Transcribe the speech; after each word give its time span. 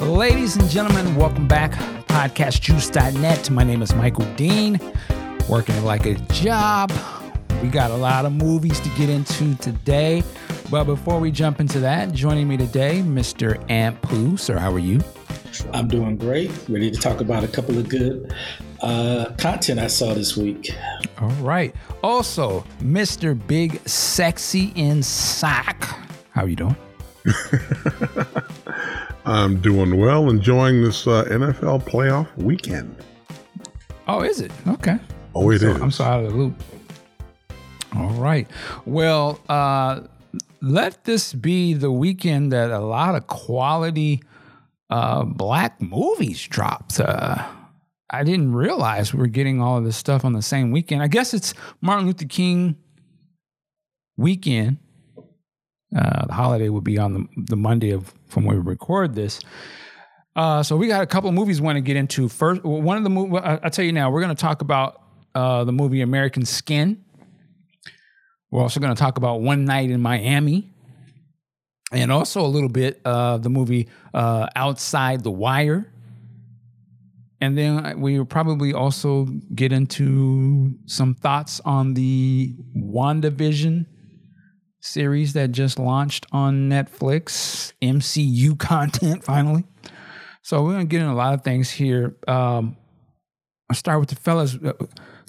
Ladies 0.00 0.56
and 0.56 0.68
gentlemen, 0.68 1.16
welcome 1.16 1.48
back. 1.48 1.72
PodcastJuice.net. 2.08 3.50
My 3.50 3.64
name 3.64 3.80
is 3.80 3.94
Michael 3.94 4.26
Dean, 4.34 4.78
working 5.48 5.82
like 5.84 6.04
a 6.04 6.14
job. 6.32 6.92
We 7.62 7.68
got 7.68 7.90
a 7.90 7.96
lot 7.96 8.26
of 8.26 8.32
movies 8.32 8.78
to 8.80 8.90
get 8.90 9.08
into 9.08 9.54
today. 9.56 10.22
But 10.70 10.84
before 10.84 11.18
we 11.18 11.30
jump 11.30 11.60
into 11.60 11.80
that, 11.80 12.12
joining 12.12 12.46
me 12.46 12.58
today, 12.58 13.00
Mr. 13.00 13.58
Amp 13.70 14.02
Poo. 14.02 14.36
Sir, 14.36 14.58
how 14.58 14.70
are 14.70 14.78
you? 14.78 15.00
I'm 15.72 15.88
doing 15.88 16.18
great. 16.18 16.50
Ready 16.68 16.90
to 16.90 17.00
talk 17.00 17.22
about 17.22 17.42
a 17.42 17.48
couple 17.48 17.78
of 17.78 17.88
good 17.88 18.34
uh, 18.82 19.32
content 19.38 19.80
I 19.80 19.86
saw 19.86 20.12
this 20.12 20.36
week. 20.36 20.76
All 21.22 21.30
right. 21.40 21.74
Also, 22.02 22.66
Mr. 22.80 23.34
Big 23.46 23.80
Sexy 23.88 24.72
in 24.74 25.02
Sock. 25.02 25.84
How 26.32 26.42
are 26.42 26.48
you 26.48 26.56
doing? 26.56 26.76
I'm 29.26 29.60
doing 29.60 29.98
well, 29.98 30.30
enjoying 30.30 30.82
this 30.82 31.04
uh, 31.06 31.24
NFL 31.24 31.82
playoff 31.82 32.34
weekend. 32.36 32.94
Oh, 34.06 34.22
is 34.22 34.40
it? 34.40 34.52
Okay. 34.68 34.98
Oh, 35.34 35.50
it 35.50 35.60
so, 35.60 35.70
is. 35.70 35.82
I'm 35.82 35.90
so 35.90 36.04
out 36.04 36.24
of 36.24 36.30
the 36.30 36.38
loop. 36.38 36.62
All 37.96 38.10
right. 38.10 38.48
Well, 38.84 39.40
uh, 39.48 40.02
let 40.62 41.04
this 41.04 41.32
be 41.32 41.74
the 41.74 41.90
weekend 41.90 42.52
that 42.52 42.70
a 42.70 42.78
lot 42.78 43.16
of 43.16 43.26
quality 43.26 44.22
uh, 44.90 45.24
black 45.24 45.82
movies 45.82 46.46
dropped. 46.46 47.00
Uh, 47.00 47.44
I 48.10 48.22
didn't 48.22 48.52
realize 48.52 49.12
we 49.12 49.18
were 49.18 49.26
getting 49.26 49.60
all 49.60 49.78
of 49.78 49.84
this 49.84 49.96
stuff 49.96 50.24
on 50.24 50.34
the 50.34 50.42
same 50.42 50.70
weekend. 50.70 51.02
I 51.02 51.08
guess 51.08 51.34
it's 51.34 51.52
Martin 51.80 52.06
Luther 52.06 52.26
King 52.26 52.76
weekend. 54.16 54.78
Uh, 55.94 56.26
the 56.26 56.32
holiday 56.32 56.68
would 56.68 56.84
be 56.84 56.98
on 56.98 57.12
the, 57.14 57.26
the 57.36 57.56
Monday 57.56 57.90
of 57.90 58.12
from 58.28 58.44
when 58.44 58.56
we 58.56 58.62
record 58.62 59.14
this. 59.14 59.40
Uh, 60.34 60.62
so 60.62 60.76
we 60.76 60.88
got 60.88 61.02
a 61.02 61.06
couple 61.06 61.28
of 61.28 61.34
movies 61.34 61.60
want 61.60 61.76
to 61.76 61.80
get 61.80 61.96
into. 61.96 62.28
First, 62.28 62.62
one 62.64 62.96
of 62.96 63.04
the 63.04 63.10
movie 63.10 63.36
I'll 63.38 63.70
tell 63.70 63.84
you 63.84 63.92
now, 63.92 64.10
we're 64.10 64.20
going 64.20 64.34
to 64.34 64.40
talk 64.40 64.60
about 64.62 65.00
uh, 65.34 65.64
the 65.64 65.72
movie 65.72 66.02
American 66.02 66.44
Skin. 66.44 67.04
We're 68.50 68.62
also 68.62 68.80
going 68.80 68.94
to 68.94 68.98
talk 68.98 69.16
about 69.16 69.40
One 69.40 69.64
Night 69.64 69.90
in 69.90 70.00
Miami, 70.00 70.72
and 71.92 72.12
also 72.12 72.44
a 72.44 72.46
little 72.46 72.68
bit 72.68 73.00
of 73.04 73.42
the 73.42 73.50
movie 73.50 73.88
uh, 74.12 74.48
Outside 74.54 75.22
the 75.22 75.30
Wire. 75.30 75.92
And 77.40 77.56
then 77.56 78.00
we 78.00 78.18
will 78.18 78.26
probably 78.26 78.72
also 78.72 79.26
get 79.54 79.72
into 79.72 80.74
some 80.86 81.14
thoughts 81.14 81.60
on 81.64 81.94
the 81.94 82.54
WandaVision 82.76 83.86
series 84.86 85.32
that 85.34 85.52
just 85.52 85.78
launched 85.78 86.26
on 86.32 86.70
Netflix, 86.70 87.72
MCU 87.82 88.58
content 88.58 89.24
finally. 89.24 89.64
So 90.42 90.62
we're 90.62 90.72
gonna 90.72 90.84
get 90.84 91.00
in 91.02 91.08
a 91.08 91.14
lot 91.14 91.34
of 91.34 91.42
things 91.42 91.70
here. 91.70 92.16
Um, 92.28 92.76
I'll 93.68 93.76
start 93.76 94.00
with 94.00 94.10
the 94.10 94.16
fellas. 94.16 94.54
Uh, 94.54 94.72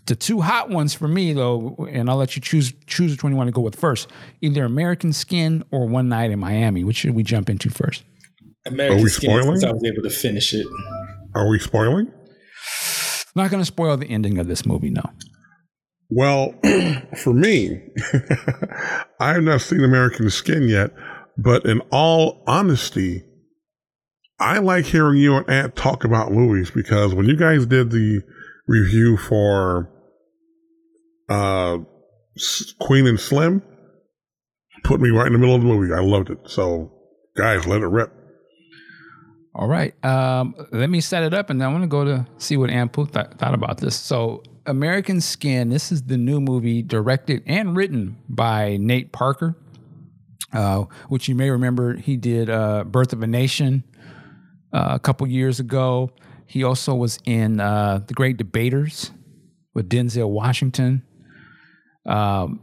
the 0.05 0.15
two 0.15 0.39
hot 0.39 0.69
ones 0.69 0.93
for 0.93 1.07
me 1.07 1.33
though, 1.33 1.87
and 1.91 2.09
I'll 2.09 2.17
let 2.17 2.35
you 2.35 2.41
choose 2.41 2.73
choose 2.85 3.11
which 3.11 3.23
one 3.23 3.33
you 3.33 3.37
want 3.37 3.47
to 3.47 3.51
go 3.51 3.61
with 3.61 3.75
first. 3.75 4.09
Either 4.41 4.63
American 4.63 5.11
Skin 5.11 5.63
or 5.71 5.85
One 5.87 6.07
Night 6.07 6.31
in 6.31 6.39
Miami. 6.39 6.83
Which 6.83 6.97
should 6.97 7.15
we 7.15 7.23
jump 7.23 7.49
into 7.49 7.69
first? 7.69 8.03
American 8.65 8.99
Are 8.99 9.03
we 9.03 9.09
Skin. 9.09 9.29
Spoiling? 9.31 9.63
I 9.65 9.71
was 9.71 9.83
able 9.83 10.03
to 10.03 10.09
finish 10.09 10.53
it. 10.53 10.67
Are 11.35 11.49
we 11.49 11.59
spoiling? 11.59 12.11
Not 13.35 13.51
going 13.51 13.61
to 13.61 13.65
spoil 13.65 13.95
the 13.97 14.07
ending 14.07 14.39
of 14.39 14.47
this 14.47 14.65
movie, 14.65 14.89
no. 14.89 15.03
Well, 16.09 16.53
for 17.17 17.33
me, 17.33 17.81
I 19.19 19.33
have 19.33 19.43
not 19.43 19.61
seen 19.61 19.83
American 19.83 20.29
Skin 20.29 20.69
yet, 20.69 20.91
but 21.37 21.65
in 21.65 21.81
all 21.91 22.43
honesty, 22.47 23.23
I 24.39 24.59
like 24.59 24.85
hearing 24.85 25.17
you 25.17 25.35
and 25.35 25.49
Ant 25.49 25.75
talk 25.75 26.03
about 26.03 26.31
movies 26.31 26.71
because 26.71 27.13
when 27.13 27.25
you 27.25 27.35
guys 27.35 27.65
did 27.65 27.91
the 27.91 28.21
review 28.67 29.17
for 29.17 29.89
uh, 31.29 31.79
Queen 32.79 33.07
and 33.07 33.19
Slim, 33.19 33.61
put 34.83 35.01
me 35.01 35.09
right 35.09 35.27
in 35.27 35.33
the 35.33 35.39
middle 35.39 35.55
of 35.55 35.61
the 35.61 35.67
movie. 35.67 35.93
I 35.93 35.99
loved 35.99 36.29
it. 36.29 36.39
So, 36.45 36.91
guys, 37.35 37.65
let 37.65 37.81
it 37.81 37.87
rip. 37.87 38.13
All 39.55 39.67
right. 39.67 39.93
Um, 40.05 40.55
let 40.71 40.89
me 40.89 41.01
set 41.01 41.23
it 41.23 41.33
up, 41.33 41.49
and 41.49 41.59
then 41.59 41.67
I 41.67 41.71
want 41.71 41.83
to 41.83 41.87
go 41.87 42.05
to 42.05 42.27
see 42.37 42.57
what 42.57 42.69
Ampu 42.69 43.11
th- 43.11 43.37
thought 43.39 43.55
about 43.55 43.79
this. 43.79 43.95
So, 43.95 44.43
American 44.67 45.21
Skin. 45.21 45.69
This 45.69 45.91
is 45.91 46.03
the 46.03 46.17
new 46.17 46.41
movie 46.41 46.81
directed 46.81 47.41
and 47.47 47.75
written 47.75 48.17
by 48.27 48.77
Nate 48.77 49.11
Parker, 49.11 49.55
uh, 50.53 50.83
which 51.07 51.27
you 51.27 51.35
may 51.35 51.49
remember. 51.49 51.95
He 51.95 52.17
did 52.17 52.49
uh, 52.49 52.83
Birth 52.83 53.13
of 53.13 53.23
a 53.23 53.27
Nation 53.27 53.83
uh, 54.73 54.89
a 54.91 54.99
couple 54.99 55.25
years 55.27 55.59
ago. 55.59 56.11
He 56.45 56.63
also 56.63 56.93
was 56.95 57.19
in 57.25 57.59
uh, 57.59 58.01
The 58.05 58.13
Great 58.13 58.37
Debaters 58.37 59.11
with 59.73 59.89
Denzel 59.89 60.29
Washington. 60.29 61.03
Um, 62.05 62.61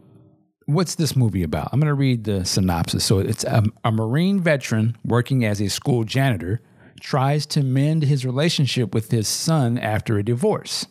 what's 0.66 0.94
this 0.94 1.16
movie 1.16 1.42
about? 1.42 1.70
I'm 1.72 1.80
going 1.80 1.88
to 1.88 1.94
read 1.94 2.24
the 2.24 2.44
synopsis. 2.44 3.04
So 3.04 3.18
it's 3.18 3.44
a, 3.44 3.62
a 3.82 3.90
Marine 3.90 4.40
veteran 4.40 4.96
working 5.04 5.44
as 5.44 5.60
a 5.60 5.68
school 5.68 6.04
janitor 6.04 6.60
tries 7.00 7.44
to 7.44 7.62
mend 7.62 8.02
his 8.02 8.24
relationship 8.24 8.94
with 8.94 9.10
his 9.10 9.28
son 9.28 9.78
after 9.78 10.18
a 10.18 10.22
divorce. 10.22 10.86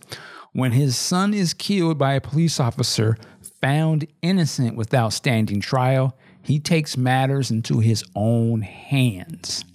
When 0.53 0.71
his 0.71 0.95
son 0.95 1.33
is 1.33 1.53
killed 1.53 1.97
by 1.97 2.13
a 2.13 2.21
police 2.21 2.59
officer 2.59 3.17
found 3.59 4.07
innocent 4.21 4.75
without 4.75 5.13
standing 5.13 5.59
trial, 5.59 6.15
he 6.43 6.59
takes 6.59 6.95
matters 6.95 7.49
into 7.49 7.79
his 7.79 8.03
own 8.15 8.61
hands. 8.61 9.65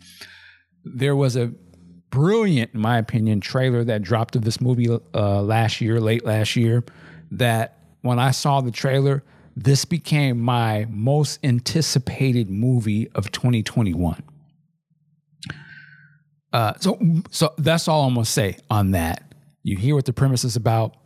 There 0.84 1.16
was 1.16 1.36
a 1.36 1.52
brilliant, 2.10 2.74
in 2.74 2.80
my 2.80 2.98
opinion, 2.98 3.40
trailer 3.40 3.84
that 3.84 4.02
dropped 4.02 4.36
of 4.36 4.44
this 4.44 4.60
movie 4.60 4.88
uh, 5.14 5.42
last 5.42 5.80
year, 5.80 6.00
late 6.00 6.24
last 6.24 6.56
year, 6.56 6.84
that 7.32 7.78
when 8.02 8.18
I 8.18 8.30
saw 8.30 8.60
the 8.60 8.70
trailer, 8.70 9.24
this 9.56 9.84
became 9.84 10.38
my 10.38 10.86
most 10.88 11.40
anticipated 11.44 12.48
movie 12.48 13.10
of 13.14 13.32
2021. 13.32 14.22
Uh, 16.52 16.72
so, 16.78 16.98
so 17.30 17.52
that's 17.58 17.88
all 17.88 18.06
I'm 18.06 18.14
gonna 18.14 18.24
say 18.24 18.56
on 18.70 18.92
that. 18.92 19.27
You 19.62 19.76
hear 19.76 19.94
what 19.94 20.04
the 20.04 20.12
premise 20.12 20.44
is 20.44 20.56
about. 20.56 20.96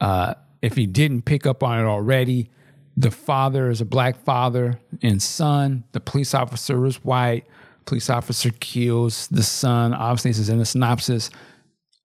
Uh, 0.00 0.34
if 0.62 0.74
he 0.76 0.86
didn't 0.86 1.22
pick 1.22 1.46
up 1.46 1.62
on 1.62 1.78
it 1.78 1.84
already, 1.84 2.50
the 2.96 3.10
father 3.10 3.70
is 3.70 3.80
a 3.80 3.84
black 3.84 4.16
father 4.24 4.80
and 5.02 5.22
son. 5.22 5.84
The 5.92 6.00
police 6.00 6.34
officer 6.34 6.84
is 6.86 7.02
white. 7.04 7.46
Police 7.86 8.10
officer 8.10 8.50
kills 8.60 9.26
the 9.28 9.42
son. 9.42 9.94
Obviously, 9.94 10.30
this 10.30 10.38
is 10.38 10.48
in 10.48 10.58
the 10.58 10.66
synopsis. 10.66 11.30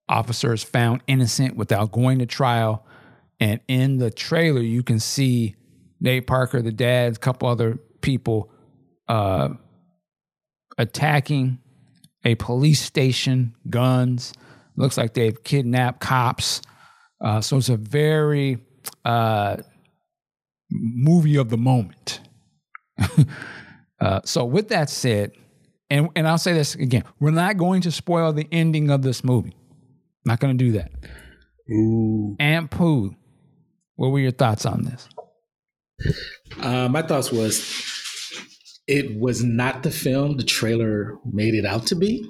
Officer 0.08 0.52
is 0.52 0.62
found 0.62 1.02
innocent 1.06 1.56
without 1.56 1.92
going 1.92 2.18
to 2.20 2.26
trial. 2.26 2.86
And 3.40 3.60
in 3.68 3.98
the 3.98 4.10
trailer, 4.10 4.62
you 4.62 4.82
can 4.82 4.98
see 4.98 5.56
Nate 6.00 6.26
Parker, 6.26 6.62
the 6.62 6.72
dad, 6.72 7.16
a 7.16 7.18
couple 7.18 7.48
other 7.48 7.78
people 8.00 8.50
uh, 9.08 9.50
attacking 10.78 11.58
a 12.24 12.34
police 12.36 12.80
station, 12.80 13.54
guns. 13.68 14.32
Looks 14.76 14.96
like 14.96 15.14
they've 15.14 15.42
kidnapped 15.42 16.00
cops. 16.00 16.62
Uh, 17.20 17.40
so 17.40 17.56
it's 17.56 17.68
a 17.68 17.76
very 17.76 18.58
uh, 19.04 19.56
movie 20.70 21.36
of 21.36 21.48
the 21.48 21.56
moment. 21.56 22.20
uh, 24.00 24.20
so 24.24 24.44
with 24.44 24.68
that 24.68 24.90
said, 24.90 25.32
and 25.88 26.08
and 26.16 26.26
I'll 26.26 26.38
say 26.38 26.52
this 26.52 26.74
again, 26.74 27.04
we're 27.20 27.30
not 27.30 27.56
going 27.56 27.82
to 27.82 27.90
spoil 27.90 28.32
the 28.32 28.48
ending 28.52 28.90
of 28.90 29.02
this 29.02 29.24
movie. 29.24 29.56
Not 30.24 30.40
going 30.40 30.56
to 30.56 30.64
do 30.64 30.72
that. 30.72 30.90
Ooh. 31.70 32.36
Aunt 32.40 32.70
Pooh, 32.70 33.14
what 33.94 34.08
were 34.08 34.18
your 34.18 34.32
thoughts 34.32 34.66
on 34.66 34.82
this? 34.82 35.08
Uh, 36.60 36.88
my 36.88 37.02
thoughts 37.02 37.32
was 37.32 37.64
it 38.86 39.18
was 39.18 39.42
not 39.42 39.82
the 39.82 39.90
film 39.90 40.36
the 40.36 40.44
trailer 40.44 41.16
made 41.24 41.54
it 41.54 41.64
out 41.64 41.86
to 41.86 41.94
be. 41.94 42.28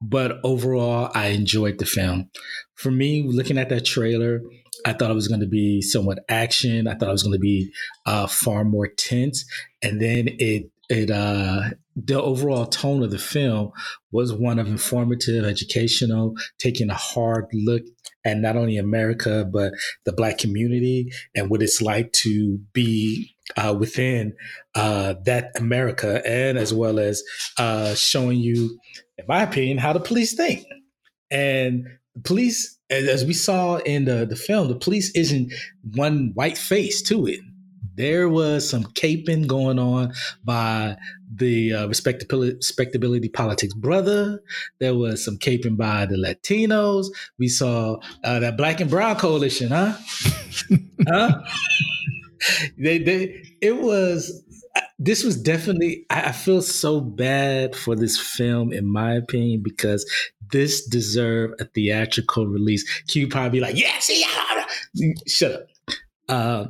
But 0.00 0.38
overall, 0.44 1.10
I 1.14 1.28
enjoyed 1.28 1.78
the 1.78 1.86
film. 1.86 2.30
For 2.74 2.90
me, 2.90 3.24
looking 3.26 3.58
at 3.58 3.68
that 3.70 3.84
trailer, 3.84 4.42
I 4.86 4.92
thought 4.92 5.10
it 5.10 5.14
was 5.14 5.28
going 5.28 5.40
to 5.40 5.46
be 5.46 5.82
somewhat 5.82 6.20
action. 6.28 6.86
I 6.86 6.94
thought 6.94 7.08
it 7.08 7.12
was 7.12 7.22
going 7.22 7.34
to 7.34 7.40
be 7.40 7.72
uh, 8.06 8.26
far 8.26 8.64
more 8.64 8.86
tense, 8.86 9.44
and 9.82 10.00
then 10.00 10.28
it 10.38 10.70
it 10.88 11.10
uh, 11.10 11.70
the 11.96 12.20
overall 12.20 12.66
tone 12.66 13.02
of 13.02 13.10
the 13.10 13.18
film 13.18 13.72
was 14.12 14.32
one 14.32 14.58
of 14.58 14.68
informative, 14.68 15.44
educational, 15.44 16.34
taking 16.58 16.90
a 16.90 16.94
hard 16.94 17.46
look 17.52 17.82
at 18.24 18.38
not 18.38 18.56
only 18.56 18.76
America 18.76 19.44
but 19.50 19.72
the 20.04 20.12
Black 20.12 20.38
community 20.38 21.10
and 21.34 21.50
what 21.50 21.62
it's 21.62 21.82
like 21.82 22.12
to 22.12 22.58
be 22.72 23.34
uh, 23.56 23.74
within 23.78 24.34
uh, 24.74 25.14
that 25.24 25.50
America, 25.56 26.22
and 26.26 26.56
as 26.56 26.72
well 26.72 26.98
as 26.98 27.22
uh, 27.58 27.94
showing 27.94 28.38
you 28.38 28.78
in 29.18 29.24
my 29.28 29.42
opinion, 29.42 29.78
how 29.78 29.92
the 29.92 30.00
police 30.00 30.34
think. 30.34 30.64
And 31.30 31.86
the 32.14 32.22
police, 32.22 32.78
as 32.90 33.24
we 33.24 33.34
saw 33.34 33.76
in 33.78 34.04
the, 34.04 34.26
the 34.26 34.36
film, 34.36 34.68
the 34.68 34.76
police 34.76 35.14
isn't 35.14 35.52
one 35.94 36.32
white 36.34 36.58
face 36.58 37.02
to 37.02 37.26
it. 37.26 37.40
There 37.94 38.28
was 38.28 38.68
some 38.68 38.84
caping 38.84 39.48
going 39.48 39.80
on 39.80 40.12
by 40.44 40.96
the 41.34 41.72
uh, 41.74 41.88
respectability, 41.88 42.54
respectability 42.54 43.28
politics 43.28 43.74
brother. 43.74 44.40
There 44.78 44.94
was 44.94 45.24
some 45.24 45.36
caping 45.36 45.76
by 45.76 46.06
the 46.06 46.14
Latinos. 46.14 47.06
We 47.40 47.48
saw 47.48 47.98
uh, 48.22 48.38
that 48.38 48.56
black 48.56 48.80
and 48.80 48.88
brown 48.88 49.16
coalition, 49.16 49.70
huh? 49.70 49.96
huh? 51.08 51.40
they, 52.78 52.98
they, 52.98 53.42
it 53.60 53.82
was. 53.82 54.44
This 54.98 55.22
was 55.24 55.40
definitely. 55.40 56.06
I, 56.10 56.22
I 56.28 56.32
feel 56.32 56.62
so 56.62 57.00
bad 57.00 57.76
for 57.76 57.94
this 57.94 58.18
film, 58.18 58.72
in 58.72 58.86
my 58.86 59.14
opinion, 59.14 59.62
because 59.62 60.08
this 60.50 60.86
deserved 60.86 61.60
a 61.60 61.64
theatrical 61.64 62.46
release. 62.46 62.84
Q 63.02 63.28
probably 63.28 63.50
be 63.50 63.60
like, 63.60 63.76
"Yeah, 63.76 63.98
see, 64.00 64.24
shut 65.26 65.52
up." 65.52 65.68
Uh, 66.28 66.66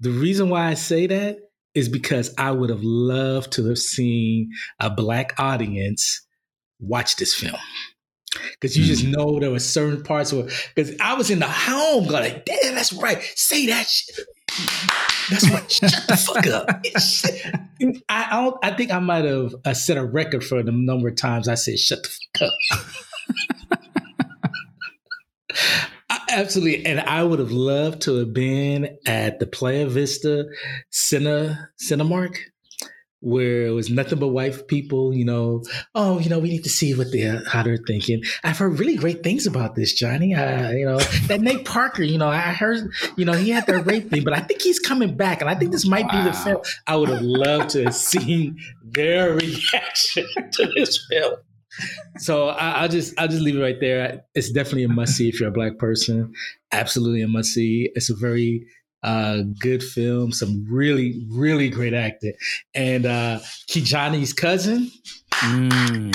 the 0.00 0.10
reason 0.10 0.48
why 0.48 0.66
I 0.66 0.74
say 0.74 1.06
that 1.06 1.38
is 1.74 1.88
because 1.88 2.34
I 2.38 2.50
would 2.50 2.70
have 2.70 2.82
loved 2.82 3.52
to 3.52 3.68
have 3.68 3.78
seen 3.78 4.50
a 4.80 4.90
black 4.90 5.34
audience 5.38 6.26
watch 6.80 7.16
this 7.16 7.34
film. 7.34 7.56
Because 8.52 8.76
you 8.76 8.84
just 8.84 9.04
hmm. 9.04 9.12
know 9.12 9.40
there 9.40 9.50
were 9.50 9.58
certain 9.58 10.02
parts 10.02 10.32
where, 10.32 10.48
because 10.74 10.94
I 11.00 11.14
was 11.14 11.30
in 11.30 11.38
the 11.38 11.48
home 11.48 12.06
going 12.06 12.24
like, 12.24 12.44
damn, 12.44 12.74
that's 12.74 12.92
right. 12.92 13.22
Say 13.34 13.66
that 13.66 13.86
shit. 13.86 14.26
That's 15.30 15.50
right. 15.50 15.70
Shut 15.70 15.92
the 16.08 16.16
fuck 16.16 16.46
up. 16.46 16.68
I, 18.08 18.28
I, 18.30 18.42
don't, 18.42 18.56
I 18.62 18.70
think 18.72 18.90
I 18.90 18.98
might 18.98 19.24
have 19.24 19.54
uh, 19.64 19.74
set 19.74 19.96
a 19.96 20.04
record 20.04 20.44
for 20.44 20.62
the 20.62 20.72
number 20.72 21.08
of 21.08 21.16
times 21.16 21.48
I 21.48 21.54
said, 21.54 21.78
shut 21.78 22.02
the 22.02 22.08
fuck 22.08 22.48
up. 22.48 23.78
Absolutely. 26.30 26.86
And 26.86 27.00
I 27.00 27.24
would 27.24 27.38
have 27.38 27.52
loved 27.52 28.02
to 28.02 28.16
have 28.16 28.32
been 28.32 28.98
at 29.06 29.38
the 29.38 29.46
Playa 29.46 29.86
Vista 29.86 30.46
Cine, 30.92 31.58
Cinemark 31.82 32.38
where 33.20 33.66
it 33.66 33.70
was 33.70 33.90
nothing 33.90 34.18
but 34.18 34.28
white 34.28 34.68
people, 34.68 35.14
you 35.14 35.24
know, 35.24 35.62
oh, 35.94 36.18
you 36.18 36.30
know, 36.30 36.38
we 36.38 36.50
need 36.50 36.64
to 36.64 36.70
see 36.70 36.94
what 36.94 37.08
they're, 37.12 37.42
how 37.48 37.62
they're 37.62 37.78
thinking. 37.86 38.22
I've 38.44 38.58
heard 38.58 38.78
really 38.78 38.96
great 38.96 39.22
things 39.22 39.46
about 39.46 39.74
this, 39.74 39.92
Johnny. 39.92 40.34
Uh, 40.34 40.70
you 40.70 40.86
know, 40.86 40.98
that 41.26 41.40
Nate 41.40 41.64
Parker, 41.64 42.02
you 42.02 42.18
know, 42.18 42.28
I 42.28 42.38
heard, 42.38 42.90
you 43.16 43.24
know, 43.24 43.32
he 43.32 43.50
had 43.50 43.66
that 43.66 43.86
rape 43.86 44.10
thing, 44.10 44.22
but 44.24 44.32
I 44.32 44.40
think 44.40 44.62
he's 44.62 44.78
coming 44.78 45.16
back. 45.16 45.40
And 45.40 45.50
I 45.50 45.54
think 45.54 45.72
this 45.72 45.86
might 45.86 46.06
wow. 46.06 46.24
be 46.24 46.30
the 46.30 46.36
film. 46.36 46.62
I 46.86 46.96
would 46.96 47.08
have 47.08 47.22
loved 47.22 47.70
to 47.70 47.84
have 47.84 47.94
seen 47.94 48.58
their 48.84 49.34
reaction 49.34 50.26
to 50.52 50.72
this 50.76 51.04
film 51.10 51.34
so 52.16 52.48
I, 52.48 52.82
will 52.82 52.88
just 52.88 53.18
I'll 53.18 53.28
just 53.28 53.42
leave 53.42 53.56
it 53.56 53.62
right 53.62 53.80
there. 53.80 54.24
It's 54.34 54.50
definitely 54.50 54.84
a 54.84 54.88
must 54.88 55.16
see 55.16 55.28
if 55.28 55.40
you're 55.40 55.48
a 55.48 55.52
black 55.52 55.78
person. 55.78 56.32
Absolutely 56.72 57.22
a 57.22 57.28
must 57.28 57.52
see. 57.52 57.90
It's 57.94 58.10
a 58.10 58.16
very 58.16 58.66
uh, 59.02 59.42
good 59.58 59.82
film. 59.82 60.32
Some 60.32 60.66
really 60.68 61.24
really 61.28 61.68
great 61.68 61.94
acting, 61.94 62.34
and 62.74 63.06
uh, 63.06 63.40
Ki-Jani's 63.66 64.32
cousin. 64.32 64.90
Mm. 65.30 66.14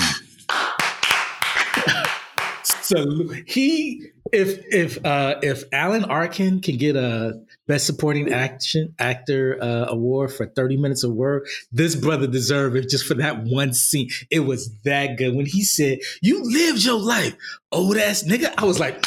so 2.82 3.28
he 3.46 4.06
if 4.32 4.64
if 4.70 5.04
uh, 5.04 5.36
if 5.42 5.64
Alan 5.72 6.04
Arkin 6.04 6.60
can 6.60 6.76
get 6.76 6.96
a 6.96 7.40
Best 7.66 7.86
Supporting 7.86 8.30
Action 8.32 8.94
Actor 8.98 9.58
uh, 9.62 9.86
award 9.88 10.32
for 10.32 10.46
30 10.46 10.76
minutes 10.76 11.02
of 11.02 11.12
work. 11.12 11.46
This 11.72 11.94
brother 11.94 12.26
deserved 12.26 12.76
it 12.76 12.90
just 12.90 13.06
for 13.06 13.14
that 13.14 13.44
one 13.44 13.72
scene. 13.72 14.10
It 14.30 14.40
was 14.40 14.70
that 14.84 15.16
good. 15.16 15.34
When 15.34 15.46
he 15.46 15.62
said, 15.62 16.00
"You 16.20 16.42
lived 16.42 16.84
your 16.84 16.98
life, 16.98 17.34
old 17.72 17.96
ass 17.96 18.22
nigga," 18.24 18.52
I 18.58 18.64
was 18.64 18.78
like, 18.78 19.02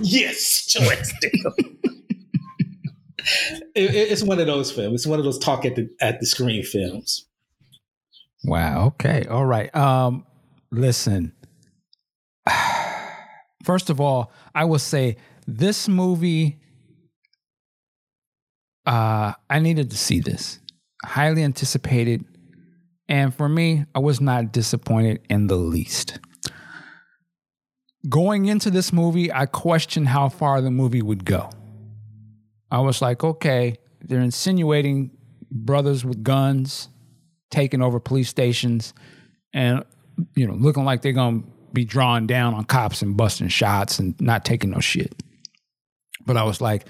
"Yes, 0.00 0.74
ass 0.80 1.12
it, 3.74 3.94
it's 3.94 4.22
one 4.22 4.38
of 4.38 4.46
those 4.46 4.70
films. 4.70 4.94
It's 4.94 5.06
one 5.06 5.18
of 5.18 5.24
those 5.24 5.38
talk 5.38 5.64
at 5.64 5.76
the 5.76 5.88
at 6.00 6.20
the 6.20 6.26
screen 6.26 6.62
films. 6.62 7.26
Wow. 8.44 8.86
Okay. 8.86 9.26
All 9.30 9.46
right. 9.46 9.74
Um, 9.74 10.26
listen. 10.70 11.32
First 13.64 13.90
of 13.90 14.00
all, 14.00 14.32
I 14.54 14.64
will 14.64 14.80
say 14.80 15.16
this 15.46 15.88
movie 15.88 16.58
uh, 18.86 19.32
I 19.48 19.58
needed 19.60 19.90
to 19.90 19.96
see 19.96 20.20
this. 20.20 20.58
Highly 21.04 21.42
anticipated. 21.42 22.24
And 23.08 23.34
for 23.34 23.48
me, 23.48 23.84
I 23.94 23.98
was 23.98 24.20
not 24.20 24.52
disappointed 24.52 25.20
in 25.28 25.46
the 25.46 25.56
least. 25.56 26.18
Going 28.08 28.46
into 28.46 28.70
this 28.70 28.92
movie, 28.92 29.32
I 29.32 29.46
questioned 29.46 30.08
how 30.08 30.28
far 30.28 30.60
the 30.60 30.70
movie 30.70 31.02
would 31.02 31.24
go. 31.24 31.50
I 32.72 32.80
was 32.80 33.02
like, 33.02 33.22
okay, 33.22 33.76
they're 34.00 34.22
insinuating 34.22 35.10
brothers 35.50 36.06
with 36.06 36.24
guns 36.24 36.88
taking 37.50 37.82
over 37.82 38.00
police 38.00 38.30
stations 38.30 38.94
and, 39.52 39.84
you 40.34 40.46
know, 40.46 40.54
looking 40.54 40.86
like 40.86 41.02
they're 41.02 41.12
going 41.12 41.42
to 41.42 41.48
be 41.74 41.84
drawing 41.84 42.26
down 42.26 42.54
on 42.54 42.64
cops 42.64 43.02
and 43.02 43.14
busting 43.14 43.48
shots 43.48 43.98
and 43.98 44.18
not 44.22 44.46
taking 44.46 44.70
no 44.70 44.80
shit. 44.80 45.14
But 46.24 46.38
I 46.38 46.44
was 46.44 46.62
like, 46.62 46.86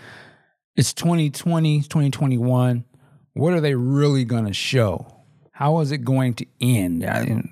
it's 0.76 0.94
2020, 0.94 1.80
2021. 1.82 2.84
What 3.34 3.52
are 3.52 3.60
they 3.60 3.74
really 3.74 4.24
going 4.24 4.46
to 4.46 4.52
show? 4.52 5.24
How 5.50 5.80
is 5.80 5.90
it 5.90 6.04
going 6.04 6.34
to 6.34 6.46
end? 6.60 7.04
I 7.04 7.42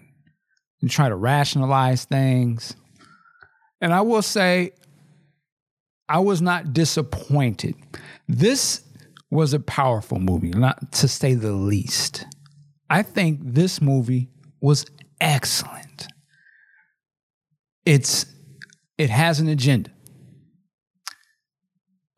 try 0.88 1.08
to 1.08 1.16
rationalize 1.16 2.04
things. 2.04 2.76
And 3.80 3.92
I 3.92 4.02
will 4.02 4.22
say, 4.22 4.70
I 6.08 6.20
was 6.20 6.40
not 6.40 6.72
disappointed. 6.72 7.74
This 8.30 8.82
was 9.28 9.52
a 9.52 9.58
powerful 9.58 10.20
movie, 10.20 10.50
not 10.50 10.92
to 10.92 11.08
say 11.08 11.34
the 11.34 11.50
least. 11.50 12.26
I 12.88 13.02
think 13.02 13.40
this 13.42 13.82
movie 13.82 14.30
was 14.60 14.86
excellent. 15.20 16.06
It's 17.84 18.26
it 18.96 19.10
has 19.10 19.40
an 19.40 19.48
agenda. 19.48 19.90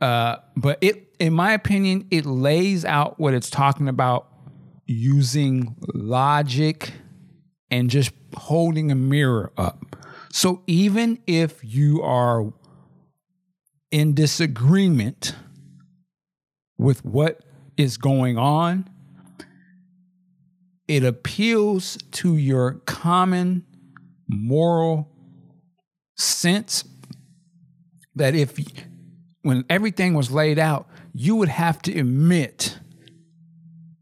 Uh, 0.02 0.36
but 0.54 0.76
it, 0.82 1.14
in 1.18 1.32
my 1.32 1.52
opinion, 1.52 2.08
it 2.10 2.26
lays 2.26 2.84
out 2.84 3.18
what 3.18 3.32
it's 3.32 3.48
talking 3.48 3.88
about 3.88 4.26
using 4.84 5.76
logic 5.94 6.92
and 7.70 7.88
just 7.88 8.12
holding 8.36 8.90
a 8.90 8.94
mirror 8.94 9.50
up. 9.56 9.96
So 10.30 10.62
even 10.66 11.20
if 11.26 11.58
you 11.62 12.02
are 12.02 12.52
in 13.90 14.12
disagreement 14.12 15.36
with 16.82 17.04
what 17.04 17.40
is 17.76 17.96
going 17.96 18.36
on, 18.36 18.88
it 20.88 21.04
appeals 21.04 21.96
to 22.10 22.36
your 22.36 22.74
common 22.86 23.64
moral 24.28 25.08
sense 26.16 26.84
that 28.14 28.34
if 28.34 28.58
when 29.42 29.64
everything 29.70 30.14
was 30.14 30.30
laid 30.30 30.58
out, 30.58 30.88
you 31.14 31.36
would 31.36 31.48
have 31.48 31.80
to 31.82 31.98
admit 31.98 32.78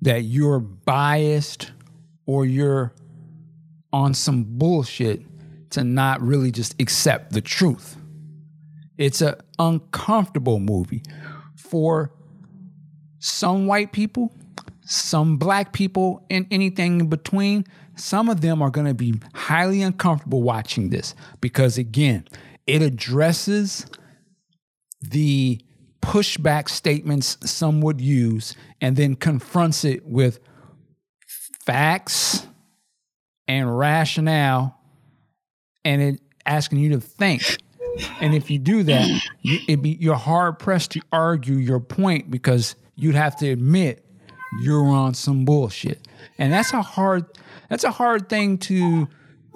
that 0.03 0.23
you're 0.23 0.59
biased 0.59 1.73
or 2.27 2.45
you're 2.47 2.95
on 3.93 4.15
some 4.15 4.45
bullshit 4.45 5.23
to 5.71 5.85
not 5.85 6.21
really 6.21 6.51
just 6.51 6.81
accept 6.81 7.33
the 7.33 7.41
truth. 7.41 7.97
It's 8.99 9.21
an 9.21 9.35
uncomfortable 9.59 10.59
movie 10.59 11.03
for 11.57 12.13
some 13.21 13.67
white 13.67 13.93
people, 13.93 14.35
some 14.81 15.37
black 15.37 15.73
people, 15.73 16.27
and 16.31 16.47
anything 16.50 17.00
in 17.00 17.09
between. 17.09 17.65
Some 17.97 18.29
of 18.29 18.41
them 18.41 18.62
are 18.62 18.71
going 18.71 18.87
to 18.87 18.95
be 18.95 19.15
highly 19.35 19.83
uncomfortable 19.83 20.43
watching 20.43 20.91
this 20.91 21.15
because, 21.41 21.79
again, 21.79 22.27
it 22.67 22.83
addresses 22.83 23.87
the 25.03 25.61
pushback 26.03 26.69
statements 26.69 27.37
some 27.45 27.81
would 27.83 28.00
use 28.00 28.57
and 28.81 28.97
then 28.97 29.15
confronts 29.15 29.85
it 29.85 30.05
with 30.07 30.41
facts 31.65 32.47
and 33.47 33.79
rationale 33.79 34.79
and 35.85 36.00
it 36.00 36.21
asking 36.47 36.79
you 36.79 36.91
to 36.91 37.00
think. 37.00 37.43
And 38.21 38.35
if 38.35 38.50
you 38.50 38.59
do 38.59 38.83
that, 38.85 39.09
you, 39.43 39.77
be, 39.77 39.91
you're 40.00 40.15
hard 40.15 40.59
pressed 40.59 40.93
to 40.93 41.03
argue 41.12 41.57
your 41.57 41.81
point 41.81 42.31
because 42.31 42.77
you'd 43.02 43.14
have 43.14 43.37
to 43.37 43.50
admit 43.50 44.04
you're 44.61 44.87
on 44.87 45.14
some 45.14 45.45
bullshit. 45.45 46.07
And 46.38 46.52
that's 46.52 46.73
a 46.73 46.83
hard 46.83 47.26
that's 47.69 47.85
a 47.85 47.90
hard 47.90 48.28
thing 48.28 48.59
to 48.59 49.09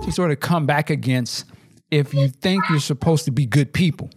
to 0.02 0.12
sort 0.12 0.30
of 0.30 0.40
come 0.40 0.66
back 0.66 0.90
against 0.90 1.46
if 1.90 2.12
you 2.14 2.28
think 2.28 2.68
you're 2.68 2.80
supposed 2.80 3.24
to 3.26 3.30
be 3.30 3.46
good 3.46 3.72
people. 3.72 4.10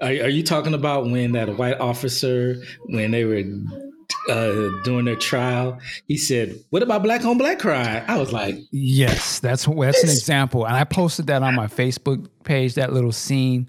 Are, 0.00 0.08
are 0.08 0.28
you 0.28 0.42
talking 0.42 0.74
about 0.74 1.04
when 1.04 1.32
that 1.32 1.58
white 1.58 1.78
officer, 1.78 2.56
when 2.86 3.10
they 3.10 3.24
were 3.24 3.42
uh, 4.28 4.70
doing 4.84 5.04
their 5.04 5.16
trial, 5.16 5.78
he 6.06 6.16
said, 6.16 6.58
"What 6.70 6.82
about 6.82 7.02
black 7.02 7.24
on 7.24 7.36
black 7.36 7.58
crime?" 7.58 8.04
I 8.08 8.18
was 8.18 8.32
like, 8.32 8.58
"Yes, 8.70 9.40
that's 9.40 9.66
that's 9.66 10.02
an 10.02 10.10
example." 10.10 10.64
And 10.64 10.76
I 10.76 10.84
posted 10.84 11.26
that 11.26 11.42
on 11.42 11.54
my 11.54 11.66
Facebook 11.66 12.28
page. 12.44 12.74
That 12.74 12.92
little 12.92 13.12
scene. 13.12 13.68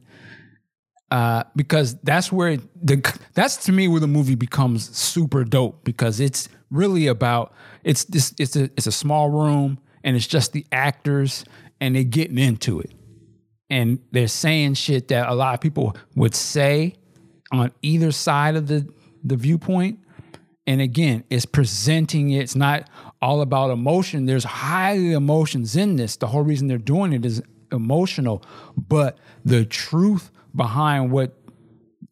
Uh, 1.11 1.43
because 1.55 1.95
that's 2.01 2.31
where 2.31 2.57
the 2.81 3.17
that's 3.33 3.57
to 3.65 3.71
me 3.71 3.87
where 3.87 3.99
the 3.99 4.07
movie 4.07 4.35
becomes 4.35 4.95
super 4.95 5.43
dope 5.43 5.83
because 5.83 6.19
it's 6.19 6.49
really 6.69 7.07
about 7.07 7.53
it's 7.83 8.03
this 8.05 8.33
it's 8.37 8.55
a 8.55 8.65
it's 8.77 8.85
a 8.87 8.91
small 8.91 9.29
room 9.29 9.79
and 10.03 10.15
it's 10.15 10.27
just 10.27 10.53
the 10.53 10.65
actors 10.71 11.45
and 11.81 11.95
they're 11.95 12.03
getting 12.03 12.37
into 12.37 12.79
it. 12.79 12.91
And 13.71 13.99
they're 14.11 14.27
saying 14.27 14.75
shit 14.75 15.07
that 15.09 15.29
a 15.29 15.33
lot 15.33 15.53
of 15.53 15.61
people 15.61 15.95
would 16.15 16.35
say 16.35 16.95
on 17.51 17.71
either 17.81 18.11
side 18.11 18.55
of 18.55 18.67
the 18.67 18.87
the 19.23 19.35
viewpoint. 19.35 19.99
And 20.67 20.79
again 20.79 21.23
it's 21.31 21.45
presenting 21.47 22.29
it. 22.29 22.41
it's 22.41 22.55
not 22.55 22.87
all 23.19 23.41
about 23.41 23.71
emotion. 23.71 24.27
There's 24.27 24.43
highly 24.43 25.13
emotions 25.13 25.75
in 25.75 25.95
this. 25.95 26.17
The 26.17 26.27
whole 26.27 26.43
reason 26.43 26.67
they're 26.67 26.77
doing 26.77 27.13
it 27.13 27.25
is 27.25 27.41
emotional 27.71 28.43
but 28.75 29.17
the 29.45 29.65
truth 29.65 30.31
behind 30.55 31.11
what 31.11 31.35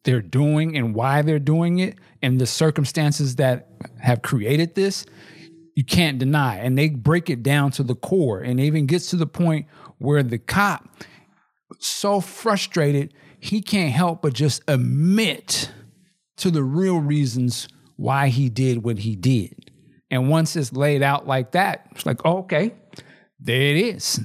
they're 0.04 0.22
doing 0.22 0.76
and 0.76 0.94
why 0.94 1.22
they're 1.22 1.38
doing 1.38 1.78
it 1.78 1.96
and 2.22 2.40
the 2.40 2.46
circumstances 2.46 3.36
that 3.36 3.68
have 4.00 4.22
created 4.22 4.74
this, 4.74 5.04
you 5.74 5.84
can't 5.84 6.18
deny. 6.18 6.56
And 6.56 6.76
they 6.76 6.88
break 6.88 7.30
it 7.30 7.42
down 7.42 7.70
to 7.72 7.82
the 7.82 7.94
core. 7.94 8.40
And 8.40 8.58
even 8.58 8.86
gets 8.86 9.10
to 9.10 9.16
the 9.16 9.26
point 9.26 9.66
where 9.98 10.22
the 10.22 10.38
cop, 10.38 10.88
so 11.78 12.20
frustrated, 12.20 13.14
he 13.38 13.60
can't 13.60 13.92
help 13.92 14.22
but 14.22 14.32
just 14.32 14.62
admit 14.66 15.70
to 16.38 16.50
the 16.50 16.62
real 16.62 16.98
reasons 16.98 17.68
why 17.96 18.28
he 18.28 18.48
did 18.48 18.82
what 18.82 18.98
he 18.98 19.14
did. 19.14 19.70
And 20.10 20.28
once 20.28 20.56
it's 20.56 20.72
laid 20.72 21.02
out 21.02 21.26
like 21.26 21.52
that, 21.52 21.86
it's 21.92 22.06
like, 22.06 22.20
oh, 22.24 22.38
okay, 22.38 22.74
there 23.38 23.60
it 23.60 23.76
is. 23.76 24.20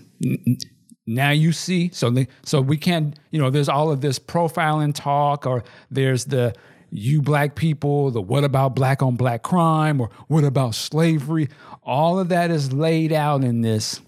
Now 1.05 1.31
you 1.31 1.51
see, 1.51 1.89
so 1.91 2.09
the, 2.09 2.27
so 2.43 2.61
we 2.61 2.77
can't, 2.77 3.17
you 3.31 3.39
know, 3.39 3.49
there's 3.49 3.69
all 3.69 3.91
of 3.91 4.01
this 4.01 4.19
profiling 4.19 4.93
talk, 4.93 5.45
or 5.45 5.63
there's 5.91 6.25
the 6.25 6.53
you 6.89 7.21
black 7.21 7.55
people, 7.55 8.11
the 8.11 8.21
what 8.21 8.43
about 8.43 8.75
black 8.75 9.01
on 9.01 9.15
black 9.15 9.41
crime, 9.41 9.99
or 9.99 10.09
what 10.27 10.43
about 10.43 10.75
slavery. 10.75 11.49
All 11.83 12.19
of 12.19 12.29
that 12.29 12.51
is 12.51 12.71
laid 12.71 13.11
out 13.11 13.43
in 13.43 13.61
this. 13.61 13.99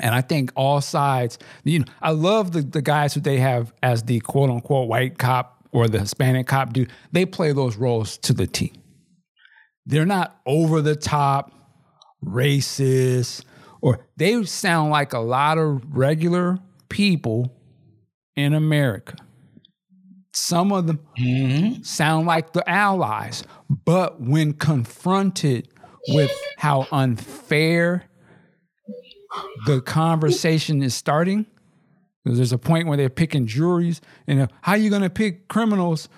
And 0.00 0.14
I 0.14 0.20
think 0.20 0.50
all 0.56 0.80
sides, 0.80 1.38
you 1.62 1.78
know, 1.78 1.84
I 2.02 2.10
love 2.10 2.52
the, 2.52 2.62
the 2.62 2.82
guys 2.82 3.14
who 3.14 3.20
they 3.20 3.38
have 3.38 3.72
as 3.82 4.02
the 4.02 4.20
quote 4.20 4.50
unquote 4.50 4.88
white 4.88 5.18
cop 5.18 5.64
or 5.70 5.88
the 5.88 6.00
Hispanic 6.00 6.48
cop 6.48 6.72
do. 6.72 6.86
They 7.12 7.24
play 7.24 7.52
those 7.52 7.76
roles 7.76 8.18
to 8.18 8.32
the 8.32 8.46
T. 8.46 8.72
They're 9.86 10.04
not 10.04 10.40
over 10.46 10.82
the 10.82 10.96
top, 10.96 11.52
racist, 12.24 13.44
or 13.84 14.00
they 14.16 14.42
sound 14.44 14.90
like 14.90 15.12
a 15.12 15.18
lot 15.18 15.58
of 15.58 15.82
regular 15.94 16.58
people 16.88 17.54
in 18.34 18.54
America. 18.54 19.14
Some 20.32 20.72
of 20.72 20.86
them 20.86 21.00
mm-hmm. 21.18 21.82
sound 21.82 22.26
like 22.26 22.54
the 22.54 22.68
allies, 22.68 23.44
but 23.68 24.22
when 24.22 24.54
confronted 24.54 25.68
with 26.08 26.32
how 26.56 26.88
unfair 26.92 28.04
the 29.66 29.82
conversation 29.82 30.82
is 30.82 30.94
starting, 30.94 31.44
there's 32.24 32.52
a 32.52 32.58
point 32.58 32.88
where 32.88 32.96
they're 32.96 33.10
picking 33.10 33.46
juries, 33.46 34.00
and 34.26 34.48
how 34.62 34.72
are 34.72 34.78
you 34.78 34.88
going 34.88 35.02
to 35.02 35.10
pick 35.10 35.46
criminals 35.48 36.08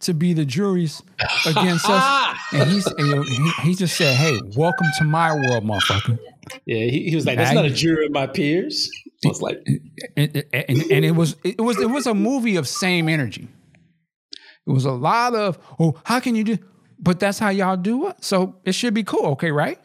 to 0.00 0.14
be 0.14 0.32
the 0.32 0.44
juries 0.44 1.02
against 1.46 1.88
us? 1.88 2.36
And 2.52 2.70
he's 2.70 2.86
and 2.86 3.24
he, 3.24 3.50
he 3.62 3.74
just 3.74 3.96
said, 3.96 4.14
"Hey, 4.14 4.40
welcome 4.56 4.86
to 4.98 5.04
my 5.04 5.34
world, 5.34 5.64
motherfucker." 5.64 6.16
Yeah, 6.64 6.84
he, 6.84 7.10
he 7.10 7.16
was 7.16 7.26
like, 7.26 7.36
"That's 7.36 7.52
not 7.52 7.64
a 7.64 7.70
jury 7.70 8.06
of 8.06 8.12
my 8.12 8.28
peers." 8.28 8.88
I 9.24 9.28
was 9.28 9.42
like, 9.42 9.58
and, 10.16 10.44
and, 10.52 10.82
and, 10.92 11.04
it 11.04 11.16
was 11.16 11.34
it 11.42 11.60
was 11.60 11.80
it 11.80 11.90
was 11.90 12.06
a 12.06 12.14
movie 12.14 12.54
of 12.54 12.68
same 12.68 13.08
energy. 13.08 13.48
It 14.66 14.70
was 14.70 14.84
a 14.84 14.92
lot 14.92 15.34
of, 15.34 15.58
oh, 15.80 16.00
how 16.04 16.20
can 16.20 16.36
you 16.36 16.44
do? 16.44 16.58
But 16.98 17.18
that's 17.18 17.38
how 17.38 17.48
y'all 17.48 17.76
do 17.76 18.08
it, 18.08 18.22
so 18.22 18.56
it 18.64 18.72
should 18.72 18.94
be 18.94 19.02
cool, 19.02 19.26
okay, 19.32 19.50
right? 19.50 19.78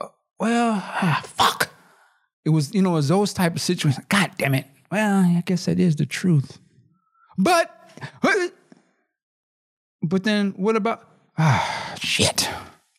Uh, 0.00 0.08
well, 0.40 0.72
ah, 0.74 1.22
fuck. 1.24 1.70
It 2.44 2.50
was 2.50 2.74
you 2.74 2.82
know 2.82 2.90
it 2.90 2.94
was 2.94 3.08
those 3.08 3.32
type 3.32 3.54
of 3.54 3.60
situations. 3.60 4.04
God 4.08 4.32
damn 4.36 4.54
it. 4.54 4.66
Well, 4.90 5.20
I 5.20 5.42
guess 5.44 5.66
that 5.66 5.78
is 5.78 5.96
the 5.96 6.06
truth. 6.06 6.58
But, 7.36 7.70
but 10.02 10.24
then 10.24 10.52
what 10.56 10.76
about? 10.76 11.04
Ah, 11.40 11.94
shit. 12.00 12.50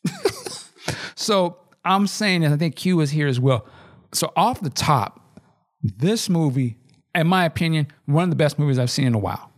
so 1.16 1.58
I'm 1.84 2.08
saying, 2.08 2.46
and 2.46 2.54
I 2.54 2.58
think 2.58 2.78
Q 2.78 3.02
is 3.02 3.12
here 3.12 3.28
as 3.28 3.38
well. 3.38 3.68
So 4.14 4.32
off 4.38 4.62
the 4.62 4.70
top, 4.70 5.20
this 5.82 6.30
movie, 6.30 6.78
in 7.14 7.28
my 7.28 7.44
opinion, 7.44 7.88
one 8.06 8.24
of 8.24 8.30
the 8.30 8.38
best 8.38 8.58
movies 8.58 8.80
I've 8.80 8.92
seen 8.92 9.08
in 9.08 9.14
a 9.14 9.20
while. 9.20 9.52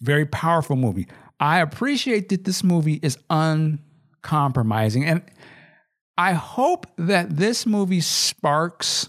Very 0.00 0.24
powerful 0.24 0.76
movie. 0.76 1.08
I 1.38 1.60
appreciate 1.60 2.30
that 2.30 2.44
this 2.44 2.64
movie 2.64 3.00
is 3.02 3.18
uncompromising. 3.28 5.04
And 5.04 5.22
I 6.16 6.32
hope 6.32 6.86
that 6.96 7.36
this 7.36 7.66
movie 7.66 8.00
sparks 8.00 9.08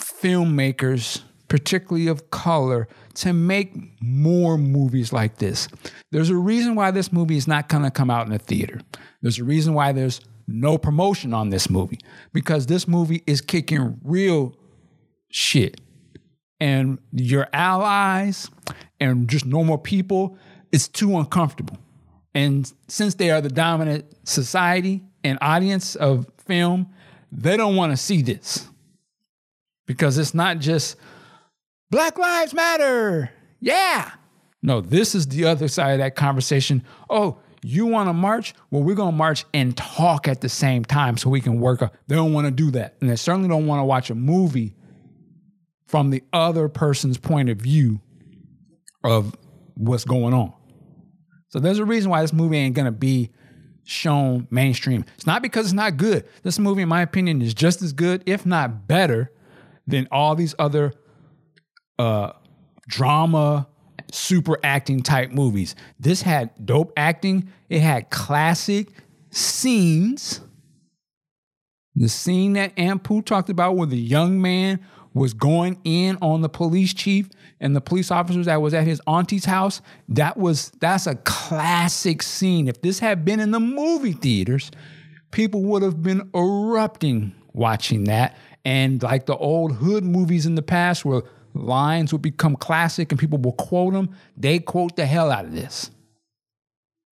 filmmakers, 0.00 1.22
particularly 1.48 2.06
of 2.06 2.30
color, 2.30 2.88
to 3.16 3.32
make 3.32 3.74
more 4.02 4.58
movies 4.58 5.12
like 5.12 5.38
this. 5.38 5.68
There's 6.12 6.30
a 6.30 6.36
reason 6.36 6.74
why 6.74 6.90
this 6.90 7.12
movie 7.12 7.36
is 7.36 7.48
not 7.48 7.68
going 7.68 7.82
to 7.82 7.90
come 7.90 8.10
out 8.10 8.26
in 8.26 8.32
a 8.32 8.38
theater. 8.38 8.80
There's 9.22 9.38
a 9.38 9.44
reason 9.44 9.74
why 9.74 9.92
there's 9.92 10.20
no 10.46 10.78
promotion 10.78 11.32
on 11.34 11.50
this 11.50 11.70
movie 11.70 11.98
because 12.32 12.66
this 12.66 12.86
movie 12.86 13.22
is 13.26 13.40
kicking 13.40 13.98
real 14.04 14.54
shit. 15.30 15.80
And 16.60 16.98
your 17.10 17.48
allies 17.52 18.50
and 19.00 19.28
just 19.28 19.46
normal 19.46 19.78
people, 19.78 20.38
it's 20.70 20.88
too 20.88 21.18
uncomfortable. 21.18 21.78
And 22.34 22.70
since 22.88 23.14
they 23.14 23.30
are 23.30 23.40
the 23.40 23.48
dominant 23.48 24.04
society 24.24 25.02
and 25.24 25.38
audience 25.40 25.96
of 25.96 26.26
film, 26.38 26.88
they 27.32 27.56
don't 27.56 27.76
want 27.76 27.92
to 27.92 27.96
see 27.96 28.20
this 28.20 28.68
because 29.86 30.18
it's 30.18 30.34
not 30.34 30.58
just 30.58 30.96
Black 31.90 32.18
Lives 32.18 32.52
Matter. 32.52 33.30
Yeah. 33.60 34.10
No, 34.62 34.80
this 34.80 35.14
is 35.14 35.28
the 35.28 35.44
other 35.44 35.68
side 35.68 35.92
of 35.92 35.98
that 35.98 36.16
conversation. 36.16 36.82
Oh, 37.08 37.38
you 37.62 37.86
want 37.86 38.08
to 38.08 38.12
march? 38.12 38.54
Well, 38.70 38.82
we're 38.82 38.96
going 38.96 39.12
to 39.12 39.16
march 39.16 39.44
and 39.54 39.76
talk 39.76 40.28
at 40.28 40.40
the 40.40 40.48
same 40.48 40.84
time 40.84 41.16
so 41.16 41.30
we 41.30 41.40
can 41.40 41.60
work. 41.60 41.80
They 42.08 42.14
don't 42.14 42.32
want 42.32 42.46
to 42.46 42.50
do 42.50 42.70
that. 42.72 42.96
And 43.00 43.08
they 43.08 43.16
certainly 43.16 43.48
don't 43.48 43.66
want 43.66 43.80
to 43.80 43.84
watch 43.84 44.10
a 44.10 44.14
movie 44.14 44.74
from 45.86 46.10
the 46.10 46.22
other 46.32 46.68
person's 46.68 47.18
point 47.18 47.48
of 47.48 47.58
view 47.58 48.00
of 49.04 49.36
what's 49.74 50.04
going 50.04 50.34
on. 50.34 50.52
So 51.48 51.60
there's 51.60 51.78
a 51.78 51.84
reason 51.84 52.10
why 52.10 52.22
this 52.22 52.32
movie 52.32 52.56
ain't 52.56 52.74
going 52.74 52.86
to 52.86 52.92
be 52.92 53.30
shown 53.84 54.48
mainstream. 54.50 55.04
It's 55.14 55.26
not 55.26 55.42
because 55.42 55.66
it's 55.66 55.72
not 55.72 55.96
good. 55.96 56.24
This 56.42 56.58
movie, 56.58 56.82
in 56.82 56.88
my 56.88 57.02
opinion, 57.02 57.40
is 57.40 57.54
just 57.54 57.82
as 57.82 57.92
good, 57.92 58.24
if 58.26 58.44
not 58.44 58.88
better, 58.88 59.30
than 59.86 60.08
all 60.10 60.34
these 60.34 60.56
other 60.58 60.92
uh, 61.98 62.32
drama, 62.88 63.66
super 64.12 64.58
acting 64.62 65.02
type 65.02 65.30
movies. 65.30 65.74
This 65.98 66.22
had 66.22 66.50
dope 66.64 66.92
acting. 66.96 67.50
It 67.68 67.80
had 67.80 68.10
classic 68.10 68.88
scenes. 69.30 70.40
The 71.94 72.08
scene 72.08 72.54
that 72.54 72.76
Ampu 72.76 73.24
talked 73.24 73.48
about 73.48 73.76
where 73.76 73.86
the 73.86 73.96
young 73.96 74.40
man 74.40 74.80
was 75.14 75.32
going 75.32 75.80
in 75.84 76.18
on 76.20 76.42
the 76.42 76.48
police 76.48 76.92
chief 76.92 77.30
and 77.58 77.74
the 77.74 77.80
police 77.80 78.10
officers 78.10 78.46
that 78.46 78.60
was 78.60 78.74
at 78.74 78.84
his 78.86 79.00
auntie's 79.06 79.46
house, 79.46 79.80
that 80.10 80.36
was 80.36 80.70
that's 80.78 81.06
a 81.06 81.14
classic 81.16 82.22
scene. 82.22 82.68
If 82.68 82.82
this 82.82 82.98
had 82.98 83.24
been 83.24 83.40
in 83.40 83.50
the 83.50 83.60
movie 83.60 84.12
theaters, 84.12 84.70
people 85.30 85.62
would 85.64 85.82
have 85.82 86.02
been 86.02 86.30
erupting 86.34 87.34
watching 87.54 88.04
that. 88.04 88.36
And 88.66 89.02
like 89.02 89.24
the 89.26 89.36
old 89.36 89.76
hood 89.76 90.04
movies 90.04 90.44
in 90.44 90.54
the 90.54 90.62
past 90.62 91.04
where 91.04 91.22
lines 91.64 92.12
will 92.12 92.18
become 92.18 92.56
classic 92.56 93.12
and 93.12 93.18
people 93.18 93.38
will 93.38 93.52
quote 93.52 93.92
them. 93.92 94.14
They 94.36 94.58
quote 94.58 94.96
the 94.96 95.06
hell 95.06 95.30
out 95.30 95.44
of 95.44 95.52
this. 95.52 95.90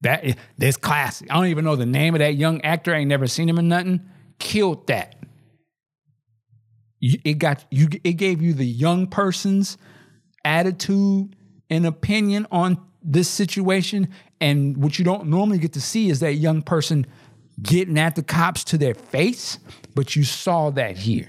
That 0.02 0.36
this 0.58 0.76
classic. 0.76 1.30
I 1.30 1.34
don't 1.34 1.46
even 1.46 1.64
know 1.64 1.76
the 1.76 1.86
name 1.86 2.14
of 2.14 2.18
that 2.18 2.34
young 2.34 2.60
actor. 2.62 2.94
I 2.94 2.98
ain't 2.98 3.08
never 3.08 3.26
seen 3.26 3.48
him 3.48 3.58
in 3.58 3.68
nothing. 3.68 4.00
Killed 4.38 4.86
that. 4.88 5.16
It 7.00 7.38
got 7.38 7.64
you. 7.70 7.88
It 8.02 8.14
gave 8.14 8.42
you 8.42 8.52
the 8.52 8.66
young 8.66 9.06
person's 9.06 9.78
attitude 10.44 11.36
and 11.70 11.86
opinion 11.86 12.46
on 12.50 12.84
this 13.02 13.28
situation. 13.28 14.08
And 14.40 14.76
what 14.76 14.98
you 14.98 15.04
don't 15.04 15.28
normally 15.28 15.58
get 15.58 15.72
to 15.74 15.80
see 15.80 16.10
is 16.10 16.20
that 16.20 16.34
young 16.34 16.62
person 16.62 17.06
getting 17.62 17.98
at 17.98 18.14
the 18.14 18.22
cops 18.22 18.64
to 18.64 18.78
their 18.78 18.94
face. 18.94 19.58
But 19.94 20.16
you 20.16 20.24
saw 20.24 20.70
that 20.70 20.98
here. 20.98 21.28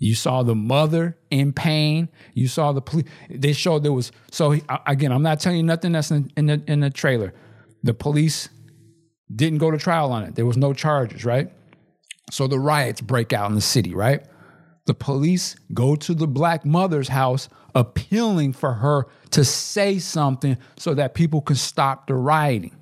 You 0.00 0.16
saw 0.16 0.42
the 0.42 0.56
mother 0.56 1.16
in 1.30 1.52
pain. 1.52 2.08
You 2.34 2.48
saw 2.48 2.72
the 2.72 2.80
police. 2.80 3.06
They 3.28 3.52
showed 3.52 3.84
there 3.84 3.92
was 3.92 4.10
so 4.32 4.56
again. 4.86 5.12
I'm 5.12 5.22
not 5.22 5.38
telling 5.38 5.58
you 5.58 5.62
nothing 5.62 5.92
that's 5.92 6.10
in, 6.10 6.32
in 6.36 6.46
the 6.46 6.62
in 6.66 6.80
the 6.80 6.90
trailer. 6.90 7.32
The 7.84 7.94
police 7.94 8.48
didn't 9.32 9.58
go 9.58 9.70
to 9.70 9.78
trial 9.78 10.10
on 10.10 10.24
it. 10.24 10.34
There 10.34 10.46
was 10.46 10.56
no 10.56 10.72
charges, 10.72 11.24
right? 11.24 11.52
So 12.32 12.48
the 12.48 12.58
riots 12.58 13.00
break 13.00 13.32
out 13.32 13.48
in 13.48 13.54
the 13.54 13.60
city, 13.60 13.94
right? 13.94 14.24
the 14.90 14.94
police 14.94 15.54
go 15.72 15.94
to 15.94 16.14
the 16.14 16.26
black 16.26 16.64
mother's 16.64 17.06
house 17.06 17.48
appealing 17.76 18.52
for 18.52 18.74
her 18.74 19.06
to 19.30 19.44
say 19.44 20.00
something 20.00 20.58
so 20.76 20.94
that 20.94 21.14
people 21.14 21.40
can 21.40 21.54
stop 21.54 22.08
the 22.08 22.14
rioting. 22.16 22.76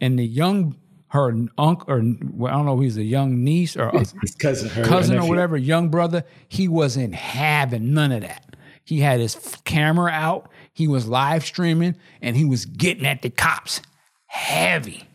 And 0.00 0.18
the 0.18 0.26
young, 0.26 0.76
her 1.08 1.34
uncle, 1.56 1.92
or 1.92 2.02
well, 2.32 2.52
I 2.52 2.56
don't 2.56 2.66
know, 2.66 2.80
he's 2.80 2.96
a 2.96 3.04
young 3.04 3.44
niece 3.44 3.76
or 3.76 3.90
his 3.98 4.34
cousin, 4.38 4.70
cousin 4.84 5.18
or 5.18 5.28
whatever, 5.28 5.56
young 5.56 5.88
brother, 5.88 6.24
he 6.48 6.68
wasn't 6.68 7.14
having 7.14 7.94
none 7.94 8.12
of 8.12 8.22
that. 8.22 8.56
He 8.84 9.00
had 9.00 9.20
his 9.20 9.36
f- 9.36 9.64
camera 9.64 10.10
out, 10.12 10.50
he 10.72 10.86
was 10.86 11.08
live 11.08 11.44
streaming, 11.44 11.96
and 12.20 12.36
he 12.36 12.44
was 12.44 12.66
getting 12.66 13.06
at 13.06 13.22
the 13.22 13.30
cops 13.30 13.80
heavy. 14.26 15.08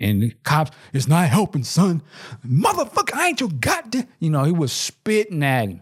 And 0.00 0.22
the 0.22 0.30
cops, 0.44 0.70
it's 0.92 1.08
not 1.08 1.28
helping, 1.28 1.64
son. 1.64 2.02
Motherfucker, 2.46 3.14
I 3.14 3.28
ain't 3.28 3.40
your 3.40 3.50
goddamn. 3.50 4.06
You 4.20 4.30
know, 4.30 4.44
he 4.44 4.52
was 4.52 4.72
spitting 4.72 5.42
at 5.42 5.68
him. 5.68 5.80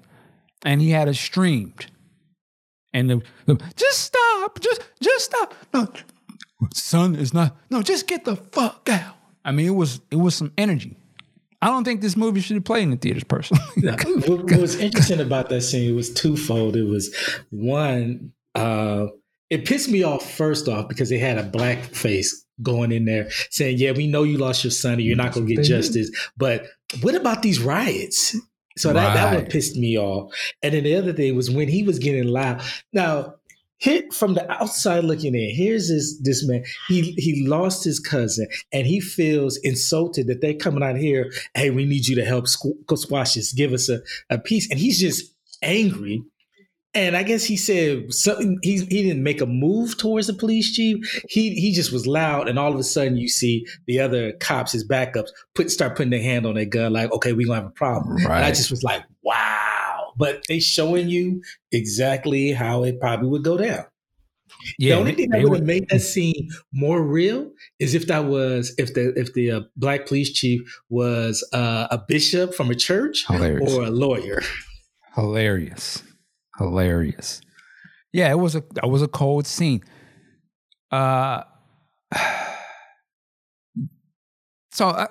And 0.65 0.81
he 0.81 0.91
had 0.91 1.07
it 1.07 1.15
streamed. 1.15 1.87
And 2.95 3.11
the, 3.11 3.23
the 3.45 3.57
just 3.77 4.01
stop, 4.01 4.59
just 4.59 4.81
just 5.01 5.27
stop. 5.27 5.55
No, 5.75 5.87
son, 6.73 7.15
is 7.15 7.35
not. 7.35 7.57
No, 7.71 7.83
just 7.83 8.07
get 8.07 8.25
the 8.25 8.37
fuck 8.37 8.89
out. 8.91 9.15
I 9.45 9.53
mean, 9.53 9.67
it 9.67 9.75
was 9.75 10.01
it 10.11 10.17
was 10.17 10.35
some 10.35 10.53
energy. 10.59 10.97
I 11.63 11.69
don't 11.69 11.85
think 11.85 12.01
this 12.01 12.17
movie 12.17 12.41
should 12.41 12.57
have 12.57 12.65
played 12.65 12.83
in 12.83 12.91
the 12.91 12.97
theaters 12.97 13.25
personally. 13.25 13.63
Yeah. 13.77 13.97
what, 14.05 14.45
what 14.45 14.57
was 14.61 14.77
interesting 14.77 15.21
about 15.21 15.49
that 15.49 15.63
scene 15.63 15.95
was 15.97 16.13
twofold. 16.13 16.77
It 16.77 16.85
was 16.85 17.15
one, 17.51 18.33
uh, 18.55 19.07
it 19.49 19.65
pissed 19.65 19.89
me 19.89 20.03
off 20.03 20.29
first 20.31 20.69
off 20.69 20.89
because 20.89 21.09
they 21.09 21.19
had 21.19 21.39
a 21.39 21.45
black 21.45 21.85
face 21.85 22.45
going 22.63 22.93
in 22.93 23.05
there 23.05 23.31
saying, 23.51 23.79
"Yeah, 23.79 23.93
we 23.93 24.07
know 24.07 24.23
you 24.23 24.39
lost 24.39 24.65
your 24.65 24.71
son, 24.71 24.95
and 24.95 25.03
you're 25.03 25.17
not 25.17 25.33
going 25.33 25.47
to 25.47 25.55
get 25.55 25.65
justice." 25.65 26.11
But 26.37 26.67
what 27.01 27.15
about 27.15 27.43
these 27.43 27.61
riots? 27.61 28.37
So 28.79 28.93
that 28.93 29.15
that 29.15 29.35
one 29.35 29.47
pissed 29.47 29.77
me 29.77 29.99
off. 29.99 30.33
And 30.63 30.75
then 30.75 30.85
the 30.85 30.97
other 30.97 31.13
thing 31.13 31.35
was 31.35 31.51
when 31.51 31.69
he 31.69 31.83
was 31.83 31.99
getting 31.99 32.27
loud. 32.27 32.63
Now, 32.93 33.35
hit 33.79 34.13
from 34.13 34.35
the 34.35 34.51
outside 34.51 35.05
looking 35.05 35.35
in. 35.35 35.55
Here's 35.55 35.89
this 35.89 36.19
this 36.23 36.47
man. 36.47 36.65
He 36.89 37.13
he 37.13 37.47
lost 37.47 37.85
his 37.85 38.01
cousin, 38.01 38.47
and 38.73 38.87
he 38.87 39.01
feels 39.01 39.59
insulted 39.59 40.27
that 40.29 40.41
they're 40.41 40.55
coming 40.55 40.83
out 40.83 40.97
here. 40.97 41.31
Hey, 41.55 41.71
we 41.71 41.85
need 41.85 42.07
you 42.07 42.17
to 42.17 42.25
help 42.25 42.47
squ- 42.47 42.99
squash 42.99 43.35
this. 43.35 43.53
Give 43.53 43.73
us 43.73 43.89
a, 43.89 44.01
a 44.31 44.39
piece. 44.39 44.71
And 44.71 44.79
he's 44.81 44.99
just 44.99 45.35
angry. 45.63 46.23
And 46.95 47.15
I 47.15 47.25
guess 47.25 47.45
he 47.45 47.59
said 47.59 48.15
something. 48.15 48.59
He 48.63 48.79
he 48.79 49.03
didn't 49.03 49.23
make 49.23 49.43
a 49.43 49.47
move 49.47 49.99
towards 49.99 50.29
the 50.29 50.33
police 50.33 50.73
chief. 50.73 51.23
He 51.29 51.51
he 51.51 51.73
just 51.73 51.93
was 51.93 52.07
loud, 52.07 52.49
and 52.49 52.59
all 52.59 52.73
of 52.73 52.79
a 52.79 52.85
sudden 52.85 53.19
you 53.19 53.29
see 53.29 53.67
the 53.87 54.01
other 54.01 54.33
cops, 54.41 54.73
his 54.73 54.89
backups, 54.89 55.29
put 55.55 55.71
start 55.71 55.95
putting 55.95 56.11
their 56.11 56.23
hand 56.23 56.47
on 56.47 56.55
their 56.55 56.65
gun, 56.65 56.95
like, 56.95 57.13
okay, 57.13 57.35
we 57.35 57.45
gonna 57.45 57.61
have 57.61 57.67
a 57.67 57.71
problem. 57.71 58.17
And 58.25 58.33
I 58.33 58.49
just 58.49 58.71
was 58.71 58.83
like, 58.83 59.03
wow. 59.23 59.66
But 60.17 60.43
they 60.49 60.59
showing 60.61 61.09
you 61.09 61.43
exactly 61.73 62.53
how 62.53 62.85
it 62.85 63.01
probably 63.01 63.29
would 63.29 63.45
go 63.45 63.57
down. 63.57 63.85
Yeah, 64.79 64.95
the 64.95 65.01
only 65.01 65.11
they- 65.13 65.17
thing 65.17 65.31
that 65.31 65.43
would 65.43 65.59
have 65.59 65.67
made 65.67 65.89
that 65.91 66.01
scene 66.01 66.49
more 66.73 67.03
real 67.03 67.51
is 67.79 67.95
if 67.95 68.07
that 68.07 68.25
was 68.27 68.75
if 68.79 68.95
the 68.95 69.13
if 69.19 69.35
the 69.35 69.51
uh, 69.51 69.61
black 69.77 70.07
police 70.07 70.33
chief 70.33 70.61
was 70.89 71.47
uh, 71.53 71.89
a 71.91 71.99
bishop 72.09 72.55
from 72.55 72.71
a 72.71 72.75
church 72.75 73.25
hilarious. 73.27 73.75
or 73.75 73.85
a 73.85 73.91
lawyer. 73.91 74.41
hilarious, 75.15 76.03
hilarious. 76.59 77.41
Yeah, 78.13 78.31
it 78.31 78.39
was 78.39 78.55
a 78.55 78.63
that 78.75 78.89
was 78.89 79.03
a 79.03 79.09
cold 79.09 79.47
scene. 79.47 79.83
Uh, 80.91 81.43
so 84.77 84.89
uh, 84.89 85.07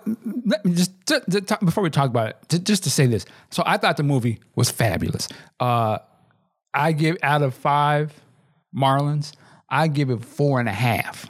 let 0.45 0.63
me 0.63 0.75
just 0.75 0.91
before 1.65 1.83
we 1.83 1.89
talk 1.89 2.11
about 2.11 2.35
it, 2.51 2.63
just 2.63 2.83
to 2.83 2.91
say 2.91 3.07
this. 3.07 3.25
So 3.49 3.63
I 3.65 3.77
thought 3.77 3.97
the 3.97 4.03
movie 4.03 4.39
was 4.53 4.69
fabulous. 4.69 5.27
Uh, 5.59 5.97
I 6.71 6.91
give 6.91 7.17
out 7.23 7.41
of 7.41 7.55
five 7.55 8.13
Marlins, 8.77 9.31
I 9.67 9.87
give 9.87 10.11
it 10.11 10.23
four 10.23 10.59
and 10.59 10.69
a 10.69 10.71
half. 10.71 11.25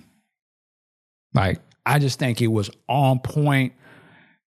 Like 1.34 1.62
I 1.86 1.98
just 1.98 2.20
think 2.20 2.42
it 2.42 2.48
was 2.48 2.70
on 2.90 3.20
point. 3.20 3.72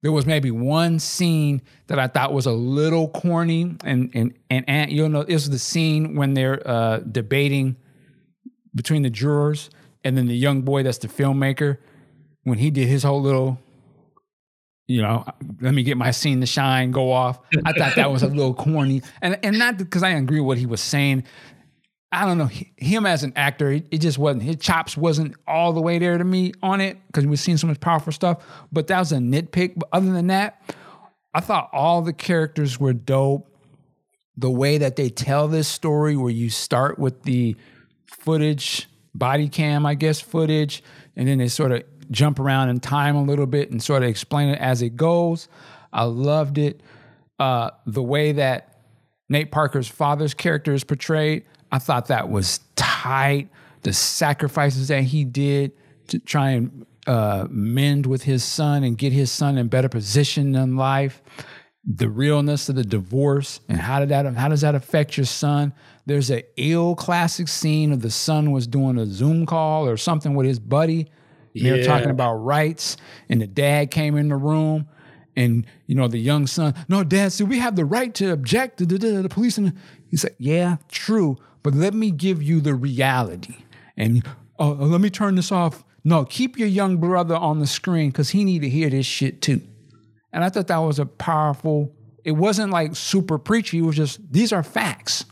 There 0.02 0.12
was 0.12 0.26
maybe 0.26 0.50
one 0.50 0.98
scene 0.98 1.62
that 1.86 1.98
I 1.98 2.08
thought 2.08 2.34
was 2.34 2.44
a 2.44 2.52
little 2.52 3.08
corny, 3.08 3.74
and 3.84 4.10
and 4.12 4.34
and, 4.50 4.92
you'll 4.92 5.08
know 5.08 5.22
it 5.22 5.32
was 5.32 5.48
the 5.48 5.58
scene 5.58 6.14
when 6.14 6.34
they're 6.34 6.60
uh, 6.68 6.98
debating 6.98 7.76
between 8.74 9.00
the 9.00 9.08
jurors, 9.08 9.70
and 10.04 10.14
then 10.14 10.26
the 10.26 10.36
young 10.36 10.60
boy 10.60 10.82
that's 10.82 10.98
the 10.98 11.08
filmmaker, 11.08 11.78
when 12.42 12.58
he 12.58 12.70
did 12.70 12.86
his 12.86 13.02
whole 13.02 13.22
little, 13.22 13.58
you 14.88 15.02
know, 15.02 15.24
let 15.60 15.74
me 15.74 15.82
get 15.82 15.98
my 15.98 16.10
scene 16.10 16.40
to 16.40 16.46
shine, 16.46 16.90
go 16.90 17.12
off. 17.12 17.38
I 17.64 17.72
thought 17.74 17.94
that 17.96 18.10
was 18.10 18.22
a 18.22 18.26
little 18.26 18.54
corny, 18.54 19.02
and 19.20 19.38
and 19.44 19.58
not 19.58 19.76
because 19.76 20.02
I 20.02 20.10
agree 20.10 20.40
with 20.40 20.46
what 20.46 20.58
he 20.58 20.66
was 20.66 20.80
saying. 20.80 21.24
I 22.10 22.24
don't 22.24 22.38
know 22.38 22.48
him 22.78 23.04
as 23.04 23.22
an 23.22 23.34
actor. 23.36 23.70
It, 23.70 23.86
it 23.90 23.98
just 23.98 24.16
wasn't 24.16 24.42
his 24.42 24.56
chops 24.56 24.96
wasn't 24.96 25.36
all 25.46 25.74
the 25.74 25.82
way 25.82 25.98
there 25.98 26.16
to 26.16 26.24
me 26.24 26.54
on 26.62 26.80
it 26.80 26.96
because 27.06 27.26
we've 27.26 27.38
seen 27.38 27.58
so 27.58 27.66
much 27.66 27.80
powerful 27.80 28.14
stuff. 28.14 28.42
But 28.72 28.86
that 28.86 28.98
was 28.98 29.12
a 29.12 29.18
nitpick. 29.18 29.74
But 29.76 29.90
other 29.92 30.10
than 30.10 30.28
that, 30.28 30.74
I 31.34 31.40
thought 31.40 31.68
all 31.70 32.00
the 32.00 32.14
characters 32.14 32.80
were 32.80 32.94
dope. 32.94 33.54
The 34.38 34.50
way 34.50 34.78
that 34.78 34.96
they 34.96 35.10
tell 35.10 35.48
this 35.48 35.68
story, 35.68 36.16
where 36.16 36.30
you 36.30 36.48
start 36.48 36.98
with 36.98 37.24
the 37.24 37.56
footage, 38.06 38.88
body 39.14 39.48
cam, 39.48 39.84
I 39.84 39.94
guess, 39.94 40.20
footage, 40.20 40.82
and 41.14 41.28
then 41.28 41.38
they 41.38 41.48
sort 41.48 41.72
of 41.72 41.82
jump 42.10 42.38
around 42.38 42.70
in 42.70 42.80
time 42.80 43.16
a 43.16 43.22
little 43.22 43.46
bit 43.46 43.70
and 43.70 43.82
sort 43.82 44.02
of 44.02 44.08
explain 44.08 44.48
it 44.48 44.60
as 44.60 44.82
it 44.82 44.96
goes. 44.96 45.48
I 45.92 46.04
loved 46.04 46.58
it. 46.58 46.80
Uh, 47.38 47.70
the 47.86 48.02
way 48.02 48.32
that 48.32 48.78
Nate 49.28 49.50
Parker's 49.50 49.88
father's 49.88 50.34
character 50.34 50.72
is 50.72 50.84
portrayed, 50.84 51.44
I 51.70 51.78
thought 51.78 52.06
that 52.06 52.28
was 52.28 52.60
tight. 52.76 53.48
The 53.82 53.92
sacrifices 53.92 54.88
that 54.88 55.04
he 55.04 55.24
did 55.24 55.72
to 56.08 56.18
try 56.18 56.50
and 56.50 56.86
uh, 57.06 57.46
mend 57.48 58.06
with 58.06 58.24
his 58.24 58.44
son 58.44 58.84
and 58.84 58.98
get 58.98 59.12
his 59.12 59.30
son 59.30 59.56
in 59.56 59.68
better 59.68 59.88
position 59.88 60.54
in 60.54 60.76
life. 60.76 61.22
The 61.84 62.08
realness 62.08 62.68
of 62.68 62.74
the 62.74 62.84
divorce 62.84 63.60
and 63.68 63.78
how 63.78 64.00
did 64.00 64.10
that 64.10 64.26
how 64.34 64.48
does 64.48 64.60
that 64.60 64.74
affect 64.74 65.16
your 65.16 65.24
son? 65.24 65.72
There's 66.04 66.28
an 66.28 66.42
ill 66.56 66.94
classic 66.94 67.48
scene 67.48 67.92
of 67.92 68.02
the 68.02 68.10
son 68.10 68.50
was 68.50 68.66
doing 68.66 68.98
a 68.98 69.06
Zoom 69.06 69.46
call 69.46 69.86
or 69.86 69.96
something 69.96 70.34
with 70.34 70.46
his 70.46 70.58
buddy. 70.58 71.08
And 71.58 71.66
They 71.66 71.78
were 71.78 71.84
talking 71.84 72.10
about 72.10 72.34
rights, 72.34 72.96
and 73.28 73.40
the 73.40 73.46
dad 73.46 73.90
came 73.90 74.16
in 74.16 74.28
the 74.28 74.36
room, 74.36 74.88
and 75.38 75.66
you 75.86 75.94
know 75.94 76.08
the 76.08 76.18
young 76.18 76.46
son, 76.46 76.74
no, 76.88 77.04
dad, 77.04 77.32
so 77.32 77.44
we 77.44 77.60
have 77.60 77.76
the 77.76 77.84
right 77.84 78.12
to 78.14 78.32
object 78.32 78.78
to 78.78 78.86
the, 78.86 79.28
police. 79.28 79.56
And 79.56 79.72
he 80.10 80.16
said, 80.16 80.34
yeah, 80.38 80.78
true, 80.88 81.36
but 81.62 81.74
let 81.74 81.94
me 81.94 82.10
give 82.10 82.42
you 82.42 82.60
the 82.60 82.74
reality. 82.74 83.56
And 83.96 84.26
oh, 84.58 84.76
oh 84.80 84.84
let 84.84 85.00
me 85.00 85.10
turn 85.10 85.36
this 85.36 85.52
off. 85.52 85.84
No, 86.04 86.24
keep 86.24 86.58
your 86.58 86.68
young 86.68 86.96
brother 86.96 87.36
on 87.36 87.60
the 87.60 87.66
screen 87.66 88.10
because 88.10 88.30
he 88.30 88.42
need 88.44 88.62
to 88.62 88.68
hear 88.68 88.90
this 88.90 89.06
shit 89.06 89.42
too. 89.42 89.60
And 90.32 90.44
I 90.44 90.48
thought 90.48 90.66
that 90.68 90.78
was 90.78 90.98
a 90.98 91.06
powerful. 91.06 91.94
It 92.24 92.32
wasn't 92.32 92.72
like 92.72 92.96
super 92.96 93.38
preachy. 93.38 93.78
It 93.78 93.82
was 93.82 93.96
just 93.96 94.20
these 94.32 94.52
are 94.52 94.62
facts. 94.62 95.24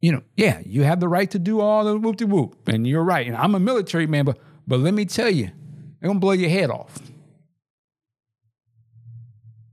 You 0.00 0.12
know, 0.12 0.22
yeah, 0.36 0.62
you 0.64 0.84
have 0.84 1.00
the 1.00 1.08
right 1.08 1.28
to 1.32 1.40
do 1.40 1.60
all 1.60 1.84
the 1.84 1.98
whoop 1.98 2.16
de 2.16 2.26
whoop, 2.26 2.68
and 2.68 2.86
you're 2.86 3.02
right. 3.02 3.26
And 3.26 3.36
I'm 3.36 3.54
a 3.56 3.60
military 3.60 4.06
man, 4.06 4.24
but 4.24 4.38
but 4.68 4.80
let 4.80 4.92
me 4.92 5.06
tell 5.06 5.30
you, 5.30 5.50
they're 5.98 6.08
gonna 6.08 6.20
blow 6.20 6.32
your 6.32 6.50
head 6.50 6.70
off. 6.70 7.00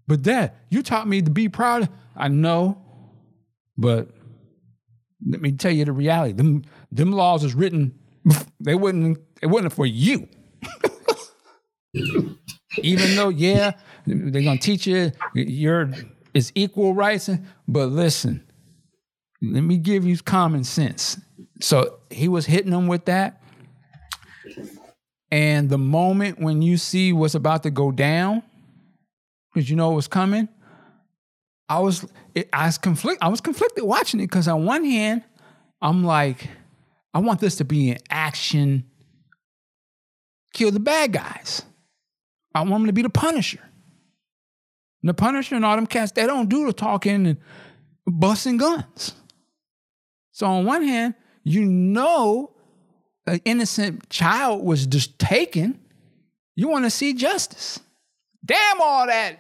But 0.08 0.21
dad, 0.21 0.53
you 0.69 0.81
taught 0.81 1.08
me 1.08 1.21
to 1.21 1.29
be 1.29 1.49
proud. 1.49 1.89
I 2.15 2.29
know, 2.29 2.81
but 3.77 4.10
let 5.27 5.41
me 5.41 5.51
tell 5.51 5.71
you 5.71 5.84
the 5.84 5.91
reality. 5.91 6.34
Them 6.34 6.63
them 6.91 7.12
laws 7.12 7.43
is 7.43 7.53
written. 7.53 7.99
They 8.60 8.73
wouldn't. 8.73 9.19
It 9.41 9.47
wasn't 9.47 9.73
for 9.73 9.86
you. 9.86 10.29
Even 12.81 13.15
though, 13.15 13.29
yeah, 13.29 13.73
they're 14.08 14.41
gonna 14.43 14.58
teach 14.58 14.88
you 14.88 15.12
your 15.34 15.91
it's 16.34 16.51
equal 16.55 16.93
rights, 16.93 17.29
but 17.67 17.88
listen, 17.88 18.45
let 19.41 19.62
me 19.62 19.77
give 19.77 20.05
you 20.05 20.17
common 20.17 20.63
sense. 20.63 21.19
So 21.62 21.99
he 22.10 22.27
was 22.27 22.45
hitting 22.45 22.71
them 22.71 22.88
with 22.88 23.05
that. 23.05 23.41
And 25.31 25.69
the 25.69 25.77
moment 25.77 26.39
when 26.39 26.61
you 26.61 26.77
see 26.77 27.11
what's 27.11 27.35
about 27.35 27.63
to 27.63 27.71
go 27.71 27.91
down, 27.91 28.43
because 29.53 29.69
you 29.69 29.75
know 29.75 29.91
it 29.91 29.95
was 29.95 30.07
coming, 30.07 30.47
I 31.67 31.79
was 31.79 32.05
it, 32.35 32.49
I 32.53 32.67
was 32.67 32.77
conflict 32.77 33.23
I 33.23 33.29
was 33.29 33.41
conflicted 33.41 33.83
watching 33.83 34.19
it 34.19 34.27
because 34.27 34.47
on 34.47 34.65
one 34.65 34.85
hand, 34.85 35.23
I'm 35.81 36.03
like, 36.03 36.47
I 37.13 37.19
want 37.19 37.39
this 37.39 37.55
to 37.57 37.65
be 37.65 37.91
an 37.91 37.97
action, 38.09 38.85
kill 40.53 40.71
the 40.71 40.79
bad 40.79 41.11
guys. 41.11 41.63
I 42.53 42.61
want 42.61 42.71
them 42.71 42.85
to 42.85 42.93
be 42.93 43.01
the 43.01 43.09
Punisher. 43.09 43.61
And 45.01 45.09
the 45.09 45.13
Punisher 45.13 45.55
and 45.55 45.65
all 45.65 45.75
them 45.75 45.88
cats, 45.88 46.13
they 46.13 46.25
don't 46.25 46.49
do 46.49 46.65
the 46.65 46.73
talking 46.73 47.27
and 47.27 47.38
busting 48.07 48.57
guns. 48.57 49.13
So 50.31 50.47
on 50.47 50.65
one 50.65 50.83
hand, 50.83 51.15
you 51.43 51.65
know 51.65 52.55
an 53.27 53.41
innocent 53.45 54.09
child 54.09 54.63
was 54.63 54.85
just 54.85 55.17
taken. 55.19 55.79
You 56.55 56.69
want 56.69 56.85
to 56.85 56.89
see 56.89 57.13
justice. 57.13 57.79
Damn 58.45 58.81
all 58.81 59.07
that 59.07 59.39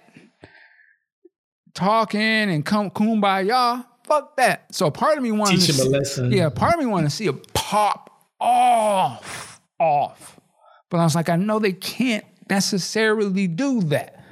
talking 1.75 2.21
and 2.21 2.65
come 2.65 2.89
kumbaya. 2.89 3.85
Fuck 4.05 4.37
that. 4.37 4.73
So 4.73 4.89
part 4.89 5.17
of 5.17 5.23
me 5.23 5.31
wanted 5.31 5.59
Teach 5.59 5.75
to 5.75 5.83
him 5.83 5.87
a 5.87 5.97
lesson. 5.97 6.31
Yeah, 6.31 6.49
part 6.49 6.73
of 6.73 6.79
me 6.79 6.85
want 6.87 7.05
to 7.05 7.09
see 7.09 7.27
it 7.27 7.53
pop 7.53 8.09
off, 8.39 9.61
off. 9.79 10.39
But 10.89 10.99
I 10.99 11.03
was 11.03 11.15
like, 11.15 11.29
I 11.29 11.35
know 11.35 11.59
they 11.59 11.73
can't 11.73 12.25
necessarily 12.49 13.47
do 13.47 13.81
that. 13.83 14.23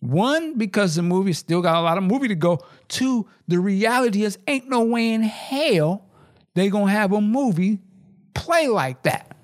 One, 0.00 0.58
because 0.58 0.96
the 0.96 1.02
movie 1.02 1.32
still 1.32 1.62
got 1.62 1.76
a 1.76 1.80
lot 1.80 1.96
of 1.96 2.04
movie 2.04 2.28
to 2.28 2.34
go. 2.34 2.60
Two, 2.88 3.26
the 3.48 3.58
reality 3.58 4.22
is 4.24 4.38
ain't 4.46 4.68
no 4.68 4.84
way 4.84 5.12
in 5.12 5.22
hell 5.22 6.04
they 6.54 6.68
gonna 6.68 6.90
have 6.90 7.12
a 7.12 7.20
movie 7.20 7.78
play 8.34 8.68
like 8.68 9.02
that. 9.04 9.36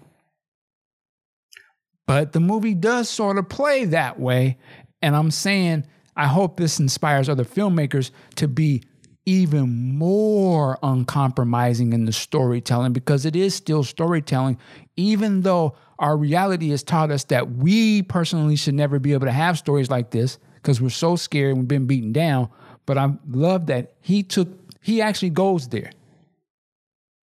But 2.06 2.32
the 2.32 2.40
movie 2.40 2.74
does 2.74 3.08
sort 3.08 3.38
of 3.38 3.48
play 3.48 3.84
that 3.86 4.18
way. 4.18 4.58
And 5.00 5.14
I'm 5.14 5.30
saying, 5.30 5.86
I 6.16 6.26
hope 6.26 6.56
this 6.56 6.80
inspires 6.80 7.28
other 7.28 7.44
filmmakers 7.44 8.10
to 8.36 8.48
be 8.48 8.82
even 9.26 9.96
more 9.96 10.76
uncompromising 10.82 11.92
in 11.92 12.04
the 12.06 12.12
storytelling 12.12 12.92
because 12.92 13.24
it 13.24 13.36
is 13.36 13.54
still 13.54 13.84
storytelling, 13.84 14.58
even 14.96 15.42
though 15.42 15.76
our 15.98 16.16
reality 16.16 16.70
has 16.70 16.82
taught 16.82 17.10
us 17.10 17.24
that 17.24 17.52
we 17.52 18.02
personally 18.02 18.56
should 18.56 18.74
never 18.74 18.98
be 18.98 19.12
able 19.12 19.26
to 19.26 19.32
have 19.32 19.56
stories 19.56 19.90
like 19.90 20.10
this 20.10 20.38
because 20.56 20.80
we're 20.80 20.88
so 20.88 21.14
scared 21.14 21.50
and 21.50 21.58
we've 21.58 21.68
been 21.68 21.86
beaten 21.86 22.12
down. 22.12 22.48
But 22.86 22.98
I 22.98 23.12
love 23.28 23.66
that 23.66 23.92
he 24.00 24.22
took, 24.22 24.48
he 24.80 25.00
actually 25.00 25.30
goes 25.30 25.68
there 25.68 25.92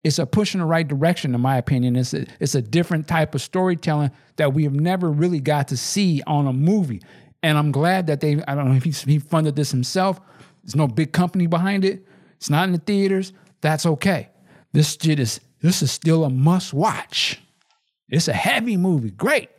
it's 0.07 0.21
a 0.21 0.27
push 0.27 0.55
in 0.55 0.61
the 0.61 0.67
right 0.67 0.87
direction, 0.87 1.35
in 1.35 1.41
my 1.41 1.57
opinion. 1.57 1.97
It's 1.97 2.15
a, 2.15 2.27
it's 2.39 2.55
a 2.55 2.63
different 2.63 3.09
type 3.09 3.35
of 3.35 3.43
storytelling 3.43 4.13
that 4.37 4.55
we 4.55 4.63
have 4.63 4.73
never 4.73 5.11
really 5.11 5.41
got 5.41 5.67
to 5.69 5.77
see 5.77 6.23
on 6.29 6.47
a 6.47 6.53
movie. 6.53 7.03
And 7.43 7.59
I'm 7.59 7.73
glad 7.73 8.07
that 8.07 8.21
they, 8.21 8.41
I 8.47 8.55
don't 8.55 8.69
know 8.69 8.77
if 8.77 8.85
he, 8.85 8.93
he 8.93 9.19
funded 9.19 9.57
this 9.57 9.73
himself. 9.73 10.21
There's 10.63 10.77
no 10.77 10.87
big 10.87 11.13
company 11.13 11.49
behind 11.49 11.85
it. 11.85 12.07
It's 12.37 12.49
not 12.49 12.69
in 12.69 12.73
the 12.73 12.79
theaters. 12.79 13.33
That's 13.63 13.85
okay. 13.85 14.29
This 14.73 14.97
shit 15.01 15.19
is, 15.19 15.41
this 15.61 15.83
is 15.83 15.91
still 15.91 16.23
a 16.23 16.31
must 16.31 16.73
watch. 16.73 17.41
It's 18.09 18.29
a 18.29 18.33
heavy 18.33 18.77
movie. 18.77 19.11
Great. 19.11 19.51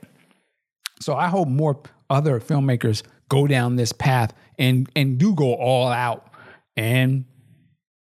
So 1.02 1.14
I 1.14 1.28
hope 1.28 1.50
more 1.50 1.82
other 2.10 2.40
filmmakers 2.40 3.04
go 3.28 3.48
down 3.48 3.76
this 3.76 3.92
path 3.92 4.34
and 4.58 4.90
and 4.96 5.18
do 5.18 5.36
go 5.36 5.54
all 5.56 5.90
out. 5.90 6.32
And 6.78 7.26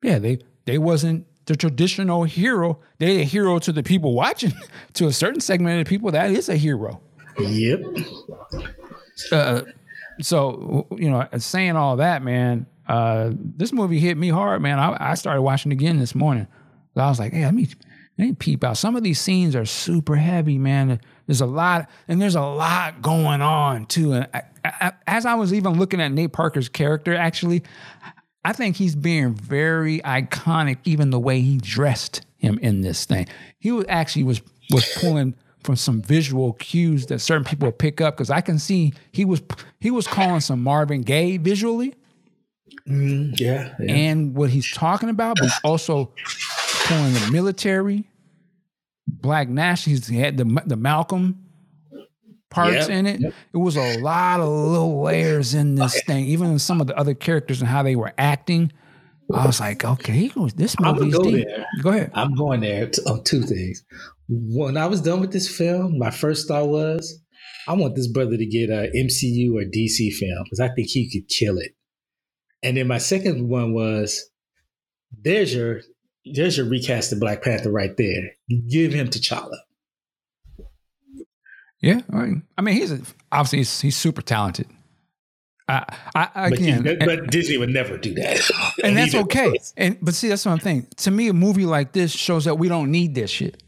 yeah, 0.02 0.18
they 0.18 0.38
they 0.64 0.78
wasn't 0.78 1.26
the 1.46 1.56
traditional 1.56 2.24
hero. 2.24 2.80
They're 2.98 3.20
a 3.20 3.24
hero 3.24 3.58
to 3.60 3.72
the 3.72 3.82
people 3.82 4.14
watching. 4.14 4.52
to 4.94 5.06
a 5.06 5.12
certain 5.12 5.40
segment 5.40 5.78
of 5.78 5.86
the 5.86 5.88
people, 5.88 6.10
that 6.12 6.30
is 6.30 6.48
a 6.48 6.56
hero. 6.56 7.00
Yep. 7.38 7.80
Uh, 9.32 9.62
so 10.20 10.86
you 10.96 11.10
know, 11.10 11.26
saying 11.38 11.76
all 11.76 11.96
that, 11.96 12.22
man, 12.22 12.66
uh, 12.86 13.30
this 13.32 13.72
movie 13.72 14.00
hit 14.00 14.16
me 14.16 14.28
hard, 14.28 14.60
man. 14.62 14.78
I, 14.78 15.12
I 15.12 15.14
started 15.14 15.42
watching 15.42 15.72
again 15.72 15.98
this 15.98 16.14
morning. 16.14 16.46
I 16.96 17.08
was 17.08 17.18
like, 17.18 17.32
hey, 17.32 17.44
let 17.44 17.54
me 17.54 17.68
let 18.18 18.26
me 18.26 18.34
peep 18.34 18.64
out. 18.64 18.76
Some 18.76 18.96
of 18.96 19.02
these 19.02 19.18
scenes 19.18 19.56
are 19.56 19.64
super 19.64 20.16
heavy, 20.16 20.58
man. 20.58 21.00
There's 21.26 21.40
a 21.40 21.46
lot, 21.46 21.88
and 22.08 22.20
there's 22.20 22.34
a 22.34 22.42
lot 22.42 23.00
going 23.00 23.40
on 23.40 23.86
too. 23.86 24.12
And 24.12 24.28
I, 24.34 24.42
I, 24.64 24.92
as 25.06 25.24
I 25.24 25.34
was 25.36 25.54
even 25.54 25.78
looking 25.78 26.00
at 26.00 26.12
Nate 26.12 26.32
Parker's 26.32 26.68
character, 26.68 27.14
actually, 27.14 27.62
I 28.44 28.52
think 28.52 28.76
he's 28.76 28.94
being 28.96 29.34
very 29.34 30.00
iconic, 30.00 30.78
even 30.84 31.10
the 31.10 31.20
way 31.20 31.40
he 31.40 31.58
dressed 31.58 32.22
him 32.38 32.58
in 32.60 32.80
this 32.80 33.04
thing. 33.04 33.26
He 33.58 33.70
was 33.72 33.84
actually 33.88 34.24
was 34.24 34.40
was 34.70 34.88
pulling 35.00 35.34
from 35.62 35.76
some 35.76 36.00
visual 36.00 36.54
cues 36.54 37.06
that 37.06 37.18
certain 37.18 37.44
people 37.44 37.70
pick 37.70 38.00
up 38.00 38.16
because 38.16 38.30
I 38.30 38.40
can 38.40 38.58
see 38.58 38.94
he 39.12 39.24
was 39.26 39.42
he 39.80 39.90
was 39.90 40.06
calling 40.06 40.40
some 40.40 40.62
Marvin 40.62 41.02
Gaye 41.02 41.36
visually 41.36 41.94
Mm, 42.88 43.38
yeah. 43.38 43.74
yeah. 43.78 43.92
and 43.92 44.34
what 44.34 44.50
he's 44.50 44.70
talking 44.72 45.10
about, 45.10 45.36
but 45.38 45.50
also 45.64 46.12
pulling 46.84 47.12
the 47.12 47.28
military, 47.30 48.08
black 49.06 49.48
national. 49.48 49.96
He's 49.96 50.06
he 50.06 50.16
had 50.18 50.36
the 50.38 50.62
the 50.66 50.76
Malcolm 50.76 51.44
parts 52.50 52.88
Yep, 52.88 52.90
in 52.90 53.06
it. 53.06 53.20
yep. 53.20 53.34
It 53.54 53.56
was 53.56 53.76
a 53.76 53.98
lot 54.00 54.40
of 54.40 54.48
little 54.48 55.02
layers 55.02 55.54
in 55.54 55.76
this 55.76 56.02
thing, 56.06 56.26
even 56.26 56.58
some 56.58 56.80
of 56.80 56.86
the 56.88 56.96
other 56.96 57.14
characters 57.14 57.60
and 57.60 57.68
how 57.68 57.82
they 57.82 57.96
were 57.96 58.12
acting. 58.18 58.72
I 59.32 59.46
was 59.46 59.60
like, 59.60 59.84
okay, 59.84 60.30
this 60.56 60.78
movie's 60.80 61.14
go 61.16 61.22
deep. 61.22 61.46
there. 61.46 61.64
Go 61.82 61.90
ahead. 61.90 62.10
I'm 62.14 62.34
going 62.34 62.60
there 62.60 62.90
on 63.06 63.22
two 63.22 63.42
things. 63.42 63.84
When 64.28 64.76
I 64.76 64.86
was 64.86 65.00
done 65.00 65.20
with 65.20 65.32
this 65.32 65.48
film, 65.48 65.98
my 65.98 66.10
first 66.10 66.48
thought 66.48 66.66
was, 66.68 67.20
I 67.68 67.74
want 67.74 67.94
this 67.94 68.08
brother 68.08 68.36
to 68.36 68.46
get 68.46 68.70
a 68.70 68.90
MCU 68.96 69.54
or 69.54 69.62
DC 69.64 70.12
film 70.14 70.42
because 70.44 70.58
I 70.58 70.68
think 70.74 70.88
he 70.88 71.08
could 71.10 71.28
kill 71.28 71.58
it. 71.58 71.72
And 72.64 72.76
then 72.76 72.88
my 72.88 72.98
second 72.98 73.48
one 73.48 73.72
was, 73.72 74.28
there's 75.16 75.54
your 75.54 75.80
there's 76.34 76.56
your 76.56 76.66
recasted 76.66 77.20
Black 77.20 77.42
Panther 77.42 77.70
right 77.70 77.96
there. 77.96 78.30
Give 78.68 78.92
him 78.92 79.08
T'Challa. 79.08 79.58
Yeah, 81.80 82.00
all 82.12 82.20
right. 82.20 82.42
I 82.58 82.62
mean, 82.62 82.74
he's 82.74 82.92
a, 82.92 83.00
obviously 83.32 83.58
he's, 83.58 83.80
he's 83.80 83.96
super 83.96 84.22
talented. 84.22 84.66
I, 85.70 86.28
I 86.34 86.50
But, 86.50 86.58
again, 86.58 86.98
but, 87.04 87.30
Disney 87.30 87.56
would 87.56 87.70
never 87.70 87.96
do 87.96 88.12
that, 88.14 88.50
and 88.84 88.96
that's 88.96 89.14
okay. 89.14 89.52
And 89.76 89.98
but 90.02 90.14
see, 90.14 90.28
that's 90.28 90.44
what 90.44 90.52
I'm 90.52 90.60
saying. 90.60 90.88
To 90.98 91.10
me, 91.10 91.28
a 91.28 91.32
movie 91.32 91.66
like 91.66 91.92
this 91.92 92.10
shows 92.12 92.44
that 92.46 92.56
we 92.56 92.68
don't 92.68 92.90
need 92.90 93.14
this 93.14 93.30
shit. 93.30 93.62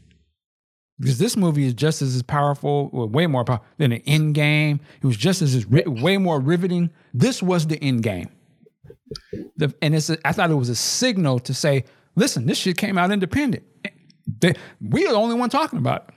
Because 0.99 1.17
this 1.17 1.35
movie 1.35 1.65
is 1.65 1.73
just 1.73 2.01
as 2.01 2.21
powerful, 2.21 2.89
or 2.93 3.07
way 3.07 3.25
more 3.25 3.43
powerful 3.43 3.65
than 3.77 3.91
the 3.91 4.03
end 4.05 4.35
game. 4.35 4.79
It 5.01 5.05
was 5.05 5.17
just 5.17 5.41
as 5.41 5.65
way 5.65 6.17
more 6.17 6.39
riveting. 6.39 6.91
This 7.13 7.41
was 7.41 7.67
the 7.67 7.81
end 7.83 8.03
game. 8.03 8.29
The, 9.57 9.73
and 9.81 9.95
it's 9.95 10.09
a, 10.09 10.17
I 10.27 10.33
thought 10.33 10.51
it 10.51 10.55
was 10.55 10.69
a 10.69 10.75
signal 10.75 11.39
to 11.39 11.53
say, 11.53 11.85
listen, 12.15 12.45
this 12.45 12.57
shit 12.57 12.77
came 12.77 12.97
out 12.97 13.11
independent. 13.11 13.63
They, 14.39 14.53
we 14.79 15.05
are 15.07 15.11
the 15.11 15.17
only 15.17 15.35
one 15.35 15.49
talking 15.49 15.79
about 15.79 16.05
it. 16.07 16.12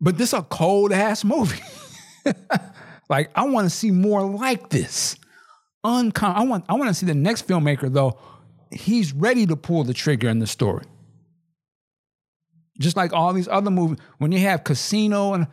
But 0.00 0.18
this 0.18 0.32
a 0.32 0.42
cold 0.42 0.92
ass 0.92 1.24
movie. 1.24 1.62
like 3.08 3.30
I 3.34 3.44
want 3.46 3.66
to 3.66 3.70
see 3.70 3.90
more 3.90 4.22
like 4.22 4.70
this. 4.70 5.16
Uncom- 5.84 6.34
I 6.34 6.44
want 6.44 6.64
I 6.68 6.74
want 6.74 6.88
to 6.88 6.94
see 6.94 7.06
the 7.06 7.14
next 7.14 7.46
filmmaker 7.46 7.92
though. 7.92 8.18
He's 8.70 9.12
ready 9.12 9.46
to 9.46 9.56
pull 9.56 9.84
the 9.84 9.94
trigger 9.94 10.28
in 10.28 10.38
the 10.38 10.46
story. 10.46 10.84
Just 12.78 12.96
like 12.96 13.12
all 13.12 13.32
these 13.32 13.48
other 13.48 13.70
movies, 13.70 13.98
when 14.18 14.30
you 14.30 14.38
have 14.40 14.62
Casino 14.62 15.34
and 15.34 15.46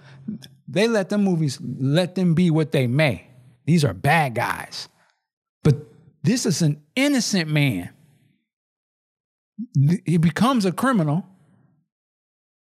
they 0.67 0.87
let 0.87 1.09
them 1.09 1.23
movies 1.23 1.59
let 1.61 2.15
them 2.15 2.33
be 2.33 2.51
what 2.51 2.71
they 2.71 2.87
may. 2.87 3.27
These 3.65 3.83
are 3.83 3.93
bad 3.93 4.35
guys. 4.35 4.89
But 5.63 5.75
this 6.23 6.45
is 6.45 6.61
an 6.61 6.81
innocent 6.95 7.49
man. 7.49 7.89
He 10.05 10.17
becomes 10.17 10.65
a 10.65 10.71
criminal. 10.71 11.25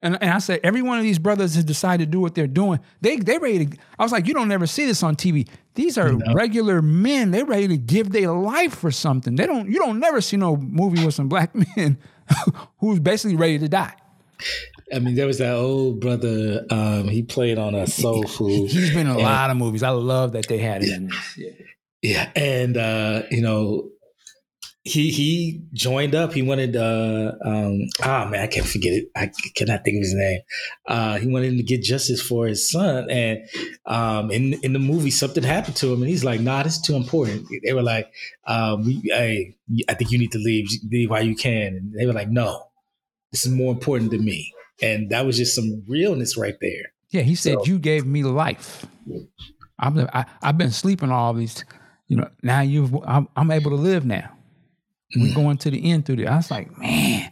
And, 0.04 0.18
and 0.22 0.32
I 0.32 0.38
said, 0.40 0.60
every 0.64 0.82
one 0.82 0.98
of 1.00 1.04
these 1.04 1.18
brothers 1.18 1.56
has 1.56 1.64
decided 1.64 2.06
to 2.06 2.12
do 2.12 2.20
what 2.20 2.36
they're 2.36 2.46
doing. 2.46 2.80
They 3.02 3.16
they 3.18 3.38
ready 3.40 3.66
to. 3.66 3.78
I 3.98 4.04
was 4.04 4.12
like, 4.12 4.28
you 4.28 4.34
don't 4.34 4.52
ever 4.52 4.68
see 4.68 4.86
this 4.86 5.02
on 5.02 5.16
TV. 5.16 5.48
These 5.76 5.98
are 5.98 6.12
No. 6.12 6.34
regular 6.34 6.82
men. 6.82 7.32
They're 7.32 7.46
ready 7.46 7.68
to 7.70 7.78
give 7.78 8.12
their 8.12 8.32
life 8.32 8.76
for 8.76 8.92
something. 8.92 9.36
They 9.36 9.48
don't. 9.48 9.70
You 9.70 9.80
don't 9.80 10.00
never 10.00 10.22
see 10.22 10.38
no 10.38 10.58
movie 10.58 11.04
with 11.04 11.16
some 11.16 11.30
black 11.30 11.56
men 11.78 11.98
who's 12.80 13.00
basically 13.00 13.38
ready 13.38 13.58
to 13.60 13.68
die. 13.70 13.94
I 14.94 15.00
mean, 15.00 15.16
there 15.16 15.26
was 15.26 15.38
that 15.38 15.56
old 15.56 16.02
brother. 16.02 16.66
Um, 16.70 17.08
he 17.08 17.24
played 17.24 17.58
on 17.58 17.74
a 17.74 17.88
Soul 17.88 18.28
Food. 18.28 18.70
He's 18.70 18.90
been 18.92 19.08
in 19.08 19.16
a 19.16 19.18
Yeah. 19.18 19.24
lot 19.24 19.50
of 19.50 19.58
movies. 19.58 19.84
I 19.84 19.90
love 19.92 20.34
that 20.34 20.48
they 20.48 20.58
had 20.58 20.84
him 20.84 20.94
in 20.94 21.08
this. 21.08 21.38
Yeah. 21.38 21.50
Yeah, 22.06 22.30
and 22.36 22.76
uh, 22.76 23.22
you 23.32 23.42
know, 23.42 23.90
he 24.86 25.12
he 25.12 25.62
joined 25.74 26.14
up. 26.14 26.34
He 26.34 26.42
wanted 26.42 26.76
uh, 26.76 27.32
um, 27.46 27.88
ah 28.02 28.28
man, 28.30 28.42
I 28.42 28.48
can't 28.48 28.66
forget 28.66 28.92
it. 28.94 29.10
I 29.16 29.32
cannot 29.56 29.84
think 29.86 29.96
of 29.98 30.02
his 30.04 30.14
name. 30.14 30.42
Uh, 30.86 31.18
he 31.20 31.28
wanted 31.28 31.56
to 31.58 31.64
get 31.64 31.82
justice 31.82 32.22
for 32.22 32.48
his 32.48 32.70
son, 32.70 33.10
and 33.10 33.40
um, 33.86 34.30
in 34.30 34.54
in 34.56 34.74
the 34.74 34.80
movie, 34.80 35.10
something 35.12 35.42
happened 35.44 35.78
to 35.78 35.94
him, 35.94 36.02
and 36.02 36.10
he's 36.10 36.26
like, 36.26 36.42
"Nah, 36.42 36.64
this 36.64 36.76
is 36.76 36.82
too 36.82 36.96
important." 36.96 37.48
They 37.66 37.72
were 37.74 37.82
like, 37.82 38.12
um, 38.46 38.84
we, 38.86 39.02
"Hey, 39.06 39.56
I 39.88 39.94
think 39.94 40.12
you 40.12 40.18
need 40.20 40.34
to 40.34 40.40
leave. 40.40 40.68
Leave 40.92 41.10
while 41.10 41.24
you 41.26 41.36
can." 41.36 41.76
And 41.78 41.94
they 41.98 42.06
were 42.06 42.14
like, 42.14 42.30
"No, 42.30 42.68
this 43.32 43.46
is 43.46 43.54
more 43.54 43.72
important 43.72 44.12
to 44.12 44.18
me." 44.18 44.52
And 44.82 45.10
that 45.12 45.26
was 45.26 45.38
just 45.38 45.56
some 45.56 45.84
realness 45.88 46.36
right 46.36 46.56
there. 46.60 46.92
Yeah, 47.10 47.22
he 47.22 47.36
said, 47.36 47.54
So- 47.60 47.66
"You 47.66 47.80
gave 47.80 48.06
me 48.06 48.24
life. 48.24 48.86
I'm 49.80 49.98
I, 50.14 50.26
I've 50.42 50.58
been 50.58 50.72
sleeping 50.72 51.10
all 51.10 51.34
these. 51.34 51.64
You 52.10 52.18
know, 52.18 52.30
now 52.44 52.60
you've 52.62 52.94
I'm, 53.06 53.30
I'm 53.38 53.50
able 53.50 53.72
to 53.72 53.78
live 53.78 54.06
now. 54.06 54.30
We're 55.16 55.28
Mm. 55.32 55.36
going 55.36 55.58
to 55.60 55.72
the 55.72 55.92
end 55.92 56.06
through 56.06 56.18
this. 56.18 56.28
I 56.30 56.36
was 56.38 56.52
like, 56.52 56.78
man, 56.78 57.32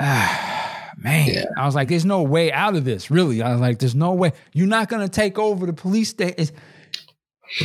ah, 0.00 0.90
man. 0.96 1.28
Yeah. 1.28 1.44
I 1.56 1.66
was 1.66 1.74
like, 1.74 1.88
there's 1.88 2.04
no 2.04 2.22
way 2.22 2.52
out 2.52 2.74
of 2.76 2.84
this. 2.84 3.10
Really, 3.10 3.42
I 3.42 3.52
was 3.52 3.60
like, 3.60 3.78
there's 3.78 3.94
no 3.94 4.12
way. 4.12 4.32
You're 4.52 4.66
not 4.66 4.88
gonna 4.88 5.08
take 5.08 5.38
over 5.38 5.66
the 5.66 5.72
police 5.72 6.10
station. 6.10 6.54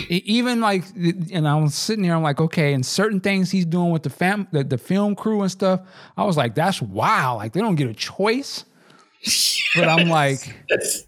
Even 0.08 0.62
like, 0.62 0.86
and 0.96 1.46
I 1.46 1.56
was 1.56 1.76
sitting 1.76 2.04
there, 2.06 2.16
I'm 2.16 2.24
like, 2.24 2.40
okay, 2.40 2.74
and 2.74 2.86
certain 2.86 3.20
things 3.20 3.52
he's 3.52 3.66
doing 3.66 3.92
with 3.92 4.04
the 4.04 4.10
fam, 4.10 4.48
the, 4.54 4.64
the 4.64 4.78
film 4.78 5.14
crew 5.14 5.42
and 5.42 5.52
stuff. 5.52 5.82
I 6.16 6.24
was 6.24 6.38
like, 6.38 6.56
that's 6.56 6.82
wild. 6.82 7.40
Like 7.40 7.52
they 7.52 7.60
don't 7.60 7.76
get 7.76 7.90
a 7.90 7.94
choice. 7.94 8.66
But 9.76 9.88
I'm 9.90 10.08
like, 10.08 10.56
That's 10.70 11.04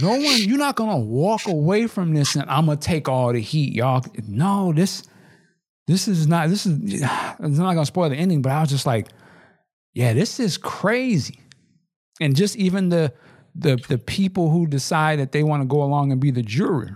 No 0.00 0.10
one, 0.10 0.36
you're 0.38 0.58
not 0.58 0.76
gonna 0.76 0.98
walk 0.98 1.46
away 1.48 1.86
from 1.86 2.12
this 2.14 2.36
and 2.36 2.48
I'm 2.48 2.66
gonna 2.66 2.78
take 2.78 3.08
all 3.08 3.32
the 3.32 3.40
heat, 3.40 3.72
y'all. 3.74 4.04
No, 4.28 4.72
this, 4.72 5.02
this 5.90 6.06
is 6.06 6.26
not. 6.26 6.48
This 6.48 6.66
is. 6.66 7.02
It's 7.42 7.58
not 7.58 7.74
gonna 7.74 7.86
spoil 7.86 8.10
the 8.10 8.16
ending, 8.16 8.42
but 8.42 8.52
I 8.52 8.60
was 8.60 8.70
just 8.70 8.86
like, 8.86 9.08
yeah, 9.94 10.12
this 10.12 10.38
is 10.38 10.56
crazy. 10.56 11.40
And 12.20 12.36
just 12.36 12.56
even 12.56 12.90
the 12.90 13.12
the 13.54 13.76
the 13.88 13.98
people 13.98 14.50
who 14.50 14.66
decide 14.66 15.18
that 15.18 15.32
they 15.32 15.42
want 15.42 15.62
to 15.62 15.66
go 15.66 15.82
along 15.82 16.12
and 16.12 16.20
be 16.20 16.30
the 16.30 16.42
jury. 16.42 16.90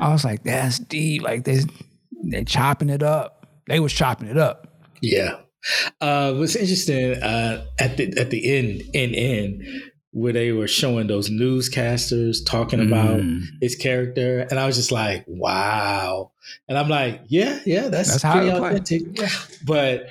I 0.00 0.10
was 0.10 0.24
like, 0.24 0.44
that's 0.44 0.78
deep. 0.78 1.22
Like 1.22 1.44
they 1.44 1.60
they 2.30 2.44
chopping 2.44 2.90
it 2.90 3.02
up. 3.02 3.46
They 3.66 3.80
was 3.80 3.92
chopping 3.92 4.28
it 4.28 4.36
up. 4.38 4.68
Yeah. 5.00 5.40
Uh, 6.00 6.34
what's 6.34 6.56
interesting 6.56 7.14
uh, 7.22 7.64
at 7.78 7.96
the 7.96 8.12
at 8.18 8.30
the 8.30 8.56
end 8.56 8.82
end 8.92 9.14
end 9.14 9.64
where 10.14 10.32
they 10.32 10.52
were 10.52 10.68
showing 10.68 11.08
those 11.08 11.28
newscasters 11.28 12.36
talking 12.46 12.80
about 12.80 13.20
Mm. 13.20 13.42
his 13.60 13.74
character, 13.74 14.46
and 14.50 14.58
I 14.60 14.66
was 14.66 14.76
just 14.76 14.92
like, 14.92 15.24
wow. 15.26 16.30
And 16.68 16.78
I'm 16.78 16.88
like, 16.88 17.22
yeah, 17.26 17.58
yeah, 17.66 17.88
that's, 17.88 18.22
That's 18.22 18.34
pretty 18.34 18.50
authentic. 18.50 19.02
But 19.66 20.06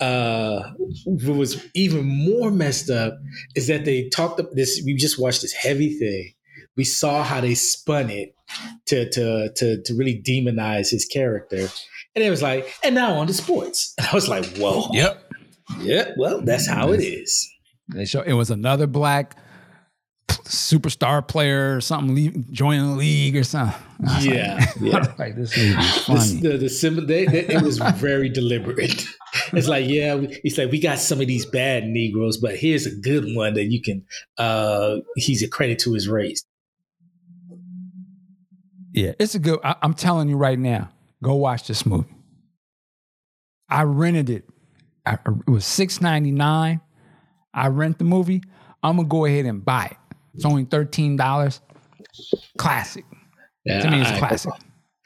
uh, 0.00 0.62
what 1.04 1.36
was 1.36 1.64
even 1.74 2.04
more 2.04 2.50
messed 2.50 2.90
up 2.90 3.18
is 3.54 3.66
that 3.68 3.84
they 3.84 4.08
talked 4.08 4.40
up 4.40 4.52
this. 4.52 4.82
We 4.84 4.94
just 4.94 5.18
watched 5.18 5.42
this 5.42 5.52
heavy 5.52 5.96
thing. 5.98 6.32
We 6.76 6.84
saw 6.84 7.22
how 7.22 7.40
they 7.40 7.54
spun 7.54 8.10
it 8.10 8.34
to 8.86 9.08
to 9.10 9.50
to 9.54 9.82
to 9.82 9.94
really 9.94 10.20
demonize 10.26 10.90
his 10.90 11.04
character, 11.06 11.68
and 12.14 12.24
it 12.24 12.30
was 12.30 12.42
like, 12.42 12.74
and 12.84 12.94
now 12.94 13.14
on 13.14 13.26
to 13.28 13.32
sports. 13.34 13.94
And 13.96 14.06
I 14.12 14.14
was 14.14 14.28
like, 14.28 14.44
whoa, 14.58 14.88
Yep. 14.92 15.32
yeah, 15.80 16.10
well, 16.18 16.42
that's 16.42 16.66
how 16.68 16.92
it 16.92 17.00
is. 17.00 17.48
They 17.88 18.04
show 18.04 18.20
it 18.22 18.32
was 18.32 18.50
another 18.50 18.86
black 18.86 19.36
superstar 20.28 21.26
player 21.26 21.76
or 21.76 21.80
something 21.80 22.14
leave, 22.14 22.52
joining 22.52 22.90
the 22.90 22.96
league 22.96 23.36
or 23.36 23.44
something. 23.44 23.80
Yeah, 24.20 24.54
like, 24.54 24.80
yeah. 24.80 25.14
like 25.18 25.36
this 25.36 25.56
is 25.56 25.74
The, 25.74 25.82
funny. 26.06 26.40
the, 26.40 26.58
the 26.58 26.68
symbol, 26.68 27.04
they, 27.06 27.24
they- 27.26 27.46
it 27.46 27.62
was 27.62 27.78
very 27.96 28.28
deliberate. 28.28 29.06
It's 29.52 29.68
like, 29.68 29.86
yeah, 29.86 30.14
we- 30.14 30.40
it's 30.44 30.56
like 30.56 30.70
we 30.72 30.80
got 30.80 30.98
some 30.98 31.20
of 31.20 31.26
these 31.26 31.44
bad 31.46 31.84
Negroes, 31.84 32.38
but 32.38 32.56
here's 32.56 32.86
a 32.86 32.94
good 32.94 33.24
one 33.36 33.54
that 33.54 33.64
you 33.66 33.82
can. 33.82 34.04
uh 34.38 34.96
He's 35.16 35.42
a 35.42 35.48
credit 35.48 35.78
to 35.80 35.92
his 35.92 36.08
race. 36.08 36.42
Yeah, 38.92 39.12
it's 39.18 39.34
a 39.34 39.38
good. 39.38 39.58
I, 39.62 39.76
I'm 39.82 39.92
telling 39.94 40.28
you 40.28 40.36
right 40.36 40.58
now, 40.58 40.88
go 41.22 41.34
watch 41.34 41.66
this 41.68 41.84
movie. 41.84 42.08
I 43.68 43.82
rented 43.82 44.30
it. 44.30 44.48
I, 45.04 45.14
it 45.46 45.50
was 45.50 45.66
six 45.66 46.00
ninety 46.00 46.30
nine. 46.32 46.80
I 47.56 47.66
rent 47.68 47.98
the 47.98 48.04
movie. 48.04 48.42
I'm 48.82 48.96
gonna 48.96 49.08
go 49.08 49.24
ahead 49.24 49.46
and 49.46 49.64
buy 49.64 49.86
it. 49.90 49.96
It's 50.34 50.44
only 50.44 50.64
thirteen 50.64 51.16
dollars. 51.16 51.60
Classic. 52.58 53.04
Yeah, 53.64 53.80
To 53.80 53.90
me, 53.90 54.00
it's 54.02 54.10
I- 54.10 54.18
classic. 54.18 54.52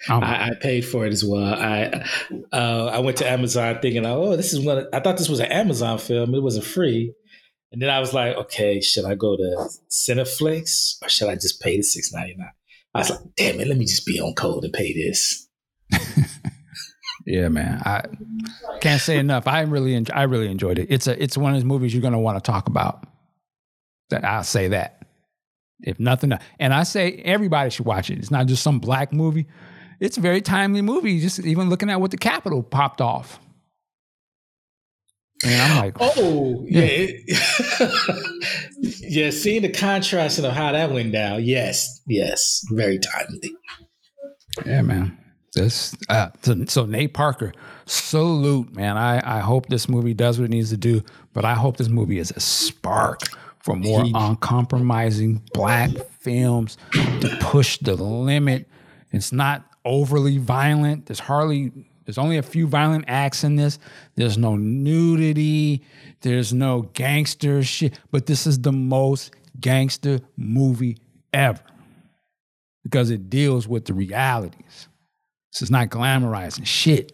Um, 0.08 0.24
I, 0.24 0.46
I 0.48 0.50
paid 0.62 0.80
for 0.86 1.04
it 1.04 1.12
as 1.12 1.22
well. 1.22 1.54
I 1.54 2.04
uh, 2.52 2.86
I 2.86 3.00
went 3.00 3.18
to 3.18 3.28
Amazon 3.30 3.78
thinking, 3.82 4.06
oh, 4.06 4.34
this 4.34 4.52
is 4.54 4.60
one. 4.64 4.86
I 4.94 5.00
thought 5.00 5.18
this 5.18 5.28
was 5.28 5.40
an 5.40 5.52
Amazon 5.52 5.98
film. 5.98 6.34
It 6.34 6.42
wasn't 6.42 6.64
free, 6.64 7.12
and 7.70 7.82
then 7.82 7.90
I 7.90 8.00
was 8.00 8.14
like, 8.14 8.34
okay, 8.36 8.80
should 8.80 9.04
I 9.04 9.14
go 9.14 9.36
to 9.36 9.68
Cineflix 9.90 10.96
or 11.02 11.08
should 11.10 11.28
I 11.28 11.34
just 11.34 11.60
pay 11.60 11.76
the 11.76 11.82
six 11.82 12.12
ninety 12.14 12.34
nine? 12.34 12.48
I 12.94 12.98
was 13.00 13.10
like, 13.10 13.20
damn 13.36 13.60
it, 13.60 13.68
let 13.68 13.76
me 13.76 13.84
just 13.84 14.06
be 14.06 14.18
on 14.20 14.32
code 14.34 14.64
and 14.64 14.72
pay 14.72 14.94
this. 14.94 15.46
yeah, 17.26 17.48
man. 17.48 17.80
I 17.84 18.02
can't 18.80 19.00
say 19.00 19.18
enough. 19.18 19.46
I 19.46 19.60
really, 19.62 19.94
en- 19.94 20.06
I 20.14 20.22
really 20.24 20.50
enjoyed 20.50 20.78
it. 20.78 20.88
It's 20.90 21.06
a, 21.06 21.22
it's 21.22 21.36
one 21.36 21.52
of 21.52 21.56
those 21.56 21.64
movies 21.64 21.92
you're 21.94 22.02
gonna 22.02 22.18
want 22.20 22.42
to 22.42 22.50
talk 22.50 22.68
about. 22.68 23.06
That 24.10 24.24
I'll 24.24 24.42
say 24.44 24.68
that. 24.68 24.96
If 25.82 25.98
nothing, 26.00 26.32
else. 26.32 26.42
and 26.58 26.74
I 26.74 26.82
say 26.82 27.22
everybody 27.24 27.70
should 27.70 27.86
watch 27.86 28.10
it. 28.10 28.18
It's 28.18 28.30
not 28.30 28.46
just 28.46 28.62
some 28.62 28.78
black 28.80 29.12
movie. 29.12 29.46
It's 30.00 30.16
a 30.18 30.20
very 30.20 30.40
timely 30.40 30.82
movie. 30.82 31.20
Just 31.20 31.38
even 31.40 31.68
looking 31.70 31.90
at 31.90 32.00
what 32.00 32.10
the 32.10 32.16
Capitol 32.18 32.62
popped 32.62 33.00
off. 33.00 33.38
And 35.44 35.60
I'm 35.62 35.76
like, 35.78 35.96
Oh, 36.00 36.66
yeah. 36.68 36.82
it- 36.82 38.60
yeah, 39.00 39.30
seeing 39.30 39.62
the 39.62 39.70
contrast 39.70 40.38
of 40.38 40.52
how 40.52 40.72
that 40.72 40.90
went 40.92 41.12
down. 41.12 41.44
Yes, 41.44 42.00
yes, 42.06 42.62
very 42.70 42.98
timely. 42.98 43.52
Yeah, 44.66 44.82
man. 44.82 45.16
This 45.52 45.96
uh, 46.08 46.28
so, 46.42 46.64
so 46.66 46.86
Nate 46.86 47.12
Parker, 47.12 47.52
salute, 47.84 48.72
man. 48.74 48.96
I, 48.96 49.38
I 49.38 49.40
hope 49.40 49.66
this 49.66 49.88
movie 49.88 50.14
does 50.14 50.38
what 50.38 50.44
it 50.44 50.50
needs 50.50 50.70
to 50.70 50.76
do, 50.76 51.02
but 51.32 51.44
I 51.44 51.54
hope 51.54 51.76
this 51.76 51.88
movie 51.88 52.18
is 52.18 52.30
a 52.30 52.40
spark 52.40 53.22
for 53.58 53.74
more 53.74 54.04
He- 54.04 54.12
uncompromising 54.14 55.42
black 55.52 55.90
films 56.20 56.78
to 56.92 57.36
push 57.40 57.78
the 57.78 57.94
limit. 57.94 58.68
It's 59.10 59.32
not 59.32 59.64
overly 59.84 60.38
violent. 60.38 61.06
There's 61.06 61.18
hardly 61.18 61.72
there's 62.04 62.18
only 62.18 62.38
a 62.38 62.42
few 62.42 62.66
violent 62.66 63.04
acts 63.08 63.44
in 63.44 63.56
this. 63.56 63.78
There's 64.16 64.38
no 64.38 64.56
nudity. 64.56 65.82
There's 66.22 66.52
no 66.52 66.82
gangster 66.82 67.62
shit. 67.62 67.98
But 68.10 68.26
this 68.26 68.46
is 68.46 68.60
the 68.60 68.72
most 68.72 69.34
gangster 69.60 70.20
movie 70.36 70.98
ever 71.32 71.60
because 72.82 73.10
it 73.10 73.30
deals 73.30 73.68
with 73.68 73.84
the 73.84 73.94
realities. 73.94 74.88
This 75.52 75.62
is 75.62 75.70
not 75.70 75.88
glamorizing 75.88 76.66
shit. 76.66 77.12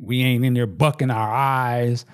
We 0.00 0.22
ain't 0.22 0.44
in 0.44 0.54
there 0.54 0.66
bucking 0.66 1.10
our 1.10 1.32
eyes. 1.32 2.06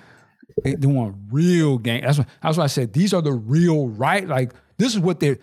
They 0.63 0.73
doing 0.73 1.27
real 1.31 1.77
gang. 1.77 2.01
That's 2.01 2.17
what, 2.17 2.27
that's 2.41 2.57
why 2.57 2.63
I 2.63 2.67
said 2.67 2.93
these 2.93 3.13
are 3.13 3.21
the 3.21 3.33
real 3.33 3.87
right. 3.89 4.27
Like 4.27 4.53
this 4.77 4.93
is 4.93 4.99
what 4.99 5.19
they're. 5.19 5.37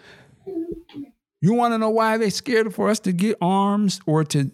You 1.40 1.52
want 1.54 1.74
to 1.74 1.78
know 1.78 1.90
why 1.90 2.16
they 2.16 2.30
scared 2.30 2.74
for 2.74 2.88
us 2.88 2.98
to 3.00 3.12
get 3.12 3.36
arms 3.40 4.00
or 4.06 4.24
to 4.24 4.50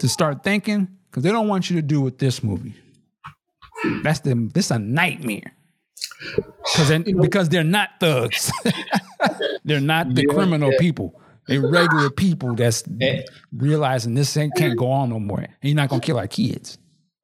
to 0.00 0.08
start 0.08 0.44
thinking? 0.44 0.88
Because 1.10 1.22
they 1.24 1.32
don't 1.32 1.48
want 1.48 1.70
you 1.70 1.76
to 1.76 1.82
do 1.82 2.00
with 2.00 2.18
this 2.18 2.42
movie. 2.44 2.74
That's 4.02 4.20
the 4.20 4.34
this 4.54 4.70
a 4.70 4.78
nightmare. 4.78 5.52
Because 6.76 7.02
because 7.20 7.48
they're 7.48 7.64
not 7.64 7.90
thugs. 7.98 8.52
they're 9.64 9.80
not 9.80 10.14
the 10.14 10.24
Yeah, 10.28 10.34
criminal 10.34 10.70
yeah. 10.72 10.78
people. 10.78 11.20
They 11.48 11.58
regular 11.58 12.10
people 12.10 12.54
that's 12.54 12.84
Eh. 13.00 13.22
realizing 13.52 14.14
this 14.14 14.36
ain't 14.36 14.54
can't 14.56 14.78
go 14.78 14.90
on 14.90 15.08
no 15.10 15.18
more. 15.18 15.40
And 15.40 15.48
you're 15.62 15.74
not 15.74 15.88
gonna 15.88 16.02
kill 16.02 16.18
our 16.18 16.28
kids. 16.28 16.78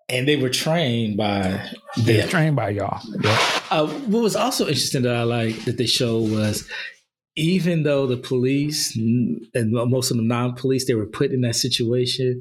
And 0.09 0.29
they 0.29 0.37
were 0.37 0.51
trained 0.51 1.17
by 1.17 1.61
They're 1.97 2.23
them. 2.23 2.29
trained 2.29 2.57
by 2.57 2.71
y'all. 2.71 3.01
Yeah. 3.23 3.39
Uh, 3.71 3.87
what 3.87 4.23
was 4.23 4.37
also 4.37 4.65
interesting 4.67 5.03
that 5.03 5.15
I 5.15 5.23
like 5.23 5.65
that 5.65 5.79
they 5.79 5.87
showed 5.87 6.31
was 6.31 6.69
even 7.37 7.83
though 7.83 8.07
the 8.07 8.17
police 8.17 8.97
mm, 8.97 9.37
and 9.55 9.73
most 9.73 10.11
of 10.11 10.17
the 10.17 10.23
non-police 10.23 10.87
they 10.87 10.95
were 10.95 11.07
put 11.07 11.33
in 11.33 11.41
that 11.41 11.57
situation, 11.57 12.41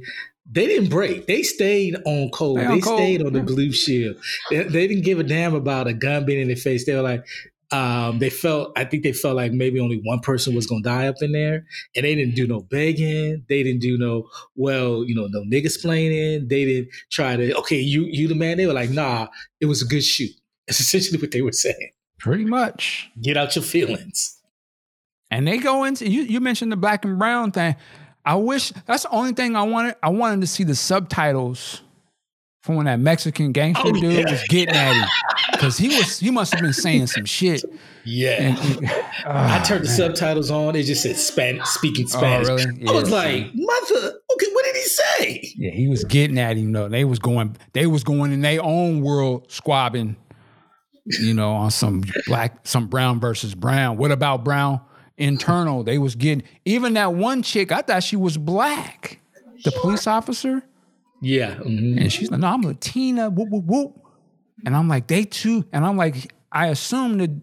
they 0.52 0.68
didn't 0.68 0.90
break. 0.90 1.26
They 1.26 1.42
stayed 1.42 1.96
on 2.06 2.30
code. 2.32 2.58
They 2.60 2.64
They, 2.66 2.68
on 2.74 2.82
code, 2.82 2.98
stayed 3.00 3.26
on 3.26 3.34
the 3.34 3.42
blue 3.42 3.72
shield. 3.72 4.18
They, 4.52 4.64
they 4.64 4.88
didn't 4.88 5.04
give 5.06 5.20
a 5.20 5.24
damn 5.24 5.56
about 5.56 5.88
a 5.88 5.94
gun 5.94 6.26
being 6.26 6.42
in 6.42 6.48
their 6.48 6.58
face. 6.58 6.86
They 6.86 6.94
were 6.96 7.02
like, 7.02 7.26
um, 7.74 8.20
they 8.20 8.30
felt. 8.30 8.72
I 8.78 8.86
think 8.86 9.02
they 9.02 9.14
felt 9.14 9.36
like 9.36 9.52
maybe 9.52 9.80
only 9.80 10.00
one 10.04 10.20
person 10.20 10.54
was 10.54 10.68
gonna 10.68 10.84
die 10.84 11.08
up 11.08 11.16
in 11.22 11.32
there, 11.32 11.66
and 11.96 12.06
they 12.06 12.14
didn't 12.14 12.36
do 12.36 12.46
no 12.46 12.62
begging. 12.62 13.44
They 13.50 13.64
didn't 13.64 13.82
do 13.82 13.98
no 13.98 14.30
well, 14.56 15.04
you 15.04 15.16
know, 15.16 15.28
no 15.28 15.42
niggas 15.42 15.66
explaining. 15.66 16.48
They 16.48 16.66
didn't 16.66 16.90
try 17.12 17.36
to 17.36 17.58
okay, 17.58 17.80
you 17.80 18.04
you 18.04 18.28
the 18.28 18.36
man. 18.36 18.58
They 18.58 18.68
were 18.68 18.74
like, 18.74 18.92
nah, 18.92 19.28
it 19.60 19.66
was 19.66 19.82
a 19.82 19.86
good 19.86 20.04
shoot. 20.04 20.30
That's 20.68 20.80
essentially 20.80 21.20
what 21.20 21.32
they 21.32 21.42
were 21.42 21.52
saying. 21.52 21.92
Pretty 22.20 22.46
much. 22.46 23.10
Get 23.20 23.38
out 23.38 23.56
your 23.56 23.64
feelings. 23.64 24.40
And 25.32 25.48
they 25.48 25.58
go 25.58 25.84
into 25.84 26.08
you. 26.08 26.22
You 26.22 26.40
mentioned 26.40 26.72
the 26.72 26.78
black 26.78 27.04
and 27.04 27.18
brown 27.18 27.52
thing. 27.52 27.76
I 28.24 28.36
wish 28.36 28.72
that's 28.86 29.04
the 29.04 29.10
only 29.10 29.34
thing 29.34 29.56
I 29.58 29.64
wanted. 29.64 29.96
I 30.02 30.10
wanted 30.10 30.40
to 30.42 30.48
see 30.48 30.64
the 30.64 30.76
subtitles 30.76 31.82
from 32.64 32.76
when 32.76 32.86
that 32.88 33.00
Mexican 33.00 33.52
gangster 33.52 33.84
Oh, 33.88 33.92
dude 33.92 34.14
yeah. 34.26 34.32
was 34.32 34.42
getting 34.48 34.74
at 34.76 34.94
him 34.96 35.08
because 35.52 35.78
he 35.78 35.90
was 35.90 36.18
he 36.20 36.32
must 36.32 36.54
have 36.54 36.62
been 36.64 36.74
saying 36.74 37.08
some 37.08 37.26
shit. 37.26 37.64
Yeah. 38.06 38.42
And, 38.42 38.58
and- 38.58 38.88
I 38.90 39.60
Ah, 39.60 39.64
turned 39.66 39.84
the 39.86 39.90
subtitles 39.90 40.50
on. 40.52 40.76
It 40.76 40.84
just 40.84 41.04
said 41.04 41.16
Spanish, 41.18 41.66
speaking 41.68 42.08
Spanish. 42.08 42.48
really? 42.48 42.64
I 42.88 42.92
was 42.92 43.10
Yeah, 43.10 43.16
like, 43.16 43.52
mother, 43.54 44.08
okay, 44.34 44.48
what 44.54 44.66
did 44.66 44.76
he 44.76 44.82
say? 44.84 45.54
Yeah, 45.58 45.72
he 45.72 45.88
was 45.88 46.04
getting 46.06 46.38
at 46.40 46.58
him 46.58 46.72
though. 46.74 46.90
They 46.90 47.06
was 47.06 47.20
going, 47.20 47.56
they 47.74 47.86
was 47.86 48.04
going 48.04 48.32
in 48.34 48.42
their 48.42 48.62
own 48.64 49.02
world 49.02 49.50
squabbing, 49.50 50.16
you 51.06 51.34
know, 51.34 51.52
on 51.52 51.72
some 51.72 52.04
black, 52.28 52.66
some 52.66 52.88
brown 52.88 53.20
versus 53.20 53.56
brown. 53.56 53.98
What 53.98 54.12
about 54.12 54.44
brown 54.44 54.82
internal? 55.18 55.84
They 55.84 55.98
was 55.98 56.16
getting 56.16 56.44
even 56.66 56.94
that 56.96 57.14
one 57.14 57.44
chick. 57.44 57.72
I 57.74 57.82
thought 57.82 58.04
she 58.04 58.16
was 58.16 58.38
black, 58.38 59.20
the 59.64 59.72
police 59.72 60.08
officer, 60.08 60.64
Yeah. 61.24 61.56
mhm. 61.56 62.00
and 62.00 62.12
she's 62.12 62.30
like, 62.30 62.40
"No, 62.40 62.48
I'm 62.48 62.62
Latina." 62.62 63.30
Whoop 63.30 63.50
whoop 63.50 63.66
whoop. 63.66 64.00
And 64.66 64.76
I'm 64.76 64.88
like, 64.88 65.08
they 65.08 65.24
too. 65.26 65.66
And 65.74 65.86
I'm 65.86 65.98
like, 65.98 66.32
I 66.52 66.68
assume 66.68 67.18
the 67.18 67.42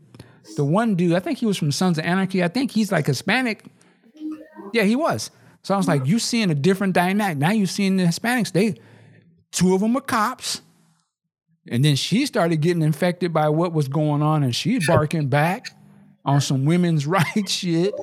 the 0.57 0.65
one 0.65 0.95
dude. 0.95 1.15
I 1.15 1.21
think 1.21 1.39
he 1.39 1.47
was 1.47 1.57
from 1.59 1.73
Sons 1.73 1.99
of 1.99 2.05
Anarchy. 2.05 2.43
I 2.43 2.49
think 2.49 2.71
he's 2.71 2.91
like 2.93 3.07
Hispanic. 3.07 3.65
Yeah, 4.73 4.83
he 4.85 4.97
was. 4.97 5.31
So 5.63 5.75
I 5.75 5.77
was 5.77 5.87
like, 5.89 6.07
you 6.07 6.19
seeing 6.19 6.51
a 6.51 6.55
different 6.55 6.95
dynamic. 6.95 7.39
Now 7.39 7.51
you 7.51 7.67
seeing 7.67 7.97
the 7.97 8.05
Hispanics. 8.05 8.53
They 8.53 8.75
two 9.53 9.75
of 9.75 9.81
them 9.81 9.97
are 9.97 10.01
cops. 10.01 10.63
And 11.69 11.85
then 11.85 11.95
she 11.97 12.25
started 12.27 12.57
getting 12.63 12.83
infected 12.83 13.33
by 13.33 13.49
what 13.51 13.73
was 13.73 13.87
going 13.89 14.23
on 14.23 14.43
and 14.43 14.55
she's 14.57 14.87
barking 14.87 15.29
back. 15.29 15.69
on 16.25 16.41
some 16.41 16.65
women's 16.65 17.07
rights 17.19 17.53
shit. 17.53 17.95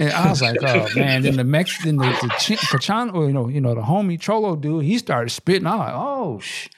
And 0.00 0.10
I 0.12 0.30
was 0.30 0.40
like, 0.40 0.56
oh 0.62 0.88
man. 0.96 1.22
Then 1.22 1.36
the 1.36 1.44
Mexican, 1.44 1.96
the, 1.98 2.06
the 2.22 2.28
Ch- 2.38 2.58
Cachano, 2.58 3.26
you 3.26 3.34
know, 3.34 3.48
you 3.48 3.60
know, 3.60 3.74
the 3.74 3.82
homie 3.82 4.18
Cholo 4.18 4.56
dude, 4.56 4.82
he 4.84 4.96
started 4.96 5.28
spitting. 5.28 5.66
I'm 5.66 5.78
like, 5.78 5.92
oh, 5.94 6.40
sh- 6.40 6.68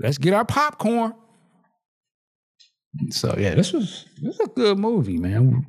let's 0.00 0.18
get 0.18 0.34
our 0.34 0.44
popcorn. 0.44 1.14
So 3.10 3.34
yeah, 3.38 3.54
this 3.54 3.72
was 3.72 4.06
this 4.20 4.34
is 4.34 4.40
a 4.40 4.48
good 4.48 4.76
movie, 4.78 5.18
man. 5.18 5.66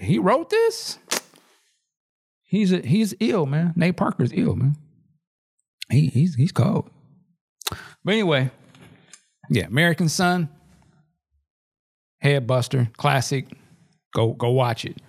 He 0.00 0.18
wrote 0.18 0.48
this. 0.48 0.98
He's 2.44 2.72
a, 2.72 2.78
he's 2.78 3.14
ill, 3.18 3.46
man. 3.46 3.72
Nate 3.74 3.96
Parker's 3.96 4.32
ill, 4.32 4.54
man. 4.54 4.76
He 5.90 6.06
he's 6.06 6.36
he's 6.36 6.52
cold. 6.52 6.88
But 8.04 8.12
anyway, 8.12 8.50
yeah, 9.50 9.66
American 9.66 10.08
Son, 10.08 10.48
Headbuster, 12.22 12.94
classic. 12.96 13.46
Go 14.14 14.32
go 14.32 14.50
watch 14.50 14.84
it. 14.84 15.00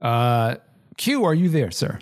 Uh, 0.00 0.56
Q, 0.98 1.24
are 1.24 1.32
you 1.34 1.48
there, 1.48 1.70
sir? 1.70 1.98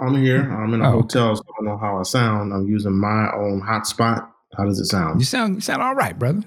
I'm 0.00 0.16
here. 0.16 0.40
I'm 0.52 0.74
in 0.74 0.80
a 0.80 0.84
Oh, 0.86 0.88
okay. 0.88 0.96
hotel, 1.02 1.36
so 1.36 1.42
I 1.46 1.52
don't 1.58 1.66
know 1.66 1.78
how 1.78 1.98
I 1.98 2.02
sound. 2.02 2.52
I'm 2.52 2.66
using 2.66 2.92
my 2.98 3.30
own 3.32 3.62
hotspot. 3.62 4.26
How 4.56 4.64
does 4.64 4.80
it 4.80 4.86
sound? 4.86 5.20
You 5.20 5.24
sound 5.24 5.54
you 5.56 5.60
sound 5.60 5.82
all 5.82 5.94
right, 5.94 6.18
brother. 6.18 6.42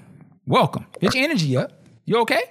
Welcome. 0.45 0.85
Get 0.99 1.15
your 1.15 1.23
energy 1.23 1.55
up. 1.55 1.71
You 2.05 2.17
okay? 2.21 2.41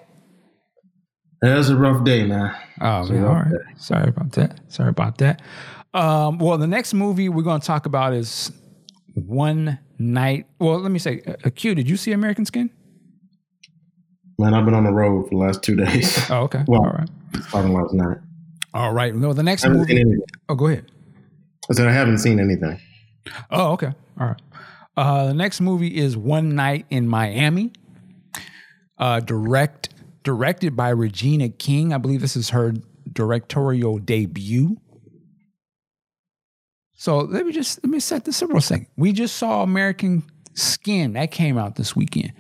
It's 1.43 1.69
a 1.69 1.77
rough 1.77 2.03
day, 2.05 2.25
man. 2.25 2.55
Oh 2.81 3.07
man, 3.09 3.25
all 3.25 3.37
okay. 3.41 3.51
right. 3.51 3.79
Sorry 3.81 4.09
about 4.09 4.33
that. 4.33 4.61
Sorry 4.69 4.89
about 4.89 5.19
that. 5.19 5.43
Um, 5.93 6.39
well, 6.39 6.57
the 6.59 6.67
next 6.67 6.95
movie 6.95 7.29
we're 7.29 7.43
going 7.43 7.61
to 7.61 7.67
talk 7.67 7.87
about 7.87 8.13
is 8.15 8.53
One 9.15 9.79
Night. 9.99 10.47
Well, 10.59 10.79
let 10.81 10.91
me 10.91 10.99
say, 10.99 11.23
uh, 11.45 11.51
Q, 11.55 11.75
did 11.75 11.89
you 11.89 11.97
see 11.97 12.13
American 12.13 12.45
Skin? 12.45 12.71
Man, 14.39 14.53
I've 14.55 14.65
been 14.65 14.75
on 14.75 14.85
the 14.85 14.93
road 14.93 15.25
for 15.25 15.31
the 15.31 15.37
last 15.37 15.63
two 15.63 15.77
days. 15.77 16.19
Oh, 16.31 16.43
okay. 16.43 16.63
Well- 16.67 16.83
all 16.83 16.91
right. 16.93 17.09
Starting 17.49 17.73
last 17.73 17.93
night. 17.95 18.19
All 18.75 18.93
right. 18.93 19.15
No, 19.15 19.33
the 19.33 19.43
next 19.43 19.65
I 19.65 19.69
haven't 19.69 19.87
seen 19.87 20.07
movie. 20.09 20.21
Oh, 20.49 20.55
go 20.55 20.67
ahead. 20.67 20.91
I 21.71 21.75
said 21.75 21.87
I 21.89 21.93
haven't 21.93 22.19
seen 22.19 22.39
anything. 22.41 22.79
Oh, 23.51 23.73
okay. 23.73 23.93
All 24.21 24.27
right. 24.29 24.43
Uh, 24.97 25.27
the 25.27 25.35
next 25.35 25.61
movie 25.61 25.97
is 25.97 26.17
One 26.17 26.55
Night 26.55 26.87
in 26.91 27.09
Miami. 27.09 27.73
Uh, 28.99 29.21
direct 29.21 29.91
directed 30.23 30.75
by 30.77 30.89
Regina 30.91 31.49
King. 31.49 31.93
I 31.93 31.99
believe 31.99 32.21
this 32.21 32.37
is 32.37 32.51
her 32.51 32.75
directorial 33.13 33.99
debut. 33.99 34.77
So 36.97 37.19
let 37.19 37.45
me 37.47 37.53
just 37.53 37.83
let 37.85 37.91
me 37.91 38.01
set 38.01 38.25
this 38.25 38.43
up 38.43 38.51
for 38.51 38.57
a 38.57 38.61
second. 38.63 38.87
We 38.97 39.13
just 39.13 39.37
saw 39.37 39.63
American 39.63 40.23
Skin 40.55 41.13
that 41.15 41.31
came 41.31 41.59
out 41.59 41.77
this 41.77 41.95
weekend. 41.95 42.33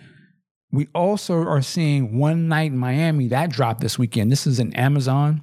We 0.73 0.89
also 0.95 1.37
are 1.37 1.63
seeing 1.63 2.19
One 2.19 2.49
Night 2.49 2.73
in 2.73 2.79
Miami 2.79 3.29
that 3.29 3.51
dropped 3.51 3.81
this 3.81 3.99
weekend. 3.99 4.31
This 4.31 4.47
is 4.47 4.59
an 4.59 4.75
Amazon. 4.75 5.43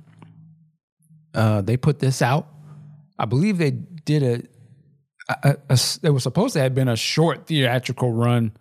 Uh, 1.33 1.61
they 1.61 1.77
put 1.77 1.99
this 1.99 2.21
out. 2.21 2.47
I 3.17 3.25
believe 3.25 3.57
they 3.57 3.71
did 3.71 4.23
a 4.23 4.43
a, 5.29 5.57
a, 5.69 6.11
was 6.11 6.23
supposed 6.23 6.53
to 6.53 6.59
have 6.59 6.75
been 6.75 6.87
a 6.87 6.95
short 6.95 7.47
theatrical 7.47 8.11
run 8.11 8.51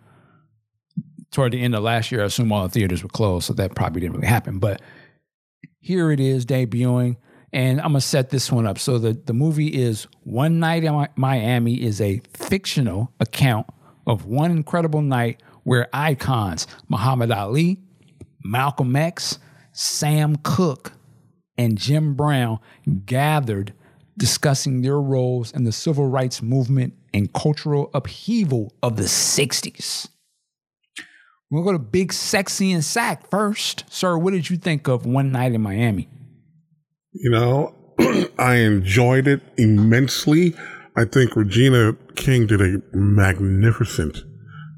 toward 1.31 1.51
the 1.51 1.61
end 1.61 1.75
of 1.75 1.83
last 1.83 2.11
year. 2.11 2.21
I 2.21 2.25
assume 2.25 2.51
all 2.51 2.63
the 2.63 2.69
theaters 2.69 3.03
were 3.03 3.09
closed, 3.09 3.45
so 3.45 3.53
that 3.53 3.75
probably 3.75 4.01
didn't 4.01 4.15
really 4.15 4.27
happen. 4.27 4.59
But 4.59 4.81
here 5.79 6.11
it 6.11 6.19
is 6.19 6.45
debuting, 6.45 7.17
and 7.51 7.81
I'm 7.81 7.87
gonna 7.87 8.01
set 8.01 8.29
this 8.29 8.51
one 8.51 8.65
up. 8.65 8.79
So 8.79 8.97
the 8.97 9.13
the 9.13 9.33
movie 9.33 9.67
is 9.67 10.07
One 10.23 10.59
Night 10.59 10.83
in 10.83 11.07
Miami 11.15 11.81
is 11.83 11.99
a 11.99 12.21
fictional 12.33 13.11
account 13.19 13.67
of 14.07 14.25
one 14.25 14.51
incredible 14.51 15.01
night 15.01 15.41
where 15.63 15.87
icons 15.93 16.67
Muhammad 16.89 17.31
Ali, 17.31 17.79
Malcolm 18.43 18.95
X, 18.95 19.39
Sam 19.71 20.35
Cooke, 20.37 20.93
and 21.57 21.77
Jim 21.77 22.15
Brown 22.15 22.59
gathered 23.05 23.73
discussing 24.17 24.81
their 24.81 24.99
roles 24.99 25.51
in 25.51 25.63
the 25.63 25.71
civil 25.71 26.07
rights 26.07 26.41
movement 26.41 26.93
and 27.13 27.31
cultural 27.33 27.89
upheaval 27.93 28.73
of 28.81 28.95
the 28.95 29.03
60s. 29.03 30.07
We'll 31.49 31.63
go 31.63 31.71
to 31.71 31.79
Big 31.79 32.11
Sexy 32.13 32.71
and 32.71 32.83
Sack 32.83 33.29
first. 33.29 33.85
Sir, 33.89 34.17
what 34.17 34.33
did 34.33 34.49
you 34.49 34.57
think 34.57 34.87
of 34.87 35.05
One 35.05 35.31
Night 35.31 35.53
in 35.53 35.61
Miami? 35.61 36.09
You 37.11 37.29
know, 37.29 37.75
I 38.39 38.55
enjoyed 38.55 39.27
it 39.27 39.41
immensely. 39.57 40.55
I 40.95 41.05
think 41.05 41.35
Regina 41.35 41.93
King 42.15 42.47
did 42.47 42.61
a 42.61 42.81
magnificent 42.95 44.23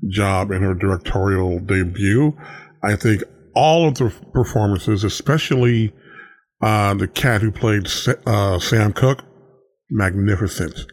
job 0.09 0.51
in 0.51 0.61
her 0.61 0.73
directorial 0.73 1.59
debut. 1.59 2.37
I 2.83 2.95
think 2.95 3.23
all 3.55 3.87
of 3.87 3.95
the 3.95 4.13
performances, 4.33 5.03
especially 5.03 5.93
uh, 6.61 6.93
the 6.93 7.07
cat 7.07 7.41
who 7.41 7.51
played 7.51 7.87
uh, 8.25 8.59
Sam 8.59 8.93
Cooke, 8.93 9.23
magnificent. 9.89 10.85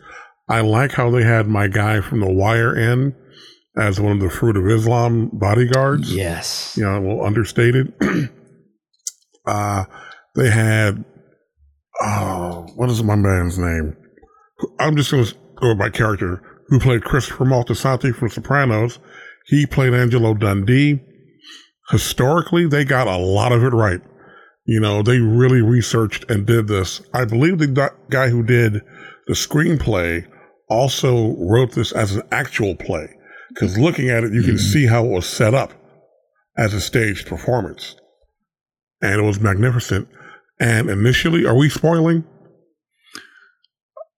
I 0.49 0.61
like 0.61 0.93
how 0.93 1.11
they 1.11 1.23
had 1.23 1.49
my 1.49 1.69
guy 1.69 2.01
from 2.01 2.21
The 2.21 2.33
Wire 2.33 2.77
in 2.77 3.15
as 3.77 4.01
one 4.01 4.13
of 4.13 4.21
the 4.21 4.29
Fruit 4.31 4.57
of 4.57 4.67
Islam 4.67 5.31
bodyguards 5.33 6.15
Yes. 6.15 6.75
you 6.77 6.85
know, 6.85 6.99
a 6.99 7.01
little 7.01 7.25
understated. 7.25 7.93
uh, 9.47 9.85
they 10.35 10.51
had, 10.51 11.05
oh, 12.03 12.67
what 12.77 12.91
is 12.91 13.03
my 13.03 13.17
man's 13.17 13.59
name? 13.59 13.97
I'm 14.79 14.97
just 14.97 15.11
going 15.11 15.25
to 15.25 15.35
go 15.57 15.75
by 15.75 15.91
character. 15.91 16.43
Who 16.73 16.81
played 16.81 17.05
Christopher 17.05 17.45
Moltisanti 17.45 18.15
from 18.15 18.31
Sopranos? 18.31 18.99
He 19.45 19.67
played 19.67 19.93
Angelo 19.93 20.33
Dundee. 20.33 21.01
Historically, 21.91 22.67
they 22.67 22.83
got 22.83 23.07
a 23.07 23.19
lot 23.19 23.53
of 23.53 23.63
it 23.63 23.75
right. 23.75 24.01
You 24.65 24.81
know, 24.81 25.03
they 25.03 25.19
really 25.19 25.61
researched 25.61 26.25
and 26.31 26.47
did 26.47 26.69
this. 26.69 27.03
I 27.13 27.27
believe 27.27 27.59
the 27.59 27.93
guy 28.09 28.31
who 28.31 28.43
did 28.43 28.81
the 29.27 29.35
screenplay 29.35 30.27
also 30.71 31.37
wrote 31.37 31.73
this 31.73 31.93
as 31.93 32.17
an 32.17 32.23
actual 32.33 32.75
play. 32.75 33.19
Because 33.51 33.77
looking 33.77 34.09
at 34.09 34.25
it, 34.25 34.33
you 34.33 34.41
can 34.41 34.55
mm-hmm. 34.55 34.73
see 34.73 34.87
how 34.87 35.05
it 35.05 35.11
was 35.11 35.27
set 35.27 35.53
up 35.53 35.75
as 36.57 36.73
a 36.73 36.81
staged 36.81 37.27
performance. 37.27 37.97
And 39.03 39.21
it 39.21 39.25
was 39.25 39.41
magnificent. 39.41 40.09
And 40.59 40.89
initially, 40.89 41.45
are 41.45 41.55
we 41.55 41.69
spoiling? 41.69 42.25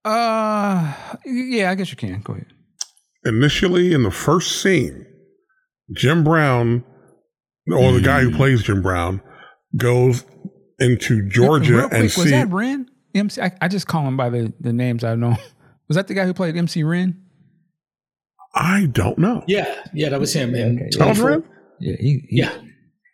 Uh 0.05 0.93
yeah, 1.25 1.71
I 1.71 1.75
guess 1.75 1.89
you 1.91 1.97
can. 1.97 2.21
Go 2.21 2.33
ahead. 2.33 2.47
Initially, 3.25 3.91
in 3.91 4.03
the 4.03 4.11
first 4.11 4.61
scene, 4.61 5.05
Jim 5.93 6.23
Brown, 6.23 6.83
or 7.71 7.91
the 7.91 8.01
guy 8.01 8.21
who 8.21 8.31
plays 8.35 8.61
Jim 8.63 8.81
Brown, 8.83 9.19
goes 9.75 10.23
into 10.79 11.27
Georgia 11.27 11.73
Real 11.73 11.81
quick, 11.89 11.93
and 11.93 12.03
was 12.03 12.13
see. 12.13 12.29
that 12.29 12.49
Ren? 12.51 12.87
MC 13.15 13.41
I, 13.41 13.51
I 13.61 13.67
just 13.67 13.87
call 13.87 14.07
him 14.07 14.15
by 14.17 14.29
the, 14.29 14.53
the 14.59 14.73
names 14.73 15.03
I 15.03 15.15
know. 15.15 15.35
Was 15.87 15.95
that 15.95 16.07
the 16.07 16.13
guy 16.15 16.25
who 16.25 16.33
played 16.33 16.57
MC 16.57 16.83
Ren? 16.83 17.21
I 18.55 18.87
don't 18.87 19.17
know. 19.19 19.43
Yeah, 19.47 19.83
yeah, 19.93 20.09
that 20.09 20.19
was 20.19 20.33
him. 20.33 20.55
And 20.55 20.79
Okay. 20.79 20.89
Charles 20.89 21.19
Red? 21.19 21.43
Yeah, 21.79 21.95
he, 21.99 22.25
he- 22.27 22.37
Yeah, 22.39 22.51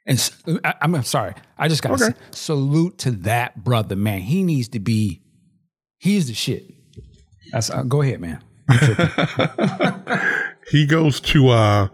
And 0.08 0.18
s- 0.18 0.32
I, 0.64 0.74
am 0.82 1.04
sorry. 1.04 1.34
I 1.58 1.68
just 1.68 1.84
got 1.84 1.98
to 1.98 2.06
Okay. 2.06 2.18
salute 2.32 2.98
to 3.00 3.12
that 3.12 3.64
brother, 3.64 3.96
man. 3.98 4.22
He 4.22 4.44
needs 4.44 4.70
to 4.70 4.80
be, 4.80 5.22
he's 5.98 6.28
the 6.28 6.34
shit. 6.34 6.64
That's, 7.52 7.70
uh, 7.70 7.84
go 7.84 8.02
ahead, 8.02 8.22
man. 8.22 8.42
he 10.72 10.86
goes 10.86 11.20
to 11.20 11.50
uh 11.50 11.88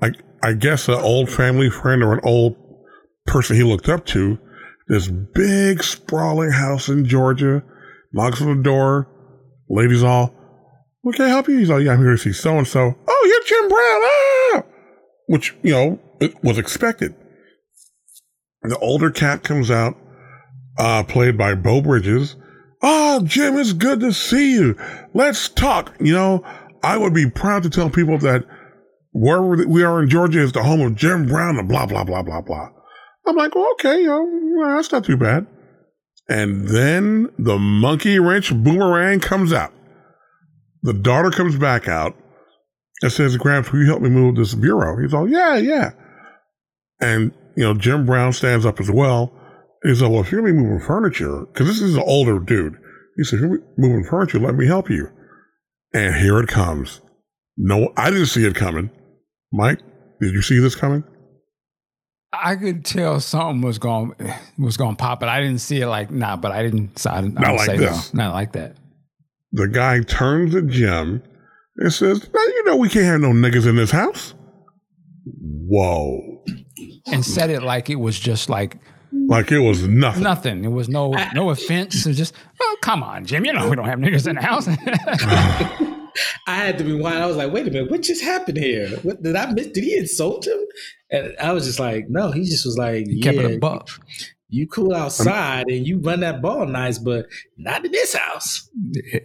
I 0.00 0.12
I 0.42 0.52
guess 0.54 0.88
an 0.88 0.94
old 0.94 1.30
family 1.30 1.70
friend 1.70 2.02
or 2.02 2.14
an 2.14 2.20
old 2.22 2.56
person 3.26 3.56
he 3.56 3.62
looked 3.62 3.88
up 3.88 4.04
to. 4.06 4.38
This 4.88 5.08
big 5.08 5.82
sprawling 5.82 6.50
house 6.50 6.88
in 6.88 7.06
Georgia. 7.06 7.62
Knocks 8.12 8.42
on 8.42 8.56
the 8.56 8.62
door. 8.62 9.08
Ladies 9.68 10.02
all, 10.02 10.34
"What 11.02 11.16
can 11.16 11.26
I 11.26 11.28
help 11.28 11.48
you?" 11.48 11.58
He's 11.58 11.70
like, 11.70 11.84
"Yeah, 11.84 11.92
I'm 11.92 12.00
here 12.00 12.10
to 12.10 12.18
see 12.18 12.32
so 12.32 12.58
and 12.58 12.66
so." 12.66 12.94
Oh, 13.06 13.24
you're 13.26 13.60
Jim 13.60 13.68
Brown. 13.68 14.00
Ah! 14.04 14.62
Which 15.28 15.54
you 15.62 15.72
know 15.72 16.00
it 16.20 16.42
was 16.42 16.58
expected. 16.58 17.14
The 18.62 18.78
older 18.78 19.10
cat 19.10 19.42
comes 19.42 19.70
out, 19.70 19.96
uh, 20.78 21.04
played 21.04 21.38
by 21.38 21.54
Beau 21.54 21.80
Bridges. 21.80 22.36
Oh, 22.82 23.20
Jim, 23.24 23.56
it's 23.58 23.72
good 23.72 24.00
to 24.00 24.12
see 24.12 24.54
you. 24.54 24.76
Let's 25.14 25.48
talk. 25.48 25.94
You 26.00 26.12
know, 26.12 26.44
I 26.82 26.96
would 26.96 27.14
be 27.14 27.30
proud 27.30 27.62
to 27.62 27.70
tell 27.70 27.88
people 27.88 28.18
that 28.18 28.44
wherever 29.12 29.66
we 29.68 29.84
are 29.84 30.02
in 30.02 30.08
Georgia 30.08 30.40
is 30.40 30.52
the 30.52 30.62
home 30.62 30.80
of 30.80 30.96
Jim 30.96 31.26
Brown 31.26 31.58
and 31.58 31.68
blah, 31.68 31.86
blah, 31.86 32.02
blah, 32.02 32.22
blah, 32.22 32.40
blah. 32.40 32.68
I'm 33.26 33.36
like, 33.36 33.54
well, 33.54 33.70
okay, 33.74 34.04
that's 34.04 34.90
not 34.90 35.04
too 35.04 35.16
bad. 35.16 35.46
And 36.28 36.68
then 36.68 37.28
the 37.38 37.58
monkey 37.58 38.18
wrench 38.18 38.52
boomerang 38.52 39.20
comes 39.20 39.52
out. 39.52 39.72
The 40.82 40.92
daughter 40.92 41.30
comes 41.30 41.56
back 41.56 41.86
out 41.86 42.16
and 43.02 43.12
says, 43.12 43.36
Gramps, 43.36 43.70
will 43.70 43.80
you 43.80 43.86
help 43.86 44.02
me 44.02 44.10
move 44.10 44.34
this 44.34 44.54
bureau? 44.54 45.00
He's 45.00 45.14
all, 45.14 45.28
yeah, 45.28 45.56
yeah. 45.56 45.90
And, 47.00 47.32
you 47.56 47.62
know, 47.62 47.74
Jim 47.74 48.06
Brown 48.06 48.32
stands 48.32 48.66
up 48.66 48.80
as 48.80 48.90
well. 48.90 49.32
He's 49.82 50.00
like, 50.00 50.10
well, 50.10 50.20
if 50.20 50.30
you're 50.30 50.42
going 50.42 50.54
to 50.54 50.60
be 50.60 50.66
moving 50.66 50.86
furniture, 50.86 51.46
because 51.46 51.66
this 51.66 51.80
is 51.80 51.96
an 51.96 52.02
older 52.06 52.38
dude. 52.38 52.76
He 53.16 53.24
said, 53.24 53.38
if 53.38 53.42
you're 53.42 53.62
moving 53.76 54.04
furniture, 54.04 54.38
let 54.38 54.54
me 54.54 54.66
help 54.66 54.88
you. 54.88 55.08
And 55.92 56.14
here 56.14 56.38
it 56.38 56.48
comes. 56.48 57.00
No, 57.56 57.92
I 57.96 58.10
didn't 58.10 58.26
see 58.26 58.46
it 58.46 58.54
coming. 58.54 58.90
Mike, 59.52 59.80
did 60.20 60.32
you 60.32 60.42
see 60.42 60.58
this 60.58 60.74
coming? 60.74 61.04
I 62.32 62.56
could 62.56 62.84
tell 62.84 63.20
something 63.20 63.60
was 63.60 63.78
going 63.78 64.14
was 64.58 64.78
going 64.78 64.96
to 64.96 65.00
pop, 65.00 65.20
but 65.20 65.28
I 65.28 65.40
didn't 65.40 65.60
see 65.60 65.82
it 65.82 65.86
like 65.86 66.10
nah. 66.10 66.36
But 66.36 66.52
I 66.52 66.62
didn't. 66.62 66.98
So 66.98 67.10
I 67.10 67.20
didn't, 67.20 67.34
Not 67.34 67.44
didn't 67.44 67.56
like 67.56 67.66
say 67.66 67.76
this. 67.76 68.14
no, 68.14 68.24
not 68.24 68.34
like 68.34 68.52
that. 68.52 68.76
The 69.52 69.68
guy 69.68 70.00
turns 70.00 70.52
to 70.52 70.62
Jim 70.62 71.22
and 71.76 71.92
says, 71.92 72.26
"Now 72.32 72.40
you 72.40 72.64
know 72.64 72.76
we 72.76 72.88
can't 72.88 73.04
have 73.04 73.20
no 73.20 73.32
niggas 73.32 73.66
in 73.68 73.76
this 73.76 73.90
house." 73.90 74.32
Whoa! 75.26 76.42
And 77.12 77.22
said 77.22 77.50
it 77.50 77.62
like 77.62 77.90
it 77.90 77.96
was 77.96 78.18
just 78.18 78.48
like 78.48 78.78
Like 79.32 79.50
it 79.50 79.60
was 79.60 79.86
nothing. 79.88 80.22
nothing. 80.22 80.64
It 80.64 80.68
was 80.72 80.88
no 80.88 81.14
no 81.34 81.50
offense. 81.50 82.06
It's 82.06 82.18
just 82.18 82.34
oh 82.60 82.76
come 82.82 83.02
on, 83.02 83.24
Jim. 83.24 83.44
You 83.44 83.52
know 83.52 83.68
we 83.68 83.76
don't 83.76 83.86
have 83.86 83.98
niggas 83.98 84.26
in 84.28 84.36
the 84.36 84.42
house. 84.42 84.68
I 86.46 86.54
had 86.54 86.78
to 86.78 86.84
rewind. 86.84 87.18
I 87.18 87.26
was 87.26 87.36
like, 87.36 87.52
wait 87.52 87.66
a 87.66 87.70
minute, 87.70 87.90
what 87.90 88.02
just 88.02 88.22
happened 88.22 88.58
here? 88.58 88.88
What 89.02 89.22
did 89.22 89.34
I 89.34 89.50
miss? 89.52 89.68
Did 89.68 89.84
he 89.84 89.96
insult 89.96 90.46
him? 90.46 90.58
And 91.10 91.34
I 91.40 91.52
was 91.52 91.64
just 91.64 91.80
like, 91.80 92.06
no, 92.08 92.30
he 92.30 92.44
just 92.44 92.66
was 92.66 92.76
like, 92.76 93.06
he 93.06 93.14
yeah, 93.14 93.32
kept 93.32 93.38
it 93.38 93.56
a 93.56 93.58
buck. 93.58 93.88
you 94.48 94.66
cool 94.66 94.94
outside 94.94 95.68
and 95.68 95.86
you 95.86 96.00
run 96.00 96.20
that 96.20 96.42
ball 96.42 96.66
nice, 96.66 96.98
but 96.98 97.26
not 97.56 97.84
in 97.84 97.92
this 97.92 98.14
house. 98.14 98.68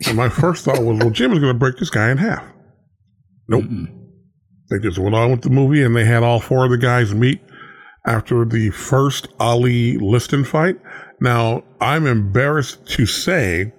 And 0.06 0.16
my 0.16 0.30
first 0.30 0.66
thought 0.66 0.82
was, 0.82 0.98
well, 1.00 1.10
Jim 1.10 1.34
is 1.34 1.40
going 1.40 1.54
to 1.54 1.60
break 1.60 1.78
this 1.78 1.90
guy 1.90 2.10
in 2.10 2.18
half. 2.18 2.46
Nope. 3.50 3.66
They 4.70 4.80
just 4.80 4.98
went 4.98 5.16
on 5.16 5.32
with 5.32 5.42
the 5.42 5.50
movie 5.50 5.84
and 5.84 5.96
they 5.96 6.06
had 6.06 6.24
all 6.24 6.40
four 6.40 6.66
of 6.66 6.72
the 6.72 6.78
guys 6.78 7.14
meet 7.14 7.42
after 8.08 8.46
the 8.46 8.72
first 8.72 9.28
Ali 9.40 9.98
Liston 9.98 10.44
fight. 10.44 10.80
Now, 11.20 11.64
I'm 11.82 12.08
embarrassed 12.08 12.86
to 12.92 13.06
say, 13.06 13.74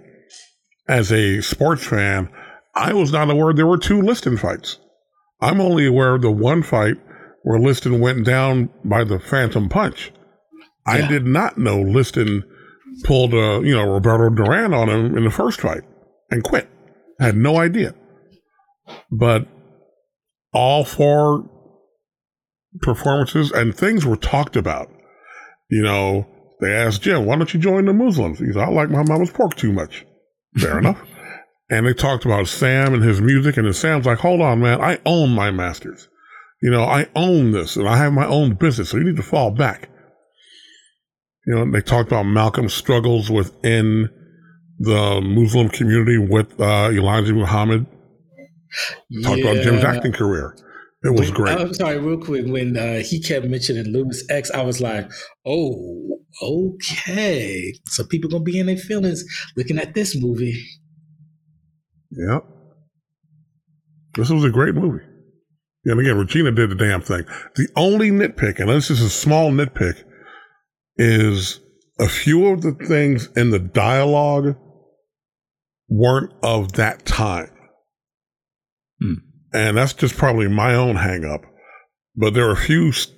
as 0.89 1.11
a 1.11 1.41
sports 1.41 1.87
fan, 1.87 2.29
I 2.74 2.93
was 2.93 3.12
not 3.12 3.31
aware 3.31 3.53
there 3.53 3.66
were 3.66 3.79
two 3.79 4.03
Liston 4.03 4.37
fights. 4.37 4.79
I'm 5.41 5.61
only 5.61 5.87
aware 5.87 6.14
of 6.14 6.22
the 6.22 6.31
one 6.31 6.62
fight 6.62 6.97
where 7.43 7.59
Liston 7.59 8.01
went 8.01 8.24
down 8.24 8.70
by 8.85 9.05
the 9.05 9.18
Phantom 9.18 9.68
Punch. 9.68 10.12
I 10.87 11.07
did 11.07 11.26
not 11.26 11.59
know 11.59 11.81
Liston 11.81 12.43
pulled, 13.05 13.35
a, 13.35 13.61
you 13.62 13.74
know, 13.74 13.85
Roberto 13.85 14.31
Duran 14.31 14.72
on 14.72 14.89
him 14.89 15.16
in 15.16 15.24
the 15.24 15.31
first 15.31 15.61
fight 15.61 15.83
and 16.31 16.43
quit. 16.43 16.68
I 17.20 17.26
Had 17.26 17.37
no 17.37 17.59
idea. 17.59 17.95
But 19.11 19.47
all 20.53 20.85
four 20.85 21.49
performances 22.81 23.51
and 23.51 23.75
things 23.75 24.05
were 24.07 24.16
talked 24.16 24.57
about. 24.57 24.89
You 25.71 25.83
know, 25.83 26.27
they 26.61 26.73
asked 26.73 27.03
Jim, 27.03 27.27
why 27.27 27.37
don't 27.37 27.53
you 27.53 27.61
join 27.61 27.85
the 27.85 27.93
Muslims? 27.93 28.39
He's, 28.39 28.57
I 28.57 28.69
like 28.69 28.91
my 28.91 29.03
mama's 29.03 29.31
pork 29.31 29.55
too 29.55 29.73
much. 29.73 30.05
Fair 30.57 30.79
enough. 30.81 31.01
And 31.71 31.87
they 31.87 31.93
talked 31.93 32.25
about 32.25 32.49
Sam 32.49 32.95
and 32.95 33.03
his 33.03 33.21
music, 33.21 33.59
and 33.59 33.66
then 33.66 33.75
Sam's 33.75 34.07
like, 34.07 34.19
hold 34.19 34.41
on, 34.41 34.61
man, 34.61 34.81
I 34.81 34.99
own 35.05 35.31
my 35.31 35.51
masters. 35.51 36.09
You 36.62 36.71
know, 36.71 36.85
I 36.85 37.07
own 37.14 37.53
this 37.53 37.77
and 37.77 37.89
I 37.89 37.99
have 37.99 38.12
my 38.12 38.27
own 38.27 38.55
business, 38.55 38.91
so 38.91 38.97
you 38.97 39.05
need 39.05 39.16
to 39.16 39.23
fall 39.23 39.51
back. 39.51 39.91
You 41.47 41.55
know, 41.55 41.71
they 41.71 41.81
talked 41.81 42.09
about 42.09 42.25
Malcolm's 42.25 42.75
struggles 42.75 43.31
within 43.31 44.09
the 44.79 45.21
Muslim 45.23 45.69
community 45.69 46.19
with 46.19 46.61
uh, 46.61 46.91
Elijah 46.91 47.33
Muhammad. 47.33 47.87
Talked 49.23 49.41
about 49.41 49.62
Jim's 49.62 49.85
acting 49.85 50.12
career. 50.12 50.57
It 51.05 51.11
was 51.11 51.28
When- 51.30 51.34
great. 51.34 51.59
I'm 51.59 51.74
sorry, 51.74 51.99
real 51.99 52.18
quick. 52.18 52.46
When 52.46 52.76
uh, 52.76 53.01
he 53.01 53.20
kept 53.20 53.46
mentioning 53.46 53.92
Louis 53.92 54.22
X, 54.30 54.51
I 54.51 54.62
was 54.62 54.80
like, 54.80 55.09
"Oh, 55.46 56.18
okay." 56.42 57.72
So 57.86 58.05
people 58.05 58.28
gonna 58.30 58.42
be 58.42 58.59
in 58.59 58.66
their 58.66 58.76
feelings 58.76 59.24
looking 59.57 59.78
at 59.78 59.94
this 59.94 60.20
movie. 60.20 60.61
Yep. 62.11 62.44
This 64.16 64.30
was 64.30 64.42
a 64.44 64.51
great 64.51 64.74
movie. 64.74 65.05
And 65.84 66.01
again, 66.01 66.18
Regina 66.18 66.51
did 66.51 66.70
the 66.70 66.74
damn 66.74 67.01
thing. 67.01 67.24
The 67.55 67.68
only 67.76 68.11
nitpick, 68.11 68.59
and 68.59 68.68
this 68.68 68.90
is 68.90 69.01
a 69.01 69.09
small 69.09 69.53
nitpick, 69.53 70.03
is 70.96 71.61
a 72.01 72.09
few 72.09 72.46
of 72.49 72.62
the 72.62 72.72
things 72.72 73.28
in 73.36 73.51
the 73.51 73.59
dialogue 73.61 74.57
weren't 75.88 76.32
of 76.42 76.72
that 76.72 77.07
time. 77.07 77.51
Hmm. 79.01 79.14
And 79.53 79.76
that's 79.76 79.94
just 79.94 80.16
probably 80.16 80.49
my 80.49 80.74
own 80.74 80.96
hang 80.96 81.24
up. 81.24 81.42
But 82.14 82.34
there 82.34 82.49
are 82.49 82.53
a 82.53 82.57
few 82.57 82.88
s- 82.88 83.09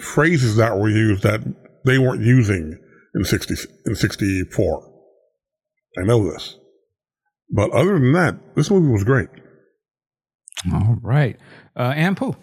phrases 0.00 0.56
that 0.56 0.78
were 0.78 0.88
used 0.88 1.22
that 1.22 1.40
they 1.84 1.98
weren't 1.98 2.22
using 2.22 2.78
in 3.14 3.24
60, 3.24 3.54
in 3.86 3.94
64. 3.94 4.92
I 5.98 6.02
know 6.04 6.30
this. 6.32 6.56
But 7.50 7.70
other 7.72 7.98
than 7.98 8.12
that, 8.12 8.54
this 8.56 8.70
movie 8.70 8.90
was 8.90 9.04
great. 9.04 9.28
All 10.72 10.96
right, 11.02 11.36
uh, 11.76 11.92
Ampu. 11.92 12.36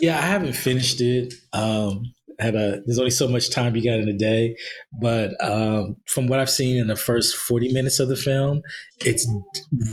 Yeah, 0.00 0.18
I 0.18 0.22
haven't 0.22 0.54
finished 0.54 1.00
it. 1.00 1.34
Um, 1.52 2.02
had 2.38 2.54
a 2.54 2.80
there's 2.86 2.98
only 2.98 3.10
so 3.10 3.28
much 3.28 3.50
time 3.50 3.76
you 3.76 3.84
got 3.84 4.00
in 4.00 4.08
a 4.08 4.16
day, 4.16 4.56
but 5.00 5.32
um, 5.44 5.96
from 6.06 6.26
what 6.26 6.40
I've 6.40 6.50
seen 6.50 6.78
in 6.78 6.86
the 6.86 6.96
first 6.96 7.36
40 7.36 7.72
minutes 7.72 8.00
of 8.00 8.08
the 8.08 8.16
film, 8.16 8.62
it's 9.04 9.28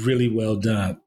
really 0.03 0.29
well 0.29 0.55
done. 0.55 0.99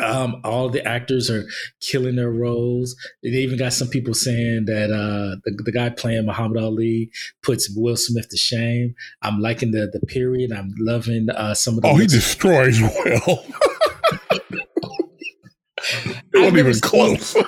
Um, 0.00 0.40
all 0.44 0.68
the 0.68 0.84
actors 0.86 1.28
are 1.28 1.44
killing 1.80 2.16
their 2.16 2.30
roles. 2.30 2.96
They 3.22 3.28
even 3.30 3.58
got 3.58 3.72
some 3.72 3.88
people 3.88 4.14
saying 4.14 4.64
that 4.66 4.90
uh, 4.90 5.36
the, 5.44 5.62
the 5.64 5.72
guy 5.72 5.90
playing 5.90 6.26
Muhammad 6.26 6.62
Ali 6.62 7.10
puts 7.42 7.68
Will 7.76 7.96
Smith 7.96 8.28
to 8.30 8.36
shame. 8.36 8.94
I'm 9.22 9.40
liking 9.40 9.70
the 9.72 9.90
the 9.92 10.00
period. 10.06 10.52
I'm 10.52 10.72
loving 10.78 11.28
uh, 11.30 11.54
some 11.54 11.74
of 11.76 11.82
the. 11.82 11.88
Oh, 11.88 11.96
he 11.96 12.06
destroys 12.06 12.80
Will. 12.82 13.44
it 15.84 16.16
I've 16.16 16.22
wasn't 16.34 16.34
never 16.34 16.58
even 16.58 16.74
seen- 16.74 16.80
close. 16.80 17.36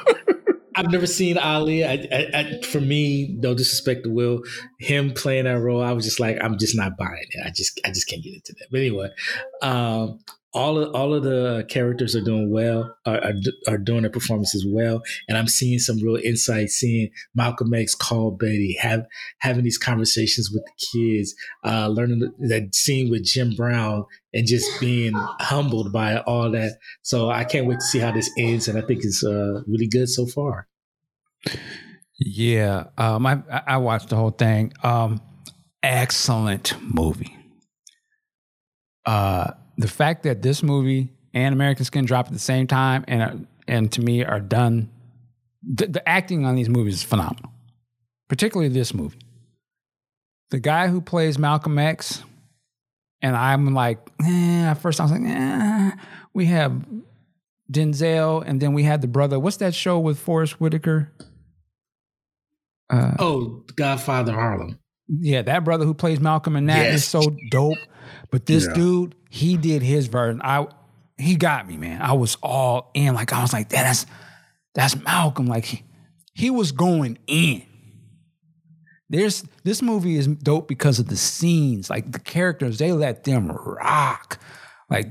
I've 0.77 0.91
never 0.91 1.07
seen 1.07 1.39
Ali. 1.39 1.85
I, 1.85 1.93
I, 2.11 2.31
I, 2.35 2.61
for 2.63 2.81
me, 2.81 3.37
no 3.39 3.55
disrespect 3.55 4.03
to 4.05 4.11
Will, 4.11 4.43
him 4.81 5.13
playing 5.13 5.45
that 5.45 5.61
role, 5.61 5.81
I 5.81 5.93
was 5.93 6.05
just 6.05 6.19
like, 6.19 6.37
I'm 6.43 6.59
just 6.59 6.77
not 6.77 6.97
buying 6.99 7.27
it. 7.31 7.47
I 7.47 7.51
just, 7.51 7.81
I 7.85 7.91
just 7.91 8.09
can't 8.09 8.25
get 8.25 8.35
into 8.35 8.55
that. 8.59 8.67
But 8.73 8.81
anyway, 8.81 9.11
um, 9.63 10.19
all 10.55 10.79
of 10.79 10.95
all 10.95 11.13
of 11.13 11.25
the 11.25 11.67
characters 11.69 12.15
are 12.15 12.21
doing 12.23 12.51
well, 12.51 12.97
are, 13.05 13.23
are, 13.23 13.35
are 13.69 13.79
doing 13.79 14.03
their 14.03 14.11
performances 14.11 14.65
well, 14.67 15.03
and 15.29 15.37
I'm 15.37 15.49
seeing 15.49 15.79
some 15.81 15.99
real 15.99 16.17
insight. 16.17 16.71
Seeing 16.71 17.11
Malcolm 17.35 17.75
X 17.75 17.95
call 17.95 18.31
Betty, 18.31 18.77
have 18.81 19.07
having 19.39 19.65
these 19.65 19.79
conversations 19.79 20.51
with 20.53 20.65
the 20.65 20.87
kids, 20.93 21.35
uh, 21.65 21.89
learning 21.89 22.33
that 22.39 22.75
scene 22.75 23.11
with 23.11 23.25
Jim 23.25 23.55
Brown, 23.55 24.07
and 24.33 24.47
just 24.47 24.81
being 24.81 25.13
humbled 25.15 25.93
by 25.93 26.19
all 26.19 26.51
that. 26.53 26.79
So 27.03 27.31
I 27.31 27.45
can't 27.45 27.67
wait 27.67 27.81
to 27.81 27.85
see 27.85 27.99
how 27.99 28.13
this 28.13 28.31
ends, 28.39 28.69
and 28.69 28.79
I 28.79 28.83
think 28.83 29.05
it's 29.05 29.25
uh, 29.25 29.63
really 29.67 29.89
good 29.89 30.09
so 30.09 30.27
far. 30.27 30.69
Yeah, 32.19 32.85
um, 32.97 33.27
I 33.27 33.43
I 33.67 33.77
watched 33.79 34.11
the 34.11 34.17
whole 34.17 34.31
thing. 34.31 34.73
Um, 34.85 35.21
excellent 35.83 36.75
movie. 36.81 37.37
Uh, 39.05 39.51
the 39.79 39.89
fact 39.89 40.23
that 40.25 40.43
this 40.43 40.63
movie 40.63 41.13
and 41.33 41.53
American 41.55 41.85
Skin 41.85 42.05
drop 42.05 42.27
at 42.27 42.33
the 42.33 42.39
same 42.39 42.67
time 42.67 43.05
and 43.09 43.47
and 43.67 43.91
to 43.93 44.01
me 44.01 44.25
are 44.25 44.41
done. 44.41 44.91
The, 45.67 45.87
the 45.87 46.07
acting 46.09 46.45
on 46.45 46.55
these 46.57 46.69
movies 46.69 46.97
is 46.97 47.03
phenomenal, 47.03 47.51
particularly 48.29 48.69
this 48.73 48.93
movie. 48.93 49.19
The 50.51 50.61
guy 50.61 50.89
who 50.89 51.01
plays 51.01 51.39
Malcolm 51.39 51.79
X, 51.79 52.23
and 53.23 53.35
I'm 53.35 53.73
like, 53.75 53.99
eh, 54.23 54.65
at 54.67 54.75
first 54.75 55.01
I 55.01 55.05
was 55.05 55.13
like, 55.13 55.23
eh. 55.25 55.91
We 56.35 56.45
have 56.47 56.85
Denzel, 57.73 58.45
and 58.47 58.61
then 58.61 58.75
we 58.75 58.83
had 58.83 59.01
the 59.01 59.09
brother. 59.09 59.39
What's 59.41 59.57
that 59.57 59.75
show 59.75 59.99
with 59.99 60.19
Forest 60.19 60.61
Whitaker? 60.61 61.11
Uh, 62.91 63.15
Oh, 63.19 63.63
Godfather 63.77 64.33
Harlem. 64.35 64.79
yeah, 65.09 65.43
that 65.43 65.65
brother 65.65 65.85
who 65.87 65.95
plays 65.95 66.21
Malcolm 66.21 66.57
in 66.57 66.67
that 66.67 66.87
is 66.89 66.93
Yes. 67.03 67.09
so 67.09 67.35
dope. 67.51 67.79
But 68.35 68.47
this 68.47 68.67
Yeah. 68.67 68.75
dude, 68.75 69.15
he 69.31 69.57
did 69.57 69.81
his 69.83 70.09
version. 70.09 70.41
I 70.43 70.67
he 71.17 71.37
got 71.37 71.69
me, 71.69 71.77
man. 71.77 72.03
I 72.03 72.15
was 72.15 72.37
all 72.43 72.91
in. 72.93 73.15
Like 73.15 73.33
I 73.33 73.41
was 73.41 73.53
like, 73.53 73.69
that's 73.69 74.07
that's 74.75 74.97
Malcolm. 75.05 75.47
Like 75.47 75.67
he, 75.67 75.85
he 76.35 76.51
was 76.51 76.73
going 76.73 77.17
in. 77.29 77.63
There's 79.09 79.45
this 79.63 79.83
movie 79.83 80.17
is 80.17 80.27
dope 80.27 80.67
because 80.67 80.99
of 80.99 81.07
the 81.07 81.17
scenes, 81.17 81.89
like 81.89 82.11
the 82.11 82.19
characters, 82.19 82.79
they 82.79 82.91
let 82.91 83.23
them 83.23 83.53
rock. 83.53 84.41
Like 84.91 85.07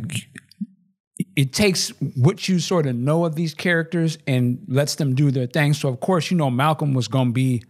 it 1.37 1.53
takes 1.53 1.91
what 2.17 2.49
you 2.49 2.59
sort 2.59 2.87
of 2.87 2.97
know 2.97 3.23
of 3.23 3.35
these 3.35 3.53
characters 3.53 4.17
and 4.27 4.59
lets 4.67 4.95
them 4.95 5.15
do 5.15 5.31
their 5.31 5.47
thing. 5.47 5.73
So 5.73 5.87
of 5.87 6.01
course, 6.01 6.29
you 6.29 6.35
know 6.35 6.51
Malcolm 6.51 6.93
was 6.93 7.07
gonna 7.07 7.31
be 7.31 7.63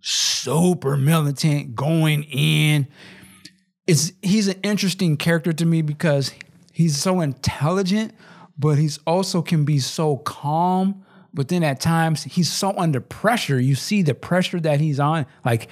super 0.00 0.96
militant, 0.96 1.76
going 1.76 2.24
in. 2.24 2.88
He's 3.88 4.48
an 4.48 4.60
interesting 4.62 5.16
character 5.16 5.52
to 5.52 5.64
me 5.64 5.80
because 5.80 6.32
he's 6.72 6.96
so 6.98 7.20
intelligent, 7.20 8.12
but 8.58 8.76
he's 8.76 8.98
also 9.06 9.40
can 9.40 9.64
be 9.64 9.78
so 9.78 10.18
calm. 10.18 11.04
But 11.32 11.48
then 11.48 11.62
at 11.62 11.80
times 11.80 12.24
he's 12.24 12.52
so 12.52 12.76
under 12.76 13.00
pressure. 13.00 13.58
You 13.58 13.74
see 13.74 14.02
the 14.02 14.14
pressure 14.14 14.60
that 14.60 14.80
he's 14.80 15.00
on. 15.00 15.24
Like 15.44 15.68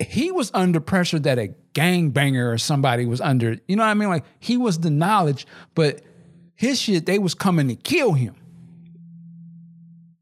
he 0.00 0.32
was 0.32 0.50
under 0.52 0.80
pressure 0.80 1.18
that 1.20 1.38
a 1.38 1.54
gangbanger 1.74 2.52
or 2.52 2.58
somebody 2.58 3.06
was 3.06 3.20
under. 3.20 3.56
You 3.68 3.76
know 3.76 3.84
what 3.84 3.90
I 3.90 3.94
mean? 3.94 4.08
Like 4.08 4.24
he 4.40 4.56
was 4.56 4.80
the 4.80 4.90
knowledge, 4.90 5.46
but 5.74 6.00
his 6.56 6.80
shit, 6.80 7.06
they 7.06 7.18
was 7.18 7.34
coming 7.34 7.68
to 7.68 7.76
kill 7.76 8.12
him. 8.12 8.34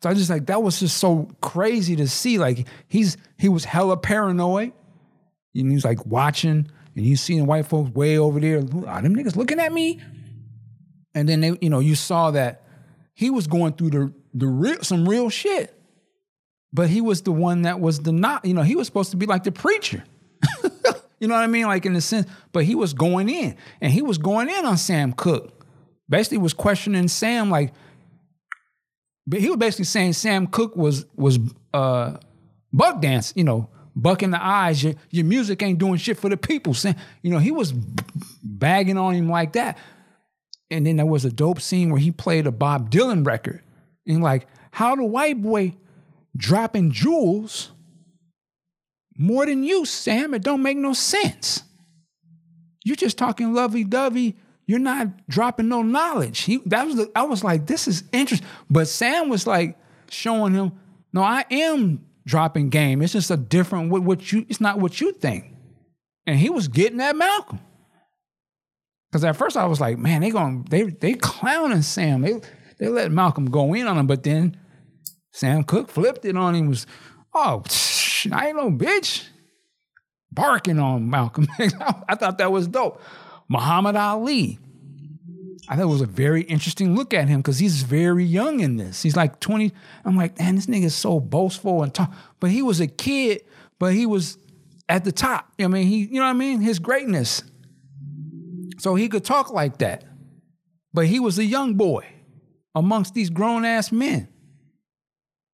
So 0.03 0.11
I 0.11 0.15
just 0.15 0.31
like 0.31 0.47
that 0.47 0.63
was 0.63 0.81
just 0.81 0.99
so 0.99 1.29
crazy 1.41 1.97
to 1.97 2.09
see. 2.09 2.39
Like 2.39 2.67
he's 2.89 3.17
he 3.39 3.49
was 3.49 3.65
hella 3.65 3.97
paranoid. 3.97 4.73
And 5.55 5.69
he 5.69 5.75
was 5.75 5.85
like 5.85 6.05
watching, 6.07 6.69
and 6.95 7.05
he's 7.05 7.21
seeing 7.21 7.47
white 7.47 7.67
folks 7.67 7.91
way 7.91 8.19
over 8.19 8.41
there. 8.41 8.59
Are 8.59 9.03
them 9.03 9.15
niggas 9.15 9.37
looking 9.37 9.61
at 9.61 9.73
me? 9.73 10.01
And 11.15 11.29
then 11.29 11.41
they, 11.41 11.57
you 11.61 11.71
know, 11.71 11.81
you 11.81 11.95
saw 11.95 12.31
that 12.31 12.63
he 13.15 13.31
was 13.31 13.47
going 13.47 13.75
through 13.75 13.91
the 13.91 14.13
the 14.35 14.47
real 14.47 14.83
some 14.83 15.09
real 15.09 15.29
shit. 15.29 15.79
But 16.73 16.89
he 16.89 17.03
was 17.03 17.23
the 17.23 17.33
one 17.33 17.63
that 17.63 17.81
was 17.81 18.01
the 18.01 18.13
not, 18.13 18.47
you 18.47 18.55
know, 18.55 18.63
he 18.63 18.77
was 18.77 18.87
supposed 18.87 19.11
to 19.11 19.19
be 19.19 19.27
like 19.27 19.45
the 19.45 19.53
preacher. 19.53 20.03
you 21.21 21.29
know 21.29 21.35
what 21.35 21.45
I 21.45 21.47
mean? 21.47 21.67
Like 21.67 21.85
in 21.85 21.93
the 21.93 22.01
sense, 22.01 22.27
but 22.53 22.65
he 22.65 22.75
was 22.75 22.95
going 22.95 23.29
in 23.29 23.57
and 23.83 23.93
he 23.93 24.01
was 24.01 24.17
going 24.17 24.49
in 24.49 24.65
on 24.65 24.79
Sam 24.79 25.13
Cooke. 25.13 25.67
Basically 26.09 26.39
was 26.39 26.55
questioning 26.55 27.09
Sam 27.09 27.51
like 27.51 27.75
but 29.27 29.41
he 29.41 29.49
was 29.49 29.57
basically 29.57 29.85
saying 29.85 30.15
Sam 30.15 30.47
Cooke 30.47 30.77
was 30.77 31.07
was 31.15 31.39
uh 31.73 32.17
buck 32.73 33.01
dance, 33.01 33.33
you 33.37 33.45
know, 33.45 33.69
bucking 33.95 34.31
the 34.31 34.43
eyes. 34.43 34.83
Your 34.83 34.95
your 35.11 35.25
music 35.25 35.63
ain't 35.63 35.79
doing 35.79 35.97
shit 35.97 36.19
for 36.19 36.29
the 36.29 36.37
people. 36.37 36.75
You 37.23 37.31
know, 37.31 37.39
he 37.39 37.51
was 37.51 37.73
bagging 38.43 38.99
on 38.99 39.15
him 39.15 39.29
like 39.29 39.53
that. 39.55 39.79
And 40.71 40.87
then 40.87 40.97
there 40.97 41.07
was 41.07 41.25
a 41.25 41.31
dope 41.31 41.61
scene 41.61 41.91
where 41.91 42.01
he 42.01 42.11
played 42.11 42.47
a 42.47 42.53
Bob 42.53 42.91
Dylan 42.91 43.27
record. 43.27 43.63
And 44.07 44.23
like, 44.23 44.47
how 44.71 44.97
the 44.97 45.05
white 45.05 45.41
boy 45.43 45.75
dropping 46.37 46.93
jewels 46.93 47.71
more 49.19 49.45
than 49.45 49.63
you, 49.65 49.85
Sam? 49.85 50.33
It 50.33 50.43
don't 50.43 50.63
make 50.63 50.79
no 50.79 50.95
sense. 50.95 51.63
You're 52.85 52.97
just 52.97 53.19
talking 53.19 53.53
lovey 53.53 53.85
dovey. 53.85 54.37
You're 54.67 54.79
not 54.79 55.27
dropping 55.29 55.69
no 55.69 55.83
knowledge. 55.83 56.41
He 56.41 56.63
that 56.67 56.87
was 56.87 56.97
the, 56.97 57.11
I 57.15 57.25
was 57.25 57.45
like, 57.45 57.67
this 57.67 57.87
is 57.87 58.05
interesting. 58.13 58.49
But 58.71 58.89
Sam 58.89 59.29
was 59.29 59.47
like 59.47 59.79
showing 60.09 60.55
him, 60.55 60.73
no, 61.13 61.23
I 61.23 61.45
am 61.51 62.07
dropping 62.27 62.71
game. 62.71 63.03
It's 63.03 63.13
just 63.13 63.31
a 63.31 63.37
different 63.37 63.91
what, 63.91 64.03
what 64.03 64.33
you. 64.33 64.47
It's 64.49 64.61
not 64.61 64.79
what 64.79 65.01
you 65.01 65.13
think. 65.13 65.47
And 66.27 66.39
he 66.39 66.51
was 66.51 66.69
getting 66.69 67.01
at 67.01 67.17
Malcolm. 67.17 67.61
Because 69.11 69.25
at 69.25 69.37
first 69.37 69.57
I 69.57 69.67
was 69.67 69.81
like, 69.81 69.99
man, 69.99 70.23
they 70.23 70.31
going 70.31 70.67
they 70.71 70.85
they 70.85 71.15
clowning 71.15 71.83
Sam. 71.83 72.23
They 72.23 72.41
they 72.79 72.89
let 72.89 73.13
Malcolm 73.13 73.51
go 73.51 73.75
in 73.75 73.87
on 73.87 73.99
him, 73.99 74.07
but 74.07 74.23
then 74.23 74.57
Sam 75.33 75.65
Cooke 75.65 75.91
flipped 75.91 76.25
it 76.25 76.37
on 76.37 76.55
him. 76.55 76.69
Was 76.69 76.87
oh, 77.35 77.63
I 78.33 78.49
ain't 78.49 78.57
no 78.57 78.71
bitch. 78.71 79.27
Barking 80.31 80.79
on 80.79 81.11
Malcolm. 81.11 81.47
I 81.59 82.15
thought 82.15 82.39
that 82.39 82.51
was 82.51 82.67
dope. 82.67 83.03
Muhammad 83.49 83.97
Ali. 83.97 84.59
I 85.69 85.77
thought 85.77 85.83
it 85.83 85.87
was 85.87 86.01
a 86.01 86.07
very 86.07 86.43
interesting 86.43 86.97
look 86.97 87.15
at 87.15 87.29
him 87.29 87.41
because 87.41 87.59
he's 87.59 87.83
very 87.83 88.25
young 88.25 88.61
in 88.61 88.77
this. 88.77 89.03
He's 89.03 89.17
like 89.17 89.39
20. 89.41 89.73
I'm 90.05 90.17
like, 90.17 90.39
man, 90.39 90.57
this 90.57 90.67
nigga 90.67 90.85
is 90.85 90.95
so 90.95 91.21
boastful 91.21 91.83
and 91.83 91.95
talk. 91.95 92.13
But 92.41 92.51
he 92.51 92.63
was 92.63 92.81
a 92.81 92.87
kid, 92.87 93.45
but 93.79 93.93
he 93.93 94.07
was 94.07 94.39
at 94.89 95.05
the 95.05 95.13
top. 95.13 95.53
I 95.61 95.69
mean, 95.69 95.87
he, 95.87 95.99
you 95.99 96.15
know 96.15 96.23
what 96.23 96.31
I 96.31 96.33
mean? 96.35 96.61
His 96.61 96.79
greatness. 96.79 97.45
So 98.79 98.97
he 98.97 99.09
could 99.09 99.25
talk 99.25 99.53
like 99.53 99.79
that. 99.79 100.05
But 100.93 101.07
he 101.07 101.21
was 101.21 101.39
a 101.39 101.45
young 101.45 101.75
boy 101.75 102.07
amongst 102.75 103.15
these 103.15 103.31
grown 103.31 103.65
ass 103.65 103.93
men. 103.93 104.29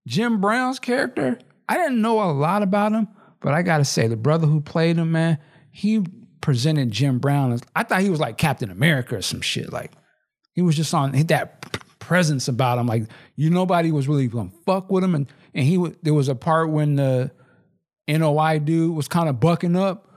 Jim 0.06 0.40
Brown's 0.40 0.78
character, 0.78 1.38
I 1.68 1.76
didn't 1.76 2.00
know 2.00 2.22
a 2.22 2.32
lot 2.32 2.62
about 2.62 2.92
him, 2.92 3.09
but 3.40 3.52
I 3.52 3.61
gotta 3.62 3.84
say, 3.84 4.06
the 4.06 4.16
brother 4.16 4.46
who 4.46 4.62
played 4.62 4.96
him, 4.96 5.12
man, 5.12 5.38
he 5.70 6.02
presented 6.41 6.91
Jim 6.91 7.18
Brown 7.18 7.53
as 7.53 7.62
I 7.74 7.82
thought 7.82 8.01
he 8.03 8.11
was 8.11 8.20
like 8.20 8.39
Captain 8.39 8.70
America 8.70 9.16
or 9.16 9.22
some 9.22 9.41
shit. 9.41 9.72
Like 9.72 9.93
he 10.53 10.62
was 10.62 10.76
just 10.76 10.93
on 10.95 11.12
that 11.12 11.99
presence 11.99 12.49
about 12.49 12.78
him. 12.78 12.86
Like 12.86 13.05
you 13.36 13.51
nobody 13.51 13.93
was 13.93 14.09
really 14.09 14.26
gonna 14.28 14.51
fuck 14.66 14.91
with 14.91 15.05
him. 15.05 15.14
And 15.14 15.26
and 15.55 15.64
he 15.66 15.76
there 16.03 16.14
was 16.14 16.28
a 16.28 16.34
part 16.34 16.70
when 16.70 16.97
the 16.97 17.30
NOI 18.09 18.59
dude 18.59 18.95
was 18.95 19.09
kind 19.09 19.28
of 19.28 19.39
bucking 19.41 19.76
up, 19.76 20.09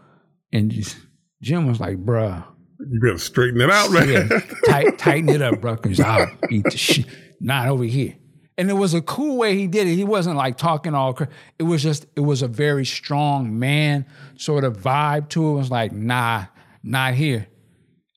and 0.54 0.72
just, 0.72 0.98
Jim 1.42 1.68
was 1.68 1.80
like, 1.80 1.98
"Bruh, 2.06 2.44
You 2.80 3.00
better 3.02 3.18
straighten 3.18 3.60
it 3.60 3.70
out, 3.70 3.92
man. 3.92 4.08
yeah, 4.10 4.40
tight, 4.66 4.98
tighten 4.98 5.30
it 5.30 5.42
up, 5.42 5.60
bro, 5.60 5.76
because 5.76 6.00
I'll 6.00 6.28
beat 6.50 6.64
the 6.64 6.78
shit. 6.78 7.06
Not 7.42 7.68
over 7.68 7.84
here." 7.84 8.16
And 8.62 8.70
it 8.70 8.74
was 8.74 8.94
a 8.94 9.02
cool 9.02 9.38
way 9.38 9.58
he 9.58 9.66
did 9.66 9.88
it. 9.88 9.96
He 9.96 10.04
wasn't 10.04 10.38
like 10.38 10.56
talking 10.56 10.94
all. 10.94 11.18
It 11.58 11.64
was 11.64 11.82
just, 11.82 12.06
it 12.16 12.20
was 12.20 12.44
a 12.44 12.48
very 12.48 12.86
strong 12.86 13.58
man 13.58 14.06
sort 14.38 14.64
of 14.64 14.78
vibe 14.78 15.30
to 15.30 15.48
it. 15.48 15.52
It 15.54 15.56
was 15.56 15.72
like, 15.72 15.92
nah, 15.92 16.46
not 16.84 17.16
here. 17.16 17.48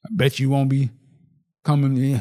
I 0.05 0.09
bet 0.13 0.39
you 0.39 0.51
won't 0.51 0.69
be 0.69 0.91
coming 1.65 1.97
in. 1.97 2.21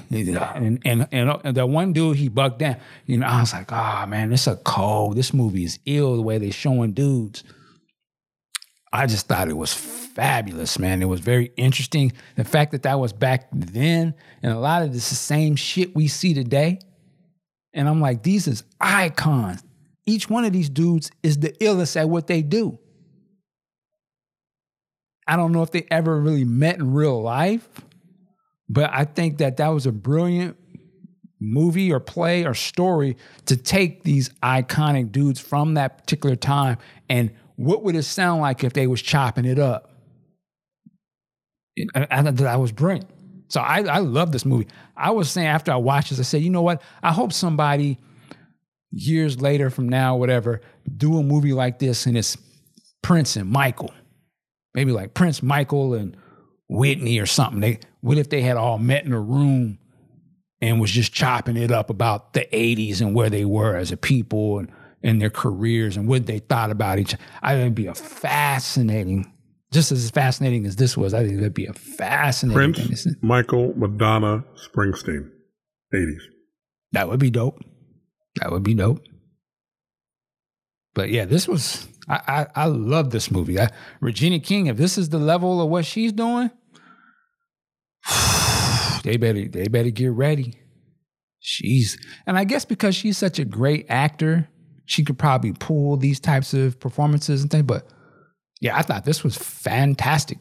And 0.55 0.79
and 0.85 1.07
and, 1.11 1.29
uh, 1.31 1.39
and 1.43 1.57
the 1.57 1.65
one 1.65 1.91
dude 1.91 2.15
he 2.15 2.29
bucked 2.29 2.59
down. 2.59 2.77
You 3.05 3.17
know, 3.17 3.27
I 3.27 3.41
was 3.41 3.51
like, 3.51 3.69
oh 3.73 4.05
man, 4.07 4.29
this 4.29 4.47
a 4.47 4.55
cold. 4.55 5.17
This 5.17 5.33
movie 5.33 5.65
is 5.65 5.79
ill 5.85 6.15
the 6.15 6.21
way 6.21 6.37
they're 6.37 6.53
showing 6.53 6.93
dudes. 6.93 7.43
I 8.93 9.05
just 9.05 9.27
thought 9.27 9.49
it 9.49 9.57
was 9.57 9.73
fabulous, 9.73 10.79
man. 10.79 11.01
It 11.01 11.09
was 11.09 11.19
very 11.19 11.51
interesting. 11.57 12.13
The 12.37 12.45
fact 12.45 12.71
that 12.71 12.83
that 12.83 13.01
was 13.01 13.11
back 13.11 13.49
then, 13.51 14.13
and 14.41 14.53
a 14.53 14.59
lot 14.59 14.81
of 14.81 14.93
this 14.93 15.09
the 15.09 15.15
same 15.15 15.57
shit 15.57 15.93
we 15.93 16.07
see 16.07 16.33
today. 16.33 16.79
And 17.73 17.87
I'm 17.89 18.01
like, 18.01 18.23
these 18.23 18.47
is 18.47 18.63
icons. 18.79 19.63
Each 20.05 20.29
one 20.29 20.45
of 20.45 20.53
these 20.53 20.69
dudes 20.69 21.11
is 21.23 21.39
the 21.39 21.51
illest 21.53 21.95
at 21.95 22.09
what 22.09 22.27
they 22.27 22.41
do. 22.41 22.77
I 25.25 25.37
don't 25.37 25.53
know 25.53 25.63
if 25.63 25.71
they 25.71 25.87
ever 25.89 26.19
really 26.19 26.43
met 26.43 26.75
in 26.75 26.93
real 26.93 27.21
life, 27.21 27.67
but 28.67 28.89
I 28.93 29.05
think 29.05 29.37
that 29.37 29.57
that 29.57 29.69
was 29.69 29.85
a 29.85 29.91
brilliant 29.91 30.57
movie 31.39 31.91
or 31.91 31.99
play 31.99 32.45
or 32.45 32.53
story 32.53 33.17
to 33.45 33.57
take 33.57 34.03
these 34.03 34.29
iconic 34.41 35.11
dudes 35.11 35.39
from 35.39 35.73
that 35.75 35.97
particular 35.97 36.35
time 36.35 36.77
and 37.09 37.31
what 37.55 37.83
would 37.83 37.95
it 37.95 38.03
sound 38.03 38.41
like 38.41 38.63
if 38.63 38.73
they 38.73 38.87
was 38.87 39.01
chopping 39.01 39.45
it 39.45 39.59
up? 39.59 39.91
I, 41.95 42.07
I 42.09 42.21
that 42.21 42.59
was 42.59 42.71
brilliant. 42.71 43.09
So 43.47 43.61
I, 43.61 43.83
I 43.83 43.99
love 43.99 44.31
this 44.31 44.45
movie. 44.45 44.67
I 44.95 45.11
was 45.11 45.29
saying 45.29 45.47
after 45.47 45.71
I 45.71 45.75
watched 45.75 46.09
this, 46.09 46.19
I 46.19 46.23
said, 46.23 46.41
you 46.41 46.49
know 46.49 46.61
what? 46.61 46.81
I 47.01 47.11
hope 47.11 47.33
somebody 47.33 47.99
years 48.91 49.41
later 49.41 49.69
from 49.69 49.89
now, 49.89 50.15
whatever, 50.15 50.61
do 50.97 51.17
a 51.17 51.23
movie 51.23 51.53
like 51.53 51.79
this 51.79 52.05
and 52.05 52.17
it's 52.17 52.37
Prince 53.01 53.35
and 53.35 53.49
Michael. 53.49 53.91
Maybe 54.73 54.91
like 54.91 55.13
Prince, 55.13 55.43
Michael, 55.43 55.93
and 55.93 56.17
Whitney 56.67 57.19
or 57.19 57.25
something. 57.25 57.59
They 57.59 57.79
what 58.01 58.17
if 58.17 58.29
they 58.29 58.41
had 58.41 58.57
all 58.57 58.79
met 58.79 59.05
in 59.05 59.13
a 59.13 59.19
room 59.19 59.77
and 60.63 60.79
was 60.79 60.91
just 60.91 61.11
chopping 61.11 61.57
it 61.57 61.71
up 61.71 61.89
about 61.89 62.31
the 62.31 62.47
80s 62.53 63.01
and 63.01 63.13
where 63.13 63.29
they 63.29 63.43
were 63.43 63.75
as 63.75 63.91
a 63.91 63.97
people 63.97 64.59
and, 64.59 64.71
and 65.03 65.21
their 65.21 65.29
careers 65.29 65.97
and 65.97 66.07
what 66.07 66.25
they 66.25 66.39
thought 66.39 66.71
about 66.71 66.99
each 66.99 67.13
other. 67.13 67.23
I 67.41 67.53
think 67.53 67.61
it'd 67.63 67.75
be 67.75 67.87
a 67.87 67.93
fascinating, 67.93 69.32
just 69.73 69.91
as 69.91 70.09
fascinating 70.11 70.65
as 70.65 70.75
this 70.75 70.95
was, 70.95 71.13
I 71.13 71.25
think 71.25 71.39
it'd 71.39 71.53
be 71.53 71.65
a 71.65 71.73
fascinating 71.73 72.73
thing. 72.73 72.85
Prince, 72.87 73.07
Michael, 73.21 73.73
Madonna, 73.75 74.45
Springsteen, 74.55 75.29
80s. 75.93 76.21
That 76.93 77.09
would 77.09 77.19
be 77.19 77.31
dope. 77.31 77.59
That 78.39 78.51
would 78.51 78.63
be 78.63 78.75
dope. 78.75 79.01
But 80.93 81.09
yeah, 81.09 81.25
this 81.25 81.47
was 81.47 81.87
I 82.07 82.47
I, 82.55 82.63
I 82.63 82.65
love 82.65 83.09
this 83.09 83.31
movie. 83.31 83.59
I, 83.59 83.69
Regina 83.99 84.39
King, 84.39 84.67
if 84.67 84.77
this 84.77 84.97
is 84.97 85.09
the 85.09 85.17
level 85.17 85.61
of 85.61 85.69
what 85.69 85.85
she's 85.85 86.13
doing, 86.13 86.51
they 89.03 89.17
better 89.17 89.47
they 89.47 89.67
better 89.67 89.89
get 89.89 90.11
ready. 90.11 90.59
She's 91.39 91.97
and 92.27 92.37
I 92.37 92.43
guess 92.43 92.63
because 92.63 92.95
she's 92.95 93.17
such 93.17 93.39
a 93.39 93.45
great 93.45 93.87
actor, 93.89 94.49
she 94.85 95.03
could 95.03 95.17
probably 95.17 95.53
pull 95.53 95.97
these 95.97 96.19
types 96.19 96.53
of 96.53 96.79
performances 96.79 97.41
and 97.41 97.49
things. 97.49 97.63
But 97.63 97.87
yeah, 98.63 98.77
I 98.77 98.81
thought 98.81 99.05
this 99.05 99.23
was 99.23 99.35
fantastic. 99.37 100.39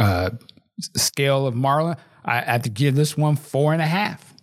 Uh 0.00 0.30
scale 0.96 1.46
of 1.46 1.54
Marlon, 1.54 1.98
I 2.24 2.40
had 2.40 2.64
to 2.64 2.70
give 2.70 2.94
this 2.96 3.16
one 3.16 3.36
four 3.36 3.72
and 3.72 3.82
a 3.82 3.86
half. 3.86 4.34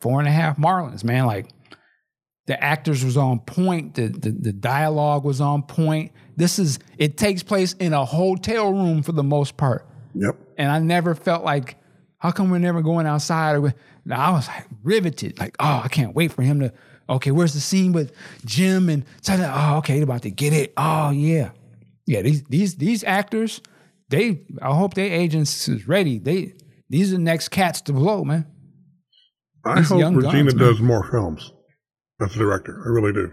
Four 0.00 0.18
and 0.18 0.26
a 0.26 0.32
half 0.32 0.56
Marlins, 0.56 1.04
man. 1.04 1.26
Like 1.26 1.46
the 2.46 2.60
actors 2.62 3.04
was 3.04 3.16
on 3.16 3.40
point, 3.40 3.94
the, 3.94 4.08
the 4.08 4.30
the 4.30 4.52
dialogue 4.52 5.24
was 5.24 5.40
on 5.40 5.62
point. 5.62 6.12
This 6.36 6.58
is 6.58 6.78
it 6.96 7.18
takes 7.18 7.42
place 7.42 7.74
in 7.74 7.92
a 7.92 8.04
hotel 8.04 8.72
room 8.72 9.02
for 9.02 9.12
the 9.12 9.22
most 9.22 9.58
part. 9.58 9.86
Yep. 10.14 10.36
And 10.56 10.72
I 10.72 10.78
never 10.78 11.14
felt 11.14 11.44
like, 11.44 11.76
how 12.18 12.30
come 12.30 12.50
we're 12.50 12.58
never 12.58 12.82
going 12.82 13.06
outside? 13.06 13.56
Or, 13.56 13.74
now 14.04 14.20
I 14.20 14.30
was 14.32 14.48
like 14.48 14.66
riveted, 14.82 15.38
like, 15.38 15.54
oh, 15.60 15.82
I 15.84 15.88
can't 15.88 16.14
wait 16.14 16.32
for 16.32 16.42
him 16.42 16.60
to. 16.60 16.72
Okay, 17.08 17.32
where's 17.32 17.54
the 17.54 17.60
scene 17.60 17.92
with 17.92 18.12
Jim 18.44 18.88
and 18.88 19.04
oh, 19.28 19.76
okay, 19.78 19.94
they're 19.94 20.04
about 20.04 20.22
to 20.22 20.30
get 20.30 20.52
it. 20.52 20.72
Oh 20.76 21.10
yeah, 21.10 21.50
yeah. 22.10 22.22
These 22.22 22.44
these 22.44 22.74
these 22.76 23.04
actors, 23.04 23.60
they. 24.08 24.42
I 24.60 24.74
hope 24.74 24.94
their 24.94 25.12
agents 25.12 25.68
is 25.68 25.86
ready. 25.88 26.18
They 26.18 26.54
these 26.88 27.12
are 27.12 27.16
the 27.16 27.22
next 27.22 27.48
cats 27.48 27.80
to 27.82 27.92
blow, 27.92 28.24
man. 28.24 28.46
I 29.64 29.76
These 29.76 29.88
hope 29.88 30.14
Regina 30.16 30.50
guns, 30.50 30.54
does 30.54 30.80
more 30.80 31.08
films 31.10 31.52
as 32.20 32.34
a 32.34 32.38
director. 32.38 32.82
I 32.84 32.88
really 32.88 33.12
do. 33.12 33.32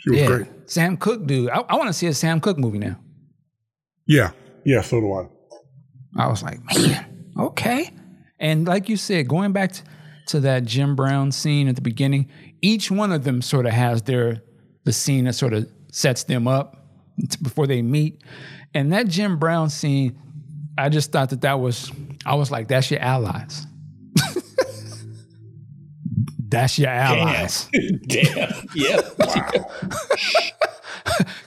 She 0.00 0.10
was 0.10 0.20
Yeah, 0.20 0.26
great. 0.26 0.46
Sam 0.66 0.96
Cooke, 0.96 1.26
dude. 1.26 1.50
I, 1.50 1.60
I 1.68 1.76
want 1.76 1.88
to 1.88 1.92
see 1.92 2.06
a 2.06 2.14
Sam 2.14 2.40
Cooke 2.40 2.58
movie 2.58 2.78
now. 2.78 2.98
Yeah. 4.06 4.30
Yeah, 4.64 4.80
so 4.82 5.00
do 5.00 5.12
I. 5.12 6.24
I 6.24 6.28
was 6.28 6.42
like, 6.42 6.60
man, 6.76 7.32
okay. 7.38 7.90
And 8.38 8.66
like 8.66 8.88
you 8.88 8.96
said, 8.96 9.28
going 9.28 9.52
back 9.52 9.72
to 9.72 9.82
to 10.26 10.40
that 10.40 10.64
Jim 10.64 10.96
Brown 10.96 11.32
scene 11.32 11.68
at 11.68 11.74
the 11.76 11.82
beginning. 11.82 12.30
Each 12.62 12.90
one 12.90 13.12
of 13.12 13.24
them 13.24 13.42
sort 13.42 13.66
of 13.66 13.72
has 13.72 14.02
their 14.02 14.42
the 14.84 14.92
scene 14.92 15.24
that 15.24 15.34
sort 15.34 15.52
of 15.52 15.68
sets 15.92 16.24
them 16.24 16.48
up 16.48 16.83
before 17.42 17.66
they 17.66 17.82
meet. 17.82 18.22
And 18.74 18.92
that 18.92 19.08
Jim 19.08 19.38
Brown 19.38 19.70
scene, 19.70 20.18
I 20.76 20.88
just 20.88 21.12
thought 21.12 21.30
that 21.30 21.42
that 21.42 21.60
was 21.60 21.92
I 22.26 22.34
was 22.34 22.50
like, 22.50 22.68
that's 22.68 22.90
your 22.90 23.00
allies. 23.00 23.66
that's 26.48 26.78
your 26.78 26.90
allies. 26.90 27.68
Damn. 28.06 28.52
Yeah. 28.74 29.00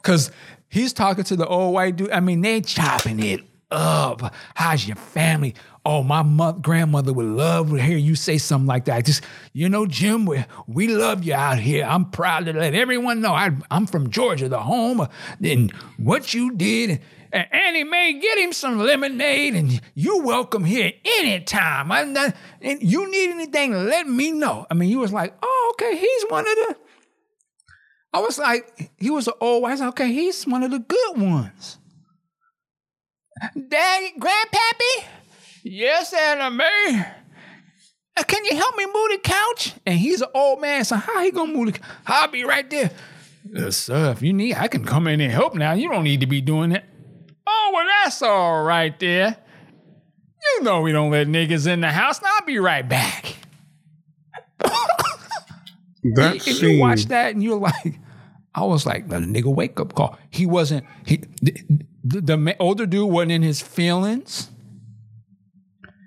Cause 0.04 0.32
he's 0.70 0.94
talking 0.94 1.24
to 1.26 1.36
the 1.36 1.48
old 1.48 1.74
white 1.74 1.96
dude. 1.96 2.12
I 2.12 2.20
mean, 2.20 2.42
they 2.42 2.62
chopping 2.62 3.22
it 3.22 3.42
up. 3.72 4.34
How's 4.56 4.88
your 4.88 4.96
family? 4.96 5.56
Oh, 5.86 6.04
my 6.04 6.22
mo- 6.22 6.54
grandmother 6.54 7.14
would 7.14 7.26
love 7.26 7.70
to 7.70 7.82
hear 7.82 7.98
you 7.98 8.16
say 8.16 8.38
something 8.38 8.68
like 8.68 8.86
that. 8.86 9.06
Just, 9.06 9.24
you 9.54 9.70
know, 9.70 9.86
Jim, 9.86 10.26
we, 10.26 10.44
we 10.68 10.88
love 10.88 11.24
you 11.24 11.34
out 11.34 11.60
here. 11.60 11.86
I'm 11.86 12.06
proud 12.06 12.46
to 12.46 12.54
let 12.54 12.74
everyone 12.74 13.22
know 13.22 13.34
I, 13.34 13.52
I'm 13.72 13.88
from 13.88 14.10
Georgia, 14.10 14.50
the 14.50 14.60
home, 14.60 15.08
and 15.42 15.72
what 15.98 16.34
you 16.34 16.56
did. 16.56 17.02
And 17.32 17.48
Annie 17.54 17.84
Mae, 17.84 18.20
get 18.20 18.38
him 18.38 18.54
some 18.54 18.80
lemonade, 18.80 19.54
and 19.54 19.82
you're 19.96 20.22
welcome 20.22 20.64
here 20.64 20.94
anytime. 21.04 21.92
I'm 21.92 22.16
and 22.16 22.82
you 22.82 23.10
need 23.12 23.32
anything, 23.32 23.74
let 23.74 24.08
me 24.08 24.32
know. 24.32 24.66
I 24.72 24.74
mean, 24.74 24.90
he 24.90 24.96
was 24.96 25.12
like, 25.12 25.34
oh, 25.44 25.74
okay, 25.76 25.98
he's 25.98 26.26
one 26.30 26.48
of 26.48 26.56
the 26.56 26.76
I 28.14 28.20
was 28.20 28.40
like, 28.40 28.92
he 28.98 29.10
was 29.10 29.28
an 29.28 29.34
old 29.42 29.64
like, 29.64 29.80
okay, 29.80 30.12
he's 30.12 30.48
one 30.48 30.64
of 30.64 30.72
the 30.72 30.80
good 30.80 31.22
ones. 31.22 31.78
Daddy, 33.70 34.14
Grandpappy? 34.20 35.06
Yes, 35.64 36.14
Anna 36.14 36.50
Mae. 36.50 37.06
Uh, 38.16 38.24
Can 38.24 38.46
you 38.46 38.56
help 38.56 38.76
me 38.78 38.86
move 38.86 39.10
the 39.12 39.20
couch? 39.24 39.74
And 39.86 40.00
he's 40.00 40.22
an 40.22 40.30
old 40.34 40.62
man, 40.62 40.86
so 40.86 40.96
how 40.96 41.22
he 41.24 41.32
gonna 41.32 41.54
move 41.54 41.68
the 41.68 41.80
couch? 41.80 41.90
I'll 42.06 42.28
be 42.30 42.44
right 42.44 42.70
there. 42.70 42.92
Yes, 43.50 43.78
sir, 43.78 44.12
if 44.12 44.22
you 44.22 44.34
need, 44.34 44.56
I 44.56 44.68
can 44.68 44.84
come 44.84 45.08
in 45.08 45.22
and 45.22 45.32
help 45.32 45.56
now. 45.56 45.74
You 45.74 45.90
don't 45.90 46.04
need 46.04 46.22
to 46.22 46.28
be 46.28 46.42
doing 46.42 46.72
that. 46.72 46.86
Oh, 47.46 47.72
well, 47.74 47.86
that's 48.04 48.22
all 48.22 48.64
right 48.64 48.98
there. 49.00 49.38
You 50.42 50.64
know 50.64 50.82
we 50.82 50.92
don't 50.92 51.12
let 51.12 51.28
niggas 51.28 51.68
in 51.68 51.82
the 51.82 51.92
house. 51.92 52.22
Now 52.22 52.30
I'll 52.40 52.46
be 52.46 52.60
right 52.60 52.88
back. 52.88 53.36
That 56.16 56.48
and 56.48 56.62
you 56.62 56.80
watch 56.80 57.06
that 57.06 57.34
and 57.34 57.44
you're 57.44 57.60
like, 57.60 58.00
I 58.56 58.64
was 58.64 58.86
like, 58.86 59.10
the 59.10 59.18
nigga 59.18 59.54
wake 59.54 59.80
up 59.80 59.94
call. 59.94 60.18
He 60.30 60.46
wasn't, 60.46 60.86
he, 61.06 61.24
the, 62.08 62.22
the, 62.22 62.56
older 62.60 62.86
dude 62.86 63.10
wasn't 63.10 63.32
in 63.34 63.42
his 63.42 63.62
feelings. 63.62 64.50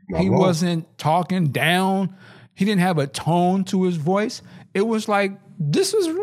Not 0.09 0.21
he 0.21 0.31
wasn't 0.31 0.99
talking 0.99 1.49
down. 1.49 2.15
He 2.55 2.65
didn't 2.65 2.81
have 2.81 2.99
a 2.99 3.07
tone 3.07 3.65
to 3.65 3.85
his 3.85 3.97
voice. 3.97 4.43
It 4.75 4.83
was 4.83 5.09
like, 5.09 5.33
this 5.59 5.95
is, 5.95 6.07
no, 6.07 6.15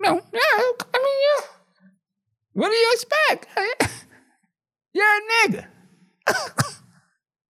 yeah, 0.00 0.10
I 0.10 0.74
mean, 0.94 1.18
yeah. 1.22 1.46
What 2.54 2.68
do 2.68 2.74
you 2.74 2.90
expect? 2.92 3.48
You're 4.92 5.04
a 5.04 5.48
nigga. 5.48 5.66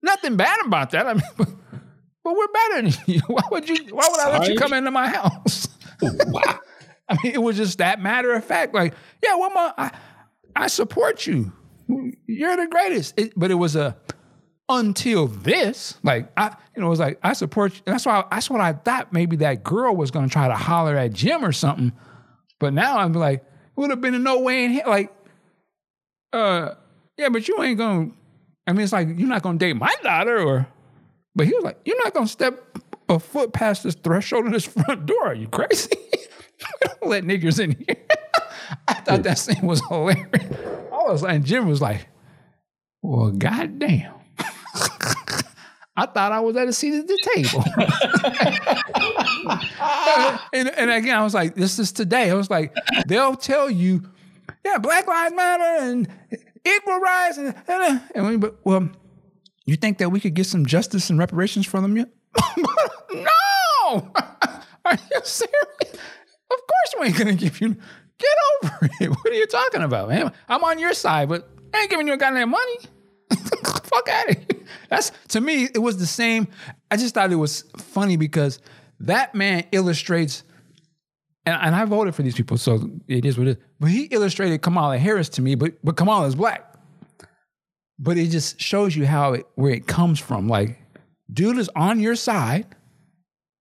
Nothing 0.03 0.37
bad 0.37 0.59
about 0.65 0.91
that. 0.91 1.07
I 1.07 1.15
mean, 1.15 1.23
but, 1.37 1.49
but 2.25 2.37
we're 2.37 2.49
better 2.49 2.83
than 2.83 2.95
you. 3.07 3.21
Why 3.27 3.43
would 3.51 3.69
you? 3.69 3.95
Why 3.95 4.09
would 4.11 4.21
I 4.21 4.39
let 4.39 4.49
you 4.49 4.57
come 4.57 4.73
into 4.73 4.91
my 4.91 5.09
house? 5.09 5.69
I 7.09 7.19
mean, 7.23 7.35
it 7.35 7.43
was 7.43 7.57
just 7.57 7.79
that 7.79 8.01
matter 8.01 8.33
of 8.33 8.45
fact. 8.45 8.75
Like, 8.75 8.95
yeah, 9.23 9.37
well, 9.37 9.51
my, 9.51 9.73
I, 9.77 9.91
I 10.57 10.67
support 10.69 11.27
you. 11.27 11.53
You're 12.27 12.57
the 12.57 12.67
greatest. 12.69 13.19
It- 13.19 13.33
but 13.37 13.51
it 13.51 13.55
was 13.55 13.77
a 13.77 13.97
until 14.69 15.27
this. 15.27 15.99
Like, 16.03 16.31
I, 16.37 16.57
you 16.75 16.81
know, 16.81 16.87
it 16.87 16.91
was 16.91 17.01
like 17.01 17.19
I 17.23 17.33
support 17.35 17.75
you. 17.75 17.81
And 17.87 17.95
That's 17.95 18.07
why. 18.07 18.25
That's 18.31 18.49
what 18.49 18.61
I 18.61 18.73
thought. 18.73 19.13
Maybe 19.13 19.37
that 19.37 19.63
girl 19.65 19.95
was 19.95 20.11
to 20.11 20.27
try 20.29 20.49
to 20.49 20.55
holler 20.55 20.97
at 20.97 21.13
Jim 21.13 21.45
or 21.45 21.53
something. 21.53 21.93
But 22.61 22.73
now 22.73 22.99
I'm 22.99 23.13
like, 23.13 23.41
it 23.41 23.45
would 23.77 23.91
have 23.91 24.01
been 24.01 24.23
no 24.23 24.41
way 24.41 24.65
in 24.65 24.71
here. 24.71 24.85
Like, 24.87 25.13
uh, 26.33 26.75
yeah, 27.19 27.29
but 27.29 27.47
you 27.49 27.63
ain't 27.63 27.79
gonna. 27.79 28.11
I 28.67 28.73
mean, 28.73 28.83
it's 28.83 28.93
like 28.93 29.09
you're 29.17 29.29
not 29.29 29.43
gonna 29.43 29.59
date 29.59 29.75
my 29.75 29.93
daughter, 30.03 30.39
or. 30.41 30.67
But 31.35 31.47
he 31.47 31.55
was 31.55 31.65
like, 31.65 31.79
you're 31.87 32.03
not 32.05 32.13
gonna 32.15 32.29
step 32.29 32.79
a 33.09 33.19
foot 33.19 33.53
past 33.53 33.83
this 33.85 33.95
threshold 33.95 34.47
of 34.47 34.53
this 34.53 34.67
front 34.67 35.07
door. 35.07 35.29
Are 35.29 35.35
you 35.35 35.49
crazy? 35.49 35.91
don't 36.83 37.07
let 37.07 37.25
niggers 37.25 37.59
in 37.59 37.73
here. 37.87 37.97
I 38.89 38.95
thought 38.95 39.23
that 39.23 39.39
scene 39.39 39.63
was 39.63 39.83
hilarious. 39.89 40.29
I 40.93 41.11
was 41.11 41.23
like, 41.23 41.43
Jim 41.43 41.67
was 41.69 41.81
like, 41.81 42.09
well, 43.03 43.31
goddamn. 43.31 44.15
I 45.95 46.07
thought 46.07 46.33
I 46.33 46.41
was 46.41 46.57
at 46.57 46.69
a 46.69 46.73
seat 46.73 46.95
at 46.95 47.07
the 47.07 47.19
table. 47.35 47.65
and, 50.55 50.69
and 50.71 50.91
again, 50.91 51.19
I 51.19 51.23
was 51.23 51.35
like, 51.35 51.55
this 51.55 51.79
is 51.79 51.93
today. 51.93 52.31
I 52.31 52.35
was 52.35 52.49
like, 52.49 52.75
they'll 53.07 53.37
tell 53.37 53.69
you, 53.69 54.03
yeah, 54.65 54.79
Black 54.79 55.07
Lives 55.07 55.35
Matter 55.35 55.85
and 55.85 56.09
equal 56.65 56.99
rights. 56.99 57.37
And, 57.37 57.55
and, 57.69 58.03
and 58.15 58.27
we, 58.27 58.37
but, 58.39 58.57
well, 58.65 58.89
you 59.67 59.77
think 59.77 59.99
that 59.99 60.11
we 60.11 60.21
could 60.21 60.35
get 60.35 60.47
some 60.47 60.65
justice 60.65 61.11
and 61.11 61.19
reparations 61.19 61.67
for 61.67 61.81
them 61.81 61.97
yet? 61.97 62.09
no! 63.13 64.13
Are 64.85 64.95
you 64.95 65.21
serious? 65.25 65.53
Of 66.51 66.59
course 66.67 66.95
we 67.01 67.07
ain't 67.07 67.19
gonna 67.19 67.35
give 67.35 67.61
you. 67.61 67.77
Get 68.23 68.71
over 68.71 68.89
it. 69.01 69.11
What 69.11 69.27
are 69.27 69.35
you 69.35 69.47
talking 69.47 69.83
about, 69.83 70.09
man? 70.09 70.33
I'm 70.49 70.63
on 70.65 70.79
your 70.79 70.95
side, 70.95 71.29
but 71.29 71.49
I 71.75 71.81
ain't 71.81 71.91
giving 71.91 72.07
you 72.07 72.15
a 72.15 72.17
goddamn 72.17 72.51
money. 72.51 72.77
Fuck 73.85 74.09
out 74.09 74.31
of 74.31 74.37
here. 74.37 74.61
That's 74.89 75.11
to 75.29 75.41
me, 75.41 75.65
it 75.65 75.79
was 75.79 75.99
the 75.99 76.07
same. 76.07 76.49
I 76.91 76.97
just 76.97 77.15
thought 77.15 77.33
it 77.33 77.37
was 77.37 77.63
funny 77.79 78.17
because 78.17 78.59
that 79.01 79.35
man 79.35 79.65
illustrates, 79.73 80.45
and, 81.47 81.57
and 81.61 81.75
I 81.75 81.85
voted 81.85 82.15
for 82.15 82.23
these 82.23 82.35
people, 82.35 82.59
so 82.59 82.91
it 83.09 83.25
is 83.25 83.39
what 83.39 83.49
it 83.49 83.59
is. 83.59 83.65
But 83.81 83.91
he 83.91 84.05
illustrated 84.05 84.63
Kamala 84.63 84.99
Harris 84.99 85.29
to 85.31 85.43
me, 85.43 85.55
but 85.55 85.75
but 85.83 85.97
Kamala 85.97 86.27
is 86.27 86.35
black. 86.35 86.69
But 87.99 88.19
it 88.19 88.29
just 88.29 88.61
shows 88.61 88.95
you 88.95 89.07
how 89.07 89.35
it 89.35 89.47
where 89.55 89.73
it 89.73 89.87
comes 89.87 90.21
from. 90.21 90.49
Like, 90.49 90.79
dude 91.33 91.59
is 91.59 91.71
on 91.75 92.01
your 92.01 92.17
side, 92.17 92.67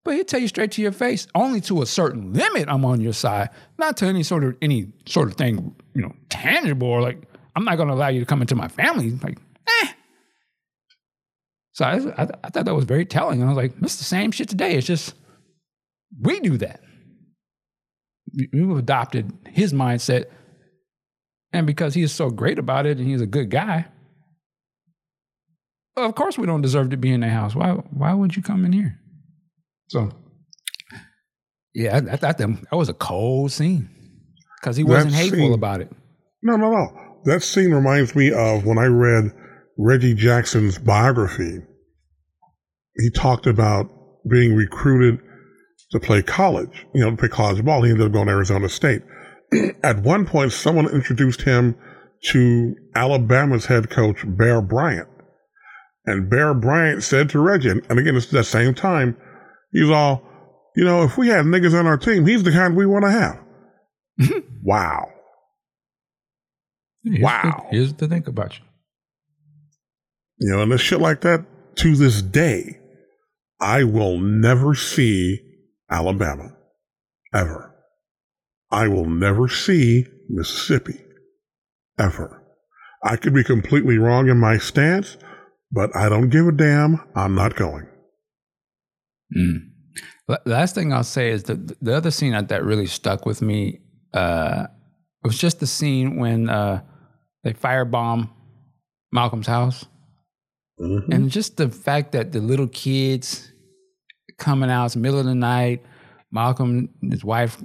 but 0.05 0.15
he'll 0.15 0.25
tell 0.25 0.41
you 0.41 0.49
straight 0.49 0.73
to 0.73 0.83
your 0.83 0.93
face, 0.93 1.27
only 1.35 1.61
to 1.63 1.83
a 1.83 1.87
certain 1.87 2.33
limit, 2.33 2.69
I'm 2.69 2.85
on 2.85 3.01
your 3.01 3.13
side, 3.13 3.51
not 3.79 3.97
to 3.99 4.07
any 4.07 4.23
sort 4.23 4.45
of 4.45 4.57
any 4.63 4.93
sort 5.07 5.29
of 5.29 5.35
thing, 5.37 5.75
you 5.95 6.03
know, 6.03 6.15
tangible 6.29 6.89
or 6.89 7.03
like, 7.03 7.19
I'm 7.57 7.65
not 7.65 7.77
gonna 7.77 7.95
allow 7.95 8.09
you 8.09 8.21
to 8.21 8.27
come 8.27 8.41
into 8.41 8.55
my 8.57 8.69
family. 8.69 9.11
Like, 9.11 9.39
eh. 9.83 9.89
So 11.73 11.85
I, 11.85 12.23
I, 12.23 12.29
I 12.45 12.51
thought 12.51 12.65
that 12.65 12.75
was 12.75 12.85
very 12.85 13.05
telling. 13.05 13.43
I 13.43 13.47
was 13.47 13.57
like, 13.57 13.73
it's 13.83 13.97
the 13.97 14.05
same 14.05 14.31
shit 14.33 14.49
today. 14.49 14.75
It's 14.75 14.87
just 14.87 15.15
we 16.21 16.41
do 16.41 16.57
that. 16.59 16.81
We- 18.37 18.49
We've 18.53 18.77
adopted 18.79 19.33
his 19.49 19.73
mindset. 19.73 20.27
And 21.53 21.67
because 21.67 21.95
he 21.95 22.03
is 22.03 22.13
so 22.13 22.31
great 22.31 22.59
about 22.61 22.87
it 22.87 22.99
and 22.99 23.07
he's 23.09 23.21
a 23.21 23.27
good 23.27 23.51
guy, 23.51 23.87
of 25.97 26.15
course 26.15 26.39
we 26.39 26.47
don't 26.47 26.63
deserve 26.63 26.91
to 26.91 26.97
be 26.97 27.11
in 27.13 27.21
the 27.21 27.29
house. 27.29 27.55
Why 27.55 27.73
why 27.73 28.15
would 28.15 28.37
you 28.37 28.43
come 28.43 28.65
in 28.65 28.73
here? 28.73 28.99
So 29.91 30.09
yeah, 31.75 31.97
I, 31.97 32.13
I 32.13 32.17
thought 32.17 32.39
that, 32.39 32.49
that 32.71 32.77
was 32.77 32.89
a 32.89 32.95
cold 32.95 33.51
scene. 33.51 33.91
Because 34.61 34.77
he 34.77 34.85
wasn't 34.85 35.15
hateful 35.15 35.39
scene- 35.39 35.53
about 35.53 35.81
it. 35.81 35.91
No, 36.43 36.57
no, 36.57 36.71
no. 36.71 36.89
That 37.25 37.43
scene 37.43 37.73
reminds 37.73 38.15
me 38.15 38.33
of 38.33 38.65
when 38.65 38.79
I 38.79 38.87
read 38.87 39.33
Reggie 39.77 40.15
Jackson's 40.15 40.79
biography. 40.79 41.59
He 42.97 43.11
talked 43.11 43.47
about 43.47 43.91
being 44.31 44.55
recruited 44.55 45.21
to 45.91 45.99
play 45.99 46.23
college, 46.23 46.87
you 46.95 47.01
know, 47.01 47.11
to 47.11 47.17
play 47.17 47.29
college 47.29 47.65
ball. 47.65 47.83
He 47.83 47.91
ended 47.91 48.07
up 48.07 48.13
going 48.13 48.27
to 48.27 48.33
Arizona 48.33 48.69
State. 48.69 49.03
At 49.83 50.03
one 50.03 50.25
point, 50.25 50.53
someone 50.53 50.89
introduced 50.89 51.43
him 51.43 51.77
to 52.27 52.77
Alabama's 52.95 53.67
head 53.67 53.91
coach, 53.91 54.19
Bear 54.25 54.63
Bryant. 54.63 55.09
And 56.07 56.31
Bear 56.31 56.55
Bryant 56.55 57.03
said 57.03 57.29
to 57.31 57.41
Reggie, 57.41 57.71
and 57.71 57.99
again, 57.99 58.17
it's 58.17 58.27
that 58.27 58.45
same 58.45 58.75
time, 58.75 59.17
he's 59.73 59.91
all, 59.91 60.23
you 60.77 60.85
know, 60.85 61.03
if 61.03 61.17
we 61.19 61.29
had 61.29 61.45
niggas 61.47 61.79
on 61.79 61.87
our 61.87 61.97
team, 61.99 62.27
he's 62.27 62.43
the 62.43 62.53
kind 62.53 62.77
we 62.77 62.87
want 62.87 63.05
to 63.05 63.11
have. 63.11 63.41
wow. 64.63 65.07
Here's 67.03 67.21
Wow. 67.21 67.67
The, 67.71 67.77
here's 67.77 67.95
the 67.95 68.09
thing 68.09 68.25
about 68.27 68.59
you. 68.59 68.65
You 70.39 70.53
know, 70.53 70.63
and 70.63 70.71
there's 70.71 70.81
shit 70.81 71.01
like 71.01 71.21
that 71.23 71.45
to 71.77 71.97
this 71.97 72.23
day. 72.23 72.79
I 73.61 73.85
will 73.85 74.19
never 74.19 74.75
see 74.75 75.41
Alabama. 75.91 76.57
Ever. 77.35 77.75
I 78.71 78.89
will 78.89 79.07
never 79.07 79.49
see 79.49 80.07
Mississippi. 80.29 81.01
Ever. 81.99 82.43
I 83.05 83.17
could 83.17 83.35
be 83.35 83.45
completely 83.45 83.99
wrong 83.99 84.29
in 84.29 84.39
my 84.39 84.59
stance, 84.59 85.17
but 85.73 85.95
I 85.95 86.09
don't 86.09 86.31
give 86.31 86.47
a 86.47 86.53
damn. 86.53 87.01
I'm 87.15 87.35
not 87.35 87.57
going. 87.57 87.87
Mm. 89.37 89.71
La- 90.29 90.37
Last 90.47 90.75
thing 90.75 90.93
I'll 90.93 91.05
say 91.05 91.31
is 91.31 91.45
the 91.45 91.55
the 91.81 91.95
other 91.97 92.11
scene 92.11 92.33
that, 92.33 92.49
that 92.49 92.65
really 92.65 92.87
stuck 92.87 93.27
with 93.27 93.43
me 93.43 93.81
uh, 94.15 94.67
was 95.23 95.37
just 95.39 95.61
the 95.61 95.67
scene 95.67 96.17
when 96.17 96.49
uh, 96.49 96.83
they 97.45 97.53
firebomb 97.53 98.31
Malcolm's 99.13 99.47
house, 99.47 99.87
Mhm. 100.81 101.09
and 101.13 101.31
just 101.31 101.57
the 101.57 101.69
fact 101.69 102.13
that 102.13 102.33
the 102.33 102.41
little 102.41 102.69
kids 102.69 103.53
coming 104.39 104.71
out. 104.71 104.87
It's 104.87 104.95
the 104.95 105.01
middle 105.01 105.19
of 105.19 105.27
the 105.27 105.35
night. 105.35 105.83
Malcolm, 106.33 106.89
and 107.03 107.13
his 107.13 107.25
wife, 107.25 107.61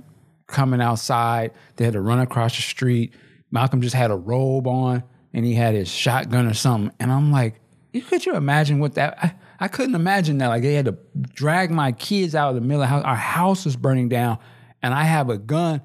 coming 0.47 0.81
outside. 0.81 1.51
They 1.75 1.85
had 1.85 1.93
to 1.93 2.01
run 2.01 2.19
across 2.19 2.55
the 2.55 2.61
street. 2.63 3.13
Malcolm 3.51 3.79
just 3.81 3.95
had 3.95 4.09
a 4.11 4.15
robe 4.15 4.67
on 4.67 5.03
and 5.33 5.45
he 5.45 5.53
had 5.53 5.75
his 5.75 5.87
shotgun 5.87 6.47
or 6.47 6.53
something. 6.55 6.91
And 6.99 7.11
I'm 7.11 7.31
like, 7.31 7.61
could 8.09 8.25
you 8.25 8.35
imagine 8.35 8.79
what 8.79 8.95
that? 8.95 9.17
I, 9.23 9.33
I 9.59 9.67
couldn't 9.67 9.95
imagine 9.95 10.37
that. 10.39 10.47
Like 10.47 10.63
they 10.63 10.73
had 10.73 10.85
to 10.85 10.97
drag 11.33 11.71
my 11.71 11.91
kids 11.91 12.35
out 12.35 12.49
of 12.49 12.55
the 12.55 12.61
middle 12.61 12.81
of 12.83 12.87
the 12.87 12.87
house. 12.87 13.03
Our 13.03 13.15
house 13.15 13.65
is 13.65 13.75
burning 13.75 14.09
down, 14.09 14.39
and 14.81 14.93
I 14.93 15.03
have 15.03 15.29
a 15.29 15.37
gun, 15.37 15.81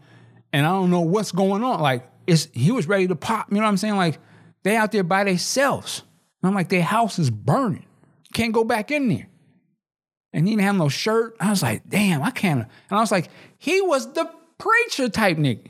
and 0.52 0.66
I 0.66 0.70
don't 0.70 0.90
know 0.90 1.00
what's 1.00 1.32
going 1.32 1.62
on. 1.62 1.80
Like 1.80 2.08
it's 2.26 2.48
he 2.52 2.72
was 2.72 2.86
ready 2.86 3.06
to 3.08 3.16
pop. 3.16 3.50
You 3.50 3.56
know 3.56 3.62
what 3.62 3.68
I'm 3.68 3.76
saying? 3.76 3.96
Like 3.96 4.18
they 4.62 4.76
out 4.76 4.92
there 4.92 5.04
by 5.04 5.24
themselves. 5.24 6.02
I'm 6.42 6.54
like, 6.54 6.70
their 6.70 6.82
house 6.82 7.18
is 7.18 7.30
burning. 7.30 7.84
Can't 8.32 8.52
go 8.52 8.64
back 8.64 8.90
in 8.90 9.08
there. 9.08 9.28
And 10.32 10.46
he 10.46 10.54
didn't 10.54 10.64
have 10.64 10.76
no 10.76 10.88
shirt. 10.88 11.36
I 11.40 11.50
was 11.50 11.62
like, 11.62 11.88
damn, 11.88 12.22
I 12.22 12.30
can't. 12.30 12.60
And 12.60 12.98
I 12.98 13.00
was 13.00 13.10
like, 13.10 13.28
he 13.58 13.80
was 13.80 14.12
the 14.12 14.30
preacher 14.58 15.08
type 15.08 15.36
nigga. 15.36 15.66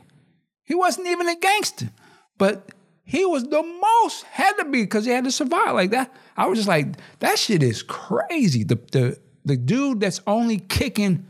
He 0.65 0.75
wasn't 0.75 1.09
even 1.09 1.29
a 1.29 1.37
gangster. 1.37 1.91
But 2.39 2.69
he 3.11 3.27
was 3.27 3.43
the 3.43 3.61
most, 3.61 4.23
had 4.23 4.53
to 4.59 4.67
be, 4.67 4.83
because 4.83 5.05
he 5.05 5.11
had 5.11 5.25
to 5.25 5.33
survive 5.33 5.75
like 5.75 5.91
that. 5.91 6.15
I 6.37 6.47
was 6.47 6.61
just 6.61 6.69
like, 6.69 6.95
that 7.19 7.41
shit 7.41 7.61
is 7.61 7.83
crazy. 7.83 8.63
The 8.63 8.77
the 8.93 9.21
the 9.45 9.57
dude 9.57 9.99
that's 9.99 10.21
only 10.29 10.61
kicking 10.61 11.27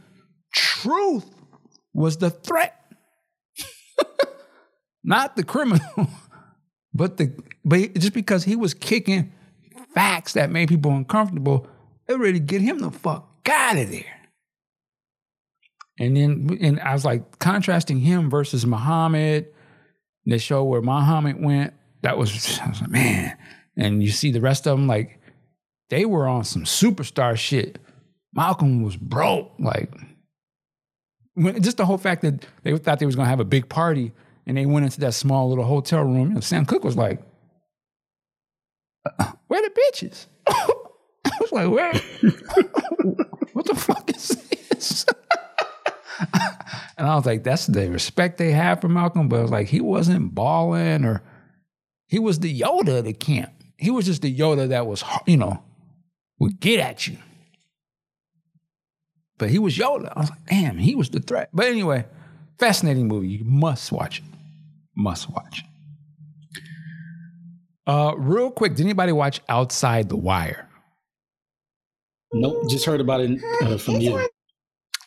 truth 0.55 1.25
was 1.95 2.19
the 2.19 2.29
threat. 2.29 2.77
Not 5.05 5.37
the 5.37 5.43
criminal, 5.43 6.09
but 6.93 7.17
the 7.17 7.33
but 7.65 7.95
just 7.95 8.13
because 8.13 8.45
he 8.45 8.57
was 8.57 8.75
kicking 8.75 9.33
facts 9.95 10.35
that 10.35 10.51
made 10.51 10.69
people 10.69 10.91
uncomfortable, 10.91 11.67
it 12.07 12.19
really 12.19 12.41
get 12.41 12.61
him 12.61 12.81
the 12.81 12.91
fuck 12.91 13.49
out 13.49 13.79
of 13.79 13.91
there. 13.91 14.29
And 15.99 16.15
then 16.15 16.59
and 16.61 16.79
I 16.81 16.93
was 16.93 17.07
like 17.07 17.39
contrasting 17.39 18.01
him 18.01 18.29
versus 18.29 18.67
Muhammad. 18.67 19.47
They 20.31 20.39
show 20.39 20.65
where 20.65 20.81
Muhammad 20.81 21.43
went. 21.43 21.75
That 22.03 22.17
was, 22.17 22.33
was 22.69 22.81
like, 22.81 22.91
man. 22.91 23.37
And 23.77 24.03
you 24.03 24.11
see 24.11 24.31
the 24.31 24.41
rest 24.41 24.67
of 24.67 24.79
them, 24.79 24.87
like, 24.87 25.21
they 25.91 26.05
were 26.05 26.27
on 26.27 26.45
some 26.45 26.65
superstar 26.65 27.37
shit. 27.37 27.79
Malcolm 28.33 28.83
was 28.83 28.97
broke. 28.97 29.53
Like, 29.59 29.93
when, 31.35 31.63
just 31.63 31.77
the 31.77 31.87
whole 31.87 31.99
fact 31.99 32.23
that 32.23 32.47
they 32.63 32.77
thought 32.77 32.99
they 32.99 33.07
was 33.07 33.17
gonna 33.17 33.29
have 33.29 33.41
a 33.41 33.45
big 33.45 33.69
party 33.69 34.13
and 34.47 34.57
they 34.57 34.67
went 34.67 34.85
into 34.85 35.01
that 35.01 35.15
small 35.15 35.49
little 35.49 35.65
hotel 35.65 36.03
room. 36.03 36.41
Sam 36.43 36.65
Cooke 36.65 36.85
was 36.85 36.97
like, 36.97 37.21
"Uh, 39.19 39.33
"Where 39.49 39.63
the 39.63 39.71
bitches?" 39.71 40.27
I 40.47 41.31
was 41.41 41.53
like, 41.53 41.71
"Where? 41.71 41.93
what 43.53 43.67
the 43.67 43.75
fuck 43.75 44.11
is 44.15 44.29
this?" 44.29 45.07
and 46.99 47.07
I 47.07 47.15
was 47.15 47.27
like, 47.27 47.45
"That's 47.45 47.67
the 47.67 47.91
respect 47.91 48.39
they 48.39 48.53
have 48.53 48.81
for 48.81 48.89
Malcolm." 48.89 49.29
But 49.29 49.39
I 49.39 49.43
was 49.43 49.51
like, 49.51 49.69
he 49.69 49.81
wasn't 49.81 50.35
balling, 50.35 51.05
or 51.05 51.23
he 52.09 52.19
was 52.19 52.41
the 52.41 52.61
Yoda 52.61 52.99
of 52.99 53.05
the 53.05 53.13
camp. 53.13 53.53
He 53.77 53.91
was 53.91 54.07
just 54.07 54.23
the 54.23 54.37
Yoda 54.37 54.69
that 54.69 54.87
was, 54.87 55.03
you 55.27 55.37
know, 55.37 55.63
would 56.39 56.61
get 56.61 56.81
at 56.81 57.07
you. 57.07 57.17
But 59.39 59.51
he 59.51 59.59
was 59.59 59.79
Yoda. 59.79 60.13
I 60.15 60.21
was 60.21 60.31
like, 60.31 60.45
damn, 60.47 60.77
he 60.77 60.95
was 60.95 61.09
the 61.09 61.21
threat. 61.21 61.49
But 61.53 61.67
anyway, 61.67 62.05
fascinating 62.59 63.09
movie. 63.09 63.29
You 63.29 63.45
must 63.45 63.91
watch 63.91 64.19
it. 64.19 64.25
Must 64.95 65.31
watch. 65.31 65.65
Uh, 67.87 68.15
real 68.17 68.51
quick, 68.51 68.75
did 68.75 68.85
anybody 68.85 69.13
watch 69.13 69.41
Outside 69.49 70.09
the 70.09 70.17
Wire? 70.17 70.69
Nope, 72.33 72.69
just 72.69 72.85
heard 72.85 73.01
about 73.01 73.21
it 73.21 73.43
uh, 73.63 73.79
from 73.79 74.01
you. 74.01 74.29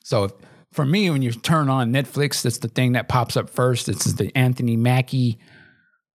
So 0.03 0.25
if, 0.25 0.31
for 0.73 0.85
me, 0.85 1.09
when 1.09 1.21
you 1.21 1.31
turn 1.31 1.69
on 1.69 1.93
Netflix, 1.93 2.41
that's 2.41 2.57
the 2.57 2.67
thing 2.67 2.93
that 2.93 3.07
pops 3.07 3.37
up 3.37 3.49
first. 3.49 3.87
Is 3.87 4.15
the 4.15 4.35
Anthony 4.35 4.75
Mackie 4.75 5.39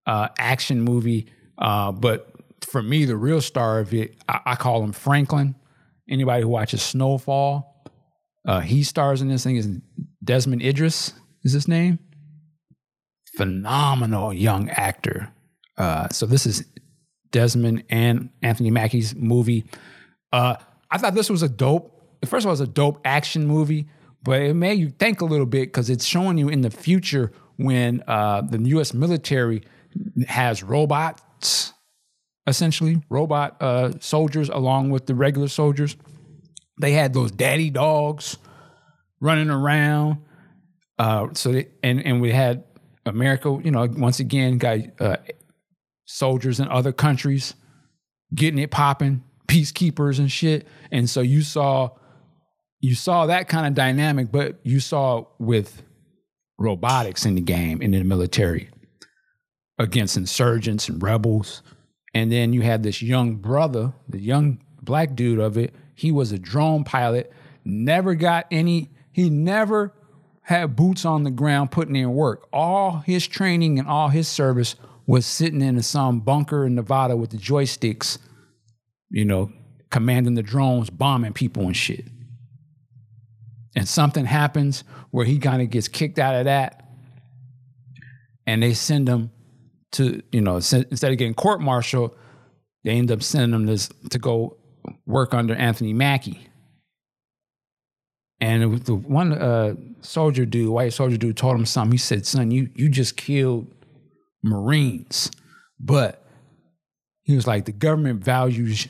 uh, 0.05 0.27
action 0.37 0.81
movie. 0.81 1.27
Uh, 1.57 1.91
but 1.91 2.31
for 2.65 2.81
me, 2.81 3.05
the 3.05 3.15
real 3.15 3.41
star 3.41 3.79
of 3.79 3.93
it, 3.93 4.15
I, 4.27 4.41
I 4.47 4.55
call 4.55 4.83
him 4.83 4.91
Franklin. 4.91 5.55
Anybody 6.09 6.41
who 6.41 6.49
watches 6.49 6.81
Snowfall, 6.81 7.85
uh, 8.47 8.61
he 8.61 8.83
stars 8.83 9.21
in 9.21 9.27
this 9.27 9.43
thing. 9.43 9.57
Is 9.57 9.69
Desmond 10.23 10.63
Idris 10.63 11.13
is 11.43 11.53
his 11.53 11.67
name? 11.67 11.99
Phenomenal 13.37 14.33
young 14.33 14.69
actor. 14.69 15.31
Uh, 15.77 16.09
so 16.09 16.25
this 16.25 16.45
is 16.45 16.65
Desmond 17.31 17.83
and 17.89 18.29
Anthony 18.41 18.71
Mackie's 18.71 19.15
movie. 19.15 19.65
Uh, 20.33 20.55
I 20.89 20.97
thought 20.97 21.13
this 21.13 21.29
was 21.29 21.43
a 21.43 21.49
dope. 21.49 21.95
First 22.25 22.43
of 22.43 22.47
all, 22.47 22.53
it's 22.53 22.61
a 22.61 22.67
dope 22.67 22.99
action 23.05 23.47
movie, 23.47 23.87
but 24.23 24.41
it 24.41 24.53
made 24.53 24.79
you 24.79 24.89
think 24.89 25.21
a 25.21 25.25
little 25.25 25.45
bit 25.45 25.67
because 25.67 25.89
it's 25.89 26.05
showing 26.05 26.37
you 26.37 26.49
in 26.49 26.61
the 26.61 26.69
future 26.69 27.31
when 27.57 28.03
uh, 28.07 28.41
the 28.41 28.59
U.S. 28.69 28.93
military 28.93 29.63
has 30.27 30.63
robots, 30.63 31.73
essentially 32.47 33.01
robot 33.09 33.61
uh, 33.61 33.91
soldiers, 33.99 34.49
along 34.49 34.89
with 34.89 35.05
the 35.05 35.15
regular 35.15 35.47
soldiers. 35.47 35.95
They 36.79 36.91
had 36.93 37.13
those 37.13 37.31
daddy 37.31 37.69
dogs 37.69 38.37
running 39.19 39.49
around. 39.49 40.19
Uh, 40.97 41.27
so 41.33 41.51
they, 41.51 41.67
and 41.83 42.05
and 42.05 42.21
we 42.21 42.31
had 42.31 42.63
America, 43.05 43.59
you 43.63 43.71
know, 43.71 43.87
once 43.97 44.19
again 44.19 44.57
got 44.57 44.79
uh, 44.99 45.17
soldiers 46.05 46.59
in 46.59 46.67
other 46.67 46.91
countries 46.91 47.55
getting 48.33 48.59
it 48.59 48.71
popping, 48.71 49.23
peacekeepers 49.47 50.19
and 50.19 50.31
shit. 50.31 50.67
And 50.91 51.09
so 51.09 51.21
you 51.21 51.41
saw 51.41 51.91
you 52.79 52.95
saw 52.95 53.25
that 53.25 53.47
kind 53.47 53.67
of 53.67 53.73
dynamic, 53.73 54.31
but 54.31 54.59
you 54.63 54.79
saw 54.79 55.25
with 55.37 55.83
robotics 56.57 57.25
in 57.25 57.35
the 57.35 57.41
game 57.41 57.81
and 57.81 57.93
in 57.93 57.99
the 58.01 58.05
military 58.05 58.69
against 59.77 60.17
insurgents 60.17 60.89
and 60.89 61.01
rebels. 61.01 61.61
And 62.13 62.31
then 62.31 62.53
you 62.53 62.61
had 62.61 62.83
this 62.83 63.01
young 63.01 63.35
brother, 63.35 63.93
the 64.07 64.19
young 64.19 64.61
black 64.81 65.15
dude 65.15 65.39
of 65.39 65.57
it. 65.57 65.73
He 65.95 66.11
was 66.11 66.31
a 66.31 66.39
drone 66.39 66.83
pilot, 66.83 67.31
never 67.65 68.15
got 68.15 68.47
any, 68.51 68.89
he 69.11 69.29
never 69.29 69.93
had 70.41 70.75
boots 70.75 71.05
on 71.05 71.23
the 71.23 71.31
ground 71.31 71.71
putting 71.71 71.95
in 71.95 72.13
work. 72.13 72.47
All 72.51 73.03
his 73.05 73.27
training 73.27 73.77
and 73.77 73.87
all 73.87 74.09
his 74.09 74.27
service 74.27 74.75
was 75.05 75.25
sitting 75.25 75.61
in 75.61 75.81
some 75.81 76.21
bunker 76.21 76.65
in 76.65 76.75
Nevada 76.75 77.15
with 77.15 77.31
the 77.31 77.37
joysticks, 77.37 78.17
you 79.09 79.25
know, 79.25 79.51
commanding 79.91 80.35
the 80.35 80.43
drones, 80.43 80.89
bombing 80.89 81.33
people 81.33 81.63
and 81.63 81.75
shit. 81.75 82.05
And 83.79 83.87
something 83.87 84.25
happens 84.25 84.83
where 85.11 85.25
he 85.25 85.39
kind 85.39 85.61
of 85.61 85.69
gets 85.69 85.87
kicked 85.87 86.19
out 86.19 86.35
of 86.35 86.43
that. 86.43 86.85
And 88.45 88.61
they 88.61 88.73
send 88.73 89.07
him 89.07 89.31
to, 89.93 90.21
you 90.33 90.41
know, 90.41 90.57
instead 90.57 90.85
of 90.91 91.17
getting 91.17 91.33
court 91.33 91.61
martial, 91.61 92.13
they 92.83 92.91
end 92.91 93.09
up 93.09 93.23
sending 93.23 93.57
him 93.57 93.67
this, 93.67 93.89
to 94.09 94.19
go 94.19 94.57
work 95.05 95.33
under 95.33 95.55
Anthony 95.55 95.93
Mackie. 95.93 96.45
And 98.41 98.81
the 98.81 98.95
one 98.95 99.31
uh, 99.31 99.75
soldier 100.01 100.45
dude, 100.45 100.67
white 100.67 100.91
soldier 100.91 101.15
dude, 101.15 101.37
told 101.37 101.55
him 101.55 101.65
something. 101.65 101.93
He 101.93 101.97
said, 101.97 102.25
"Son, 102.25 102.51
you 102.51 102.69
you 102.75 102.89
just 102.89 103.15
killed 103.15 103.67
Marines, 104.43 105.31
but 105.79 106.25
he 107.23 107.33
was 107.33 107.47
like, 107.47 107.63
the 107.63 107.71
government 107.71 108.23
values 108.23 108.89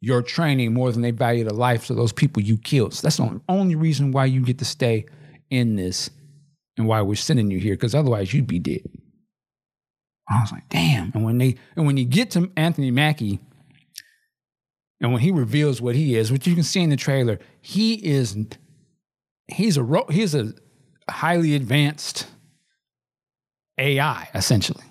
your 0.00 0.22
training 0.22 0.72
more 0.72 0.90
than 0.92 1.02
they 1.02 1.10
value 1.10 1.44
the 1.44 1.54
lives 1.54 1.90
of 1.90 1.96
those 1.96 2.12
people 2.12 2.42
you 2.42 2.56
killed. 2.56 2.94
So 2.94 3.06
that's 3.06 3.18
the 3.18 3.40
only 3.48 3.74
reason 3.74 4.12
why 4.12 4.24
you 4.24 4.40
get 4.42 4.58
to 4.58 4.64
stay 4.64 5.06
in 5.50 5.76
this 5.76 6.10
and 6.76 6.86
why 6.86 7.02
we're 7.02 7.16
sending 7.16 7.50
you 7.50 7.58
here, 7.58 7.74
because 7.74 7.94
otherwise 7.94 8.32
you'd 8.32 8.46
be 8.46 8.58
dead." 8.58 8.82
I 10.28 10.40
was 10.40 10.52
like, 10.52 10.68
"Damn!" 10.68 11.10
And 11.12 11.24
when 11.24 11.38
they 11.38 11.56
and 11.76 11.86
when 11.86 11.96
you 11.96 12.04
get 12.04 12.30
to 12.32 12.50
Anthony 12.56 12.90
Mackie, 12.90 13.40
and 15.00 15.12
when 15.12 15.22
he 15.22 15.30
reveals 15.30 15.80
what 15.80 15.96
he 15.96 16.16
is, 16.16 16.30
which 16.30 16.46
you 16.46 16.54
can 16.54 16.62
see 16.62 16.82
in 16.82 16.90
the 16.90 16.96
trailer, 16.96 17.38
he 17.60 17.94
is 17.94 18.36
he's 19.48 19.76
a 19.76 20.04
he's 20.10 20.34
a 20.34 20.52
highly 21.10 21.54
advanced 21.54 22.26
AI 23.76 24.28
essentially, 24.34 24.84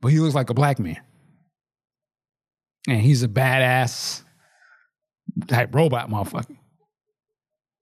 but 0.00 0.08
he 0.08 0.20
looks 0.20 0.34
like 0.34 0.50
a 0.50 0.54
black 0.54 0.78
man, 0.78 1.00
and 2.86 3.00
he's 3.00 3.22
a 3.22 3.28
badass 3.28 4.23
type 5.48 5.74
robot 5.74 6.10
motherfucker. 6.10 6.56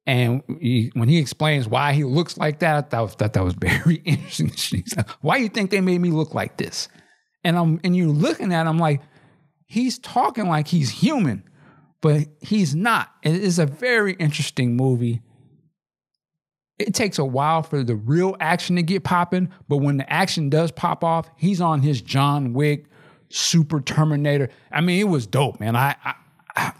And 0.04 0.42
he, 0.60 0.90
when 0.94 1.08
he 1.08 1.18
explains 1.18 1.68
why 1.68 1.92
he 1.92 2.02
looks 2.02 2.36
like 2.36 2.58
that, 2.58 2.76
I 2.92 3.06
thought, 3.06 3.18
that 3.18 3.44
was 3.44 3.54
very 3.60 3.96
interesting. 4.04 4.84
Why 5.20 5.36
you 5.36 5.48
think 5.48 5.70
they 5.70 5.80
made 5.80 6.00
me 6.00 6.10
look 6.10 6.34
like 6.34 6.56
this? 6.56 6.88
And 7.44 7.56
I'm 7.56 7.80
and 7.84 7.96
you're 7.96 8.08
looking 8.08 8.52
at 8.52 8.66
him 8.66 8.78
like 8.78 9.00
he's 9.66 10.00
talking 10.00 10.48
like 10.48 10.66
he's 10.66 10.90
human, 10.90 11.44
but 12.00 12.26
he's 12.40 12.74
not. 12.74 13.12
It 13.22 13.36
is 13.36 13.60
a 13.60 13.66
very 13.66 14.14
interesting 14.14 14.76
movie 14.76 15.22
it 16.82 16.94
takes 16.94 17.18
a 17.18 17.24
while 17.24 17.62
for 17.62 17.82
the 17.82 17.94
real 17.94 18.36
action 18.40 18.76
to 18.76 18.82
get 18.82 19.04
popping, 19.04 19.50
but 19.68 19.78
when 19.78 19.96
the 19.96 20.12
action 20.12 20.50
does 20.50 20.70
pop 20.72 21.04
off, 21.04 21.30
he's 21.36 21.60
on 21.60 21.82
his 21.82 22.02
John 22.02 22.52
Wick, 22.52 22.86
Super 23.28 23.80
Terminator. 23.80 24.50
I 24.70 24.80
mean, 24.80 25.00
it 25.00 25.08
was 25.08 25.26
dope, 25.26 25.60
man. 25.60 25.76
I, 25.76 25.96
I, 26.04 26.14
I 26.56 26.72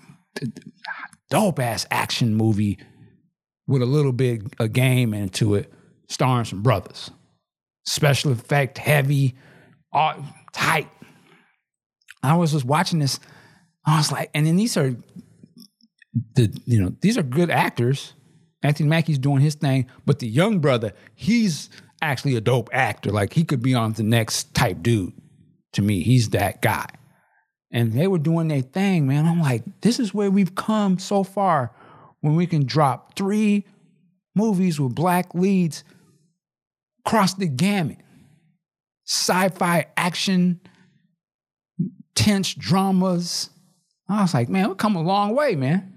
dope 1.31 1.59
ass 1.59 1.87
action 1.91 2.35
movie 2.35 2.79
with 3.67 3.83
a 3.83 3.87
little 3.87 4.13
bit 4.13 4.43
of 4.59 4.73
game 4.73 5.15
into 5.15 5.55
it, 5.55 5.73
starring 6.09 6.45
some 6.45 6.63
brothers. 6.63 7.11
Special 7.87 8.33
effect 8.33 8.79
heavy, 8.79 9.35
all 9.93 10.15
tight. 10.53 10.89
I 12.23 12.37
was 12.37 12.53
just 12.53 12.65
watching 12.65 12.99
this. 12.99 13.19
I 13.85 13.97
was 13.97 14.13
like, 14.13 14.31
and 14.35 14.47
then 14.47 14.57
these 14.57 14.77
are 14.77 14.95
the 16.35 16.57
you 16.67 16.81
know 16.81 16.95
these 17.01 17.19
are 17.19 17.23
good 17.23 17.51
actors. 17.51 18.13
Anthony 18.63 18.89
Mackie's 18.89 19.19
doing 19.19 19.41
his 19.41 19.57
thing, 19.57 19.87
but 20.07 20.21
the 20.21 20.29
young 20.29 20.61
brother, 20.61 20.93
he's 21.17 21.69
actually 22.01 22.37
a 22.37 22.41
dope 22.41 22.71
actor. 22.73 23.11
Like 23.11 23.33
he 23.33 23.43
could 23.43 23.63
be 23.63 23.75
on 23.75 23.95
the 23.95 24.05
next 24.05 24.55
type 24.55 24.83
dude. 24.83 25.13
To 25.73 25.83
me, 25.83 26.03
he's 26.03 26.31
that 26.31 26.63
guy. 26.63 26.87
And 27.73 27.95
they 27.95 28.07
were 28.07 28.19
doing 28.19 28.49
their 28.49 28.61
thing, 28.61 29.07
man. 29.07 29.27
I'm 29.27 29.41
like, 29.41 29.63
this 29.81 29.99
is 29.99 30.13
where 30.13 30.31
we've 30.31 30.55
come 30.55 30.99
so 30.99 31.25
far 31.25 31.75
when 32.21 32.37
we 32.37 32.47
can 32.47 32.67
drop 32.67 33.17
three 33.17 33.65
movies 34.35 34.79
with 34.79 34.95
black 34.95 35.35
leads 35.35 35.83
across 37.05 37.35
the 37.35 37.47
gamut. 37.47 37.97
Sci-fi 39.07 39.87
action, 39.97 40.61
tense 42.15 42.55
dramas. 42.55 43.49
I 44.09 44.21
was 44.21 44.35
like, 44.35 44.51
man, 44.51 44.69
we've 44.69 44.77
come 44.77 44.97
a 44.97 45.03
long 45.03 45.35
way, 45.35 45.57
man. 45.57 45.95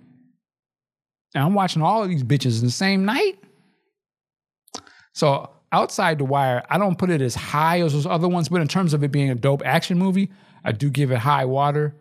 And 1.33 1.43
I'm 1.43 1.53
watching 1.53 1.81
all 1.81 2.01
of 2.01 2.09
these 2.09 2.23
bitches 2.23 2.59
in 2.59 2.65
the 2.65 2.71
same 2.71 3.03
night. 3.03 3.37
So 5.13 5.49
outside 5.73 6.19
the 6.19 6.25
wire, 6.25 6.63
I 6.69 6.77
don't 6.77 6.97
put 6.97 7.09
it 7.09 7.21
as 7.21 7.35
high 7.35 7.81
as 7.81 7.91
those 7.91 8.05
other 8.05 8.29
ones, 8.29 8.47
but 8.47 8.61
in 8.61 8.67
terms 8.69 8.93
of 8.93 9.03
it 9.03 9.11
being 9.11 9.29
a 9.29 9.35
dope 9.35 9.61
action 9.65 9.99
movie, 9.99 10.31
I 10.65 10.73
do 10.73 10.89
give 10.89 11.11
it 11.11 11.19
high 11.19 11.45
water, 11.45 11.95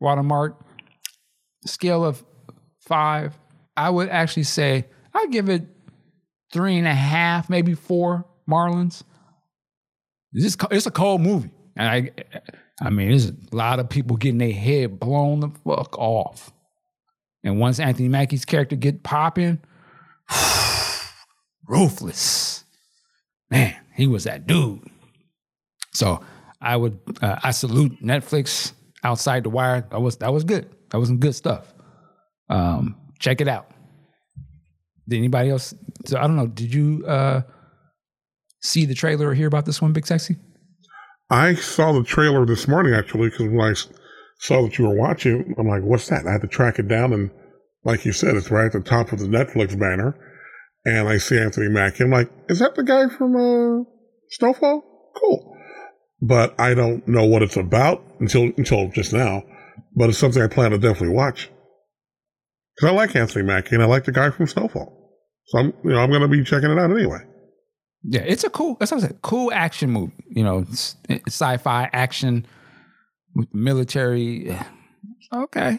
watermark. 0.00 0.60
Scale 1.64 2.04
of 2.04 2.22
five, 2.80 3.38
I 3.74 3.88
would 3.88 4.10
actually 4.10 4.42
say 4.42 4.84
I 5.14 5.26
give 5.30 5.48
it 5.48 5.62
three 6.52 6.76
and 6.76 6.86
a 6.86 6.94
half, 6.94 7.48
maybe 7.48 7.72
four 7.72 8.26
Marlins. 8.46 9.02
It's, 10.34 10.56
it's 10.70 10.86
a 10.86 10.90
cold 10.90 11.22
movie. 11.22 11.50
And 11.76 11.88
I 11.88 12.10
I 12.80 12.90
mean, 12.90 13.08
there's 13.08 13.30
a 13.30 13.34
lot 13.52 13.78
of 13.78 13.88
people 13.88 14.16
getting 14.16 14.38
their 14.38 14.52
head 14.52 14.98
blown 14.98 15.40
the 15.40 15.50
fuck 15.64 15.96
off. 15.98 16.52
And 17.44 17.60
once 17.60 17.78
Anthony 17.78 18.08
Mackie's 18.08 18.44
character 18.44 18.74
get 18.76 19.02
popping, 19.02 19.60
ruthless. 21.68 22.64
Man, 23.50 23.76
he 23.94 24.06
was 24.06 24.24
that 24.24 24.46
dude. 24.46 24.80
So 25.92 26.20
I 26.64 26.76
would 26.76 26.98
uh, 27.20 27.36
I 27.42 27.50
salute 27.50 28.02
Netflix 28.02 28.72
outside 29.04 29.44
the 29.44 29.50
wire. 29.50 29.86
That 29.90 30.00
was 30.00 30.16
that 30.16 30.32
was 30.32 30.44
good. 30.44 30.68
That 30.90 30.98
was 30.98 31.08
some 31.08 31.18
good 31.18 31.34
stuff. 31.34 31.72
Um, 32.48 32.96
check 33.18 33.40
it 33.40 33.48
out. 33.48 33.70
Did 35.06 35.18
anybody 35.18 35.50
else? 35.50 35.74
So 36.06 36.18
I 36.18 36.22
don't 36.22 36.36
know. 36.36 36.46
Did 36.46 36.72
you 36.72 37.04
uh, 37.06 37.42
see 38.62 38.86
the 38.86 38.94
trailer 38.94 39.28
or 39.28 39.34
hear 39.34 39.46
about 39.46 39.66
this 39.66 39.82
one, 39.82 39.92
Big 39.92 40.06
Sexy? 40.06 40.36
I 41.30 41.54
saw 41.54 41.92
the 41.92 42.04
trailer 42.04 42.46
this 42.46 42.66
morning 42.66 42.94
actually 42.94 43.30
because 43.30 43.48
when 43.48 43.60
I 43.60 43.74
saw 44.38 44.62
that 44.62 44.78
you 44.78 44.86
were 44.86 44.94
watching, 44.94 45.54
I'm 45.58 45.68
like, 45.68 45.82
"What's 45.82 46.08
that?" 46.08 46.26
I 46.26 46.32
had 46.32 46.40
to 46.40 46.46
track 46.46 46.78
it 46.78 46.88
down, 46.88 47.12
and 47.12 47.30
like 47.84 48.04
you 48.04 48.12
said, 48.12 48.36
it's 48.36 48.50
right 48.50 48.66
at 48.66 48.72
the 48.72 48.80
top 48.80 49.12
of 49.12 49.18
the 49.18 49.26
Netflix 49.26 49.78
banner. 49.78 50.16
And 50.86 51.08
I 51.08 51.16
see 51.16 51.38
Anthony 51.38 51.68
Mackie. 51.68 52.04
I'm 52.04 52.10
like, 52.10 52.30
"Is 52.48 52.58
that 52.58 52.74
the 52.74 52.82
guy 52.82 53.08
from 53.08 53.36
uh, 53.36 53.84
Snowfall?" 54.30 54.82
Cool, 55.16 55.53
but 56.26 56.58
I 56.58 56.74
don't 56.74 57.06
know 57.06 57.24
what 57.24 57.42
it's 57.42 57.56
about 57.56 58.02
until 58.20 58.44
until 58.56 58.88
just 58.88 59.12
now. 59.12 59.42
But 59.96 60.08
it's 60.08 60.18
something 60.18 60.42
I 60.42 60.48
plan 60.48 60.70
to 60.70 60.78
definitely 60.78 61.14
watch 61.14 61.50
because 62.74 62.90
I 62.90 62.92
like 62.92 63.14
Anthony 63.14 63.44
Mackie 63.44 63.74
and 63.74 63.82
I 63.82 63.86
like 63.86 64.04
the 64.04 64.12
guy 64.12 64.30
from 64.30 64.46
Snowfall. 64.46 64.92
So 65.46 65.58
I'm 65.58 65.72
you 65.84 65.90
know 65.90 65.98
I'm 65.98 66.10
going 66.10 66.22
to 66.22 66.28
be 66.28 66.42
checking 66.42 66.70
it 66.70 66.78
out 66.78 66.90
anyway. 66.90 67.18
Yeah, 68.02 68.22
it's 68.22 68.44
a 68.44 68.50
cool. 68.50 68.76
That's 68.78 68.92
what 68.92 68.98
I 68.98 69.08
said. 69.08 69.22
Cool 69.22 69.52
action 69.52 69.90
movie. 69.90 70.12
You 70.28 70.44
know, 70.44 70.66
sci-fi 71.26 71.90
action 71.92 72.46
with 73.34 73.48
military. 73.52 74.56
Okay, 75.32 75.78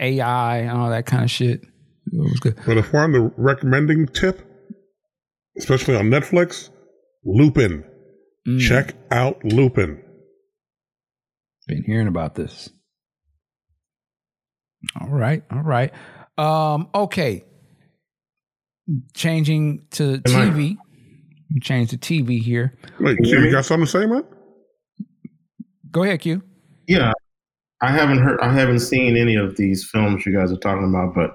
AI 0.00 0.58
and 0.58 0.70
all 0.70 0.90
that 0.90 1.06
kind 1.06 1.24
of 1.24 1.30
shit. 1.30 1.62
It 2.12 2.18
was 2.18 2.40
good. 2.40 2.58
But 2.66 2.78
if 2.78 2.92
we're 2.92 3.00
on 3.00 3.12
the 3.12 3.32
recommending 3.36 4.06
tip, 4.08 4.42
especially 5.58 5.96
on 5.96 6.06
Netflix, 6.06 6.70
Lupin. 7.24 7.84
Mm. 8.46 8.60
Check 8.60 8.94
out 9.10 9.44
Lupin. 9.44 10.02
Been 11.68 11.84
hearing 11.84 12.08
about 12.08 12.34
this. 12.34 12.70
All 15.00 15.08
right, 15.08 15.44
all 15.50 15.62
right. 15.62 15.92
Um, 16.36 16.88
okay. 16.94 17.44
Changing 19.14 19.86
to 19.92 20.20
Am 20.26 20.36
I- 20.36 20.46
TV. 20.46 20.76
Change 21.62 21.90
to 21.90 21.98
TV 21.98 22.40
here. 22.42 22.76
Wait, 22.98 23.16
Can 23.18 23.26
you 23.26 23.36
Q, 23.36 23.44
you 23.44 23.50
got 23.52 23.64
something 23.66 23.84
to 23.84 23.90
say, 23.90 24.06
man? 24.06 24.24
Go 25.90 26.02
ahead, 26.02 26.20
Q. 26.20 26.42
Yeah, 26.88 27.12
I 27.82 27.92
haven't 27.92 28.18
heard. 28.22 28.40
I 28.40 28.50
haven't 28.52 28.80
seen 28.80 29.16
any 29.18 29.36
of 29.36 29.56
these 29.56 29.86
films 29.92 30.24
you 30.26 30.34
guys 30.34 30.50
are 30.50 30.56
talking 30.56 30.88
about, 30.88 31.14
but 31.14 31.30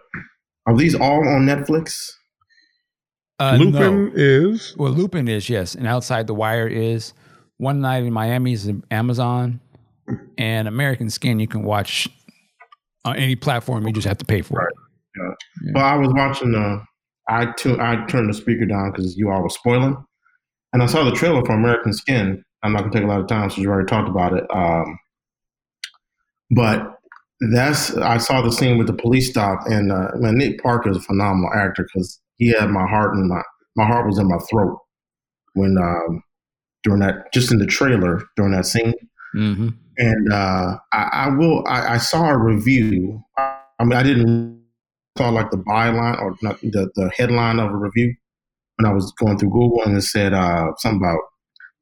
are 0.65 0.75
these 0.75 0.95
all 0.95 1.19
on 1.27 1.45
Netflix? 1.45 1.93
Uh, 3.39 3.57
Lupin 3.59 4.05
no. 4.05 4.11
is 4.15 4.75
Well, 4.77 4.91
Lupin 4.91 5.27
is 5.27 5.49
yes, 5.49 5.75
and 5.75 5.87
Outside 5.87 6.27
the 6.27 6.33
Wire 6.33 6.67
is. 6.67 7.13
One 7.57 7.81
Night 7.81 8.03
in 8.03 8.13
Miami 8.13 8.53
is 8.53 8.71
Amazon, 8.91 9.59
and 10.37 10.67
American 10.67 11.09
Skin 11.09 11.39
you 11.39 11.47
can 11.47 11.63
watch 11.63 12.07
on 13.03 13.15
any 13.15 13.35
platform. 13.35 13.87
You 13.87 13.93
just 13.93 14.07
have 14.07 14.19
to 14.19 14.25
pay 14.25 14.41
for 14.41 14.61
it. 14.61 14.75
Yeah. 15.15 15.71
Well, 15.73 15.85
I 15.85 15.95
was 15.95 16.09
watching. 16.13 16.53
Uh, 16.53 16.83
I 17.29 17.51
tu- 17.57 17.79
I 17.79 18.05
turned 18.05 18.29
the 18.29 18.33
speaker 18.35 18.65
down 18.65 18.91
because 18.91 19.17
you 19.17 19.31
all 19.31 19.41
were 19.41 19.49
spoiling, 19.49 19.97
and 20.73 20.83
I 20.83 20.85
saw 20.85 21.03
the 21.03 21.11
trailer 21.11 21.43
for 21.45 21.53
American 21.53 21.93
Skin. 21.93 22.43
I'm 22.63 22.73
not 22.73 22.81
gonna 22.81 22.93
take 22.93 23.03
a 23.03 23.07
lot 23.07 23.21
of 23.21 23.27
time 23.27 23.49
since 23.49 23.59
you 23.59 23.69
already 23.69 23.87
talked 23.87 24.09
about 24.09 24.33
it. 24.33 24.45
Um, 24.53 24.99
but 26.51 26.99
that's 27.51 27.95
I 27.97 28.17
saw 28.17 28.41
the 28.41 28.51
scene 28.51 28.77
with 28.77 28.87
the 28.87 28.93
police 28.93 29.29
stop, 29.29 29.65
and 29.65 29.91
uh, 29.91 30.11
man, 30.15 30.37
Nick 30.37 30.61
Parker 30.61 30.89
is 30.89 30.97
a 30.97 31.01
phenomenal 31.01 31.51
actor 31.53 31.87
because 31.91 32.19
he 32.37 32.49
had 32.49 32.69
my 32.69 32.87
heart 32.87 33.15
in 33.15 33.27
my 33.27 33.41
my 33.75 33.85
heart 33.85 34.07
was 34.07 34.17
in 34.17 34.27
my 34.27 34.39
throat 34.49 34.77
when 35.53 35.77
um, 35.77 36.23
during 36.83 37.01
that 37.01 37.31
just 37.33 37.51
in 37.51 37.59
the 37.59 37.65
trailer 37.65 38.21
during 38.35 38.53
that 38.53 38.65
scene. 38.65 38.93
Mm-hmm. 39.35 39.69
and 39.97 40.33
uh, 40.33 40.77
I, 40.93 41.09
I 41.11 41.29
will. 41.29 41.63
I, 41.67 41.95
I 41.95 41.97
saw 41.97 42.29
a 42.29 42.37
review. 42.37 43.21
I, 43.37 43.59
I 43.79 43.83
mean, 43.83 43.93
I 43.93 44.03
didn't 44.03 44.63
saw 45.17 45.29
like 45.29 45.51
the 45.51 45.57
byline 45.57 46.19
or 46.21 46.35
not 46.41 46.59
the 46.61 46.89
the 46.95 47.11
headline 47.15 47.59
of 47.59 47.71
a 47.71 47.77
review 47.77 48.15
when 48.77 48.89
I 48.89 48.93
was 48.93 49.11
going 49.13 49.37
through 49.37 49.51
Google, 49.51 49.83
and 49.83 49.97
it 49.97 50.01
said 50.01 50.33
uh, 50.33 50.71
something 50.77 51.01
about 51.01 51.19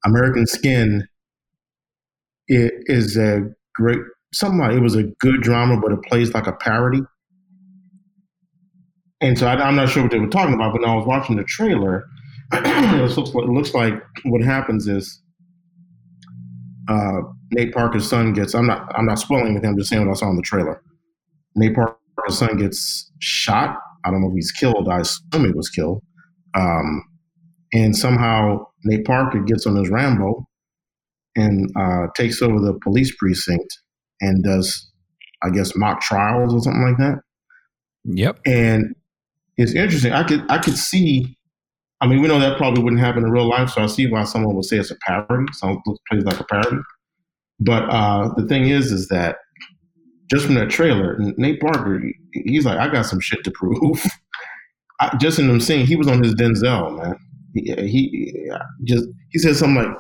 American 0.06 0.48
Skin. 0.48 1.08
It 2.48 2.74
is 2.88 3.18
a 3.18 3.42
great 3.76 4.00
something 4.34 4.60
like 4.60 4.74
it 4.74 4.82
was 4.82 4.96
a 4.96 5.04
good 5.04 5.42
drama, 5.42 5.80
but 5.80 5.92
it 5.92 6.02
plays 6.04 6.34
like 6.34 6.48
a 6.48 6.54
parody. 6.54 7.02
And 9.26 9.40
so 9.40 9.48
I, 9.48 9.56
I'm 9.56 9.76
not 9.76 9.90
sure 9.90 10.04
what 10.04 10.12
they 10.12 10.20
were 10.20 10.28
talking 10.28 10.54
about, 10.54 10.72
but 10.72 10.82
when 10.82 10.90
I 10.90 10.96
was 10.96 11.08
watching 11.08 11.36
the 11.36 11.44
trailer, 11.44 12.08
it 12.54 13.18
looks 13.18 13.18
like, 13.34 13.44
it 13.44 13.50
looks 13.50 13.74
like 13.74 14.04
what 14.24 14.44
happens 14.44 14.88
is 14.88 15.20
uh, 16.88 17.22
Nate 17.52 17.74
Parker's 17.74 18.08
son 18.08 18.34
gets. 18.34 18.54
I'm 18.54 18.68
not. 18.68 18.92
I'm 18.96 19.08
not 19.08 19.18
spoiling 19.18 19.48
anything. 19.48 19.72
I'm 19.72 19.78
just 19.78 19.90
saying 19.90 20.06
what 20.06 20.16
I 20.16 20.20
saw 20.20 20.30
in 20.30 20.36
the 20.36 20.44
trailer. 20.44 20.80
Nate 21.56 21.74
Parker's 21.74 22.38
son 22.38 22.56
gets 22.58 23.12
shot. 23.20 23.80
I 24.06 24.12
don't 24.12 24.22
know 24.22 24.30
if 24.30 24.36
he's 24.36 24.52
killed. 24.52 24.88
I 24.88 25.00
assume 25.00 25.46
he 25.46 25.52
was 25.52 25.70
killed. 25.70 26.04
Um, 26.54 27.04
and 27.74 27.98
somehow 27.98 28.68
Nate 28.84 29.06
Parker 29.06 29.40
gets 29.40 29.66
on 29.66 29.76
his 29.76 29.90
Rambo 29.90 30.48
and 31.36 31.68
uh, 31.76 32.08
takes 32.16 32.44
over 32.44 32.60
the 32.60 32.78
police 32.84 33.16
precinct 33.18 33.68
and 34.22 34.44
does, 34.44 34.92
I 35.44 35.50
guess, 35.50 35.76
mock 35.76 36.02
trials 36.02 36.54
or 36.54 36.62
something 36.62 36.84
like 36.84 36.98
that. 36.98 37.22
Yep. 38.04 38.40
And 38.46 38.96
it's 39.58 39.74
interesting. 39.74 40.14
I 40.14 40.24
could 40.24 40.44
I 40.50 40.58
could 40.58 40.78
see. 40.78 41.38
I 42.02 42.08
mean, 42.08 42.22
we 42.22 42.28
know 42.28 42.40
that 42.40 42.58
probably 42.58 42.84
wouldn't 42.84 43.02
happen 43.02 43.24
in 43.24 43.32
real 43.32 43.48
life, 43.48 43.70
so 43.70 43.82
I 43.82 43.88
see 43.88 44.08
why 44.08 44.24
someone 44.26 44.56
would 44.56 44.66
say 44.66 44.78
it's 44.78 44.92
a 44.92 44.96
parody. 45.06 45.46
Someone 45.54 45.82
plays 46.10 46.24
like 46.24 46.40
a 46.40 46.44
parody. 46.44 46.78
But 47.60 47.84
uh, 47.90 48.34
the 48.36 48.46
thing 48.48 48.68
is, 48.68 48.92
is 48.92 49.08
that 49.08 49.38
just 50.30 50.46
from 50.46 50.56
that 50.56 50.70
trailer, 50.70 51.18
Nate 51.38 51.62
Parker, 51.62 52.02
he's 52.34 52.66
like, 52.66 52.78
I 52.78 52.90
got 52.92 53.06
some 53.06 53.22
shit 53.22 53.44
to 53.46 53.52
prove. 53.52 54.04
I, 55.00 55.16
just 55.18 55.40
in 55.40 55.50
him 55.50 55.60
saying 55.62 55.86
he 55.88 55.96
was 55.96 56.08
on 56.08 56.22
his 56.24 56.36
Denzel, 56.36 57.02
man. 57.02 57.16
He, 57.54 57.74
he 57.88 58.50
just 58.84 59.06
he 59.30 59.40
said 59.40 59.56
something 59.56 59.84
like, 59.84 59.98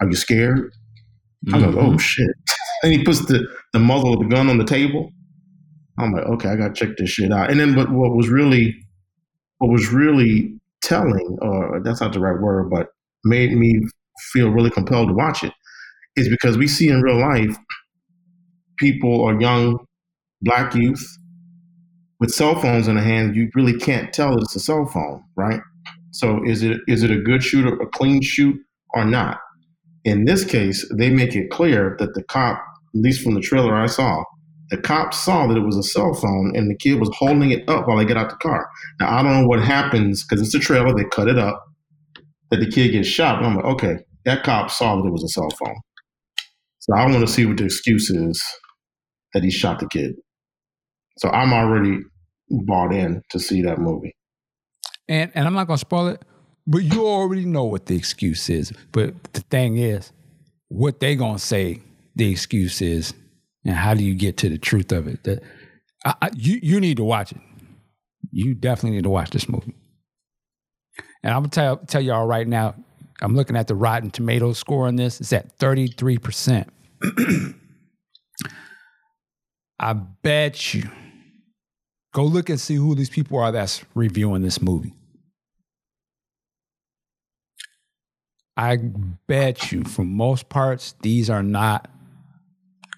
"Are 0.00 0.08
you 0.08 0.16
scared?" 0.16 0.70
I'm 1.52 1.62
like, 1.62 1.70
Mhm. 1.70 1.94
"Oh 1.94 1.98
shit!" 1.98 2.28
and 2.82 2.92
he 2.92 3.02
puts 3.02 3.24
the 3.26 3.46
the 3.72 3.78
muzzle 3.78 4.12
of 4.14 4.18
the 4.20 4.26
gun 4.26 4.50
on 4.50 4.58
the 4.58 4.64
table. 4.64 5.10
I'm 5.98 6.12
like, 6.12 6.24
"Okay, 6.24 6.50
I 6.50 6.56
gotta 6.56 6.74
check 6.74 6.96
this 6.98 7.10
shit 7.10 7.32
out." 7.32 7.50
And 7.50 7.58
then, 7.58 7.74
but 7.74 7.90
what 7.90 8.14
was 8.14 8.28
really, 8.28 8.74
what 9.62 9.70
was 9.70 9.92
really 9.92 10.52
telling, 10.82 11.38
or 11.40 11.80
that's 11.84 12.00
not 12.00 12.12
the 12.12 12.18
right 12.18 12.40
word, 12.42 12.68
but 12.68 12.88
made 13.24 13.52
me 13.52 13.80
feel 14.32 14.50
really 14.50 14.70
compelled 14.70 15.06
to 15.06 15.14
watch 15.14 15.44
it, 15.44 15.52
is 16.16 16.28
because 16.28 16.58
we 16.58 16.66
see 16.66 16.88
in 16.88 17.00
real 17.00 17.20
life 17.20 17.56
people 18.76 19.20
or 19.20 19.40
young 19.40 19.78
black 20.40 20.74
youth 20.74 21.06
with 22.18 22.32
cell 22.32 22.56
phones 22.56 22.88
in 22.88 22.96
the 22.96 23.02
hand, 23.02 23.36
you 23.36 23.50
really 23.54 23.78
can't 23.78 24.12
tell 24.12 24.36
it's 24.36 24.56
a 24.56 24.58
cell 24.58 24.84
phone, 24.84 25.22
right? 25.36 25.60
So 26.10 26.42
is 26.44 26.64
it 26.64 26.80
is 26.88 27.04
it 27.04 27.12
a 27.12 27.20
good 27.20 27.44
shoot, 27.44 27.64
or 27.64 27.80
a 27.80 27.86
clean 27.86 28.20
shoot, 28.20 28.56
or 28.94 29.04
not? 29.04 29.38
In 30.04 30.24
this 30.24 30.44
case, 30.44 30.84
they 30.98 31.08
make 31.08 31.36
it 31.36 31.50
clear 31.50 31.94
that 32.00 32.14
the 32.14 32.24
cop, 32.24 32.58
at 32.58 33.00
least 33.00 33.22
from 33.22 33.34
the 33.34 33.40
trailer 33.40 33.76
I 33.76 33.86
saw, 33.86 34.24
the 34.72 34.78
cop 34.78 35.12
saw 35.12 35.46
that 35.46 35.56
it 35.58 35.66
was 35.66 35.76
a 35.76 35.82
cell 35.82 36.14
phone 36.14 36.52
and 36.56 36.70
the 36.70 36.74
kid 36.74 36.98
was 36.98 37.10
holding 37.14 37.50
it 37.50 37.68
up 37.68 37.86
while 37.86 37.98
they 37.98 38.06
get 38.06 38.16
out 38.16 38.30
the 38.30 38.36
car. 38.36 38.66
Now 38.98 39.18
I 39.18 39.22
don't 39.22 39.42
know 39.42 39.46
what 39.46 39.62
happens 39.62 40.24
because 40.24 40.40
it's 40.40 40.54
a 40.54 40.58
trailer. 40.58 40.94
They 40.94 41.04
cut 41.12 41.28
it 41.28 41.38
up 41.38 41.62
that 42.50 42.56
the 42.56 42.70
kid 42.70 42.92
gets 42.92 43.06
shot. 43.06 43.38
But 43.38 43.48
I'm 43.48 43.56
like, 43.56 43.66
okay, 43.66 43.98
that 44.24 44.44
cop 44.44 44.70
saw 44.70 44.96
that 44.96 45.06
it 45.06 45.12
was 45.12 45.24
a 45.24 45.28
cell 45.28 45.50
phone. 45.50 45.76
So 46.78 46.94
I 46.96 47.04
want 47.04 47.20
to 47.20 47.30
see 47.30 47.44
what 47.44 47.58
the 47.58 47.66
excuse 47.66 48.08
is 48.08 48.42
that 49.34 49.44
he 49.44 49.50
shot 49.50 49.78
the 49.78 49.88
kid. 49.88 50.14
So 51.18 51.28
I'm 51.28 51.52
already 51.52 51.98
bought 52.48 52.94
in 52.94 53.20
to 53.28 53.38
see 53.38 53.60
that 53.60 53.78
movie. 53.78 54.16
And 55.06 55.30
and 55.34 55.46
I'm 55.46 55.52
not 55.52 55.66
gonna 55.66 55.76
spoil 55.76 56.08
it, 56.08 56.22
but 56.66 56.78
you 56.78 57.06
already 57.06 57.44
know 57.44 57.64
what 57.64 57.84
the 57.84 57.96
excuse 57.96 58.48
is. 58.48 58.72
But 58.90 59.22
the 59.34 59.42
thing 59.42 59.76
is, 59.76 60.12
what 60.68 60.98
they 61.00 61.14
gonna 61.14 61.38
say 61.38 61.82
the 62.16 62.30
excuse 62.30 62.80
is, 62.80 63.12
and 63.64 63.74
how 63.74 63.94
do 63.94 64.04
you 64.04 64.14
get 64.14 64.36
to 64.38 64.48
the 64.48 64.58
truth 64.58 64.92
of 64.92 65.06
it? 65.06 65.22
That 65.24 65.42
I, 66.04 66.14
I, 66.22 66.30
you 66.34 66.58
you 66.62 66.80
need 66.80 66.96
to 66.98 67.04
watch 67.04 67.32
it. 67.32 67.40
You 68.30 68.54
definitely 68.54 68.96
need 68.96 69.04
to 69.04 69.10
watch 69.10 69.30
this 69.30 69.48
movie. 69.48 69.74
And 71.22 71.32
I'm 71.32 71.42
gonna 71.42 71.48
tell 71.50 71.76
tell 71.78 72.00
y'all 72.00 72.26
right 72.26 72.46
now. 72.46 72.74
I'm 73.20 73.36
looking 73.36 73.56
at 73.56 73.68
the 73.68 73.76
Rotten 73.76 74.10
Tomatoes 74.10 74.58
score 74.58 74.88
on 74.88 74.96
this. 74.96 75.20
It's 75.20 75.32
at 75.32 75.52
33 75.58 76.18
percent. 76.18 76.68
I 79.78 79.92
bet 79.92 80.74
you 80.74 80.90
Go 82.12 82.24
look 82.24 82.50
and 82.50 82.60
see 82.60 82.74
who 82.74 82.94
these 82.94 83.10
people 83.10 83.38
are 83.38 83.50
that's 83.50 83.84
reviewing 83.94 84.42
this 84.42 84.60
movie. 84.60 84.92
I 88.54 88.76
bet 89.26 89.72
you, 89.72 89.82
for 89.82 90.04
most 90.04 90.50
parts, 90.50 90.94
these 91.00 91.30
are 91.30 91.42
not 91.42 91.88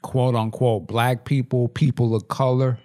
quote 0.04 0.36
unquote 0.36 0.86
black 0.86 1.24
people, 1.24 1.66
people 1.66 2.14
of 2.14 2.28
color. 2.28 2.78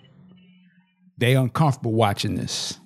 They 1.17 1.35
uncomfortable 1.35 1.91
watching 1.91 2.35
this. 2.35 2.79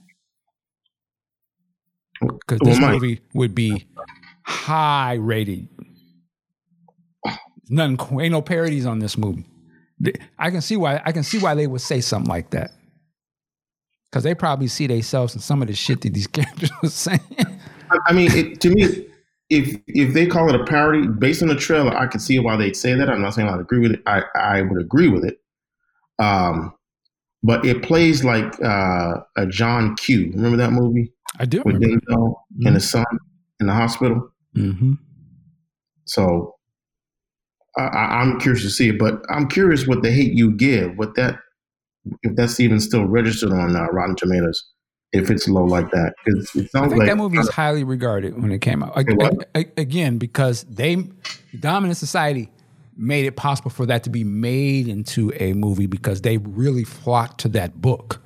Because 2.19 2.59
this 2.63 2.79
well, 2.79 2.93
movie 2.93 3.21
would 3.33 3.53
be 3.53 3.85
high 4.41 5.13
rated. 5.13 5.69
None 7.69 7.97
ain't 8.19 8.31
no 8.31 8.41
parodies 8.41 8.85
on 8.85 8.99
this 8.99 9.17
movie. 9.17 9.45
I 10.37 10.49
can 10.49 10.61
see 10.61 10.75
why 10.77 11.01
I 11.05 11.11
can 11.11 11.23
see 11.23 11.37
why 11.37 11.53
they 11.53 11.67
would 11.67 11.81
say 11.81 12.01
something 12.01 12.29
like 12.29 12.49
that 12.49 12.71
because 14.09 14.23
they 14.23 14.35
probably 14.35 14.67
see 14.67 14.87
themselves 14.87 15.35
in 15.35 15.41
some 15.41 15.61
of 15.61 15.67
the 15.67 15.75
shit 15.75 16.01
that 16.01 16.13
these 16.13 16.27
characters 16.37 16.71
were 16.81 16.89
saying. 16.89 17.19
I 18.07 18.13
mean, 18.13 18.31
it, 18.31 18.61
to 18.61 18.69
me, 18.69 19.07
if 19.53 19.79
if 19.87 20.13
they 20.13 20.25
call 20.25 20.49
it 20.49 20.59
a 20.59 20.63
parody 20.65 21.07
based 21.07 21.41
on 21.41 21.47
the 21.47 21.55
trailer, 21.55 21.95
I 21.95 22.07
can 22.07 22.19
see 22.19 22.39
why 22.39 22.55
they'd 22.57 22.75
say 22.75 22.93
that. 22.95 23.09
I'm 23.09 23.21
not 23.21 23.33
saying 23.33 23.47
I'd 23.47 23.59
agree 23.59 23.79
with 23.79 23.91
it. 23.91 24.01
I 24.05 24.23
I 24.35 24.61
would 24.61 24.81
agree 24.81 25.07
with 25.07 25.23
it. 25.25 25.39
Um, 26.19 26.73
but 27.43 27.65
it 27.65 27.83
plays 27.83 28.23
like 28.23 28.61
uh, 28.63 29.15
a 29.35 29.45
John 29.47 29.95
Q. 29.95 30.31
Remember 30.33 30.57
that 30.57 30.71
movie? 30.71 31.11
I 31.39 31.45
do. 31.45 31.61
With 31.65 31.81
Denzel 31.81 32.01
mm-hmm. 32.07 32.67
and 32.67 32.75
his 32.75 32.89
son 32.89 33.05
in 33.59 33.67
the 33.67 33.73
hospital. 33.73 34.29
Mm-hmm. 34.55 34.93
So 36.05 36.55
I, 37.77 38.21
am 38.21 38.39
curious 38.39 38.63
to 38.63 38.69
see 38.69 38.89
it, 38.89 38.99
but 38.99 39.21
I'm 39.29 39.47
curious 39.47 39.87
what 39.87 40.03
the 40.03 40.11
hate 40.11 40.33
you 40.33 40.51
give, 40.51 40.97
what 40.97 41.15
that 41.15 41.39
if 42.21 42.35
that's 42.35 42.59
even 42.59 42.79
still 42.79 43.05
registered 43.05 43.51
on 43.51 43.75
uh, 43.75 43.85
Rotten 43.87 44.15
Tomatoes. 44.15 44.63
If 45.13 45.29
it's 45.29 45.47
low 45.47 45.63
like 45.63 45.91
that, 45.91 46.15
it 46.25 46.47
sounds 46.47 46.73
I 46.73 46.87
think 46.87 46.99
like 46.99 47.07
that 47.07 47.17
movie 47.17 47.37
is 47.37 47.49
highly 47.49 47.83
regarded 47.83 48.41
when 48.41 48.51
it 48.51 48.59
came 48.59 48.81
out. 48.81 48.93
again, 49.55 50.17
because 50.17 50.63
they 50.63 51.07
dominant 51.59 51.97
society 51.97 52.49
made 52.97 53.25
it 53.25 53.35
possible 53.35 53.69
for 53.69 53.85
that 53.85 54.03
to 54.03 54.09
be 54.09 54.23
made 54.23 54.87
into 54.87 55.31
a 55.39 55.53
movie 55.53 55.87
because 55.87 56.21
they 56.21 56.37
really 56.37 56.83
flocked 56.83 57.39
to 57.41 57.49
that 57.49 57.81
book 57.81 58.21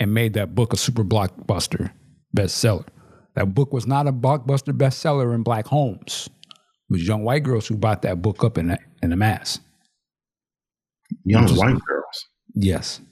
and 0.00 0.12
made 0.12 0.34
that 0.34 0.54
book 0.54 0.72
a 0.72 0.76
super 0.76 1.04
blockbuster 1.04 1.90
bestseller. 2.36 2.86
That 3.34 3.54
book 3.54 3.72
was 3.72 3.86
not 3.86 4.06
a 4.06 4.12
blockbuster 4.12 4.76
bestseller 4.76 5.34
in 5.34 5.42
black 5.42 5.66
homes. 5.66 6.28
It 6.50 6.92
was 6.92 7.06
young 7.06 7.24
white 7.24 7.42
girls 7.42 7.66
who 7.66 7.76
bought 7.76 8.02
that 8.02 8.22
book 8.22 8.44
up 8.44 8.58
in 8.58 8.70
a, 8.70 8.78
in 9.02 9.12
a 9.12 9.16
mass. 9.16 9.60
Young 11.24 11.48
white 11.56 11.80
girls. 11.86 12.26
Yes. 12.54 13.00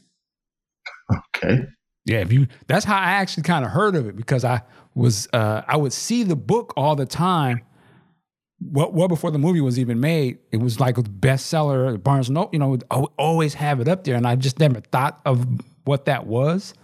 Okay. 1.37 1.66
Yeah, 2.05 2.18
if 2.18 2.32
you 2.32 2.48
that's 2.66 2.84
how 2.84 2.96
I 2.96 3.12
actually 3.12 3.44
kind 3.44 3.64
of 3.64 3.70
heard 3.70 3.94
of 3.94 4.09
it 4.09 4.16
because 4.16 4.44
I 4.44 4.62
was 4.94 5.28
uh 5.32 5.62
I 5.66 5.76
would 5.76 5.92
see 5.92 6.24
the 6.24 6.36
book 6.36 6.72
all 6.76 6.96
the 6.96 7.07
time. 7.07 7.62
Well, 8.61 8.90
well 8.92 9.09
before 9.09 9.30
the 9.30 9.38
movie 9.38 9.61
was 9.61 9.78
even 9.78 10.00
made, 10.00 10.38
it 10.50 10.59
was 10.59 10.80
like 10.80 10.98
a 10.98 11.03
bestseller. 11.03 12.03
Barnes 12.03 12.28
and 12.28 12.34
Noble, 12.34 12.50
you 12.53 12.59
know, 12.59 12.78
I 12.90 12.98
would 12.98 13.11
always 13.18 13.55
have 13.55 13.80
it 13.80 13.88
up 13.88 14.05
there, 14.05 14.16
and 14.16 14.26
I 14.26 14.36
just 14.36 14.59
never 14.59 14.80
thought 14.80 15.20
of 15.24 15.46
what 15.84 16.07
that 16.07 16.26
was. 16.26 16.74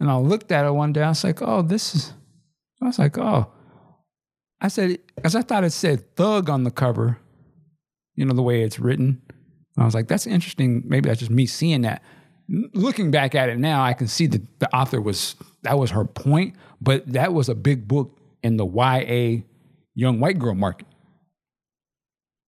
And 0.00 0.10
I 0.10 0.16
looked 0.16 0.50
at 0.50 0.66
it 0.66 0.72
one 0.72 0.92
day. 0.92 1.02
I 1.02 1.10
was 1.10 1.22
like, 1.22 1.40
"Oh, 1.42 1.62
this 1.62 1.94
is." 1.94 2.12
I 2.80 2.86
was 2.86 2.98
like, 2.98 3.16
"Oh," 3.18 3.52
I 4.60 4.68
said, 4.68 4.98
because 5.14 5.36
I 5.36 5.42
thought 5.42 5.62
it 5.64 5.70
said 5.70 6.16
"thug" 6.16 6.50
on 6.50 6.64
the 6.64 6.70
cover. 6.72 7.18
You 8.16 8.24
know 8.24 8.34
the 8.34 8.42
way 8.42 8.62
it's 8.62 8.80
written. 8.80 9.22
I 9.78 9.84
was 9.84 9.94
like, 9.94 10.08
"That's 10.08 10.26
interesting." 10.26 10.82
Maybe 10.86 11.08
that's 11.08 11.20
just 11.20 11.30
me 11.30 11.46
seeing 11.46 11.82
that 11.82 12.02
looking 12.52 13.10
back 13.10 13.34
at 13.34 13.48
it 13.48 13.58
now, 13.58 13.82
I 13.82 13.94
can 13.94 14.06
see 14.06 14.26
that 14.26 14.58
the 14.60 14.74
author 14.74 15.00
was 15.00 15.34
that 15.62 15.78
was 15.78 15.90
her 15.90 16.04
point, 16.04 16.54
but 16.80 17.10
that 17.12 17.32
was 17.32 17.48
a 17.48 17.54
big 17.54 17.88
book 17.88 18.18
in 18.42 18.56
the 18.56 18.66
YA 18.66 19.42
young 19.94 20.20
white 20.20 20.38
girl 20.38 20.54
market. 20.54 20.86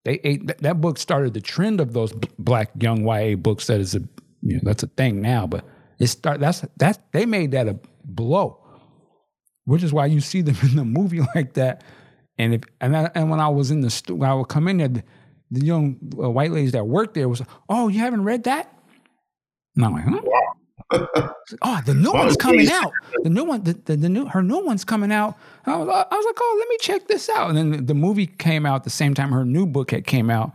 They 0.04 0.20
ate, 0.22 0.60
that 0.60 0.80
book 0.80 0.98
started 0.98 1.32
the 1.32 1.40
trend 1.40 1.80
of 1.80 1.94
those 1.94 2.12
black 2.38 2.70
young 2.78 3.06
YA 3.06 3.36
books. 3.36 3.68
That 3.68 3.80
is 3.80 3.94
a 3.94 4.00
you 4.42 4.56
know 4.56 4.60
that's 4.62 4.82
a 4.82 4.88
thing 4.88 5.22
now, 5.22 5.46
but 5.46 5.64
it 5.98 6.08
start 6.08 6.40
that's 6.40 6.64
that 6.76 7.00
they 7.12 7.24
made 7.24 7.52
that 7.52 7.68
a 7.68 7.78
blow, 8.04 8.62
which 9.64 9.82
is 9.82 9.92
why 9.92 10.06
you 10.06 10.20
see 10.20 10.42
them 10.42 10.56
in 10.62 10.76
the 10.76 10.84
movie 10.84 11.22
like 11.34 11.54
that. 11.54 11.82
And 12.36 12.54
if 12.54 12.62
and 12.80 12.96
I, 12.96 13.10
and 13.14 13.30
when 13.30 13.40
I 13.40 13.48
was 13.48 13.70
in 13.70 13.80
the 13.80 14.02
when 14.08 14.28
I 14.28 14.34
would 14.34 14.48
come 14.48 14.68
in 14.68 14.78
there, 14.78 14.88
the, 14.88 15.02
the 15.50 15.64
young 15.64 15.98
uh, 16.22 16.28
white 16.28 16.50
ladies 16.50 16.72
that 16.72 16.86
worked 16.86 17.14
there 17.14 17.28
was, 17.28 17.40
oh, 17.68 17.88
you 17.88 18.00
haven't 18.00 18.24
read 18.24 18.44
that? 18.44 18.70
And 19.76 19.84
I'm 19.84 19.92
like? 19.92 20.24
Wow. 20.24 20.56
oh, 21.62 21.80
the 21.86 21.94
new 21.94 22.12
one's 22.12 22.36
coming 22.36 22.70
out. 22.70 22.92
The 23.22 23.30
new 23.30 23.44
one, 23.44 23.62
the, 23.64 23.72
the, 23.72 23.96
the, 23.96 24.08
new 24.08 24.26
her 24.26 24.42
new 24.42 24.64
one's 24.64 24.84
coming 24.84 25.12
out. 25.12 25.36
I 25.66 25.76
was, 25.76 25.88
I 25.88 26.14
was 26.14 26.26
like, 26.26 26.38
oh, 26.38 26.56
let 26.58 26.68
me 26.68 26.76
check 26.80 27.08
this 27.08 27.28
out. 27.28 27.48
And 27.48 27.58
then 27.58 27.70
the, 27.70 27.82
the 27.82 27.94
movie 27.94 28.26
came 28.26 28.66
out 28.66 28.84
the 28.84 28.90
same 28.90 29.14
time 29.14 29.32
her 29.32 29.44
new 29.44 29.66
book 29.66 29.90
had 29.90 30.06
came 30.06 30.30
out. 30.30 30.52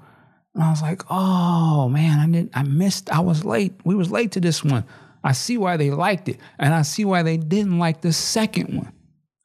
And 0.55 0.63
I 0.63 0.69
was 0.69 0.81
like, 0.81 1.03
oh 1.09 1.89
man, 1.89 2.19
I 2.19 2.31
didn't 2.31 2.51
I 2.53 2.63
missed, 2.63 3.09
I 3.09 3.19
was 3.19 3.43
late. 3.43 3.73
We 3.83 3.95
was 3.95 4.11
late 4.11 4.31
to 4.33 4.39
this 4.39 4.63
one. 4.63 4.85
I 5.23 5.33
see 5.33 5.57
why 5.57 5.77
they 5.77 5.91
liked 5.91 6.29
it. 6.29 6.39
And 6.57 6.73
I 6.73 6.83
see 6.83 7.05
why 7.05 7.23
they 7.23 7.37
didn't 7.37 7.79
like 7.79 8.01
the 8.01 8.13
second 8.13 8.75
one. 8.75 8.93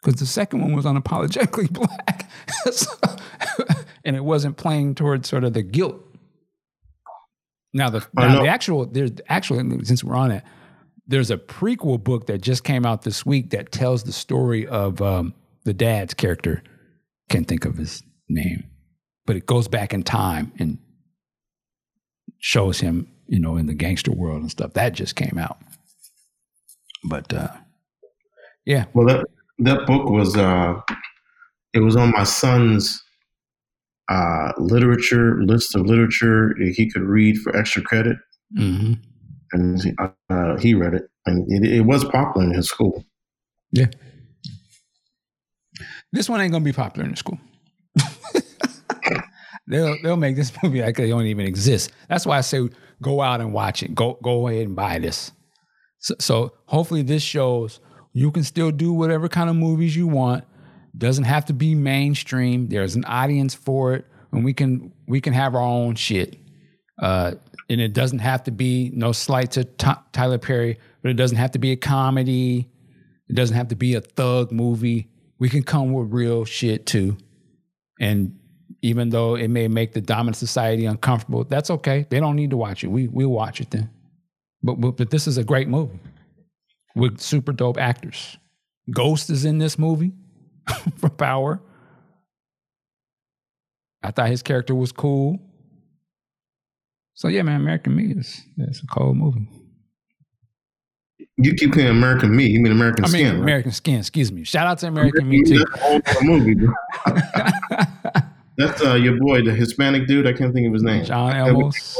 Because 0.02 0.20
the 0.20 0.26
second 0.26 0.60
one 0.60 0.74
was 0.74 0.84
unapologetically 0.84 1.72
black. 1.72 2.30
so, 2.70 2.92
and 4.04 4.16
it 4.16 4.24
wasn't 4.24 4.56
playing 4.56 4.94
towards 4.94 5.28
sort 5.28 5.44
of 5.44 5.54
the 5.54 5.62
guilt 5.62 6.00
now 7.74 7.90
the 7.90 8.06
now 8.14 8.40
the 8.40 8.48
actual 8.48 8.86
there's 8.86 9.10
actually 9.28 9.84
since 9.84 10.02
we're 10.02 10.14
on 10.14 10.30
it, 10.30 10.44
there's 11.06 11.30
a 11.30 11.36
prequel 11.36 12.02
book 12.02 12.26
that 12.28 12.40
just 12.40 12.64
came 12.64 12.86
out 12.86 13.02
this 13.02 13.26
week 13.26 13.50
that 13.50 13.72
tells 13.72 14.04
the 14.04 14.12
story 14.12 14.66
of 14.66 15.02
um, 15.02 15.34
the 15.64 15.74
dad's 15.74 16.14
character. 16.14 16.62
Can't 17.28 17.46
think 17.48 17.64
of 17.64 17.76
his 17.76 18.02
name, 18.28 18.64
but 19.26 19.36
it 19.36 19.44
goes 19.44 19.68
back 19.68 19.92
in 19.92 20.02
time 20.02 20.52
and 20.58 20.78
shows 22.38 22.80
him, 22.80 23.08
you 23.26 23.40
know, 23.40 23.56
in 23.56 23.66
the 23.66 23.74
gangster 23.74 24.12
world 24.12 24.40
and 24.40 24.50
stuff. 24.50 24.74
That 24.74 24.92
just 24.92 25.16
came 25.16 25.36
out. 25.36 25.58
But 27.08 27.32
uh, 27.34 27.48
yeah. 28.64 28.84
Well, 28.94 29.06
that 29.06 29.26
that 29.58 29.86
book 29.86 30.08
was 30.08 30.36
uh, 30.36 30.80
it 31.72 31.80
was 31.80 31.96
on 31.96 32.12
my 32.12 32.24
son's 32.24 33.03
uh, 34.08 34.52
literature 34.58 35.42
list 35.42 35.74
of 35.74 35.86
literature 35.86 36.54
he 36.58 36.90
could 36.90 37.02
read 37.02 37.38
for 37.38 37.56
extra 37.56 37.82
credit, 37.82 38.16
mm-hmm. 38.56 38.94
and 39.52 39.96
uh, 40.30 40.56
he 40.56 40.74
read 40.74 40.94
it, 40.94 41.08
and 41.26 41.44
it, 41.50 41.72
it, 41.72 41.80
was 41.82 42.04
popular 42.04 42.46
in 42.46 42.54
his 42.54 42.68
school. 42.68 43.04
Yeah, 43.72 43.86
this 46.12 46.28
one 46.28 46.40
ain't 46.40 46.52
gonna 46.52 46.64
be 46.64 46.72
popular 46.72 47.04
in 47.04 47.12
the 47.12 47.16
school. 47.16 47.38
they'll 49.66 49.96
they'll 50.02 50.16
make 50.16 50.36
this 50.36 50.52
movie 50.62 50.82
like 50.82 50.96
they 50.96 51.08
don't 51.08 51.26
even 51.26 51.46
exist. 51.46 51.90
That's 52.08 52.26
why 52.26 52.38
I 52.38 52.42
say 52.42 52.68
go 53.00 53.22
out 53.22 53.40
and 53.40 53.52
watch 53.52 53.82
it. 53.82 53.94
Go 53.94 54.18
go 54.22 54.48
ahead 54.48 54.66
and 54.66 54.76
buy 54.76 54.98
this. 54.98 55.32
So, 55.98 56.14
so 56.20 56.52
hopefully 56.66 57.02
this 57.02 57.22
shows 57.22 57.80
you 58.12 58.30
can 58.30 58.44
still 58.44 58.70
do 58.70 58.92
whatever 58.92 59.28
kind 59.28 59.48
of 59.48 59.56
movies 59.56 59.96
you 59.96 60.06
want 60.06 60.44
doesn't 60.96 61.24
have 61.24 61.46
to 61.46 61.52
be 61.52 61.74
mainstream. 61.74 62.68
There's 62.68 62.96
an 62.96 63.04
audience 63.04 63.54
for 63.54 63.94
it, 63.94 64.06
and 64.32 64.44
we 64.44 64.52
can 64.52 64.92
we 65.06 65.20
can 65.20 65.32
have 65.32 65.54
our 65.54 65.62
own 65.62 65.94
shit. 65.96 66.38
Uh, 67.00 67.32
and 67.68 67.80
it 67.80 67.92
doesn't 67.92 68.20
have 68.20 68.44
to 68.44 68.50
be 68.50 68.90
no 68.94 69.12
slight 69.12 69.52
to 69.52 69.64
T- 69.64 69.90
Tyler 70.12 70.38
Perry, 70.38 70.78
but 71.02 71.10
it 71.10 71.14
doesn't 71.14 71.38
have 71.38 71.52
to 71.52 71.58
be 71.58 71.72
a 71.72 71.76
comedy. 71.76 72.70
It 73.28 73.34
doesn't 73.34 73.56
have 73.56 73.68
to 73.68 73.76
be 73.76 73.94
a 73.94 74.00
thug 74.00 74.52
movie. 74.52 75.08
We 75.38 75.48
can 75.48 75.62
come 75.62 75.92
with 75.92 76.12
real 76.12 76.44
shit 76.44 76.86
too. 76.86 77.16
And 78.00 78.38
even 78.82 79.08
though 79.08 79.34
it 79.34 79.48
may 79.48 79.66
make 79.66 79.92
the 79.92 80.00
dominant 80.00 80.36
society 80.36 80.84
uncomfortable, 80.84 81.44
that's 81.44 81.70
okay. 81.70 82.06
They 82.10 82.20
don't 82.20 82.36
need 82.36 82.50
to 82.50 82.56
watch 82.56 82.84
it. 82.84 82.88
We 82.88 83.08
we'll 83.08 83.28
watch 83.28 83.60
it 83.60 83.70
then. 83.70 83.90
But 84.62 84.74
but 84.74 85.10
this 85.10 85.26
is 85.26 85.38
a 85.38 85.44
great 85.44 85.68
movie 85.68 85.98
with 86.94 87.18
super 87.18 87.52
dope 87.52 87.78
actors. 87.78 88.36
Ghost 88.90 89.30
is 89.30 89.44
in 89.44 89.58
this 89.58 89.78
movie 89.78 90.12
for 90.96 91.10
Power. 91.10 91.60
I 94.02 94.10
thought 94.10 94.28
his 94.28 94.42
character 94.42 94.74
was 94.74 94.92
cool. 94.92 95.38
So 97.14 97.28
yeah, 97.28 97.42
man, 97.42 97.60
American 97.60 97.96
Me 97.96 98.12
is 98.16 98.42
it's 98.58 98.82
a 98.82 98.86
cold 98.86 99.16
movie. 99.16 99.48
You 101.36 101.54
keep 101.54 101.74
saying 101.74 101.88
American 101.88 102.36
Me. 102.36 102.46
You 102.46 102.60
mean 102.60 102.72
American 102.72 103.04
I 103.04 103.08
mean 103.08 103.26
Skin? 103.26 103.34
right? 103.36 103.42
American 103.42 103.72
Skin. 103.72 103.98
Excuse 104.00 104.30
me. 104.30 104.44
Shout 104.44 104.66
out 104.66 104.78
to 104.78 104.88
American 104.88 105.28
Me 105.28 105.42
too. 105.42 105.64
That's 105.80 106.22
movie. 106.22 106.54
That's 108.56 108.80
uh, 108.82 108.94
your 108.94 109.18
boy, 109.18 109.42
the 109.42 109.52
Hispanic 109.52 110.06
dude. 110.06 110.28
I 110.28 110.32
can't 110.32 110.54
think 110.54 110.66
of 110.68 110.72
his 110.72 110.82
name. 110.82 111.04
John 111.04 111.32
Olmos. 111.34 111.98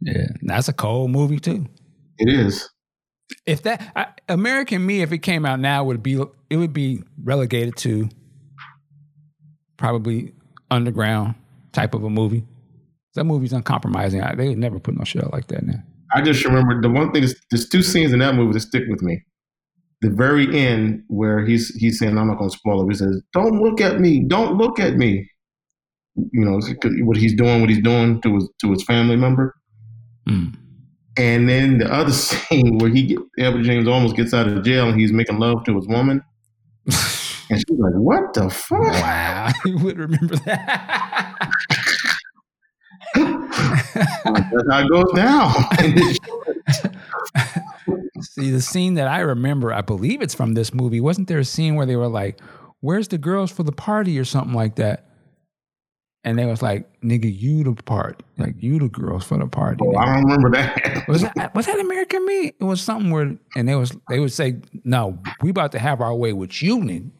Yeah, 0.00 0.28
that's 0.42 0.68
a 0.68 0.72
cold 0.72 1.10
movie 1.10 1.40
too. 1.40 1.66
It 2.18 2.32
is. 2.32 2.69
If 3.50 3.62
that 3.62 3.92
I, 3.96 4.06
American 4.32 4.86
Me, 4.86 5.02
if 5.02 5.12
it 5.12 5.18
came 5.18 5.44
out 5.44 5.58
now, 5.58 5.82
would 5.84 6.02
be 6.02 6.22
it 6.48 6.56
would 6.56 6.72
be 6.72 7.02
relegated 7.22 7.76
to 7.78 8.08
probably 9.76 10.32
underground 10.70 11.34
type 11.72 11.94
of 11.94 12.04
a 12.04 12.10
movie. 12.10 12.44
That 13.16 13.24
movie's 13.24 13.52
uncompromising. 13.52 14.22
I, 14.22 14.36
they 14.36 14.48
would 14.48 14.58
never 14.58 14.78
put 14.78 14.96
no 14.96 15.02
shit 15.02 15.24
out 15.24 15.32
like 15.32 15.48
that 15.48 15.66
now. 15.66 15.82
I 16.14 16.22
just 16.22 16.44
remember 16.44 16.80
the 16.80 16.90
one 16.90 17.10
thing. 17.10 17.24
Is, 17.24 17.40
there's 17.50 17.68
two 17.68 17.82
scenes 17.82 18.12
in 18.12 18.20
that 18.20 18.36
movie 18.36 18.52
that 18.52 18.60
stick 18.60 18.84
with 18.88 19.02
me. 19.02 19.20
The 20.00 20.10
very 20.10 20.56
end, 20.56 21.02
where 21.08 21.44
he's 21.44 21.74
he's 21.74 21.98
saying, 21.98 22.16
"I'm 22.16 22.28
not 22.28 22.38
going 22.38 22.50
to 22.50 22.56
spoil 22.56 22.84
it." 22.84 22.92
He 22.92 22.98
says, 22.98 23.20
"Don't 23.32 23.60
look 23.60 23.80
at 23.80 24.00
me. 24.00 24.24
Don't 24.26 24.56
look 24.58 24.78
at 24.78 24.94
me." 24.94 25.28
You 26.14 26.44
know 26.44 26.60
what 27.04 27.16
he's 27.16 27.34
doing, 27.34 27.60
what 27.60 27.70
he's 27.70 27.82
doing 27.82 28.20
to 28.22 28.34
his 28.36 28.48
to 28.60 28.70
his 28.70 28.84
family 28.84 29.16
member. 29.16 29.56
Mm. 30.28 30.54
And 31.16 31.48
then 31.48 31.78
the 31.78 31.92
other 31.92 32.12
scene 32.12 32.78
where 32.78 32.90
he 32.90 33.02
get, 33.02 33.18
Edward 33.38 33.64
James 33.64 33.86
Olmos 33.86 34.14
gets 34.14 34.32
out 34.32 34.48
of 34.48 34.62
jail 34.62 34.88
and 34.88 35.00
he's 35.00 35.12
making 35.12 35.38
love 35.38 35.64
to 35.64 35.76
his 35.76 35.86
woman, 35.88 36.22
and 36.86 36.94
she's 37.58 37.78
like, 37.78 37.94
"What 37.94 38.34
the 38.34 38.50
fuck?" 38.50 38.80
wow, 38.80 39.50
you 39.64 39.78
would 39.78 39.98
remember 39.98 40.36
that. 40.36 41.50
That's 43.14 44.68
how 44.70 44.80
it 44.80 44.88
goes 44.88 45.12
down. 45.14 45.52
See, 48.22 48.50
the 48.50 48.60
scene 48.60 48.94
that 48.94 49.08
I 49.08 49.20
remember, 49.20 49.72
I 49.72 49.80
believe 49.80 50.22
it's 50.22 50.34
from 50.34 50.54
this 50.54 50.72
movie. 50.74 51.00
Wasn't 51.00 51.26
there 51.28 51.38
a 51.38 51.44
scene 51.44 51.74
where 51.74 51.86
they 51.86 51.96
were 51.96 52.08
like, 52.08 52.40
"Where's 52.80 53.08
the 53.08 53.18
girls 53.18 53.50
for 53.50 53.62
the 53.62 53.72
party?" 53.72 54.18
or 54.18 54.24
something 54.24 54.54
like 54.54 54.76
that? 54.76 55.09
And 56.22 56.38
they 56.38 56.44
was 56.44 56.60
like, 56.60 56.86
"Nigga, 57.02 57.34
you 57.34 57.64
the 57.64 57.72
part, 57.82 58.22
like 58.36 58.54
you 58.58 58.78
the 58.78 58.88
girls 58.88 59.24
for 59.24 59.38
the 59.38 59.46
party." 59.46 59.82
Oh, 59.82 59.96
I 59.96 60.04
don't 60.04 60.24
remember 60.24 60.50
that. 60.50 61.04
was 61.08 61.22
that 61.22 61.54
was 61.54 61.64
that 61.64 61.80
American 61.80 62.26
Me? 62.26 62.52
It 62.60 62.64
was 62.64 62.82
something 62.82 63.10
where, 63.10 63.36
and 63.56 63.66
they 63.66 63.74
was 63.74 63.96
they 64.10 64.20
would 64.20 64.32
say, 64.32 64.56
"No, 64.84 65.18
we 65.40 65.48
about 65.50 65.72
to 65.72 65.78
have 65.78 66.02
our 66.02 66.14
way 66.14 66.34
with 66.34 66.62
you, 66.62 66.76
nigga." 66.78 67.10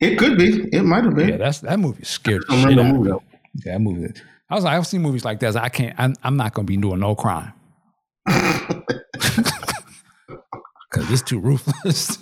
It 0.00 0.18
could 0.18 0.36
be. 0.36 0.68
It 0.72 0.82
might 0.82 1.04
have 1.04 1.14
been. 1.14 1.30
Yeah, 1.30 1.36
that's 1.38 1.60
that 1.60 1.78
movie 1.78 2.04
scared 2.04 2.42
the 2.46 2.52
I 2.52 2.56
shit 2.60 2.68
remember 2.76 2.82
out 2.82 2.84
the 2.84 2.90
of 2.90 2.96
movie 2.98 3.12
me. 3.12 3.18
Yeah, 3.64 3.72
that 3.72 3.80
movie. 3.80 4.12
I 4.50 4.54
was 4.54 4.64
like, 4.64 4.76
I've 4.76 4.86
seen 4.86 5.00
movies 5.00 5.24
like 5.24 5.40
that. 5.40 5.56
I 5.56 5.70
can't. 5.70 5.94
I'm, 5.98 6.14
I'm 6.22 6.36
not 6.36 6.52
gonna 6.52 6.66
be 6.66 6.76
doing 6.76 7.00
no 7.00 7.14
crime 7.14 7.54
because 8.26 8.82
it's 11.10 11.22
too 11.22 11.40
ruthless. 11.40 12.18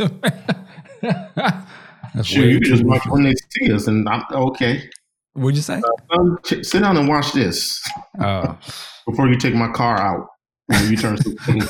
That's 2.15 2.29
Sure, 2.29 2.45
you 2.45 2.61
just 2.61 2.85
watch 2.85 3.03
when 3.09 3.25
they 3.25 3.35
see 3.51 3.73
us, 3.73 3.89
and 3.89 4.09
I'm 4.09 4.23
okay. 4.31 4.89
What'd 5.35 5.57
you 5.57 5.62
say? 5.62 5.82
Um, 6.11 6.39
ch- 6.45 6.64
sit 6.64 6.80
down 6.80 6.97
and 6.97 7.09
watch 7.09 7.32
this 7.32 7.82
Uh, 8.18 8.55
before 9.07 9.28
you 9.28 9.37
take 9.37 9.55
my 9.55 9.68
car 9.72 10.01
out 10.01 10.28
when 10.66 10.91
you 10.91 10.97
turn 10.97 11.16
16. 11.16 11.62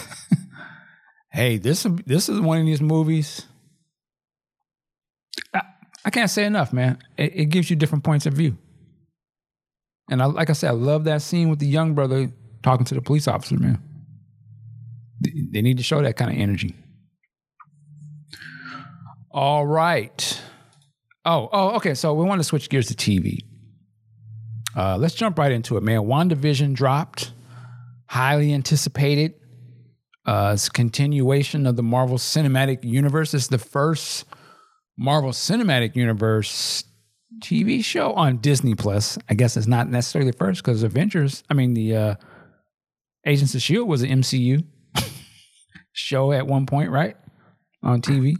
hey, 1.32 1.56
this 1.56 1.86
this 2.06 2.28
is 2.28 2.40
one 2.40 2.60
of 2.60 2.66
these 2.66 2.82
movies. 2.82 3.46
I, 5.54 5.62
I 6.04 6.10
can't 6.10 6.30
say 6.30 6.44
enough, 6.44 6.72
man. 6.72 6.98
It, 7.16 7.32
it 7.34 7.44
gives 7.46 7.70
you 7.70 7.76
different 7.76 8.04
points 8.04 8.26
of 8.26 8.34
view, 8.34 8.56
and 10.10 10.22
I, 10.22 10.26
like 10.26 10.50
I 10.50 10.52
said, 10.52 10.68
I 10.68 10.74
love 10.74 11.04
that 11.04 11.22
scene 11.22 11.48
with 11.48 11.58
the 11.58 11.66
young 11.66 11.94
brother 11.94 12.30
talking 12.62 12.84
to 12.86 12.94
the 12.94 13.00
police 13.02 13.26
officer. 13.26 13.58
Man, 13.58 13.82
they, 15.20 15.32
they 15.52 15.62
need 15.62 15.78
to 15.78 15.82
show 15.82 16.02
that 16.02 16.16
kind 16.16 16.30
of 16.30 16.36
energy. 16.36 16.76
All 19.30 19.66
right. 19.66 20.42
Oh, 21.24 21.48
oh, 21.50 21.70
okay. 21.76 21.94
So 21.94 22.12
we 22.12 22.24
want 22.24 22.40
to 22.40 22.44
switch 22.44 22.68
gears 22.68 22.86
to 22.88 22.94
TV. 22.94 23.38
Uh, 24.76 24.96
let's 24.96 25.14
jump 25.14 25.38
right 25.38 25.52
into 25.52 25.76
it, 25.76 25.82
man. 25.82 26.00
WandaVision 26.00 26.74
dropped, 26.74 27.32
highly 28.06 28.52
anticipated. 28.52 29.34
Uh, 30.26 30.52
it's 30.54 30.68
continuation 30.68 31.66
of 31.66 31.76
the 31.76 31.82
Marvel 31.82 32.18
Cinematic 32.18 32.82
Universe. 32.82 33.34
It's 33.34 33.48
the 33.48 33.58
first 33.58 34.24
Marvel 34.96 35.30
Cinematic 35.30 35.96
Universe 35.96 36.84
TV 37.40 37.84
show 37.84 38.12
on 38.14 38.38
Disney 38.38 38.74
Plus. 38.74 39.18
I 39.28 39.34
guess 39.34 39.56
it's 39.56 39.66
not 39.66 39.88
necessarily 39.88 40.30
the 40.30 40.36
first 40.36 40.62
because 40.62 40.82
Avengers, 40.82 41.42
I 41.50 41.54
mean, 41.54 41.74
the 41.74 41.96
uh, 41.96 42.14
Agents 43.26 43.54
of 43.54 43.58
S.H.I.E.L.D. 43.58 43.88
was 43.88 44.02
an 44.02 44.10
MCU 44.10 44.64
show 45.92 46.32
at 46.32 46.46
one 46.46 46.66
point, 46.66 46.90
right? 46.90 47.16
On 47.82 48.00
TV. 48.00 48.36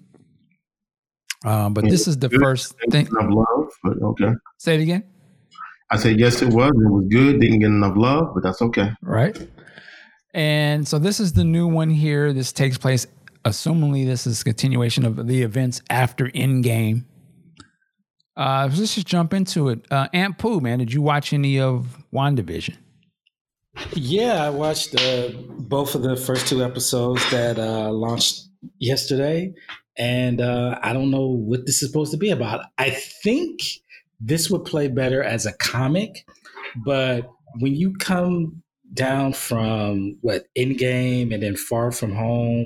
Um, 1.45 1.75
but 1.75 1.85
this 1.85 2.09
is 2.09 2.19
the 2.19 2.31
first 2.31 2.75
thing. 2.91 3.07
love, 3.13 3.69
but 3.83 4.01
okay. 4.03 4.33
Say 4.59 4.77
it 4.77 4.81
again. 4.81 5.05
I 5.91 5.97
said 5.97 6.19
yes, 6.19 6.43
it 6.43 6.53
was. 6.53 6.71
It 6.71 6.91
was 6.91 7.07
good. 7.09 7.41
Didn't 7.41 7.61
get 7.61 7.69
enough 7.69 7.97
love, 7.97 8.29
but 8.35 8.43
that's 8.43 8.63
okay. 8.63 8.93
right? 9.03 9.37
And 10.33 10.87
so 10.87 10.99
this 10.99 11.21
is 11.21 11.33
the 11.33 11.45
new 11.45 11.69
one 11.69 11.91
here. 11.91 12.33
This 12.33 12.53
takes 12.53 12.77
place, 12.77 13.07
assumingly, 13.45 14.05
this 14.05 14.27
is 14.27 14.43
continuation 14.43 15.05
of 15.05 15.29
the 15.29 15.43
events 15.43 15.81
after 15.89 16.27
Endgame. 16.31 17.05
Uh, 18.37 18.69
let's 18.77 18.95
just 18.95 19.07
jump 19.07 19.33
into 19.33 19.69
it. 19.69 19.87
Uh, 19.93 20.09
Aunt 20.13 20.39
Pooh, 20.39 20.61
man, 20.61 20.81
did 20.81 20.93
you 20.93 21.03
watch 21.03 21.33
any 21.33 21.61
of 21.61 22.05
WandaVision? 22.13 22.77
Yeah, 23.93 24.45
I 24.45 24.51
watched 24.51 25.01
uh, 25.01 25.29
both 25.59 25.95
of 25.95 26.03
the 26.03 26.17
first 26.17 26.49
two 26.49 26.65
episodes 26.65 27.29
that 27.31 27.59
uh, 27.59 27.91
launched 27.91 28.49
yesterday, 28.79 29.53
and 29.97 30.41
uh, 30.41 30.79
I 30.83 30.93
don't 30.93 31.11
know 31.11 31.27
what 31.27 31.67
this 31.67 31.83
is 31.83 31.91
supposed 31.91 32.11
to 32.13 32.19
be 32.19 32.31
about. 32.31 32.67
I 32.79 32.91
think 32.91 33.61
this 34.25 34.51
would 34.51 34.65
play 34.65 34.89
better 34.89 35.23
as 35.23 35.47
a 35.47 35.53
comic, 35.53 36.25
but 36.85 37.31
when 37.61 37.75
you 37.75 37.95
come 37.99 38.63
down 38.95 39.33
from 39.33 40.17
what 40.21 40.47
Endgame 40.57 41.35
and 41.35 41.43
then 41.43 41.57
Far 41.57 41.91
From 41.93 42.13
Home 42.13 42.65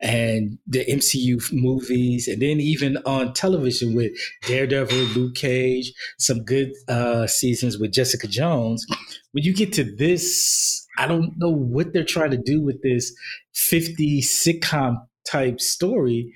and 0.00 0.58
the 0.66 0.84
MCU 0.84 1.52
movies, 1.52 2.28
and 2.28 2.40
then 2.40 2.60
even 2.60 2.98
on 3.06 3.32
television 3.32 3.94
with 3.94 4.12
Daredevil, 4.46 4.96
Luke 4.96 5.34
Cage, 5.34 5.92
some 6.18 6.44
good 6.44 6.72
uh, 6.88 7.26
seasons 7.26 7.78
with 7.78 7.92
Jessica 7.92 8.28
Jones. 8.28 8.86
When 9.32 9.44
you 9.44 9.54
get 9.54 9.72
to 9.74 9.84
this, 9.84 10.86
I 10.98 11.06
don't 11.06 11.32
know 11.38 11.50
what 11.50 11.92
they're 11.92 12.04
trying 12.04 12.30
to 12.32 12.36
do 12.36 12.62
with 12.62 12.82
this 12.82 13.12
50 13.54 14.20
sitcom 14.22 14.96
type 15.26 15.60
story. 15.60 16.32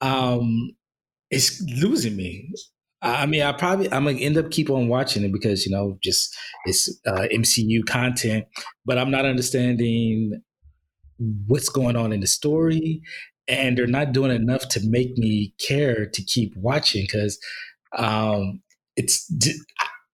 Um, 0.00 0.70
it's 1.30 1.62
losing 1.62 2.16
me. 2.16 2.50
I 3.02 3.26
mean, 3.26 3.42
I 3.42 3.52
probably 3.52 3.90
I'm 3.92 4.04
gonna 4.04 4.18
end 4.18 4.36
up 4.36 4.50
keep 4.50 4.68
on 4.68 4.88
watching 4.88 5.24
it 5.24 5.32
because 5.32 5.64
you 5.64 5.72
know 5.72 5.98
just 6.02 6.36
it's 6.66 6.88
uh, 7.06 7.26
MCU 7.32 7.84
content, 7.86 8.46
but 8.84 8.98
I'm 8.98 9.10
not 9.10 9.24
understanding 9.24 10.42
what's 11.46 11.68
going 11.68 11.96
on 11.96 12.12
in 12.12 12.20
the 12.20 12.26
story, 12.26 13.00
and 13.48 13.76
they're 13.76 13.86
not 13.86 14.12
doing 14.12 14.30
enough 14.30 14.68
to 14.68 14.80
make 14.84 15.16
me 15.16 15.54
care 15.58 16.06
to 16.06 16.22
keep 16.22 16.54
watching 16.56 17.02
because 17.02 17.38
um, 17.96 18.60
it's 18.96 19.32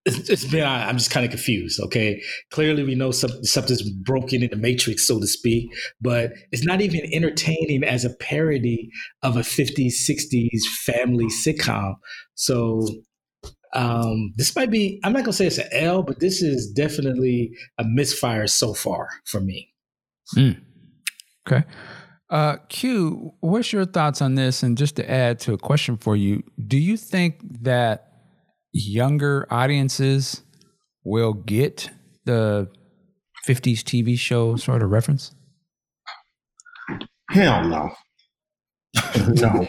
it's 0.06 0.30
it's 0.30 0.44
been 0.44 0.64
I'm 0.64 0.96
just 0.96 1.10
kind 1.10 1.24
of 1.26 1.30
confused. 1.30 1.80
Okay, 1.80 2.22
clearly 2.50 2.84
we 2.84 2.94
know 2.94 3.10
some, 3.10 3.44
something's 3.44 3.82
broken 3.90 4.42
in 4.42 4.50
the 4.50 4.56
matrix, 4.56 5.06
so 5.06 5.18
to 5.18 5.26
speak, 5.26 5.68
but 6.00 6.32
it's 6.52 6.64
not 6.64 6.80
even 6.80 7.00
entertaining 7.12 7.82
as 7.84 8.04
a 8.04 8.14
parody 8.14 8.90
of 9.22 9.36
a 9.36 9.40
50s 9.40 9.94
60s 10.08 10.64
family 10.84 11.26
sitcom. 11.26 11.94
So 12.34 12.86
um, 13.74 14.32
this 14.36 14.54
might 14.54 14.70
be 14.70 15.00
I'm 15.02 15.12
not 15.12 15.24
gonna 15.24 15.32
say 15.32 15.46
it's 15.48 15.58
an 15.58 15.68
L, 15.72 16.02
but 16.02 16.20
this 16.20 16.40
is 16.40 16.70
definitely 16.70 17.50
a 17.78 17.84
misfire 17.84 18.46
so 18.46 18.74
far 18.74 19.08
for 19.24 19.40
me. 19.40 19.74
Okay. 21.46 21.64
Uh, 22.28 22.56
Q, 22.68 23.34
what's 23.40 23.72
your 23.72 23.84
thoughts 23.84 24.20
on 24.20 24.34
this? 24.34 24.62
And 24.62 24.76
just 24.76 24.96
to 24.96 25.08
add 25.08 25.38
to 25.40 25.52
a 25.52 25.58
question 25.58 25.96
for 25.96 26.16
you, 26.16 26.42
do 26.66 26.76
you 26.76 26.96
think 26.96 27.40
that 27.62 28.05
younger 28.84 29.46
audiences 29.50 30.42
will 31.04 31.32
get 31.32 31.90
the 32.24 32.68
50s 33.46 33.80
TV 33.80 34.18
show 34.18 34.56
sort 34.56 34.82
of 34.82 34.90
reference? 34.90 35.34
Hell 37.30 37.64
no. 37.68 37.90
no. 39.28 39.68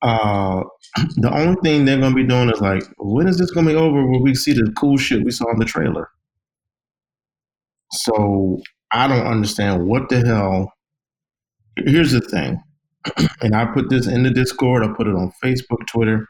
Uh, 0.00 0.62
the 1.16 1.30
only 1.32 1.56
thing 1.62 1.84
they're 1.84 2.00
gonna 2.00 2.14
be 2.14 2.24
doing 2.24 2.50
is 2.50 2.60
like, 2.60 2.82
when 2.98 3.26
is 3.26 3.38
this 3.38 3.50
gonna 3.50 3.70
be 3.70 3.76
over? 3.76 4.06
Where 4.06 4.20
we 4.20 4.34
see 4.34 4.52
the 4.52 4.72
cool 4.76 4.96
shit 4.96 5.24
we 5.24 5.30
saw 5.30 5.50
in 5.50 5.58
the 5.58 5.64
trailer. 5.64 6.08
So 7.92 8.60
I 8.92 9.08
don't 9.08 9.26
understand 9.26 9.86
what 9.86 10.08
the 10.08 10.24
hell. 10.26 10.72
Here's 11.76 12.12
the 12.12 12.20
thing, 12.20 12.60
and 13.40 13.54
I 13.54 13.66
put 13.66 13.88
this 13.90 14.06
in 14.06 14.22
the 14.22 14.30
Discord. 14.30 14.84
I 14.84 14.88
put 14.88 15.06
it 15.06 15.14
on 15.14 15.32
Facebook, 15.42 15.86
Twitter. 15.86 16.28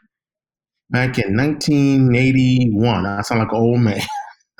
Back 0.91 1.19
in 1.19 1.37
1981, 1.37 3.05
I 3.05 3.21
sound 3.21 3.41
like 3.41 3.51
an 3.51 3.57
old 3.57 3.79
man. 3.79 4.01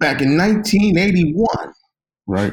Back 0.00 0.20
in 0.20 0.36
1981, 0.36 1.46
right? 2.26 2.52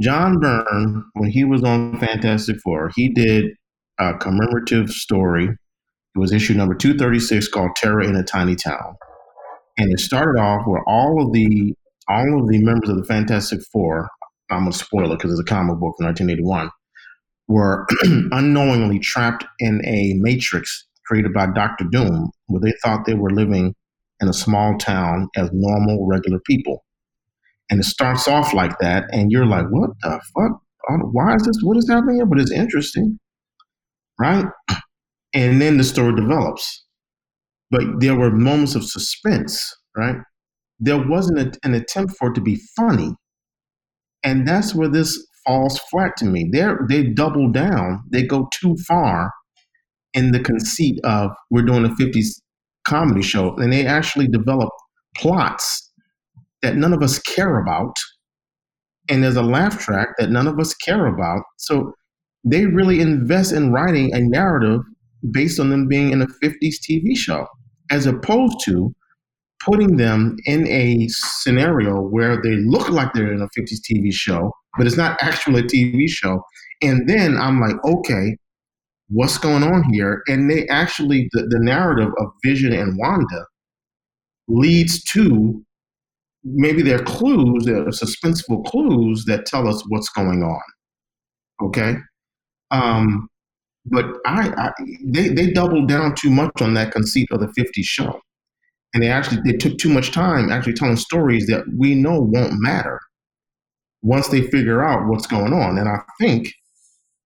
John 0.00 0.40
Byrne, 0.40 1.04
when 1.12 1.30
he 1.30 1.44
was 1.44 1.62
on 1.62 1.98
Fantastic 2.00 2.56
Four, 2.64 2.90
he 2.96 3.08
did 3.08 3.52
a 4.00 4.14
commemorative 4.14 4.90
story. 4.90 5.44
It 5.44 6.18
was 6.18 6.32
issue 6.32 6.54
number 6.54 6.74
236 6.74 7.46
called 7.48 7.76
Terror 7.76 8.02
in 8.02 8.16
a 8.16 8.24
Tiny 8.24 8.56
Town. 8.56 8.96
And 9.78 9.92
it 9.92 10.00
started 10.00 10.40
off 10.40 10.66
where 10.66 10.82
all 10.88 11.24
of 11.24 11.32
the 11.32 11.74
all 12.08 12.42
of 12.42 12.48
the 12.48 12.58
members 12.58 12.88
of 12.88 12.96
the 12.96 13.04
Fantastic 13.04 13.60
Four, 13.72 14.08
I'm 14.50 14.64
gonna 14.64 14.72
spoil 14.72 15.12
it 15.12 15.18
because 15.18 15.30
it's 15.30 15.40
a 15.40 15.44
comic 15.44 15.78
book 15.78 15.94
from 15.96 16.06
1981, 16.06 16.70
were 17.46 17.86
unknowingly 18.32 18.98
trapped 18.98 19.44
in 19.60 19.80
a 19.86 20.14
matrix 20.14 20.86
created 21.06 21.32
by 21.32 21.46
Doctor 21.46 21.84
Doom, 21.90 22.30
where 22.46 22.60
they 22.60 22.74
thought 22.82 23.06
they 23.06 23.14
were 23.14 23.30
living 23.30 23.74
in 24.20 24.28
a 24.28 24.32
small 24.32 24.76
town 24.78 25.28
as 25.36 25.50
normal, 25.52 26.06
regular 26.06 26.40
people. 26.46 26.84
And 27.70 27.80
it 27.80 27.84
starts 27.84 28.28
off 28.28 28.52
like 28.54 28.78
that, 28.78 29.04
and 29.10 29.30
you're 29.30 29.46
like, 29.46 29.66
what 29.70 29.90
the 30.02 30.20
fuck? 30.34 30.60
Why 31.12 31.34
is 31.34 31.42
this? 31.44 31.60
What 31.62 31.78
is 31.78 31.88
happening 31.88 32.16
here? 32.16 32.26
But 32.26 32.40
it's 32.40 32.52
interesting, 32.52 33.18
right? 34.18 34.46
And 35.36 35.60
then 35.60 35.78
the 35.78 35.82
story 35.82 36.14
develops. 36.14 36.84
But 37.68 37.82
there 37.98 38.14
were 38.14 38.30
moments 38.30 38.76
of 38.76 38.84
suspense, 38.84 39.60
right? 39.96 40.14
There 40.78 41.04
wasn't 41.08 41.40
a, 41.40 41.58
an 41.64 41.74
attempt 41.74 42.14
for 42.16 42.30
it 42.30 42.34
to 42.34 42.40
be 42.40 42.60
funny. 42.76 43.16
And 44.22 44.46
that's 44.46 44.76
where 44.76 44.86
this 44.86 45.26
falls 45.44 45.80
flat 45.90 46.16
to 46.18 46.24
me. 46.24 46.48
They're, 46.52 46.78
they 46.88 47.02
double 47.02 47.50
down. 47.50 48.04
They 48.12 48.22
go 48.24 48.48
too 48.60 48.76
far 48.86 49.32
in 50.14 50.32
the 50.32 50.40
conceit 50.40 50.98
of 51.04 51.30
we're 51.50 51.62
doing 51.62 51.84
a 51.84 51.90
50s 51.90 52.40
comedy 52.86 53.22
show, 53.22 53.54
and 53.56 53.72
they 53.72 53.86
actually 53.86 54.28
develop 54.28 54.70
plots 55.16 55.92
that 56.62 56.76
none 56.76 56.92
of 56.92 57.02
us 57.02 57.18
care 57.20 57.60
about. 57.60 57.94
And 59.08 59.22
there's 59.22 59.36
a 59.36 59.42
laugh 59.42 59.78
track 59.78 60.08
that 60.18 60.30
none 60.30 60.46
of 60.46 60.58
us 60.58 60.72
care 60.74 61.06
about. 61.06 61.42
So 61.58 61.92
they 62.44 62.66
really 62.66 63.00
invest 63.00 63.52
in 63.52 63.72
writing 63.72 64.14
a 64.14 64.20
narrative 64.20 64.80
based 65.30 65.60
on 65.60 65.70
them 65.70 65.88
being 65.88 66.12
in 66.12 66.22
a 66.22 66.26
50s 66.42 66.76
TV 66.88 67.16
show, 67.16 67.46
as 67.90 68.06
opposed 68.06 68.58
to 68.64 68.94
putting 69.62 69.96
them 69.96 70.36
in 70.44 70.66
a 70.68 71.06
scenario 71.08 72.00
where 72.00 72.40
they 72.40 72.56
look 72.66 72.90
like 72.90 73.12
they're 73.12 73.32
in 73.32 73.40
a 73.40 73.48
50s 73.58 73.80
TV 73.90 74.12
show, 74.12 74.50
but 74.76 74.86
it's 74.86 74.96
not 74.96 75.16
actually 75.22 75.60
a 75.60 75.64
TV 75.64 76.08
show. 76.08 76.42
And 76.82 77.08
then 77.08 77.36
I'm 77.36 77.60
like, 77.60 77.76
okay, 77.84 78.36
what's 79.14 79.38
going 79.38 79.62
on 79.62 79.84
here? 79.92 80.22
And 80.26 80.50
they 80.50 80.66
actually, 80.68 81.28
the, 81.32 81.42
the 81.42 81.60
narrative 81.60 82.10
of 82.18 82.32
Vision 82.44 82.72
and 82.72 82.98
Wanda 82.98 83.46
leads 84.48 85.02
to 85.12 85.64
maybe 86.42 86.82
there 86.82 87.00
are 87.00 87.04
clues, 87.04 87.64
there 87.64 87.82
are 87.82 87.90
suspenseful 87.90 88.64
clues 88.66 89.24
that 89.26 89.46
tell 89.46 89.66
us 89.68 89.82
what's 89.88 90.08
going 90.10 90.42
on. 90.42 90.60
Okay. 91.62 91.94
Um, 92.70 93.28
but 93.86 94.06
I, 94.26 94.48
I 94.56 94.72
they, 95.06 95.28
they 95.28 95.50
doubled 95.50 95.88
down 95.88 96.14
too 96.14 96.30
much 96.30 96.60
on 96.60 96.74
that 96.74 96.92
conceit 96.92 97.28
of 97.30 97.40
the 97.40 97.52
50s 97.58 97.84
show. 97.84 98.20
And 98.92 99.02
they 99.02 99.08
actually 99.08 99.40
they 99.44 99.56
took 99.56 99.78
too 99.78 99.88
much 99.88 100.12
time 100.12 100.50
actually 100.50 100.74
telling 100.74 100.96
stories 100.96 101.46
that 101.46 101.64
we 101.76 101.94
know 101.94 102.20
won't 102.20 102.60
matter 102.60 103.00
once 104.02 104.28
they 104.28 104.42
figure 104.42 104.84
out 104.84 105.08
what's 105.08 105.26
going 105.26 105.52
on. 105.52 105.78
And 105.78 105.88
I 105.88 105.98
think 106.20 106.52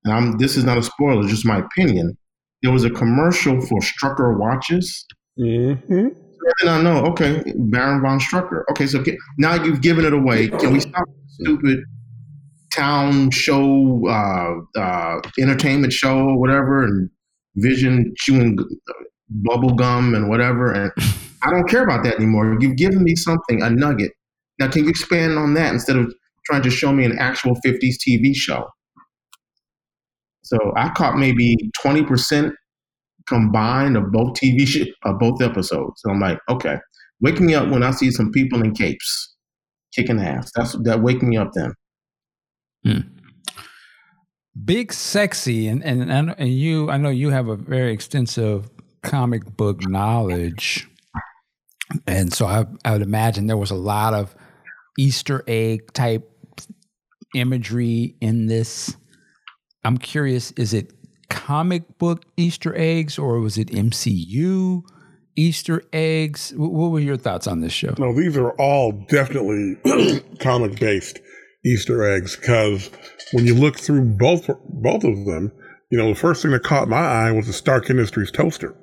and 0.05 0.15
I'm, 0.15 0.39
this 0.39 0.57
is 0.57 0.65
not 0.65 0.79
a 0.79 0.83
spoiler, 0.83 1.27
just 1.29 1.45
my 1.45 1.59
opinion. 1.59 2.17
There 2.63 2.73
was 2.73 2.85
a 2.85 2.91
commercial 2.91 3.61
for 3.61 3.81
Strucker 3.81 4.39
watches. 4.39 5.07
Mm-hmm. 5.39 6.09
And 6.61 6.71
I 6.71 6.81
know, 6.83 7.05
okay, 7.07 7.43
Baron 7.57 8.01
von 8.01 8.19
Strucker. 8.19 8.63
Okay, 8.71 8.87
so 8.87 9.03
now 9.39 9.63
you've 9.63 9.81
given 9.81 10.05
it 10.05 10.13
away. 10.13 10.49
Can 10.49 10.73
we 10.73 10.81
stop 10.81 11.05
stupid 11.29 11.81
town 12.75 13.31
show, 13.31 14.03
uh, 14.09 14.79
uh, 14.79 15.21
entertainment 15.39 15.93
show, 15.93 16.35
whatever, 16.35 16.85
and 16.85 17.11
Vision 17.57 18.15
chewing 18.17 18.57
bubble 19.29 19.75
gum 19.75 20.15
and 20.15 20.29
whatever? 20.29 20.73
And 20.73 20.93
I 21.43 21.51
don't 21.51 21.69
care 21.69 21.85
about 21.85 22.03
that 22.05 22.17
anymore. 22.17 22.57
You've 22.61 22.77
given 22.77 23.03
me 23.03 23.15
something, 23.15 23.63
a 23.63 23.71
nugget. 23.71 24.13
Now, 24.59 24.69
can 24.69 24.85
you 24.85 24.91
expand 24.91 25.39
on 25.39 25.55
that 25.55 25.73
instead 25.73 25.97
of 25.97 26.13
trying 26.47 26.63
to 26.63 26.71
show 26.71 26.93
me 26.93 27.05
an 27.05 27.17
actual 27.19 27.55
50s 27.65 27.95
TV 28.07 28.35
show? 28.35 28.69
So 30.43 30.73
I 30.77 30.91
caught 30.91 31.19
maybe 31.19 31.57
20% 31.85 32.53
combined 33.27 33.97
of 33.97 34.11
both 34.13 34.35
TV 34.35 34.67
sh- 34.67 34.89
of 35.05 35.19
both 35.19 35.43
episodes. 35.43 36.01
So 36.03 36.11
I'm 36.11 36.21
like, 36.21 36.39
okay, 36.49 36.77
wake 37.21 37.41
me 37.41 37.55
up 37.55 37.69
when 37.69 37.83
I 37.83 37.91
see 37.91 38.11
some 38.11 38.33
people 38.33 38.63
in 38.63 38.75
capes 38.75 39.35
kicking 39.95 40.21
ass. 40.21 40.51
That's 40.55 40.73
that 40.83 41.03
wake 41.03 41.23
me 41.23 41.37
up 41.37 41.51
then. 41.55 41.73
Hmm. 42.85 43.01
Big 44.65 44.93
sexy 44.93 45.69
and, 45.69 45.85
and 45.85 46.11
and 46.11 46.49
you 46.49 46.91
I 46.91 46.97
know 46.97 47.11
you 47.11 47.31
have 47.31 47.49
a 47.49 47.57
very 47.57 47.93
extensive 47.93 48.69
comic 49.03 49.57
book 49.57 49.89
knowledge. 49.89 50.89
And 52.07 52.33
so 52.33 52.47
I, 52.47 52.67
I 52.85 52.93
would 52.93 53.03
imagine 53.03 53.47
there 53.47 53.57
was 53.57 53.71
a 53.71 53.77
lot 53.77 54.15
of 54.15 54.35
Easter 54.99 55.43
egg 55.47 55.93
type 55.93 56.29
imagery 57.35 58.17
in 58.21 58.47
this. 58.47 58.97
I'm 59.89 59.97
curious, 59.97 60.51
is 60.53 60.75
it 60.75 60.93
comic 61.31 61.97
book 61.97 62.27
Easter 62.37 62.77
eggs 62.77 63.19
or 63.19 63.41
was 63.41 63.57
it 63.57 63.69
MCU 63.69 64.83
Easter 65.35 65.83
eggs? 65.95 66.53
What 66.59 66.91
were 66.91 67.01
your 67.01 67.17
thoughts 67.17 67.47
on 67.47 67.63
this 67.63 67.73
show? 67.73 67.95
No, 67.97 68.15
these 68.15 68.37
are 68.37 68.51
all 68.61 68.93
definitely 69.09 69.77
comic 70.41 70.79
based 70.79 71.21
Easter 71.65 72.03
eggs 72.03 72.37
because 72.37 72.91
when 73.33 73.47
you 73.47 73.55
look 73.55 73.79
through 73.79 74.05
both 74.05 74.51
both 74.69 75.05
of 75.05 75.25
them, 75.25 75.53
you 75.91 75.97
know, 75.97 76.11
the 76.11 76.21
first 76.21 76.43
thing 76.43 76.51
that 76.51 76.65
caught 76.65 76.87
my 76.87 76.99
eye 76.99 77.33
was 77.33 77.47
the 77.47 77.55
Stark 77.55 77.89
Industries 77.89 78.31
toaster. 78.31 78.77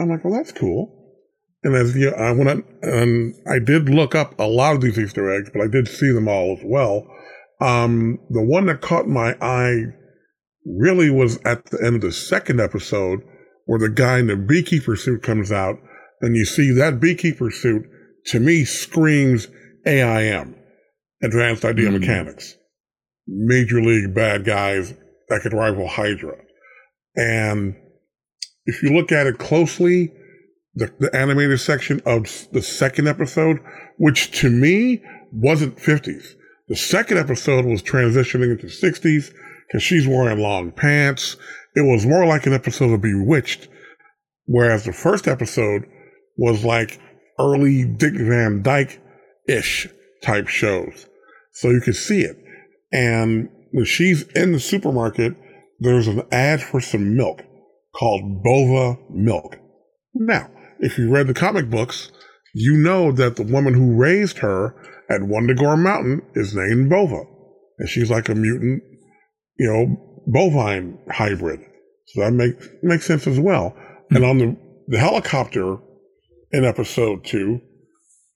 I'm 0.00 0.08
like, 0.08 0.24
well, 0.24 0.32
that's 0.32 0.52
cool. 0.52 1.20
And 1.64 1.74
as 1.74 1.94
you, 1.94 2.12
I 2.12 2.32
went, 2.32 2.64
and 2.80 3.34
I 3.46 3.58
did 3.58 3.90
look 3.90 4.14
up 4.14 4.40
a 4.40 4.48
lot 4.48 4.74
of 4.74 4.80
these 4.80 4.98
Easter 4.98 5.30
eggs, 5.30 5.50
but 5.52 5.60
I 5.60 5.66
did 5.66 5.86
see 5.86 6.12
them 6.12 6.28
all 6.28 6.56
as 6.58 6.64
well. 6.64 7.06
Um, 7.60 8.20
the 8.30 8.42
one 8.42 8.64
that 8.66 8.80
caught 8.80 9.06
my 9.06 9.36
eye 9.42 9.92
really 10.64 11.10
was 11.10 11.38
at 11.44 11.66
the 11.66 11.82
end 11.84 11.96
of 11.96 12.00
the 12.00 12.12
second 12.12 12.60
episode 12.60 13.20
where 13.66 13.78
the 13.78 13.88
guy 13.88 14.18
in 14.18 14.26
the 14.26 14.36
beekeeper 14.36 14.96
suit 14.96 15.22
comes 15.22 15.50
out 15.52 15.76
and 16.20 16.36
you 16.36 16.44
see 16.44 16.70
that 16.72 17.00
beekeeper 17.00 17.50
suit 17.50 17.84
to 18.26 18.40
me 18.40 18.64
screams 18.64 19.48
AIM, 19.86 20.56
Advanced 21.22 21.64
Idea 21.64 21.90
mm. 21.90 22.00
Mechanics. 22.00 22.56
Major 23.26 23.80
league 23.80 24.14
bad 24.14 24.44
guys 24.44 24.94
that 25.28 25.42
could 25.42 25.52
rival 25.52 25.88
Hydra. 25.88 26.36
And 27.16 27.76
if 28.66 28.82
you 28.82 28.90
look 28.90 29.12
at 29.12 29.26
it 29.26 29.38
closely, 29.38 30.12
the, 30.74 30.92
the 30.98 31.14
animated 31.14 31.60
section 31.60 32.00
of 32.04 32.48
the 32.52 32.62
second 32.62 33.08
episode, 33.08 33.60
which 33.98 34.38
to 34.40 34.50
me 34.50 35.02
wasn't 35.32 35.76
50s. 35.76 36.34
The 36.68 36.76
second 36.76 37.18
episode 37.18 37.64
was 37.64 37.82
transitioning 37.82 38.50
into 38.52 38.66
60s 38.66 39.32
because 39.66 39.82
she's 39.82 40.06
wearing 40.06 40.38
long 40.38 40.72
pants. 40.72 41.36
It 41.74 41.82
was 41.82 42.06
more 42.06 42.26
like 42.26 42.46
an 42.46 42.52
episode 42.52 42.92
of 42.92 43.02
Bewitched, 43.02 43.68
whereas 44.46 44.84
the 44.84 44.92
first 44.92 45.26
episode 45.26 45.84
was 46.36 46.64
like 46.64 47.00
early 47.38 47.84
Dick 47.84 48.14
Van 48.14 48.62
Dyke 48.62 49.00
ish 49.48 49.88
type 50.22 50.48
shows. 50.48 51.06
So 51.52 51.70
you 51.70 51.80
could 51.80 51.96
see 51.96 52.20
it. 52.20 52.36
And 52.92 53.48
when 53.72 53.84
she's 53.84 54.22
in 54.34 54.52
the 54.52 54.60
supermarket, 54.60 55.34
there's 55.80 56.08
an 56.08 56.22
ad 56.30 56.62
for 56.62 56.80
some 56.80 57.16
milk 57.16 57.42
called 57.94 58.42
Bova 58.42 58.98
Milk. 59.10 59.56
Now, 60.14 60.50
if 60.78 60.98
you 60.98 61.10
read 61.10 61.26
the 61.26 61.34
comic 61.34 61.70
books, 61.70 62.10
you 62.54 62.76
know 62.76 63.10
that 63.12 63.36
the 63.36 63.42
woman 63.42 63.74
who 63.74 63.96
raised 63.96 64.38
her 64.38 64.74
at 65.10 65.22
Wundagore 65.22 65.76
Mountain 65.76 66.22
is 66.34 66.54
named 66.54 66.88
Bova. 66.88 67.24
And 67.78 67.88
she's 67.88 68.10
like 68.10 68.28
a 68.28 68.34
mutant 68.34 68.82
you 69.58 69.66
know, 69.66 70.22
bovine 70.26 70.98
hybrid. 71.10 71.60
So 72.06 72.20
that 72.20 72.32
makes 72.32 72.68
makes 72.82 73.06
sense 73.06 73.26
as 73.26 73.38
well. 73.38 73.70
Mm-hmm. 73.70 74.16
And 74.16 74.24
on 74.24 74.38
the, 74.38 74.56
the 74.88 74.98
helicopter 74.98 75.78
in 76.52 76.64
episode 76.64 77.24
two, 77.24 77.60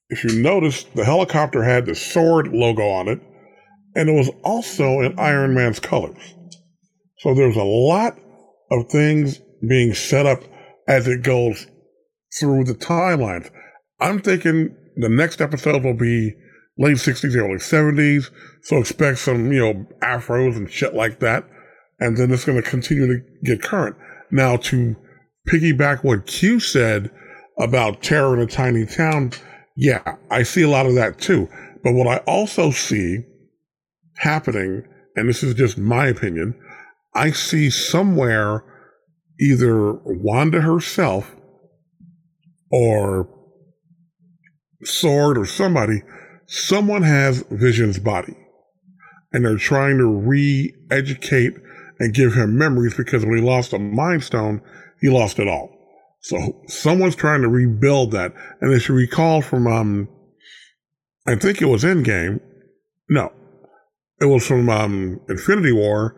if 0.08 0.24
you 0.24 0.40
notice, 0.42 0.84
the 0.94 1.04
helicopter 1.04 1.62
had 1.62 1.86
the 1.86 1.94
sword 1.94 2.48
logo 2.48 2.88
on 2.88 3.08
it, 3.08 3.20
and 3.94 4.08
it 4.08 4.12
was 4.12 4.30
also 4.42 5.00
in 5.00 5.18
Iron 5.18 5.54
Man's 5.54 5.80
colors. 5.80 6.34
So 7.18 7.34
there's 7.34 7.56
a 7.56 7.62
lot 7.62 8.18
of 8.70 8.88
things 8.88 9.40
being 9.66 9.92
set 9.92 10.24
up 10.24 10.42
as 10.86 11.06
it 11.08 11.22
goes 11.22 11.66
through 12.38 12.64
the 12.64 12.74
timelines. 12.74 13.50
I'm 14.00 14.20
thinking 14.20 14.74
the 14.96 15.08
next 15.08 15.40
episode 15.40 15.84
will 15.84 15.94
be 15.94 16.34
late 16.78 16.96
60s, 16.96 17.36
early 17.36 17.56
70s. 17.56 18.30
So 18.62 18.78
expect 18.78 19.18
some, 19.18 19.52
you 19.52 19.60
know, 19.60 19.86
afros 20.02 20.56
and 20.56 20.70
shit 20.70 20.94
like 20.94 21.20
that. 21.20 21.44
And 22.00 22.16
then 22.16 22.30
it's 22.30 22.44
going 22.44 22.62
to 22.62 22.68
continue 22.68 23.06
to 23.06 23.20
get 23.44 23.62
current. 23.62 23.96
Now, 24.30 24.56
to 24.56 24.96
piggyback 25.48 26.04
what 26.04 26.26
Q 26.26 26.60
said 26.60 27.10
about 27.58 28.02
terror 28.02 28.34
in 28.34 28.40
a 28.40 28.46
tiny 28.46 28.86
town, 28.86 29.32
yeah, 29.76 30.16
I 30.30 30.42
see 30.42 30.62
a 30.62 30.68
lot 30.68 30.86
of 30.86 30.94
that 30.94 31.18
too. 31.18 31.48
But 31.82 31.94
what 31.94 32.06
I 32.06 32.18
also 32.18 32.70
see 32.70 33.18
happening, 34.18 34.84
and 35.16 35.28
this 35.28 35.42
is 35.42 35.54
just 35.54 35.78
my 35.78 36.06
opinion, 36.06 36.54
I 37.14 37.32
see 37.32 37.70
somewhere 37.70 38.62
either 39.40 39.94
Wanda 40.04 40.60
herself 40.60 41.34
or 42.70 43.28
Sword 44.84 45.38
or 45.38 45.46
somebody, 45.46 46.02
someone 46.48 47.02
has 47.02 47.44
Vision's 47.50 47.98
body. 47.98 48.36
And 49.32 49.44
they're 49.44 49.58
trying 49.58 49.98
to 49.98 50.06
re 50.06 50.74
educate 50.90 51.54
and 52.00 52.14
give 52.14 52.34
him 52.34 52.56
memories 52.56 52.94
because 52.94 53.24
when 53.24 53.36
he 53.36 53.42
lost 53.42 53.74
a 53.74 53.78
Mind 53.78 54.24
Stone, 54.24 54.62
he 55.00 55.08
lost 55.10 55.38
it 55.38 55.46
all. 55.46 55.70
So 56.22 56.62
someone's 56.66 57.14
trying 57.14 57.42
to 57.42 57.48
rebuild 57.48 58.12
that. 58.12 58.32
And 58.60 58.72
if 58.72 58.88
you 58.88 58.94
recall 58.94 59.42
from, 59.42 59.66
um, 59.66 60.08
I 61.26 61.36
think 61.36 61.60
it 61.60 61.66
was 61.66 61.84
Endgame. 61.84 62.40
No, 63.10 63.30
it 64.20 64.26
was 64.26 64.46
from 64.46 64.68
um, 64.70 65.20
Infinity 65.28 65.72
War 65.72 66.16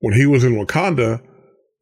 when 0.00 0.14
he 0.14 0.26
was 0.26 0.44
in 0.44 0.54
Wakanda. 0.54 1.22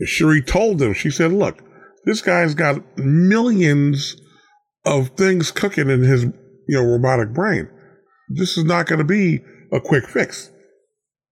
Shuri 0.05 0.43
told 0.43 0.79
them, 0.79 0.93
she 0.93 1.11
said, 1.11 1.33
look, 1.33 1.63
this 2.05 2.21
guy's 2.23 2.55
got 2.55 2.99
millions 2.99 4.17
of 4.85 5.09
things 5.17 5.51
cooking 5.51 5.91
in 5.91 6.03
his, 6.03 6.25
you 6.25 6.35
know, 6.69 6.85
robotic 6.85 7.33
brain. 7.33 7.69
This 8.29 8.57
is 8.57 8.65
not 8.65 8.87
going 8.87 8.99
to 8.99 9.05
be 9.05 9.41
a 9.73 9.81
quick 9.81 10.07
fix. 10.09 10.51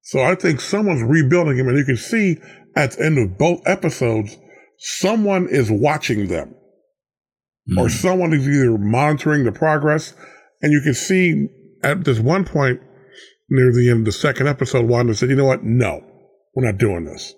So 0.03 0.23
I 0.23 0.35
think 0.35 0.61
someone's 0.61 1.03
rebuilding 1.03 1.59
him, 1.59 1.69
and 1.69 1.77
you 1.77 1.85
can 1.85 1.97
see 1.97 2.39
at 2.77 2.93
the 2.93 3.07
end 3.07 3.19
of 3.19 3.39
both 3.39 3.61
episodes, 3.67 4.37
someone 4.79 5.49
is 5.49 5.71
watching 5.71 6.29
them, 6.29 6.55
mm. 7.69 7.79
or 7.79 7.89
someone 7.89 8.33
is 8.33 8.49
either 8.49 8.79
monitoring 8.79 9.45
the 9.45 9.53
progress, 9.53 10.15
and 10.63 10.73
you 10.73 10.81
can 10.81 10.95
see 10.95 11.49
at 11.83 12.05
this 12.05 12.19
one 12.19 12.45
point 12.45 12.81
near 13.49 13.73
the 13.73 13.91
end 13.91 14.01
of 14.01 14.05
the 14.07 14.13
second 14.13 14.47
episode, 14.47 14.87
Wanda 14.87 15.15
said, 15.15 15.31
"You 15.31 15.37
know 15.37 15.45
what? 15.45 15.65
No, 15.65 16.05
we're 16.55 16.67
not 16.67 16.79
doing 16.79 17.05
this." 17.05 17.35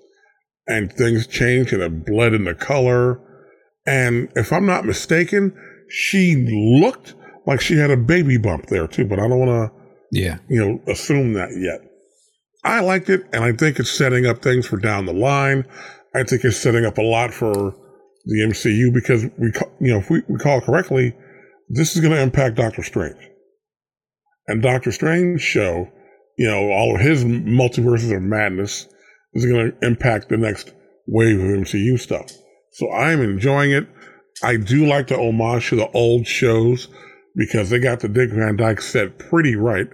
And 0.67 0.93
things 0.93 1.27
changed, 1.27 1.73
and 1.73 1.83
it 1.83 2.05
bled 2.05 2.35
into 2.35 2.55
color. 2.55 3.21
And 3.87 4.29
if 4.37 4.53
I'm 4.53 4.67
not 4.67 4.85
mistaken, 4.85 5.55
she 5.89 6.47
looked 6.81 7.15
like 7.49 7.63
she 7.63 7.79
had 7.79 7.91
a 7.91 7.97
baby 7.97 8.37
bump 8.37 8.67
there 8.67 8.87
too, 8.87 9.07
but 9.07 9.19
I 9.19 9.27
don't 9.27 9.39
want 9.39 9.73
to, 9.73 9.81
yeah, 10.13 10.37
you 10.51 10.61
know, 10.61 10.93
assume 10.93 11.33
that 11.33 11.49
yet. 11.57 11.81
I 12.63 12.81
liked 12.81 13.09
it, 13.09 13.23
and 13.33 13.43
I 13.43 13.53
think 13.53 13.81
it's 13.81 13.91
setting 13.91 14.27
up 14.27 14.43
things 14.43 14.67
for 14.67 14.77
down 14.77 15.07
the 15.07 15.15
line. 15.15 15.65
I 16.15 16.25
think 16.25 16.45
it's 16.45 16.59
setting 16.59 16.85
up 16.85 16.99
a 16.99 17.03
lot 17.03 17.33
for 17.33 17.75
the 18.27 18.41
MCU 18.41 18.93
because 18.93 19.25
we, 19.39 19.51
you 19.81 19.93
know, 19.93 19.99
if 19.99 20.11
we 20.11 20.23
recall 20.29 20.61
correctly, 20.61 21.17
this 21.71 21.97
is 21.97 22.03
going 22.03 22.13
to 22.13 22.21
impact 22.21 22.57
Doctor 22.57 22.83
Strange, 22.83 23.17
and 24.47 24.63
Doctor 24.63 24.93
Strange 24.93 25.41
show, 25.41 25.89
you 26.37 26.47
know, 26.47 26.71
all 26.71 26.97
of 26.97 27.01
his 27.01 27.25
multiverses 27.25 28.15
of 28.15 28.21
madness 28.21 28.87
is 29.33 29.47
going 29.47 29.73
to 29.73 29.87
impact 29.87 30.29
the 30.29 30.37
next 30.37 30.75
wave 31.07 31.41
of 31.41 31.47
MCU 31.47 31.99
stuff. 31.99 32.31
So 32.73 32.93
I'm 32.93 33.23
enjoying 33.23 33.71
it. 33.71 33.89
I 34.43 34.57
do 34.57 34.85
like 34.85 35.07
the 35.07 35.17
homage 35.17 35.71
to 35.71 35.77
the 35.77 35.91
old 35.93 36.27
shows 36.27 36.89
because 37.37 37.71
they 37.71 37.79
got 37.79 38.01
the 38.01 38.09
Dick 38.09 38.31
Van 38.31 38.57
Dyke 38.57 38.81
set 38.81 39.19
pretty 39.19 39.57
right. 39.57 39.89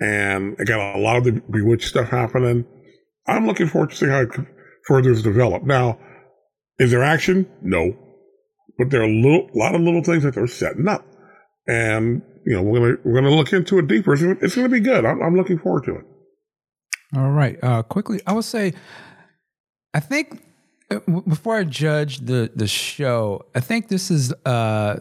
And 0.00 0.58
it 0.58 0.66
got 0.66 0.96
a 0.96 0.98
lot 0.98 1.16
of 1.16 1.24
the 1.24 1.42
Bewitched 1.50 1.88
stuff 1.88 2.08
happening. 2.08 2.64
I'm 3.26 3.46
looking 3.46 3.68
forward 3.68 3.90
to 3.90 3.96
seeing 3.96 4.10
how 4.10 4.22
it 4.22 4.30
further 4.86 5.14
develop. 5.14 5.64
Now, 5.64 5.98
is 6.78 6.90
there 6.90 7.02
action? 7.02 7.46
No. 7.60 7.96
But 8.78 8.90
there 8.90 9.02
are 9.02 9.04
a 9.04 9.14
little, 9.14 9.50
lot 9.54 9.74
of 9.74 9.82
little 9.82 10.02
things 10.02 10.22
that 10.22 10.34
they're 10.34 10.46
setting 10.46 10.88
up. 10.88 11.04
And, 11.68 12.22
you 12.46 12.54
know, 12.54 12.62
we're 12.62 12.78
going 12.78 12.96
to, 12.96 13.02
we're 13.04 13.20
to 13.20 13.30
look 13.30 13.52
into 13.52 13.78
it 13.78 13.86
deeper. 13.86 14.14
It's, 14.14 14.22
it's 14.22 14.54
going 14.54 14.68
to 14.68 14.72
be 14.72 14.80
good. 14.80 15.04
I'm, 15.04 15.20
I'm 15.22 15.36
looking 15.36 15.58
forward 15.58 15.84
to 15.84 15.96
it. 15.96 16.04
All 17.14 17.30
right. 17.30 17.58
Uh, 17.62 17.82
quickly, 17.82 18.20
I 18.26 18.32
would 18.32 18.44
say, 18.44 18.72
I 19.92 20.00
think 20.00 20.42
uh, 20.90 21.00
before 21.28 21.56
I 21.56 21.64
judge 21.64 22.18
the 22.18 22.50
the 22.54 22.66
show, 22.66 23.44
I 23.54 23.60
think 23.60 23.88
this 23.88 24.10
is 24.10 24.32
uh, 24.44 25.00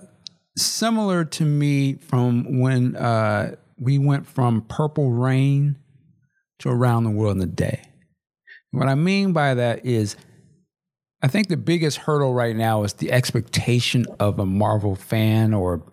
similar 0.58 1.26
to 1.26 1.46
me 1.46 1.96
from 1.96 2.60
when 2.60 2.96
uh, 2.96 3.56
we 3.80 3.98
went 3.98 4.28
from 4.28 4.62
Purple 4.64 5.12
Rain 5.12 5.78
to 6.60 6.70
Around 6.70 7.06
the 7.06 7.12
World 7.12 7.38
in 7.38 7.44
a 7.44 7.48
Day. 7.48 7.82
What 8.72 8.88
I 8.88 8.96
mean 8.96 9.34
by 9.34 9.56
that 9.56 9.86
is, 9.86 10.16
I 11.22 11.28
think 11.28 11.48
the 11.48 11.58
biggest 11.58 11.98
hurdle 11.98 12.34
right 12.34 12.56
now 12.56 12.84
is 12.84 12.94
the 12.94 13.12
expectation 13.12 14.06
of 14.20 14.40
a 14.40 14.46
Marvel 14.46 14.96
fan, 14.96 15.54
or 15.54 15.84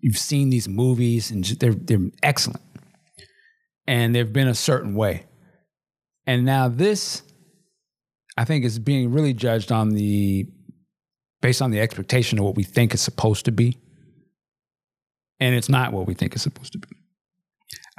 you've 0.00 0.18
seen 0.18 0.50
these 0.50 0.68
movies 0.68 1.30
and 1.30 1.44
they're 1.44 1.74
they're 1.74 2.10
excellent, 2.22 2.62
and 3.86 4.14
they've 4.14 4.32
been 4.32 4.48
a 4.48 4.54
certain 4.54 4.94
way, 4.94 5.24
and 6.26 6.44
now 6.44 6.68
this 6.68 7.22
I 8.36 8.44
think 8.44 8.64
is 8.64 8.78
being 8.78 9.12
really 9.12 9.32
judged 9.32 9.72
on 9.72 9.90
the 9.90 10.46
based 11.40 11.62
on 11.62 11.70
the 11.70 11.80
expectation 11.80 12.38
of 12.38 12.44
what 12.44 12.56
we 12.56 12.62
think 12.62 12.92
it's 12.92 13.02
supposed 13.02 13.44
to 13.46 13.52
be. 13.52 13.78
And 15.40 15.54
it's 15.54 15.68
not 15.68 15.92
what 15.92 16.06
we 16.06 16.14
think 16.14 16.34
it's 16.34 16.42
supposed 16.42 16.72
to 16.72 16.78
be. 16.78 16.88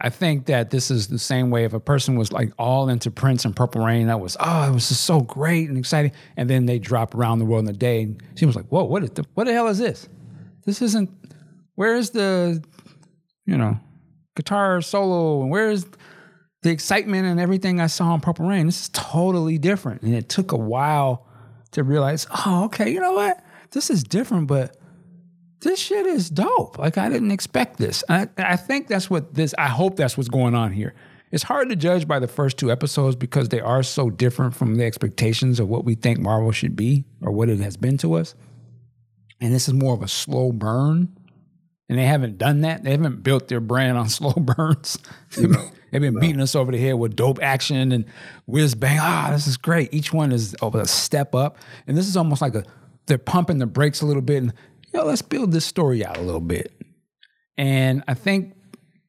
I 0.02 0.10
think 0.10 0.46
that 0.46 0.70
this 0.70 0.90
is 0.90 1.10
the 1.10 1.20
same 1.20 1.50
way 1.50 1.66
if 1.66 1.74
a 1.74 1.80
person 1.80 2.16
was 2.16 2.32
like 2.32 2.54
all 2.58 2.88
into 2.88 3.12
Prince 3.12 3.44
and 3.44 3.56
Purple 3.56 3.84
Rain, 3.84 4.08
that 4.08 4.22
was, 4.22 4.38
oh, 4.40 4.70
it 4.70 4.74
was 4.74 4.88
just 4.88 5.04
so 5.04 5.20
great 5.20 5.68
and 5.68 5.78
exciting. 5.78 6.14
And 6.38 6.50
then 6.50 6.66
they 6.66 6.80
drop 6.80 7.14
around 7.14 7.40
the 7.40 7.46
world 7.46 7.66
in 7.66 7.70
a 7.70 7.78
day. 7.78 8.04
And 8.04 8.24
she 8.36 8.46
was 8.46 8.56
like, 8.56 8.68
whoa, 8.68 8.86
what, 8.86 9.04
is 9.04 9.12
the, 9.12 9.26
what 9.34 9.46
the 9.46 9.54
hell 9.54 9.68
is 9.68 9.78
this? 9.78 10.08
This 10.66 10.82
isn't, 10.82 11.10
where 11.76 11.96
is 11.96 12.12
the, 12.12 12.64
you 13.46 13.58
know, 13.58 13.78
guitar 14.36 14.82
solo 14.82 15.42
and 15.42 15.52
where 15.52 15.70
is 15.70 15.86
the 16.62 16.70
excitement 16.70 17.26
and 17.26 17.40
everything 17.40 17.82
I 17.82 17.88
saw 17.88 18.14
in 18.14 18.22
Purple 18.22 18.48
Rain, 18.48 18.68
this 18.68 18.84
is 18.84 18.90
totally 18.90 19.58
different. 19.58 20.02
And 20.02 20.16
it 20.16 20.30
took 20.30 20.54
a 20.54 20.58
while 20.58 21.26
to 21.72 21.84
realize, 21.84 22.26
oh, 22.46 22.66
okay, 22.66 22.90
you 22.90 23.02
know 23.02 23.14
what? 23.14 23.44
This 23.72 23.90
is 23.90 24.04
different, 24.04 24.48
but 24.48 24.78
this 25.62 25.80
shit 25.80 26.06
is 26.06 26.30
dope. 26.30 26.78
Like 26.78 26.98
I 26.98 27.10
didn't 27.10 27.32
expect 27.32 27.78
this. 27.78 28.04
I, 28.10 28.28
I 28.38 28.56
think 28.56 28.88
that's 28.88 29.10
what 29.10 29.34
this, 29.34 29.54
I 29.58 29.68
hope 29.68 29.96
that's 29.96 30.18
what's 30.18 30.30
going 30.30 30.56
on 30.56 30.72
here. 30.72 30.94
It's 31.32 31.44
hard 31.44 31.70
to 31.70 31.76
judge 31.76 32.08
by 32.08 32.20
the 32.20 32.28
first 32.28 32.58
two 32.58 32.72
episodes 32.72 33.16
because 33.16 33.50
they 33.50 33.60
are 33.60 33.84
so 33.84 34.10
different 34.10 34.56
from 34.56 34.76
the 34.76 34.86
expectations 34.86 35.60
of 35.60 35.70
what 35.70 35.86
we 35.86 35.96
think 35.96 36.20
Marvel 36.20 36.52
should 36.52 36.76
be 36.76 37.06
or 37.22 37.32
what 37.32 37.50
it 37.50 37.60
has 37.60 37.78
been 37.78 37.98
to 38.00 38.16
us. 38.16 38.34
And 39.40 39.54
this 39.54 39.68
is 39.68 39.74
more 39.74 39.94
of 39.94 40.02
a 40.02 40.08
slow 40.08 40.52
burn. 40.52 41.16
And 41.88 41.98
they 41.98 42.06
haven't 42.06 42.38
done 42.38 42.62
that. 42.62 42.84
They 42.84 42.92
haven't 42.92 43.24
built 43.24 43.48
their 43.48 43.60
brand 43.60 43.98
on 43.98 44.10
slow 44.10 44.34
burns. 44.34 44.98
No. 45.38 45.72
They've 45.92 46.02
been 46.02 46.20
beating 46.20 46.42
us 46.42 46.56
over 46.56 46.72
the 46.72 46.78
head 46.78 46.94
with 46.94 47.16
dope 47.16 47.42
action 47.42 47.92
and 47.92 48.06
whiz 48.46 48.76
bang. 48.76 49.00
Ah, 49.02 49.30
this 49.32 49.48
is 49.48 49.58
great. 49.58 49.92
Each 49.92 50.14
one 50.14 50.32
is 50.32 50.56
a 50.62 50.86
step 50.86 51.34
up, 51.34 51.58
and 51.88 51.98
this 51.98 52.08
is 52.08 52.16
almost 52.16 52.44
like 52.44 52.54
a 52.54 52.64
they're 53.08 53.18
pumping 53.18 53.58
the 53.58 53.66
brakes 53.66 54.02
a 54.02 54.06
little 54.06 54.22
bit 54.22 54.44
and 54.44 54.54
know, 54.94 55.06
let's 55.06 55.22
build 55.22 55.52
this 55.52 55.66
story 55.66 56.06
out 56.06 56.18
a 56.18 56.22
little 56.22 56.42
bit. 56.42 56.74
And 57.58 58.04
I 58.08 58.14
think 58.14 58.56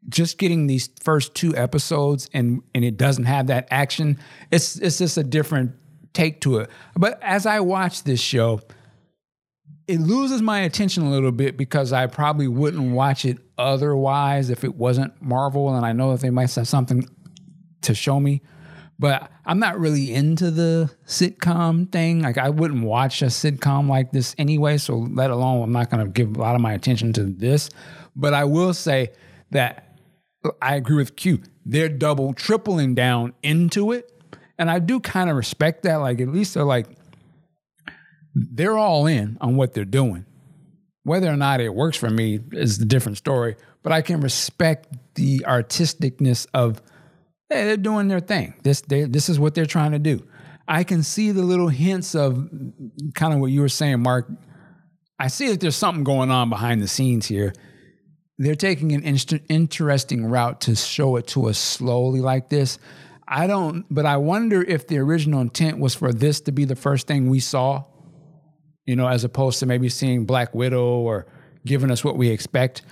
just 0.09 0.39
getting 0.39 0.67
these 0.67 0.89
first 1.01 1.35
two 1.35 1.55
episodes 1.57 2.29
and 2.33 2.63
and 2.75 2.85
it 2.85 2.97
doesn't 2.97 3.25
have 3.25 3.49
that 3.49 3.69
action, 3.71 4.19
it's 4.51 4.77
it's 4.77 4.99
just 4.99 5.17
a 5.17 5.25
different 5.25 5.73
take 6.13 6.41
to 6.43 6.59
it. 6.59 6.71
But 6.97 7.19
as 7.23 7.47
I 7.47 7.61
watch 7.61 8.03
this 8.03 8.21
show, 8.21 8.61
it 9.87 10.01
loses 10.01 10.43
my 10.43 10.61
attention 10.61 11.05
a 11.05 11.11
little 11.11 11.33
bit 11.33 11.57
because 11.57 11.93
I 11.93 12.07
probably 12.07 12.49
wouldn't 12.49 12.93
watch 12.93 13.25
it 13.25 13.39
otherwise 13.59 14.51
if 14.51 14.65
it 14.65 14.75
wasn't 14.75 15.21
Marvel, 15.21 15.75
and 15.75 15.85
I 15.85 15.93
know 15.93 16.13
that 16.13 16.21
they 16.21 16.31
might 16.31 16.53
have 16.55 16.69
something 16.69 17.09
to 17.83 17.95
show 17.95 18.21
me. 18.21 18.43
But 19.01 19.33
I'm 19.47 19.59
not 19.59 19.81
really 19.81 20.13
into 20.13 20.51
the 20.51 20.91
sitcom 21.07 21.91
thing. 21.91 22.21
Like 22.21 22.37
I 22.37 22.51
wouldn't 22.51 22.85
watch 22.85 23.23
a 23.23 23.27
sitcom 23.27 23.89
like 23.89 24.13
this 24.13 24.35
anyway. 24.37 24.77
So 24.77 24.99
let 24.99 25.31
alone 25.31 25.63
I'm 25.63 25.73
not 25.73 25.89
going 25.89 26.05
to 26.05 26.13
give 26.13 26.37
a 26.37 26.39
lot 26.39 26.55
of 26.55 26.61
my 26.61 26.75
attention 26.75 27.15
to 27.15 27.25
this. 27.25 27.71
But 28.15 28.35
I 28.35 28.45
will 28.45 28.75
say 28.75 29.13
that 29.53 29.97
I 30.61 30.75
agree 30.75 30.97
with 30.97 31.17
Q. 31.17 31.41
They're 31.65 31.89
double, 31.89 32.35
tripling 32.35 32.95
down 32.95 33.33
into 33.43 33.93
it, 33.93 34.13
and 34.59 34.71
I 34.71 34.81
do 34.81 35.01
kind 35.01 35.31
of 35.31 35.37
respect 35.37 35.85
that. 35.85 35.97
Like 35.97 36.21
at 36.21 36.29
least 36.29 36.53
they're 36.53 36.65
like 36.65 36.87
they're 38.35 38.77
all 38.77 39.07
in 39.07 39.39
on 39.41 39.57
what 39.57 39.73
they're 39.73 39.87
doing. 39.87 40.27
Whether 41.05 41.29
or 41.29 41.37
not 41.37 41.63
it 41.63 41.75
works 41.75 41.97
for 41.97 42.11
me 42.11 42.41
is 42.53 42.79
a 42.79 42.85
different 42.85 43.17
story, 43.17 43.57
but 43.83 43.93
I 43.93 44.03
can 44.03 44.21
respect 44.21 44.89
the 45.15 45.41
artisticness 45.49 46.47
of 46.53 46.83
hey, 47.51 47.65
they're 47.65 47.77
doing 47.77 48.09
their 48.09 48.21
thing. 48.21 48.55
This 48.63 48.81
they, 48.83 49.05
this 49.05 49.29
is 49.29 49.39
what 49.39 49.55
they're 49.55 49.67
trying 49.67 49.93
to 49.93 49.99
do. 49.99 50.27
I 50.67 50.85
can 50.85 51.03
see 51.03 51.33
the 51.33 51.43
little 51.43 51.69
hints 51.69 52.15
of 52.15 52.49
kind 53.15 53.35
of 53.35 53.41
what 53.41 53.51
you 53.51 53.61
were 53.61 53.69
saying, 53.69 54.01
Mark. 54.01 54.31
I 55.19 55.27
see 55.27 55.49
that 55.49 55.61
there's 55.61 55.77
something 55.77 56.05
going 56.05 56.31
on 56.31 56.49
behind 56.49 56.81
the 56.81 56.89
scenes 56.89 57.27
here. 57.27 57.53
They're 58.39 58.55
taking 58.55 58.93
an 58.93 59.03
inst- 59.03 59.35
interesting 59.49 60.25
route 60.25 60.63
to 60.63 60.77
show 60.77 61.17
it 61.17 61.27
to 61.29 61.49
us 61.49 61.59
slowly 61.59 62.21
like 62.21 62.49
this. 62.49 62.79
I 63.29 63.47
don't, 63.47 63.85
but 63.91 64.07
I 64.07 64.17
wonder 64.17 64.63
if 64.63 64.87
the 64.87 64.99
original 64.99 65.41
intent 65.41 65.79
was 65.79 65.95
for 65.95 66.13
this 66.13 66.41
to 66.43 66.53
be 66.53 66.65
the 66.65 66.77
first 66.77 67.07
thing 67.07 67.29
we 67.29 67.41
saw, 67.41 67.85
you 68.87 68.97
know, 68.97 69.09
as 69.09 69.25
opposed 69.25 69.59
to 69.61 69.67
maybe 69.67 69.89
seeing 69.89 70.25
Black 70.25 70.55
Widow 70.55 71.01
or 71.01 71.27
giving 71.67 71.91
us 71.91 72.03
what 72.03 72.17
we 72.17 72.31
expect. 72.31 72.83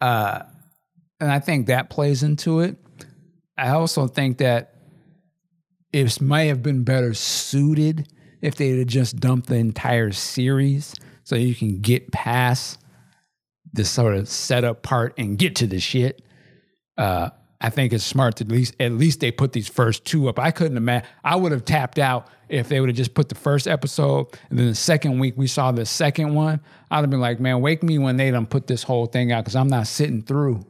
Uh, 0.00 0.42
and 1.20 1.30
I 1.30 1.38
think 1.38 1.66
that 1.66 1.90
plays 1.90 2.22
into 2.22 2.60
it. 2.60 2.76
I 3.62 3.70
also 3.70 4.08
think 4.08 4.38
that 4.38 4.74
it 5.92 6.20
might 6.20 6.44
have 6.44 6.64
been 6.64 6.82
better 6.82 7.14
suited 7.14 8.08
if 8.40 8.56
they 8.56 8.76
had 8.76 8.88
just 8.88 9.20
dumped 9.20 9.48
the 9.48 9.54
entire 9.54 10.10
series 10.10 10.96
so 11.22 11.36
you 11.36 11.54
can 11.54 11.80
get 11.80 12.10
past 12.10 12.80
this 13.72 13.88
sort 13.88 14.16
of 14.16 14.28
setup 14.28 14.82
part 14.82 15.14
and 15.16 15.38
get 15.38 15.54
to 15.56 15.68
the 15.68 15.78
shit. 15.78 16.22
Uh, 16.98 17.30
I 17.60 17.70
think 17.70 17.92
it's 17.92 18.02
smart 18.02 18.34
to 18.36 18.44
at 18.44 18.50
least 18.50 18.74
at 18.80 18.90
least 18.90 19.20
they 19.20 19.30
put 19.30 19.52
these 19.52 19.68
first 19.68 20.04
two 20.04 20.28
up. 20.28 20.40
I 20.40 20.50
couldn't 20.50 20.76
imagine. 20.76 21.08
I 21.22 21.36
would 21.36 21.52
have 21.52 21.64
tapped 21.64 22.00
out 22.00 22.26
if 22.48 22.68
they 22.68 22.80
would 22.80 22.88
have 22.88 22.96
just 22.96 23.14
put 23.14 23.28
the 23.28 23.36
first 23.36 23.68
episode 23.68 24.26
and 24.50 24.58
then 24.58 24.66
the 24.66 24.74
second 24.74 25.20
week 25.20 25.34
we 25.36 25.46
saw 25.46 25.70
the 25.70 25.86
second 25.86 26.34
one. 26.34 26.60
I'd 26.90 27.02
have 27.02 27.10
been 27.10 27.20
like, 27.20 27.38
man, 27.38 27.60
wake 27.60 27.84
me 27.84 28.00
when 28.00 28.16
they 28.16 28.32
done 28.32 28.46
put 28.46 28.66
this 28.66 28.82
whole 28.82 29.06
thing 29.06 29.30
out 29.30 29.44
because 29.44 29.54
I'm 29.54 29.68
not 29.68 29.86
sitting 29.86 30.20
through 30.20 30.66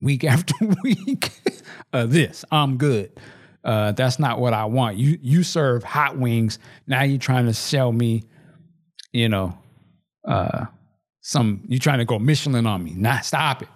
week 0.00 0.24
after 0.24 0.54
week 0.84 1.30
of 1.92 2.12
this. 2.12 2.44
I'm 2.50 2.76
good. 2.76 3.10
Uh, 3.64 3.92
that's 3.92 4.18
not 4.18 4.40
what 4.40 4.54
I 4.54 4.64
want. 4.64 4.96
You 4.96 5.18
you 5.20 5.42
serve 5.42 5.82
hot 5.82 6.16
wings. 6.16 6.58
Now 6.86 7.02
you're 7.02 7.18
trying 7.18 7.46
to 7.46 7.54
sell 7.54 7.92
me, 7.92 8.24
you 9.12 9.28
know, 9.28 9.58
uh, 10.26 10.66
some. 11.20 11.62
You're 11.68 11.80
trying 11.80 11.98
to 11.98 12.04
go 12.04 12.18
Michelin 12.18 12.66
on 12.66 12.82
me? 12.84 12.94
Nah, 12.94 13.20
stop 13.20 13.62
it. 13.62 13.68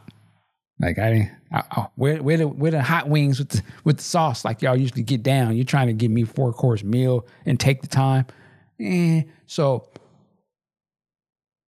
Like 0.80 0.98
I 0.98 1.12
didn't. 1.12 1.30
I, 1.52 1.86
where 1.96 2.22
where 2.22 2.36
the 2.38 2.48
where 2.48 2.70
the 2.70 2.82
hot 2.82 3.08
wings 3.08 3.38
with 3.38 3.50
the 3.50 3.62
with 3.84 3.98
the 3.98 4.02
sauce 4.02 4.44
like 4.44 4.62
y'all 4.62 4.76
usually 4.76 5.02
get 5.02 5.22
down? 5.22 5.56
You're 5.56 5.64
trying 5.64 5.88
to 5.88 5.92
give 5.92 6.10
me 6.10 6.24
four 6.24 6.52
course 6.52 6.82
meal 6.82 7.26
and 7.44 7.58
take 7.58 7.82
the 7.82 7.88
time. 7.88 8.26
Eh. 8.80 9.22
So 9.46 9.88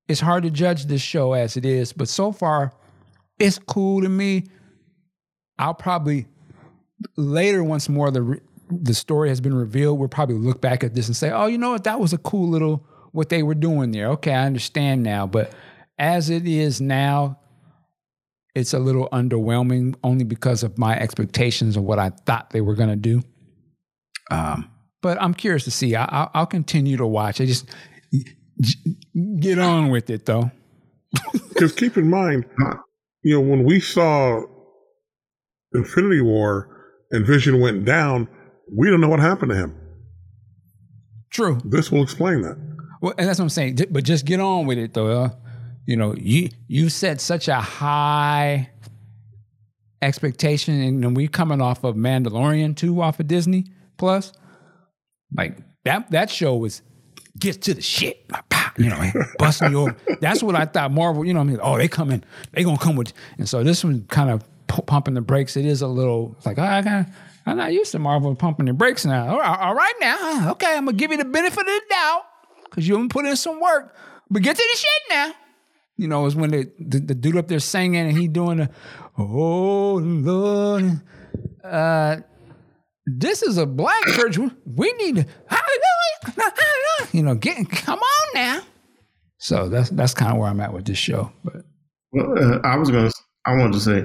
it's 0.09 0.21
hard 0.21 0.45
to 0.45 0.51
judge 0.51 0.87
this 0.87 1.03
show 1.03 1.33
as 1.33 1.57
it 1.57 1.65
is, 1.65 1.93
but 1.93 2.09
so 2.09 2.33
far 2.33 2.73
it's 3.39 3.59
cool 3.59 4.03
to 4.03 4.09
me. 4.09 4.45
I'll 5.59 5.75
probably 5.75 6.27
later 7.17 7.63
once 7.63 7.89
more 7.89 8.11
the 8.11 8.23
re- 8.23 8.41
the 8.71 8.95
story 8.95 9.29
has 9.29 9.41
been 9.41 9.55
revealed, 9.55 9.99
we'll 9.99 10.09
probably 10.09 10.37
look 10.37 10.61
back 10.61 10.83
at 10.83 10.95
this 10.95 11.07
and 11.07 11.17
say, 11.17 11.31
"Oh, 11.31 11.47
you 11.47 11.59
know 11.59 11.73
what? 11.73 11.85
That 11.85 12.01
was 12.01 12.13
a 12.13 12.19
cool 12.19 12.49
little 12.49 12.87
what 13.13 13.29
they 13.29 13.43
were 13.43 13.55
doing 13.55 13.91
there." 13.91 14.09
Okay, 14.09 14.33
I 14.33 14.47
understand 14.47 15.03
now, 15.03 15.27
but 15.27 15.53
as 15.99 16.31
it 16.31 16.47
is 16.47 16.81
now, 16.81 17.39
it's 18.55 18.73
a 18.73 18.79
little 18.79 19.09
underwhelming 19.13 19.95
only 20.03 20.25
because 20.25 20.63
of 20.63 20.79
my 20.79 20.99
expectations 20.99 21.77
of 21.77 21.83
what 21.83 21.99
I 21.99 22.11
thought 22.11 22.51
they 22.51 22.61
were 22.61 22.75
going 22.75 22.89
to 22.89 22.97
do. 22.97 23.23
Um, 24.31 24.71
but 25.03 25.21
I'm 25.21 25.35
curious 25.35 25.65
to 25.65 25.71
see. 25.71 25.95
I, 25.95 26.31
will 26.35 26.47
continue 26.47 26.97
to 26.97 27.07
watch. 27.07 27.41
I 27.41 27.47
just 27.47 27.69
get 29.41 29.59
on 29.59 29.91
with 29.91 30.09
it 30.09 30.27
though. 30.27 30.51
Because 31.51 31.73
keep 31.73 31.97
in 31.97 32.09
mind, 32.09 32.47
you 33.25 33.35
know, 33.35 33.41
when 33.41 33.65
we 33.65 33.81
saw 33.81 34.43
Infinity 35.73 36.21
War 36.21 36.69
and 37.11 37.27
Vision 37.27 37.61
went 37.61 37.85
down, 37.85 38.29
we 38.71 38.89
don't 38.89 39.01
know 39.01 39.09
what 39.09 39.21
happened 39.21 39.51
to 39.51 39.57
him. 39.57 39.75
True. 41.31 41.59
This 41.65 41.91
will 41.91 42.03
explain 42.03 42.43
that. 42.43 42.57
Well, 43.01 43.15
and 43.19 43.29
that's 43.29 43.39
what 43.39 43.47
I'm 43.47 43.51
saying. 43.51 43.79
But 43.91 44.05
just 44.05 44.25
get 44.25 44.41
on 44.41 44.67
with 44.67 44.79
it 44.79 44.95
though. 44.95 45.25
Uh, 45.25 45.31
you 45.87 45.97
know, 45.97 46.15
you 46.15 46.51
you 46.69 46.89
set 46.89 47.21
such 47.21 47.49
a 47.49 47.57
high 47.57 48.71
expectation, 50.01 50.81
and 50.81 51.17
we 51.17 51.29
coming 51.29 51.61
off 51.61 51.83
of 51.83 51.97
Mandalorian 51.97 52.77
too, 52.77 53.03
off 53.03 53.21
of 53.21 53.27
Disney 53.27 53.67
Plus. 53.97 54.33
Like 55.37 55.59
that 55.85 56.11
that 56.13 56.31
show 56.31 56.57
was 56.57 56.83
gets 57.39 57.57
to 57.59 57.75
the 57.75 57.83
shit, 57.83 58.31
like, 58.31 58.45
you 58.77 58.91
know, 58.91 59.13
busting 59.39 59.71
you 59.71 59.81
over. 59.81 59.97
That's 60.21 60.43
what 60.43 60.55
I 60.55 60.65
thought 60.65 60.93
Marvel. 60.93 61.25
You 61.25 61.35
know, 61.35 61.41
I 61.41 61.45
mean, 61.45 61.59
oh, 61.63 61.77
they 61.77 61.89
coming, 61.89 62.23
they 62.53 62.65
gonna 62.65 62.79
come 62.79 62.97
with, 62.97 63.13
and 63.39 63.49
so 63.49 63.63
this 63.63 63.85
one 63.85 64.05
kind 64.09 64.31
of 64.31 64.45
pumping 64.67 65.15
the 65.15 65.21
brakes. 65.21 65.57
It 65.57 65.65
is 65.65 65.83
a 65.83 65.89
little 65.89 66.37
like 66.45 66.59
oh, 66.59 66.63
I 66.63 66.83
got. 66.83 67.07
I'm 67.47 67.59
not 67.59 67.75
used 67.75 67.93
to 67.93 67.99
Marvel 67.99 68.35
pumping 68.35 68.67
the 68.67 68.73
brakes 68.73 69.05
now. 69.05 69.29
All 69.29 69.39
right, 69.39 69.59
all 69.59 69.75
right 69.75 69.95
now, 70.01 70.51
okay, 70.53 70.77
I'm 70.77 70.87
gonna 70.87 70.97
give 70.97 71.11
you 71.11 71.19
the 71.19 71.27
benefit 71.27 71.61
of 71.61 71.67
the 71.67 71.83
doubt 71.91 72.23
because 72.65 72.89
you 72.89 72.95
haven't 72.95 73.11
put 73.11 73.27
in 73.27 73.37
some 73.37 73.61
work. 73.61 73.95
But 74.31 74.43
get 74.43 74.57
to 74.57 74.63
the 74.63 74.79
shit 74.79 75.03
now. 75.11 75.35
You 75.97 76.09
know, 76.09 76.27
it's 76.27 76.35
when 76.35 76.51
the, 76.51 76.73
the, 76.79 76.99
the 76.99 77.15
dude 77.15 77.37
up 77.37 77.47
there 77.47 77.61
singing 77.61 78.01
and 78.09 78.17
he 78.17 78.27
doing 78.27 78.59
the, 78.59 78.71
oh 79.19 80.01
Lord. 80.03 81.01
Uh, 81.63 82.17
this 83.07 83.43
is 83.43 83.59
a 83.59 83.67
black 83.67 84.03
church. 84.07 84.39
We 84.65 84.93
need 84.95 85.17
to, 85.17 85.27
you 87.15 87.23
know, 87.23 87.35
get 87.35 87.71
come 87.71 87.99
on 87.99 88.27
now. 88.35 88.61
So 89.39 89.69
that's 89.69 89.91
that's 89.91 90.15
kind 90.15 90.33
of 90.33 90.39
where 90.39 90.49
I'm 90.49 90.61
at 90.61 90.73
with 90.73 90.85
this 90.85 90.99
show. 90.99 91.31
But 91.45 91.65
well, 92.13 92.39
uh, 92.39 92.59
I 92.65 92.77
was 92.77 92.91
gonna, 92.91 93.11
I 93.47 93.57
wanted 93.57 93.75
to 93.75 93.81
say, 93.81 94.03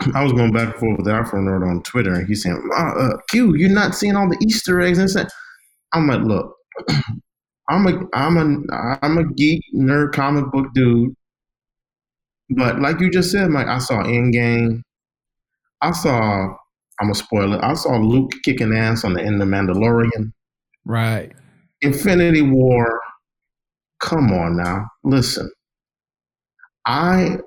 I 0.14 0.22
was 0.22 0.32
going 0.32 0.52
back 0.52 0.72
and 0.72 0.74
forth 0.74 0.98
with 0.98 1.08
Afro 1.08 1.40
Nerd 1.40 1.68
on 1.68 1.82
Twitter, 1.82 2.12
and 2.12 2.26
he's 2.26 2.42
saying, 2.42 2.70
uh, 2.76 2.94
uh, 2.98 3.16
"Q, 3.30 3.54
you're 3.56 3.70
not 3.70 3.94
seeing 3.94 4.16
all 4.16 4.28
the 4.28 4.38
Easter 4.46 4.80
eggs." 4.80 4.98
And 4.98 5.10
saying, 5.10 5.26
I'm 5.92 6.06
like, 6.06 6.20
look, 6.20 6.54
I'm 7.68 7.86
a 7.86 8.00
I'm 8.14 8.36
a 8.36 8.98
I'm 9.02 9.18
a 9.18 9.32
geek 9.34 9.62
nerd 9.74 10.12
comic 10.12 10.50
book 10.52 10.66
dude. 10.74 11.14
But 12.50 12.80
like 12.80 13.00
you 13.00 13.10
just 13.10 13.30
said, 13.30 13.50
Mike, 13.50 13.66
I 13.66 13.78
saw 13.78 14.02
Endgame. 14.02 14.82
I 15.82 15.92
saw 15.92 16.54
I'm 17.00 17.10
a 17.10 17.14
spoiler. 17.14 17.62
I 17.64 17.74
saw 17.74 17.96
Luke 17.96 18.32
kicking 18.44 18.74
ass 18.74 19.04
on 19.04 19.14
the 19.14 19.22
end 19.22 19.40
of 19.42 19.48
Mandalorian. 19.48 20.32
Right. 20.84 21.32
Infinity 21.82 22.42
War. 22.42 23.00
Come 24.00 24.32
on 24.32 24.56
now. 24.56 24.86
Listen. 25.04 25.50
I 26.86 27.38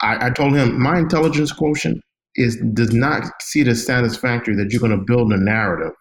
I, 0.00 0.26
I 0.26 0.30
told 0.30 0.54
him 0.54 0.80
my 0.80 0.98
intelligence 0.98 1.52
quotient 1.52 2.00
is 2.36 2.56
does 2.72 2.92
not 2.92 3.24
see 3.42 3.60
it 3.60 3.68
as 3.68 3.84
satisfactory 3.84 4.54
that 4.56 4.70
you're 4.70 4.80
going 4.80 4.96
to 4.96 5.04
build 5.04 5.32
a 5.32 5.36
narrative 5.36 5.92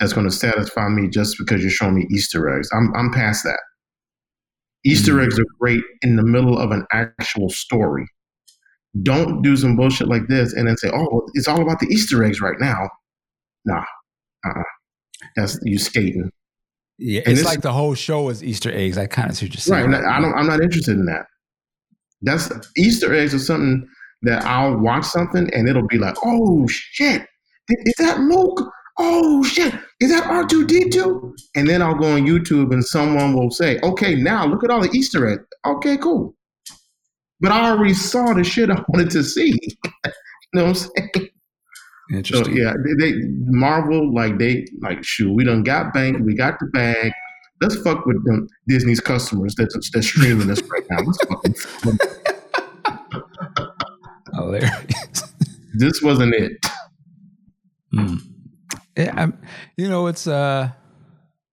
that's 0.00 0.12
going 0.12 0.28
to 0.28 0.34
satisfy 0.34 0.88
me 0.88 1.08
just 1.08 1.36
because 1.38 1.60
you're 1.60 1.70
showing 1.70 1.94
me 1.94 2.06
Easter 2.10 2.48
eggs. 2.56 2.68
I'm 2.72 2.92
I'm 2.96 3.12
past 3.12 3.44
that. 3.44 3.60
Easter 4.84 5.12
mm-hmm. 5.12 5.24
eggs 5.24 5.38
are 5.38 5.44
great 5.60 5.82
in 6.02 6.16
the 6.16 6.22
middle 6.22 6.58
of 6.58 6.70
an 6.70 6.86
actual 6.92 7.50
story. 7.50 8.06
Don't 9.02 9.42
do 9.42 9.56
some 9.56 9.76
bullshit 9.76 10.08
like 10.08 10.28
this 10.28 10.52
and 10.54 10.66
then 10.66 10.76
say, 10.76 10.90
"Oh, 10.92 11.28
it's 11.34 11.48
all 11.48 11.60
about 11.60 11.80
the 11.80 11.88
Easter 11.88 12.24
eggs 12.24 12.40
right 12.40 12.58
now." 12.58 12.88
Nah, 13.64 13.84
uh-uh. 14.46 14.62
that's 15.36 15.58
you 15.64 15.78
skating. 15.78 16.30
Yeah, 16.98 17.22
and 17.26 17.38
it's 17.38 17.46
like 17.46 17.60
the 17.60 17.72
whole 17.72 17.94
show 17.94 18.28
is 18.28 18.42
Easter 18.42 18.72
eggs. 18.72 18.98
I 18.98 19.06
kind 19.06 19.30
of 19.30 19.36
see 19.36 19.46
what 19.46 19.54
you're 19.54 19.60
saying. 19.60 19.90
Right, 19.90 20.04
I 20.04 20.20
don't. 20.20 20.34
I'm 20.34 20.46
not 20.46 20.60
interested 20.60 20.96
in 20.96 21.06
that. 21.06 21.26
That's 22.22 22.50
Easter 22.76 23.14
eggs 23.14 23.34
are 23.34 23.38
something 23.38 23.88
that 24.22 24.44
I'll 24.44 24.76
watch 24.76 25.04
something 25.04 25.48
and 25.54 25.68
it'll 25.68 25.86
be 25.86 25.98
like, 25.98 26.16
"Oh 26.24 26.66
shit, 26.68 27.22
is 27.68 27.94
that 27.98 28.18
Luke?" 28.20 28.68
oh 28.98 29.42
shit, 29.44 29.74
is 30.00 30.10
that 30.10 30.24
R2D2? 30.24 31.32
And 31.54 31.68
then 31.68 31.82
I'll 31.82 31.94
go 31.94 32.12
on 32.12 32.26
YouTube 32.26 32.72
and 32.72 32.84
someone 32.84 33.34
will 33.34 33.50
say, 33.50 33.78
okay, 33.82 34.14
now 34.14 34.46
look 34.46 34.64
at 34.64 34.70
all 34.70 34.80
the 34.80 34.90
Easter 34.92 35.26
eggs. 35.28 35.44
Okay, 35.64 35.96
cool. 35.96 36.34
But 37.40 37.52
I 37.52 37.70
already 37.70 37.94
saw 37.94 38.34
the 38.34 38.44
shit 38.44 38.70
I 38.70 38.82
wanted 38.88 39.10
to 39.12 39.22
see. 39.22 39.50
you 40.04 40.10
know 40.52 40.64
what 40.64 40.68
I'm 40.68 40.74
saying? 40.74 41.27
Interesting. 42.12 42.56
So 42.56 42.60
yeah, 42.60 42.72
they, 42.84 43.10
they, 43.10 43.18
Marvel 43.46 44.14
like 44.14 44.38
they 44.38 44.66
like 44.80 45.04
shoot. 45.04 45.32
We 45.32 45.44
done 45.44 45.62
got 45.62 45.92
bank. 45.92 46.18
We 46.24 46.34
got 46.34 46.58
the 46.58 46.66
bag. 46.66 47.12
Let's 47.60 47.76
fuck 47.82 48.06
with 48.06 48.24
them 48.24 48.48
Disney's 48.66 49.00
customers 49.00 49.54
that's 49.56 49.74
that's 49.90 50.06
streaming 50.06 50.46
this 50.46 50.62
right 50.62 50.84
now. 50.90 50.98
Let's. 51.04 51.66
Hilarious. 54.34 55.34
This 55.74 56.00
wasn't 56.02 56.34
it. 56.34 56.52
Hmm. 57.92 58.16
Yeah, 58.96 59.12
I'm, 59.16 59.38
you 59.76 59.88
know, 59.88 60.06
it's 60.06 60.26
uh, 60.26 60.70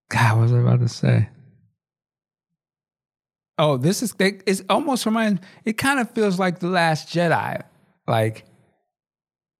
God, 0.09 0.37
what 0.37 0.41
was 0.43 0.53
I 0.53 0.59
about 0.59 0.79
to 0.79 0.89
say? 0.89 1.29
Oh, 3.57 3.77
this 3.77 4.03
is 4.03 4.13
it's 4.19 4.63
almost 4.69 5.05
remind. 5.05 5.41
It 5.63 5.77
kind 5.77 5.99
of 5.99 6.11
feels 6.11 6.39
like 6.39 6.59
the 6.59 6.67
Last 6.67 7.09
Jedi. 7.09 7.61
Like 8.07 8.45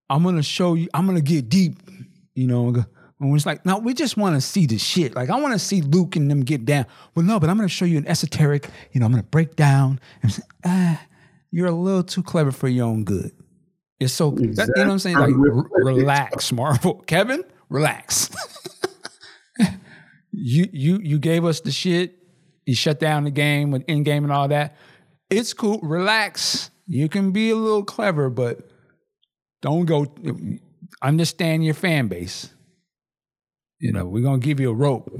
I'm 0.10 0.23
gonna 0.23 0.44
show 0.44 0.76
you. 0.76 0.88
I'm 0.94 1.06
gonna 1.06 1.22
get 1.22 1.49
deep. 1.49 1.77
You 2.36 2.48
know, 2.48 2.86
when 3.18 3.36
it's 3.36 3.45
like, 3.45 3.65
no, 3.65 3.77
we 3.77 3.94
just 3.94 4.18
want 4.18 4.36
to 4.36 4.41
see 4.41 4.65
the 4.65 4.77
shit. 4.77 5.15
Like 5.15 5.30
I 5.30 5.40
want 5.40 5.53
to 5.53 5.60
see 5.60 5.82
Luke 5.82 6.15
and 6.15 6.30
them 6.30 6.41
get 6.41 6.65
down. 6.65 6.86
Well, 7.15 7.26
no, 7.26 7.40
but 7.40 7.49
I'm 7.49 7.57
gonna 7.57 7.69
show 7.69 7.86
you 7.86 7.98
an 7.98 8.07
esoteric. 8.07 8.69
You 8.91 8.99
know, 8.99 9.06
I'm 9.06 9.11
gonna 9.11 9.23
break 9.23 9.56
down. 9.56 9.99
And 10.22 10.32
say, 10.32 10.44
ah, 10.65 11.02
you're 11.52 11.68
a 11.68 11.72
little 11.72 12.03
too 12.03 12.23
clever 12.23 12.52
for 12.52 12.68
your 12.68 12.86
own 12.86 13.03
good. 13.03 13.32
It's 13.99 14.14
so 14.14 14.36
exactly. 14.36 14.53
that, 14.56 14.68
you 14.68 14.84
know 14.84 14.90
what 14.90 14.94
I'm 14.94 14.99
saying. 14.99 15.18
Like, 15.18 15.34
r- 15.34 15.84
relax, 15.84 16.52
Marvel. 16.52 16.95
Kevin, 17.07 17.44
relax. 17.69 18.30
you 20.32 20.68
you 20.72 20.99
you 21.02 21.18
gave 21.18 21.45
us 21.45 21.61
the 21.61 21.72
shit. 21.72 22.18
You 22.65 22.76
shut 22.76 22.99
down 22.99 23.23
the 23.23 23.32
game 23.32 23.72
with 23.72 23.86
Endgame 23.86 24.23
and 24.23 24.32
all 24.32 24.48
that. 24.49 24.76
It's 25.30 25.53
cool. 25.53 25.80
Relax. 25.82 26.72
You 26.88 27.10
can 27.10 27.32
be 27.32 27.49
a 27.52 27.56
little 27.56 27.84
clever, 27.84 28.30
but 28.30 28.69
don't 29.66 29.86
go. 29.86 30.06
Understand 31.02 31.66
your 31.66 31.74
fan 31.74 32.08
base. 32.08 32.54
You 33.80 33.92
know, 33.92 34.06
we're 34.06 34.24
gonna 34.24 34.38
give 34.40 34.60
you 34.60 34.70
a 34.70 34.74
rope. 34.74 35.12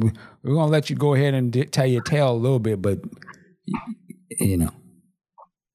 We're 0.44 0.54
gonna 0.54 0.72
let 0.72 0.90
you 0.90 0.96
go 0.96 1.14
ahead 1.16 1.34
and 1.34 1.52
d- 1.52 1.66
tell 1.66 1.86
your 1.88 2.02
tale 2.04 2.32
a 2.32 2.38
little 2.38 2.60
bit, 2.60 2.82
but 2.82 3.00
you 4.40 4.58
know, 4.58 4.70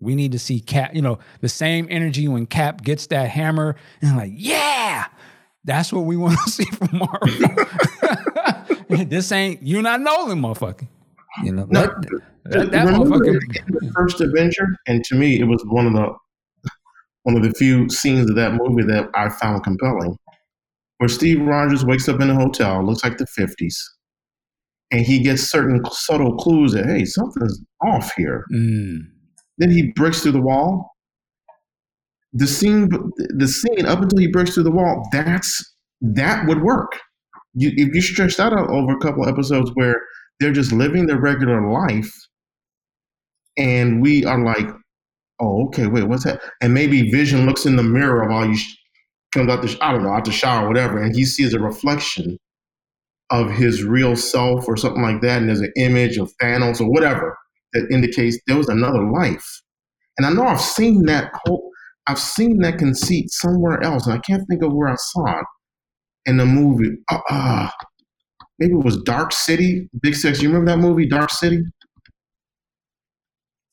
we 0.00 0.14
need 0.14 0.32
to 0.32 0.38
see 0.38 0.60
Cap. 0.60 0.94
You 0.94 1.02
know, 1.02 1.18
the 1.40 1.48
same 1.48 1.86
energy 1.90 2.28
when 2.28 2.46
Cap 2.46 2.82
gets 2.82 3.08
that 3.08 3.28
hammer 3.28 3.74
and 4.00 4.16
like, 4.16 4.32
yeah, 4.34 5.06
that's 5.64 5.92
what 5.92 6.02
we 6.06 6.16
want 6.24 6.38
to 6.44 6.50
see 6.50 6.64
from 6.64 6.88
Marvel. 6.98 7.56
this 9.06 9.30
ain't 9.32 9.62
you 9.62 9.82
not 9.82 10.00
Nolan, 10.00 10.40
motherfucker. 10.40 10.86
You 11.44 11.52
know, 11.52 11.66
No, 11.70 11.80
let 12.46 12.70
that 12.72 12.84
Remember 12.86 13.16
motherfucker. 13.18 13.40
the 13.66 13.92
first 13.94 14.20
Avenger, 14.20 14.66
and 14.86 15.04
to 15.04 15.14
me, 15.16 15.38
it 15.40 15.44
was 15.44 15.62
one 15.66 15.86
of 15.86 15.92
the 15.92 16.12
one 17.24 17.36
of 17.36 17.42
the 17.42 17.52
few 17.54 17.88
scenes 17.90 18.30
of 18.30 18.36
that 18.36 18.54
movie 18.54 18.84
that 18.84 19.08
I 19.14 19.28
found 19.30 19.64
compelling, 19.64 20.16
where 20.98 21.08
Steve 21.08 21.40
Rogers 21.42 21.84
wakes 21.84 22.08
up 22.08 22.20
in 22.20 22.30
a 22.30 22.34
hotel, 22.34 22.84
looks 22.84 23.04
like 23.04 23.18
the 23.18 23.26
'50s, 23.26 23.76
and 24.90 25.02
he 25.06 25.20
gets 25.20 25.42
certain 25.42 25.82
subtle 25.92 26.36
clues 26.36 26.72
that 26.72 26.86
hey, 26.86 27.04
something's 27.04 27.60
off 27.82 28.12
here. 28.16 28.44
Mm, 28.52 28.98
Then 29.58 29.70
he 29.70 29.92
breaks 29.94 30.22
through 30.22 30.32
the 30.32 30.40
wall. 30.42 30.90
The 32.32 32.46
scene, 32.46 32.88
the 33.36 33.48
scene 33.48 33.86
up 33.86 34.00
until 34.02 34.18
he 34.18 34.28
breaks 34.28 34.54
through 34.54 34.64
the 34.64 34.70
wall, 34.70 35.08
that's 35.12 35.74
that 36.00 36.46
would 36.46 36.62
work. 36.62 36.92
You, 37.54 37.72
if 37.76 37.94
you 37.94 38.02
stretch 38.02 38.36
that 38.36 38.52
out 38.52 38.70
over 38.70 38.92
a 38.96 39.00
couple 39.00 39.24
of 39.24 39.28
episodes 39.30 39.70
where 39.74 40.00
they're 40.40 40.52
just 40.52 40.72
living 40.72 41.06
their 41.06 41.20
regular 41.20 41.70
life, 41.70 42.12
and 43.56 44.00
we 44.00 44.24
are 44.24 44.42
like, 44.42 44.66
oh, 45.40 45.66
okay, 45.66 45.86
wait, 45.86 46.04
what's 46.04 46.24
that? 46.24 46.40
And 46.60 46.74
maybe 46.74 47.10
Vision 47.10 47.46
looks 47.46 47.66
in 47.66 47.76
the 47.76 47.82
mirror 47.82 48.28
while 48.28 48.46
you 48.46 48.56
sh- 48.56 48.76
comes 49.32 49.50
out 49.50 49.62
the, 49.62 49.68
sh- 49.68 49.78
I 49.80 49.92
don't 49.92 50.02
know, 50.02 50.12
out 50.12 50.24
the 50.24 50.32
shower, 50.32 50.64
or 50.64 50.68
whatever, 50.68 51.02
and 51.02 51.14
he 51.14 51.24
sees 51.24 51.54
a 51.54 51.60
reflection 51.60 52.38
of 53.30 53.50
his 53.50 53.84
real 53.84 54.16
self 54.16 54.66
or 54.66 54.76
something 54.76 55.02
like 55.02 55.20
that, 55.22 55.38
and 55.38 55.48
there's 55.48 55.60
an 55.60 55.72
image 55.76 56.18
of 56.18 56.32
Thanos 56.42 56.80
or 56.80 56.90
whatever 56.90 57.36
that 57.72 57.86
indicates 57.90 58.38
there 58.46 58.56
was 58.56 58.68
another 58.68 59.02
life. 59.02 59.62
And 60.18 60.26
I 60.26 60.30
know 60.32 60.46
I've 60.46 60.60
seen 60.60 61.06
that 61.06 61.30
whole, 61.44 61.70
I've 62.06 62.18
seen 62.18 62.58
that 62.58 62.78
conceit 62.78 63.30
somewhere 63.30 63.82
else, 63.82 64.06
and 64.06 64.14
I 64.14 64.18
can't 64.18 64.46
think 64.48 64.62
of 64.62 64.72
where 64.72 64.88
I 64.88 64.96
saw 64.96 65.38
it 65.38 65.46
in 66.26 66.36
the 66.36 66.46
movie. 66.46 66.90
Uh, 67.10 67.20
uh, 67.30 67.70
maybe 68.58 68.74
it 68.74 68.84
was 68.84 69.00
Dark 69.02 69.32
City. 69.32 69.88
Big 70.02 70.14
Sexy. 70.16 70.42
You 70.42 70.48
remember 70.48 70.72
that 70.72 70.78
movie, 70.78 71.06
Dark 71.06 71.30
City? 71.30 71.62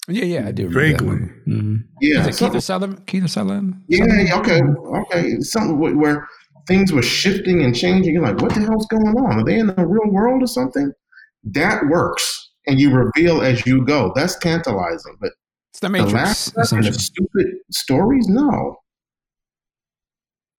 Yeah, 0.10 0.24
yeah, 0.24 0.48
I 0.48 0.52
do. 0.52 0.68
remember 0.70 0.80
that 0.80 0.92
Vaguely. 1.04 1.08
one. 1.08 1.42
Mhm. 1.48 1.84
Yeah. 2.02 2.22
Is 2.22 2.28
it 2.28 2.34
something- 2.36 2.60
Kiefer 2.60 2.64
Sutherland? 2.64 3.06
Kiefer 3.08 3.30
Sutherland? 3.30 3.82
Yeah, 3.90 4.06
yeah, 4.22 4.40
okay, 4.40 4.62
okay. 4.62 5.40
Something 5.42 5.78
where 6.00 6.28
things 6.68 6.94
were 6.94 7.02
shifting 7.02 7.62
and 7.64 7.76
changing. 7.76 8.14
You're 8.14 8.24
like, 8.24 8.42
what 8.42 8.54
the 8.54 8.62
hell's 8.62 8.86
going 8.88 9.08
on? 9.08 9.40
Are 9.40 9.44
they 9.44 9.60
in 9.60 9.68
the 9.68 9.74
real 9.86 10.10
world 10.12 10.42
or 10.44 10.48
something? 10.48 10.92
That 11.44 11.88
works, 11.88 12.52
and 12.68 12.80
you 12.80 12.92
reveal 12.94 13.42
as 13.42 13.66
you 13.66 13.84
go. 13.86 14.12
That's 14.16 14.38
tantalizing. 14.40 15.18
But 15.20 15.32
It's 15.72 15.80
the 15.82 15.88
the 15.88 15.92
Matrix, 15.92 16.14
last 16.14 16.54
the 16.56 16.62
essentially. 16.62 16.94
stupid 16.98 17.48
stories, 17.72 18.28
no. 18.30 18.78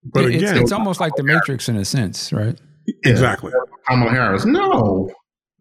But 0.05 0.25
It- 0.27 0.35
it's, 0.37 0.51
again, 0.51 0.63
it's 0.63 0.73
almost 0.73 1.01
like 1.01 1.15
the 1.17 1.23
Matrix 1.25 1.69
in 1.69 1.77
a 1.77 1.85
sense, 1.85 2.33
right? 2.33 2.59
exactly. 3.05 3.53
Kamala 3.87 4.11
Harris, 4.11 4.45
no. 4.47 5.11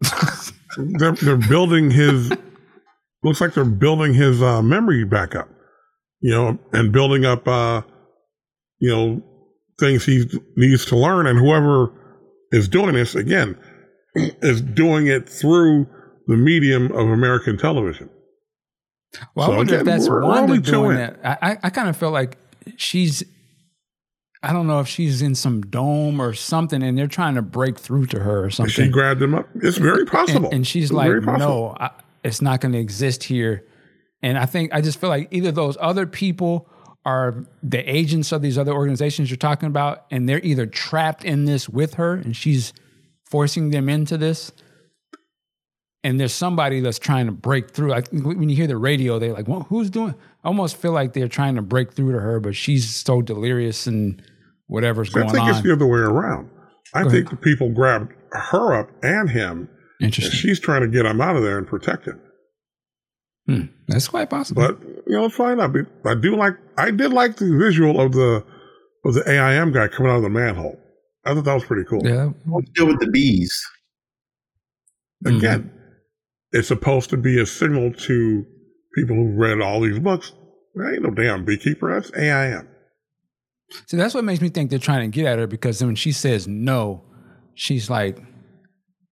They're, 0.76 1.12
they're 1.12 1.36
building 1.36 1.90
his. 1.90 2.30
Looks 3.22 3.40
like 3.40 3.54
they're 3.54 3.64
building 3.64 4.14
his 4.14 4.42
uh, 4.42 4.62
memory 4.62 5.04
back 5.04 5.34
up, 5.34 5.48
you 6.20 6.30
know, 6.30 6.58
and 6.72 6.92
building 6.92 7.24
up, 7.24 7.46
uh, 7.48 7.82
you 8.78 8.90
know, 8.94 9.22
things 9.78 10.04
he 10.04 10.28
needs 10.56 10.84
to 10.86 10.96
learn. 10.96 11.26
And 11.26 11.38
whoever 11.38 11.92
is 12.52 12.68
doing 12.68 12.94
this 12.94 13.14
again 13.14 13.58
is 14.14 14.60
doing 14.60 15.06
it 15.06 15.28
through 15.28 15.86
the 16.26 16.36
medium 16.36 16.92
of 16.92 17.08
American 17.08 17.56
television. 17.56 18.10
Well, 19.34 19.46
So 19.46 19.52
I 19.52 19.56
wonder 19.56 19.74
again, 19.74 19.80
if 19.80 19.86
that's 19.86 20.08
Wanda 20.08 20.58
doing 20.58 20.96
that. 20.96 21.18
I, 21.24 21.58
I, 21.62 21.70
kind 21.70 21.88
of 21.88 21.96
feel 21.96 22.10
like 22.10 22.36
she's, 22.76 23.22
I 24.42 24.52
don't 24.52 24.66
know 24.66 24.80
if 24.80 24.88
she's 24.88 25.22
in 25.22 25.34
some 25.34 25.62
dome 25.62 26.20
or 26.20 26.34
something, 26.34 26.82
and 26.82 26.98
they're 26.98 27.06
trying 27.06 27.34
to 27.36 27.42
break 27.42 27.78
through 27.78 28.06
to 28.06 28.20
her 28.20 28.44
or 28.44 28.50
something. 28.50 28.72
She 28.72 28.88
grabbed 28.88 29.22
him 29.22 29.34
up. 29.34 29.48
It's 29.62 29.78
very 29.78 30.04
possible. 30.04 30.46
and, 30.46 30.56
and 30.56 30.66
she's 30.66 30.90
It's 30.90 30.92
like, 30.92 31.22
no, 31.22 31.74
I, 31.80 31.90
it's 32.24 32.42
not 32.42 32.60
going 32.60 32.72
to 32.72 32.78
exist 32.78 33.24
here. 33.24 33.66
And 34.22 34.38
I 34.38 34.46
think 34.46 34.74
I 34.74 34.80
just 34.80 35.00
feel 35.00 35.10
like 35.10 35.28
either 35.30 35.52
those 35.52 35.76
other 35.80 36.06
people 36.06 36.68
are 37.04 37.46
the 37.62 37.78
agents 37.78 38.32
of 38.32 38.42
these 38.42 38.58
other 38.58 38.72
organizations 38.72 39.30
you're 39.30 39.36
talking 39.36 39.68
about, 39.68 40.04
and 40.10 40.28
they're 40.28 40.44
either 40.44 40.66
trapped 40.66 41.24
in 41.24 41.44
this 41.44 41.68
with 41.68 41.94
her, 41.94 42.14
and 42.14 42.36
she's 42.36 42.72
forcing 43.30 43.70
them 43.70 43.88
into 43.88 44.18
this. 44.18 44.52
And 46.04 46.20
there's 46.20 46.32
somebody 46.32 46.80
that's 46.80 46.98
trying 46.98 47.26
to 47.26 47.32
break 47.32 47.70
through. 47.70 47.92
I 47.92 48.02
think 48.02 48.24
when 48.24 48.48
you 48.48 48.56
hear 48.56 48.66
the 48.66 48.76
radio, 48.76 49.18
they're 49.18 49.32
like, 49.32 49.48
well, 49.48 49.62
"Who's 49.68 49.90
doing?" 49.90 50.14
I 50.44 50.48
almost 50.48 50.76
feel 50.76 50.92
like 50.92 51.12
they're 51.12 51.28
trying 51.28 51.56
to 51.56 51.62
break 51.62 51.92
through 51.92 52.12
to 52.12 52.20
her, 52.20 52.40
but 52.40 52.54
she's 52.54 52.94
so 52.94 53.20
delirious 53.20 53.86
and 53.86 54.22
whatever's 54.66 55.10
going 55.10 55.28
on. 55.28 55.36
I 55.36 55.38
think 55.38 55.50
it's 55.50 55.62
the 55.62 55.72
other 55.72 55.86
way 55.86 56.00
around. 56.00 56.50
I 56.94 57.02
Go 57.04 57.10
think 57.10 57.30
the 57.30 57.36
people 57.36 57.70
grabbed 57.70 58.12
her 58.32 58.74
up 58.74 58.90
and 59.02 59.28
him, 59.28 59.68
Interesting. 60.00 60.38
she's 60.38 60.60
trying 60.60 60.82
to 60.82 60.88
get 60.88 61.06
him 61.06 61.20
out 61.20 61.36
of 61.36 61.42
there 61.42 61.58
and 61.58 61.66
protect 61.66 62.06
him. 62.06 62.20
Hmm, 63.46 63.62
that's 63.86 64.08
quite 64.08 64.28
possible. 64.30 64.62
But 64.62 64.80
you 65.06 65.14
know, 65.14 65.22
let's 65.22 65.34
find 65.34 65.60
out. 65.60 65.74
I 66.04 66.14
do 66.14 66.36
like. 66.36 66.54
I 66.76 66.90
did 66.90 67.12
like 67.12 67.36
the 67.36 67.56
visual 67.58 68.00
of 68.00 68.12
the 68.12 68.44
of 69.04 69.14
the 69.14 69.28
AIM 69.28 69.72
guy 69.72 69.88
coming 69.88 70.12
out 70.12 70.16
of 70.16 70.22
the 70.22 70.28
manhole. 70.28 70.78
I 71.24 71.34
thought 71.34 71.44
that 71.44 71.54
was 71.54 71.64
pretty 71.64 71.84
cool. 71.88 72.06
yeah, 72.06 72.26
What's 72.44 72.70
deal 72.70 72.86
with 72.86 73.00
the 73.00 73.08
bees? 73.10 73.60
Again, 75.26 75.72
it's 76.52 76.68
supposed 76.68 77.10
to 77.10 77.16
be 77.16 77.40
a 77.40 77.46
signal 77.46 77.92
to 77.92 78.46
people 78.94 79.16
who've 79.16 79.36
read 79.36 79.60
all 79.60 79.80
these 79.80 79.98
books. 79.98 80.32
There 80.74 80.92
ain't 80.94 81.02
no 81.02 81.10
damn 81.10 81.44
beekeeper. 81.44 81.92
That's 81.92 82.14
AIM. 82.16 82.68
See, 83.86 83.96
that's 83.96 84.14
what 84.14 84.24
makes 84.24 84.40
me 84.40 84.48
think 84.48 84.70
they're 84.70 84.78
trying 84.78 85.10
to 85.10 85.14
get 85.14 85.26
at 85.26 85.38
her 85.38 85.46
because 85.46 85.82
when 85.82 85.96
she 85.96 86.12
says 86.12 86.46
no, 86.46 87.04
she's 87.54 87.90
like, 87.90 88.18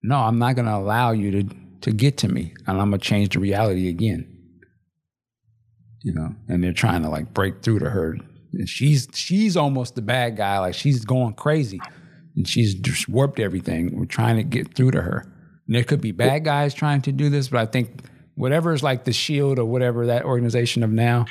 "No, 0.03 0.17
I'm 0.17 0.39
not 0.39 0.55
going 0.55 0.67
to 0.67 0.75
allow 0.75 1.11
you 1.11 1.31
to 1.31 1.55
to 1.81 1.91
get 1.91 2.17
to 2.17 2.27
me, 2.27 2.53
and 2.65 2.81
I'm 2.81 2.89
going 2.89 2.99
to 2.99 3.05
change 3.05 3.33
the 3.33 3.39
reality 3.39 3.89
again." 3.89 4.33
You 6.03 6.13
know, 6.13 6.35
and 6.47 6.63
they're 6.63 6.73
trying 6.73 7.03
to 7.03 7.09
like 7.09 7.33
break 7.33 7.61
through 7.61 7.79
to 7.79 7.89
her. 7.89 8.17
And 8.53 8.69
she's 8.69 9.07
she's 9.13 9.57
almost 9.57 9.95
the 9.95 10.01
bad 10.01 10.37
guy, 10.37 10.59
like 10.59 10.73
she's 10.73 11.03
going 11.03 11.33
crazy, 11.33 11.79
and 12.35 12.47
she's 12.47 12.73
just 12.75 13.09
warped 13.09 13.39
everything. 13.39 13.97
We're 13.97 14.05
trying 14.05 14.37
to 14.37 14.43
get 14.43 14.73
through 14.73 14.91
to 14.91 15.01
her. 15.01 15.31
And 15.67 15.75
there 15.75 15.83
could 15.83 16.01
be 16.01 16.11
bad 16.11 16.45
guys 16.45 16.73
trying 16.73 17.01
to 17.03 17.11
do 17.11 17.29
this, 17.29 17.49
but 17.49 17.59
I 17.59 17.65
think 17.65 18.03
whatever 18.35 18.73
is 18.73 18.83
like 18.83 19.03
the 19.03 19.11
shield 19.11 19.59
or 19.59 19.65
whatever 19.65 20.05
that 20.05 20.23
organization 20.23 20.83
of 20.83 20.91
now 20.91 21.25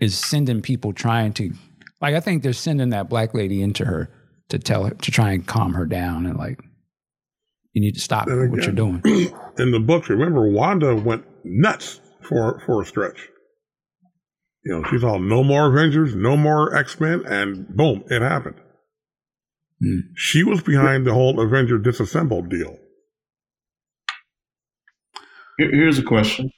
is 0.00 0.18
sending 0.18 0.60
people 0.60 0.92
trying 0.92 1.32
to 1.34 1.52
like 2.00 2.14
I 2.14 2.20
think 2.20 2.42
they're 2.42 2.52
sending 2.52 2.90
that 2.90 3.08
black 3.08 3.34
lady 3.34 3.62
into 3.62 3.84
her 3.84 4.10
to 4.48 4.58
tell 4.58 4.84
her 4.84 4.94
to 4.94 5.10
try 5.10 5.32
and 5.32 5.46
calm 5.46 5.74
her 5.74 5.86
down 5.86 6.26
and 6.26 6.36
like 6.36 6.60
you 7.72 7.80
need 7.82 7.94
to 7.94 8.00
stop 8.00 8.26
And 8.26 8.50
what 8.50 8.62
you're 8.64 8.72
doing. 8.72 9.02
In 9.58 9.70
the 9.72 9.80
books, 9.80 10.08
remember 10.08 10.48
Wanda 10.50 10.94
went 10.96 11.24
nuts 11.44 12.00
for 12.22 12.60
for 12.66 12.82
a 12.82 12.86
stretch. 12.86 13.28
You 14.64 14.74
know, 14.74 14.88
she's 14.90 15.04
all 15.04 15.18
no 15.18 15.42
more 15.42 15.66
Avengers, 15.70 16.14
no 16.14 16.36
more 16.36 16.74
X 16.76 17.00
Men, 17.00 17.24
and 17.26 17.68
boom, 17.68 18.04
it 18.08 18.22
happened. 18.22 18.56
Hmm. 19.82 20.00
She 20.16 20.44
was 20.44 20.62
behind 20.62 21.06
the 21.06 21.14
whole 21.14 21.40
Avenger 21.40 21.78
disassembled 21.78 22.50
deal. 22.50 22.76
Here- 25.58 25.70
here's 25.72 25.98
a 25.98 26.02
question: 26.02 26.50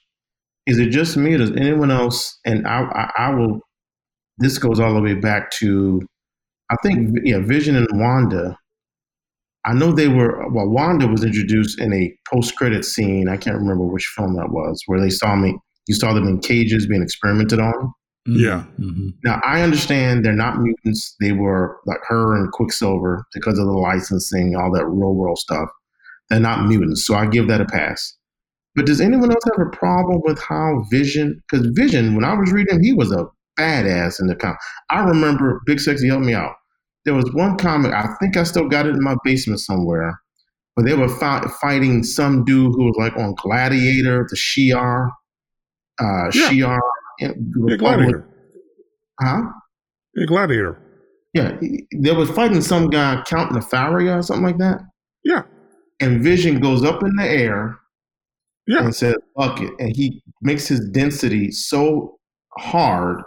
Is 0.66 0.78
it 0.78 0.90
just 0.90 1.16
me, 1.16 1.34
or 1.34 1.38
does 1.38 1.52
anyone 1.52 1.90
else? 1.90 2.38
And 2.44 2.66
I, 2.66 2.82
I, 2.82 3.10
I 3.28 3.34
will. 3.34 3.60
This 4.38 4.58
goes 4.58 4.80
all 4.80 4.94
the 4.94 5.02
way 5.02 5.14
back 5.14 5.50
to, 5.60 6.02
I 6.70 6.76
think, 6.82 7.10
yeah, 7.24 7.38
Vision 7.40 7.76
and 7.76 7.86
Wanda. 7.92 8.56
I 9.64 9.74
know 9.74 9.92
they 9.92 10.08
were. 10.08 10.48
Well, 10.50 10.68
Wanda 10.68 11.06
was 11.06 11.24
introduced 11.24 11.80
in 11.80 11.92
a 11.92 12.12
post-credit 12.32 12.84
scene. 12.84 13.28
I 13.28 13.36
can't 13.36 13.56
remember 13.56 13.84
which 13.84 14.12
film 14.16 14.34
that 14.36 14.50
was, 14.50 14.82
where 14.86 15.00
they 15.00 15.10
saw 15.10 15.36
me. 15.36 15.56
You 15.86 15.94
saw 15.94 16.12
them 16.12 16.26
in 16.26 16.40
cages 16.40 16.86
being 16.86 17.02
experimented 17.02 17.60
on. 17.60 17.92
Yeah. 18.26 18.64
Mhm. 18.78 19.14
Now 19.24 19.40
I 19.44 19.62
understand 19.62 20.24
they're 20.24 20.32
not 20.32 20.60
mutants. 20.60 21.16
They 21.20 21.32
were 21.32 21.78
like 21.86 22.00
her 22.06 22.36
and 22.36 22.52
Quicksilver 22.52 23.24
because 23.34 23.58
of 23.58 23.66
the 23.66 23.72
licensing, 23.72 24.54
all 24.54 24.72
that 24.72 24.86
real 24.86 25.14
world 25.14 25.38
stuff. 25.38 25.68
They're 26.30 26.38
not 26.38 26.66
mutants, 26.68 27.04
so 27.04 27.14
I 27.14 27.26
give 27.26 27.48
that 27.48 27.60
a 27.60 27.64
pass. 27.64 28.16
But 28.74 28.86
does 28.86 29.00
anyone 29.00 29.30
else 29.30 29.44
have 29.56 29.66
a 29.66 29.76
problem 29.76 30.20
with 30.24 30.40
how 30.40 30.84
Vision? 30.90 31.42
Because 31.50 31.66
Vision, 31.74 32.14
when 32.14 32.24
I 32.24 32.34
was 32.34 32.52
reading, 32.52 32.82
he 32.82 32.92
was 32.92 33.12
a 33.12 33.26
badass 33.58 34.20
in 34.20 34.28
the 34.28 34.36
comic. 34.36 34.56
I 34.88 35.00
remember 35.00 35.60
Big 35.66 35.80
Sexy 35.80 36.08
helped 36.08 36.24
me 36.24 36.32
out. 36.32 36.54
There 37.04 37.14
was 37.14 37.30
one 37.34 37.56
comic 37.56 37.92
I 37.92 38.14
think 38.20 38.36
I 38.36 38.44
still 38.44 38.68
got 38.68 38.86
it 38.86 38.90
in 38.94 39.02
my 39.02 39.16
basement 39.24 39.60
somewhere, 39.60 40.20
but 40.76 40.84
they 40.84 40.94
were 40.94 41.08
fi- 41.08 41.46
fighting 41.60 42.02
some 42.04 42.44
dude 42.44 42.72
who 42.76 42.84
was 42.84 42.94
like 42.98 43.16
on 43.16 43.34
Gladiator, 43.36 44.26
the 44.30 44.36
Shi'ar, 44.36 45.10
uh, 46.00 46.30
Yeah. 46.34 46.48
Shi'ar. 46.48 46.80
Yeah, 47.18 47.32
Gladiator. 47.76 48.28
Huh? 49.20 49.42
Yeah, 50.14 50.26
Gladiator. 50.26 50.78
Yeah, 51.34 51.56
they 51.96 52.12
was 52.12 52.30
fighting 52.30 52.60
some 52.60 52.90
guy, 52.90 53.22
Count 53.26 53.52
Nefaria 53.52 54.18
or 54.18 54.22
something 54.22 54.44
like 54.44 54.58
that. 54.58 54.80
Yeah. 55.24 55.42
And 56.00 56.22
Vision 56.22 56.60
goes 56.60 56.84
up 56.84 57.02
in 57.02 57.14
the 57.16 57.24
air 57.28 57.78
Yeah. 58.66 58.84
and 58.84 58.94
says, 58.94 59.14
fuck 59.38 59.60
it. 59.60 59.72
And 59.78 59.94
he 59.96 60.22
makes 60.42 60.66
his 60.68 60.80
density 60.90 61.50
so 61.52 62.18
hard 62.58 63.22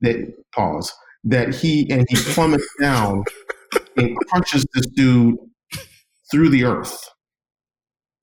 that, 0.00 0.32
pause, 0.54 0.92
that 1.24 1.54
he, 1.54 1.90
and 1.90 2.06
he 2.08 2.16
plummets 2.16 2.66
down 2.80 3.24
and 3.96 4.16
crushes 4.28 4.66
this 4.74 4.86
dude 4.86 5.36
through 6.30 6.50
the 6.50 6.64
earth. 6.64 7.08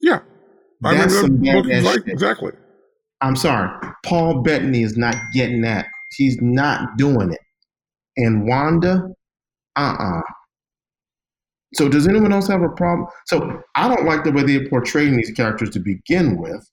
Yeah. 0.02 0.20
I 0.84 0.96
That's 0.96 1.20
some 1.20 1.42
mean, 1.42 1.54
that 1.54 1.64
book 1.64 1.66
badass 1.72 1.78
is 1.80 1.86
right, 1.86 1.96
shit. 1.96 2.08
exactly. 2.08 2.52
I'm 3.22 3.36
sorry, 3.36 3.70
Paul 4.06 4.42
Bettany 4.42 4.84
is 4.84 4.98
not 4.98 5.16
getting 5.34 5.62
that. 5.62 5.88
He's 6.18 6.40
not 6.42 6.98
doing 6.98 7.32
it. 7.32 7.40
And 8.18 8.48
Wanda, 8.48 9.10
uh-uh. 9.76 10.22
So 11.74 11.90
does 11.90 12.08
anyone 12.08 12.32
else 12.32 12.48
have 12.48 12.62
a 12.62 12.70
problem? 12.70 13.08
So 13.26 13.62
I 13.76 13.88
don't 13.88 14.06
like 14.06 14.24
the 14.24 14.32
way 14.32 14.44
they're 14.44 14.70
portraying 14.70 15.18
these 15.18 15.32
characters 15.32 15.72
to 15.72 15.80
begin 15.80 16.38
with. 16.38 16.70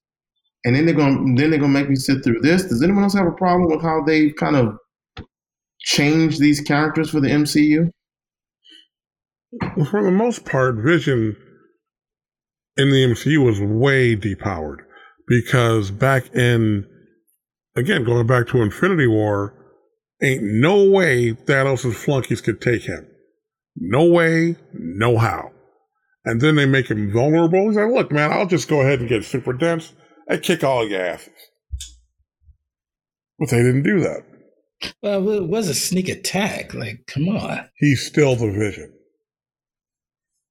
And 0.64 0.76
then 0.76 0.86
they're 0.86 0.94
gonna 0.94 1.16
then 1.34 1.50
they're 1.50 1.58
gonna 1.58 1.72
make 1.72 1.88
me 1.88 1.96
sit 1.96 2.22
through 2.22 2.40
this. 2.40 2.64
Does 2.64 2.82
anyone 2.82 3.02
else 3.02 3.14
have 3.14 3.26
a 3.26 3.32
problem 3.32 3.68
with 3.68 3.82
how 3.82 4.02
they 4.04 4.30
kind 4.30 4.54
of 4.54 4.76
changed 5.84 6.40
these 6.40 6.60
characters 6.60 7.10
for 7.10 7.20
the 7.20 7.28
MCU? 7.28 7.90
For 9.90 10.02
the 10.02 10.10
most 10.10 10.44
part, 10.44 10.76
Vision 10.76 11.36
in 12.76 12.90
the 12.90 13.04
MCU 13.04 13.44
was 13.44 13.60
way 13.60 14.16
depowered 14.16 14.78
because 15.28 15.90
back 15.90 16.34
in, 16.34 16.86
again, 17.76 18.04
going 18.04 18.26
back 18.26 18.46
to 18.48 18.62
Infinity 18.62 19.06
War, 19.06 19.54
ain't 20.22 20.42
no 20.42 20.88
way 20.88 21.32
Thanos' 21.32 21.94
flunkies 21.94 22.40
could 22.40 22.60
take 22.60 22.82
him. 22.82 23.06
No 23.76 24.06
way, 24.06 24.56
no 24.72 25.18
how. 25.18 25.50
And 26.24 26.40
then 26.40 26.54
they 26.54 26.66
make 26.66 26.90
him 26.90 27.12
vulnerable. 27.12 27.68
He's 27.68 27.76
like, 27.76 27.92
look, 27.92 28.12
man, 28.12 28.32
I'll 28.32 28.46
just 28.46 28.68
go 28.68 28.80
ahead 28.80 29.00
and 29.00 29.08
get 29.08 29.24
super 29.24 29.52
dense 29.52 29.92
and 30.28 30.42
kick 30.42 30.62
all 30.62 30.88
your 30.88 31.00
asses. 31.00 31.32
But 33.38 33.50
they 33.50 33.58
didn't 33.62 33.82
do 33.82 34.00
that. 34.00 34.22
Well, 35.02 35.28
it 35.30 35.48
was 35.48 35.68
a 35.68 35.74
sneak 35.74 36.08
attack. 36.08 36.74
Like, 36.74 37.06
come 37.06 37.28
on. 37.28 37.68
He's 37.76 38.04
still 38.06 38.36
the 38.36 38.50
Vision. 38.50 38.92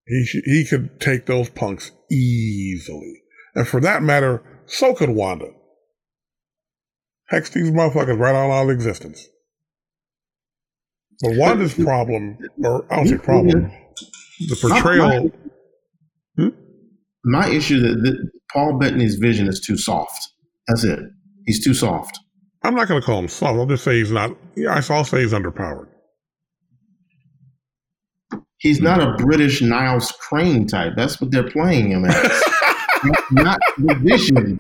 He 0.08 0.26
sh- 0.26 0.46
he 0.46 0.66
could 0.66 1.00
take 1.00 1.26
those 1.26 1.50
punks 1.50 1.92
easily, 2.12 3.22
and 3.56 3.68
for 3.68 3.80
that 3.82 4.04
matter, 4.04 4.44
so 4.66 4.94
could 4.94 5.10
Wanda. 5.10 5.52
Hex 7.30 7.50
these 7.52 7.72
motherfuckers 7.72 8.20
right 8.20 8.36
out 8.36 8.64
of 8.64 8.70
existence. 8.70 9.28
But 11.22 11.38
Wanda's 11.38 11.74
problem, 11.76 12.38
or 12.64 12.92
I 12.92 12.98
don't 12.98 13.08
say 13.08 13.18
problem, 13.18 13.72
the 14.40 14.58
portrayal. 14.60 15.32
Hmm? 16.38 16.50
My 17.24 17.48
issue 17.48 17.80
that, 17.80 18.02
that 18.02 18.32
Paul 18.52 18.80
Bettany's 18.80 19.16
vision 19.16 19.48
is 19.48 19.62
too 19.62 19.78
soft. 19.78 20.20
That's 20.68 20.84
it. 20.84 21.00
He's 21.46 21.64
too 21.64 21.74
soft. 21.74 22.20
I'm 22.64 22.76
not 22.76 22.88
going 22.88 23.02
to 23.02 23.06
call 23.06 23.20
him 23.20 23.28
soft. 23.28 23.58
I'll 23.58 23.66
just 23.66 23.84
say 23.84 23.98
he's 24.00 24.12
not. 24.12 24.36
Yeah, 24.56 24.80
I'll 24.90 25.04
say 25.04 25.22
he's 25.22 25.34
underpowered. 25.34 25.88
He's 28.58 28.80
not 28.80 29.02
a 29.02 29.16
British 29.24 29.62
Niles 29.62 30.12
Crane 30.12 30.68
type. 30.68 30.94
That's 30.96 31.20
what 31.20 31.32
they're 31.32 31.50
playing 31.50 31.92
him 31.92 32.06
as. 32.06 32.44
Not 33.32 33.60
the 33.80 33.96
vision. 33.96 34.60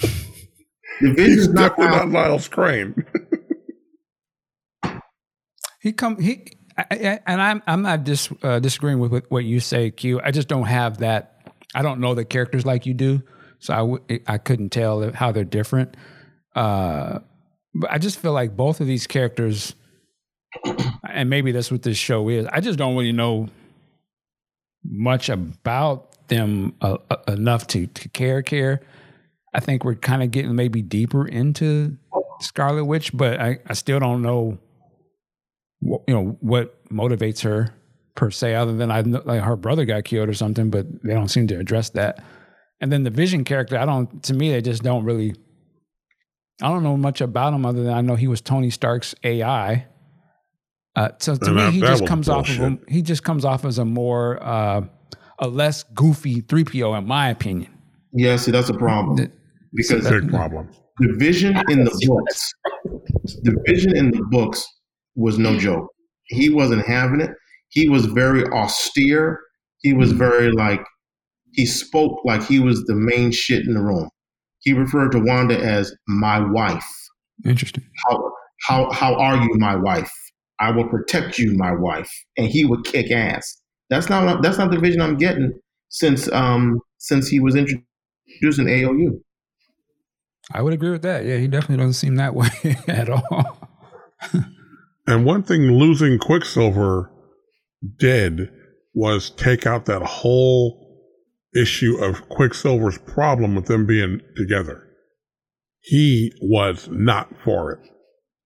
The 0.00 0.08
He's 1.00 1.14
vision's 1.14 1.48
not, 1.50 1.76
definitely 1.76 1.86
how- 1.96 2.04
not 2.04 2.08
Niles 2.08 2.48
Crane. 2.48 2.94
He 5.80 5.92
come 5.92 6.20
he 6.20 6.46
I, 6.76 6.84
I, 6.90 7.20
and 7.26 7.40
I'm 7.40 7.62
I'm 7.68 7.82
not 7.82 8.02
dis, 8.04 8.28
uh, 8.42 8.58
disagreeing 8.58 8.98
with 8.98 9.12
what, 9.12 9.30
what 9.30 9.44
you 9.44 9.60
say, 9.60 9.90
Q. 9.92 10.20
I 10.22 10.30
just 10.32 10.48
don't 10.48 10.64
have 10.66 10.98
that. 10.98 11.52
I 11.74 11.82
don't 11.82 12.00
know 12.00 12.14
the 12.14 12.24
characters 12.24 12.66
like 12.66 12.84
you 12.86 12.94
do, 12.94 13.22
so 13.60 13.72
I 13.74 13.76
w- 13.78 14.04
I 14.26 14.38
couldn't 14.38 14.70
tell 14.70 15.12
how 15.12 15.30
they're 15.32 15.44
different. 15.44 15.96
Uh, 16.54 17.20
but 17.74 17.90
I 17.90 17.98
just 17.98 18.18
feel 18.18 18.32
like 18.32 18.56
both 18.56 18.80
of 18.80 18.86
these 18.86 19.06
characters, 19.06 19.74
and 21.08 21.30
maybe 21.30 21.52
that's 21.52 21.70
what 21.70 21.82
this 21.82 21.96
show 21.96 22.28
is. 22.28 22.46
I 22.46 22.60
just 22.60 22.78
don't 22.78 22.96
really 22.96 23.12
know 23.12 23.48
much 24.84 25.28
about 25.28 26.28
them 26.28 26.74
uh, 26.80 26.98
uh, 27.10 27.16
enough 27.28 27.66
to 27.68 27.86
to 27.86 28.08
care 28.08 28.42
care. 28.42 28.80
I 29.54 29.60
think 29.60 29.84
we're 29.84 29.96
kind 29.96 30.22
of 30.22 30.30
getting 30.30 30.54
maybe 30.54 30.82
deeper 30.82 31.26
into 31.26 31.96
Scarlet 32.40 32.84
Witch, 32.84 33.12
but 33.12 33.40
I, 33.40 33.58
I 33.66 33.74
still 33.74 33.98
don't 33.98 34.22
know 34.22 34.58
wh- 35.82 36.02
you 36.06 36.14
know 36.14 36.36
what 36.40 36.88
motivates 36.88 37.42
her 37.42 37.74
per 38.14 38.30
se 38.30 38.54
other 38.54 38.76
than 38.76 38.90
I 38.90 39.02
know 39.02 39.22
like 39.24 39.42
her 39.42 39.56
brother 39.56 39.84
got 39.84 40.04
killed 40.04 40.28
or 40.28 40.34
something 40.34 40.70
but 40.70 40.86
they 41.02 41.14
don't 41.14 41.28
seem 41.28 41.46
to 41.48 41.58
address 41.58 41.90
that 41.90 42.22
and 42.80 42.90
then 42.92 43.04
the 43.04 43.10
vision 43.10 43.44
character 43.44 43.78
I 43.78 43.86
don't 43.86 44.22
to 44.24 44.34
me 44.34 44.50
they 44.50 44.60
just 44.60 44.82
don't 44.82 45.04
really 45.04 45.34
I 46.62 46.68
don't 46.68 46.82
know 46.82 46.96
much 46.96 47.20
about 47.20 47.52
him 47.54 47.64
other 47.66 47.82
than 47.82 47.92
I 47.94 48.00
know 48.00 48.16
he 48.16 48.28
was 48.28 48.40
Tony 48.40 48.70
Stark's 48.70 49.14
AI 49.24 49.86
uh, 50.96 51.08
so 51.18 51.36
to 51.36 51.46
And 51.46 51.56
me 51.56 51.70
he 51.70 51.80
just 51.80 52.02
was 52.02 52.08
comes 52.08 52.28
off 52.28 52.48
of 52.50 52.58
a, 52.60 52.78
he 52.88 53.02
just 53.02 53.22
comes 53.22 53.44
off 53.44 53.64
as 53.64 53.78
a 53.78 53.84
more 53.84 54.42
uh, 54.42 54.82
a 55.38 55.48
less 55.48 55.84
goofy 55.94 56.42
3PO 56.42 56.98
in 56.98 57.06
my 57.06 57.28
opinion 57.30 57.72
yeah, 58.12 58.34
see, 58.36 58.50
that's 58.50 58.68
a 58.68 58.74
problem. 58.74 59.16
The- 59.16 59.30
Because 59.72 60.08
Big 60.08 60.28
problem. 60.30 60.68
the 60.98 61.12
vision 61.16 61.56
in 61.68 61.84
the 61.84 62.06
books, 62.08 62.52
the 63.44 63.56
vision 63.68 63.96
in 63.96 64.10
the 64.10 64.22
books 64.30 64.66
was 65.14 65.38
no 65.38 65.56
joke. 65.56 65.86
He 66.24 66.50
wasn't 66.50 66.84
having 66.86 67.20
it. 67.20 67.30
He 67.68 67.88
was 67.88 68.06
very 68.06 68.44
austere. 68.46 69.38
He 69.78 69.92
was 69.92 70.10
very 70.10 70.50
like, 70.50 70.82
he 71.52 71.66
spoke 71.66 72.18
like 72.24 72.44
he 72.44 72.58
was 72.58 72.82
the 72.86 72.96
main 72.96 73.30
shit 73.30 73.64
in 73.64 73.74
the 73.74 73.80
room. 73.80 74.08
He 74.60 74.72
referred 74.72 75.12
to 75.12 75.20
Wanda 75.20 75.58
as 75.58 75.94
my 76.06 76.38
wife. 76.38 76.86
interesting 77.44 77.84
How 78.06 78.32
how 78.66 78.90
how 78.92 79.14
are 79.14 79.36
you, 79.36 79.50
my 79.54 79.76
wife? 79.76 80.12
I 80.58 80.70
will 80.70 80.88
protect 80.88 81.38
you, 81.38 81.56
my 81.56 81.72
wife. 81.72 82.10
And 82.36 82.48
he 82.48 82.64
would 82.64 82.84
kick 82.84 83.10
ass. 83.10 83.60
That's 83.88 84.08
not 84.08 84.42
that's 84.42 84.58
not 84.58 84.70
the 84.70 84.78
vision 84.78 85.00
I'm 85.00 85.16
getting 85.16 85.52
since 85.88 86.30
um 86.32 86.80
since 86.98 87.28
he 87.28 87.40
was 87.40 87.56
introduced 87.56 88.58
in 88.58 88.66
AOU. 88.66 89.20
I 90.52 90.62
would 90.62 90.72
agree 90.72 90.90
with 90.90 91.02
that 91.02 91.24
yeah 91.24 91.36
he 91.36 91.46
definitely 91.46 91.76
doesn't 91.76 91.92
seem 91.94 92.16
that 92.16 92.34
way 92.34 92.48
at 92.88 93.08
all 93.08 93.70
And 95.10 95.24
one 95.24 95.42
thing 95.42 95.62
losing 95.72 96.20
Quicksilver 96.20 97.10
did 97.98 98.48
was 98.94 99.30
take 99.30 99.66
out 99.66 99.86
that 99.86 100.02
whole 100.02 100.79
issue 101.54 101.96
of 102.02 102.28
Quicksilver's 102.28 102.98
problem 102.98 103.54
with 103.54 103.66
them 103.66 103.86
being 103.86 104.20
together. 104.36 104.86
He 105.82 106.32
was 106.42 106.88
not 106.90 107.28
for 107.44 107.72
it. 107.72 107.80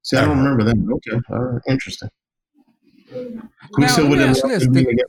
See, 0.03 0.17
I 0.17 0.25
don't 0.25 0.39
remember 0.39 0.65
that. 0.65 0.77
Okay, 0.77 1.21
all 1.31 1.39
right, 1.45 1.63
interesting. 1.69 2.09
Quicksilver 3.73 4.09
me 4.11 4.17
didn't 4.17 4.31
ask 4.31 4.43
you 4.45 4.49
want 4.51 4.61
this. 4.61 4.69
The- 4.69 5.05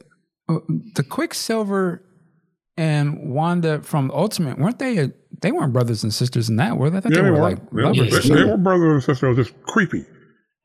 Uh, 0.48 0.60
the 0.96 1.04
Quicksilver 1.04 2.04
and 2.78 3.34
Wanda 3.34 3.82
from 3.82 4.12
Ultimate 4.12 4.60
weren't 4.60 4.78
they? 4.78 5.12
They 5.42 5.52
weren't 5.52 5.74
brothers 5.74 6.04
and 6.04 6.14
sisters 6.14 6.50
in 6.50 6.58
that, 6.58 6.78
were 6.78 6.90
they? 6.92 6.98
I 6.98 7.02
thought 7.02 7.12
Yeah, 7.14 7.18
they 7.22 7.24
they 7.26 7.32
were 7.32 7.38
were. 7.38 7.42
like 7.42 7.72
They, 7.72 7.82
lovers. 7.82 8.24
they, 8.30 8.36
they 8.36 8.44
were 8.44 8.58
brother 8.58 8.94
and 8.94 9.04
sister. 9.04 9.26
It 9.28 9.36
was 9.38 9.48
just 9.48 9.62
creepy. 9.64 10.02
The 10.02 10.08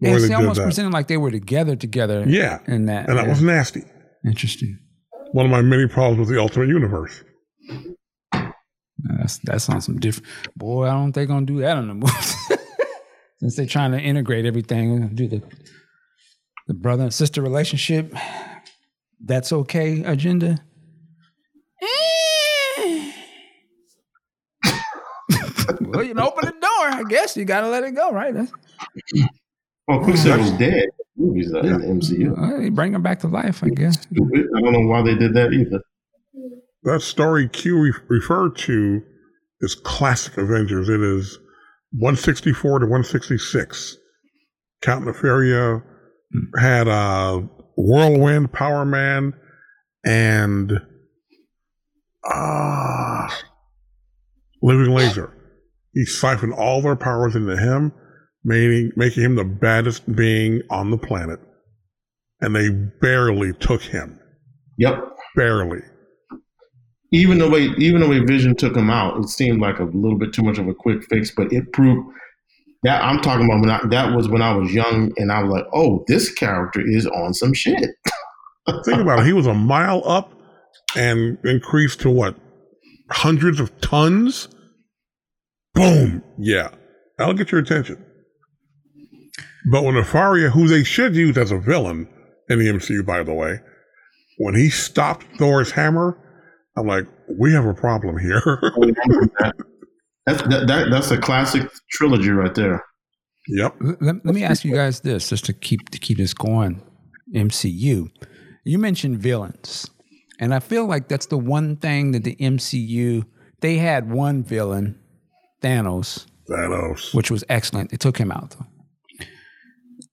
They, 0.01 0.13
way 0.13 0.19
they 0.21 0.29
they 0.29 0.35
almost 0.35 0.61
presented 0.61 0.93
like 0.93 1.09
they 1.09 1.17
were 1.17 1.31
together, 1.31 1.77
together. 1.77 2.25
Yeah. 2.29 2.59
in 2.67 2.87
that, 2.87 3.09
And 3.09 3.17
that 3.19 3.25
yeah. 3.25 3.31
was 3.31 3.43
nasty. 3.43 3.85
interesting. 4.25 4.79
One 5.33 5.47
of 5.47 5.51
my 5.51 5.63
many 5.63 5.87
problems 5.87 6.19
with 6.19 6.29
the 6.29 6.41
Ultimate 6.41 6.69
Universe. 6.69 7.23
That's 9.19 9.39
that's 9.39 9.69
on 9.69 9.81
some 9.81 9.99
different. 9.99 10.29
Boy, 10.57 10.87
I 10.87 10.93
don't 10.93 11.05
think 11.05 11.15
they're 11.15 11.27
gonna 11.27 11.47
do 11.47 11.61
that 11.61 11.79
in 11.79 11.89
the 11.89 11.95
movie. 11.95 12.13
Since 13.39 13.57
they're 13.57 13.67
trying 13.67 13.93
to 13.93 13.99
integrate 13.99 14.45
everything, 14.45 15.09
do 15.15 15.29
the 15.29 15.43
the 16.67 16.75
brother 16.75 17.05
and 17.05 17.15
sister 17.15 17.41
relationship. 17.43 18.15
That's 19.21 19.53
okay 19.53 20.03
agenda. 20.05 20.59
Well, 25.81 26.05
you 26.05 26.15
know, 26.15 26.29
open 26.29 26.45
the 26.47 26.53
door. 26.53 26.61
I 27.01 27.05
guess 27.09 27.37
you 27.37 27.45
got 27.45 27.63
to 27.63 27.69
let 27.69 27.83
it 27.85 27.93
go, 27.93 28.13
right? 28.13 28.33
That's, 28.35 28.53
Well, 29.89 30.01
Quicksilver's 30.05 30.53
dead. 30.53 30.89
Movies 31.21 31.53
uh, 31.55 31.61
in 31.61 31.81
the 31.81 31.87
MCU. 31.87 32.33
uh, 32.37 32.59
they 32.59 32.71
bring 32.71 32.93
them 32.93 33.03
back 33.03 33.21
to 33.21 33.29
life, 33.29 33.63
I 33.63 33.69
guess. 33.69 34.01
Stupid. 34.03 34.47
I 34.57 34.61
don't 34.61 34.73
know 34.73 34.87
why 34.89 35.03
they 35.03 35.15
did 35.15 35.35
that 35.35 35.53
either. 35.53 35.81
That 36.85 37.03
story 37.03 37.49
Q 37.49 37.79
re- 37.79 37.93
referred 38.09 38.57
to 38.59 39.03
is 39.61 39.75
classic 39.75 40.39
Avengers. 40.39 40.89
It 40.89 41.01
is 41.03 41.39
164 41.93 42.79
to 42.81 42.87
166. 42.87 43.97
Count 44.81 45.05
Nefaria 45.05 45.83
had 46.59 46.89
uh, 46.89 47.43
Whirlwind, 47.77 48.53
Power 48.53 48.85
Man, 48.87 49.35
and 50.05 50.73
Ah, 52.25 53.35
living 54.63 54.95
laser. 54.95 55.33
He 55.95 56.05
siphoned 56.05 56.53
all 56.55 56.81
their 56.83 56.97
powers 56.97 57.35
into 57.35 57.57
him, 57.57 57.93
making 58.45 58.93
making 58.97 59.23
him 59.23 59.35
the 59.37 59.45
baddest 59.45 60.15
being 60.15 60.63
on 60.71 60.91
the 60.91 60.99
planet, 60.99 61.41
and 62.41 62.55
they 62.55 62.71
barely 62.71 63.53
took 63.55 63.83
him. 63.83 64.19
Yep. 64.79 65.17
Barely. 65.37 65.81
Even 67.13 67.39
the 67.39 67.51
way 67.51 67.69
even 67.79 68.01
the 68.01 68.09
way 68.09 68.21
Vision 68.21 68.55
took 68.55 68.77
him 68.77 68.91
out, 68.91 69.19
it 69.19 69.29
seemed 69.29 69.61
like 69.61 69.79
a 69.79 69.85
little 69.85 70.19
bit 70.19 70.33
too 70.33 70.43
much 70.43 70.59
of 70.59 70.69
a 70.69 70.75
quick 70.75 71.03
fix, 71.05 71.31
but 71.35 71.53
it 71.53 71.73
proved 71.73 72.07
that 72.83 73.03
I'm 73.03 73.21
talking 73.21 73.47
about 73.47 73.61
when 73.61 73.71
I, 73.71 73.81
that 73.89 74.17
was 74.17 74.29
when 74.29 74.43
I 74.43 74.55
was 74.55 74.73
young 74.73 75.13
and 75.19 75.31
I 75.31 75.43
was 75.43 75.53
like, 75.53 75.67
oh, 75.73 76.05
this 76.07 76.33
character 76.33 76.81
is 76.85 77.07
on 77.07 77.35
some 77.35 77.53
shit. 77.53 77.79
Think 78.85 79.01
about 79.01 79.21
it. 79.21 79.27
He 79.27 79.33
was 79.33 79.47
a 79.47 79.55
mile 79.55 80.03
up 80.07 80.33
and 80.97 81.39
increased 81.45 82.01
to 82.01 82.11
what? 82.11 82.37
Hundreds 83.11 83.61
of 83.61 83.79
tons? 83.81 84.49
Boom. 85.75 86.23
Yeah. 86.39 86.71
That'll 87.19 87.35
get 87.35 87.53
your 87.53 87.61
attention. 87.61 88.05
But 89.71 89.85
when 89.85 89.95
Nefaria, 89.95 90.51
who 90.51 90.69
they 90.69 90.85
should 90.85 91.15
use 91.15 91.37
as 91.37 91.53
a 91.53 91.59
villain 91.59 92.09
in 92.49 92.59
the 92.59 92.67
MCU, 92.67 93.05
by 93.05 93.23
the 93.23 93.35
way, 93.35 93.61
when 94.39 94.55
he 94.55 94.71
stopped 94.71 95.27
Thor's 95.39 95.71
hammer, 95.71 96.19
I'm 96.77 96.87
like, 96.87 97.07
we 97.39 97.53
have 97.53 97.67
a 97.67 97.75
problem 97.75 98.19
here. 98.19 98.43
Oh, 100.23 100.37
that's 100.37 100.43
that, 100.43 100.67
that, 100.67 100.91
that's 100.91 101.11
a 101.11 101.19
classic 101.19 101.69
trilogy 101.91 102.31
right 102.31 102.55
there. 102.55 102.85
Yep. 103.49 103.77
Let, 104.01 104.25
let 104.25 104.35
me 104.35 104.45
ask 104.45 104.65
you 104.65 104.75
guys 104.75 105.01
this, 105.01 105.31
just 105.31 105.47
to 105.47 105.53
keep 105.55 105.89
to 105.91 105.99
keep 105.99 106.19
this 106.19 106.35
going. 106.35 106.83
MCU, 107.35 108.11
you 108.65 108.79
mentioned 108.79 109.19
villains, 109.19 109.91
and 110.39 110.55
I 110.55 110.61
feel 110.61 110.85
like 110.85 111.09
that's 111.09 111.27
the 111.27 111.39
one 111.39 111.77
thing 111.77 112.13
that 112.13 112.25
the 112.25 112.37
MCU 112.37 113.25
they 113.61 113.77
had 113.77 114.11
one 114.11 114.43
villain, 114.43 114.99
Thanos, 115.63 116.27
Thanos. 116.49 117.15
which 117.15 117.31
was 117.31 117.43
excellent. 117.49 117.91
They 117.91 117.97
took 117.97 118.19
him 118.19 118.31
out 118.31 118.51
though. 118.51 118.67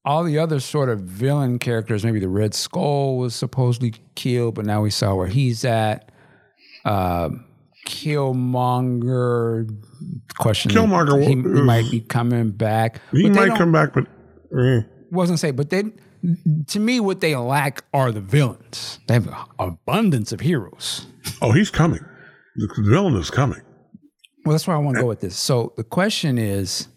All 0.07 0.23
the 0.23 0.39
other 0.39 0.61
sort 0.61 0.87
of 0.87 1.01
villain 1.01 1.59
characters, 1.59 2.05
maybe 2.05 2.21
the 2.21 2.29
Red 2.29 2.53
Skull 2.53 3.17
was 3.17 3.35
supposedly 3.35 3.93
killed, 4.15 4.55
but 4.55 4.65
now 4.65 4.81
we 4.81 4.89
saw 4.89 5.13
where 5.15 5.27
he's 5.27 5.65
at. 5.65 6.09
Uh, 6.85 7.29
Killmonger, 7.85 9.69
question. 10.37 10.71
Killmonger 10.71 11.21
he, 11.21 11.29
he 11.29 11.35
might 11.35 11.91
be 11.91 11.99
coming 11.99 12.51
back. 12.51 13.01
He 13.11 13.29
might 13.29 13.57
come 13.57 13.73
back, 13.73 13.93
but 13.93 14.05
eh. 14.57 14.83
wasn't 15.11 15.39
say, 15.39 15.51
but 15.51 15.71
they 15.71 15.83
to 16.67 16.79
me 16.79 17.01
what 17.01 17.19
they 17.19 17.35
lack 17.35 17.83
are 17.93 18.13
the 18.13 18.21
villains. 18.21 18.99
They 19.07 19.15
have 19.15 19.27
an 19.27 19.35
abundance 19.59 20.31
of 20.31 20.39
heroes. 20.39 21.05
oh, 21.41 21.51
he's 21.51 21.69
coming. 21.69 21.99
The 22.55 22.69
villain 22.89 23.15
is 23.15 23.29
coming. 23.29 23.61
Well, 24.45 24.53
that's 24.53 24.67
where 24.67 24.77
I 24.77 24.79
want 24.79 24.95
to 24.95 25.01
go 25.01 25.07
with 25.07 25.19
this. 25.19 25.37
So 25.37 25.73
the 25.75 25.83
question 25.83 26.37
is, 26.37 26.87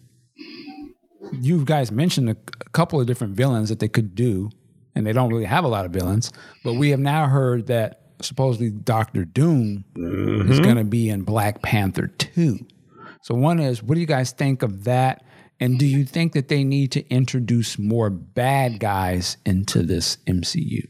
you 1.31 1.63
guys 1.65 1.91
mentioned 1.91 2.29
a, 2.29 2.37
a 2.65 2.69
couple 2.71 2.99
of 2.99 3.07
different 3.07 3.35
villains 3.35 3.69
that 3.69 3.79
they 3.79 3.87
could 3.87 4.15
do, 4.15 4.49
and 4.95 5.05
they 5.05 5.13
don't 5.13 5.29
really 5.29 5.45
have 5.45 5.63
a 5.63 5.67
lot 5.67 5.85
of 5.85 5.91
villains. 5.91 6.31
But 6.63 6.73
we 6.73 6.89
have 6.89 6.99
now 6.99 7.27
heard 7.27 7.67
that 7.67 8.01
supposedly 8.21 8.69
Doctor 8.69 9.25
Doom 9.25 9.83
is 9.95 10.01
mm-hmm. 10.01 10.63
going 10.63 10.77
to 10.77 10.83
be 10.83 11.09
in 11.09 11.23
Black 11.23 11.61
Panther 11.61 12.07
two. 12.07 12.59
So 13.23 13.35
one 13.35 13.59
is, 13.59 13.83
what 13.83 13.95
do 13.95 14.01
you 14.01 14.07
guys 14.07 14.31
think 14.31 14.63
of 14.63 14.83
that? 14.85 15.23
And 15.59 15.77
do 15.77 15.85
you 15.85 16.05
think 16.05 16.33
that 16.33 16.47
they 16.47 16.63
need 16.63 16.91
to 16.93 17.07
introduce 17.09 17.77
more 17.77 18.09
bad 18.09 18.79
guys 18.79 19.37
into 19.45 19.83
this 19.83 20.17
MCU? 20.27 20.87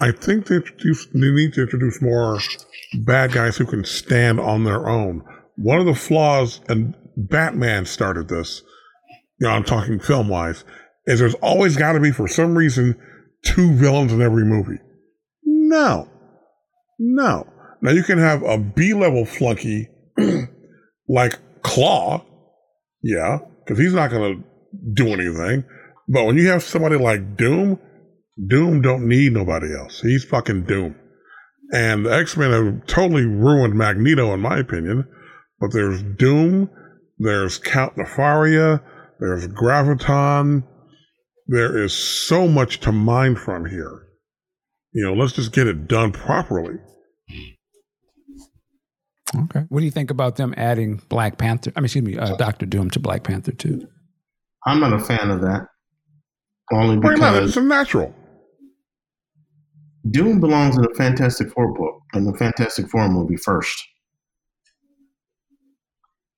I 0.00 0.12
think 0.12 0.46
they, 0.46 0.58
they 0.58 1.30
need 1.30 1.52
to 1.54 1.62
introduce 1.62 2.00
more 2.00 2.38
bad 3.04 3.32
guys 3.32 3.56
who 3.56 3.66
can 3.66 3.84
stand 3.84 4.38
on 4.38 4.64
their 4.64 4.88
own. 4.88 5.22
One 5.56 5.80
of 5.80 5.86
the 5.86 5.94
flaws, 5.94 6.60
and 6.68 6.94
Batman 7.16 7.84
started 7.84 8.28
this, 8.28 8.62
you 9.42 9.48
know, 9.48 9.54
I'm 9.54 9.64
talking 9.64 9.98
film 9.98 10.28
wise, 10.28 10.64
is 11.04 11.18
there's 11.18 11.34
always 11.34 11.76
got 11.76 11.94
to 11.94 12.00
be, 12.00 12.12
for 12.12 12.28
some 12.28 12.56
reason, 12.56 12.96
two 13.44 13.74
villains 13.74 14.12
in 14.12 14.22
every 14.22 14.44
movie. 14.44 14.78
No. 15.44 16.08
No. 17.00 17.48
Now 17.80 17.90
you 17.90 18.04
can 18.04 18.18
have 18.18 18.44
a 18.44 18.56
B 18.56 18.94
level 18.94 19.26
flunky 19.26 19.88
like 21.08 21.40
Klaw, 21.62 22.24
yeah, 23.02 23.38
because 23.58 23.80
he's 23.80 23.94
not 23.94 24.12
going 24.12 24.36
to 24.36 24.44
do 24.94 25.08
anything. 25.08 25.64
But 26.06 26.26
when 26.26 26.36
you 26.36 26.48
have 26.50 26.62
somebody 26.62 26.96
like 26.96 27.36
Doom, 27.36 27.80
Doom 28.46 28.80
don't 28.80 29.08
need 29.08 29.32
nobody 29.32 29.74
else. 29.76 30.02
He's 30.02 30.22
fucking 30.22 30.66
Doom. 30.66 30.94
And 31.72 32.06
the 32.06 32.14
X 32.14 32.36
Men 32.36 32.52
have 32.52 32.86
totally 32.86 33.24
ruined 33.24 33.74
Magneto, 33.74 34.32
in 34.34 34.38
my 34.38 34.58
opinion. 34.58 35.08
But 35.58 35.72
there's 35.72 36.00
Doom, 36.00 36.70
there's 37.18 37.58
Count 37.58 37.96
Nefaria, 37.96 38.82
there's 39.22 39.46
Graviton. 39.46 40.64
There 41.46 41.80
is 41.80 41.94
so 41.94 42.48
much 42.48 42.80
to 42.80 42.90
mine 42.90 43.36
from 43.36 43.64
here. 43.64 44.02
You 44.92 45.04
know, 45.04 45.14
let's 45.14 45.32
just 45.32 45.52
get 45.52 45.68
it 45.68 45.86
done 45.86 46.10
properly. 46.10 46.74
Okay. 49.34 49.64
What 49.68 49.78
do 49.78 49.84
you 49.84 49.92
think 49.92 50.10
about 50.10 50.36
them 50.36 50.52
adding 50.56 51.00
Black 51.08 51.38
Panther? 51.38 51.72
I 51.76 51.80
mean, 51.80 51.84
excuse 51.84 52.04
me, 52.04 52.18
uh, 52.18 52.34
Doctor 52.36 52.66
Doom 52.66 52.90
to 52.90 53.00
Black 53.00 53.22
Panther 53.22 53.52
too. 53.52 53.86
I'm 54.66 54.80
not 54.80 54.92
a 54.92 54.98
fan 54.98 55.30
of 55.30 55.40
that. 55.42 55.68
Only 56.72 56.98
Why 56.98 57.14
not? 57.14 57.32
because 57.32 57.50
It's 57.50 57.56
a 57.56 57.62
natural. 57.62 58.12
Doom 60.10 60.40
belongs 60.40 60.76
in 60.76 60.82
the 60.82 60.94
Fantastic 60.96 61.52
Four 61.52 61.72
book, 61.74 61.94
in 62.14 62.24
the 62.24 62.36
Fantastic 62.36 62.88
Four 62.88 63.08
movie 63.08 63.36
first. 63.36 63.82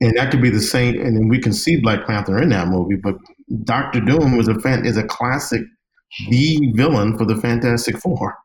And 0.04 0.14
that 0.18 0.30
could 0.30 0.42
be 0.42 0.50
the 0.50 0.60
same, 0.60 1.00
and 1.00 1.16
then 1.16 1.28
we 1.28 1.38
can 1.38 1.54
see 1.54 1.80
Black 1.80 2.06
Panther 2.06 2.36
in 2.36 2.50
that 2.50 2.68
movie. 2.68 2.96
But 3.02 3.14
Doctor 3.64 4.00
Doom 4.00 4.38
is 4.38 4.48
a 4.48 4.54
fan, 4.60 4.84
is 4.84 4.98
a 4.98 5.02
classic, 5.02 5.62
the 6.28 6.58
villain 6.74 7.16
for 7.16 7.24
the 7.24 7.36
Fantastic 7.36 7.96
Four. 7.96 8.36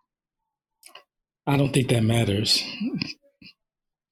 I 1.45 1.57
don't 1.57 1.73
think 1.73 1.90
that 1.90 2.03
matters. 2.03 2.64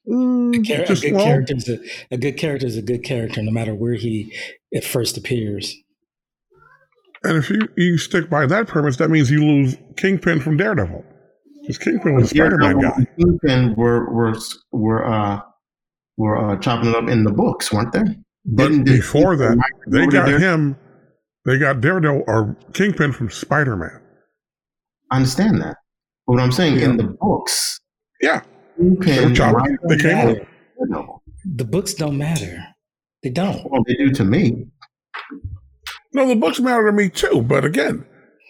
Mm, 0.06 0.65
Char- 0.65 0.82
a 0.82 0.95
good 0.95 1.14
well, 1.14 1.24
character 1.24 1.56
is 1.56 1.69
a, 1.69 1.80
a 2.11 2.18
good 2.18 2.36
character 2.36 2.68
is 2.68 2.76
a 2.76 2.82
good 2.82 3.06
character, 3.06 3.41
no 3.41 3.52
matter 3.52 3.74
where 3.74 3.94
he 3.94 4.36
at 4.76 4.84
first 4.84 5.15
appears. 5.15 5.74
And 7.24 7.38
if 7.38 7.49
you, 7.49 7.69
you 7.78 7.98
stick 7.98 8.30
by 8.30 8.45
that 8.45 8.68
premise, 8.68 8.98
that 8.98 9.10
means 9.10 9.32
you 9.32 9.41
lose 9.45 9.78
Kingpin 9.95 10.41
from 10.41 10.57
Daredevil. 10.57 11.06
Because 11.61 11.78
Kingpin 11.78 12.15
was 12.15 12.26
a 12.26 12.36
Spider 12.36 12.57
Man 12.57 12.82
guy. 12.82 13.07
And 13.44 13.78
were 13.78 14.11
were 14.11 14.36
were 14.74 15.06
uh 15.06 15.40
were 16.18 16.38
uh, 16.38 16.57
chopping 16.60 16.89
it 16.89 16.95
up 16.95 17.07
in 17.10 17.23
the 17.23 17.31
books, 17.31 17.72
weren't 17.72 17.91
they? 17.94 18.03
But 18.45 18.69
Didn't- 18.69 18.85
before 18.85 19.35
that, 19.38 19.57
they 19.88 20.06
got 20.07 20.26
there? 20.26 20.39
him, 20.39 20.77
they 21.45 21.57
got 21.57 21.81
Daredevil 21.81 22.23
or 22.27 22.56
Kingpin 22.73 23.14
from 23.14 23.30
Spider 23.30 23.76
Man. 23.76 24.02
I 25.11 25.18
understand 25.18 25.61
that. 25.61 25.77
But 26.26 26.34
what 26.34 26.41
I'm 26.41 26.52
saying 26.52 26.80
in 26.80 26.98
the 26.98 27.03
books, 27.22 27.80
Yeah. 28.22 28.41
Kingpin, 28.77 29.15
They 29.15 29.26
were 29.30 29.35
chopping- 29.35 29.56
right, 29.60 29.80
they 29.89 29.98
came 29.98 30.11
matter. 30.18 30.48
The 31.56 31.65
books 31.65 31.94
don't 31.94 32.18
matter. 32.18 32.64
They 33.23 33.30
don't. 33.30 33.69
Well, 33.72 33.84
they 33.88 33.95
do 33.95 34.11
to 34.11 34.23
me. 34.26 34.68
No, 36.14 36.27
the 36.27 36.35
books 36.35 36.60
matter 36.60 36.85
to 36.88 36.91
me 36.91 37.10
too. 37.10 37.41
But 37.41 37.64
again, 37.65 38.06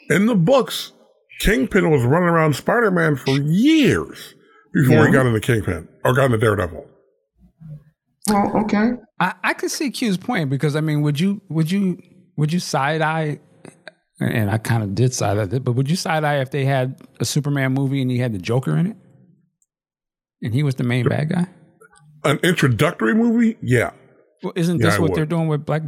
in 0.10 0.26
the 0.26 0.36
books, 0.36 0.94
Kingpin 1.40 1.90
was 1.92 2.04
running 2.04 2.30
around 2.30 2.56
Spider 2.56 2.92
Man 2.92 3.16
for 3.16 3.32
years 3.32 4.34
before 4.74 4.98
he 5.00 5.06
Yeah. 5.06 5.12
got 5.12 5.26
into 5.28 5.40
Kingpin 5.40 5.88
or 6.04 6.14
got 6.14 6.26
into 6.26 6.38
Daredevil. 6.40 6.87
Well, 8.30 8.52
okay. 8.64 8.92
I, 9.20 9.34
I 9.44 9.54
could 9.54 9.72
see 9.72 9.90
Q's 9.92 10.18
point 10.18 10.50
because 10.50 10.76
I 10.76 10.82
mean, 10.82 11.02
would 11.02 11.20
you 11.20 11.42
would 11.50 11.72
you 11.72 12.02
would 12.36 12.52
you 12.54 12.60
side 12.60 13.02
eye? 13.02 13.40
And 14.20 14.50
I 14.50 14.58
kind 14.58 14.82
of 14.84 14.96
did 14.96 15.14
side 15.14 15.38
eye, 15.38 15.56
it, 15.56 15.64
but 15.64 15.74
would 15.74 15.90
you 15.90 15.96
side 15.96 16.24
eye 16.24 16.38
if 16.42 16.50
they 16.50 16.66
had 16.66 17.00
a 17.20 17.26
Superman 17.26 17.74
movie 17.74 18.02
and 18.02 18.10
he 18.10 18.18
had 18.18 18.34
the 18.34 18.40
Joker 18.40 18.76
in 18.76 18.88
it, 18.88 18.98
and 20.42 20.54
he 20.56 20.64
was 20.64 20.76
the 20.76 20.84
main 20.84 21.08
bad 21.08 21.30
guy? 21.30 21.48
An 22.24 22.40
introductory 22.44 23.14
movie? 23.14 23.58
Yeah. 23.62 23.92
Well, 24.42 24.54
isn't 24.56 24.80
Yeah, 24.80 24.88
this 24.88 24.96
I 24.96 25.00
what 25.00 25.12
would. 25.12 25.18
they're 25.18 25.26
doing 25.28 25.48
with 25.48 25.66
Black 25.66 25.84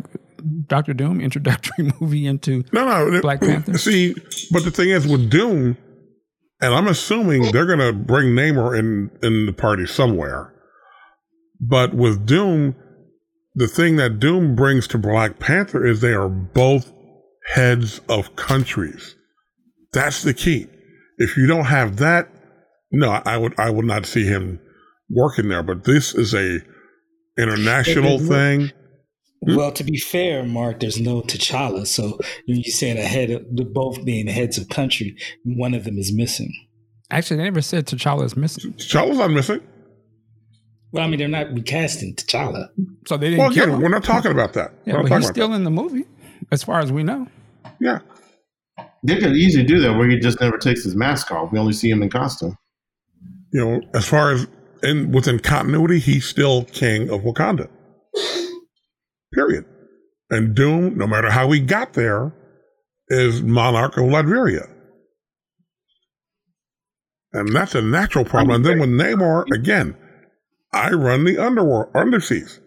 Doctor 0.68 0.94
Doom? 0.94 1.22
Introductory 1.22 1.91
movie 1.99 2.26
into 2.28 2.64
No, 2.72 2.86
no. 3.10 3.20
Black 3.22 3.41
Panther? 3.41 3.78
See, 3.78 4.14
but 4.52 4.64
the 4.64 4.72
thing 4.72 4.90
is 4.90 5.07
with 5.07 5.30
Doom, 5.32 5.76
and 6.61 6.74
I'm 6.74 6.88
assuming 6.88 7.52
they're 7.52 7.66
going 7.66 7.80
to 7.80 7.94
bring 7.94 8.28
Namor 8.36 8.78
in, 8.78 9.10
in 9.24 9.48
the 9.48 9.53
party 9.53 9.88
somewhere. 9.88 10.53
But 11.60 11.94
with 11.94 12.26
Doom, 12.26 12.76
the 13.56 13.68
thing 13.68 13.98
that 13.98 14.19
Doom 14.19 14.56
brings 14.56 14.88
to 14.88 14.98
Black 14.98 15.40
Panther 15.40 15.86
is 15.86 16.02
they 16.02 16.14
are 16.14 16.30
both 16.30 16.91
heads 17.53 17.99
of 18.07 18.36
countries. 18.36 19.15
That's 19.91 20.23
the 20.23 20.34
key. 20.34 20.68
If 21.18 21.36
you 21.36 21.48
don't 21.48 21.65
have 21.65 21.98
that, 21.98 22.30
no, 22.91 23.10
I 23.10 23.38
would 23.38 23.60
I 23.60 23.69
would 23.69 23.86
not 23.86 24.06
see 24.06 24.26
him 24.26 24.60
working 25.10 25.49
there. 25.49 25.64
But 25.64 25.84
this 25.84 26.14
is 26.15 26.34
a 26.34 26.60
international 27.38 28.15
It- 28.15 28.22
it- 28.22 28.27
thing. 28.27 28.72
Well, 29.41 29.72
to 29.72 29.86
be 29.86 29.98
fair, 29.98 30.44
Mark, 30.44 30.81
there's 30.81 30.99
no 30.99 31.22
T'Challa. 31.22 31.88
So 31.88 32.19
when 32.45 32.57
you 32.57 32.72
said 32.72 32.98
ahead 32.98 33.30
of 33.30 33.44
the 33.56 33.64
both 33.64 34.03
being 34.03 34.27
heads 34.27 34.57
of 34.57 34.68
country, 34.68 35.15
one 35.45 35.73
of 35.73 35.86
them 35.86 35.98
is 35.98 36.14
missing. 36.14 36.52
Actually, 37.10 37.38
they 37.38 37.44
never 37.44 37.61
said 37.61 37.88
T'Challa 37.88 38.26
is 38.26 38.36
missing. 38.36 38.73
T'Challa's 38.73 39.18
not 39.18 39.31
missing. 39.31 39.61
Well, 40.91 41.03
I 41.03 41.07
mean, 41.07 41.20
they're 41.20 41.28
not 41.28 41.53
recasting 41.53 42.16
T'Challa. 42.16 42.70
So 43.07 43.18
they 43.18 43.30
didn't 43.30 43.40
Well, 43.40 43.52
kill 43.52 43.64
again, 43.64 43.76
him. 43.76 43.82
we're 43.82 43.90
not 43.90 44.03
talking 44.03 44.32
about 44.32 44.53
that. 44.53 44.74
Yeah, 44.86 44.95
we're 44.95 45.07
but 45.07 45.18
he's 45.18 45.28
still 45.28 45.45
about 45.48 45.56
in 45.57 45.64
the 45.64 45.70
movie, 45.72 46.06
as 46.52 46.64
far 46.64 46.80
as 46.80 46.91
we 46.91 47.03
know. 47.03 47.28
Yeah. 47.80 47.99
They 49.03 49.20
could 49.20 49.36
easily 49.36 49.64
do 49.66 49.80
that 49.82 49.94
where 49.98 50.10
he 50.10 50.18
just 50.20 50.41
never 50.41 50.57
takes 50.57 50.84
his 50.84 50.95
mask 50.95 51.32
off. 51.32 51.52
We 51.52 51.60
only 51.60 51.74
see 51.74 51.90
him 51.90 52.02
in 52.02 52.10
costume. 52.10 52.57
You 53.53 53.66
know, 53.66 53.82
as 53.94 54.06
far 54.06 54.32
as 54.32 54.48
in 54.84 55.11
within 55.11 55.40
continuity, 55.40 55.99
he's 55.99 56.26
still 56.26 56.66
king 56.66 57.10
of 57.10 57.22
Wakanda. 57.22 57.70
Period. 59.34 59.66
And 60.32 60.56
Doom, 60.56 60.98
no 60.98 61.07
matter 61.07 61.30
how 61.30 61.52
he 61.52 61.60
got 61.60 61.94
there, 61.94 62.34
is 63.10 63.41
monarch 63.41 63.98
of 63.98 64.03
Latveria. 64.06 64.70
And 67.34 67.53
that's 67.56 67.76
a 67.76 67.82
natural 67.82 68.26
problem. 68.26 68.56
And 68.56 68.66
then 68.66 68.80
with 68.80 68.90
Namor, 68.90 69.45
again, 69.53 69.95
I 70.72 70.91
run 70.91 71.24
the 71.26 71.38
underworld, 71.38 71.94
underseas. 71.94 72.60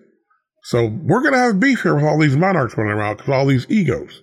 So 0.65 0.87
we're 0.87 1.21
going 1.21 1.35
to 1.35 1.39
have 1.39 1.61
beef 1.61 1.83
here 1.83 1.95
with 1.95 2.05
all 2.05 2.19
these 2.19 2.37
monarchs 2.37 2.77
running 2.77 2.93
around 2.93 3.17
because 3.17 3.33
all 3.33 3.47
these 3.47 3.67
egos. 3.69 4.23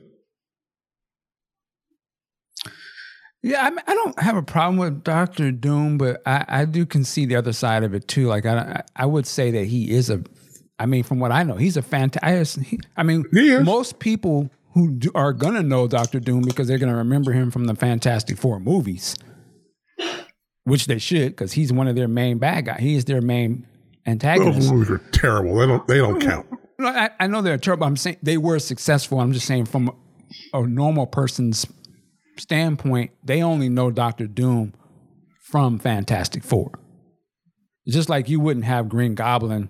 Yeah, 3.42 3.66
I, 3.66 3.70
mean, 3.70 3.80
I 3.88 3.94
don't 3.94 4.20
have 4.20 4.36
a 4.36 4.42
problem 4.42 4.78
with 4.78 5.04
Doctor 5.04 5.52
Doom, 5.52 5.98
but 5.98 6.22
I, 6.26 6.46
I 6.48 6.66
do 6.66 6.86
concede 6.86 7.30
the 7.30 7.38
other 7.38 7.54
side 7.54 7.84
of 7.84 7.94
it 7.94 8.08
too. 8.08 8.28
Like 8.28 8.46
I, 8.46 8.84
I 8.96 9.06
would 9.06 9.26
say 9.26 9.52
that 9.52 9.66
he 9.66 9.92
is 9.92 10.10
a. 10.10 10.22
I 10.78 10.86
mean, 10.86 11.04
from 11.04 11.20
what 11.20 11.32
I 11.32 11.44
know, 11.44 11.56
he's 11.56 11.78
a 11.78 11.82
fantastic. 11.82 12.82
I 12.98 13.04
mean, 13.04 13.26
most 13.64 14.00
people 14.00 14.50
who 14.74 14.92
do, 14.92 15.12
are 15.16 15.32
gonna 15.32 15.64
know 15.64 15.88
Doctor 15.88 16.20
Doom 16.20 16.42
because 16.42 16.68
they're 16.68 16.78
gonna 16.78 16.98
remember 16.98 17.32
him 17.32 17.50
from 17.50 17.66
the 17.66 17.76
Fantastic 17.76 18.38
Four 18.38 18.60
movies, 18.60 19.16
which 20.70 20.86
they 20.88 20.98
should 21.00 21.32
because 21.32 21.54
he's 21.54 21.72
one 21.74 21.88
of 21.88 21.96
their 21.96 22.08
main 22.08 22.38
bad 22.38 22.66
guys. 22.66 22.80
He 22.80 22.96
is 22.96 23.06
their 23.06 23.22
main 23.22 23.66
antagonist. 24.06 24.58
Oh, 24.58 24.62
Those 24.62 24.72
movies 24.72 24.90
are 24.92 24.98
terrible. 25.12 25.56
They 25.56 25.66
don't. 25.66 25.88
They 25.88 25.98
don't 25.98 26.22
mm. 26.22 26.26
count. 26.26 26.48
No, 26.78 26.88
I, 26.88 27.10
I 27.20 27.28
know 27.28 27.42
they're 27.42 27.58
terrible. 27.58 27.86
I'm 27.86 27.98
saying 27.98 28.18
they 28.24 28.38
were 28.38 28.60
successful. 28.60 29.20
I'm 29.20 29.34
just 29.34 29.46
saying 29.46 29.66
from 29.66 29.94
a 30.54 30.66
normal 30.66 31.08
person's 31.08 31.66
standpoint, 32.38 33.12
they 33.24 33.42
only 33.42 33.68
know 33.70 33.92
Doctor 33.92 34.28
Doom 34.28 34.74
from 35.42 35.80
Fantastic 35.80 36.44
Four. 36.44 36.72
Just 37.88 38.08
like 38.08 38.30
you 38.30 38.40
wouldn't 38.40 38.66
have 38.66 38.88
Green 38.88 39.16
Goblin 39.16 39.70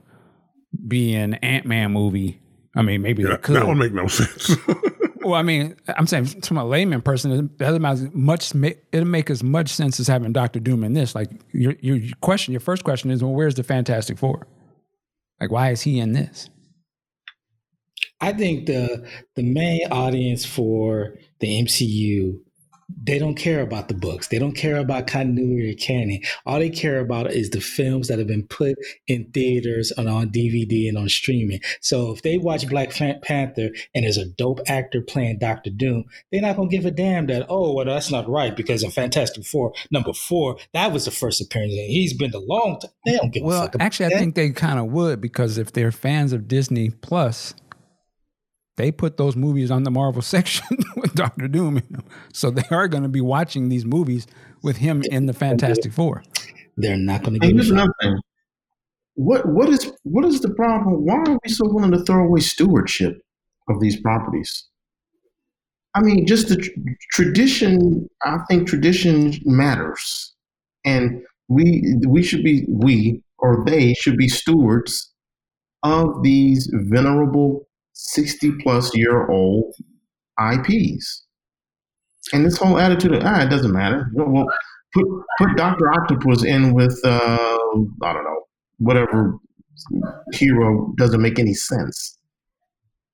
be 0.87 1.15
an 1.15 1.35
Ant 1.35 1.65
Man 1.65 1.91
movie. 1.91 2.39
I 2.75 2.81
mean, 2.83 3.01
maybe 3.01 3.23
Yeah, 3.23 3.29
they 3.29 3.37
could. 3.37 3.55
that 3.55 3.67
would 3.67 3.77
make 3.77 3.93
no 3.93 4.07
sense. 4.07 4.55
Well, 5.21 5.33
I 5.35 5.41
mean, 5.41 5.75
I'm 5.87 6.07
saying 6.07 6.25
from 6.25 6.57
a 6.57 6.65
layman 6.65 7.01
person, 7.01 7.49
doesn't 7.57 8.15
much. 8.15 8.53
It'll 8.55 9.07
make 9.07 9.29
as 9.29 9.43
much 9.43 9.69
sense 9.69 9.99
as 9.99 10.07
having 10.07 10.31
Doctor 10.31 10.59
Doom 10.59 10.83
in 10.83 10.93
this. 10.93 11.15
Like 11.15 11.29
your 11.51 11.75
your 11.81 11.99
question, 12.21 12.51
your 12.51 12.61
first 12.61 12.83
question 12.83 13.11
is, 13.11 13.23
well, 13.23 13.33
where's 13.33 13.55
the 13.55 13.63
Fantastic 13.63 14.17
Four? 14.17 14.47
Like, 15.39 15.51
why 15.51 15.71
is 15.71 15.81
he 15.81 15.99
in 15.99 16.13
this? 16.13 16.49
I 18.21 18.33
think 18.33 18.65
the 18.65 19.07
the 19.35 19.43
main 19.43 19.87
audience 19.91 20.45
for 20.45 21.15
the 21.39 21.61
MCU, 21.63 22.39
they 23.03 23.19
don't 23.19 23.35
care 23.35 23.61
about 23.61 23.87
the 23.87 23.93
books. 23.93 24.27
They 24.27 24.39
don't 24.39 24.55
care 24.55 24.77
about 24.77 25.07
continuity 25.07 25.71
or 25.71 25.75
canon. 25.75 26.21
All 26.45 26.59
they 26.59 26.69
care 26.69 26.99
about 26.99 27.31
is 27.31 27.49
the 27.51 27.61
films 27.61 28.07
that 28.07 28.17
have 28.19 28.27
been 28.27 28.47
put 28.47 28.75
in 29.07 29.25
theaters 29.31 29.91
and 29.95 30.09
on 30.09 30.29
DVD 30.29 30.89
and 30.89 30.97
on 30.97 31.07
streaming. 31.09 31.59
So 31.81 32.11
if 32.11 32.21
they 32.23 32.37
watch 32.37 32.67
Black 32.67 32.91
Panther 32.91 33.69
and 33.93 34.03
there's 34.05 34.17
a 34.17 34.25
dope 34.25 34.59
actor 34.67 35.01
playing 35.01 35.39
Doctor 35.39 35.69
Doom, 35.69 36.05
they're 36.31 36.41
not 36.41 36.55
gonna 36.55 36.69
give 36.69 36.85
a 36.85 36.91
damn 36.91 37.27
that. 37.27 37.45
Oh, 37.49 37.73
well, 37.73 37.85
that's 37.85 38.11
not 38.11 38.27
right 38.27 38.55
because 38.55 38.83
in 38.83 38.91
Fantastic 38.91 39.45
Four 39.45 39.73
number 39.91 40.13
four, 40.13 40.57
that 40.73 40.91
was 40.91 41.05
the 41.05 41.11
first 41.11 41.41
appearance. 41.41 41.73
And 41.73 41.89
he's 41.89 42.13
been 42.13 42.33
a 42.33 42.39
long 42.39 42.79
time. 42.79 42.91
They 43.05 43.17
don't 43.17 43.31
give 43.31 43.43
a 43.43 43.45
Well, 43.45 43.61
fuck. 43.63 43.75
About 43.75 43.85
actually, 43.85 44.07
I 44.07 44.09
that. 44.09 44.19
think 44.19 44.35
they 44.35 44.49
kind 44.51 44.79
of 44.79 44.87
would 44.87 45.21
because 45.21 45.57
if 45.57 45.71
they're 45.73 45.91
fans 45.91 46.33
of 46.33 46.47
Disney 46.47 46.89
Plus, 46.89 47.53
they 48.79 48.91
put 48.93 49.17
those 49.17 49.35
movies 49.35 49.69
on 49.69 49.83
the 49.83 49.91
Marvel 49.91 50.21
section 50.35 50.65
with 50.95 51.13
Doctor 51.13 51.49
Doom 51.49 51.77
in 51.77 51.87
them. 51.91 52.05
So 52.33 52.49
they 52.49 52.63
are 52.71 52.87
going 52.87 53.03
to 53.03 53.09
be 53.09 53.19
watching 53.21 53.67
these 53.67 53.85
movies 53.85 54.25
with 54.63 54.77
him 54.77 55.03
in 55.11 55.25
the 55.25 55.33
Fantastic 55.33 55.91
Four. 55.91 56.23
they're 56.77 56.97
not 56.97 57.23
gonna 57.23 57.39
get. 57.39 57.47
give 57.49 57.57
here's 57.57 57.67
fuck. 57.67 57.73
another 57.73 57.93
thing. 58.01 58.19
What 59.15 59.45
what 59.47 59.67
is 59.67 59.91
what 60.03 60.23
is 60.25 60.39
the 60.39 60.53
problem? 60.53 61.05
Why 61.05 61.15
are 61.15 61.37
we 61.43 61.49
so 61.49 61.65
willing 61.67 61.91
to 61.91 62.03
throw 62.05 62.23
away 62.23 62.39
stewardship 62.39 63.19
of 63.67 63.81
these 63.81 63.99
properties? 63.99 64.67
I 65.93 66.01
mean, 66.01 66.25
just 66.25 66.47
the 66.47 66.55
tr- 66.55 66.69
tradition. 67.11 68.07
I 68.23 68.37
think 68.49 68.67
tradition 68.67 69.33
matters, 69.43 70.33
and 70.85 71.21
we 71.49 71.95
we 72.07 72.23
should 72.23 72.43
be 72.43 72.65
we 72.69 73.21
or 73.39 73.65
they 73.65 73.93
should 73.93 74.15
be 74.15 74.29
stewards 74.29 75.11
of 75.83 76.23
these 76.23 76.69
venerable 76.73 77.68
sixty 77.99 78.51
plus 78.61 78.95
year 78.95 79.27
old 79.29 79.73
IPs. 80.39 81.25
And 82.33 82.45
this 82.45 82.57
whole 82.57 82.77
attitude 82.77 83.13
of 83.13 83.23
ah, 83.25 83.41
it 83.43 83.49
doesn't 83.49 83.71
matter. 83.71 84.07
Well, 84.13 84.29
well, 84.29 84.47
put 84.93 85.05
put 85.37 85.55
Doctor 85.57 85.91
Octopus 85.91 86.43
in 86.43 86.73
with 86.73 86.99
uh, 87.03 87.57
I 88.03 88.13
don't 88.13 88.23
know 88.23 88.41
whatever 88.77 89.35
hero 90.33 90.93
doesn't 90.97 91.21
make 91.21 91.39
any 91.39 91.53
sense. 91.53 92.17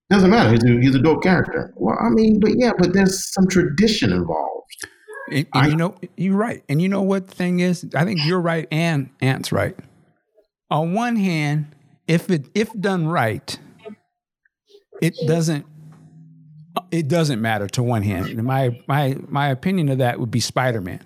Doesn't 0.10 0.30
matter. 0.30 0.52
He's 0.52 0.64
a, 0.64 0.82
he's 0.82 0.96
a 0.96 1.00
dope 1.00 1.24
character. 1.24 1.74
Well, 1.76 1.98
I 2.00 2.10
mean, 2.10 2.40
but 2.40 2.52
yeah, 2.58 2.72
but 2.78 2.94
there's 2.94 3.32
some 3.34 3.48
tradition 3.48 4.12
involved. 4.14 4.88
And, 5.32 5.48
and 5.54 5.64
I- 5.66 5.68
you 5.68 5.76
know, 5.76 5.96
you're 6.18 6.36
right. 6.38 6.64
And 6.70 6.82
you 6.82 6.90
know 6.90 7.02
what 7.02 7.28
the 7.28 7.36
thing 7.36 7.60
is? 7.60 7.88
I 7.96 8.06
think 8.06 8.20
you're 8.26 8.42
right 8.42 8.68
and 8.72 9.10
Ant's 9.22 9.52
right. 9.52 9.76
On 10.70 10.94
one 10.94 11.16
hand, 11.16 11.68
if 12.08 12.30
it 12.30 12.48
if 12.54 12.72
done 12.80 13.08
right, 13.08 13.58
it 15.02 15.16
doesn't 15.28 15.66
it 16.92 17.08
doesn't 17.08 17.42
matter 17.42 17.68
to 17.68 17.84
one 17.84 18.04
hand. 18.04 18.42
My 18.44 18.80
my 18.88 19.18
my 19.28 19.50
opinion 19.50 19.90
of 19.90 19.98
that 20.00 20.20
would 20.20 20.32
be 20.32 20.40
Spider-Man. 20.40 21.02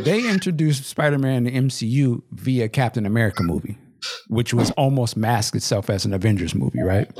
They 0.00 0.28
introduced 0.28 0.84
Spider-Man 0.84 1.46
in 1.46 1.52
the 1.52 1.60
MCU 1.68 2.22
via 2.32 2.68
Captain 2.68 3.04
America 3.06 3.42
movie, 3.42 3.78
which 4.28 4.54
was 4.54 4.70
almost 4.72 5.16
masked 5.16 5.56
itself 5.56 5.90
as 5.90 6.04
an 6.04 6.14
Avengers 6.14 6.54
movie, 6.54 6.82
right? 6.82 7.10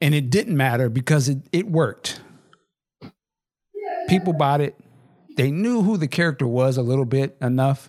And 0.00 0.14
it 0.14 0.30
didn't 0.30 0.56
matter 0.56 0.88
because 0.88 1.28
it, 1.28 1.38
it 1.52 1.66
worked 1.66 2.20
people 4.10 4.32
bought 4.32 4.60
it. 4.60 4.74
They 5.36 5.50
knew 5.50 5.82
who 5.82 5.96
the 5.96 6.08
character 6.08 6.46
was 6.46 6.76
a 6.76 6.82
little 6.82 7.04
bit 7.04 7.36
enough, 7.40 7.88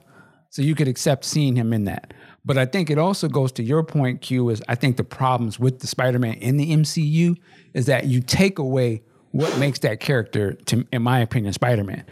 so 0.52 0.62
you 0.62 0.76
could 0.76 0.88
accept 0.88 1.26
seeing 1.26 1.56
him 1.56 1.74
in 1.74 1.86
that. 1.86 2.14
But 2.44 2.58
I 2.58 2.66
think 2.66 2.90
it 2.90 2.98
also 2.98 3.28
goes 3.28 3.52
to 3.54 3.64
your 3.64 3.84
point, 3.84 4.22
Q. 4.22 4.50
Is 4.50 4.62
I 4.68 4.76
think 4.76 4.98
the 4.98 5.04
problems 5.04 5.60
with 5.60 5.80
the 5.80 5.88
Spider-Man 5.88 6.36
in 6.36 6.58
the 6.58 6.72
MCU 6.72 7.38
is 7.74 7.86
that 7.86 8.06
you 8.06 8.22
take 8.22 8.60
away 8.60 9.04
what 9.32 9.58
makes 9.58 9.80
that 9.80 10.00
character, 10.00 10.54
to, 10.54 10.86
in 10.92 11.02
my 11.02 11.20
opinion, 11.20 11.54
Spider-Man. 11.54 12.04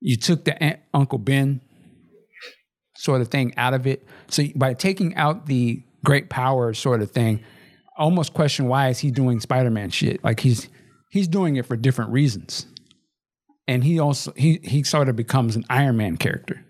You 0.00 0.16
took 0.16 0.44
the 0.44 0.60
Aunt, 0.62 0.80
Uncle 0.92 1.18
Ben 1.18 1.60
sort 2.96 3.20
of 3.20 3.28
thing 3.28 3.52
out 3.56 3.74
of 3.74 3.86
it. 3.86 4.04
So 4.28 4.44
by 4.56 4.74
taking 4.74 5.14
out 5.14 5.46
the 5.46 5.82
great 6.04 6.30
power 6.30 6.72
sort 6.72 7.02
of 7.02 7.10
thing, 7.10 7.44
almost 7.98 8.32
question 8.34 8.66
why 8.68 8.88
is 8.88 8.98
he 8.98 9.10
doing 9.10 9.40
Spider-Man 9.40 9.90
shit? 9.90 10.24
Like 10.24 10.40
he's 10.40 10.68
he's 11.10 11.28
doing 11.28 11.56
it 11.56 11.66
for 11.66 11.76
different 11.76 12.10
reasons 12.10 12.66
and 13.68 13.84
he 13.84 13.98
also 13.98 14.32
he 14.36 14.60
he 14.62 14.82
sort 14.82 15.08
of 15.08 15.16
becomes 15.16 15.56
an 15.56 15.64
Iron 15.68 15.96
Man 15.96 16.16
character. 16.16 16.64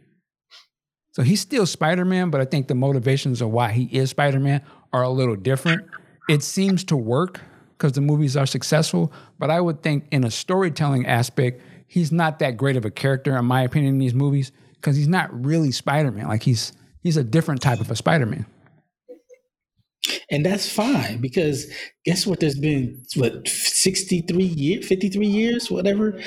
So 1.16 1.22
he's 1.22 1.40
still 1.40 1.64
Spider 1.64 2.04
Man, 2.04 2.28
but 2.28 2.42
I 2.42 2.44
think 2.44 2.68
the 2.68 2.74
motivations 2.74 3.40
of 3.40 3.48
why 3.48 3.72
he 3.72 3.84
is 3.84 4.10
Spider 4.10 4.38
Man 4.38 4.60
are 4.92 5.02
a 5.02 5.08
little 5.08 5.34
different. 5.34 5.88
It 6.28 6.42
seems 6.42 6.84
to 6.84 6.96
work 6.96 7.40
because 7.70 7.92
the 7.92 8.02
movies 8.02 8.36
are 8.36 8.44
successful, 8.44 9.10
but 9.38 9.48
I 9.50 9.62
would 9.62 9.82
think 9.82 10.04
in 10.10 10.24
a 10.24 10.30
storytelling 10.30 11.06
aspect, 11.06 11.62
he's 11.86 12.12
not 12.12 12.38
that 12.40 12.58
great 12.58 12.76
of 12.76 12.84
a 12.84 12.90
character, 12.90 13.34
in 13.34 13.46
my 13.46 13.62
opinion, 13.62 13.94
in 13.94 13.98
these 13.98 14.12
movies 14.12 14.52
because 14.74 14.94
he's 14.94 15.08
not 15.08 15.30
really 15.32 15.72
Spider 15.72 16.10
Man. 16.10 16.28
Like 16.28 16.42
he's 16.42 16.74
he's 17.02 17.16
a 17.16 17.24
different 17.24 17.62
type 17.62 17.80
of 17.80 17.90
a 17.90 17.96
Spider 17.96 18.26
Man. 18.26 18.44
And 20.30 20.44
that's 20.44 20.70
fine 20.70 21.22
because 21.22 21.66
guess 22.04 22.26
what? 22.26 22.40
There's 22.40 22.58
been 22.58 23.02
what 23.14 23.48
63 23.48 24.44
years, 24.44 24.86
53 24.86 25.26
years, 25.26 25.70
whatever, 25.70 26.20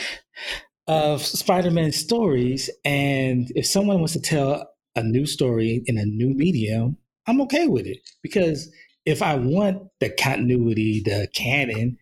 of 0.90 1.24
Spider-Man 1.24 1.92
stories. 1.92 2.68
And 2.84 3.52
if 3.54 3.68
someone 3.68 4.00
wants 4.00 4.14
to 4.14 4.20
tell 4.20 4.69
a 4.96 5.04
new 5.04 5.26
story 5.26 5.84
in 5.86 5.98
a 5.98 6.06
new 6.06 6.34
medium, 6.34 6.98
I'm 7.28 7.42
okay 7.42 7.68
with 7.68 7.86
it. 7.86 8.00
Because 8.22 8.72
if 9.06 9.22
I 9.22 9.36
want 9.36 9.84
the 10.00 10.10
continuity, 10.10 11.02
the 11.04 11.28
canon, 11.34 11.98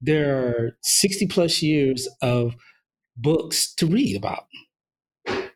there 0.00 0.36
are 0.36 0.76
60 0.82 1.26
plus 1.26 1.62
years 1.62 2.08
of 2.22 2.54
books 3.16 3.74
to 3.74 3.86
read 3.86 4.16
about. 4.16 4.44
I, 5.26 5.50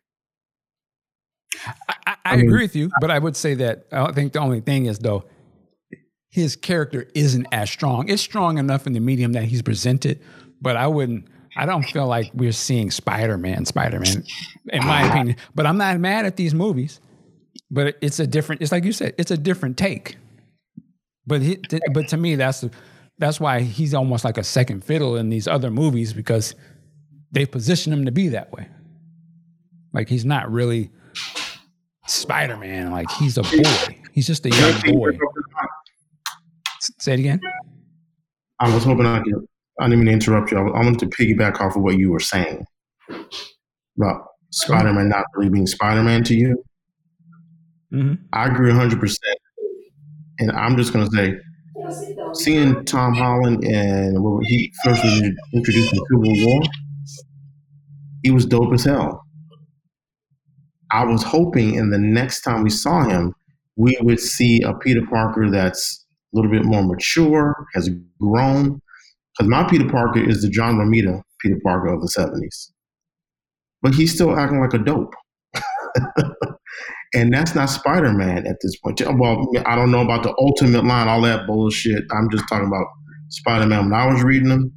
I, 2.07 2.17
I 2.25 2.37
agree 2.37 2.63
with 2.63 2.75
you, 2.75 2.91
but 3.01 3.11
I 3.11 3.19
would 3.19 3.37
say 3.37 3.55
that 3.55 3.87
I 3.93 4.11
think 4.13 4.33
the 4.33 4.41
only 4.41 4.61
thing 4.61 4.87
is 4.87 4.99
though, 4.99 5.25
his 6.29 6.57
character 6.57 7.07
isn't 7.15 7.47
as 7.53 7.71
strong. 7.71 8.09
It's 8.09 8.23
strong 8.23 8.59
enough 8.59 8.87
in 8.87 8.95
the 8.95 9.01
medium 9.01 9.33
that 9.35 9.45
he's 9.45 9.63
presented, 9.63 10.21
but 10.61 10.77
I 10.77 10.87
wouldn't 10.87 11.27
I 11.57 11.67
don't 11.67 11.83
feel 11.83 12.07
like 12.07 12.31
we're 12.35 12.53
seeing 12.53 12.91
Spider 12.91 13.37
Man, 13.37 13.65
Spider 13.67 14.01
Man, 14.01 14.25
in 14.69 14.87
my 14.87 15.03
ah. 15.03 15.11
opinion. 15.11 15.37
But 15.55 15.67
I'm 15.67 15.77
not 15.77 15.99
mad 16.01 16.25
at 16.25 16.37
these 16.37 16.55
movies. 16.55 17.01
But 17.71 17.97
it's 18.01 18.21
a 18.21 18.27
different. 18.27 18.63
It's 18.63 18.73
like 18.73 18.85
you 18.85 18.93
said. 18.93 19.15
It's 19.19 19.31
a 19.31 19.37
different 19.37 19.77
take. 19.77 20.17
But 21.27 21.43
he, 21.43 21.59
but 21.93 22.09
to 22.09 22.17
me, 22.17 22.35
that's 22.37 22.65
that's 23.19 23.39
why 23.39 23.61
he's 23.61 23.95
almost 23.95 24.25
like 24.25 24.39
a 24.39 24.45
second 24.45 24.85
fiddle 24.85 25.17
in 25.17 25.29
these 25.31 25.47
other 25.47 25.71
movies 25.71 26.13
because 26.13 26.55
they 27.31 27.47
position 27.47 27.93
him 27.93 28.05
to 28.05 28.13
be 28.13 28.29
that 28.29 28.53
way. 28.53 28.69
Like 29.93 30.09
he's 30.09 30.25
not 30.25 30.51
really 30.51 30.91
Spider 32.07 32.57
Man. 32.57 32.91
Like 32.91 33.11
he's 33.13 33.39
a 33.39 33.43
boy. 33.43 33.99
He's 34.13 34.27
just 34.27 34.45
a 34.45 34.51
young 34.51 34.81
boy. 34.81 35.19
Say 36.99 37.15
it 37.15 37.21
again. 37.21 37.41
I 38.59 38.73
was 38.73 38.85
hoping 38.85 39.07
I 39.07 39.21
could. 39.23 39.47
I 39.81 39.89
didn't 39.89 40.01
mean 40.01 40.07
to 40.07 40.13
interrupt 40.13 40.51
you. 40.53 40.59
I 40.59 40.63
wanted 40.63 40.99
to 41.01 41.07
piggyback 41.07 41.61
off 41.61 41.77
of 41.77 41.83
what 41.83 41.97
you 41.99 42.11
were 42.11 42.21
saying 42.21 42.65
about 43.97 44.27
Spider 44.51 44.93
Man 44.93 45.09
not 45.09 45.25
really 45.35 45.51
being 45.51 45.67
Spider 45.67 46.03
Man 46.03 46.23
to 46.25 46.35
you. 46.35 46.63
Mm-hmm. 47.93 48.15
I 48.33 48.47
agree 48.47 48.71
100%. 48.71 49.17
And 50.39 50.53
I'm 50.53 50.77
just 50.77 50.93
going 50.93 51.09
to 51.09 51.17
say, 51.17 51.35
seeing 52.35 52.85
Tom 52.85 53.15
Holland 53.15 53.65
and 53.65 54.23
when 54.23 54.43
he 54.45 54.73
first 54.85 55.03
was 55.05 55.23
introduced 55.55 55.93
in 55.93 56.01
Civil 56.11 56.47
War, 56.47 56.63
he 58.23 58.31
was 58.31 58.47
dope 58.47 58.73
as 58.73 58.85
hell. 58.85 59.23
I 60.91 61.05
was 61.05 61.23
hoping 61.23 61.75
in 61.75 61.91
the 61.91 61.99
next 61.99 62.43
time 62.43 62.63
we 62.63 62.71
saw 62.71 63.05
him, 63.05 63.35
we 63.77 63.97
would 64.03 64.21
see 64.21 64.61
a 64.61 64.75
Peter 64.75 65.01
Parker 65.07 65.51
that's 65.51 66.05
a 66.33 66.37
little 66.37 66.51
bit 66.51 66.65
more 66.65 66.83
mature, 66.83 67.67
has 67.75 67.89
grown. 68.21 68.82
Because 69.37 69.49
my 69.49 69.65
Peter 69.69 69.89
Parker 69.89 70.21
is 70.21 70.43
the 70.43 70.49
John 70.49 70.77
Romita 70.77 71.23
Peter 71.41 71.59
Parker 71.65 71.93
of 71.93 72.01
the 72.01 72.09
70s. 72.09 72.71
But 73.83 73.95
he's 73.95 74.15
still 74.15 74.39
acting 74.39 74.61
like 74.61 74.75
a 74.75 74.79
dope. 74.79 75.15
and 77.15 77.33
that's 77.33 77.55
not 77.55 77.67
Spider 77.67 78.13
Man 78.13 78.47
at 78.47 78.57
this 78.63 78.77
point. 78.79 79.01
Well, 79.19 79.51
I 79.67 79.75
don't 79.75 79.91
know 79.91 80.03
about 80.03 80.23
the 80.23 80.35
ultimate 80.39 80.85
line, 80.85 81.09
all 81.09 81.21
that 81.23 81.47
bullshit. 81.47 82.05
I'm 82.13 82.31
just 82.31 82.45
talking 82.49 82.69
about 82.69 82.87
Spider 83.29 83.67
Man. 83.67 83.91
When 83.91 84.01
I 84.01 84.07
was 84.07 84.23
reading 84.23 84.51
him, 84.51 84.73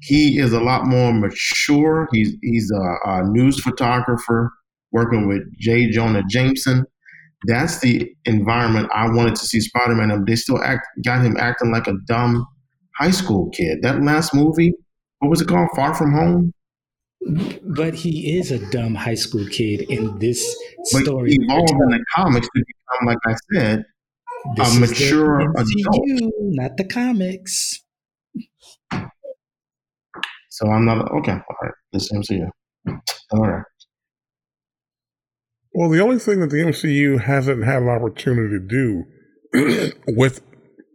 he 0.00 0.38
is 0.38 0.52
a 0.52 0.60
lot 0.60 0.86
more 0.86 1.12
mature. 1.12 2.08
He's 2.12 2.34
he's 2.42 2.70
a, 2.70 3.10
a 3.10 3.28
news 3.28 3.60
photographer 3.60 4.50
working 4.92 5.28
with 5.28 5.42
J. 5.58 5.90
Jonah 5.90 6.22
Jameson. 6.28 6.84
That's 7.46 7.80
the 7.80 8.10
environment 8.24 8.90
I 8.94 9.08
wanted 9.08 9.34
to 9.36 9.46
see 9.46 9.60
Spider 9.60 9.94
Man. 9.94 10.24
They 10.26 10.36
still 10.36 10.62
act 10.62 10.86
got 11.04 11.24
him 11.24 11.36
acting 11.38 11.70
like 11.70 11.86
a 11.86 11.94
dumb 12.06 12.46
high 13.00 13.10
school 13.10 13.50
kid. 13.50 13.82
That 13.82 14.02
last 14.02 14.34
movie, 14.34 14.74
what 15.18 15.28
was 15.30 15.40
it 15.40 15.48
called? 15.48 15.70
Far 15.74 15.94
From 15.94 16.12
Home. 16.12 16.52
But 17.64 17.94
he 17.94 18.38
is 18.38 18.50
a 18.50 18.58
dumb 18.70 18.94
high 18.94 19.14
school 19.14 19.46
kid 19.46 19.82
in 19.90 20.18
this 20.18 20.42
but 20.92 21.02
story. 21.02 21.30
He 21.30 21.38
evolved 21.40 21.70
in 21.70 21.90
the 21.90 22.04
comics 22.14 22.46
to 22.46 22.64
become, 22.66 23.06
like 23.06 23.18
I 23.26 23.34
said, 23.52 23.84
This 24.56 24.68
a 24.78 24.82
is 24.84 24.90
the 24.90 25.04
mature 25.04 25.40
adult. 25.40 25.66
MCU, 25.66 26.30
not 26.36 26.76
the 26.76 26.84
comics. 26.84 27.80
So 30.48 30.68
I'm 30.68 30.84
not 30.84 31.10
okay. 31.12 31.32
All 31.32 31.56
right, 31.62 31.72
this 31.92 32.12
MCU. 32.12 32.48
All 33.32 33.46
right. 33.46 33.64
Well, 35.72 35.88
the 35.88 36.00
only 36.00 36.18
thing 36.18 36.40
that 36.40 36.50
the 36.50 36.56
MCU 36.58 37.20
hasn't 37.20 37.64
had 37.64 37.82
an 37.82 37.88
opportunity 37.88 38.58
to 38.58 39.04
do 39.52 39.92
with 40.16 40.42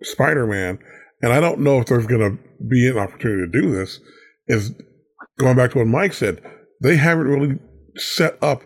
Spider 0.02 0.46
Man, 0.46 0.80
and 1.26 1.34
I 1.34 1.40
don't 1.40 1.62
know 1.62 1.80
if 1.80 1.88
there's 1.88 2.06
going 2.06 2.22
to 2.22 2.38
be 2.70 2.88
an 2.88 3.00
opportunity 3.00 3.52
to 3.52 3.62
do 3.62 3.72
this, 3.72 4.00
is 4.46 4.76
going 5.40 5.58
back 5.58 5.72
to 5.72 5.80
what 5.80 5.88
Mike 5.88 6.14
said. 6.14 6.40
They 6.84 6.98
haven't 6.98 7.26
really 7.26 7.58
set 7.96 8.38
up 8.44 8.62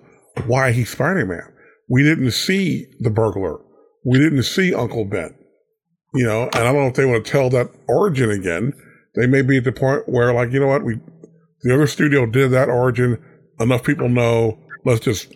why 0.45 0.73
he's 0.73 0.89
Spider 0.89 1.25
Man. 1.25 1.53
We 1.87 2.03
didn't 2.03 2.31
see 2.31 2.85
the 2.99 3.11
burglar. 3.11 3.61
We 4.05 4.19
didn't 4.19 4.43
see 4.43 4.73
Uncle 4.73 5.05
Ben. 5.05 5.35
You 6.13 6.25
know, 6.25 6.43
and 6.53 6.55
I 6.55 6.73
don't 6.73 6.81
know 6.81 6.87
if 6.87 6.95
they 6.95 7.05
want 7.05 7.23
to 7.23 7.31
tell 7.31 7.49
that 7.51 7.69
origin 7.87 8.29
again. 8.29 8.73
They 9.15 9.25
may 9.25 9.41
be 9.41 9.59
at 9.59 9.63
the 9.63 9.71
point 9.71 10.09
where, 10.09 10.33
like, 10.33 10.51
you 10.51 10.59
know 10.59 10.67
what, 10.67 10.83
we 10.83 10.99
the 11.61 11.73
other 11.73 11.87
studio 11.87 12.25
did 12.25 12.51
that 12.51 12.67
origin. 12.67 13.23
Enough 13.61 13.83
people 13.85 14.09
know. 14.09 14.59
Let's 14.83 14.99
just 14.99 15.33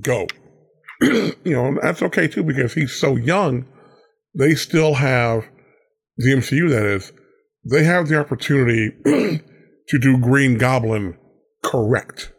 go. 0.00 0.28
you 1.02 1.34
know, 1.44 1.76
that's 1.82 2.02
okay 2.02 2.28
too 2.28 2.44
because 2.44 2.74
he's 2.74 2.92
so 2.92 3.16
young. 3.16 3.66
They 4.38 4.54
still 4.54 4.94
have 4.94 5.48
the 6.20 6.34
MCU. 6.34 6.68
That 6.68 6.84
is, 6.84 7.12
they 7.68 7.84
have 7.84 8.08
the 8.08 8.18
opportunity 8.18 8.90
to 9.88 9.98
do 9.98 10.18
Green 10.18 10.58
Goblin 10.58 11.16
correct, 11.62 12.32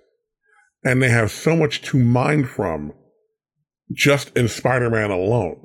and 0.83 1.01
they 1.01 1.09
have 1.09 1.31
so 1.31 1.55
much 1.55 1.81
to 1.83 1.97
mine 1.97 2.45
from 2.45 2.93
just 3.93 4.35
in 4.35 4.47
Spider-Man 4.47 5.11
alone. 5.11 5.61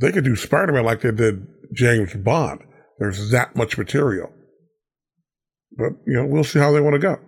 They 0.00 0.12
could 0.12 0.24
do 0.24 0.36
Spider-Man 0.36 0.84
like 0.84 1.00
they 1.00 1.12
did 1.12 1.46
James 1.74 2.14
Bond. 2.14 2.60
There's 2.98 3.30
that 3.30 3.56
much 3.56 3.78
material. 3.78 4.32
But 5.76 5.92
you 6.06 6.14
know, 6.14 6.26
we'll 6.26 6.44
see 6.44 6.58
how 6.58 6.72
they 6.72 6.80
want 6.80 7.00
to 7.00 7.18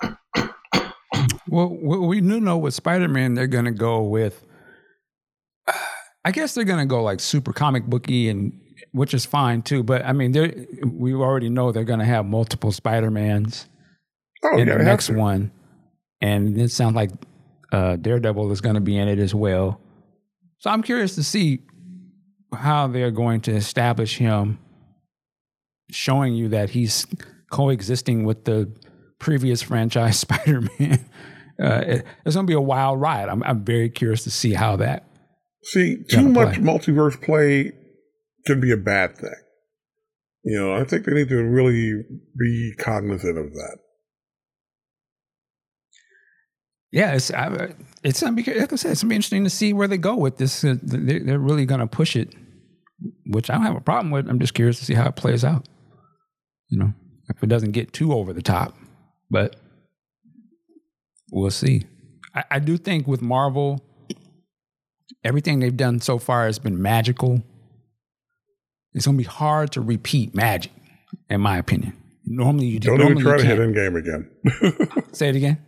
go. 0.00 0.10
Well, 1.46 1.68
we 1.68 2.20
do 2.20 2.40
know 2.40 2.56
with 2.56 2.74
Spider 2.74 3.06
Man, 3.06 3.34
they're 3.34 3.46
going 3.46 3.66
to 3.66 3.70
go 3.70 4.02
with. 4.02 4.44
Uh, 5.68 5.72
I 6.24 6.32
guess 6.32 6.54
they're 6.54 6.64
going 6.64 6.80
to 6.80 6.86
go 6.86 7.00
like 7.02 7.20
super 7.20 7.52
comic 7.52 7.84
booky, 7.84 8.28
and 8.28 8.58
which 8.94 9.12
is 9.12 9.26
fine 9.26 9.60
too. 9.60 9.82
But 9.82 10.04
I 10.04 10.12
mean, 10.12 10.32
we 10.94 11.12
already 11.14 11.50
know 11.50 11.72
they're 11.72 11.84
going 11.84 11.98
to 11.98 12.04
have 12.06 12.24
multiple 12.24 12.72
Spider 12.72 13.10
Mans 13.10 13.66
Oh, 14.42 14.56
in 14.58 14.68
yeah, 14.68 14.78
the 14.78 14.84
next 14.84 15.10
one, 15.10 15.50
and 16.20 16.58
it 16.58 16.70
sounds 16.70 16.94
like 16.94 17.10
uh, 17.72 17.96
Daredevil 17.96 18.52
is 18.52 18.60
going 18.60 18.74
to 18.76 18.80
be 18.80 18.96
in 18.96 19.08
it 19.08 19.18
as 19.18 19.34
well. 19.34 19.80
So 20.58 20.70
I'm 20.70 20.82
curious 20.82 21.14
to 21.16 21.22
see 21.24 21.60
how 22.54 22.86
they're 22.86 23.10
going 23.10 23.40
to 23.42 23.52
establish 23.52 24.18
him, 24.18 24.58
showing 25.90 26.34
you 26.34 26.48
that 26.50 26.70
he's 26.70 27.06
coexisting 27.50 28.24
with 28.24 28.44
the 28.44 28.70
previous 29.18 29.62
franchise 29.62 30.18
Spider-Man. 30.20 31.04
Uh, 31.60 31.82
it- 31.86 32.06
it's 32.26 32.34
going 32.34 32.46
to 32.46 32.50
be 32.50 32.54
a 32.54 32.60
wild 32.60 33.00
ride. 33.00 33.28
I'm, 33.28 33.42
I'm 33.42 33.64
very 33.64 33.88
curious 33.88 34.24
to 34.24 34.30
see 34.30 34.52
how 34.54 34.76
that. 34.76 35.04
See, 35.64 36.02
too 36.08 36.28
much 36.28 36.56
play. 36.56 36.62
multiverse 36.64 37.20
play 37.22 37.72
can 38.46 38.60
be 38.60 38.72
a 38.72 38.76
bad 38.76 39.16
thing. 39.16 39.34
You 40.44 40.60
know, 40.60 40.74
I 40.74 40.84
think 40.84 41.06
they 41.06 41.14
need 41.14 41.30
to 41.30 41.42
really 41.42 42.02
be 42.38 42.74
cognizant 42.78 43.38
of 43.38 43.52
that. 43.52 43.78
Yeah, 46.92 47.14
it's 47.14 47.32
I, 47.32 47.74
it's 48.04 48.20
gonna 48.20 48.36
be 48.36 48.44
like 48.44 48.72
I 48.72 48.76
said, 48.76 48.92
it's 48.92 49.02
gonna 49.02 49.08
be 49.10 49.16
interesting 49.16 49.44
to 49.44 49.50
see 49.50 49.72
where 49.72 49.88
they 49.88 49.98
go 49.98 50.14
with 50.14 50.36
this. 50.36 50.62
Uh, 50.62 50.76
They're, 50.80 51.38
really 51.38 51.66
to 51.66 51.86
push 51.86 52.14
it, 52.14 52.34
which 53.26 53.50
I 53.50 53.54
don't 53.54 53.64
have 53.64 53.74
a 53.74 53.80
problem 53.80 54.10
with. 54.12 54.28
I'm 54.28 54.38
just 54.38 54.54
curious 54.54 54.78
to 54.78 54.84
see 54.84 54.94
how 54.94 55.08
it 55.08 55.16
plays 55.16 55.44
out. 55.44 55.66
You 56.68 56.78
know, 56.78 56.92
if 57.28 57.42
it 57.42 57.48
doesn't 57.48 57.72
get 57.72 57.92
too 57.92 58.12
over 58.12 58.32
the 58.32 58.42
top, 58.42 58.76
but 59.30 59.56
we'll 61.32 61.50
see. 61.50 61.84
I, 62.34 62.44
I 62.50 62.58
do 62.58 62.76
think 62.76 63.08
with 63.08 63.22
Marvel, 63.22 63.80
everything 65.24 65.58
they've 65.58 65.76
done 65.76 66.00
so 66.00 66.18
far 66.18 66.46
has 66.46 66.58
been 66.58 66.80
magical. 66.80 67.42
It's 68.94 69.06
gonna 69.06 69.18
be 69.18 69.24
hard 69.24 69.72
to 69.72 69.80
repeat 69.80 70.34
magic, 70.34 70.72
in 71.28 71.40
my 71.40 71.58
opinion. 71.58 71.94
Normally, 72.26 72.66
you 72.66 72.80
Don't 72.80 73.00
even 73.00 73.18
try 73.18 73.36
to 73.38 73.44
hit 73.44 73.58
can't. 73.58 73.96
Again. 73.96 74.30
Say 75.12 75.28
it 75.28 75.36
again. 75.36 75.58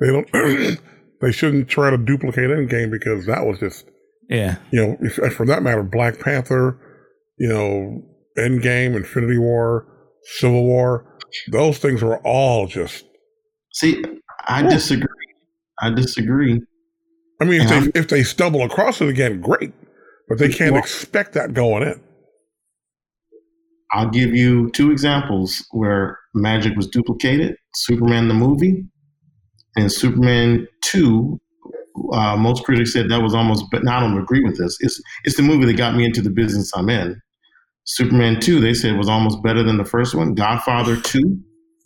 they 0.00 0.06
don't. 0.06 0.28
they 1.20 1.32
shouldn't 1.32 1.68
try 1.68 1.90
to 1.90 1.98
duplicate 1.98 2.50
in 2.50 2.66
Endgame 2.68 2.90
because 2.90 3.26
that 3.26 3.44
was 3.44 3.58
just, 3.58 3.84
Yeah, 4.30 4.56
you 4.70 4.80
know, 4.86 4.96
if, 5.00 5.14
for 5.34 5.44
that 5.46 5.62
matter, 5.62 5.82
Black 5.82 6.18
Panther, 6.20 6.78
you 7.38 7.48
know, 7.48 8.02
Endgame, 8.38 8.96
Infinity 8.96 9.38
War, 9.38 9.86
Civil 10.38 10.64
War, 10.64 11.18
those 11.50 11.78
things 11.78 12.02
were 12.02 12.18
all 12.26 12.66
just. 12.66 13.04
See, 13.74 14.02
I 14.46 14.62
disagree. 14.62 15.08
I 15.80 15.90
disagree. 15.90 16.60
I 17.40 17.44
mean, 17.44 17.60
if 17.62 17.70
Yeah. 17.70 17.80
they 17.80 17.98
if 18.00 18.08
they 18.08 18.22
stumble 18.22 18.62
across 18.62 19.00
it 19.00 19.08
again, 19.08 19.40
great, 19.40 19.72
but 20.28 20.38
they 20.38 20.48
can't 20.48 20.72
Well- 20.72 20.80
expect 20.82 21.32
that 21.34 21.52
going 21.54 21.82
in. 21.82 22.00
I'll 23.92 24.08
give 24.08 24.34
you 24.34 24.70
two 24.70 24.90
examples 24.90 25.64
where 25.72 26.18
magic 26.34 26.74
was 26.76 26.86
duplicated 26.88 27.56
Superman 27.74 28.28
the 28.28 28.34
movie 28.34 28.84
and 29.76 29.90
Superman 29.90 30.66
2. 30.82 31.40
Uh, 32.12 32.36
most 32.36 32.64
critics 32.64 32.92
said 32.92 33.10
that 33.10 33.22
was 33.22 33.34
almost, 33.34 33.64
but 33.70 33.84
now 33.84 33.98
I 33.98 34.00
don't 34.00 34.18
agree 34.18 34.42
with 34.42 34.56
this. 34.58 34.76
It's, 34.80 35.00
it's 35.24 35.36
the 35.36 35.42
movie 35.42 35.66
that 35.66 35.76
got 35.76 35.94
me 35.94 36.04
into 36.04 36.22
the 36.22 36.30
business 36.30 36.72
I'm 36.74 36.88
in. 36.88 37.20
Superman 37.84 38.40
2, 38.40 38.60
they 38.60 38.74
said 38.74 38.96
was 38.96 39.08
almost 39.08 39.42
better 39.42 39.62
than 39.62 39.76
the 39.76 39.84
first 39.84 40.14
one. 40.14 40.34
Godfather 40.34 40.96
2. 40.96 41.38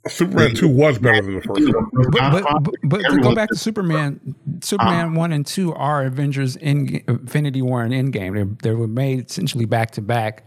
Superman 0.08 0.54
two 0.54 0.68
was 0.68 1.00
better 1.00 1.20
than 1.20 1.34
the 1.34 1.42
first 1.42 1.60
one. 1.62 1.88
but 1.92 2.12
but, 2.12 2.12
Godfather, 2.12 2.60
but, 2.60 2.74
but 2.84 3.10
to 3.10 3.18
go 3.18 3.34
back 3.34 3.48
to 3.48 3.56
said- 3.56 3.64
Superman, 3.64 4.36
Superman 4.62 5.14
one 5.14 5.32
and 5.32 5.44
two 5.44 5.74
are 5.74 6.04
Avengers 6.04 6.54
in 6.54 7.02
Infinity 7.08 7.60
War 7.60 7.82
and 7.82 7.92
Endgame. 7.92 8.34
They 8.62 8.68
they 8.70 8.74
were 8.76 8.86
made 8.86 9.28
essentially 9.28 9.64
back 9.64 9.90
to 9.92 10.02
back 10.02 10.45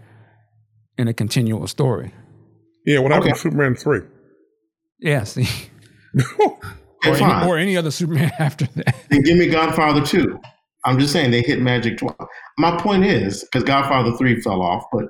in 1.00 1.08
a 1.08 1.14
continual 1.14 1.66
story. 1.68 2.14
Yeah, 2.86 3.00
what 3.00 3.12
happened 3.12 3.32
Okay. 3.32 3.34
to 3.36 3.40
Superman 3.40 3.76
three? 3.76 4.02
Yeah, 5.00 5.24
see. 5.24 5.48
Or, 7.08 7.16
any, 7.16 7.48
or 7.48 7.58
any 7.58 7.78
other 7.78 7.92
Superman 7.92 8.30
after 8.40 8.66
that. 8.76 8.94
Then 9.10 9.22
give 9.22 9.38
me 9.38 9.48
Godfather 9.48 10.06
2. 10.06 10.38
I'm 10.84 11.00
just 11.00 11.14
saying 11.14 11.32
they 11.32 11.42
hit 11.42 11.62
magic 11.62 11.98
twice. 11.98 12.14
My 12.58 12.76
point 12.78 13.06
is, 13.06 13.46
because 13.46 13.64
Godfather 13.64 14.12
3 14.18 14.42
fell 14.42 14.62
off, 14.62 14.84
but 14.92 15.06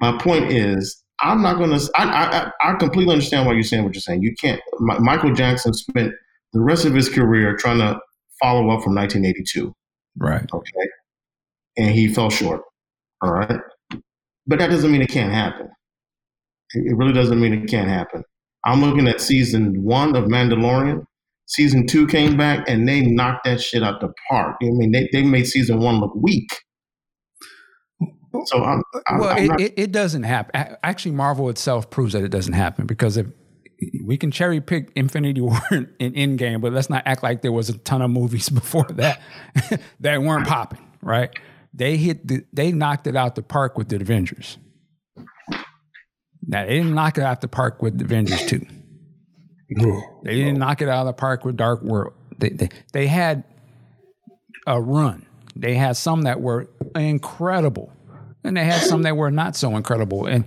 my 0.00 0.16
point 0.18 0.52
is, 0.52 1.02
I'm 1.20 1.42
not 1.42 1.56
going 1.58 1.70
to, 1.76 1.90
I, 1.96 2.52
I, 2.62 2.70
I 2.70 2.74
completely 2.76 3.12
understand 3.12 3.44
why 3.44 3.54
you're 3.54 3.64
saying 3.64 3.82
what 3.82 3.94
you're 3.94 4.02
saying. 4.02 4.22
You 4.22 4.36
can't, 4.40 4.60
Mi- 4.78 5.00
Michael 5.00 5.34
Jackson 5.34 5.74
spent 5.74 6.12
the 6.52 6.60
rest 6.60 6.84
of 6.84 6.94
his 6.94 7.08
career 7.08 7.56
trying 7.56 7.78
to 7.78 7.98
follow 8.40 8.60
up 8.70 8.84
from 8.84 8.94
1982, 8.94 9.72
Right. 10.18 10.46
okay? 10.54 10.88
And 11.76 11.90
he 11.90 12.06
fell 12.06 12.30
short, 12.30 12.62
all 13.20 13.32
right? 13.32 13.58
But 14.46 14.58
that 14.58 14.70
doesn't 14.70 14.90
mean 14.90 15.02
it 15.02 15.08
can't 15.08 15.32
happen. 15.32 15.68
It 16.74 16.96
really 16.96 17.12
doesn't 17.12 17.40
mean 17.40 17.52
it 17.52 17.68
can't 17.68 17.88
happen. 17.88 18.22
I'm 18.64 18.80
looking 18.80 19.08
at 19.08 19.20
season 19.20 19.82
one 19.82 20.16
of 20.16 20.24
Mandalorian. 20.24 21.04
Season 21.46 21.86
two 21.86 22.06
came 22.06 22.36
back 22.36 22.68
and 22.68 22.88
they 22.88 23.02
knocked 23.02 23.44
that 23.44 23.60
shit 23.60 23.82
out 23.82 24.00
the 24.00 24.12
park. 24.28 24.56
I 24.62 24.66
mean, 24.66 24.90
they, 24.90 25.08
they 25.12 25.22
made 25.22 25.46
season 25.46 25.78
one 25.80 26.00
look 26.00 26.14
weak. 26.16 26.48
So 28.46 28.62
I'm, 28.62 28.82
I'm, 29.06 29.18
well, 29.18 29.30
I'm 29.30 29.44
it, 29.44 29.46
not, 29.46 29.60
it, 29.60 29.74
it 29.76 29.92
doesn't 29.92 30.24
happen. 30.24 30.76
Actually, 30.82 31.12
Marvel 31.12 31.48
itself 31.48 31.88
proves 31.90 32.12
that 32.12 32.22
it 32.22 32.28
doesn't 32.28 32.52
happen 32.52 32.86
because 32.86 33.16
if 33.16 33.26
we 34.04 34.16
can 34.16 34.30
cherry 34.30 34.60
pick 34.60 34.90
Infinity 34.94 35.40
War 35.42 35.60
and 35.70 35.88
Endgame, 35.98 36.60
but 36.60 36.72
let's 36.72 36.90
not 36.90 37.02
act 37.06 37.22
like 37.22 37.42
there 37.42 37.52
was 37.52 37.68
a 37.68 37.78
ton 37.78 38.02
of 38.02 38.10
movies 38.10 38.48
before 38.50 38.86
that 38.90 39.20
that 40.00 40.22
weren't 40.22 40.46
popping. 40.46 40.80
Right? 41.02 41.30
They 41.76 41.98
hit 41.98 42.26
the, 42.26 42.44
they 42.52 42.72
knocked 42.72 43.06
it 43.06 43.16
out 43.16 43.34
the 43.34 43.42
park 43.42 43.76
with 43.76 43.90
the 43.90 43.96
Avengers. 43.96 44.56
Now 46.42 46.64
they 46.64 46.78
didn't 46.78 46.94
knock 46.94 47.18
it 47.18 47.24
out 47.24 47.42
the 47.42 47.48
park 47.48 47.82
with 47.82 47.98
the 47.98 48.04
Avengers 48.04 48.46
two. 48.46 48.66
They 50.24 50.36
didn't 50.36 50.58
knock 50.58 50.80
it 50.80 50.88
out 50.88 51.00
of 51.00 51.06
the 51.06 51.12
park 51.12 51.44
with 51.44 51.56
Dark 51.56 51.82
World. 51.82 52.14
They, 52.38 52.50
they, 52.50 52.68
they 52.92 53.06
had 53.08 53.44
a 54.66 54.80
run. 54.80 55.26
They 55.54 55.74
had 55.74 55.96
some 55.96 56.22
that 56.22 56.40
were 56.40 56.68
incredible, 56.94 57.92
and 58.44 58.56
they 58.56 58.64
had 58.64 58.82
some 58.82 59.02
that 59.02 59.16
were 59.16 59.30
not 59.30 59.56
so 59.56 59.76
incredible. 59.76 60.26
And 60.26 60.46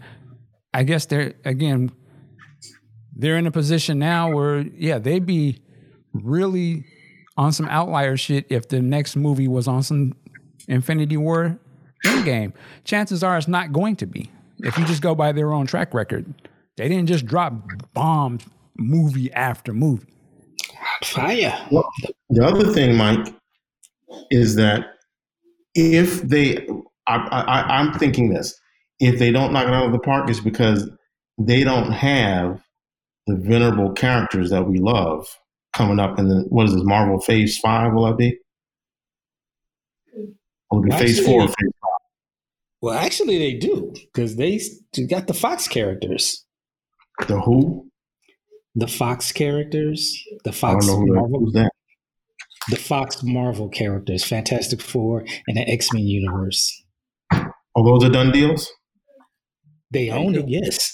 I 0.73 0.83
guess 0.83 1.05
they're 1.05 1.33
again, 1.45 1.91
they're 3.13 3.37
in 3.37 3.45
a 3.45 3.51
position 3.51 3.99
now 3.99 4.31
where 4.31 4.59
yeah, 4.61 4.99
they'd 4.99 5.25
be 5.25 5.61
really 6.13 6.85
on 7.37 7.51
some 7.51 7.67
outlier 7.67 8.17
shit 8.17 8.45
if 8.49 8.67
the 8.67 8.81
next 8.81 9.15
movie 9.15 9.47
was 9.47 9.67
on 9.67 9.83
some 9.83 10.13
Infinity 10.69 11.17
War 11.17 11.59
Endgame. 12.05 12.53
Chances 12.85 13.23
are 13.23 13.37
it's 13.37 13.47
not 13.47 13.73
going 13.73 13.95
to 13.97 14.05
be. 14.05 14.31
If 14.59 14.77
you 14.77 14.85
just 14.85 15.01
go 15.01 15.15
by 15.15 15.31
their 15.31 15.53
own 15.53 15.65
track 15.65 15.93
record, 15.93 16.33
they 16.77 16.87
didn't 16.87 17.07
just 17.07 17.25
drop 17.25 17.53
bombs 17.93 18.45
movie 18.77 19.31
after 19.33 19.73
movie. 19.73 20.07
Fire. 21.03 21.67
the 22.29 22.45
other 22.45 22.71
thing, 22.73 22.95
Mike, 22.95 23.33
is 24.31 24.55
that 24.55 24.95
if 25.75 26.21
they, 26.21 26.67
I, 27.07 27.15
I, 27.15 27.77
I'm 27.79 27.93
thinking 27.93 28.29
this, 28.29 28.57
if 28.99 29.19
they 29.19 29.31
don't 29.31 29.53
knock 29.53 29.67
it 29.67 29.73
out 29.73 29.85
of 29.85 29.91
the 29.91 29.99
park, 29.99 30.29
it's 30.29 30.39
because 30.39 30.89
they 31.37 31.63
don't 31.63 31.91
have 31.91 32.61
the 33.27 33.35
venerable 33.35 33.93
characters 33.93 34.49
that 34.49 34.67
we 34.67 34.79
love 34.79 35.27
coming 35.73 35.99
up 35.99 36.19
in 36.19 36.27
the 36.27 36.45
what 36.49 36.65
is 36.65 36.73
this 36.73 36.83
Marvel 36.83 37.19
Phase 37.19 37.57
Five? 37.59 37.93
Will 37.93 38.05
that 38.05 38.17
be? 38.17 38.37
Oh, 40.71 40.77
Will 40.77 40.83
it 40.83 40.85
be 40.85 40.89
Well, 40.89 40.99
Phase 40.99 41.19
actually- 41.19 41.25
Four? 41.33 41.41
or 41.43 41.47
Phase 41.47 41.71
Well, 42.81 42.93
actually, 42.97 43.37
they 43.39 43.53
do 43.55 43.93
because 44.13 44.35
they 44.37 44.59
got 45.07 45.27
the 45.27 45.33
Fox 45.33 45.67
characters. 45.67 46.45
The 47.27 47.41
Who? 47.41 47.85
the 48.75 48.87
Fox 48.87 49.31
characters, 49.33 50.15
the 50.45 50.51
I 50.51 50.53
Fox 50.53 50.85
don't 50.87 50.95
know 50.99 51.05
who 51.05 51.15
Marvel, 51.15 51.39
who's 51.41 51.53
that. 51.53 51.71
the 52.69 52.77
Fox 52.77 53.21
Marvel 53.23 53.67
characters, 53.67 54.23
Fantastic 54.23 54.79
Four 54.79 55.25
and 55.47 55.57
the 55.57 55.67
X 55.67 55.91
Men 55.91 56.03
universe. 56.03 56.83
Oh, 57.33 57.83
those 57.83 58.07
are 58.07 58.11
done 58.11 58.31
deals. 58.31 58.71
They 59.91 60.09
own 60.11 60.35
it, 60.35 60.47
yes. 60.47 60.93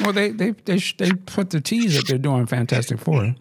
Well, 0.00 0.12
they 0.12 0.30
they 0.32 0.50
they 0.50 0.78
they 0.98 1.12
put 1.12 1.50
the 1.50 1.60
tease 1.60 1.94
that 1.96 2.06
they're 2.08 2.18
doing 2.18 2.46
Fantastic 2.46 2.98
Four. 2.98 3.34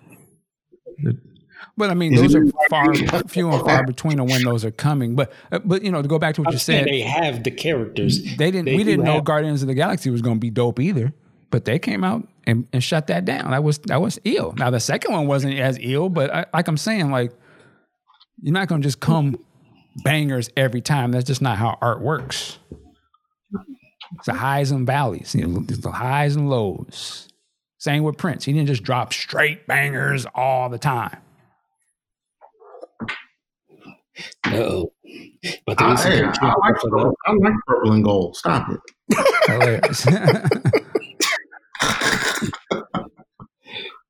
But 1.76 1.90
I 1.90 1.96
mean, 1.96 2.14
Is 2.14 2.22
those 2.22 2.36
are 2.36 2.46
far 2.70 2.94
few 3.28 3.50
and 3.50 3.62
far 3.66 3.84
between 3.86 4.20
of 4.20 4.30
when 4.30 4.44
those 4.46 4.64
are 4.64 4.72
coming. 4.72 5.16
But 5.16 5.34
uh, 5.52 5.60
but 5.66 5.84
you 5.84 5.92
know, 5.92 6.02
to 6.02 6.08
go 6.08 6.20
back 6.20 6.36
to 6.36 6.42
what 6.42 6.50
I'm 6.50 6.54
you 6.54 6.60
said, 6.60 6.86
they 6.86 7.02
have 7.02 7.44
the 7.44 7.52
characters. 7.52 8.22
they 8.38 8.52
didn't. 8.52 8.66
they 8.66 8.76
we 8.76 8.84
didn't 8.84 9.06
know 9.06 9.16
have- 9.16 9.24
Guardians 9.26 9.62
of 9.64 9.68
the 9.68 9.74
Galaxy 9.74 10.10
was 10.10 10.22
going 10.22 10.36
to 10.36 10.40
be 10.40 10.50
dope 10.52 10.80
either. 10.80 11.14
But 11.50 11.66
they 11.66 11.78
came 11.78 12.04
out 12.04 12.28
and, 12.48 12.68
and 12.74 12.84
shut 12.84 13.08
that 13.08 13.26
down. 13.26 13.52
That 13.52 13.64
was 13.64 13.78
that 13.86 14.02
was 14.02 14.20
ill. 14.24 14.54
Now 14.58 14.70
the 14.72 14.80
second 14.80 15.14
one 15.14 15.28
wasn't 15.28 15.60
as 15.60 15.78
ill, 15.82 16.10
but 16.10 16.34
I, 16.34 16.46
like 16.54 16.68
I'm 16.68 16.78
saying, 16.78 17.12
like 17.12 17.32
you're 18.42 18.54
not 18.54 18.68
going 18.68 18.82
to 18.82 18.86
just 18.88 19.00
come 19.00 19.38
bangers 20.04 20.50
every 20.58 20.82
time. 20.82 21.12
That's 21.12 21.26
just 21.26 21.42
not 21.42 21.58
how 21.58 21.78
art 21.82 22.02
works. 22.02 22.58
It's 24.18 24.26
the 24.26 24.34
highs 24.34 24.72
and 24.72 24.86
valleys, 24.86 25.34
you 25.34 25.46
know, 25.48 25.60
the 25.62 25.92
highs 25.92 26.36
and 26.36 26.50
lows. 26.50 27.28
Same 27.78 28.04
with 28.04 28.18
Prince. 28.18 28.46
He 28.46 28.54
didn't 28.54 28.68
just 28.68 28.84
drop 28.84 29.12
straight 29.14 29.66
bangers 29.68 30.26
all 30.36 30.70
the 30.70 30.78
time. 30.78 31.18
No, 34.48 34.92
but 35.66 35.78
there 35.78 35.88
I, 35.88 36.02
hey, 36.02 36.24
I, 36.24 36.54
like 36.60 36.76
purple, 36.76 37.16
I 37.26 37.34
like 37.34 37.54
purple 37.66 37.92
and 37.94 38.04
gold. 38.04 38.36
Stop 38.36 38.68
it. 38.70 38.80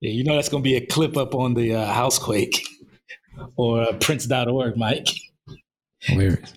Yeah, 0.04 0.12
you 0.12 0.26
know 0.26 0.36
that's 0.36 0.50
going 0.50 0.62
to 0.62 0.70
be 0.70 0.76
a 0.76 0.86
clip 0.86 1.16
up 1.16 1.34
on 1.34 1.54
the 1.54 1.76
uh, 1.76 1.86
Housequake 1.86 2.68
or 3.56 3.84
uh, 3.84 3.94
Prince.org, 3.94 4.76
Mike. 4.76 5.08
Hilarious. 6.02 6.54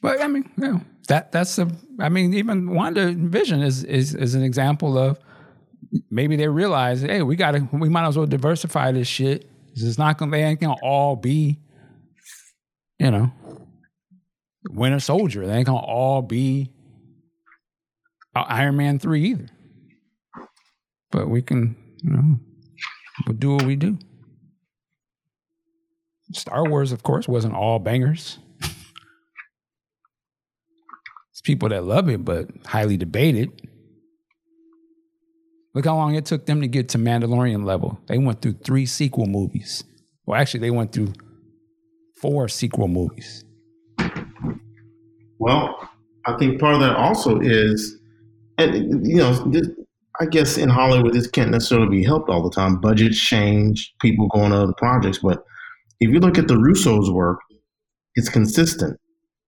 But 0.00 0.20
I 0.20 0.28
mean, 0.28 0.48
you 0.56 0.68
know, 0.68 0.80
that 1.08 1.32
that's 1.32 1.58
a. 1.58 1.68
I 1.98 2.10
mean, 2.10 2.32
even 2.32 2.68
WandaVision 2.68 3.64
is 3.64 3.82
is 3.82 4.14
is 4.14 4.36
an 4.36 4.44
example 4.44 4.96
of 4.96 5.18
maybe 6.10 6.36
they 6.36 6.46
realize, 6.46 7.02
hey, 7.02 7.22
we 7.22 7.34
gotta, 7.34 7.66
we 7.72 7.88
might 7.88 8.06
as 8.06 8.16
well 8.16 8.26
diversify 8.26 8.92
this 8.92 9.08
shit. 9.08 9.50
It's 9.76 9.98
not 9.98 10.18
gonna, 10.18 10.36
ain't 10.36 10.60
gonna 10.60 10.76
all 10.82 11.16
be, 11.16 11.58
you 12.98 13.10
know, 13.10 13.32
Winter 14.70 15.00
Soldier. 15.00 15.46
They 15.46 15.54
ain't 15.54 15.66
gonna 15.66 15.78
all 15.78 16.22
be 16.22 16.70
uh, 18.34 18.44
Iron 18.46 18.76
Man 18.76 18.98
three 18.98 19.24
either. 19.30 19.48
But 21.10 21.28
we 21.28 21.42
can, 21.42 21.76
you 22.02 22.10
know, 22.10 22.38
we'll 23.26 23.36
do 23.36 23.54
what 23.54 23.64
we 23.64 23.76
do. 23.76 23.98
Star 26.32 26.68
Wars, 26.68 26.92
of 26.92 27.02
course, 27.02 27.28
wasn't 27.28 27.54
all 27.54 27.78
bangers. 27.78 28.38
It's 31.32 31.40
people 31.42 31.68
that 31.68 31.84
love 31.84 32.08
it, 32.08 32.24
but 32.24 32.48
highly 32.66 32.96
debated. 32.96 33.68
Look 35.74 35.86
how 35.86 35.96
long 35.96 36.14
it 36.14 36.24
took 36.24 36.46
them 36.46 36.60
to 36.60 36.68
get 36.68 36.88
to 36.90 36.98
Mandalorian 36.98 37.64
level. 37.64 37.98
They 38.06 38.18
went 38.18 38.40
through 38.40 38.58
three 38.64 38.86
sequel 38.86 39.26
movies. 39.26 39.82
Well, 40.24 40.40
actually, 40.40 40.60
they 40.60 40.70
went 40.70 40.92
through 40.92 41.12
four 42.20 42.48
sequel 42.48 42.88
movies. 42.88 43.44
Well, 45.38 45.90
I 46.26 46.36
think 46.38 46.60
part 46.60 46.74
of 46.74 46.80
that 46.80 46.96
also 46.96 47.40
is, 47.40 47.98
and 48.56 49.06
you 49.06 49.16
know, 49.16 49.34
this, 49.50 49.68
I 50.20 50.26
guess 50.26 50.56
in 50.56 50.68
Hollywood 50.68 51.12
this 51.12 51.26
can't 51.26 51.50
necessarily 51.50 51.88
be 51.88 52.04
helped 52.04 52.30
all 52.30 52.48
the 52.48 52.54
time. 52.54 52.80
Budgets 52.80 53.18
change, 53.18 53.94
people 54.00 54.28
go 54.28 54.40
on 54.40 54.52
to 54.52 54.58
other 54.58 54.74
projects, 54.74 55.18
but 55.18 55.42
if 55.98 56.10
you 56.10 56.20
look 56.20 56.38
at 56.38 56.46
the 56.46 56.56
Russo's 56.56 57.10
work, 57.10 57.40
it's 58.14 58.28
consistent. 58.28 58.98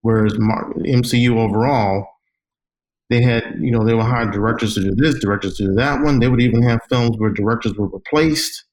Whereas 0.02 0.32
MCU 0.34 1.36
overall, 1.36 2.04
they 3.10 3.22
had 3.22 3.56
you 3.60 3.70
know 3.70 3.84
they 3.84 3.94
would 3.94 4.04
hire 4.04 4.30
directors 4.30 4.74
to 4.74 4.80
do 4.80 4.94
this, 4.94 5.18
directors 5.20 5.56
to 5.58 5.66
do 5.66 5.74
that 5.74 6.02
one. 6.02 6.18
They 6.18 6.28
would 6.28 6.40
even 6.40 6.62
have 6.62 6.80
films 6.88 7.16
where 7.18 7.30
directors 7.30 7.74
were 7.74 7.88
replaced. 7.88 8.64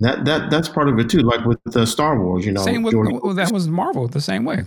That 0.00 0.24
that 0.24 0.50
that's 0.50 0.68
part 0.68 0.88
of 0.88 0.98
it 0.98 1.10
too. 1.10 1.18
Like 1.20 1.44
with 1.44 1.58
the 1.64 1.86
Star 1.86 2.22
Wars, 2.22 2.46
you 2.46 2.52
know, 2.52 2.62
Same 2.62 2.82
with 2.82 2.92
George, 2.92 3.12
well, 3.22 3.34
that 3.34 3.52
was 3.52 3.68
Marvel 3.68 4.08
the 4.08 4.20
same 4.20 4.44
way. 4.44 4.64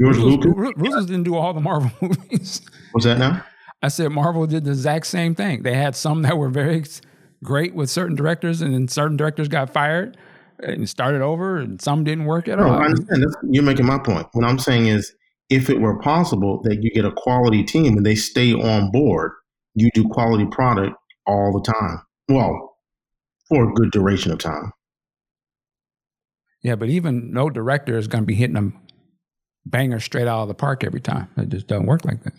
George 0.00 0.16
Lucas. 0.16 0.52
Ru- 0.56 0.72
Russo's 0.76 1.06
didn't 1.06 1.24
do 1.24 1.36
all 1.36 1.52
the 1.52 1.60
Marvel 1.60 1.90
movies. 2.00 2.62
What's 2.92 3.04
that 3.04 3.18
now? 3.18 3.44
I 3.82 3.88
said 3.88 4.10
Marvel 4.12 4.46
did 4.46 4.64
the 4.64 4.70
exact 4.70 5.06
same 5.06 5.34
thing. 5.34 5.62
They 5.62 5.74
had 5.74 5.94
some 5.94 6.22
that 6.22 6.38
were 6.38 6.48
very 6.48 6.82
great 7.42 7.74
with 7.74 7.90
certain 7.90 8.16
directors, 8.16 8.62
and 8.62 8.72
then 8.72 8.88
certain 8.88 9.18
directors 9.18 9.48
got 9.48 9.68
fired 9.70 10.16
and 10.60 10.88
started 10.88 11.20
over, 11.20 11.58
and 11.58 11.80
some 11.82 12.02
didn't 12.04 12.24
work 12.24 12.48
at 12.48 12.58
No, 12.58 12.64
all. 12.68 12.72
I 12.72 12.86
understand. 12.86 13.22
That's, 13.22 13.36
you're 13.50 13.62
making 13.62 13.84
my 13.84 13.98
point. 13.98 14.26
What 14.32 14.46
I'm 14.46 14.58
saying 14.58 14.86
is, 14.86 15.14
if 15.50 15.70
it 15.70 15.80
were 15.80 15.98
possible 16.00 16.60
that 16.62 16.82
you 16.82 16.90
get 16.90 17.04
a 17.04 17.12
quality 17.12 17.62
team 17.62 17.96
and 17.96 18.06
they 18.06 18.14
stay 18.14 18.52
on 18.52 18.90
board, 18.90 19.32
you 19.74 19.90
do 19.94 20.08
quality 20.08 20.46
product 20.46 20.96
all 21.26 21.52
the 21.52 21.72
time. 21.72 22.02
Well, 22.28 22.76
for 23.48 23.68
a 23.68 23.72
good 23.74 23.90
duration 23.90 24.32
of 24.32 24.38
time. 24.38 24.72
Yeah, 26.62 26.76
but 26.76 26.88
even 26.88 27.32
no 27.32 27.50
director 27.50 27.98
is 27.98 28.08
going 28.08 28.22
to 28.22 28.26
be 28.26 28.34
hitting 28.34 28.54
them 28.54 28.80
banger 29.66 30.00
straight 30.00 30.26
out 30.26 30.42
of 30.42 30.48
the 30.48 30.54
park 30.54 30.82
every 30.82 31.00
time. 31.00 31.28
It 31.36 31.50
just 31.50 31.66
doesn't 31.66 31.86
work 31.86 32.04
like 32.04 32.22
that. 32.24 32.34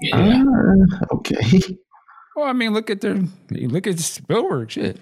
Yeah. 0.00 0.44
Uh, 0.44 1.14
okay. 1.16 1.60
Well, 2.36 2.46
I 2.46 2.52
mean, 2.52 2.72
look 2.72 2.88
at 2.88 3.00
their 3.00 3.18
look 3.50 3.88
at 3.88 3.98
Spielberg 3.98 4.70
shit. 4.70 5.00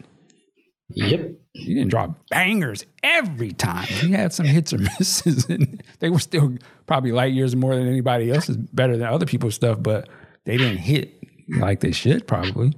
Yep. 0.91 1.33
He 1.53 1.75
didn't 1.75 1.89
draw 1.91 2.15
bangers 2.31 2.85
every 3.03 3.53
time. 3.53 3.87
He 3.87 4.13
had 4.13 4.33
some 4.33 4.47
hits 4.47 4.73
or 4.73 4.79
misses, 4.99 5.47
and 5.49 5.83
they 6.01 6.11
were 6.11 6.19
still 6.19 6.57
probably 6.87 7.13
light 7.13 7.33
years 7.33 7.57
more 7.57 7.75
than 7.75 7.89
anybody 7.89 8.31
else's, 8.31 8.57
better 8.57 8.97
than 8.97 9.07
other 9.07 9.27
people's 9.27 9.55
stuff, 9.55 9.79
but 9.83 10.09
they 10.45 10.57
didn't 10.57 10.79
hit 10.79 11.13
like 11.59 11.81
they 11.81 11.93
should 11.93 12.27
probably. 12.27 12.73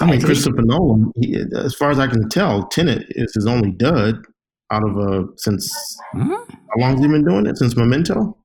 I 0.00 0.06
mean, 0.06 0.22
Christopher 0.22 0.62
Nolan, 0.62 1.12
he, 1.16 1.36
as 1.56 1.74
far 1.74 1.90
as 1.90 1.98
I 1.98 2.06
can 2.06 2.28
tell, 2.28 2.66
Tenet 2.68 3.04
is 3.10 3.34
his 3.34 3.46
only 3.46 3.72
dud 3.72 4.24
out 4.72 4.82
of 4.82 4.96
uh 4.98 5.26
since 5.36 5.70
Huh? 6.12 6.44
how 6.48 6.80
long 6.80 6.92
has 6.92 7.00
he 7.00 7.08
been 7.08 7.24
doing 7.24 7.46
it? 7.46 7.56
Since 7.58 7.76
Memento? 7.76 8.36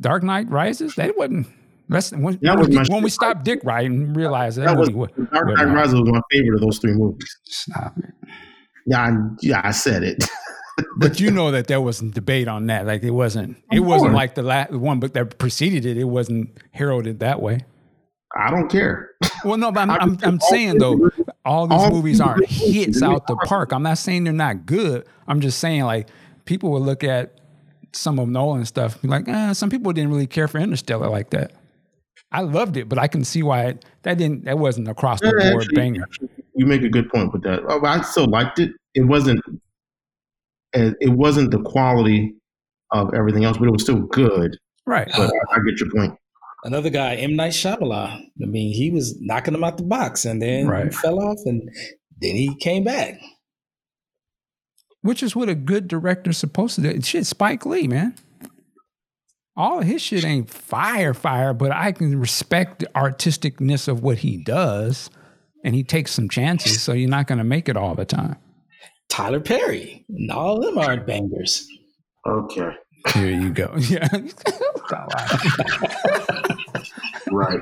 Dark 0.00 0.22
Knight 0.22 0.50
Rises. 0.50 0.94
That 0.96 1.16
wasn't. 1.16 1.46
That's 1.90 2.12
when, 2.12 2.38
That 2.42 2.56
was 2.56 2.68
we, 2.68 2.78
when 2.88 3.02
we 3.02 3.10
stopped 3.10 3.44
Dick 3.44 3.60
writing 3.64 4.04
and 4.04 4.16
realized 4.16 4.58
that, 4.58 4.66
That 4.66 4.78
was 4.78 4.88
Dark 4.88 5.18
Knight. 5.18 5.74
Rises 5.74 5.94
was 6.00 6.08
my 6.08 6.20
favorite 6.30 6.54
of 6.54 6.60
those 6.60 6.78
three 6.78 6.92
movies. 6.92 7.36
Stop 7.44 7.98
it. 7.98 8.14
Yeah, 8.86 9.02
I, 9.02 9.16
yeah, 9.42 9.60
I 9.64 9.72
said 9.72 10.04
it. 10.04 10.24
But 10.96 11.20
you 11.20 11.30
know 11.30 11.50
that 11.50 11.66
there 11.66 11.80
wasn't 11.80 12.14
debate 12.14 12.48
on 12.48 12.66
that. 12.68 12.86
Like 12.86 13.02
it 13.02 13.10
wasn't. 13.10 13.58
It 13.70 13.80
Of 13.80 13.84
wasn't 13.84 14.14
like 14.14 14.34
the 14.34 14.42
last 14.42 14.72
one, 14.72 14.98
but 14.98 15.12
that 15.12 15.36
preceded 15.36 15.84
it. 15.84 15.98
It 15.98 16.04
wasn't 16.04 16.56
heralded 16.70 17.20
that 17.20 17.42
way. 17.42 17.66
I 18.34 18.50
don't 18.50 18.70
care. 18.70 19.10
Well, 19.44 19.58
no, 19.58 19.72
but 19.72 19.90
I'm, 19.90 19.90
I'm, 20.00 20.18
I'm 20.22 20.40
saying 20.40 20.78
though, 20.78 21.10
all 21.44 21.66
these 21.66 21.78
all 21.78 21.90
movies 21.90 22.18
aren't 22.18 22.46
hits 22.46 23.02
out 23.02 23.26
the 23.26 23.36
park. 23.44 23.72
I'm 23.72 23.82
not 23.82 23.98
saying 23.98 24.24
they're 24.24 24.32
not 24.32 24.64
good. 24.64 25.06
I'm 25.28 25.40
just 25.40 25.58
saying 25.58 25.82
like 25.84 26.08
people 26.46 26.70
will 26.70 26.80
look 26.80 27.04
at 27.04 27.38
some 27.92 28.18
of 28.18 28.28
Nolan 28.28 28.64
stuff 28.64 28.94
and 28.94 29.02
be 29.02 29.08
like, 29.08 29.28
eh, 29.28 29.52
some 29.52 29.68
people 29.68 29.92
didn't 29.92 30.10
really 30.10 30.26
care 30.26 30.48
for 30.48 30.58
Interstellar 30.58 31.10
like 31.10 31.28
that. 31.30 31.52
I 32.32 32.42
loved 32.42 32.76
it, 32.76 32.88
but 32.88 32.98
I 32.98 33.08
can 33.08 33.24
see 33.24 33.42
why 33.42 33.64
it, 33.66 33.84
that 34.02 34.18
didn't. 34.18 34.44
That 34.44 34.58
wasn't 34.58 34.88
across 34.88 35.20
the 35.20 35.30
board 35.32 35.62
actually- 35.62 35.74
banger. 35.74 36.04
You 36.54 36.66
make 36.66 36.82
a 36.82 36.88
good 36.88 37.08
point 37.10 37.32
with 37.32 37.42
that. 37.42 37.60
Oh, 37.68 37.84
I 37.84 38.02
still 38.02 38.26
liked 38.26 38.58
it. 38.58 38.70
It 38.94 39.02
wasn't. 39.02 39.40
It 40.72 40.94
it 41.00 41.10
wasn't 41.10 41.50
the 41.50 41.60
quality 41.62 42.34
of 42.92 43.14
everything 43.14 43.44
else, 43.44 43.56
but 43.56 43.66
it 43.68 43.72
was 43.72 43.82
still 43.82 44.00
good. 44.00 44.56
Right. 44.86 45.08
But 45.16 45.30
I, 45.32 45.54
I 45.54 45.58
get 45.66 45.80
your 45.80 45.90
point. 45.90 46.14
Another 46.64 46.90
guy, 46.90 47.14
M. 47.16 47.36
Night 47.36 47.52
Shyamalan. 47.52 48.10
I 48.42 48.46
mean, 48.46 48.74
he 48.74 48.90
was 48.90 49.16
knocking 49.20 49.54
him 49.54 49.64
out 49.64 49.78
the 49.78 49.82
box 49.84 50.24
and 50.24 50.42
then 50.42 50.64
he 50.64 50.70
Right. 50.70 50.92
fell 50.94 51.18
off 51.18 51.38
and 51.46 51.62
then 52.20 52.36
he 52.36 52.54
came 52.56 52.84
back. 52.84 53.18
Which 55.02 55.22
is 55.22 55.34
what 55.34 55.48
a 55.48 55.54
good 55.54 55.88
director's 55.88 56.36
supposed 56.36 56.74
to 56.74 56.82
do. 56.82 57.00
Shit, 57.00 57.26
Spike 57.26 57.64
Lee, 57.64 57.88
man. 57.88 58.14
All 59.60 59.80
of 59.80 59.84
his 59.84 60.00
shit 60.00 60.24
ain't 60.24 60.48
fire, 60.48 61.12
fire, 61.12 61.52
but 61.52 61.70
I 61.70 61.92
can 61.92 62.18
respect 62.18 62.78
the 62.78 62.86
artisticness 62.96 63.88
of 63.88 64.02
what 64.02 64.16
he 64.16 64.42
does. 64.42 65.10
And 65.62 65.74
he 65.74 65.84
takes 65.84 66.12
some 66.12 66.30
chances, 66.30 66.80
so 66.80 66.94
you're 66.94 67.10
not 67.10 67.26
going 67.26 67.36
to 67.36 67.44
make 67.44 67.68
it 67.68 67.76
all 67.76 67.94
the 67.94 68.06
time. 68.06 68.36
Tyler 69.10 69.38
Perry. 69.38 70.06
And 70.08 70.30
all 70.30 70.56
of 70.56 70.64
them 70.64 70.78
aren't 70.78 71.06
bangers. 71.06 71.68
Okay. 72.26 72.70
Here 73.12 73.30
you 73.30 73.50
go. 73.50 73.74
Yeah. 73.90 74.08
Right. 77.30 77.60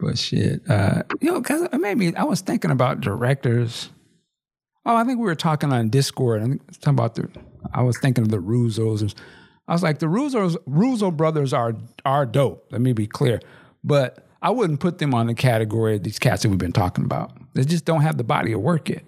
but 0.00 0.18
shit, 0.18 0.62
uh, 0.68 1.02
you 1.20 1.30
know, 1.30 1.40
because 1.40 1.68
maybe 1.72 2.16
I 2.16 2.24
was 2.24 2.40
thinking 2.40 2.70
about 2.70 3.00
directors. 3.00 3.90
Oh, 4.86 4.96
I 4.96 5.04
think 5.04 5.18
we 5.18 5.26
were 5.26 5.34
talking 5.34 5.72
on 5.72 5.90
Discord. 5.90 6.42
I 6.42 6.46
think 6.46 6.80
talking 6.80 6.94
about 6.94 7.14
the. 7.14 7.28
I 7.72 7.82
was 7.82 7.98
thinking 7.98 8.22
of 8.22 8.30
the 8.30 8.38
Russos. 8.38 9.14
I 9.66 9.72
was 9.72 9.82
like, 9.82 9.98
the 9.98 10.06
Russos, 10.06 10.56
Russo 10.66 11.10
brothers 11.10 11.52
are 11.52 11.74
are 12.04 12.26
dope. 12.26 12.66
Let 12.70 12.80
me 12.80 12.92
be 12.92 13.06
clear, 13.06 13.40
but 13.84 14.26
I 14.40 14.50
wouldn't 14.50 14.80
put 14.80 14.98
them 14.98 15.14
on 15.14 15.26
the 15.26 15.34
category 15.34 15.96
of 15.96 16.02
these 16.02 16.18
cats 16.18 16.42
that 16.42 16.48
we've 16.48 16.58
been 16.58 16.72
talking 16.72 17.04
about. 17.04 17.32
They 17.54 17.64
just 17.64 17.84
don't 17.84 18.02
have 18.02 18.16
the 18.16 18.24
body 18.24 18.52
of 18.52 18.60
work 18.60 18.88
yet. 18.88 19.02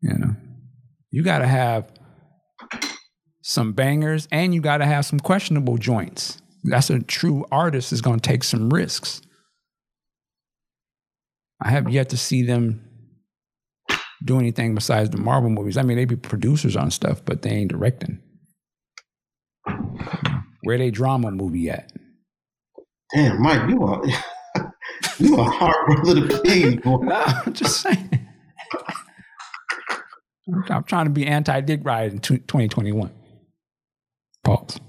You 0.00 0.18
know, 0.18 0.36
you 1.10 1.22
got 1.22 1.38
to 1.38 1.46
have 1.46 1.90
some 3.42 3.72
bangers 3.72 4.26
and 4.32 4.54
you 4.54 4.60
got 4.60 4.78
to 4.78 4.86
have 4.86 5.06
some 5.06 5.20
questionable 5.20 5.78
joints. 5.78 6.40
That's 6.64 6.90
a 6.90 6.98
true 7.00 7.44
artist 7.52 7.92
is 7.92 8.00
going 8.00 8.18
to 8.18 8.28
take 8.28 8.42
some 8.42 8.70
risks. 8.70 9.20
I 11.62 11.70
have 11.70 11.88
yet 11.88 12.10
to 12.10 12.16
see 12.16 12.42
them 12.42 12.83
do 14.24 14.38
anything 14.38 14.74
besides 14.74 15.10
the 15.10 15.18
Marvel 15.18 15.50
movies. 15.50 15.76
I 15.76 15.82
mean, 15.82 15.96
they 15.96 16.04
be 16.04 16.16
producers 16.16 16.76
on 16.76 16.90
stuff, 16.90 17.24
but 17.24 17.42
they 17.42 17.50
ain't 17.50 17.70
directing. 17.70 18.20
Where 20.62 20.78
they 20.78 20.90
drama 20.90 21.30
movie 21.30 21.70
at? 21.70 21.92
Damn, 23.14 23.42
Mike, 23.42 23.68
you 23.68 23.82
are 23.84 24.02
you 25.18 25.36
are 25.36 25.48
a 25.48 25.50
hard 25.50 25.86
brother 25.86 26.26
to 26.26 26.38
please. 26.40 26.80
No, 26.84 27.22
I'm 27.26 27.52
just 27.52 27.80
saying. 27.80 28.28
I'm, 30.48 30.64
I'm 30.68 30.84
trying 30.84 31.04
to 31.06 31.10
be 31.10 31.26
anti 31.26 31.60
Dick 31.60 31.80
Ride 31.84 32.12
in 32.12 32.18
2021. 32.20 33.10
Pause. 34.42 34.80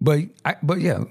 But 0.00 0.20
I, 0.44 0.56
but 0.62 0.80
yeah, 0.80 1.04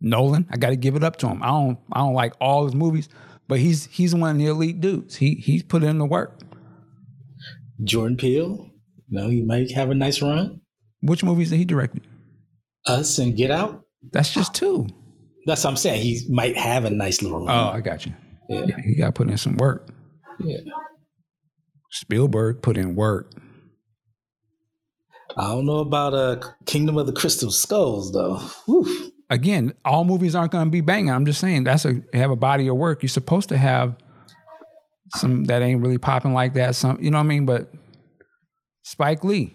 Nolan, 0.00 0.46
I 0.50 0.56
got 0.56 0.70
to 0.70 0.76
give 0.76 0.94
it 0.94 1.02
up 1.04 1.16
to 1.16 1.28
him. 1.28 1.42
I 1.42 1.46
don't 1.46 1.78
I 1.92 2.00
don't 2.00 2.14
like 2.14 2.34
all 2.40 2.64
his 2.64 2.74
movies, 2.74 3.08
but 3.48 3.58
he's 3.58 3.86
he's 3.86 4.14
one 4.14 4.30
of 4.30 4.38
the 4.38 4.46
elite 4.46 4.80
dudes. 4.80 5.16
He 5.16 5.34
he's 5.36 5.62
put 5.62 5.82
in 5.82 5.98
the 5.98 6.06
work. 6.06 6.40
Jordan 7.84 8.16
Peele. 8.16 8.70
You 9.08 9.20
know, 9.20 9.28
he 9.28 9.42
might 9.42 9.70
have 9.72 9.90
a 9.90 9.94
nice 9.94 10.20
run. 10.20 10.60
Which 11.02 11.22
movies 11.22 11.50
did 11.50 11.58
he 11.58 11.64
direct? 11.64 11.98
Us 12.86 13.18
and 13.18 13.36
Get 13.36 13.50
Out. 13.50 13.82
That's 14.12 14.32
just 14.32 14.54
two. 14.54 14.88
That's 15.46 15.62
what 15.62 15.70
I'm 15.70 15.76
saying. 15.76 16.02
He 16.02 16.26
might 16.28 16.56
have 16.56 16.84
a 16.84 16.90
nice 16.90 17.22
little 17.22 17.46
run. 17.46 17.56
Oh, 17.56 17.70
I 17.70 17.80
got 17.80 18.04
you. 18.06 18.12
yeah. 18.48 18.64
Yeah, 18.66 18.80
he 18.80 18.94
got 18.96 19.14
put 19.14 19.28
in 19.28 19.36
some 19.38 19.56
work. 19.56 19.88
yeah. 20.40 20.58
Spielberg 21.90 22.62
put 22.62 22.76
in 22.76 22.94
work. 22.96 23.32
I 25.38 25.48
don't 25.48 25.66
know 25.66 25.78
about 25.78 26.14
uh, 26.14 26.40
Kingdom 26.64 26.96
of 26.98 27.06
the 27.06 27.12
Crystal 27.12 27.50
Skulls 27.50 28.12
though. 28.12 28.38
Whew. 28.66 29.12
Again, 29.30 29.74
all 29.84 30.04
movies 30.04 30.34
aren't 30.34 30.52
going 30.52 30.66
to 30.66 30.70
be 30.70 30.80
banging. 30.80 31.10
I'm 31.10 31.26
just 31.26 31.40
saying 31.40 31.64
that's 31.64 31.84
a 31.84 32.02
have 32.12 32.30
a 32.30 32.36
body 32.36 32.68
of 32.68 32.76
work. 32.76 33.02
You're 33.02 33.08
supposed 33.08 33.48
to 33.50 33.56
have 33.56 33.96
some 35.14 35.44
that 35.44 35.62
ain't 35.62 35.82
really 35.82 35.98
popping 35.98 36.32
like 36.32 36.54
that. 36.54 36.74
Some, 36.74 36.98
you 37.00 37.10
know 37.10 37.18
what 37.18 37.24
I 37.24 37.28
mean? 37.28 37.46
But 37.46 37.72
Spike 38.82 39.24
Lee, 39.24 39.54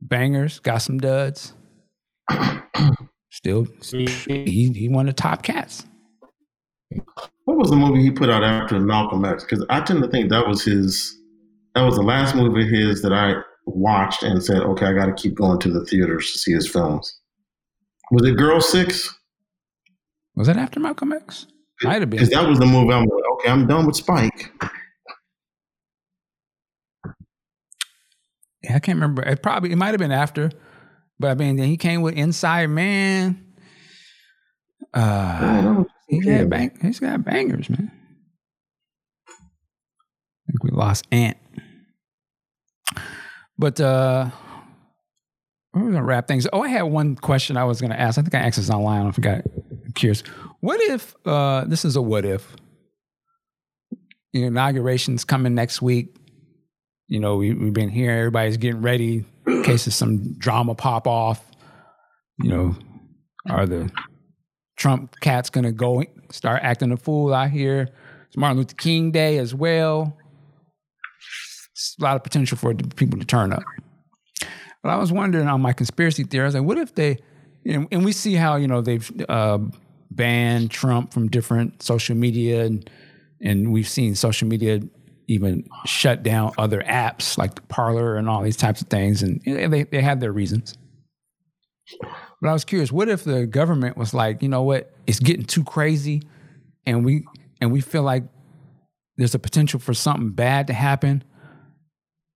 bangers, 0.00 0.58
got 0.60 0.78
some 0.78 0.98
duds. 0.98 1.52
Still, 3.30 3.66
mm-hmm. 3.66 4.46
he 4.46 4.72
he 4.72 4.88
one 4.88 5.08
of 5.08 5.14
the 5.14 5.22
top 5.22 5.42
cats. 5.42 5.84
What 7.44 7.58
was 7.58 7.70
the 7.70 7.76
movie 7.76 8.02
he 8.02 8.10
put 8.10 8.30
out 8.30 8.42
after 8.42 8.80
Malcolm 8.80 9.24
X? 9.24 9.44
Because 9.44 9.64
I 9.68 9.80
tend 9.80 10.02
to 10.02 10.08
think 10.08 10.30
that 10.30 10.46
was 10.46 10.64
his. 10.64 11.14
That 11.74 11.82
was 11.82 11.96
the 11.96 12.02
last 12.02 12.34
movie 12.34 12.62
of 12.62 12.68
his 12.70 13.02
that 13.02 13.12
I 13.12 13.34
watched 13.66 14.22
and 14.22 14.42
said, 14.42 14.62
"Okay, 14.62 14.86
I 14.86 14.94
got 14.94 15.06
to 15.06 15.12
keep 15.12 15.34
going 15.34 15.58
to 15.60 15.70
the 15.70 15.84
theaters 15.84 16.32
to 16.32 16.38
see 16.38 16.52
his 16.52 16.68
films." 16.68 17.20
Was 18.10 18.24
it 18.26 18.36
Girl 18.36 18.60
Six? 18.60 19.14
Was 20.36 20.46
that 20.46 20.56
after 20.56 20.78
Malcolm 20.80 21.12
X? 21.12 21.46
Might 21.82 22.00
have 22.00 22.10
been. 22.10 22.18
Because 22.18 22.30
that 22.30 22.48
was 22.48 22.58
the 22.58 22.66
movie. 22.66 22.92
I'm 22.92 23.04
like, 23.04 23.24
okay, 23.34 23.50
I'm 23.50 23.66
done 23.66 23.86
with 23.86 23.96
Spike. 23.96 24.52
Yeah, 28.62 28.76
I 28.76 28.78
can't 28.78 28.96
remember. 28.96 29.22
It 29.22 29.42
probably 29.42 29.72
it 29.72 29.76
might 29.76 29.88
have 29.88 29.98
been 29.98 30.12
after, 30.12 30.50
but 31.18 31.30
I 31.30 31.34
mean, 31.34 31.56
then 31.56 31.68
he 31.68 31.76
came 31.76 32.02
with 32.02 32.14
Inside 32.14 32.66
Man. 32.68 33.42
Uh, 34.94 35.84
He 36.08 36.20
Yeah. 36.24 36.40
got 36.42 36.50
bang, 36.50 36.78
he's 36.80 37.00
got 37.00 37.24
bangers, 37.24 37.68
man. 37.68 37.90
I 39.28 40.52
think 40.52 40.62
we 40.62 40.70
lost 40.70 41.06
Ant. 41.12 41.36
But 43.58 43.80
uh 43.80 44.30
we're 45.82 45.92
gonna 45.92 46.04
wrap 46.04 46.26
things. 46.26 46.46
Oh, 46.52 46.62
I 46.62 46.68
had 46.68 46.82
one 46.82 47.16
question 47.16 47.56
I 47.56 47.64
was 47.64 47.80
gonna 47.80 47.94
ask. 47.94 48.18
I 48.18 48.22
think 48.22 48.34
I 48.34 48.38
asked 48.38 48.56
this 48.56 48.70
online. 48.70 49.06
I 49.06 49.10
forgot. 49.10 49.42
I'm 49.84 49.92
curious. 49.94 50.22
What 50.60 50.80
if 50.80 51.14
uh 51.26 51.64
this 51.66 51.84
is 51.84 51.96
a 51.96 52.02
what 52.02 52.24
if? 52.24 52.56
You 54.32 54.42
know, 54.42 54.46
inauguration's 54.48 55.24
coming 55.24 55.54
next 55.54 55.82
week. 55.82 56.16
You 57.08 57.20
know, 57.20 57.36
we, 57.36 57.52
we've 57.54 57.72
been 57.72 57.90
here, 57.90 58.10
everybody's 58.10 58.56
getting 58.56 58.82
ready 58.82 59.24
in 59.46 59.62
case 59.62 59.86
of 59.86 59.94
some 59.94 60.34
drama 60.38 60.74
pop 60.74 61.06
off. 61.06 61.42
You 62.42 62.50
know, 62.50 62.76
are 63.48 63.66
the 63.66 63.90
Trump 64.76 65.14
cat's 65.20 65.50
gonna 65.50 65.72
go 65.72 66.04
start 66.30 66.62
acting 66.62 66.92
a 66.92 66.96
fool 66.96 67.34
out 67.34 67.50
here. 67.50 67.88
It's 68.28 68.36
Martin 68.36 68.58
Luther 68.58 68.74
King 68.74 69.10
Day 69.10 69.38
as 69.38 69.54
well. 69.54 70.16
It's 71.72 71.96
a 72.00 72.02
lot 72.02 72.16
of 72.16 72.22
potential 72.22 72.56
for 72.56 72.74
people 72.74 73.18
to 73.18 73.26
turn 73.26 73.52
up. 73.52 73.62
But 74.86 74.92
I 74.92 74.98
was 74.98 75.10
wondering 75.10 75.48
on 75.48 75.60
my 75.60 75.72
conspiracy 75.72 76.22
theory, 76.22 76.44
I 76.44 76.46
was 76.46 76.54
like, 76.54 76.62
what 76.62 76.78
if 76.78 76.94
they, 76.94 77.18
you 77.64 77.76
know, 77.76 77.88
and 77.90 78.04
we 78.04 78.12
see 78.12 78.34
how 78.34 78.54
you 78.54 78.68
know 78.68 78.80
they've 78.80 79.10
uh, 79.28 79.58
banned 80.12 80.70
Trump 80.70 81.12
from 81.12 81.26
different 81.26 81.82
social 81.82 82.14
media, 82.14 82.64
and 82.64 82.88
and 83.40 83.72
we've 83.72 83.88
seen 83.88 84.14
social 84.14 84.46
media 84.46 84.80
even 85.26 85.68
shut 85.86 86.22
down 86.22 86.52
other 86.56 86.82
apps 86.82 87.36
like 87.36 87.66
Parler 87.66 88.14
and 88.14 88.28
all 88.28 88.44
these 88.44 88.56
types 88.56 88.80
of 88.80 88.86
things, 88.86 89.24
and 89.24 89.40
they 89.44 89.82
they 89.82 90.00
have 90.00 90.20
their 90.20 90.30
reasons. 90.30 90.78
But 92.40 92.50
I 92.50 92.52
was 92.52 92.64
curious, 92.64 92.92
what 92.92 93.08
if 93.08 93.24
the 93.24 93.44
government 93.44 93.96
was 93.96 94.14
like, 94.14 94.40
you 94.40 94.48
know 94.48 94.62
what, 94.62 94.94
it's 95.08 95.18
getting 95.18 95.46
too 95.46 95.64
crazy 95.64 96.22
and 96.86 97.04
we 97.04 97.24
and 97.60 97.72
we 97.72 97.80
feel 97.80 98.04
like 98.04 98.22
there's 99.16 99.34
a 99.34 99.40
potential 99.40 99.80
for 99.80 99.94
something 99.94 100.30
bad 100.30 100.68
to 100.68 100.74
happen. 100.74 101.24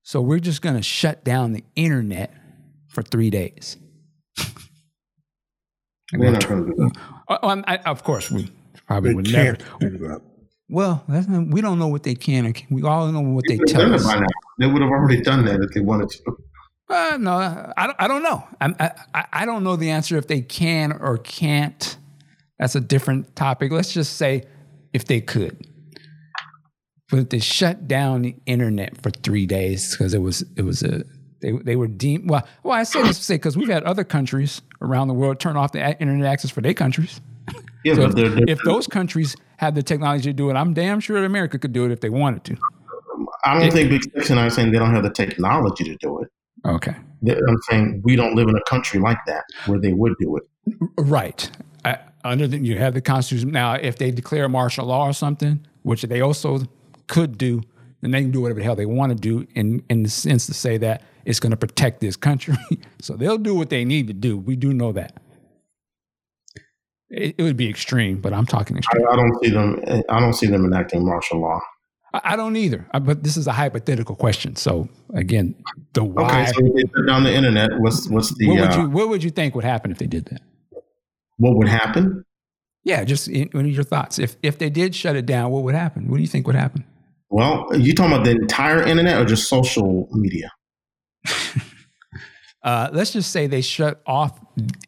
So 0.03 0.21
we're 0.21 0.41
just 0.41 0.63
gonna 0.63 0.83
shut 0.83 1.23
down 1.23 1.53
the 1.53 1.63
internet 1.77 2.35
for 2.91 3.03
three 3.03 3.31
days. 3.31 3.77
We're 6.13 6.31
not 6.33 6.47
going 6.49 6.67
to 6.67 6.71
do 6.73 6.77
that. 7.29 7.45
Um, 7.45 7.65
I, 7.67 7.77
of 7.79 8.03
course, 8.03 8.31
we 8.31 8.51
probably 8.87 9.11
They 9.11 9.15
would 9.15 9.33
never. 9.33 9.57
can't 9.57 9.81
do 9.81 9.99
that. 10.09 10.21
Well, 10.69 11.05
that's 11.09 11.29
not, 11.29 11.49
we 11.49 11.61
don't 11.61 11.79
know 11.79 11.89
what 11.89 12.03
they 12.03 12.15
can. 12.15 12.47
and 12.47 12.55
can't- 12.55 12.71
We 12.71 12.83
all 12.83 13.11
know 13.13 13.21
what 13.21 13.45
they 13.49 13.57
They've 13.57 13.67
tell 13.67 13.95
us. 13.95 14.05
by 14.07 14.19
now. 14.21 14.27
They 14.59 14.67
would 14.67 14.83
have 14.83 14.91
already 14.91 15.21
done 15.21 15.45
that 15.47 15.61
if 15.61 15.71
they 15.75 15.81
wanted 15.81 16.11
to. 16.11 16.37
Uh, 16.89 17.17
no, 17.21 17.37
I 17.77 17.87
don't, 17.87 17.97
I 18.01 18.09
don't 18.09 18.23
know. 18.23 18.45
I'm, 18.61 18.75
I, 18.81 18.91
I- 19.15 19.27
I 19.33 19.47
don't 19.47 19.63
know 19.65 19.77
the 19.77 19.91
answer 19.91 20.17
if 20.17 20.27
they 20.27 20.41
can 20.41 20.93
or 20.93 21.19
can't. 21.19 21.97
That's 22.59 22.75
a 22.75 22.81
different 22.81 23.35
topic. 23.37 23.71
Let's 23.73 23.93
just 23.93 24.17
say 24.17 24.45
if 24.93 25.05
they 25.07 25.21
could. 25.21 25.67
But 27.11 27.21
if 27.21 27.29
they 27.31 27.39
shut 27.41 27.89
down 27.89 28.23
the 28.23 28.37
internet 28.47 29.01
for 29.03 29.11
three 29.11 29.47
days 29.47 29.93
because 29.97 30.15
it 30.15 30.21
was 30.23 30.45
it 30.57 30.63
was 30.63 30.83
a 30.83 31.03
they 31.41 31.53
they 31.53 31.77
were 31.77 31.89
deemed 31.89 32.29
well. 32.31 32.47
Well, 32.63 32.75
I 32.75 32.85
say 32.85 33.03
this 33.03 33.19
to 33.19 33.25
say 33.25 33.35
because 33.35 33.57
we've 33.57 33.69
had 33.69 33.83
other 33.85 34.05
countries 34.05 34.63
around 34.81 35.09
the 35.09 35.15
world 35.15 35.41
turn 35.41 35.57
off 35.57 35.73
the 35.73 36.01
internet 36.01 36.31
access 36.31 36.51
for 36.51 36.61
their 36.61 36.75
countries. 36.75 37.21
Yeah, 37.83 37.95
So 37.95 38.09
but 38.09 38.17
they're, 38.17 38.29
they're, 38.29 38.45
if 38.47 38.59
those 38.63 38.87
countries 38.87 39.35
had 39.57 39.75
the 39.75 39.83
technology 39.83 40.25
to 40.25 40.35
do 40.35 40.51
it, 40.51 40.55
I'm 40.55 40.75
damn 40.75 41.01
sure 41.01 41.19
that 41.19 41.25
America 41.25 41.59
could 41.59 41.73
do 41.73 41.87
it 41.87 41.91
if 41.91 42.01
they 42.01 42.11
wanted 42.11 42.45
to. 42.45 42.57
I 43.43 43.59
don't 43.59 43.73
think 43.73 43.89
Big 43.89 44.03
Sexy 44.03 44.35
and 44.35 44.41
I 44.41 44.47
are 44.47 44.51
saying 44.51 44.71
they 44.73 44.79
don't 44.79 44.95
have 44.95 45.03
the 45.03 45.11
technology 45.11 45.85
to 45.85 45.97
do 45.97 46.21
it. 46.21 46.29
Okay. 46.67 46.95
I'm 47.27 47.59
saying 47.71 48.03
we 48.05 48.17
don't 48.17 48.35
live 48.35 48.49
in 48.49 48.55
a 48.55 48.63
country 48.69 49.01
like 49.01 49.19
that 49.27 49.45
where 49.65 49.79
they 49.79 49.95
would 49.95 50.15
do 50.21 50.37
it. 50.37 50.43
Right. 50.99 51.51
I, 51.85 51.99
under 52.25 52.47
the, 52.47 52.59
you 52.59 52.77
have 52.79 52.95
the 52.95 53.01
Constitution. 53.01 53.51
Now, 53.51 53.75
if 53.75 53.97
they 53.97 54.11
declare 54.11 54.49
martial 54.49 54.87
law 54.87 55.07
or 55.07 55.13
something, 55.13 55.67
which 55.83 56.03
they 56.03 56.21
also 56.21 56.61
could 57.07 57.39
do, 57.39 57.63
then 58.03 58.11
they 58.11 58.23
can 58.23 58.31
do 58.31 58.43
whatever 58.43 58.61
the 58.61 58.65
hell 58.65 58.77
they 58.77 58.87
want 58.87 59.11
to 59.11 59.17
do 59.17 59.47
in, 59.55 59.83
in 59.89 60.03
the 60.03 60.11
sense 60.11 60.47
to 60.47 60.55
say 60.55 60.77
that 60.79 61.03
it's 61.25 61.41
going 61.41 61.51
to 61.51 61.57
protect 61.57 62.01
this 62.01 62.17
country. 62.17 62.57
so 63.01 63.15
they'll 63.15 63.39
do 63.39 63.55
what 63.55 63.71
they 63.71 63.85
need 63.85 64.07
to 64.09 64.13
do. 64.13 64.39
We 64.39 64.57
do 64.57 64.73
know 64.73 64.93
that. 64.93 65.21
It, 67.11 67.35
it 67.39 67.43
would 67.43 67.57
be 67.57 67.69
extreme, 67.69 68.21
but 68.21 68.33
I'm 68.33 68.47
talking 68.47 68.77
extreme. 68.77 69.05
I 69.11 69.17
don't 69.17 69.43
see 69.43 69.51
them. 69.51 69.83
I 70.09 70.21
don't 70.21 70.33
see 70.33 70.47
them 70.47 70.65
enacting 70.65 71.05
martial 71.05 71.41
law. 71.41 71.61
I, 72.15 72.21
I 72.25 72.37
don't 72.37 72.57
either. 72.57 72.87
I, 72.93 73.01
but 73.01 73.25
this 73.25 73.37
is 73.37 73.47
a 73.47 73.53
hypothetical 73.53 74.15
question. 74.15 74.57
So 74.57 74.89
again, 75.15 75.55
the 75.93 76.03
Okay, 76.03 76.13
why. 76.13 76.45
so 76.47 76.53
if 76.59 76.75
they 76.75 76.83
shut 76.83 77.07
down 77.09 77.25
the 77.25 77.35
internet. 77.35 77.71
What's 77.79 78.09
what's 78.09 78.35
the 78.37 78.49
what 78.49 78.61
would 78.61 78.71
uh, 78.71 78.83
you 78.83 78.91
What 78.91 79.09
would 79.09 79.25
you 79.25 79.31
think 79.31 79.55
would 79.55 79.65
happen 79.65 79.91
if 79.91 79.99
they 79.99 80.07
did 80.07 80.27
that? 80.27 80.43
what 81.41 81.57
would 81.57 81.69
happen? 81.69 82.25
Yeah, 82.85 83.03
just 83.05 83.29
in, 83.29 83.51
are 83.55 83.63
your 83.63 83.83
thoughts? 83.83 84.19
If 84.19 84.37
if 84.43 84.59
they 84.59 84.71
did 84.71 84.95
shut 84.95 85.17
it 85.17 85.27
down, 85.27 85.51
what 85.51 85.65
would 85.65 85.75
happen? 85.75 86.09
What 86.09 86.17
do 86.17 86.23
you 86.23 86.29
think 86.29 86.47
would 86.47 86.57
happen? 86.57 86.85
Well, 87.31 87.69
you 87.77 87.95
talking 87.95 88.13
about 88.13 88.25
the 88.25 88.33
entire 88.33 88.83
internet 88.83 89.21
or 89.21 89.25
just 89.25 89.49
social 89.49 90.09
media? 90.13 90.51
Uh, 92.63 92.91
let's 92.93 93.11
just 93.11 93.31
say 93.33 93.47
they 93.47 93.63
shut 93.63 94.03
off 94.07 94.39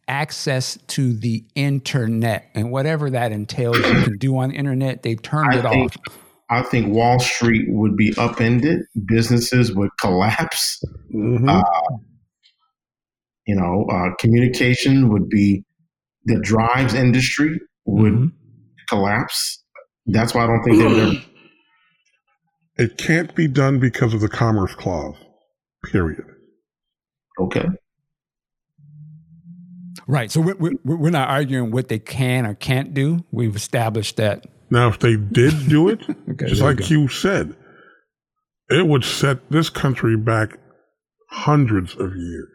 access 0.07 0.77
to 0.89 1.15
the 1.15 1.43
internet 1.55 2.51
and 2.55 2.71
whatever 2.71 3.09
that 3.09 3.33
entails 3.33 3.79
you 3.79 3.83
can 4.03 4.19
do 4.19 4.37
on 4.37 4.51
the 4.51 4.55
internet 4.55 5.03
they 5.03 5.15
turned 5.15 5.55
I 5.55 5.57
it 5.59 5.63
think- 5.63 5.93
off 5.97 6.19
I 6.51 6.61
think 6.65 6.93
Wall 6.95 7.19
Street 7.19 7.65
would 7.71 7.97
be 7.97 8.13
upended. 8.19 8.81
Businesses 9.07 9.75
would 9.75 9.89
collapse. 9.99 10.83
Mhm. 11.15 11.49
Uh, 11.49 11.65
you 13.47 13.55
know, 13.55 13.87
uh, 13.91 14.15
communication 14.19 15.09
would 15.09 15.31
be 15.31 15.65
the 16.27 16.39
drives 16.43 16.93
industry 16.93 17.59
would 17.87 18.13
Mhm. 18.13 18.33
collapse. 18.91 19.65
That's 20.05 20.35
why 20.35 20.45
I 20.45 20.47
don't 20.47 20.63
think 20.63 20.77
they 20.77 20.87
would. 20.89 20.99
ever- 21.17 21.25
it 22.77 22.99
can't 22.99 23.35
be 23.35 23.49
done 23.49 23.79
because 23.79 24.13
of 24.13 24.21
the 24.21 24.29
Commerce 24.29 24.75
Clause. 24.75 25.17
Period. 25.85 26.25
Okay. 27.41 27.67
right 30.07 30.31
so 30.31 30.41
we're, 30.41 30.55
we're, 30.57 30.97
we're 30.97 31.11
not 31.11 31.29
arguing 31.29 31.71
what 31.71 31.89
they 31.89 31.99
can 31.99 32.45
or 32.47 32.55
can't 32.55 32.93
do 32.93 33.25
we've 33.31 33.57
established 33.57 34.17
that 34.17 34.47
Now, 34.71 34.89
if 34.89 34.99
they 34.99 35.17
did 35.17 35.69
do 35.69 35.89
it, 35.89 36.01
Okay, 36.31 36.47
just 36.47 36.63
like 36.63 36.89
you 36.91 37.03
go. 37.03 37.07
Said, 37.09 37.57
it 38.69 38.87
would 38.87 39.05
set 39.05 39.51
this 39.51 39.71
country 39.71 40.17
back 40.17 40.59
hundreds 41.31 41.95
of 41.97 42.15
years 42.17 42.51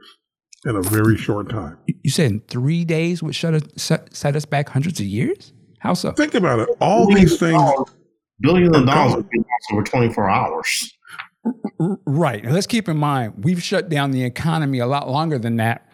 in 0.65 0.75
a 0.75 0.81
very 0.81 1.17
short 1.17 1.49
time. 1.49 1.77
you 1.87 2.11
said 2.11 2.31
in 2.31 2.39
three 2.41 2.85
days 2.85 3.23
would 3.23 3.35
shut 3.35 3.53
us, 3.53 3.63
set, 3.77 4.15
set 4.15 4.35
us 4.35 4.45
back 4.45 4.69
hundreds 4.69 4.99
of 4.99 5.05
years 5.05 5.53
how 5.79 5.93
so 5.93 6.11
Think 6.11 6.33
about 6.33 6.59
it. 6.59 6.69
All 6.79 7.07
these 7.07 7.37
things. 7.37 7.61
Billions 8.39 8.75
of 8.75 8.85
dollars 8.85 9.15
would 9.15 9.29
be 9.29 9.39
lost 9.39 9.73
over 9.73 9.83
24 9.83 10.29
hours. 10.29 10.93
R- 11.79 11.99
right 12.05 12.43
and 12.43 12.53
let's 12.53 12.67
keep 12.67 12.87
in 12.89 12.97
mind 12.97 13.43
we've 13.43 13.61
shut 13.63 13.89
down 13.89 14.11
the 14.11 14.23
economy 14.23 14.79
a 14.79 14.87
lot 14.87 15.09
longer 15.09 15.37
than 15.37 15.55
that 15.57 15.89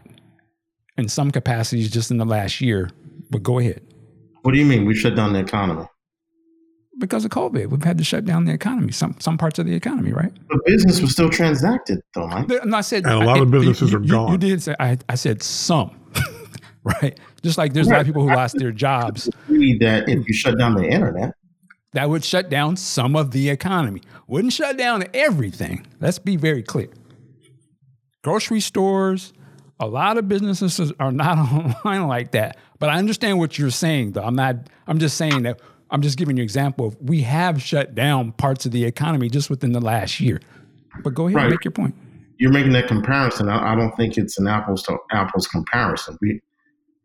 in 0.98 1.08
some 1.10 1.32
capacities 1.32 1.90
just 1.92 2.12
in 2.12 2.18
the 2.18 2.26
last 2.26 2.62
year 2.62 2.90
but 3.30 3.42
go 3.44 3.60
ahead 3.60 3.82
What 4.44 4.54
do 4.54 4.60
you 4.60 4.66
mean? 4.66 4.86
We 4.86 4.94
shut 4.96 5.16
down 5.16 5.34
the 5.34 5.40
economy. 5.40 5.86
because 7.00 7.26
of 7.26 7.32
COVID. 7.32 7.70
We've 7.70 7.84
had 7.84 7.98
to 7.98 8.04
shut 8.04 8.24
down 8.26 8.46
the 8.46 8.54
economy, 8.54 8.92
some 8.92 9.16
some 9.20 9.38
parts 9.38 9.58
of 9.60 9.66
the 9.66 9.74
economy, 9.74 10.12
right? 10.14 10.32
The 10.50 10.60
business 10.66 11.02
was 11.02 11.12
still 11.12 11.30
transacted, 11.30 12.00
though, 12.14 12.28
Mike. 12.28 12.52
I'm 12.62 12.70
not 12.70 12.86
saying 12.86 13.06
And 13.06 13.14
a 13.24 13.26
lot 13.26 13.40
of 13.42 13.50
businesses 13.50 13.92
you, 13.92 13.98
are 13.98 14.02
you- 14.02 14.06
You 14.08 14.12
gone. 14.12 14.40
did 14.40 14.62
say 14.62 14.76
I, 14.80 14.98
I 15.10 15.16
said 15.16 15.42
some, 15.42 15.90
right? 16.84 17.20
Just 17.42 17.58
like 17.58 17.74
there's 17.74 17.88
a 17.88 17.92
lot 17.92 18.02
of 18.02 18.06
people 18.06 18.22
who 18.28 18.34
lost 18.36 18.58
their 18.60 18.72
jobs. 18.72 19.28
Agree 19.48 19.78
that 19.80 20.08
if 20.10 20.28
you 20.28 20.34
shut 20.34 20.58
down 20.60 20.76
the 20.76 20.86
internet, 20.88 21.34
That 21.94 22.10
would 22.10 22.24
shut 22.24 22.50
down 22.50 22.76
some 22.76 23.16
of 23.16 23.32
the 23.32 23.50
economy. 23.50 24.02
Wouldn't 24.28 24.54
shut 24.54 24.78
down 24.78 25.06
everything. 25.14 25.86
Let's 26.00 26.20
be 26.20 26.36
very 26.36 26.64
clear. 26.64 26.90
Grocery 28.24 28.62
stores, 28.62 29.34
a 29.80 29.88
lot 29.88 30.18
of 30.18 30.28
businesses 30.28 30.92
are 31.00 31.12
not 31.12 31.38
online 31.86 32.08
like 32.08 32.32
that. 32.32 32.58
But 32.80 32.90
I 32.90 32.98
understand 32.98 33.40
what 33.40 33.58
you're 33.58 33.70
saying, 33.70 34.14
though. 34.14 34.24
I'm 34.24 34.36
not. 34.36 34.56
I'm 34.88 35.00
just 35.00 35.18
saying 35.18 35.44
that. 35.44 35.62
I'm 35.92 36.02
just 36.02 36.18
giving 36.18 36.38
you 36.38 36.42
an 36.42 36.46
example 36.46 36.88
of 36.88 36.98
we 37.00 37.22
have 37.22 37.62
shut 37.62 37.94
down 37.94 38.32
parts 38.32 38.66
of 38.66 38.72
the 38.72 38.84
economy 38.84 39.30
just 39.30 39.50
within 39.52 39.74
the 39.74 39.82
last 39.82 40.20
year. 40.20 40.42
But 41.04 41.14
go 41.14 41.28
ahead 41.28 41.40
and 41.40 41.50
make 41.52 41.64
your 41.64 41.72
point. 41.72 41.96
you're 42.40 42.52
making 42.52 42.74
that 42.74 42.88
comparison. 42.88 43.48
I, 43.48 43.74
I 43.74 43.76
don't 43.76 43.96
think 43.96 44.18
it's 44.18 44.40
an 44.40 44.48
apples 44.48 44.82
to 44.84 44.98
apples 45.12 45.48
comparison. 45.48 46.18
We, 46.22 46.40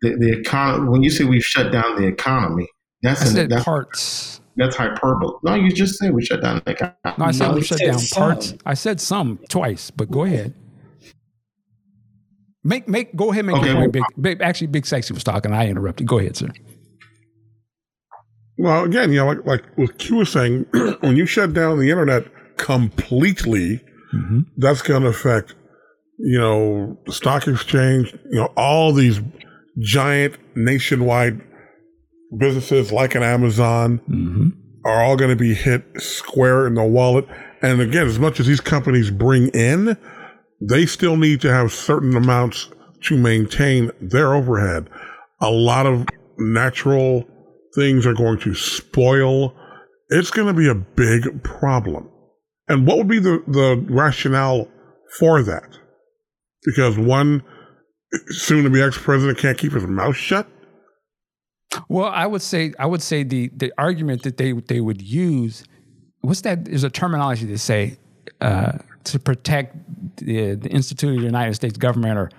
the, 0.01 0.17
the 0.17 0.39
economy. 0.39 0.89
When 0.89 1.03
you 1.03 1.11
say 1.11 1.25
we've 1.25 1.45
shut 1.45 1.71
down 1.71 1.97
the 2.01 2.07
economy, 2.07 2.67
that's 3.03 3.37
I 3.37 3.41
an, 3.41 3.49
that's, 3.49 3.65
parts. 3.65 4.41
That's 4.59 4.77
hyperbole. 4.77 5.35
No, 5.45 5.55
you 5.55 5.71
just 5.71 5.97
said 5.99 6.13
we 6.13 6.23
shut 6.25 6.43
down 6.43 6.61
the 6.65 6.73
economy. 6.73 6.97
No, 7.19 7.25
I 7.25 7.31
said 7.31 7.49
No, 7.49 7.55
we 7.55 7.63
shut 7.63 7.79
said 7.79 7.87
down 7.93 7.99
some. 7.99 8.23
parts. 8.23 8.55
I 8.67 8.75
said 8.75 9.01
some 9.01 9.39
twice, 9.49 9.91
but 9.91 10.11
go 10.11 10.25
ahead. 10.25 10.53
Make 12.65 12.89
make 12.89 13.15
go 13.17 13.31
ahead. 13.31 13.45
and 13.45 13.47
Make 13.49 13.57
Okay, 13.59 13.67
your 13.69 13.77
point. 13.77 13.93
Big, 13.93 14.03
well- 14.03 14.11
big. 14.21 14.41
Actually, 14.43 14.67
Big 14.67 14.85
Sexy 14.87 15.15
was 15.15 15.25
talking. 15.25 15.53
I 15.55 15.69
interrupted. 15.69 16.07
Go 16.07 16.19
ahead, 16.19 16.37
sir. 16.37 16.49
Well, 18.59 18.85
again, 18.85 19.13
you 19.13 19.19
know, 19.19 19.27
like 19.27 19.47
like 19.47 19.65
what 19.77 19.99
Q 19.99 20.17
was 20.17 20.33
saying, 20.33 20.67
when 21.01 21.17
you 21.17 21.27
shut 21.27 21.55
down 21.55 21.79
the 21.79 21.91
internet 21.91 22.25
completely, 22.57 23.81
Mm-hmm. 24.15 24.41
that's 24.57 24.81
going 24.81 25.03
to 25.03 25.09
affect, 25.11 25.55
you 26.19 26.39
know, 26.39 26.97
the 27.05 27.13
stock 27.13 27.47
exchange, 27.47 28.11
you 28.31 28.39
know, 28.41 28.47
all 28.57 28.95
these 28.95 29.21
giant 29.81 30.39
nationwide 30.57 31.39
businesses 32.37 32.93
like 32.93 33.15
an 33.15 33.23
Amazon 33.23 34.01
Mm-hmm. 34.09 34.49
are 34.85 35.03
all 35.03 35.17
going 35.17 35.31
to 35.31 35.37
be 35.37 35.55
hit 35.55 35.85
square 35.97 36.67
in 36.67 36.75
the 36.75 36.85
wallet. 36.85 37.27
And 37.63 37.81
again, 37.81 38.07
as 38.07 38.19
much 38.19 38.39
as 38.41 38.47
these 38.47 38.61
companies 38.61 39.11
bring 39.11 39.49
in, 39.49 39.97
they 40.61 40.87
still 40.87 41.17
need 41.17 41.41
to 41.43 41.53
have 41.53 41.73
certain 41.73 42.17
amounts 42.17 42.69
to 43.05 43.17
maintain 43.17 43.91
their 44.01 44.35
overhead. 44.35 44.89
A 45.41 45.51
lot 45.51 45.87
of 45.87 46.07
natural 46.39 47.25
things 47.75 48.07
are 48.07 48.15
going 48.15 48.39
to 48.41 48.55
spoil. 48.55 49.55
It's 50.09 50.31
going 50.31 50.49
to 50.49 50.55
be 50.55 50.69
a 50.69 50.75
big 50.75 51.43
problem. 51.45 52.09
And 52.69 52.87
what 52.87 52.99
would 52.99 53.09
be 53.09 53.19
the, 53.19 53.43
the 53.47 53.85
rationale 53.89 54.69
for 55.19 55.43
that? 55.43 55.79
Because 56.65 56.99
one 56.99 57.43
soon 58.29 58.65
to 58.65 58.71
be 58.71 58.83
ex 58.83 58.99
president 58.99 59.39
can't 59.39 59.59
keep 59.59 59.73
his 59.73 59.85
mouth 59.87 60.17
shut? 60.17 60.47
Well, 61.89 62.09
I 62.09 62.27
would 62.27 62.43
say 62.43 62.73
I 62.79 62.87
would 62.87 63.03
say 63.03 63.23
the 63.23 63.49
the 63.57 63.73
argument 63.79 64.23
that 64.23 64.37
they 64.37 64.53
they 64.53 64.81
would 64.81 65.03
use 65.03 65.65
what's 66.21 66.41
that 66.43 66.67
is 66.69 66.85
a 66.85 66.91
terminology 66.91 67.45
they 67.47 67.57
say 67.57 67.99
uh, 68.41 68.79
to 69.05 69.19
protect 69.19 69.77
the, 70.17 70.55
the 70.55 70.69
institute 70.71 71.11
of 71.11 71.17
the 71.21 71.25
United 71.27 71.55
States 71.55 71.77
government 71.77 72.19
or 72.19 72.31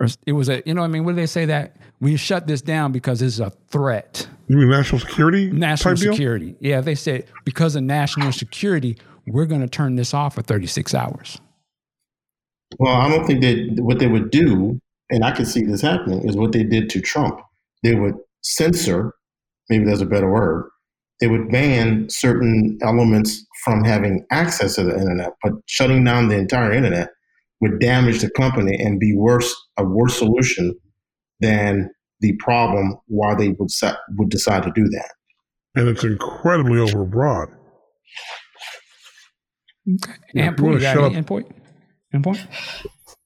or 0.00 0.08
it 0.26 0.32
was 0.32 0.48
a 0.48 0.62
you 0.66 0.74
know 0.74 0.80
what 0.82 0.88
I 0.88 0.90
mean 0.90 1.04
what 1.04 1.12
do 1.12 1.16
they 1.16 1.26
say 1.26 1.44
that 1.46 1.76
we 2.00 2.16
shut 2.16 2.46
this 2.46 2.62
down 2.62 2.92
because 2.92 3.22
it's 3.22 3.38
a 3.38 3.50
threat 3.68 4.28
You 4.48 4.56
mean 4.56 4.70
national 4.70 5.00
security? 5.00 5.50
national 5.50 5.94
type 5.94 6.02
deal? 6.02 6.12
security 6.12 6.56
yeah 6.60 6.80
they 6.80 6.94
said 6.96 7.26
because 7.44 7.76
of 7.76 7.84
national 7.84 8.32
security 8.32 8.96
we're 9.26 9.46
going 9.46 9.60
to 9.62 9.68
turn 9.68 9.94
this 9.96 10.12
off 10.12 10.34
for 10.34 10.42
36 10.42 10.94
hours 10.94 11.40
Well, 12.78 12.94
I 12.94 13.08
don't 13.08 13.24
think 13.26 13.40
that 13.42 13.82
what 13.82 13.98
they 14.00 14.08
would 14.08 14.30
do 14.30 14.80
and 15.10 15.24
I 15.24 15.30
can 15.30 15.46
see 15.46 15.62
this 15.64 15.80
happening, 15.82 16.26
is 16.28 16.36
what 16.36 16.52
they 16.52 16.62
did 16.64 16.88
to 16.90 17.00
Trump. 17.00 17.40
They 17.82 17.94
would 17.94 18.16
censor, 18.44 19.12
maybe 19.68 19.84
there's 19.84 20.00
a 20.00 20.06
better 20.06 20.30
word, 20.30 20.70
they 21.20 21.26
would 21.26 21.50
ban 21.50 22.06
certain 22.10 22.78
elements 22.82 23.44
from 23.64 23.84
having 23.84 24.24
access 24.30 24.76
to 24.76 24.84
the 24.84 24.96
internet, 24.96 25.32
but 25.42 25.52
shutting 25.66 26.04
down 26.04 26.28
the 26.28 26.36
entire 26.36 26.72
internet 26.72 27.08
would 27.60 27.80
damage 27.80 28.20
the 28.20 28.30
company 28.30 28.76
and 28.78 29.00
be 29.00 29.14
worse 29.16 29.54
a 29.78 29.84
worse 29.84 30.18
solution 30.18 30.74
than 31.40 31.90
the 32.20 32.36
problem 32.38 32.96
why 33.06 33.34
they 33.34 33.50
would 33.50 33.70
set, 33.70 33.96
would 34.16 34.28
decide 34.28 34.62
to 34.62 34.72
do 34.74 34.86
that. 34.88 35.10
And 35.74 35.88
it's 35.88 36.04
incredibly 36.04 36.78
overbroad. 36.78 37.52
Okay. 40.02 40.12
Yeah, 40.32 40.52
endpoint, 40.52 40.74
you 40.74 40.80
got 40.80 40.96
any 40.96 41.22
endpoint? 41.22 41.52
Endpoint? 42.14 42.46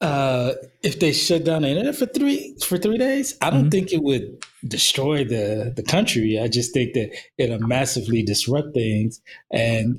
Uh, 0.00 0.52
if 0.82 1.00
they 1.00 1.12
shut 1.12 1.44
down 1.44 1.62
the 1.62 1.68
internet 1.68 1.96
for 1.96 2.06
three 2.06 2.56
for 2.64 2.78
three 2.78 2.98
days, 2.98 3.36
I 3.42 3.50
don't 3.50 3.62
mm-hmm. 3.62 3.70
think 3.70 3.92
it 3.92 4.02
would 4.02 4.44
destroy 4.66 5.24
the 5.24 5.72
the 5.74 5.82
country. 5.82 6.38
I 6.38 6.48
just 6.48 6.72
think 6.72 6.94
that 6.94 7.10
it'll 7.36 7.60
massively 7.60 8.22
disrupt 8.22 8.74
things, 8.74 9.20
and 9.52 9.98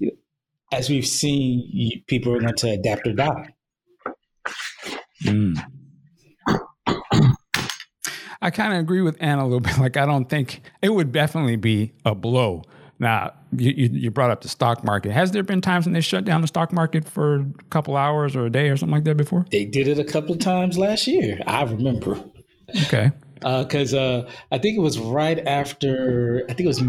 as 0.71 0.89
we've 0.89 1.07
seen, 1.07 2.03
people 2.07 2.33
are 2.33 2.39
going 2.39 2.55
to 2.55 2.71
adapt 2.71 3.07
or 3.07 3.13
die. 3.13 3.53
Mm. 5.23 5.57
I 8.41 8.51
kind 8.51 8.73
of 8.73 8.79
agree 8.79 9.01
with 9.01 9.17
Anna 9.19 9.43
a 9.43 9.45
little 9.45 9.59
bit. 9.59 9.77
Like, 9.77 9.97
I 9.97 10.05
don't 10.05 10.29
think 10.29 10.61
it 10.81 10.89
would 10.89 11.11
definitely 11.11 11.57
be 11.57 11.91
a 12.05 12.15
blow. 12.15 12.63
Now, 12.97 13.33
you, 13.51 13.71
you 13.71 14.11
brought 14.11 14.29
up 14.29 14.41
the 14.41 14.49
stock 14.49 14.83
market. 14.83 15.11
Has 15.11 15.31
there 15.31 15.43
been 15.43 15.61
times 15.61 15.85
when 15.85 15.93
they 15.93 16.01
shut 16.01 16.25
down 16.25 16.41
the 16.41 16.47
stock 16.47 16.71
market 16.71 17.07
for 17.07 17.35
a 17.35 17.45
couple 17.69 17.95
hours 17.95 18.35
or 18.35 18.45
a 18.45 18.49
day 18.49 18.69
or 18.69 18.77
something 18.77 18.95
like 18.95 19.05
that 19.05 19.17
before? 19.17 19.45
They 19.51 19.65
did 19.65 19.87
it 19.87 19.99
a 19.99 20.03
couple 20.03 20.33
of 20.33 20.39
times 20.39 20.77
last 20.77 21.07
year. 21.07 21.39
I 21.47 21.63
remember. 21.63 22.21
Okay. 22.83 23.11
Because 23.39 23.93
uh, 23.93 24.25
uh, 24.27 24.31
I 24.51 24.57
think 24.57 24.77
it 24.77 24.81
was 24.81 24.99
right 24.99 25.39
after, 25.47 26.43
I 26.49 26.53
think 26.53 26.65
it 26.65 26.67
was 26.67 26.83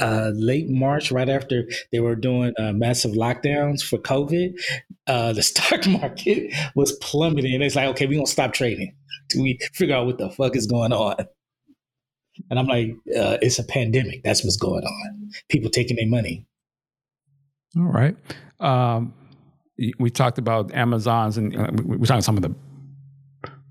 uh, 0.00 0.30
late 0.34 0.68
March, 0.68 1.10
right 1.10 1.28
after 1.28 1.68
they 1.90 2.00
were 2.00 2.14
doing 2.14 2.52
uh, 2.58 2.72
massive 2.72 3.12
lockdowns 3.12 3.82
for 3.82 3.98
COVID. 3.98 4.52
Uh, 5.06 5.32
the 5.32 5.42
stock 5.42 5.86
market 5.86 6.52
was 6.74 6.92
plummeting. 6.98 7.60
It's 7.62 7.74
like, 7.74 7.88
okay, 7.88 8.06
we're 8.06 8.14
going 8.14 8.26
to 8.26 8.32
stop 8.32 8.52
trading 8.52 8.94
till 9.30 9.42
we 9.42 9.58
figure 9.74 9.96
out 9.96 10.06
what 10.06 10.18
the 10.18 10.30
fuck 10.30 10.56
is 10.56 10.66
going 10.66 10.92
on. 10.92 11.16
And 12.50 12.58
I'm 12.58 12.66
like, 12.66 12.90
uh, 13.16 13.38
it's 13.42 13.58
a 13.58 13.64
pandemic. 13.64 14.22
That's 14.22 14.44
what's 14.44 14.56
going 14.56 14.84
on. 14.84 15.30
People 15.48 15.70
taking 15.70 15.96
their 15.96 16.06
money. 16.06 16.46
All 17.76 17.82
right. 17.82 18.16
Um, 18.60 19.12
we 19.98 20.10
talked 20.10 20.38
about 20.38 20.72
Amazon's, 20.72 21.36
and 21.36 21.52
we, 21.80 21.96
we 21.96 22.06
talked 22.06 22.10
about 22.10 22.24
some 22.24 22.36
of 22.36 22.42
the 22.42 22.54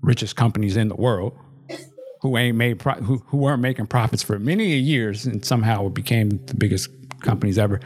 richest 0.02 0.36
companies 0.36 0.76
in 0.76 0.88
the 0.88 0.94
world 0.94 1.34
who 2.20 2.36
ain't 2.36 2.56
made 2.56 2.78
pro- 2.78 2.94
who, 2.94 3.18
who 3.26 3.36
weren't 3.36 3.62
making 3.62 3.86
profits 3.86 4.22
for 4.22 4.38
many 4.38 4.76
years, 4.76 5.26
and 5.26 5.44
somehow 5.44 5.86
it 5.86 5.94
became 5.94 6.30
the 6.46 6.54
biggest 6.54 6.90
companies 7.22 7.58
ever. 7.58 7.80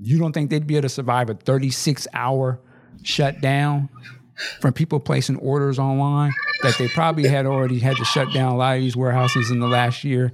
You 0.00 0.18
don't 0.18 0.32
think 0.32 0.50
they'd 0.50 0.66
be 0.66 0.76
able 0.76 0.82
to 0.82 0.88
survive 0.88 1.30
a 1.30 1.34
36 1.34 2.06
hour 2.12 2.60
shutdown 3.02 3.88
from 4.60 4.72
people 4.72 5.00
placing 5.00 5.36
orders 5.36 5.78
online 5.78 6.32
that 6.62 6.76
they 6.78 6.88
probably 6.88 7.28
had 7.28 7.46
already 7.46 7.78
had 7.78 7.96
to 7.96 8.04
shut 8.04 8.32
down 8.32 8.52
a 8.52 8.56
lot 8.56 8.76
of 8.76 8.82
these 8.82 8.96
warehouses 8.96 9.50
in 9.50 9.58
the 9.58 9.66
last 9.66 10.04
year 10.04 10.32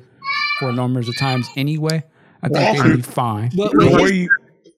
for 0.59 0.73
numbers 0.73 1.09
of 1.09 1.17
times 1.17 1.49
anyway. 1.57 2.03
I 2.43 2.49
think 2.49 2.83
they'd 2.83 2.97
be 2.97 3.03
fine. 3.03 3.51
But, 3.57 3.73
but 3.73 4.13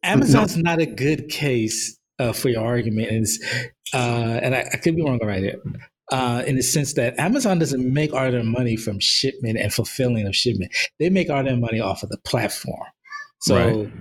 Amazon's 0.02 0.56
not 0.56 0.78
a 0.78 0.86
good 0.86 1.28
case 1.28 1.98
uh, 2.18 2.32
for 2.32 2.48
your 2.48 2.64
argument, 2.64 3.10
and, 3.10 3.26
uh, 3.92 4.40
and 4.42 4.54
I, 4.54 4.60
I, 4.72 4.76
could 4.76 4.96
be 4.96 5.02
wrong 5.02 5.18
right 5.22 5.42
here. 5.42 5.60
Uh, 6.12 6.44
in 6.46 6.54
the 6.54 6.62
sense 6.62 6.92
that 6.94 7.18
Amazon 7.18 7.58
doesn't 7.58 7.92
make 7.92 8.12
all 8.12 8.30
their 8.30 8.44
money 8.44 8.76
from 8.76 9.00
shipment 9.00 9.58
and 9.58 9.74
fulfilling 9.74 10.24
of 10.24 10.36
shipment. 10.36 10.72
They 11.00 11.10
make 11.10 11.30
all 11.30 11.42
their 11.42 11.56
money 11.56 11.80
off 11.80 12.04
of 12.04 12.10
the 12.10 12.18
platform. 12.18 12.86
So 13.40 13.56
right. 13.56 13.92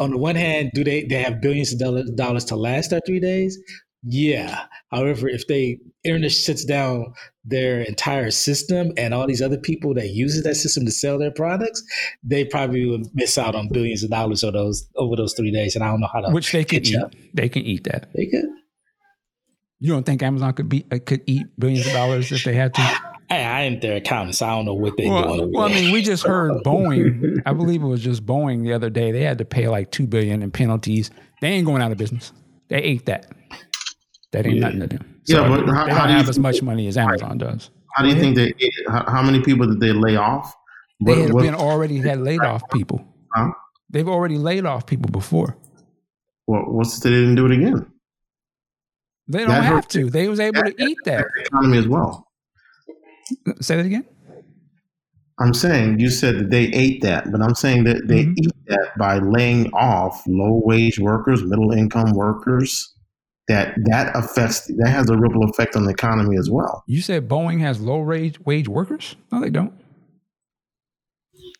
on 0.00 0.10
the 0.10 0.18
one 0.18 0.34
hand, 0.34 0.72
do 0.74 0.82
they 0.82 1.04
they 1.04 1.22
have 1.22 1.40
billions 1.40 1.72
of 1.72 1.78
dollars, 2.16 2.44
to 2.46 2.56
last 2.56 2.90
that 2.90 3.04
three 3.06 3.20
days? 3.20 3.56
Yeah. 4.04 4.64
However, 4.90 5.28
if 5.28 5.46
they 5.46 5.78
internet 6.02 6.32
shuts 6.32 6.64
down 6.64 7.14
their 7.44 7.82
entire 7.82 8.32
system 8.32 8.90
and 8.96 9.14
all 9.14 9.28
these 9.28 9.40
other 9.40 9.58
people 9.58 9.94
that 9.94 10.08
uses 10.08 10.42
that 10.42 10.56
system 10.56 10.84
to 10.84 10.90
sell 10.90 11.18
their 11.18 11.30
products, 11.30 11.80
they 12.24 12.44
probably 12.44 12.86
would 12.86 13.06
miss 13.14 13.38
out 13.38 13.54
on 13.54 13.68
billions 13.68 14.02
of 14.02 14.10
dollars 14.10 14.42
of 14.42 14.54
those 14.54 14.88
over 14.96 15.14
those 15.14 15.34
three 15.34 15.52
days. 15.52 15.76
And 15.76 15.84
I 15.84 15.88
don't 15.88 16.00
know 16.00 16.08
how 16.12 16.22
to 16.22 16.30
which 16.30 16.50
they 16.50 16.64
can 16.64 16.84
eat. 16.84 16.96
Up. 16.96 17.14
They 17.34 17.48
can 17.48 17.62
eat 17.62 17.84
that. 17.84 18.12
They 18.14 18.26
could. 18.26 18.48
You 19.82 19.92
don't 19.92 20.06
think 20.06 20.22
Amazon 20.22 20.52
could 20.52 20.68
be 20.68 20.86
uh, 20.92 21.00
could 21.04 21.22
eat 21.26 21.44
billions 21.58 21.84
of 21.88 21.92
dollars 21.92 22.30
if 22.30 22.44
they 22.44 22.54
had 22.54 22.72
to? 22.74 22.80
Hey, 23.28 23.44
I 23.44 23.62
ain't 23.62 23.82
their 23.82 23.96
accountant, 23.96 24.36
so 24.36 24.46
I 24.46 24.50
don't 24.50 24.64
know 24.64 24.74
what 24.74 24.96
they're 24.96 25.10
well, 25.10 25.38
doing. 25.38 25.52
Well, 25.52 25.66
I 25.66 25.70
mean, 25.70 25.92
we 25.92 26.02
just 26.02 26.22
heard 26.22 26.52
Boeing. 26.64 27.42
I 27.46 27.52
believe 27.52 27.82
it 27.82 27.86
was 27.86 28.00
just 28.00 28.24
Boeing 28.24 28.62
the 28.62 28.74
other 28.74 28.90
day. 28.90 29.10
They 29.10 29.22
had 29.22 29.38
to 29.38 29.44
pay 29.44 29.66
like 29.66 29.90
two 29.90 30.06
billion 30.06 30.40
in 30.40 30.52
penalties. 30.52 31.10
They 31.40 31.48
ain't 31.48 31.66
going 31.66 31.82
out 31.82 31.90
of 31.90 31.98
business. 31.98 32.32
They 32.68 32.76
ate 32.76 33.06
that. 33.06 33.26
That 34.30 34.46
ain't 34.46 34.56
yeah. 34.56 34.60
nothing 34.60 34.80
to 34.80 34.86
them. 34.86 35.20
So 35.24 35.42
yeah, 35.42 35.48
but 35.48 35.68
how, 35.68 35.86
they 35.86 35.90
don't 35.90 36.08
have 36.10 36.28
as 36.28 36.38
much 36.38 36.62
money 36.62 36.86
as 36.86 36.96
Amazon 36.96 37.38
does. 37.38 37.70
How 37.94 38.04
do 38.04 38.08
you 38.08 38.14
think 38.14 38.36
they? 38.36 38.54
How, 38.86 39.04
how 39.10 39.22
many 39.22 39.40
people 39.40 39.66
did 39.66 39.80
they 39.80 39.92
lay 39.92 40.14
off? 40.14 40.54
They 41.04 41.22
had 41.22 41.32
what, 41.32 41.42
been 41.42 41.56
already 41.56 41.98
had 41.98 42.20
laid 42.20 42.42
off 42.42 42.62
people. 42.70 43.04
Huh? 43.34 43.50
They've 43.90 44.08
already 44.08 44.38
laid 44.38 44.64
off 44.64 44.86
people 44.86 45.10
before. 45.10 45.56
Well, 46.46 46.66
what's 46.68 47.00
they 47.00 47.10
didn't 47.10 47.34
do 47.34 47.46
it 47.46 47.52
again? 47.52 47.91
They 49.32 49.40
don't 49.40 49.48
that 49.48 49.64
have 49.64 49.88
to. 49.88 50.10
They 50.10 50.28
was 50.28 50.40
able 50.40 50.62
that, 50.62 50.76
to 50.76 50.84
eat 50.84 50.98
that 51.06 51.26
economy 51.38 51.78
as 51.78 51.88
well. 51.88 52.28
Say 53.60 53.76
that 53.76 53.86
again. 53.86 54.04
I'm 55.40 55.54
saying 55.54 55.98
you 55.98 56.10
said 56.10 56.38
that 56.38 56.50
they 56.50 56.64
ate 56.66 57.02
that, 57.02 57.32
but 57.32 57.40
I'm 57.40 57.54
saying 57.54 57.84
that 57.84 58.06
they 58.06 58.24
mm-hmm. 58.24 58.34
eat 58.36 58.52
that 58.66 58.90
by 58.98 59.18
laying 59.18 59.72
off 59.72 60.22
low 60.26 60.60
wage 60.64 60.98
workers, 60.98 61.42
middle 61.42 61.72
income 61.72 62.12
workers, 62.12 62.94
that 63.48 63.74
that 63.86 64.14
affects 64.14 64.66
that 64.66 64.88
has 64.88 65.08
a 65.08 65.16
ripple 65.16 65.44
effect 65.44 65.74
on 65.76 65.84
the 65.84 65.90
economy 65.90 66.36
as 66.36 66.50
well. 66.50 66.84
You 66.86 67.00
said 67.00 67.28
Boeing 67.28 67.60
has 67.60 67.80
low 67.80 68.00
wage 68.02 68.38
wage 68.40 68.68
workers? 68.68 69.16
No, 69.32 69.40
they 69.40 69.50
don't. 69.50 69.72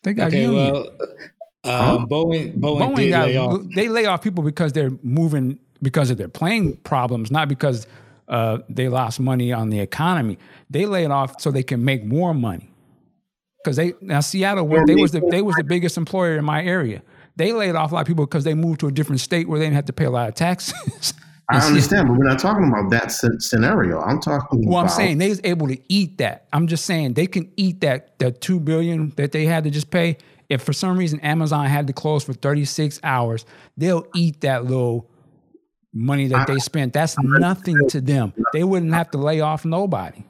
They 0.03 0.13
got 0.13 0.27
okay, 0.27 0.43
union. 0.43 0.73
well, 0.73 0.87
um, 1.65 1.99
huh? 1.99 2.05
Boeing 2.05 2.59
Boeing, 2.59 2.95
Boeing 2.95 3.09
got, 3.09 3.27
lay 3.27 3.37
off. 3.37 3.61
they 3.75 3.89
lay 3.89 4.05
off 4.05 4.21
people 4.21 4.43
because 4.43 4.73
they're 4.73 4.91
moving 5.01 5.57
because 5.83 6.09
of 6.09 6.17
their 6.17 6.29
playing 6.29 6.77
problems, 6.77 7.29
not 7.29 7.47
because 7.47 7.85
uh, 8.27 8.59
they 8.69 8.89
lost 8.89 9.19
money 9.19 9.53
on 9.53 9.69
the 9.69 9.79
economy. 9.79 10.39
They 10.69 10.85
laid 10.85 11.11
off 11.11 11.39
so 11.39 11.51
they 11.51 11.63
can 11.63 11.85
make 11.85 12.03
more 12.03 12.33
money. 12.33 12.71
Because 13.63 13.77
they 13.77 13.93
now 14.01 14.19
Seattle, 14.19 14.67
they 14.85 14.95
was 14.95 15.11
the 15.11 15.21
they 15.29 15.41
was 15.41 15.55
the 15.55 15.63
biggest 15.63 15.97
employer 15.97 16.37
in 16.37 16.43
my 16.43 16.63
area. 16.63 17.01
They 17.35 17.53
laid 17.53 17.75
off 17.75 17.91
a 17.91 17.95
lot 17.95 18.01
of 18.01 18.07
people 18.07 18.25
because 18.25 18.43
they 18.43 18.53
moved 18.53 18.81
to 18.81 18.87
a 18.87 18.91
different 18.91 19.21
state 19.21 19.47
where 19.47 19.57
they 19.57 19.65
didn't 19.65 19.75
have 19.75 19.85
to 19.85 19.93
pay 19.93 20.05
a 20.05 20.11
lot 20.11 20.27
of 20.27 20.35
taxes. 20.35 21.13
I 21.49 21.65
understand, 21.65 22.07
but 22.07 22.17
we're 22.17 22.27
not 22.27 22.39
talking 22.39 22.67
about 22.67 22.89
that 22.91 23.11
scenario. 23.41 23.99
I'm 24.01 24.19
talking. 24.21 24.67
Well, 24.67 24.77
I'm 24.77 24.89
saying 24.89 25.17
they 25.17 25.29
was 25.29 25.41
able 25.43 25.67
to 25.67 25.77
eat 25.89 26.17
that. 26.19 26.47
I'm 26.53 26.67
just 26.67 26.85
saying 26.85 27.13
they 27.13 27.27
can 27.27 27.51
eat 27.57 27.81
that 27.81 28.17
the 28.19 28.31
two 28.31 28.59
billion 28.59 29.09
that 29.17 29.33
they 29.33 29.45
had 29.45 29.63
to 29.65 29.69
just 29.69 29.91
pay. 29.91 30.17
If 30.49 30.61
for 30.61 30.73
some 30.73 30.97
reason 30.97 31.19
Amazon 31.21 31.65
had 31.67 31.87
to 31.87 31.93
close 31.93 32.23
for 32.23 32.33
36 32.33 32.99
hours, 33.03 33.45
they'll 33.77 34.05
eat 34.13 34.41
that 34.41 34.65
little 34.65 35.09
money 35.93 36.27
that 36.27 36.49
I, 36.49 36.53
they 36.53 36.59
spent. 36.59 36.93
That's 36.93 37.15
nothing 37.19 37.87
to 37.89 38.01
them. 38.01 38.33
They 38.51 38.63
wouldn't 38.63 38.93
have 38.93 39.11
to 39.11 39.17
lay 39.17 39.41
off 39.41 39.65
nobody. 39.65 40.23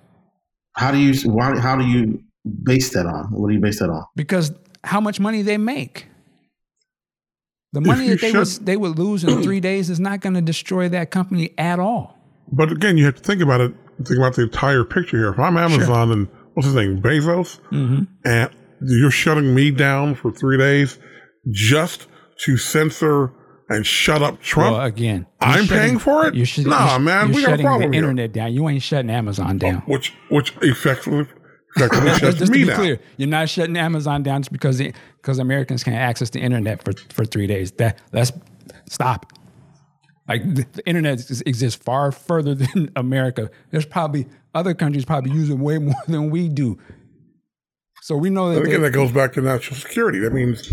How 0.75 0.91
do 0.91 0.97
you 0.97 1.13
why, 1.29 1.59
how 1.59 1.75
do 1.75 1.85
you 1.85 2.21
base 2.63 2.93
that 2.93 3.05
on? 3.05 3.25
What 3.31 3.49
do 3.49 3.53
you 3.53 3.59
base 3.59 3.79
that 3.79 3.89
on? 3.89 4.05
Because 4.15 4.51
how 4.83 4.99
much 4.99 5.19
money 5.19 5.41
they 5.41 5.57
make. 5.57 6.07
The 7.71 7.81
money 7.81 8.09
that 8.09 8.21
they 8.21 8.31
would 8.31 8.47
they 8.47 8.77
would 8.77 8.99
lose 8.99 9.23
in 9.23 9.41
three 9.41 9.59
days 9.71 9.89
is 9.89 9.99
not 9.99 10.21
going 10.21 10.35
to 10.35 10.41
destroy 10.41 10.89
that 10.89 11.09
company 11.09 11.53
at 11.57 11.79
all. 11.79 12.19
But 12.51 12.71
again, 12.71 12.97
you 12.97 13.05
have 13.05 13.15
to 13.15 13.21
think 13.21 13.41
about 13.41 13.61
it. 13.61 13.73
Think 14.03 14.17
about 14.17 14.35
the 14.35 14.43
entire 14.43 14.83
picture 14.83 15.17
here. 15.17 15.29
If 15.29 15.39
I'm 15.39 15.57
Amazon 15.57 16.07
sure. 16.07 16.13
and 16.13 16.27
what's 16.53 16.67
his 16.67 16.75
name, 16.75 17.01
Bezos, 17.01 17.59
mm-hmm. 17.71 18.03
and 18.25 18.49
you're 18.81 19.11
shutting 19.11 19.55
me 19.55 19.71
down 19.71 20.13
for 20.13 20.31
three 20.31 20.57
days 20.57 20.99
just 21.51 22.07
to 22.39 22.57
censor 22.57 23.31
and 23.73 23.85
shut 23.85 24.21
up 24.21 24.41
Trump. 24.41 24.77
Well, 24.77 24.85
again, 24.85 25.25
I'm 25.41 25.67
paying 25.67 25.99
for 25.99 26.27
it. 26.27 26.35
You're 26.35 26.67
nah, 26.67 26.97
man, 26.97 27.27
you're 27.27 27.35
we 27.35 27.41
shutting 27.41 27.65
got 27.65 27.75
a 27.75 27.79
the 27.79 27.83
here. 27.85 27.93
internet 27.93 28.31
down. 28.33 28.53
You 28.53 28.69
ain't 28.69 28.83
shutting 28.83 29.09
Amazon 29.09 29.57
down. 29.57 29.77
which 29.87 30.13
which 30.29 30.53
effectively 30.61 31.27
effectively 31.75 32.09
shuts 32.17 32.37
just 32.39 32.51
me 32.51 32.59
to 32.59 32.65
be 32.65 32.69
down. 32.69 32.75
Clear, 32.77 32.99
you're 33.17 33.29
not 33.29 33.49
shutting 33.49 33.77
Amazon 33.77 34.23
down 34.23 34.41
just 34.41 34.51
because 34.51 34.81
because 35.17 35.39
Americans 35.39 35.83
can't 35.83 35.97
access 35.97 36.29
the 36.29 36.39
internet 36.39 36.83
for, 36.83 36.93
for 37.09 37.25
three 37.25 37.47
days. 37.47 37.71
That 37.73 37.99
let's 38.11 38.31
stop. 38.89 39.31
Like 40.27 40.43
the, 40.55 40.65
the 40.71 40.87
internet 40.87 41.19
exists 41.45 41.81
far 41.83 42.11
further 42.11 42.55
than 42.55 42.91
America. 42.95 43.49
There's 43.71 43.85
probably 43.85 44.27
other 44.53 44.73
countries 44.73 45.05
probably 45.05 45.31
using 45.31 45.59
way 45.59 45.77
more 45.79 46.01
than 46.07 46.29
we 46.29 46.49
do. 46.49 46.77
So 48.01 48.17
we 48.17 48.29
know 48.29 48.53
that. 48.53 48.63
again, 48.63 48.81
that 48.81 48.91
goes 48.91 49.11
back 49.13 49.33
to 49.33 49.41
national 49.41 49.79
security. 49.79 50.19
That 50.19 50.33
means 50.33 50.69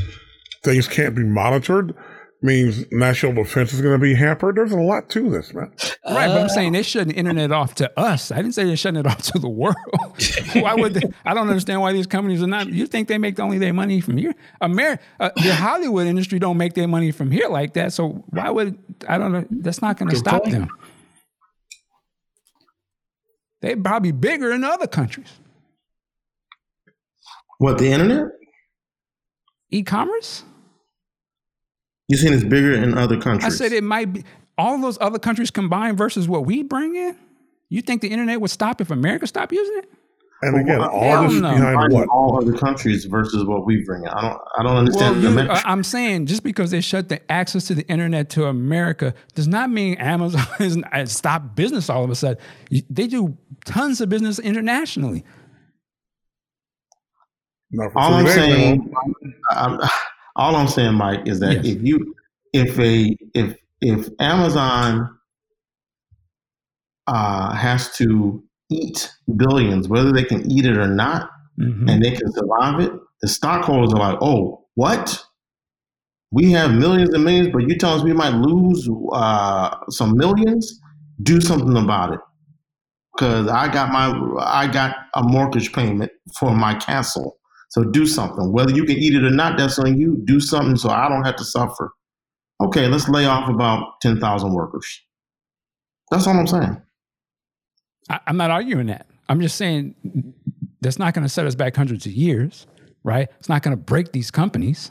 things 0.64 0.88
can't 0.88 1.14
be 1.14 1.22
monitored. 1.22 1.94
Means 2.42 2.84
national 2.90 3.32
defense 3.34 3.72
is 3.72 3.80
going 3.80 3.92
to 3.92 4.02
be 4.02 4.14
hampered. 4.14 4.56
There's 4.56 4.72
a 4.72 4.80
lot 4.80 5.10
to 5.10 5.28
this, 5.30 5.52
man. 5.52 5.72
Right, 6.06 6.28
but 6.28 6.40
I'm 6.40 6.48
saying 6.48 6.72
they 6.72 6.82
shutting 6.82 7.08
the 7.08 7.14
internet 7.14 7.52
off 7.52 7.74
to 7.76 8.00
us. 8.00 8.32
I 8.32 8.36
didn't 8.36 8.52
say 8.52 8.64
they're 8.64 8.76
shutting 8.76 9.00
it 9.00 9.06
off 9.06 9.22
to 9.22 9.38
the 9.38 9.48
world. 9.48 9.76
why 10.54 10.74
would 10.74 10.94
they? 10.94 11.02
I 11.24 11.34
don't 11.34 11.48
understand 11.48 11.80
why 11.80 11.92
these 11.92 12.06
companies 12.06 12.42
are 12.42 12.46
not. 12.46 12.68
You 12.68 12.86
think 12.86 13.08
they 13.08 13.18
make 13.18 13.38
only 13.38 13.58
their 13.58 13.74
money 13.74 14.00
from 14.00 14.16
here? 14.16 14.34
America, 14.60 15.02
uh, 15.18 15.30
the 15.36 15.54
Hollywood 15.54 16.06
industry 16.06 16.38
don't 16.38 16.56
make 16.56 16.74
their 16.74 16.88
money 16.88 17.10
from 17.10 17.30
here 17.30 17.48
like 17.48 17.74
that. 17.74 17.92
So 17.92 18.24
why 18.30 18.50
would 18.50 18.78
I 19.08 19.18
don't 19.18 19.32
know? 19.32 19.44
That's 19.50 19.82
not 19.82 19.98
going 19.98 20.10
to 20.10 20.16
stop 20.16 20.42
point. 20.42 20.52
them. 20.52 20.68
They're 23.60 23.76
probably 23.76 24.12
bigger 24.12 24.52
in 24.52 24.64
other 24.64 24.86
countries. 24.86 25.28
What 27.58 27.76
the 27.76 27.92
internet? 27.92 28.28
E-commerce. 29.70 30.44
You 32.10 32.16
saying 32.16 32.34
it's 32.34 32.42
bigger 32.42 32.74
in 32.74 32.98
other 32.98 33.16
countries. 33.20 33.44
I 33.54 33.56
said 33.56 33.70
it 33.72 33.84
might 33.84 34.12
be 34.12 34.24
all 34.58 34.80
those 34.80 34.98
other 35.00 35.20
countries 35.20 35.52
combined 35.52 35.96
versus 35.96 36.26
what 36.26 36.44
we 36.44 36.64
bring 36.64 36.96
in. 36.96 37.16
You 37.68 37.82
think 37.82 38.02
the 38.02 38.08
internet 38.08 38.40
would 38.40 38.50
stop 38.50 38.80
if 38.80 38.90
America 38.90 39.28
stopped 39.28 39.52
using 39.52 39.78
it? 39.78 39.92
And 40.42 40.60
again, 40.60 40.80
Well, 40.80 40.88
all 40.90 41.02
hell 41.02 41.28
this 41.28 41.40
no. 41.40 41.52
behind 41.52 41.92
what? 41.92 42.08
all 42.08 42.36
other 42.42 42.52
countries 42.58 43.04
versus 43.04 43.44
what 43.44 43.64
we 43.64 43.84
bring 43.84 44.02
in. 44.02 44.08
I 44.08 44.22
don't. 44.22 44.40
I 44.58 44.62
don't 44.64 44.72
Well, 44.72 44.76
understand 44.78 45.22
the 45.22 45.30
you, 45.30 45.38
uh, 45.50 45.60
I'm 45.64 45.84
saying 45.84 46.26
just 46.26 46.42
because 46.42 46.72
they 46.72 46.80
shut 46.80 47.08
the 47.08 47.30
access 47.30 47.66
to 47.66 47.76
the 47.76 47.86
internet 47.86 48.28
to 48.30 48.46
America 48.46 49.14
does 49.36 49.46
not 49.46 49.70
mean 49.70 49.94
Amazon 49.98 50.40
has 50.58 50.78
uh, 50.92 51.06
stopped 51.06 51.54
business 51.54 51.88
all 51.88 52.02
of 52.02 52.10
a 52.10 52.16
sudden. 52.16 52.38
They 52.90 53.06
do 53.06 53.38
tons 53.64 54.00
of 54.00 54.08
business 54.08 54.40
internationally. 54.40 55.24
Not 57.70 57.92
all 57.94 58.14
I'm 58.14 58.26
saying. 58.26 58.92
I'm, 59.48 59.78
all 60.40 60.56
I'm 60.56 60.68
saying, 60.68 60.94
Mike, 60.94 61.26
is 61.26 61.40
that 61.40 61.56
Yes. 61.64 61.66
if 61.76 61.82
you, 61.82 62.14
if 62.52 62.78
a, 62.78 63.16
if 63.34 63.56
if 63.82 64.08
Amazon 64.18 65.16
uh, 67.06 67.54
has 67.54 67.90
to 67.96 68.42
eat 68.70 69.10
billions, 69.36 69.88
whether 69.88 70.12
they 70.12 70.24
can 70.24 70.50
eat 70.50 70.64
it 70.64 70.78
or 70.78 70.86
not, 70.86 71.28
Mhm. 71.58 71.90
and 71.90 72.02
they 72.02 72.10
can 72.12 72.32
survive 72.32 72.80
it, 72.80 72.92
the 73.22 73.28
stockholders 73.28 73.92
are 73.92 73.98
like, 74.12 74.18
"Oh, 74.22 74.64
what? 74.74 75.24
We 76.32 76.52
have 76.52 76.72
millions 76.74 77.12
and 77.12 77.24
millions, 77.24 77.48
but 77.52 77.68
you 77.68 77.76
tell 77.76 77.94
us 77.94 78.02
we 78.02 78.12
might 78.12 78.34
lose 78.34 78.88
uh, 79.12 79.70
some 79.90 80.16
millions. 80.16 80.80
Do 81.22 81.40
something 81.40 81.76
about 81.76 82.14
it." 82.14 82.20
Because 83.14 83.48
I 83.48 83.68
got 83.72 83.90
my, 83.92 84.06
I 84.40 84.66
got 84.68 84.94
a 85.14 85.22
mortgage 85.22 85.72
payment 85.72 86.12
for 86.38 86.54
my 86.54 86.74
castle. 86.74 87.36
So 87.70 87.84
do 87.84 88.04
something. 88.04 88.52
Whether 88.52 88.72
you 88.72 88.84
can 88.84 88.96
eat 88.96 89.14
it 89.14 89.24
or 89.24 89.30
not, 89.30 89.56
that's 89.56 89.78
on 89.78 89.98
you. 89.98 90.20
Do 90.24 90.40
something 90.40 90.76
so 90.76 90.90
I 90.90 91.08
don't 91.08 91.24
have 91.24 91.36
to 91.36 91.44
suffer. 91.44 91.92
Okay, 92.60 92.88
let's 92.88 93.08
lay 93.08 93.26
off 93.26 93.48
about 93.48 94.00
ten 94.02 94.20
thousand 94.20 94.52
workers. 94.52 95.00
That's 96.10 96.26
all 96.26 96.36
I'm 96.36 96.46
saying. 96.46 96.82
I, 98.08 98.20
I'm 98.26 98.36
not 98.36 98.50
arguing 98.50 98.86
that. 98.86 99.06
I'm 99.28 99.40
just 99.40 99.56
saying 99.56 99.94
that's 100.80 100.98
not 100.98 101.14
going 101.14 101.24
to 101.24 101.28
set 101.28 101.46
us 101.46 101.54
back 101.54 101.76
hundreds 101.76 102.06
of 102.06 102.12
years, 102.12 102.66
right? 103.04 103.28
It's 103.38 103.48
not 103.48 103.62
going 103.62 103.76
to 103.76 103.82
break 103.82 104.12
these 104.12 104.30
companies. 104.30 104.90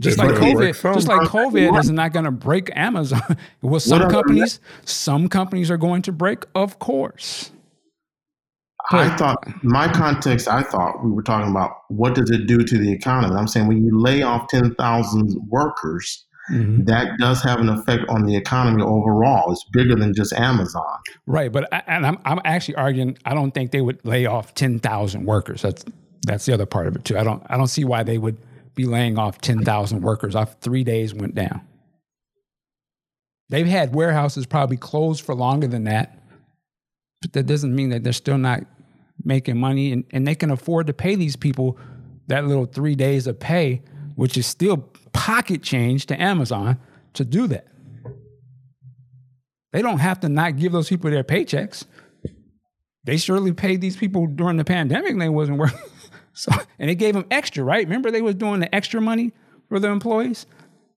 Just 0.00 0.18
like 0.18 0.28
gonna 0.34 0.54
break 0.54 0.74
COVID, 0.74 0.94
just 0.94 1.08
like 1.08 1.28
COVID 1.28 1.78
is 1.78 1.90
not 1.90 2.12
going 2.12 2.24
to 2.24 2.30
break 2.30 2.70
Amazon. 2.74 3.22
Well, 3.62 3.78
some 3.78 4.10
companies, 4.10 4.58
some 4.84 5.28
companies 5.28 5.70
are 5.70 5.76
going 5.76 6.02
to 6.02 6.12
break, 6.12 6.44
of 6.54 6.78
course. 6.80 7.52
I 8.90 9.16
thought 9.16 9.38
my 9.62 9.86
context. 9.92 10.48
I 10.48 10.62
thought 10.62 11.04
we 11.04 11.10
were 11.10 11.22
talking 11.22 11.50
about 11.50 11.76
what 11.88 12.14
does 12.14 12.30
it 12.30 12.46
do 12.46 12.58
to 12.64 12.78
the 12.78 12.92
economy. 12.92 13.34
I'm 13.36 13.46
saying 13.46 13.68
when 13.68 13.84
you 13.84 13.98
lay 13.98 14.22
off 14.22 14.48
ten 14.48 14.74
thousand 14.74 15.36
workers, 15.48 16.24
Mhm. 16.50 16.86
that 16.86 17.16
does 17.18 17.40
have 17.42 17.60
an 17.60 17.68
effect 17.68 18.02
on 18.08 18.24
the 18.26 18.36
economy 18.36 18.82
overall. 18.82 19.52
It's 19.52 19.64
bigger 19.72 19.94
than 19.94 20.12
just 20.12 20.32
Amazon. 20.32 20.82
Right, 21.26 21.52
but 21.52 21.72
I, 21.72 21.82
and 21.86 22.04
I'm 22.04 22.18
I'm 22.24 22.40
actually 22.44 22.74
arguing 22.74 23.16
I 23.24 23.34
don't 23.34 23.52
think 23.52 23.70
they 23.70 23.80
would 23.80 24.04
lay 24.04 24.26
off 24.26 24.54
ten 24.54 24.80
thousand 24.80 25.24
workers. 25.26 25.62
That's 25.62 25.84
that's 26.26 26.44
the 26.46 26.52
other 26.52 26.66
part 26.66 26.88
of 26.88 26.96
it 26.96 27.04
too. 27.04 27.16
I 27.16 27.22
don't 27.24 27.42
I 27.48 27.56
don't 27.56 27.68
see 27.68 27.84
why 27.84 28.02
they 28.02 28.18
would 28.18 28.36
be 28.74 28.84
laying 28.86 29.18
off 29.18 29.40
ten 29.40 29.62
thousand 29.64 30.00
workers 30.02 30.34
off 30.34 30.56
three 30.60 30.82
days 30.82 31.14
went 31.14 31.34
down. 31.36 31.60
They've 33.48 33.66
had 33.66 33.94
warehouses 33.94 34.46
probably 34.46 34.78
closed 34.78 35.24
for 35.24 35.34
longer 35.34 35.66
than 35.66 35.84
that, 35.84 36.18
but 37.22 37.32
that 37.32 37.46
doesn't 37.46 37.74
mean 37.74 37.88
that 37.90 38.02
they're 38.04 38.12
still 38.12 38.36
not 38.38 38.60
making 39.24 39.56
money 39.58 39.92
and, 39.92 40.04
and 40.10 40.26
they 40.26 40.34
can 40.34 40.50
afford 40.50 40.86
to 40.88 40.92
pay 40.92 41.14
these 41.14 41.36
people 41.36 41.78
that 42.26 42.44
little 42.46 42.66
three 42.66 42.94
days 42.94 43.26
of 43.26 43.38
pay, 43.40 43.82
which 44.16 44.36
is 44.36 44.46
still 44.46 44.78
pocket 45.12 45.62
change 45.62 46.06
to 46.06 46.20
Amazon 46.20 46.78
to 47.14 47.24
do 47.24 47.46
that. 47.46 47.66
They 49.72 49.80
don't 49.82 49.98
have 50.00 50.20
to 50.20 50.28
not 50.28 50.56
give 50.56 50.72
those 50.72 50.88
people 50.88 51.10
their 51.10 51.24
paychecks. 51.24 51.84
They 53.04 53.16
surely 53.16 53.52
paid 53.52 53.80
these 53.80 53.96
people 53.96 54.26
during 54.26 54.56
the 54.58 54.64
pandemic 54.64 55.10
and 55.12 55.20
they 55.20 55.28
wasn't 55.28 55.58
working. 55.58 55.78
So 56.34 56.50
and 56.78 56.88
they 56.88 56.94
gave 56.94 57.12
them 57.12 57.26
extra, 57.30 57.62
right? 57.62 57.84
Remember 57.86 58.10
they 58.10 58.22
was 58.22 58.36
doing 58.36 58.60
the 58.60 58.74
extra 58.74 59.02
money 59.02 59.32
for 59.68 59.78
the 59.78 59.88
employees 59.88 60.46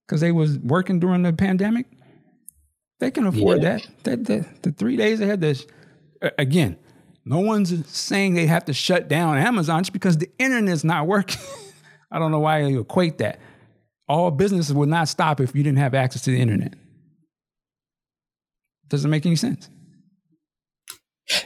because 0.06 0.22
they 0.22 0.32
was 0.32 0.58
working 0.60 0.98
during 0.98 1.20
the 1.24 1.32
pandemic. 1.34 1.84
They 3.00 3.10
can 3.10 3.26
afford 3.26 3.62
Yeah. 3.62 3.76
that. 3.76 3.86
That, 4.04 4.24
that. 4.24 4.62
The 4.62 4.72
three 4.72 4.96
days 4.96 5.18
they 5.18 5.26
had 5.26 5.42
this. 5.42 5.66
Again, 6.38 6.76
no 7.24 7.40
one's 7.40 7.86
saying 7.88 8.34
they 8.34 8.46
have 8.46 8.64
to 8.66 8.72
shut 8.72 9.08
down 9.08 9.36
Amazon 9.38 9.82
just 9.82 9.92
because 9.92 10.16
the 10.18 10.30
internet's 10.38 10.84
not 10.84 11.06
working. 11.06 11.40
I 12.10 12.18
don't 12.18 12.30
know 12.30 12.38
why 12.40 12.60
you 12.62 12.80
equate 12.80 13.18
that. 13.18 13.40
All 14.08 14.30
businesses 14.30 14.72
would 14.72 14.88
not 14.88 15.08
stop 15.08 15.40
if 15.40 15.54
you 15.54 15.62
didn't 15.64 15.78
have 15.78 15.92
access 15.94 16.22
to 16.22 16.30
the 16.30 16.40
internet. 16.40 16.74
Doesn't 18.88 19.10
make 19.10 19.26
any 19.26 19.36
sense. 19.36 19.68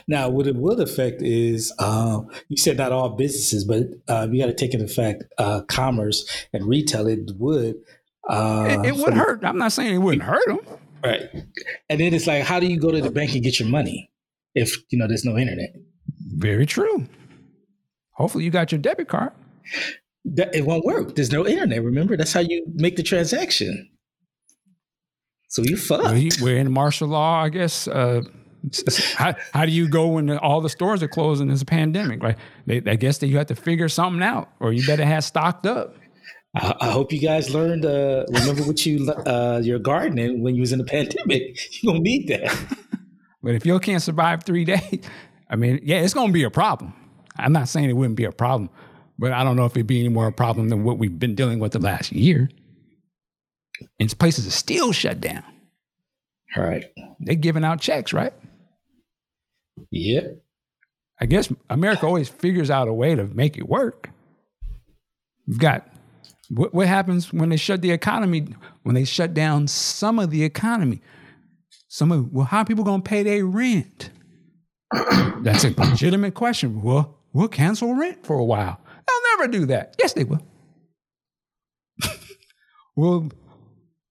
Now, 0.07 0.29
what 0.29 0.45
it 0.45 0.55
would 0.55 0.79
affect 0.79 1.23
is 1.23 1.73
uh, 1.79 2.21
you 2.49 2.57
said 2.57 2.77
not 2.77 2.91
all 2.91 3.09
businesses, 3.09 3.65
but 3.65 3.87
uh, 4.07 4.27
you 4.31 4.39
got 4.39 4.47
to 4.47 4.53
take 4.53 4.73
into 4.75 4.85
effect 4.85 5.23
uh, 5.39 5.61
commerce 5.61 6.23
and 6.53 6.65
retail. 6.67 7.07
It 7.07 7.31
would. 7.39 7.75
Uh, 8.29 8.67
It, 8.83 8.89
it 8.89 8.95
would 8.95 9.13
so- 9.13 9.19
hurt. 9.19 9.43
I'm 9.43 9.57
not 9.57 9.71
saying 9.71 9.95
it 9.95 9.97
wouldn't 9.97 10.21
hurt 10.23 10.45
them. 10.45 10.59
right? 11.03 11.21
And 11.89 11.99
then 11.99 12.13
it's 12.13 12.27
like, 12.27 12.43
how 12.43 12.59
do 12.59 12.67
you 12.67 12.79
go 12.79 12.91
to 12.91 13.01
the 13.01 13.09
bank 13.09 13.33
and 13.33 13.43
get 13.43 13.59
your 13.59 13.69
money 13.69 14.11
if 14.55 14.75
you 14.89 14.97
know 14.97 15.07
there's 15.07 15.25
no 15.25 15.37
internet? 15.37 15.69
Very 16.35 16.65
true. 16.65 17.07
Hopefully, 18.15 18.43
you 18.43 18.51
got 18.51 18.71
your 18.71 18.79
debit 18.79 19.07
card. 19.07 19.31
That, 20.25 20.53
it 20.53 20.65
won't 20.65 20.85
work. 20.85 21.15
There's 21.15 21.31
no 21.31 21.47
internet. 21.47 21.81
Remember, 21.83 22.15
that's 22.15 22.33
how 22.33 22.41
you 22.41 22.63
make 22.75 22.95
the 22.95 23.03
transaction. 23.03 23.89
So 25.49 25.63
you 25.63 25.77
fuck. 25.77 26.03
Well, 26.03 26.17
you- 26.17 26.31
We're 26.41 26.57
in 26.57 26.71
martial 26.71 27.07
law, 27.07 27.41
I 27.43 27.49
guess. 27.49 27.87
Uh, 27.87 28.21
how, 29.15 29.33
how 29.53 29.65
do 29.65 29.71
you 29.71 29.89
go 29.89 30.07
when 30.09 30.27
the- 30.27 30.39
all 30.39 30.61
the 30.61 30.69
stores 30.69 31.01
are 31.01 31.07
closed 31.07 31.41
and 31.41 31.49
there's 31.49 31.61
a 31.63 31.65
pandemic? 31.65 32.21
Right? 32.21 32.37
They, 32.67 32.77
I 32.85 32.95
guess 32.95 33.17
that 33.19 33.27
you 33.27 33.37
have 33.37 33.47
to 33.47 33.55
figure 33.55 33.89
something 33.89 34.21
out, 34.21 34.49
or 34.59 34.71
you 34.71 34.85
better 34.85 35.05
have 35.05 35.23
stocked 35.23 35.65
up. 35.65 35.95
I, 36.55 36.75
I 36.81 36.91
hope 36.91 37.11
you 37.11 37.19
guys 37.19 37.53
learned. 37.53 37.85
Uh, 37.85 38.25
remember 38.29 38.63
what 38.63 38.85
you 38.85 39.09
uh, 39.09 39.61
your 39.63 39.79
gardening 39.79 40.43
when 40.43 40.53
you 40.55 40.61
was 40.61 40.71
in 40.71 40.77
the 40.79 40.85
pandemic. 40.85 41.57
You 41.81 41.89
gonna 41.89 41.99
need 41.99 42.27
that. 42.27 42.55
But 43.43 43.55
if 43.55 43.65
you 43.65 43.79
can't 43.79 44.01
survive 44.01 44.43
three 44.43 44.65
days, 44.73 45.01
I 45.49 45.55
mean, 45.55 45.79
yeah, 45.83 45.97
it's 45.97 46.13
going 46.13 46.27
to 46.27 46.33
be 46.33 46.43
a 46.43 46.49
problem. 46.49 46.93
I'm 47.37 47.53
not 47.53 47.67
saying 47.67 47.89
it 47.89 47.93
wouldn't 47.93 48.17
be 48.17 48.25
a 48.25 48.31
problem, 48.31 48.69
but 49.17 49.31
I 49.31 49.43
don't 49.43 49.55
know 49.55 49.65
if 49.65 49.73
it'd 49.73 49.87
be 49.87 49.99
any 49.99 50.09
more 50.09 50.27
a 50.27 50.33
problem 50.33 50.69
than 50.69 50.83
what 50.83 50.97
we've 50.97 51.17
been 51.17 51.35
dealing 51.35 51.59
with 51.59 51.71
the 51.71 51.79
last 51.79 52.11
year. 52.11 52.49
And 53.99 54.19
places 54.19 54.45
are 54.47 54.51
still 54.51 54.91
shut 54.91 55.21
down. 55.21 55.43
All 56.55 56.63
right. 56.63 56.85
They're 57.19 57.35
giving 57.35 57.63
out 57.63 57.81
checks, 57.81 58.13
right? 58.13 58.33
Yep. 59.89 60.43
I 61.19 61.25
guess 61.25 61.51
America 61.69 62.05
always 62.05 62.29
figures 62.29 62.69
out 62.69 62.87
a 62.87 62.93
way 62.93 63.15
to 63.15 63.25
make 63.25 63.57
it 63.57 63.67
work. 63.67 64.09
You've 65.45 65.59
got 65.59 65.87
what, 66.49 66.73
what 66.73 66.87
happens 66.87 67.31
when 67.31 67.49
they 67.49 67.57
shut 67.57 67.81
the 67.81 67.91
economy, 67.91 68.55
when 68.83 68.95
they 68.95 69.05
shut 69.05 69.33
down 69.33 69.67
some 69.67 70.19
of 70.19 70.31
the 70.31 70.43
economy? 70.43 71.01
Some 71.91 72.13
of, 72.13 72.31
well, 72.31 72.45
how 72.45 72.59
are 72.59 72.65
people 72.65 72.85
going 72.85 73.01
to 73.01 73.09
pay 73.09 73.21
their 73.21 73.45
rent? 73.45 74.11
That's 75.41 75.65
a 75.65 75.73
legitimate 75.77 76.35
question. 76.35 76.81
Well, 76.81 77.17
we'll 77.33 77.49
cancel 77.49 77.93
rent 77.95 78.25
for 78.25 78.39
a 78.39 78.45
while. 78.45 78.79
They'll 78.85 79.37
never 79.37 79.51
do 79.51 79.65
that. 79.65 79.97
Yes, 79.99 80.13
they 80.13 80.23
will. 80.23 80.41
well, 82.95 83.29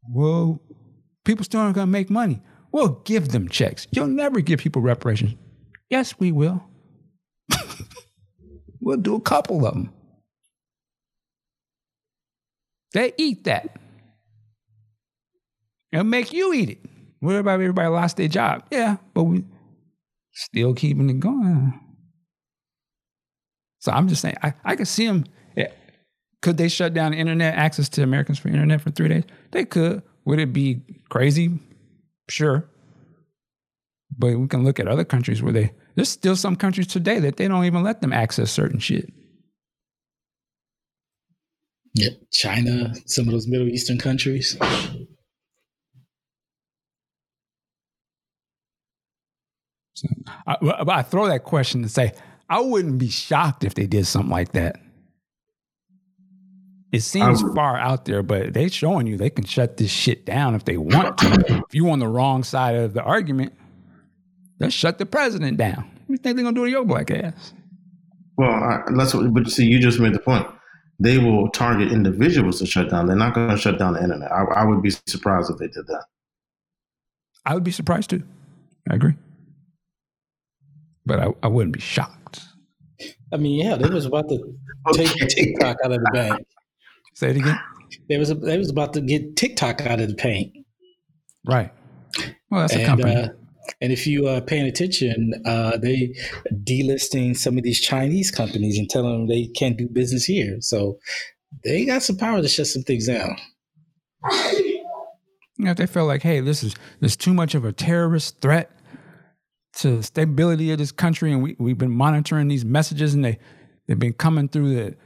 well, 0.07 0.61
people 1.25 1.43
still 1.43 1.61
aren't 1.61 1.75
going 1.75 1.87
to 1.87 1.91
make 1.91 2.11
money. 2.11 2.43
We'll 2.71 3.01
give 3.07 3.29
them 3.31 3.49
checks. 3.49 3.87
You'll 3.93 4.09
never 4.09 4.43
give 4.43 4.61
people 4.61 4.83
reparations. 4.83 5.37
Yes, 5.89 6.15
we 6.19 6.33
will. 6.33 6.63
we'll 8.83 8.99
do 8.99 9.15
a 9.15 9.23
couple 9.23 9.67
of 9.67 9.73
them. 9.73 9.91
They 12.93 13.15
eat 13.17 13.45
that. 13.45 13.75
It'll 15.91 16.05
make 16.05 16.35
you 16.35 16.53
eat 16.53 16.69
it. 16.69 16.91
What 17.21 17.37
about 17.37 17.61
everybody 17.61 17.89
lost 17.89 18.17
their 18.17 18.29
job? 18.29 18.65
Yeah, 18.71 18.97
but 19.15 19.25
we 19.25 19.45
still 20.33 20.75
keeping 20.75 21.11
it 21.11 21.21
going. 21.21 21.79
So 23.79 23.93
I'm 23.93 24.09
just 24.09 24.23
saying, 24.23 24.37
I, 24.43 24.55
I 24.65 24.77
can 24.77 24.87
see 24.87 25.07
them. 25.07 25.25
Yeah. 25.57 25.71
Could 26.43 26.57
they 26.57 26.69
shut 26.69 26.95
down 26.95 27.15
internet 27.15 27.55
access 27.55 27.89
to 27.91 28.03
Americans 28.03 28.39
for 28.39 28.49
internet 28.49 28.81
for 28.81 28.91
three 28.91 29.09
days? 29.09 29.25
They 29.53 29.65
could. 29.65 30.03
Would 30.25 30.39
it 30.39 30.53
be 30.53 30.81
crazy? 31.09 31.59
Sure. 32.29 32.69
But 34.17 34.39
we 34.39 34.49
can 34.49 34.65
look 34.65 34.81
at 34.81 34.89
other 34.89 35.05
countries 35.05 35.43
where 35.43 35.53
they 35.53 35.73
there's 35.95 36.09
still 36.09 36.37
some 36.37 36.57
countries 36.57 36.87
today 36.87 37.19
that 37.21 37.37
they 37.37 37.49
don't 37.49 37.65
even 37.65 37.83
let 37.83 38.01
them 38.01 38.13
access 38.13 38.51
certain 38.51 38.79
shit. 38.79 39.13
Yep. 41.95 42.13
China, 42.33 42.95
some 43.07 43.27
of 43.27 43.33
those 43.33 43.49
Middle 43.49 43.69
Eastern 43.69 43.99
countries. 43.99 44.57
So 50.01 50.09
I, 50.47 50.57
I 50.89 51.03
throw 51.03 51.27
that 51.29 51.45
question 51.45 51.83
to 51.83 51.89
say 51.89 52.13
I 52.49 52.61
wouldn't 52.61 52.99
be 52.99 53.09
shocked 53.09 53.65
if 53.65 53.75
they 53.75 53.87
did 53.87 54.07
something 54.07 54.31
like 54.31 54.53
that. 54.53 54.77
It 56.93 57.03
seems 57.03 57.41
far 57.55 57.77
out 57.77 58.05
there, 58.05 58.23
but 58.23 58.53
they 58.53 58.69
showing 58.69 59.07
you 59.07 59.17
they 59.17 59.31
can 59.31 59.45
shut 59.45 59.77
this 59.77 59.91
shit 59.91 60.27
down 60.27 60.57
if 60.57 60.65
they 60.65 60.77
want 60.77 61.19
to. 61.19 61.65
if 61.69 61.75
you 61.75 61.89
on 61.91 62.01
the 62.01 62.09
wrong 62.09 62.43
side 62.43 62.75
of 62.75 62.95
the 62.95 63.03
argument, 63.03 63.53
they'll 64.59 64.71
shut 64.71 64.99
the 64.99 65.07
president 65.07 65.57
down. 65.57 65.77
What 65.77 66.07
do 66.07 66.13
you 66.13 66.17
think 66.17 66.37
they're 66.37 66.45
gonna 66.45 66.55
do 66.55 66.65
to 66.65 66.71
your 66.71 66.85
black 66.85 67.11
ass? 67.13 67.53
Well, 68.37 68.51
I, 68.51 68.83
that's 68.97 69.15
what, 69.15 69.33
but 69.33 69.49
see, 69.49 69.67
you 69.67 69.79
just 69.79 70.01
made 70.01 70.15
the 70.15 70.19
point. 70.19 70.47
They 70.99 71.19
will 71.19 71.49
target 71.51 71.93
individuals 71.93 72.59
to 72.59 72.67
shut 72.67 72.91
down. 72.91 73.07
They're 73.07 73.17
not 73.17 73.35
going 73.35 73.49
to 73.49 73.57
shut 73.57 73.79
down 73.79 73.95
the 73.95 74.03
internet. 74.03 74.31
I, 74.31 74.43
I 74.45 74.65
would 74.65 74.83
be 74.83 74.91
surprised 75.07 75.51
if 75.51 75.57
they 75.57 75.69
did 75.69 75.87
that. 75.87 76.05
I 77.47 77.55
would 77.55 77.65
be 77.65 77.71
surprised 77.71 78.11
too. 78.11 78.23
I 78.91 78.97
agree. 78.97 79.15
But 81.07 81.21
I, 81.21 81.29
I 81.43 81.49
wouldn't 81.49 81.75
be 81.75 81.81
shocked. 81.81 82.41
I 83.33 83.37
mean, 83.37 83.65
yeah, 83.65 83.77
they 83.77 83.89
was 83.89 84.07
about 84.07 84.29
to 84.29 84.39
take 84.93 85.11
Okay. 85.11 85.27
TikTok 85.27 85.77
out 85.85 85.93
of 85.93 85.99
the 85.99 86.11
bank. 86.13 86.47
Say 87.15 87.31
it 87.31 87.37
again. 87.37 87.59
They 88.09 88.19
was 88.19 88.29
they 88.29 88.59
was 88.59 88.71
about 88.71 88.93
to 88.95 89.01
get 89.01 89.37
TikTok 89.37 89.83
out 89.87 90.01
of 90.01 90.09
the 90.09 90.15
paint. 90.15 90.53
Right. 91.47 91.73
Well, 92.51 92.63
that's 92.63 92.75
a 92.75 92.85
company. 92.85 93.15
Uh, 93.15 93.29
and 93.81 93.93
if 93.93 94.07
you 94.07 94.27
are 94.29 94.41
paying 94.41 94.67
attention, 94.67 95.33
uh, 95.47 95.77
they 95.77 96.15
delisting 96.65 97.37
some 97.37 97.57
of 97.57 97.65
these 97.65 97.81
Chinese 97.81 98.31
companies 98.31 98.79
and 98.79 98.89
telling 98.91 99.13
them 99.13 99.29
they 99.29 99.47
can't 99.47 99.77
do 99.77 99.89
business 99.89 100.25
here. 100.25 100.57
So 100.61 100.99
they 101.65 101.85
got 101.87 102.03
some 102.03 102.17
power 102.17 102.43
to 102.43 102.49
shut 102.49 102.67
some 102.67 102.83
things 102.83 103.07
down. 103.07 103.37
You 105.57 105.67
know, 105.67 105.71
if 105.73 105.77
they 105.77 105.87
feel 105.87 106.07
like, 106.07 106.23
hey, 106.23 106.41
this 106.41 106.63
is 106.63 106.75
there's 107.01 107.17
too 107.17 107.35
much 107.35 107.55
of 107.55 107.65
a 107.65 107.73
terrorist 107.73 108.41
threat 108.41 108.71
to 109.73 109.99
the 109.99 110.03
stability 110.03 110.71
of 110.73 110.79
this 110.79 110.93
country, 110.93 111.33
and 111.33 111.43
we, 111.43 111.57
we've 111.59 111.79
been 111.79 111.91
monitoring 111.91 112.49
these 112.49 112.65
messages, 112.65 113.15
and 113.15 113.25
they 113.25 113.39
they've 113.87 113.99
been 113.99 114.13
coming 114.13 114.49
through 114.49 114.75
the 114.75 114.97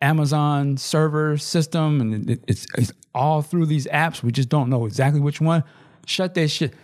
Amazon 0.00 0.76
server 0.76 1.36
system, 1.36 2.00
and 2.00 2.30
it, 2.30 2.40
it's, 2.48 2.66
it's 2.76 2.92
all 3.14 3.42
through 3.42 3.66
these 3.66 3.86
apps. 3.88 4.22
We 4.22 4.32
just 4.32 4.48
don't 4.48 4.70
know 4.70 4.86
exactly 4.86 5.20
which 5.20 5.40
one. 5.40 5.64
Shut 6.06 6.34
that 6.34 6.48
shit. 6.48 6.74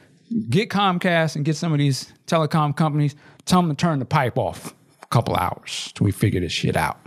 Get 0.50 0.70
Comcast 0.70 1.36
and 1.36 1.44
get 1.44 1.56
some 1.56 1.72
of 1.72 1.78
these 1.78 2.12
telecom 2.26 2.76
companies. 2.76 3.14
Tell 3.44 3.62
them 3.62 3.70
to 3.70 3.76
turn 3.76 4.00
the 4.00 4.04
pipe 4.04 4.36
off 4.36 4.74
a 5.02 5.06
couple 5.06 5.36
hours 5.36 5.92
till 5.94 6.04
we 6.04 6.12
figure 6.12 6.40
this 6.40 6.52
shit 6.52 6.76
out. 6.76 6.98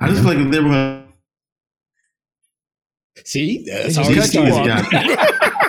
I 0.00 0.08
just 0.08 0.22
feel 0.22 0.34
like 0.34 0.38
if 0.38 0.50
they 0.50 0.60
were 0.60 0.68
going 0.68 1.06
to. 3.16 3.22
See, 3.24 3.64
that's 3.66 3.96
just 3.96 3.98
already 3.98 4.20
cut 4.20 4.34
you 4.34 4.88
started. 4.90 5.58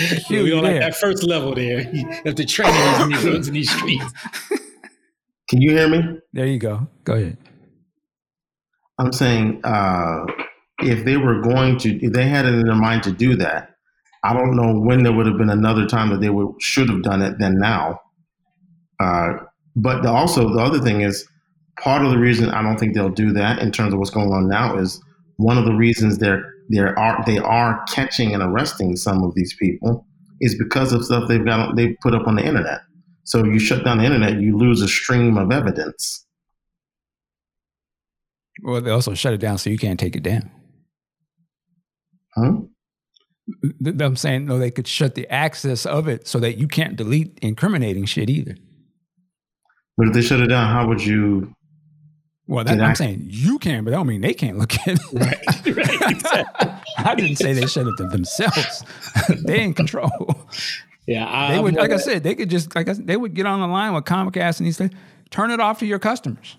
Shoot, 0.28 0.44
we 0.44 0.52
on 0.52 0.64
like 0.64 0.80
that 0.80 0.96
first 0.96 1.22
level 1.22 1.54
there. 1.54 1.80
If 2.24 2.36
the 2.36 2.44
trainers 2.44 3.00
in 3.00 3.08
these 3.10 3.24
roads 3.24 3.48
in 3.48 3.54
these 3.54 3.70
streets. 3.70 4.04
Can 5.48 5.60
you 5.60 5.72
hear 5.72 5.88
me? 5.88 6.18
There 6.32 6.46
you 6.46 6.58
go. 6.58 6.88
Go 7.04 7.14
ahead. 7.14 7.36
I'm 8.98 9.12
saying 9.12 9.60
uh, 9.64 10.26
if 10.80 11.04
they 11.04 11.16
were 11.16 11.40
going 11.40 11.78
to, 11.78 12.04
if 12.04 12.12
they 12.12 12.26
had 12.28 12.46
it 12.46 12.54
in 12.54 12.66
their 12.66 12.74
mind 12.74 13.02
to 13.04 13.12
do 13.12 13.34
that, 13.36 13.70
I 14.22 14.34
don't 14.34 14.54
know 14.54 14.78
when 14.78 15.02
there 15.02 15.12
would 15.12 15.26
have 15.26 15.38
been 15.38 15.50
another 15.50 15.86
time 15.86 16.10
that 16.10 16.20
they 16.20 16.30
would 16.30 16.54
should 16.60 16.88
have 16.88 17.02
done 17.02 17.22
it 17.22 17.38
than 17.38 17.58
now. 17.58 18.00
Uh, 19.00 19.32
but 19.76 20.02
the, 20.02 20.10
also 20.10 20.52
the 20.52 20.60
other 20.60 20.78
thing 20.78 21.00
is 21.00 21.26
part 21.80 22.04
of 22.04 22.10
the 22.10 22.18
reason 22.18 22.50
I 22.50 22.62
don't 22.62 22.78
think 22.78 22.94
they'll 22.94 23.08
do 23.08 23.32
that 23.32 23.60
in 23.60 23.72
terms 23.72 23.92
of 23.92 23.98
what's 23.98 24.10
going 24.10 24.32
on 24.32 24.48
now 24.48 24.76
is 24.76 25.02
one 25.36 25.56
of 25.56 25.64
the 25.64 25.72
reasons 25.72 26.18
they're 26.18 26.44
they 26.70 26.78
are 26.78 27.22
they 27.26 27.38
are 27.38 27.84
catching 27.92 28.32
and 28.32 28.42
arresting 28.42 28.96
some 28.96 29.22
of 29.22 29.34
these 29.34 29.54
people 29.60 30.06
is 30.40 30.56
because 30.56 30.92
of 30.92 31.04
stuff 31.04 31.28
they've 31.28 31.44
got 31.44 31.76
they 31.76 31.96
put 32.02 32.14
up 32.14 32.26
on 32.26 32.36
the 32.36 32.44
internet. 32.44 32.80
So 33.24 33.44
you 33.44 33.58
shut 33.58 33.84
down 33.84 33.98
the 33.98 34.04
internet, 34.04 34.40
you 34.40 34.56
lose 34.56 34.80
a 34.80 34.88
stream 34.88 35.36
of 35.36 35.52
evidence. 35.52 36.26
Well, 38.62 38.80
they 38.80 38.90
also 38.90 39.14
shut 39.14 39.34
it 39.34 39.38
down 39.38 39.58
so 39.58 39.70
you 39.70 39.78
can't 39.78 40.00
take 40.00 40.16
it 40.16 40.22
down. 40.22 40.50
Huh? 42.34 42.52
I'm 43.84 44.16
saying 44.16 44.46
no, 44.46 44.58
they 44.58 44.70
could 44.70 44.86
shut 44.86 45.14
the 45.14 45.28
access 45.28 45.84
of 45.84 46.06
it 46.06 46.28
so 46.28 46.38
that 46.38 46.58
you 46.58 46.68
can't 46.68 46.96
delete 46.96 47.38
incriminating 47.42 48.04
shit 48.04 48.30
either. 48.30 48.56
But 49.96 50.08
if 50.08 50.14
they 50.14 50.22
shut 50.22 50.40
it 50.40 50.46
down, 50.46 50.72
how 50.72 50.86
would 50.86 51.04
you? 51.04 51.52
Well, 52.50 52.64
that, 52.64 52.80
I'm 52.80 52.96
saying 52.96 53.26
you 53.28 53.60
can, 53.60 53.84
but 53.84 53.94
I 53.94 53.96
don't 53.98 54.08
mean 54.08 54.22
they 54.22 54.34
can't 54.34 54.58
look 54.58 54.74
at 54.74 54.88
it. 54.88 55.00
Right, 55.12 55.76
right, 55.76 56.10
exactly. 56.10 56.70
I 56.98 57.14
didn't 57.14 57.36
say 57.36 57.52
they 57.52 57.66
shut 57.68 57.86
it 57.86 57.94
to 57.98 58.08
themselves. 58.08 58.82
they 59.44 59.62
in 59.62 59.72
control. 59.72 60.10
Yeah, 61.06 61.26
I, 61.28 61.52
They 61.54 61.60
would, 61.60 61.74
like 61.76 61.92
I 61.92 61.96
said, 61.98 62.24
they 62.24 62.34
could 62.34 62.50
just 62.50 62.74
like 62.74 62.88
I 62.88 62.94
they 62.94 63.16
would 63.16 63.34
get 63.34 63.46
on 63.46 63.60
the 63.60 63.68
line 63.68 63.94
with 63.94 64.04
Comcast 64.04 64.58
and 64.58 64.66
he 64.66 64.72
said, 64.72 64.96
turn 65.30 65.52
it 65.52 65.60
off 65.60 65.78
to 65.78 65.86
your 65.86 66.00
customers. 66.00 66.56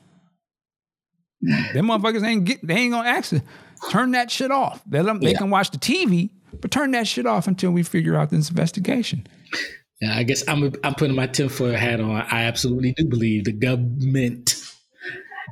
Them 1.74 1.88
motherfuckers 1.88 2.24
ain't 2.26 2.46
get 2.46 2.66
they 2.66 2.76
ain't 2.76 2.94
gonna 2.94 3.10
access. 3.10 3.42
Turn 3.90 4.12
that 4.12 4.32
shit 4.32 4.50
off. 4.52 4.82
They, 4.86 5.02
them, 5.02 5.20
they 5.20 5.32
Yeah. 5.32 5.40
can 5.40 5.50
watch 5.50 5.72
the 5.72 5.78
TV, 5.78 6.30
but 6.62 6.72
turn 6.72 6.92
that 6.92 7.06
shit 7.06 7.26
off 7.26 7.48
until 7.48 7.72
we 7.72 7.84
figure 7.84 8.16
out 8.16 8.30
this 8.30 8.50
investigation. 8.50 9.28
Yeah, 10.00 10.16
I 10.16 10.24
guess 10.24 10.48
I'm 10.48 10.72
I'm 10.84 10.96
putting 10.96 11.16
my 11.18 11.28
tinfoil 11.28 11.74
hat 11.74 12.00
on. 12.00 12.12
I 12.16 12.44
absolutely 12.44 12.94
do 12.94 13.06
believe 13.10 13.44
the 13.46 13.52
government 13.52 14.56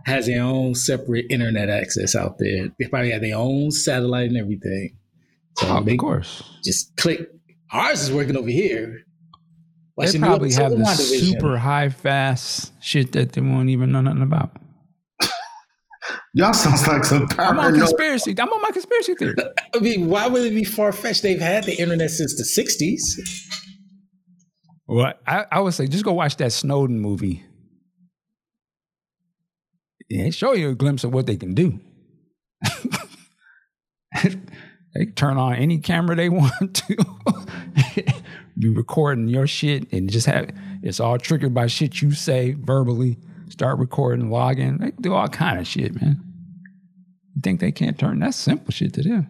has 0.05 0.25
their 0.27 0.43
own 0.43 0.75
separate 0.75 1.25
internet 1.29 1.69
access 1.69 2.15
out 2.15 2.37
there. 2.39 2.69
They 2.79 2.87
probably 2.87 3.11
have 3.11 3.21
their 3.21 3.37
own 3.37 3.71
satellite 3.71 4.29
and 4.29 4.37
everything. 4.37 4.97
So 5.57 5.81
they 5.81 5.93
of 5.93 5.97
course. 5.97 6.43
just 6.63 6.95
click. 6.97 7.29
Ours 7.71 8.01
is 8.01 8.11
working 8.11 8.37
over 8.37 8.49
here. 8.49 9.03
They 9.97 10.05
Watching 10.05 10.21
probably 10.21 10.53
have 10.53 10.71
the 10.71 10.85
super 10.85 11.57
high 11.57 11.89
fast 11.89 12.71
shit 12.81 13.11
that 13.11 13.33
they 13.33 13.41
won't 13.41 13.69
even 13.69 13.91
know 13.91 13.99
nothing 13.99 14.21
about. 14.21 14.51
Y'all 16.33 16.53
sounds 16.53 16.87
like 16.87 17.03
some 17.03 17.27
I'm 17.37 17.59
on 17.59 17.75
conspiracy. 17.75 18.33
I'm 18.39 18.47
on 18.47 18.61
my 18.61 18.71
conspiracy 18.71 19.15
theory. 19.15 19.35
I 19.75 19.79
mean, 19.79 20.07
why 20.07 20.27
would 20.27 20.43
it 20.43 20.55
be 20.55 20.63
far 20.63 20.93
fetched? 20.93 21.23
They've 21.23 21.39
had 21.39 21.65
the 21.65 21.77
internet 21.77 22.11
since 22.11 22.35
the 22.37 22.43
'60s. 22.43 23.01
Well, 24.87 25.13
I, 25.27 25.45
I 25.51 25.59
would 25.59 25.73
say 25.73 25.85
just 25.87 26.05
go 26.05 26.13
watch 26.13 26.37
that 26.37 26.53
Snowden 26.53 26.99
movie. 26.99 27.43
It 30.09 30.33
show 30.33 30.53
you 30.53 30.69
a 30.69 30.75
glimpse 30.75 31.03
of 31.03 31.13
what 31.13 31.27
they 31.27 31.37
can 31.37 31.53
do. 31.53 31.79
they 34.93 35.05
turn 35.15 35.37
on 35.37 35.55
any 35.55 35.77
camera 35.77 36.15
they 36.15 36.29
want 36.29 36.75
to. 36.75 37.05
be 38.57 38.69
recording 38.69 39.27
your 39.27 39.47
shit 39.47 39.91
and 39.93 40.09
just 40.09 40.25
have 40.25 40.51
it's 40.81 40.99
all 40.99 41.17
triggered 41.17 41.53
by 41.53 41.67
shit 41.67 42.01
you 42.01 42.11
say 42.11 42.53
verbally. 42.53 43.17
Start 43.49 43.79
recording, 43.79 44.29
log 44.29 44.59
in. 44.59 44.77
They 44.77 44.91
do 44.91 45.13
all 45.13 45.27
kind 45.27 45.59
of 45.59 45.67
shit, 45.67 45.99
man. 45.99 46.21
You 47.35 47.41
think 47.41 47.59
they 47.59 47.71
can't 47.71 47.97
turn 47.97 48.19
that 48.19 48.33
simple 48.33 48.71
shit 48.71 48.93
to 48.93 49.03
do. 49.03 49.25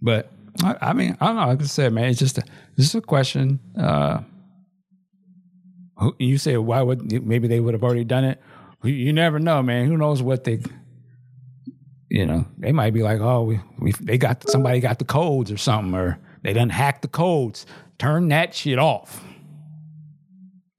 But 0.00 0.30
I, 0.62 0.76
I 0.80 0.92
mean, 0.92 1.16
I 1.20 1.26
don't 1.26 1.36
know. 1.36 1.46
Like 1.46 1.62
I 1.62 1.64
said, 1.64 1.92
man, 1.92 2.06
it's 2.06 2.18
just 2.18 2.38
a, 2.38 2.42
this 2.76 2.86
is 2.86 2.94
a 2.94 3.00
question. 3.00 3.60
Uh, 3.78 4.20
you 6.18 6.38
say 6.38 6.56
why 6.56 6.82
would 6.82 7.24
maybe 7.24 7.48
they 7.48 7.60
would 7.60 7.74
have 7.74 7.82
already 7.84 8.04
done 8.04 8.24
it? 8.24 8.40
You- 8.82 9.12
never 9.12 9.38
know, 9.38 9.62
man. 9.62 9.86
Who 9.86 9.96
knows 9.96 10.22
what 10.22 10.44
they, 10.44 10.60
you 12.08 12.26
know, 12.26 12.46
they 12.58 12.72
might 12.72 12.92
be 12.92 13.02
like, 13.02 13.20
oh, 13.20 13.42
we, 13.44 13.60
we 13.78 13.92
they 13.92 14.18
got 14.18 14.48
somebody 14.48 14.80
got 14.80 14.98
the 14.98 15.04
codes 15.04 15.50
or 15.52 15.56
something, 15.56 15.94
or 15.94 16.18
they 16.42 16.52
done 16.52 16.70
hacked 16.70 17.02
the 17.02 17.08
codes. 17.08 17.64
Turn 17.98 18.28
that 18.28 18.54
shit 18.54 18.78
off. 18.78 19.22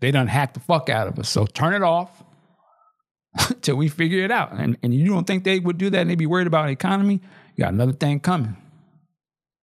They 0.01 0.11
done 0.11 0.27
hacked 0.27 0.55
the 0.55 0.59
fuck 0.59 0.89
out 0.89 1.07
of 1.07 1.17
us. 1.17 1.29
So 1.29 1.45
turn 1.45 1.73
it 1.73 1.81
off 1.81 2.23
till 3.61 3.77
we 3.77 3.87
figure 3.87 4.23
it 4.25 4.31
out. 4.31 4.51
And 4.51 4.77
and 4.83 4.93
you 4.93 5.07
don't 5.07 5.25
think 5.25 5.43
they 5.45 5.59
would 5.59 5.77
do 5.77 5.89
that 5.89 6.01
and 6.01 6.09
they'd 6.09 6.17
be 6.17 6.25
worried 6.25 6.47
about 6.47 6.69
economy? 6.69 7.21
You 7.55 7.63
got 7.63 7.73
another 7.73 7.93
thing 7.93 8.19
coming. 8.19 8.57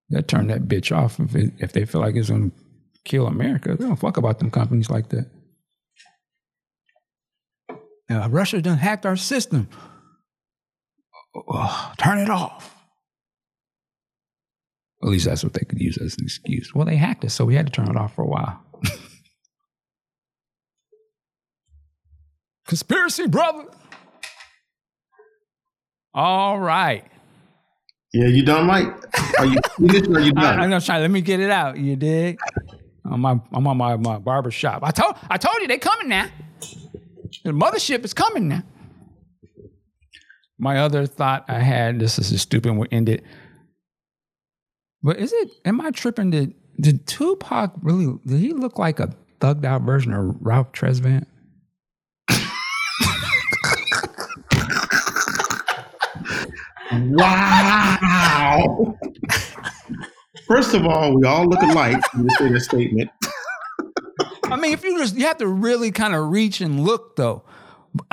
They'll 0.08 0.22
turn 0.22 0.46
that 0.48 0.62
bitch 0.62 0.96
off 0.96 1.20
if 1.20 1.34
it, 1.36 1.52
if 1.58 1.72
they 1.72 1.84
feel 1.84 2.00
like 2.00 2.16
it's 2.16 2.30
gonna 2.30 2.50
kill 3.04 3.26
America. 3.26 3.76
They 3.76 3.84
don't 3.84 3.96
fuck 3.96 4.16
about 4.16 4.38
them 4.38 4.50
companies 4.50 4.88
like 4.88 5.10
that. 5.10 5.26
Uh, 8.10 8.28
Russia 8.28 8.60
done 8.60 8.78
hacked 8.78 9.06
our 9.06 9.16
system. 9.16 9.68
Oh, 11.34 11.92
turn 11.96 12.18
it 12.18 12.28
off. 12.28 12.74
At 15.02 15.08
least 15.08 15.24
that's 15.26 15.44
what 15.44 15.54
they 15.54 15.64
could 15.64 15.80
use 15.80 15.96
as 15.96 16.18
an 16.18 16.24
excuse. 16.24 16.74
Well, 16.74 16.84
they 16.84 16.96
hacked 16.96 17.24
us, 17.24 17.32
so 17.34 17.44
we 17.44 17.54
had 17.54 17.66
to 17.66 17.72
turn 17.72 17.88
it 17.88 17.96
off 17.96 18.14
for 18.14 18.22
a 18.22 18.26
while. 18.26 18.60
Conspiracy, 22.66 23.28
brother. 23.28 23.66
All 26.12 26.58
right. 26.58 27.04
Yeah, 28.12 28.26
you 28.26 28.44
done, 28.44 28.66
Mike? 28.66 28.88
Are 29.38 29.46
you 29.46 29.58
or 29.78 30.20
you 30.20 30.32
I, 30.36 30.40
done? 30.40 30.60
I'm 30.60 30.68
gonna 30.68 30.80
try. 30.80 30.98
Let 30.98 31.12
me 31.12 31.20
get 31.20 31.38
it 31.38 31.50
out. 31.50 31.78
You 31.78 31.94
dig? 31.94 32.38
I'm, 33.04 33.20
my, 33.20 33.40
I'm 33.52 33.66
on 33.66 33.76
my, 33.76 33.96
my 33.96 34.18
barber 34.18 34.50
shop. 34.50 34.82
I 34.84 34.90
told 34.90 35.14
I 35.28 35.38
told 35.38 35.56
you 35.60 35.68
they 35.68 35.78
coming 35.78 36.08
now. 36.08 36.28
The 37.44 37.52
mothership 37.52 38.04
is 38.04 38.14
coming 38.14 38.48
now. 38.48 38.62
My 40.58 40.78
other 40.78 41.06
thought 41.06 41.44
I 41.48 41.60
had. 41.60 41.98
This 41.98 42.18
is 42.18 42.32
a 42.32 42.38
stupid. 42.38 42.74
We 42.74 42.86
end 42.90 43.08
it. 43.08 43.24
But 45.02 45.18
is 45.18 45.32
it? 45.32 45.50
Am 45.64 45.80
I 45.80 45.90
tripping? 45.90 46.30
Did 46.30 46.54
did 46.78 47.06
Tupac 47.06 47.72
really? 47.82 48.18
Did 48.26 48.40
he 48.40 48.52
look 48.52 48.78
like 48.78 49.00
a 49.00 49.14
thugged 49.40 49.64
out 49.64 49.82
version 49.82 50.12
of 50.12 50.36
Ralph 50.40 50.72
Tresvant? 50.72 51.26
Wow. 56.92 58.98
First 60.46 60.74
of 60.74 60.84
all, 60.84 61.16
we 61.16 61.24
all 61.24 61.46
look 61.46 61.62
alike. 61.62 62.02
You 62.16 62.28
say 62.38 62.52
this 62.52 62.64
statement. 62.64 63.10
I 64.52 64.56
mean, 64.56 64.72
if 64.72 64.84
you 64.84 64.98
just 64.98 65.16
you 65.16 65.26
have 65.26 65.38
to 65.38 65.46
really 65.46 65.90
kind 65.90 66.14
of 66.14 66.30
reach 66.30 66.60
and 66.60 66.80
look 66.80 67.16
though. 67.16 67.42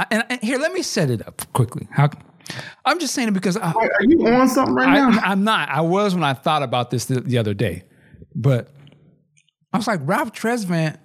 And, 0.09 0.25
and 0.29 0.41
here, 0.41 0.57
let 0.57 0.73
me 0.73 0.81
set 0.81 1.09
it 1.09 1.25
up 1.27 1.41
quickly. 1.53 1.87
How? 1.91 2.09
I'm 2.85 2.99
just 2.99 3.13
saying 3.13 3.27
it 3.27 3.33
because 3.33 3.57
I, 3.57 3.73
Are 3.73 3.89
you 4.03 4.25
on 4.27 4.47
something 4.47 4.73
right 4.73 4.87
I, 4.87 5.09
now? 5.09 5.19
I'm 5.23 5.43
not. 5.43 5.69
I 5.69 5.81
was 5.81 6.15
when 6.15 6.23
I 6.23 6.33
thought 6.33 6.63
about 6.63 6.89
this 6.89 7.05
the, 7.05 7.19
the 7.21 7.37
other 7.37 7.53
day, 7.53 7.83
but 8.33 8.69
I 9.73 9.77
was 9.77 9.87
like 9.87 9.99
Ralph 10.03 10.31
Tresvant. 10.31 10.97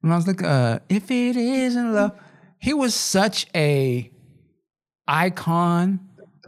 When 0.00 0.12
I 0.12 0.16
was 0.16 0.26
like, 0.26 0.42
uh, 0.42 0.80
if 0.88 1.10
it 1.10 1.36
isn't 1.36 1.92
love, 1.94 2.18
he 2.60 2.74
was 2.74 2.94
such 2.94 3.46
a 3.54 4.10
icon 5.08 6.00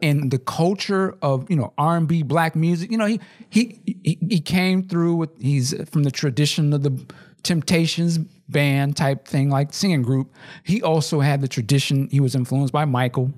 in 0.02 0.28
the 0.28 0.38
culture 0.38 1.16
of 1.22 1.50
you 1.50 1.56
know 1.56 1.72
R&B 1.78 2.22
black 2.22 2.54
music. 2.54 2.90
You 2.90 2.98
know, 2.98 3.06
he 3.06 3.20
he 3.50 3.80
he, 4.04 4.18
he 4.28 4.40
came 4.40 4.88
through 4.88 5.16
with 5.16 5.30
he's 5.40 5.74
from 5.90 6.04
the 6.04 6.10
tradition 6.10 6.72
of 6.72 6.82
the 6.82 7.06
Temptations 7.42 8.18
band 8.48 8.96
type 8.96 9.26
thing, 9.26 9.50
like 9.50 9.72
singing 9.72 10.02
group. 10.02 10.32
He 10.64 10.82
also 10.82 11.20
had 11.20 11.40
the 11.40 11.48
tradition. 11.48 12.08
He 12.10 12.20
was 12.20 12.34
influenced 12.34 12.72
by 12.72 12.84
Michael 12.84 13.32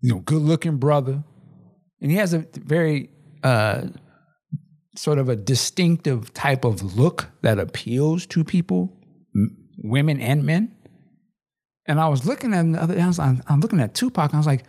you 0.00 0.14
know, 0.14 0.20
good 0.20 0.42
looking 0.42 0.76
brother. 0.76 1.22
And 2.00 2.10
he 2.10 2.16
has 2.16 2.32
a 2.32 2.46
very 2.54 3.10
uh, 3.42 3.88
sort 4.96 5.18
of 5.18 5.28
a 5.28 5.36
distinctive 5.36 6.32
type 6.32 6.64
of 6.64 6.96
look 6.96 7.28
that 7.42 7.58
appeals 7.58 8.26
to 8.26 8.42
people, 8.42 8.96
m- 9.34 9.56
women 9.78 10.20
and 10.20 10.44
men. 10.44 10.74
And 11.86 12.00
I 12.00 12.08
was 12.08 12.24
looking 12.26 12.54
at 12.54 12.70
the 12.72 12.82
other, 12.82 12.98
I 12.98 13.06
was, 13.06 13.18
I'm, 13.18 13.42
I'm 13.46 13.60
looking 13.60 13.80
at 13.80 13.94
Tupac, 13.94 14.32
I 14.32 14.36
was 14.36 14.46
like, 14.46 14.64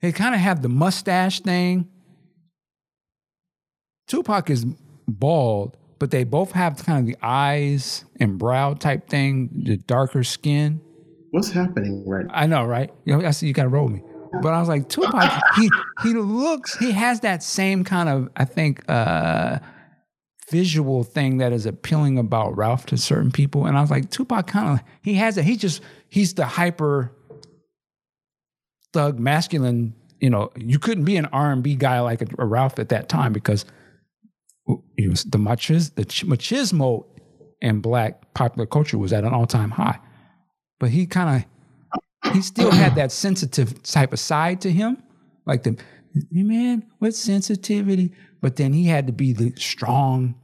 they 0.00 0.12
kind 0.12 0.34
of 0.34 0.40
have 0.40 0.62
the 0.62 0.68
mustache 0.68 1.40
thing. 1.40 1.88
Tupac 4.06 4.48
is 4.50 4.64
bald, 5.08 5.76
but 5.98 6.10
they 6.10 6.24
both 6.24 6.52
have 6.52 6.84
kind 6.84 7.00
of 7.00 7.06
the 7.06 7.16
eyes 7.22 8.04
and 8.20 8.38
brow 8.38 8.74
type 8.74 9.08
thing, 9.08 9.50
the 9.64 9.76
darker 9.76 10.24
skin. 10.24 10.80
What's 11.30 11.50
happening 11.50 12.04
right 12.06 12.26
now? 12.26 12.32
I 12.34 12.46
know, 12.46 12.64
right? 12.64 12.90
You 13.04 13.16
know, 13.16 13.26
I 13.26 13.30
see 13.30 13.46
you 13.46 13.52
gotta 13.52 13.68
roll 13.68 13.88
me. 13.88 14.02
But 14.42 14.52
I 14.52 14.60
was 14.60 14.68
like, 14.68 14.88
Tupac, 14.88 15.42
he 15.56 15.70
he 16.02 16.12
looks, 16.12 16.76
he 16.78 16.92
has 16.92 17.20
that 17.20 17.42
same 17.42 17.84
kind 17.84 18.08
of, 18.08 18.28
I 18.36 18.44
think, 18.44 18.88
uh 18.88 19.58
visual 20.50 21.02
thing 21.02 21.38
that 21.38 21.52
is 21.52 21.66
appealing 21.66 22.18
about 22.18 22.56
Ralph 22.56 22.86
to 22.86 22.96
certain 22.96 23.32
people. 23.32 23.66
And 23.66 23.76
I 23.76 23.80
was 23.80 23.90
like, 23.90 24.10
Tupac 24.10 24.46
kind 24.46 24.78
of 24.78 24.86
he 25.02 25.14
has 25.14 25.38
it. 25.38 25.44
He 25.44 25.56
just 25.56 25.82
he's 26.08 26.34
the 26.34 26.46
hyper 26.46 27.12
thug 28.92 29.18
masculine, 29.18 29.94
you 30.20 30.30
know, 30.30 30.50
you 30.56 30.78
couldn't 30.78 31.04
be 31.04 31.16
an 31.16 31.26
R 31.26 31.52
and 31.52 31.62
B 31.62 31.74
guy 31.74 32.00
like 32.00 32.22
a, 32.22 32.26
a 32.38 32.46
Ralph 32.46 32.78
at 32.78 32.90
that 32.90 33.08
time 33.08 33.32
because 33.32 33.64
he 34.96 35.08
was 35.08 35.24
the 35.24 35.38
machismo, 35.38 35.94
the 35.94 36.04
machismo 36.04 37.06
in 37.60 37.80
black 37.80 38.34
popular 38.34 38.66
culture 38.66 38.98
was 38.98 39.12
at 39.12 39.24
an 39.24 39.32
all 39.32 39.46
time 39.46 39.70
high. 39.70 39.98
But 40.78 40.90
he 40.90 41.06
kind 41.06 41.44
of 42.24 42.32
he 42.34 42.42
still 42.42 42.70
had 42.70 42.96
that 42.96 43.12
sensitive 43.12 43.82
type 43.82 44.12
of 44.12 44.18
side 44.18 44.60
to 44.62 44.70
him, 44.70 45.02
like 45.46 45.62
the 45.62 45.78
man 46.30 46.84
with 47.00 47.14
sensitivity. 47.14 48.12
But 48.40 48.56
then 48.56 48.72
he 48.72 48.84
had 48.84 49.06
to 49.06 49.12
be 49.12 49.32
the 49.32 49.52
strong 49.56 50.34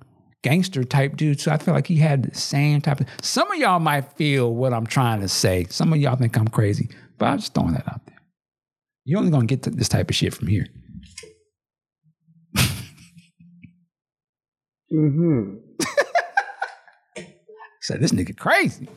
gangster 0.42 0.84
type 0.84 1.16
dude. 1.16 1.40
So 1.40 1.52
I 1.52 1.58
feel 1.58 1.74
like 1.74 1.86
he 1.86 1.96
had 1.96 2.22
the 2.24 2.34
same 2.34 2.80
type 2.80 3.00
of. 3.00 3.06
Some 3.20 3.50
of 3.50 3.58
y'all 3.58 3.78
might 3.78 4.12
feel 4.12 4.54
what 4.54 4.72
I'm 4.72 4.86
trying 4.86 5.20
to 5.20 5.28
say. 5.28 5.66
Some 5.68 5.92
of 5.92 5.98
y'all 5.98 6.16
think 6.16 6.36
I'm 6.36 6.48
crazy, 6.48 6.88
but 7.18 7.26
I'm 7.26 7.38
just 7.38 7.54
throwing 7.54 7.74
that 7.74 7.86
out 7.88 8.04
there. 8.06 8.18
You're 9.04 9.18
only 9.18 9.30
gonna 9.30 9.46
get 9.46 9.62
this 9.62 9.88
type 9.88 10.08
of 10.08 10.16
shit 10.16 10.32
from 10.32 10.48
here. 10.48 10.66
Mm-hmm. 14.92 15.56
Said 17.80 18.00
this 18.00 18.12
nigga 18.12 18.36
crazy. 18.36 18.88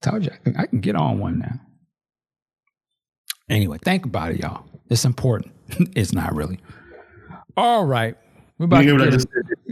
Told 0.00 0.24
you 0.24 0.30
I 0.32 0.36
can, 0.36 0.56
I 0.56 0.66
can 0.66 0.80
get 0.80 0.96
on 0.96 1.18
one 1.18 1.40
now. 1.40 1.60
Anyway, 3.50 3.78
think 3.82 4.06
about 4.06 4.32
it, 4.32 4.40
y'all. 4.40 4.64
It's 4.88 5.04
important. 5.04 5.52
it's 5.96 6.12
not 6.12 6.34
really. 6.34 6.60
All 7.56 7.84
right. 7.84 8.16
We're 8.58 8.66
about 8.66 8.84
You 8.84 8.96
to 8.96 9.04
get 9.04 9.12
just? 9.12 9.28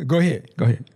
Go 0.06 0.18
ahead. 0.18 0.50
Go 0.56 0.64
ahead. 0.64 0.90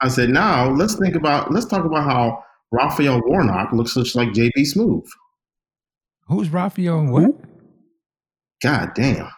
I 0.00 0.08
said, 0.08 0.30
now 0.30 0.70
let's 0.70 0.96
think 0.96 1.14
about, 1.14 1.50
let's 1.50 1.66
talk 1.66 1.84
about 1.84 2.04
how 2.04 2.44
Raphael 2.70 3.22
Warnock 3.24 3.72
looks 3.72 3.94
just 3.94 4.14
like 4.14 4.28
JB 4.30 4.52
Smoove. 4.58 5.06
Who's 6.28 6.50
Raphael 6.50 7.00
and 7.00 7.12
what? 7.12 7.32
God 8.62 8.92
damn. 8.94 9.30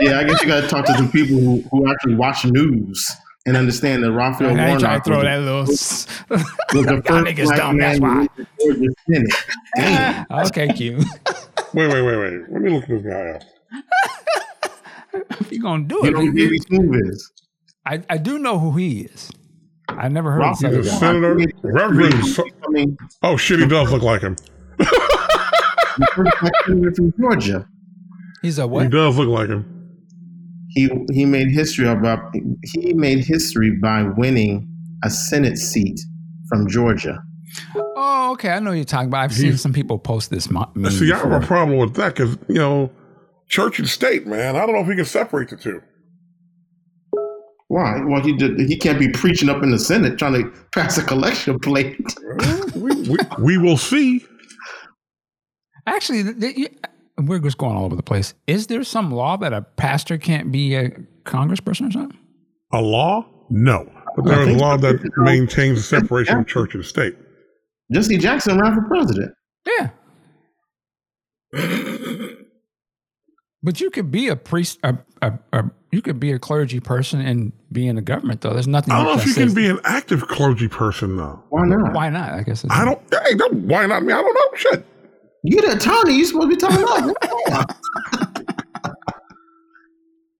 Yeah, 0.00 0.18
I 0.20 0.24
guess 0.24 0.40
you 0.42 0.46
got 0.48 0.60
to 0.62 0.68
talk 0.68 0.84
to 0.86 0.94
some 0.94 1.10
people 1.10 1.38
who, 1.38 1.62
who 1.70 1.90
actually 1.90 2.14
watch 2.14 2.44
news 2.44 3.10
and 3.46 3.56
understand 3.56 4.02
that 4.02 4.12
Raphael 4.12 4.48
I 4.58 4.68
ain't 4.70 4.80
trying 4.80 5.00
Warnock 5.00 5.04
to 5.04 5.10
throw 5.10 5.22
that 5.22 5.40
little. 5.40 5.60
was 5.62 6.06
the 6.28 6.38
first 7.06 7.26
niggas 7.26 7.44
black 7.44 7.56
dumb. 7.58 7.78
That's 7.78 8.00
man 8.00 8.18
why. 8.28 8.44
the 8.58 8.94
Senate. 9.08 9.34
Damn. 9.76 10.26
okay, 10.46 10.68
Q. 10.72 10.98
Wait, 11.74 11.88
wait, 11.88 12.02
wait, 12.02 12.16
wait. 12.16 12.40
Let 12.50 12.60
me 12.62 12.70
look 12.70 12.86
this 12.86 13.02
guy 13.02 13.30
up. 13.30 13.42
you 15.52 15.60
gonna 15.62 15.84
do 15.84 16.00
You 16.04 16.10
know 16.10 16.20
who 16.20 16.28
it? 16.28 16.34
JB 16.34 16.66
Smoove 16.66 17.10
is? 17.10 17.32
I, 17.84 18.02
I 18.10 18.18
do 18.18 18.38
know 18.38 18.58
who 18.58 18.72
he 18.72 19.02
is. 19.02 19.30
I 19.88 20.08
never 20.08 20.32
heard 20.32 20.42
of 20.42 20.60
him. 20.60 20.74
He's 20.82 20.98
senator. 20.98 21.38
He- 21.38 21.46
Reverend. 21.62 22.14
I 22.38 22.70
mean, 22.70 22.96
oh 23.22 23.36
shit, 23.36 23.60
he 23.60 23.66
does 23.66 23.90
look 23.92 24.02
like 24.02 24.20
him. 24.22 24.36
the 24.78 24.84
first 24.84 24.90
black 24.90 25.00
senator 25.00 25.85
from 26.14 27.12
Georgia. 27.18 27.66
He's 28.42 28.58
a 28.58 28.62
He 28.62 28.68
what? 28.68 28.90
does 28.90 29.16
look 29.16 29.28
like 29.28 29.48
him. 29.48 29.72
He 30.68 30.90
he 31.12 31.24
made 31.24 31.48
history 31.50 31.88
about 31.88 32.18
uh, 32.34 32.40
he 32.74 32.92
made 32.92 33.24
history 33.24 33.70
by 33.80 34.02
winning 34.02 34.68
a 35.04 35.10
Senate 35.10 35.58
seat 35.58 35.98
from 36.48 36.68
Georgia. 36.68 37.22
Oh, 37.74 38.32
okay. 38.32 38.50
I 38.50 38.58
know 38.58 38.72
you're 38.72 38.84
talking 38.84 39.08
about. 39.08 39.22
I've 39.24 39.32
seen 39.32 39.56
some 39.56 39.72
people 39.72 39.98
post 39.98 40.30
this. 40.30 40.50
Mo- 40.50 40.70
meme 40.74 40.90
See, 40.90 41.10
I 41.10 41.16
have 41.18 41.32
a 41.32 41.46
problem 41.46 41.78
with 41.78 41.94
that 41.94 42.14
because 42.14 42.36
you 42.48 42.56
know, 42.56 42.90
church 43.48 43.78
and 43.78 43.88
state, 43.88 44.26
man. 44.26 44.56
I 44.56 44.66
don't 44.66 44.74
know 44.74 44.82
if 44.82 44.86
we 44.86 44.96
can 44.96 45.06
separate 45.06 45.48
the 45.48 45.56
two. 45.56 45.80
Why? 47.68 48.00
Well, 48.04 48.20
he 48.22 48.32
did, 48.36 48.60
he 48.60 48.76
can't 48.76 48.98
be 48.98 49.08
preaching 49.08 49.48
up 49.48 49.62
in 49.62 49.70
the 49.70 49.78
Senate 49.78 50.18
trying 50.18 50.34
to 50.34 50.50
pass 50.72 50.98
a 50.98 51.02
collection 51.02 51.58
plate. 51.58 52.00
We, 52.76 52.94
we, 53.08 53.16
we 53.40 53.58
will 53.58 53.76
see. 53.76 54.24
Actually, 55.86 56.22
th- 56.24 56.40
th- 56.40 56.56
you- 56.56 56.68
we're 57.22 57.38
just 57.38 57.58
going 57.58 57.76
all 57.76 57.84
over 57.84 57.96
the 57.96 58.02
place. 58.02 58.34
Is 58.46 58.66
there 58.66 58.84
some 58.84 59.10
law 59.10 59.36
that 59.38 59.52
a 59.52 59.62
pastor 59.62 60.18
can't 60.18 60.52
be 60.52 60.74
a 60.74 60.90
congressperson 61.24 61.88
or 61.88 61.92
something? 61.92 62.18
A 62.72 62.80
law? 62.80 63.26
No, 63.48 63.90
but 64.16 64.24
there 64.24 64.40
is 64.48 64.56
a 64.56 64.58
law 64.58 64.76
that 64.76 65.00
maintains 65.18 65.78
the 65.78 65.82
separation 66.00 66.38
of 66.38 66.46
church 66.46 66.74
and 66.74 66.84
state. 66.84 67.16
Jesse 67.92 68.18
Jackson 68.18 68.58
ran 68.60 68.74
for 68.74 68.82
president. 68.88 69.32
Yeah. 69.66 69.90
But 73.62 73.80
you 73.80 73.90
could 73.90 74.10
be 74.10 74.28
a 74.28 74.36
priest, 74.36 74.78
a, 74.84 74.98
a, 75.22 75.32
a, 75.52 75.64
you 75.90 76.02
could 76.02 76.20
be 76.20 76.30
a 76.32 76.38
clergy 76.38 76.78
person 76.80 77.20
and 77.20 77.52
be 77.72 77.88
in 77.88 77.96
the 77.96 78.02
government, 78.02 78.40
though. 78.42 78.52
There's 78.52 78.68
nothing. 78.68 78.92
I 78.92 78.98
don't 78.98 79.06
know 79.16 79.20
if 79.20 79.26
you 79.26 79.32
says- 79.32 79.46
can 79.46 79.54
be 79.54 79.68
an 79.68 79.78
active 79.84 80.26
clergy 80.28 80.68
person 80.68 81.16
though. 81.16 81.42
Why 81.48 81.66
not? 81.66 81.92
Why 81.92 82.10
not? 82.10 82.32
I 82.34 82.42
guess. 82.42 82.62
It's, 82.64 82.72
I 82.72 82.84
don't. 82.84 83.00
Hey, 83.10 83.34
don't, 83.36 83.54
why 83.66 83.86
not 83.86 84.02
me? 84.04 84.12
I 84.12 84.20
don't 84.22 84.34
know. 84.34 84.56
Shit. 84.56 84.86
You 85.46 85.60
the 85.62 85.76
attorney. 85.76 86.14
You 86.16 86.24
supposed 86.24 86.50
to 86.50 86.56
be 86.56 86.56
talking 86.56 86.82
about. 87.52 87.76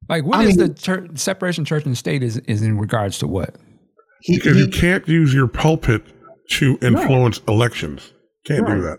Like, 0.09 0.23
what 0.25 0.37
I 0.39 0.45
is 0.45 0.57
mean- 0.57 0.69
the 0.69 0.75
church, 0.75 1.11
separation 1.19 1.65
church 1.65 1.85
and 1.85 1.99
state 1.99 2.23
is 2.23 2.37
is 2.39 2.63
in 2.63 2.79
regards 2.79 3.19
to 3.19 3.27
what? 3.27 3.57
he, 4.21 4.37
Because 4.37 4.55
he- 4.57 4.63
you 4.63 4.69
can't 4.69 5.07
use 5.09 5.35
your 5.35 5.49
pulpit 5.49 6.03
to 6.51 6.79
influence 6.81 7.41
elections. 7.49 8.13
Can't 8.47 8.65
do 8.67 8.73
Right. 8.75 8.99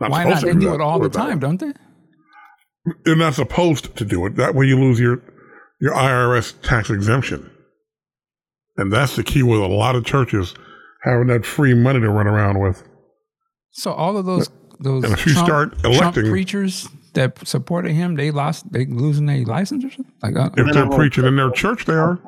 that. 0.00 0.08
Why 0.10 0.24
supposed 0.24 0.34
not? 0.34 0.40
to 0.40 0.46
They 0.46 0.52
do 0.54 0.60
do 0.70 0.74
it 0.74 0.80
all 0.80 0.98
the 0.98 1.04
What 1.08 1.14
about 1.14 1.26
time, 1.28 1.38
don't 1.38 1.60
they? 1.60 1.72
They're 3.04 3.14
not 3.16 3.34
supposed 3.34 3.94
to 3.96 4.04
do 4.04 4.26
it. 4.26 4.34
That 4.36 4.54
way 4.56 4.66
you 4.66 4.76
lose 4.78 4.98
your 4.98 5.22
your 5.80 5.94
IRS 5.94 6.54
tax 6.62 6.90
exemption. 6.90 7.48
And 8.76 8.92
that's 8.92 9.14
the 9.14 9.22
key 9.22 9.44
with 9.44 9.60
a 9.60 9.66
lot 9.68 9.94
of 9.94 10.04
churches 10.04 10.54
having 11.04 11.28
that 11.28 11.46
free 11.46 11.74
money 11.74 12.00
to 12.00 12.10
run 12.10 12.26
around 12.26 12.58
with. 12.58 12.82
So 13.70 13.92
all 13.92 14.16
of 14.16 14.26
those 14.26 14.48
those 14.80 15.04
And 15.04 15.12
if 15.12 15.26
you 15.26 15.32
Trump, 15.32 15.78
start 15.78 15.94
Trump 15.94 16.14
preachers 16.14 16.88
that 17.14 17.46
supported 17.46 17.92
him, 17.92 18.16
they 18.16 18.30
lost, 18.30 18.70
they 18.72 18.86
losing 18.86 19.26
their 19.26 19.44
license 19.44 19.84
or 19.84 19.90
something. 19.90 20.12
Like, 20.22 20.36
uh, 20.36 20.50
If 20.56 20.72
they're 20.74 20.90
preaching 20.90 21.24
in 21.24 21.36
their 21.36 21.50
church, 21.50 21.84
they 21.84 21.94
are. 21.94 22.18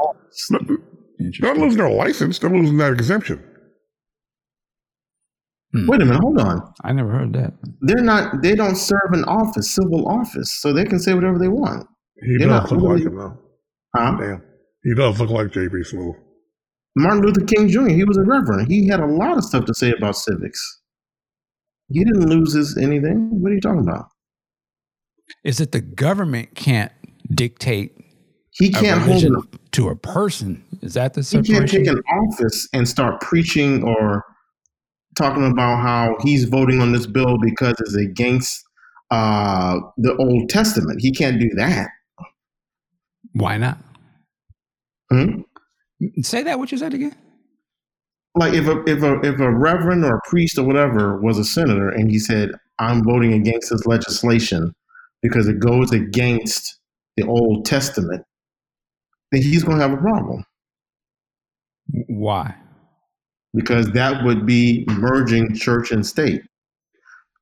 Not 1.41 1.57
losing 1.57 1.79
their 1.79 1.91
license, 1.91 2.39
they're 2.39 2.51
losing 2.51 2.77
that 2.79 2.93
exemption. 2.93 3.43
Wait 5.75 6.01
a 6.01 6.05
minute, 6.05 6.21
hold 6.21 6.41
on. 6.41 6.73
I 6.85 6.93
never 6.93 7.11
heard 7.11 7.35
that. 7.35 7.53
They're 7.83 8.03
not. 8.03 8.43
They 8.43 8.55
don't 8.55 8.77
serve 8.77 9.11
an 9.13 9.25
office, 9.25 9.75
civil 9.75 10.09
office, 10.09 10.51
so 10.61 10.73
they 10.73 10.85
can 10.85 10.99
say 10.99 11.13
whatever 11.13 11.39
they 11.39 11.49
want. 11.49 11.87
He 12.23 12.39
They're 12.39 12.49
does 12.49 12.71
not 12.71 12.73
look 12.73 12.93
like 12.93 13.03
him, 13.03 13.17
though. 13.17 13.39
Huh? 13.95 14.17
Damn. 14.19 14.43
He 14.85 14.95
does 14.95 15.21
look 15.21 15.31
like 15.31 15.49
JB 15.49 15.93
Smoove. 15.93 16.15
Martin 16.97 17.23
Luther 17.23 17.45
King 17.45 17.69
Jr. 17.69 17.89
He 17.89 18.05
was 18.05 18.17
a 18.17 18.23
reverend. 18.23 18.69
He 18.69 18.89
had 18.89 19.01
a 19.01 19.07
lot 19.07 19.37
of 19.37 19.45
stuff 19.45 19.67
to 19.67 19.75
say 19.75 19.93
about 19.93 20.17
civics. 20.17 20.81
He 21.89 22.05
didn't 22.05 22.29
lose 22.29 22.53
his 22.53 22.77
anything. 22.77 23.41
What 23.41 23.53
are 23.53 23.55
you 23.55 23.61
talking 23.61 23.81
about? 23.83 24.09
Is 25.45 25.59
that 25.59 25.73
the 25.73 25.81
government 25.81 26.55
can't 26.55 26.93
dictate 27.35 27.97
He 28.51 28.71
can't 28.71 29.03
hold. 29.03 29.47
to 29.73 29.89
a 29.89 29.97
person? 29.97 30.63
Is 30.83 30.95
that 30.95 31.15
the 31.15 31.23
situation? 31.23 31.55
he 31.55 31.59
can't 31.59 31.71
take 31.71 31.87
an 31.87 32.01
office 32.31 32.69
and 32.73 32.89
start 32.89 33.21
preaching 33.21 33.83
or 33.83 34.25
talking 35.17 35.51
about 35.51 35.81
how 35.83 36.17
he's 36.23 36.45
voting 36.45 36.81
on 36.81 36.93
this 36.93 37.07
bill 37.07 37.39
because 37.41 37.75
it's 37.81 37.95
against 37.97 38.63
uh, 39.11 39.79
the 39.97 40.15
Old 40.17 40.49
Testament. 40.49 41.01
He 41.01 41.11
can't 41.13 41.41
do 41.41 41.49
that. 41.57 41.89
Why 43.33 43.57
not? 43.59 43.79
Hmm? 45.11 45.43
Say 46.23 46.43
that 46.43 46.59
what 46.59 46.73
you 46.73 46.79
said 46.79 46.95
again. 46.95 47.15
Like 48.37 48.53
if 48.55 48.67
a 48.67 48.83
if 48.87 49.03
a 49.03 49.21
if 49.21 49.41
a 49.41 49.51
reverend 49.51 50.05
or 50.05 50.17
a 50.17 50.21
priest 50.29 50.59
or 50.59 50.65
whatever 50.65 51.21
was 51.21 51.39
a 51.39 51.45
senator 51.45 51.89
and 51.91 52.11
he 52.11 52.19
said 52.19 52.51
i'm 52.79 53.03
voting 53.05 53.33
against 53.33 53.71
this 53.71 53.87
legislation 53.87 54.73
because 55.23 55.49
it 55.49 55.59
goes 55.59 55.91
against 55.93 56.79
the 57.17 57.25
old 57.27 57.65
testament 57.65 58.23
then 59.33 59.43
he's 59.43 59.65
going 59.65 59.79
to 59.79 59.83
have 59.83 59.93
a 59.97 60.01
problem 60.03 60.45
Why? 62.09 62.55
because 63.55 63.91
that 63.93 64.23
would 64.25 64.45
be 64.45 64.85
merging 64.89 65.55
church 65.55 65.91
and 65.91 66.07
state 66.07 66.43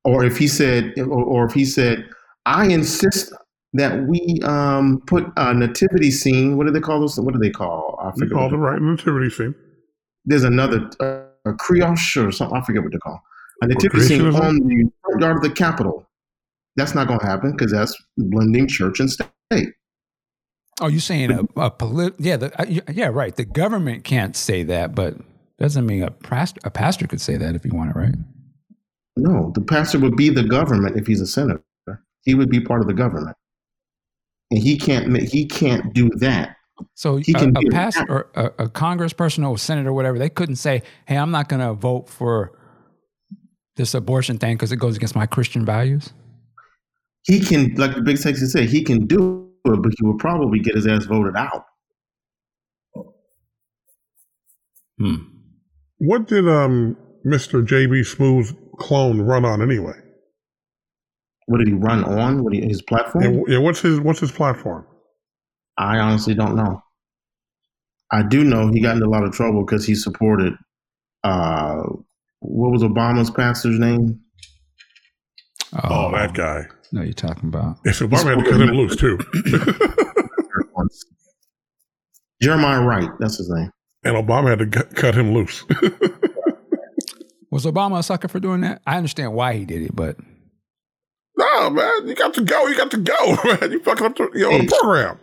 or 0.05 0.23
if 0.23 0.37
he 0.37 0.47
said 0.47 0.93
or, 0.97 1.23
or 1.23 1.45
if 1.45 1.53
he 1.53 1.65
said 1.65 2.05
i 2.45 2.65
insist 2.67 3.33
that 3.73 4.07
we 4.07 4.39
um, 4.43 5.01
put 5.07 5.25
a 5.35 5.53
nativity 5.53 6.09
scene 6.11 6.55
what 6.55 6.65
do 6.65 6.71
they 6.71 6.79
call 6.79 7.01
those 7.01 7.19
what 7.19 7.33
do 7.33 7.39
they 7.39 7.49
call 7.49 7.99
i 8.01 8.11
He 8.11 8.19
forget 8.21 8.33
what 8.33 8.39
called 8.39 8.51
they- 8.53 8.57
right 8.57 8.81
nativity 8.81 9.29
scene. 9.29 9.55
There's 10.25 10.43
another 10.43 10.89
uh, 10.99 11.25
a 11.45 11.51
or 11.51 12.31
something. 12.31 12.57
I 12.57 12.61
forget 12.61 12.83
what 12.83 12.91
they're 12.91 12.99
called. 12.99 13.19
And 13.61 13.71
the 13.71 13.75
nativity 13.75 14.01
scene 14.01 14.21
on 14.21 14.57
the 14.59 14.91
front 15.01 15.21
yard 15.21 15.37
of 15.37 15.43
the 15.43 15.51
Capitol. 15.51 16.07
That's 16.75 16.93
not 16.93 17.07
going 17.07 17.19
to 17.19 17.25
happen 17.25 17.51
because 17.51 17.71
that's 17.71 17.95
blending 18.17 18.67
church 18.67 18.99
and 18.99 19.09
state. 19.09 19.73
Oh, 20.81 20.87
you're 20.87 20.99
saying 20.99 21.31
a, 21.31 21.43
a 21.55 21.71
polit? 21.71 22.15
Yeah, 22.19 22.35
the, 22.35 22.61
uh, 22.61 22.91
yeah, 22.91 23.07
right. 23.07 23.33
The 23.33 23.45
government 23.45 24.03
can't 24.03 24.35
say 24.35 24.63
that, 24.63 24.93
but 24.93 25.15
doesn't 25.57 25.85
mean 25.85 26.03
a 26.03 26.11
pastor, 26.11 26.59
a 26.65 26.71
pastor 26.71 27.07
could 27.07 27.21
say 27.21 27.37
that 27.37 27.55
if 27.55 27.63
he 27.63 27.69
wanted, 27.69 27.95
right? 27.95 28.15
No, 29.15 29.53
the 29.55 29.61
pastor 29.61 29.99
would 29.99 30.17
be 30.17 30.29
the 30.29 30.43
government 30.43 30.97
if 30.97 31.07
he's 31.07 31.21
a 31.21 31.27
senator. 31.27 31.63
He 32.23 32.33
would 32.33 32.49
be 32.49 32.59
part 32.59 32.81
of 32.81 32.87
the 32.87 32.93
government, 32.93 33.37
and 34.51 34.61
he 34.61 34.77
can't. 34.77 35.15
He 35.21 35.45
can't 35.45 35.93
do 35.93 36.09
that. 36.17 36.54
So 36.93 37.17
He 37.17 37.33
a, 37.33 37.39
can 37.39 37.49
a 37.49 37.59
be 37.59 37.67
a 37.67 38.05
or 38.09 38.29
a, 38.35 38.45
a 38.65 38.69
congressperson 38.69 39.47
or 39.47 39.55
a 39.55 39.57
senator 39.57 39.89
or 39.89 39.93
whatever, 39.93 40.19
they 40.19 40.29
couldn't 40.29 40.57
say, 40.57 40.83
"Hey, 41.05 41.17
I'm 41.17 41.31
not 41.31 41.49
going 41.49 41.61
to 41.61 41.73
vote 41.73 42.09
for 42.09 42.57
this 43.75 43.93
abortion 43.93 44.37
thing 44.37 44.55
because 44.55 44.71
it 44.71 44.77
goes 44.77 44.95
against 44.95 45.15
my 45.15 45.25
Christian 45.25 45.65
values." 45.65 46.13
He 47.23 47.39
can, 47.39 47.73
like 47.75 47.95
the 47.95 48.01
big 48.01 48.21
Texas 48.21 48.51
said, 48.51 48.69
he 48.69 48.83
can 48.83 49.07
do 49.07 49.49
it, 49.65 49.81
but 49.81 49.91
he 49.97 50.05
will 50.05 50.17
probably 50.17 50.59
get 50.59 50.75
his 50.75 50.85
ass 50.85 51.05
voted 51.05 51.35
out. 51.35 51.65
Hmm. 54.99 55.15
What 55.97 56.27
did 56.27 56.47
um 56.47 56.97
Mr. 57.25 57.65
JB 57.65 58.01
Smoove 58.01 58.55
clone 58.77 59.21
run 59.21 59.43
on 59.43 59.61
anyway? 59.61 59.99
What 61.47 61.59
did 61.59 61.67
he 61.67 61.73
run 61.73 62.03
on? 62.03 62.43
What 62.43 62.53
he, 62.53 62.61
his 62.61 62.81
platform? 62.81 63.23
And, 63.23 63.45
yeah, 63.47 63.57
what's 63.57 63.81
his 63.81 63.99
what's 63.99 64.19
his 64.19 64.31
platform? 64.31 64.85
I 65.77 65.97
honestly 65.99 66.33
don't 66.33 66.55
know. 66.55 66.81
I 68.11 68.23
do 68.23 68.43
know 68.43 68.69
he 68.71 68.79
got 68.81 68.95
into 68.95 69.07
a 69.07 69.09
lot 69.09 69.23
of 69.23 69.31
trouble 69.33 69.65
because 69.65 69.85
he 69.85 69.95
supported 69.95 70.53
uh 71.23 71.81
what 72.39 72.71
was 72.71 72.83
Obama's 72.83 73.29
pastor's 73.31 73.79
name? 73.79 74.21
Oh, 75.83 76.11
that 76.11 76.33
guy. 76.33 76.65
No, 76.91 77.01
you're 77.01 77.13
talking 77.13 77.49
about. 77.49 77.77
If 77.83 77.99
Obama 77.99 78.35
had 78.35 78.45
to 78.45 78.51
cut 78.51 78.61
him 78.61 78.75
loose 78.75 78.95
too, 78.95 79.17
Jeremiah 82.41 82.81
Wright, 82.85 83.09
that's 83.19 83.37
his 83.37 83.49
name. 83.49 83.71
and 84.03 84.15
Obama 84.15 84.49
had 84.49 84.59
to 84.59 84.67
cut- 84.67 84.95
cut 84.95 85.15
him 85.15 85.33
loose. 85.33 85.65
Was 87.51 87.65
Obama 87.65 87.99
a 87.99 88.03
sucker 88.03 88.27
for 88.27 88.39
doing 88.39 88.61
that? 88.61 88.81
I 88.85 88.97
understand 88.97 89.33
why 89.33 89.53
he 89.53 89.65
did 89.65 89.81
it, 89.81 89.95
but 89.95 90.17
no, 91.37 91.69
man, 91.69 92.07
you 92.07 92.13
got 92.15 92.33
to 92.35 92.41
go. 92.43 92.67
You 92.67 92.75
got 92.75 92.91
to 92.91 92.97
go, 92.97 93.37
man. 93.45 93.71
You 93.71 93.79
fucking 93.81 94.05
up 94.05 94.15
the, 94.17 94.29
you 94.33 94.41
know, 94.41 94.51
Hey. 94.51 94.65
the 94.65 94.75
program. 94.81 95.17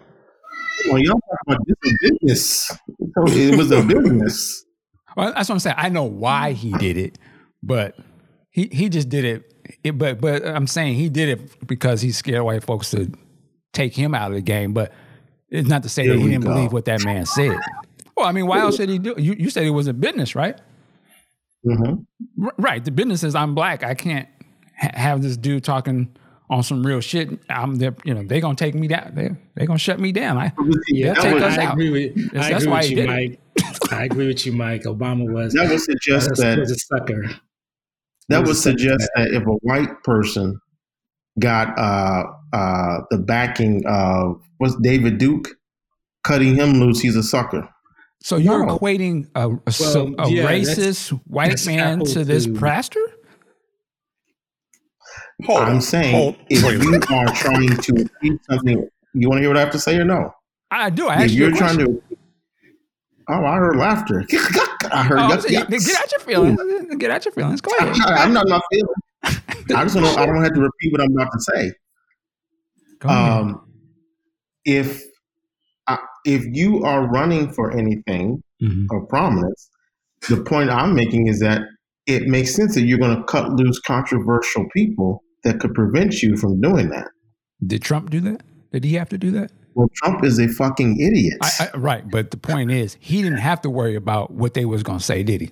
Well, 0.88 0.98
y'all 0.98 1.20
talking 1.20 1.38
about 1.46 1.66
this 1.66 1.98
business. 2.00 2.70
It 2.98 3.56
was 3.56 3.70
a 3.70 3.82
business. 3.82 4.64
well, 5.16 5.32
that's 5.34 5.48
what 5.48 5.54
I'm 5.56 5.58
saying. 5.60 5.76
I 5.78 5.88
know 5.88 6.04
why 6.04 6.52
he 6.52 6.72
did 6.72 6.96
it, 6.96 7.18
but 7.62 7.96
he 8.50 8.68
he 8.72 8.88
just 8.88 9.08
did 9.08 9.24
it. 9.24 9.54
it 9.84 9.92
but 9.98 10.20
but 10.20 10.46
I'm 10.46 10.66
saying 10.66 10.94
he 10.94 11.08
did 11.08 11.28
it 11.28 11.66
because 11.66 12.00
he 12.00 12.10
scared 12.12 12.42
white 12.42 12.64
folks 12.64 12.90
to 12.90 13.10
take 13.72 13.94
him 13.94 14.14
out 14.14 14.30
of 14.30 14.34
the 14.36 14.42
game. 14.42 14.72
But 14.72 14.92
it's 15.48 15.68
not 15.68 15.82
to 15.84 15.88
say 15.88 16.04
Here 16.04 16.14
that 16.14 16.20
he 16.20 16.28
didn't 16.28 16.44
go. 16.44 16.54
believe 16.54 16.72
what 16.72 16.86
that 16.86 17.00
man 17.04 17.26
said. 17.26 17.64
Well, 18.16 18.26
I 18.26 18.32
mean, 18.32 18.46
why 18.46 18.60
else 18.60 18.76
should 18.76 18.88
he 18.88 18.98
do? 18.98 19.14
You 19.18 19.34
you 19.38 19.50
said 19.50 19.64
it 19.64 19.70
was 19.70 19.86
a 19.86 19.94
business, 19.94 20.34
right? 20.34 20.58
hmm 21.64 21.94
R- 22.42 22.54
right. 22.58 22.84
The 22.84 22.90
business 22.90 23.22
is 23.22 23.34
I'm 23.34 23.54
black. 23.54 23.84
I 23.84 23.94
can't 23.94 24.28
ha- 24.76 24.90
have 24.94 25.22
this 25.22 25.36
dude 25.36 25.62
talking 25.64 26.14
on 26.52 26.62
some 26.62 26.86
real 26.86 27.00
shit. 27.00 27.30
I'm 27.48 27.76
the 27.76 27.94
you 28.04 28.14
know 28.14 28.22
they're 28.24 28.40
gonna 28.40 28.54
take 28.54 28.74
me 28.74 28.86
down. 28.88 29.12
They 29.14 29.30
they 29.56 29.66
gonna 29.66 29.78
shut 29.78 29.98
me 29.98 30.12
down. 30.12 30.36
I 30.38 30.52
Yeah, 30.88 31.14
take 31.14 31.42
I, 31.42 31.46
us 31.46 31.58
I 31.58 31.64
out. 31.64 31.72
agree 31.72 31.90
with 31.90 32.34
I 32.36 32.50
that's 32.50 32.64
agree 32.64 32.70
why 32.70 32.80
with 32.80 32.90
you, 32.90 33.06
Mike. 33.06 33.40
I 33.90 34.04
agree 34.04 34.26
with 34.28 34.46
you, 34.46 34.52
Mike. 34.52 34.82
Obama 34.84 35.30
was 35.32 35.52
That 35.54 35.68
would 35.70 35.80
suggest 35.80 36.30
was, 36.30 36.38
that 36.38 36.58
was 36.58 36.70
a 36.70 36.76
sucker. 36.76 37.30
that 38.28 38.40
was 38.40 38.48
would 38.48 38.56
a 38.56 38.58
sucker. 38.58 38.78
suggest 38.78 39.10
that 39.16 39.28
if 39.32 39.42
a 39.46 39.50
white 39.66 40.02
person 40.04 40.58
got 41.38 41.76
uh 41.78 42.24
uh 42.52 42.98
the 43.10 43.18
backing 43.18 43.82
of 43.86 44.40
what's 44.58 44.76
David 44.82 45.18
Duke 45.18 45.48
cutting 46.24 46.54
him 46.54 46.74
loose, 46.80 47.00
he's 47.00 47.16
a 47.16 47.22
sucker. 47.22 47.68
So 48.22 48.36
you're 48.36 48.64
No. 48.66 48.78
equating 48.78 49.26
a, 49.34 49.50
a, 49.66 49.72
so- 49.72 50.14
Well, 50.16 50.28
a 50.28 50.30
yeah, 50.30 50.42
that's- 50.42 50.78
racist 50.78 51.20
white 51.26 51.48
that's 51.48 51.66
man 51.66 52.00
to 52.04 52.24
this 52.24 52.44
to- 52.44 52.52
pastor? 52.54 53.00
Hold 55.46 55.60
I'm 55.60 55.74
on. 55.76 55.80
saying 55.80 56.14
Hold- 56.14 56.36
if 56.48 56.64
wait 56.64 56.80
you 56.82 56.90
minute. 56.90 57.10
are 57.10 57.26
trying 57.34 57.68
to 57.68 58.02
achieve 58.02 58.38
something, 58.50 58.88
you 59.14 59.28
want 59.28 59.38
to 59.38 59.42
hear 59.42 59.48
what 59.50 59.56
I 59.56 59.60
have 59.60 59.70
to 59.72 59.78
say 59.78 59.96
or 59.96 60.04
no? 60.04 60.32
I 60.70 60.90
do. 60.90 61.08
I 61.08 61.14
If 61.16 61.20
asked 61.22 61.32
you 61.34 61.40
you're 61.46 61.54
a 61.54 61.56
trying 61.58 61.76
question. 61.76 61.96
to 62.08 62.16
Oh, 63.28 63.44
I 63.44 63.56
heard 63.56 63.76
laughter. 63.76 64.24
I 64.92 65.04
heard 65.04 65.18
Oh, 65.20 65.22
yuck, 65.28 65.42
so 65.42 65.48
you- 65.48 65.64
get 65.64 65.96
out 65.96 66.10
your 66.10 66.20
feelings. 66.20 66.60
Get 66.98 67.10
out 67.10 67.24
your 67.24 67.32
feelings. 67.32 67.60
Go 67.60 67.70
ahead. 67.78 67.94
I'm 68.06 68.32
not 68.32 68.48
not 68.48 68.62
feeling. 68.72 68.94
I 69.76 69.84
just 69.84 69.94
don't. 69.94 70.18
I 70.18 70.26
don't 70.26 70.42
have 70.42 70.52
to 70.54 70.60
repeat 70.60 70.92
what 70.92 71.00
I'm 71.00 71.12
about 71.12 71.30
to 71.32 71.40
say. 71.40 71.72
Go 72.98 73.08
ahead. 73.08 73.32
Um, 73.32 73.72
if 74.64 75.02
uh, 75.86 75.96
if 76.26 76.44
you 76.52 76.82
are 76.84 77.06
running 77.08 77.52
for 77.52 77.70
anything 77.76 78.42
Mhm. 78.62 78.86
of 78.90 79.08
prominence, 79.08 79.70
the 80.28 80.42
point 80.42 80.68
I'm 80.70 80.94
making 80.94 81.28
is 81.28 81.38
that 81.40 81.62
it 82.06 82.24
makes 82.26 82.54
sense 82.54 82.74
that 82.74 82.82
you're 82.82 82.98
going 82.98 83.16
to 83.16 83.22
cut 83.24 83.50
loose 83.52 83.78
controversial 83.78 84.66
people 84.74 85.21
that 85.44 85.60
could 85.60 85.74
prevent 85.74 86.22
you 86.22 86.36
from 86.36 86.60
doing 86.60 86.90
that. 86.90 87.08
Did 87.66 87.82
Trump 87.82 88.10
do 88.10 88.20
that? 88.20 88.42
Did 88.72 88.84
he 88.84 88.94
have 88.94 89.08
to 89.10 89.18
do 89.18 89.30
that? 89.32 89.52
Well, 89.74 89.88
Trump 89.96 90.24
is 90.24 90.38
a 90.38 90.48
fucking 90.48 91.00
idiot. 91.00 91.38
I, 91.40 91.70
I, 91.72 91.76
right, 91.76 92.10
but 92.10 92.30
the 92.30 92.36
point 92.36 92.70
is, 92.70 92.96
he 93.00 93.22
didn't 93.22 93.38
have 93.38 93.62
to 93.62 93.70
worry 93.70 93.94
about 93.94 94.30
what 94.30 94.54
they 94.54 94.64
was 94.64 94.82
gonna 94.82 95.00
say, 95.00 95.22
did 95.22 95.40
he? 95.40 95.50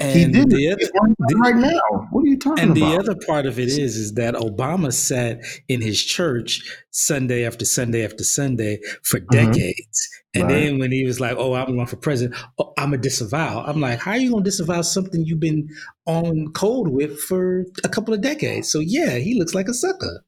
he 0.00 0.22
And 0.24 0.32
did 0.32 0.50
the 0.50 0.72
other, 0.72 0.90
right, 1.00 1.54
right 1.54 1.56
now. 1.56 2.08
What 2.10 2.24
are 2.24 2.26
you 2.26 2.38
talking 2.38 2.64
about? 2.64 2.76
and 2.76 2.76
the 2.76 2.98
other 2.98 3.14
part 3.26 3.46
of 3.46 3.58
it 3.58 3.68
is 3.68 3.96
is 3.96 4.14
that 4.14 4.34
Obama 4.34 4.92
sat 4.92 5.40
in 5.68 5.80
his 5.80 6.02
church 6.02 6.62
Sunday 6.90 7.46
after 7.46 7.64
Sunday 7.64 8.04
after 8.04 8.24
Sunday 8.24 8.80
for 9.04 9.20
mm-hmm. 9.20 9.52
decades. 9.52 10.08
And. 10.34 10.44
Right. 10.44 10.52
then 10.52 10.78
when 10.78 10.92
he 10.92 11.04
was 11.04 11.20
like, 11.20 11.36
"Oh, 11.36 11.54
I'm 11.54 11.74
going 11.74 11.86
for 11.86 11.96
president," 11.96 12.40
oh, 12.58 12.72
I'm 12.78 12.94
a 12.94 12.98
disavow. 12.98 13.64
I'm 13.66 13.80
like, 13.80 13.98
"How 14.00 14.12
are 14.12 14.16
you 14.16 14.30
going 14.30 14.44
to 14.44 14.48
disavow 14.48 14.80
something 14.80 15.24
you've 15.26 15.40
been 15.40 15.68
on 16.06 16.52
cold 16.52 16.88
with 16.88 17.20
for 17.20 17.66
a 17.84 17.88
couple 17.88 18.14
of 18.14 18.22
decades?" 18.22 18.70
So 18.70 18.80
yeah, 18.80 19.18
he 19.18 19.38
looks 19.38 19.54
like 19.54 19.68
a 19.68 19.74
sucker. 19.74 20.24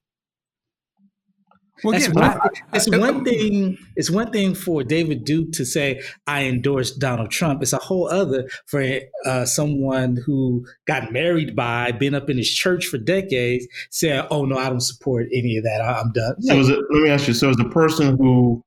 Well, 1.83 1.93
That's 1.93 2.07
again, 2.07 2.23
one, 2.23 2.41
I, 2.41 2.49
it's 2.73 2.93
I, 2.93 2.99
one 2.99 3.25
thing. 3.25 3.79
It's 3.97 4.11
one 4.11 4.31
thing 4.31 4.55
for 4.55 4.83
David 4.83 5.25
Duke 5.25 5.53
to 5.53 5.67
say 5.67 6.03
I 6.27 6.45
endorse 6.45 6.93
Donald 6.93 7.31
Trump. 7.31 7.63
It's 7.63 7.73
a 7.73 7.79
whole 7.79 8.09
other 8.09 8.49
for 8.67 8.83
uh, 9.27 9.45
someone 9.45 10.17
who 10.25 10.67
got 10.87 11.13
married 11.13 11.55
by, 11.57 11.93
been 11.93 12.15
up 12.15 12.31
in 12.31 12.39
his 12.39 12.51
church 12.51 12.87
for 12.87 12.97
decades, 12.97 13.67
say, 13.91 14.25
"Oh 14.31 14.47
no, 14.47 14.57
I 14.57 14.71
don't 14.71 14.81
support 14.81 15.27
any 15.33 15.59
of 15.59 15.65
that. 15.65 15.81
I, 15.83 16.01
am 16.01 16.13
done." 16.13 16.41
So, 16.41 16.59
it, 16.59 16.85
let 16.91 17.03
me 17.03 17.11
ask 17.11 17.29
you. 17.29 17.35
So, 17.35 17.51
as 17.51 17.61
a 17.61 17.69
person 17.69 18.17
who, 18.17 18.65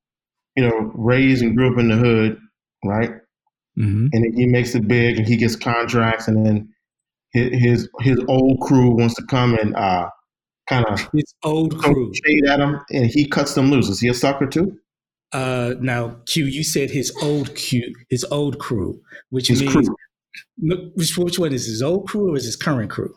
you 0.57 0.67
know, 0.67 0.91
raised 0.95 1.43
and 1.43 1.55
grew 1.55 1.71
up 1.71 1.79
in 1.79 1.87
the 1.87 1.95
hood, 1.95 2.37
right? 2.83 3.11
Mm-hmm. 3.77 4.07
And 4.11 4.35
he 4.35 4.47
makes 4.47 4.73
it 4.73 4.87
big, 4.87 5.17
and 5.17 5.27
he 5.27 5.37
gets 5.37 5.55
contracts, 5.55 6.27
and 6.27 6.43
then 6.45 6.73
his 7.31 7.87
his 8.01 8.19
old 8.27 8.59
crew 8.61 8.89
wants 8.89 9.13
to 9.15 9.25
come 9.27 9.53
and 9.53 9.75
uh, 9.75 10.09
kind 10.67 10.85
of 10.85 11.07
his 11.13 11.35
old 11.43 11.77
crew 11.77 12.11
shade 12.25 12.45
at 12.45 12.59
him, 12.59 12.81
and 12.89 13.05
he 13.05 13.27
cuts 13.27 13.53
them 13.53 13.69
loose. 13.69 13.87
Is 13.87 13.99
he 13.99 14.07
a 14.09 14.15
sucker 14.15 14.47
too? 14.47 14.77
Uh, 15.31 15.75
now, 15.79 16.15
Q, 16.25 16.45
you 16.45 16.63
said 16.63 16.89
his 16.89 17.15
old 17.21 17.53
Q, 17.55 17.93
his 18.09 18.23
old 18.31 18.57
crew, 18.57 18.99
which 19.29 19.49
his 19.49 19.61
means 19.61 19.73
crew. 19.73 19.95
Which, 20.95 21.17
which 21.17 21.37
one 21.37 21.53
is 21.53 21.67
his 21.67 21.83
old 21.83 22.07
crew 22.07 22.31
or 22.31 22.37
is 22.37 22.45
his 22.45 22.55
current 22.55 22.89
crew? 22.89 23.15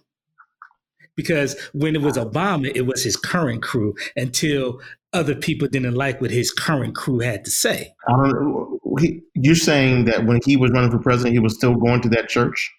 Because 1.16 1.58
when 1.72 1.94
it 1.94 2.02
was 2.02 2.16
Obama, 2.16 2.70
it 2.74 2.82
was 2.82 3.04
his 3.04 3.16
current 3.16 3.62
crew 3.62 3.94
until 4.16 4.80
other 5.12 5.34
people 5.34 5.68
didn't 5.68 5.94
like 5.94 6.20
what 6.20 6.30
his 6.30 6.52
current 6.52 6.94
crew 6.94 7.18
had 7.18 7.44
to 7.44 7.50
say. 7.50 7.94
I 8.08 8.12
don't. 8.16 8.80
He, 8.98 9.20
you're 9.34 9.54
saying 9.54 10.06
that 10.06 10.26
when 10.26 10.40
he 10.44 10.56
was 10.56 10.70
running 10.72 10.90
for 10.90 10.98
president, 10.98 11.32
he 11.32 11.38
was 11.38 11.54
still 11.54 11.74
going 11.74 12.00
to 12.02 12.08
that 12.10 12.28
church? 12.28 12.70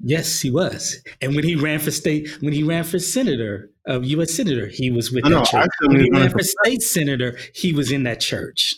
Yes, 0.00 0.40
he 0.40 0.50
was. 0.50 0.96
And 1.20 1.34
when 1.34 1.44
he 1.44 1.54
ran 1.54 1.78
for 1.78 1.90
state, 1.90 2.28
when 2.40 2.52
he 2.52 2.62
ran 2.62 2.84
for 2.84 2.98
senator, 2.98 3.70
uh, 3.88 4.00
U.S. 4.00 4.34
senator, 4.34 4.66
he 4.66 4.90
was 4.90 5.12
with 5.12 5.24
that 5.24 5.46
church. 5.46 5.70
When 5.82 6.00
he 6.00 6.10
ran 6.10 6.30
for 6.30 6.40
state 6.40 6.82
senator, 6.82 7.38
he 7.54 7.72
was 7.72 7.92
in 7.92 8.02
that 8.02 8.20
church. 8.20 8.74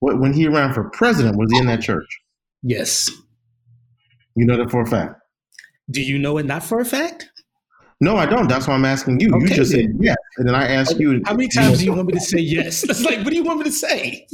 When 0.00 0.32
he 0.32 0.48
ran 0.48 0.74
for 0.74 0.90
president, 0.90 1.36
was 1.38 1.50
he 1.52 1.58
in 1.58 1.66
that 1.66 1.80
church? 1.80 2.06
Yes. 2.62 3.08
You 4.34 4.44
know 4.44 4.56
that 4.56 4.70
for 4.70 4.82
a 4.82 4.86
fact. 4.86 5.14
Do 5.90 6.02
you 6.02 6.18
know 6.18 6.36
it 6.38 6.46
not 6.46 6.62
for 6.62 6.80
a 6.80 6.84
fact? 6.84 7.30
No, 8.00 8.16
I 8.16 8.26
don't. 8.26 8.48
That's 8.48 8.68
why 8.68 8.74
I'm 8.74 8.84
asking 8.84 9.20
you. 9.20 9.30
Okay, 9.34 9.48
you 9.48 9.54
just 9.54 9.72
then. 9.72 9.92
said 9.92 9.96
yes, 10.00 10.16
and 10.36 10.48
then 10.48 10.54
I 10.54 10.68
asked 10.68 10.98
you. 10.98 11.22
How 11.24 11.32
many 11.32 11.48
times 11.48 11.78
do 11.78 11.86
you 11.86 11.94
want 11.94 12.08
me 12.08 12.12
to 12.12 12.20
say 12.20 12.40
yes? 12.40 12.84
It's 12.88 13.02
like, 13.02 13.18
what 13.18 13.30
do 13.30 13.36
you 13.36 13.44
want 13.44 13.58
me 13.58 13.64
to 13.64 13.72
say? 13.72 14.26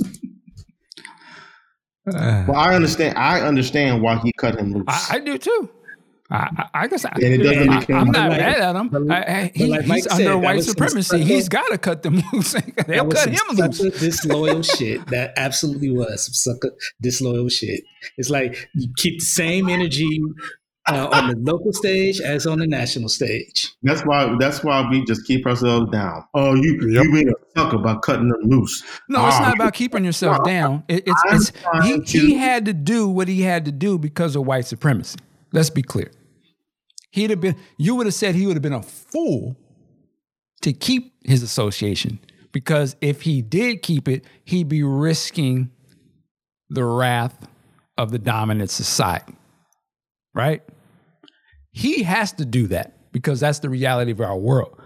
well, 2.06 2.56
I 2.56 2.74
understand. 2.74 3.16
I 3.16 3.40
understand 3.40 4.02
why 4.02 4.16
he 4.18 4.32
cut 4.32 4.58
him 4.58 4.72
loose. 4.72 4.84
I, 4.88 5.16
I 5.16 5.18
do 5.20 5.38
too. 5.38 5.70
I, 6.32 6.68
I 6.72 6.86
guess 6.86 7.04
I, 7.04 7.10
am 7.20 8.10
not 8.10 8.30
like, 8.30 8.40
mad 8.40 8.58
at 8.58 8.74
him. 8.74 9.12
I, 9.12 9.52
he, 9.54 9.66
like 9.66 9.84
he's 9.84 10.06
under 10.06 10.38
white 10.38 10.64
supremacy. 10.64 11.22
He's 11.22 11.46
got 11.46 11.68
to 11.68 11.76
cut 11.76 12.02
them 12.02 12.22
loose. 12.32 12.56
They'll 12.86 13.08
cut 13.08 13.28
him 13.28 13.40
loose. 13.50 13.78
Disloyal 14.00 14.62
shit. 14.62 15.06
That 15.08 15.34
absolutely 15.36 15.90
was 15.90 16.24
some 16.24 16.32
sucker 16.32 16.74
disloyal 17.02 17.50
shit. 17.50 17.84
It's 18.16 18.30
like 18.30 18.70
you 18.74 18.88
keep 18.96 19.20
the 19.20 19.26
same 19.26 19.68
energy 19.68 20.22
uh, 20.88 21.08
on 21.12 21.28
the 21.28 21.36
local 21.52 21.72
stage 21.72 22.20
as 22.20 22.46
on 22.46 22.58
the 22.58 22.66
national 22.66 23.08
stage. 23.08 23.72
That's 23.82 24.02
why. 24.02 24.34
That's 24.38 24.64
why 24.64 24.88
we 24.90 25.04
just 25.04 25.26
keep 25.26 25.46
ourselves 25.46 25.90
down. 25.90 26.24
Oh, 26.34 26.54
you 26.54 26.90
yep. 26.90 27.04
you 27.04 27.12
being 27.12 27.28
a 27.28 27.32
sucker 27.56 27.76
about 27.76 28.02
cutting 28.02 28.28
them 28.28 28.40
loose. 28.42 28.82
No, 29.08 29.26
it's 29.26 29.38
not 29.38 29.54
about 29.54 29.74
keeping 29.74 30.04
yourself 30.04 30.44
down. 30.44 30.84
It, 30.88 31.04
it's, 31.06 31.52
it's 31.54 32.10
he, 32.10 32.20
he 32.20 32.34
had 32.34 32.64
to 32.64 32.72
do 32.72 33.08
what 33.08 33.28
he 33.28 33.42
had 33.42 33.64
to 33.66 33.72
do 33.72 33.98
because 33.98 34.34
of 34.36 34.46
white 34.46 34.66
supremacy. 34.66 35.18
Let's 35.52 35.70
be 35.70 35.82
clear. 35.82 36.10
He'd 37.12 37.30
have 37.30 37.40
been, 37.42 37.56
you 37.76 37.94
would 37.94 38.06
have 38.06 38.14
said 38.14 38.34
he 38.34 38.46
would 38.46 38.56
have 38.56 38.62
been 38.62 38.72
a 38.72 38.82
fool 38.82 39.56
to 40.62 40.72
keep 40.72 41.12
his 41.24 41.42
association 41.42 42.18
because 42.52 42.96
if 43.02 43.22
he 43.22 43.42
did 43.42 43.82
keep 43.82 44.08
it, 44.08 44.24
he'd 44.44 44.68
be 44.68 44.82
risking 44.82 45.70
the 46.70 46.84
wrath 46.84 47.46
of 47.98 48.12
the 48.12 48.18
dominant 48.18 48.70
society. 48.70 49.36
Right? 50.34 50.62
He 51.72 52.02
has 52.02 52.32
to 52.32 52.44
do 52.44 52.66
that 52.68 53.12
because 53.12 53.40
that's 53.40 53.60
the 53.60 53.70
reality 53.70 54.12
of 54.12 54.20
our 54.20 54.36
world. 54.36 54.78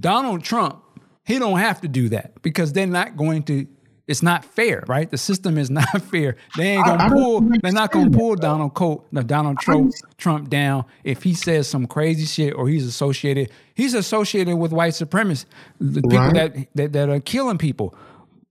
Donald 0.00 0.42
Trump, 0.42 0.82
he 1.24 1.38
don't 1.38 1.58
have 1.58 1.80
to 1.82 1.88
do 1.88 2.08
that 2.08 2.42
because 2.42 2.72
they're 2.72 2.86
not 2.86 3.16
going 3.16 3.42
to 3.44 3.66
it's 4.08 4.22
not 4.22 4.44
fair, 4.44 4.82
right? 4.88 5.08
The 5.08 5.16
system 5.16 5.56
is 5.56 5.70
not 5.80 6.02
fair. 6.02 6.36
They 6.56 6.72
ain't 6.72 6.84
gonna 6.84 7.04
I, 7.04 7.08
pull. 7.08 7.40
they're 7.40 7.72
not 7.72 7.92
gonna 7.92 8.10
pull 8.10 8.34
Donald 8.34 8.74
Colt, 8.74 9.06
no, 9.12 9.22
Donald 9.22 9.58
Trump, 9.58 9.92
Trump 10.18 10.50
down 10.50 10.84
if 11.04 11.22
he 11.22 11.34
says 11.34 11.68
some 11.68 11.86
crazy 11.86 12.26
shit 12.26 12.54
or 12.54 12.68
he's 12.68 12.86
associated. 12.86 13.50
He's 13.74 13.94
associated 13.94 14.56
with 14.56 14.72
white 14.72 14.92
supremacists, 14.94 15.46
the 15.80 16.02
people 16.02 16.18
right. 16.18 16.34
that, 16.34 16.68
that 16.74 16.92
that 16.92 17.08
are 17.08 17.20
killing 17.20 17.58
people. 17.58 17.94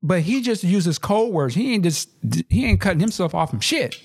But 0.01 0.21
he 0.21 0.41
just 0.41 0.63
uses 0.63 0.97
code 0.97 1.31
words. 1.31 1.53
He 1.53 1.73
ain't 1.73 1.83
just 1.83 2.09
he 2.49 2.65
ain't 2.65 2.79
cutting 2.79 3.01
himself 3.01 3.35
off 3.35 3.49
from 3.49 3.59
shit 3.59 4.01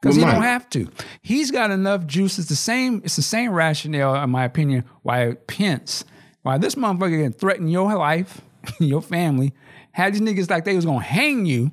because 0.00 0.16
he 0.16 0.22
don't 0.22 0.42
have 0.42 0.68
to. 0.70 0.88
He's 1.22 1.50
got 1.50 1.70
enough 1.70 2.06
juice. 2.06 2.38
It's 2.38 2.48
the 2.48 2.56
same. 2.56 3.02
It's 3.04 3.16
the 3.16 3.22
same 3.22 3.52
rationale, 3.52 4.22
in 4.22 4.30
my 4.30 4.44
opinion, 4.44 4.84
why 5.02 5.34
Pence, 5.46 6.04
why 6.42 6.58
this 6.58 6.74
motherfucker 6.74 7.22
can 7.22 7.32
threaten 7.32 7.68
your 7.68 7.94
life, 7.94 8.40
your 8.78 9.02
family 9.02 9.52
had 9.98 10.14
these 10.14 10.20
niggas 10.20 10.48
like 10.48 10.64
they 10.64 10.76
was 10.76 10.84
gonna 10.84 11.00
hang 11.00 11.44
you. 11.44 11.72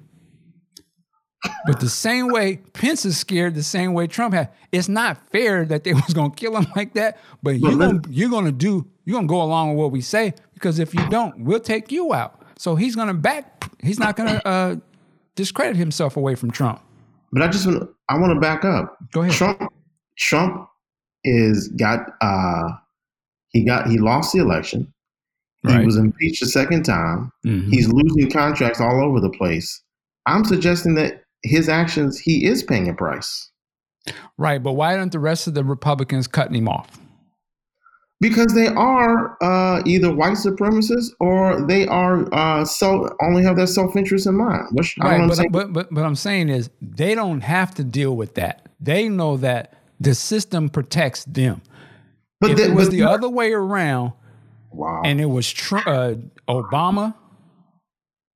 But 1.68 1.80
the 1.80 1.90
same 1.90 2.30
way 2.30 2.58
Pence 2.74 3.06
is 3.06 3.20
scared, 3.20 3.54
the 3.54 3.62
same 3.62 3.94
way 3.94 4.08
Trump 4.08 4.34
had. 4.34 4.50
It's 4.72 4.90
not 4.90 5.30
fair 5.30 5.64
that 5.66 5.84
they 5.84 5.94
was 5.94 6.14
gonna 6.14 6.34
kill 6.34 6.58
him 6.58 6.66
like 6.76 6.94
that. 6.96 7.20
But 7.44 7.60
you're 7.60 7.78
gonna 7.78 8.02
you're 8.10 8.30
gonna 8.30 8.52
do 8.52 8.88
you're 9.06 9.16
gonna 9.16 9.28
go 9.28 9.42
along 9.42 9.70
with 9.70 9.78
what 9.78 9.92
we 9.92 10.02
say 10.02 10.34
because 10.56 10.80
if 10.80 10.94
you 10.96 11.08
don't, 11.10 11.42
we'll 11.42 11.60
take 11.60 11.92
you 11.92 12.14
out. 12.14 12.42
So 12.58 12.76
he's 12.76 12.96
gonna 12.96 13.14
back. 13.14 13.70
He's 13.84 14.00
not 14.00 14.16
gonna 14.16 14.42
uh, 14.44 14.76
discredit 15.36 15.76
himself 15.76 16.18
away 16.18 16.34
from 16.34 16.50
Trump. 16.50 16.82
But 17.32 17.44
I 17.44 17.48
just 17.48 17.68
want 17.68 17.95
I 18.10 18.18
want 18.18 18.34
to 18.34 18.40
back 18.40 18.66
up. 18.66 18.98
Go 19.12 19.22
ahead. 19.22 19.34
Trump 19.34 19.74
Trump 20.18 20.68
is 21.24 21.70
got 21.70 22.02
uh 22.22 22.70
he 23.50 23.64
got 23.64 23.88
he 23.88 23.98
lost 23.98 24.34
the 24.34 24.40
election. 24.40 24.92
Right. 25.64 25.80
He 25.80 25.86
was 25.86 25.98
impeached 25.98 26.44
a 26.44 26.46
second 26.46 26.84
time. 26.84 27.32
Mm-hmm. 27.46 27.72
He's 27.72 27.88
losing 27.88 28.30
contracts 28.30 28.80
all 28.80 29.04
over 29.04 29.20
the 29.20 29.32
place. 29.32 29.82
I'm 30.28 30.46
suggesting 30.46 30.96
that 30.96 31.24
his 31.44 31.70
actions, 31.70 32.20
he 32.20 32.46
is 32.46 32.62
paying 32.64 32.88
a 32.90 32.94
price. 32.94 33.52
Right, 34.38 34.62
but 34.62 34.74
why 34.74 34.98
aren't 34.98 35.12
the 35.12 35.20
rest 35.20 35.48
of 35.48 35.56
the 35.56 35.64
Republicans 35.64 36.28
cutting 36.28 36.56
him 36.56 36.68
off? 36.68 37.00
Because 38.22 38.54
they 38.54 38.68
are 38.68 39.38
uh, 39.44 39.82
either 39.86 40.14
white 40.14 40.38
supremacists 40.38 41.10
or 41.20 41.66
they 41.68 41.86
are 41.88 42.34
uh, 42.34 42.64
so 42.64 43.10
only 43.22 43.44
have 43.44 43.58
their 43.58 43.68
self 43.68 43.96
interest 43.96 44.26
in 44.26 44.36
mind. 44.36 44.68
Which, 44.72 44.96
right, 45.00 45.28
but, 45.28 45.52
but 45.52 45.74
but 45.74 45.94
but 45.94 46.06
I'm 46.06 46.16
saying 46.16 46.50
is 46.50 46.70
they 46.82 47.14
don't 47.14 47.42
have 47.42 47.76
to 47.76 47.84
deal 47.84 48.16
with 48.16 48.36
that. 48.36 48.70
They 48.80 49.10
know 49.10 49.38
that 49.38 49.78
the 50.00 50.16
system 50.16 50.70
protects 50.70 51.26
them. 51.26 51.62
But 52.40 52.52
if 52.52 52.58
the, 52.58 52.66
it 52.66 52.74
was 52.74 52.90
the 52.90 53.04
other 53.04 53.30
way 53.30 53.52
around, 53.52 54.14
Wow. 54.76 55.02
And 55.06 55.22
it 55.22 55.26
was 55.26 55.52
Trump, 55.52 55.88
uh, 55.88 56.16
Obama. 56.50 57.16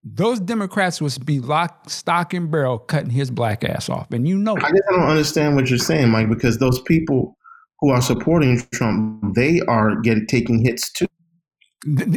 Those 0.04 0.40
Democrats 0.40 1.02
would 1.02 1.26
be 1.26 1.40
lock, 1.40 1.90
stock, 1.90 2.34
and 2.34 2.50
barrel 2.50 2.80
cutting 2.80 3.10
his 3.10 3.30
black 3.30 3.66
ass 3.66 3.90
off. 3.90 4.10
And 4.12 4.28
you 4.28 4.38
know 4.38 4.56
I 4.56 4.72
guess 4.72 4.82
I 4.90 4.92
don't 4.94 5.10
understand 5.10 5.56
what 5.56 5.70
you're 5.70 5.78
saying, 5.78 6.10
Mike, 6.10 6.30
because 6.30 6.58
those 6.58 6.82
people 6.82 7.36
who 7.82 7.90
are 7.90 8.02
supporting 8.02 8.62
Trump, 8.74 9.36
they 9.36 9.62
are 9.68 9.96
getting 10.02 10.28
taking 10.28 10.64
hits 10.64 10.92
too. 10.92 11.08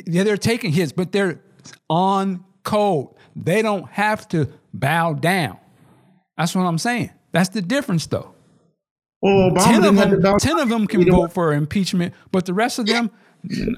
Yeah, 0.07 0.25
they're 0.25 0.37
taking 0.37 0.73
hits, 0.73 0.93
but 0.93 1.13
they're 1.13 1.41
on 1.89 2.45
code. 2.65 3.09
They 3.37 3.63
don't 3.63 3.89
have 3.91 4.29
to 4.29 4.49
bow 4.75 5.15
down. 5.15 5.59
That's 6.37 6.55
what 6.55 6.63
I'm 6.63 6.79
saying. 6.79 7.11
That's 7.33 7.51
the 7.51 7.63
difference, 7.63 8.07
though. 8.07 8.35
Well, 9.21 9.51
Obama 9.51 9.65
ten 9.65 9.85
of 9.85 9.97
them, 9.97 10.39
ten 10.39 10.59
of 10.59 10.69
them 10.69 10.87
can 10.87 11.09
vote 11.09 11.33
for 11.33 11.53
impeachment, 11.53 12.13
but 12.33 12.45
the 12.45 12.55
rest 12.55 12.81
of 12.81 12.87
them, 12.87 13.11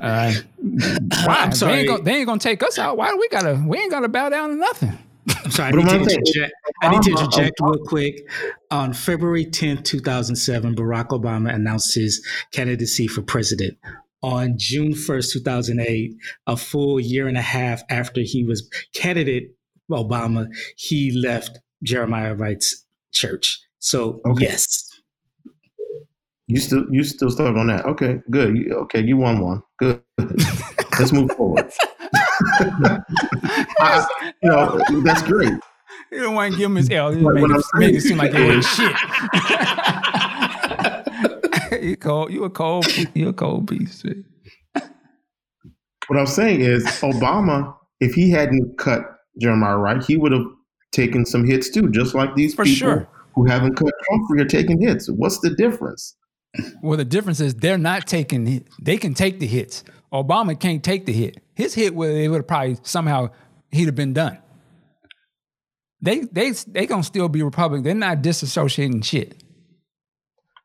uh, 0.01 0.33
why? 0.57 1.27
I'm 1.27 1.53
sorry. 1.53 1.73
They 1.73 1.79
ain't, 1.81 1.89
gonna, 1.89 2.03
they 2.03 2.15
ain't, 2.17 2.27
gonna, 2.27 2.41
take 2.41 2.63
us 2.63 2.79
out. 2.79 2.97
Why 2.97 3.11
do 3.11 3.19
we 3.19 3.29
gotta? 3.29 3.63
We 3.67 3.79
ain't 3.79 3.91
gotta 3.91 4.09
bow 4.09 4.31
down 4.31 4.51
to 4.51 4.57
nothing. 4.57 4.99
I'm 5.29 5.51
sorry. 5.51 5.73
I 5.73 5.77
need, 5.77 5.87
to 5.87 5.95
interject, 5.95 6.53
I 6.83 6.91
need 6.91 7.03
to 7.03 7.11
interject 7.11 7.61
real 7.61 7.79
quick. 7.85 8.29
On 8.71 8.93
February 8.93 9.47
10th, 9.47 9.85
2007, 9.85 10.75
Barack 10.75 11.09
Obama 11.09 11.55
announced 11.55 11.95
his 11.95 12.25
candidacy 12.53 13.07
for 13.07 13.23
president. 13.23 13.79
On 14.23 14.55
June 14.57 14.93
1st, 14.93 15.33
2008, 15.33 16.15
a 16.47 16.57
full 16.57 16.99
year 16.99 17.29
and 17.29 17.37
a 17.37 17.43
half 17.43 17.83
after 17.91 18.23
he 18.23 18.45
was 18.45 18.69
candidate 18.95 19.55
Obama, 19.91 20.49
he 20.77 21.11
left 21.11 21.59
Jeremiah 21.83 22.35
Wright's 22.35 22.85
church. 23.13 23.61
So 23.79 24.21
okay. 24.27 24.45
yes, 24.45 24.89
you 26.47 26.59
still 26.59 26.85
you 26.91 27.05
still 27.05 27.31
stuck 27.31 27.57
on 27.57 27.69
that? 27.69 27.85
Okay, 27.85 28.21
good. 28.31 28.71
Okay, 28.71 29.03
you 29.03 29.17
won 29.17 29.41
one. 29.41 29.63
Good. 29.79 30.03
Let's 30.99 31.13
move 31.13 31.31
forward. 31.33 31.71
I, 33.81 34.07
you 34.43 34.49
know 34.49 34.81
that's 35.03 35.23
great. 35.23 35.53
You 36.13 36.21
don't 36.23 36.35
want 36.35 36.53
to 36.53 36.59
give 36.59 36.67
him 36.71 36.77
his 36.77 36.91
L. 36.91 37.13
Make, 37.13 37.51
it, 37.51 37.65
make 37.75 37.95
it 37.95 38.01
seem 38.03 38.19
like 38.19 38.33
it 38.35 38.57
was 38.57 38.67
shit. 38.69 38.93
you 41.83 41.97
cold. 41.97 42.31
You 42.33 42.45
a 42.45 42.51
cold. 42.51 42.87
You 43.15 43.29
a 43.29 43.33
cold 43.33 43.69
piece. 43.69 44.05
What 46.09 46.19
I'm 46.19 46.27
saying 46.27 46.61
is, 46.61 46.85
Obama 47.01 47.75
if 48.01 48.15
he 48.15 48.31
hadn't 48.31 48.77
cut 48.79 49.03
Jeremiah 49.41 49.77
Wright, 49.79 50.03
he 50.03 50.17
would 50.17 50.33
have 50.33 50.45
taken 50.93 51.25
some 51.25 51.45
hits 51.47 51.71
too, 51.71 51.91
just 51.91 52.15
like 52.15 52.35
these 52.35 52.55
For 52.55 52.65
people 52.65 52.77
sure. 52.77 53.09
who 53.35 53.47
haven't 53.47 53.75
cut 53.77 53.93
Humphrey 54.11 54.43
are 54.43 54.47
taking 54.49 54.81
hits. 54.81 55.09
What's 55.11 55.41
the 55.41 55.51
difference? 55.51 56.15
Well, 56.83 56.97
the 56.97 57.05
difference 57.05 57.41
is 57.41 57.55
they're 57.55 57.79
not 57.79 58.07
taking. 58.07 58.47
hit- 58.47 58.69
They 58.81 58.97
can 58.97 59.15
take 59.15 59.41
the 59.41 59.47
hits. 59.47 59.83
Obama 60.13 60.59
can't 60.59 60.85
take 60.85 61.07
the 61.07 61.13
hit. 61.13 61.39
His 61.55 61.75
hit 61.75 61.95
would 61.95 62.11
it 62.11 62.29
would 62.29 62.39
have 62.39 62.47
probably 62.47 62.77
somehow 62.83 63.31
he'd 63.71 63.87
have 63.87 63.95
been 63.95 64.13
done. 64.13 64.39
They 66.01 66.21
they 66.21 66.51
they 66.51 66.87
gonna 66.87 67.03
still 67.03 67.29
be 67.29 67.43
Republican. 67.43 67.85
They're 67.85 67.95
not 67.95 68.23
disassociating 68.23 69.05
shit. 69.05 69.43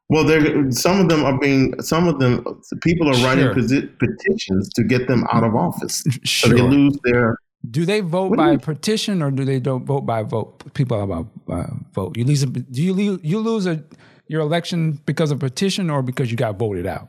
Well, 0.09 0.23
they're 0.23 0.71
some 0.71 0.99
of 0.99 1.07
them 1.09 1.23
are 1.23 1.37
being 1.37 1.79
some 1.81 2.07
of 2.07 2.19
them 2.19 2.43
people 2.81 3.07
are 3.09 3.23
writing 3.23 3.45
Sure. 3.45 3.53
peti- 3.55 3.87
petitions 3.99 4.69
to 4.73 4.83
get 4.83 5.07
them 5.07 5.25
out 5.31 5.43
of 5.43 5.55
office, 5.55 6.03
so 6.25 6.49
they 6.49 6.57
Sure. 6.57 6.69
lose 6.69 6.97
their. 7.03 7.37
Do 7.69 7.85
they 7.85 7.99
vote 7.99 8.35
by 8.37 8.55
petition 8.57 9.21
or 9.21 9.31
do 9.31 9.43
they 9.45 9.59
don't 9.59 9.85
vote 9.85 10.01
by 10.01 10.23
vote? 10.23 10.73
People 10.73 11.01
about 11.03 11.27
uh, 11.49 11.67
vote. 11.93 12.17
You 12.17 12.23
lose. 12.23 12.41
A, 12.41 12.47
do 12.47 12.81
you 12.81 12.93
lose, 12.93 13.19
you 13.21 13.37
lose 13.39 13.65
a 13.67 13.83
your 14.27 14.41
election 14.41 14.99
because 15.05 15.29
of 15.31 15.39
petition 15.39 15.89
or 15.89 16.01
because 16.01 16.31
you 16.31 16.37
got 16.37 16.57
voted 16.57 16.87
out? 16.87 17.07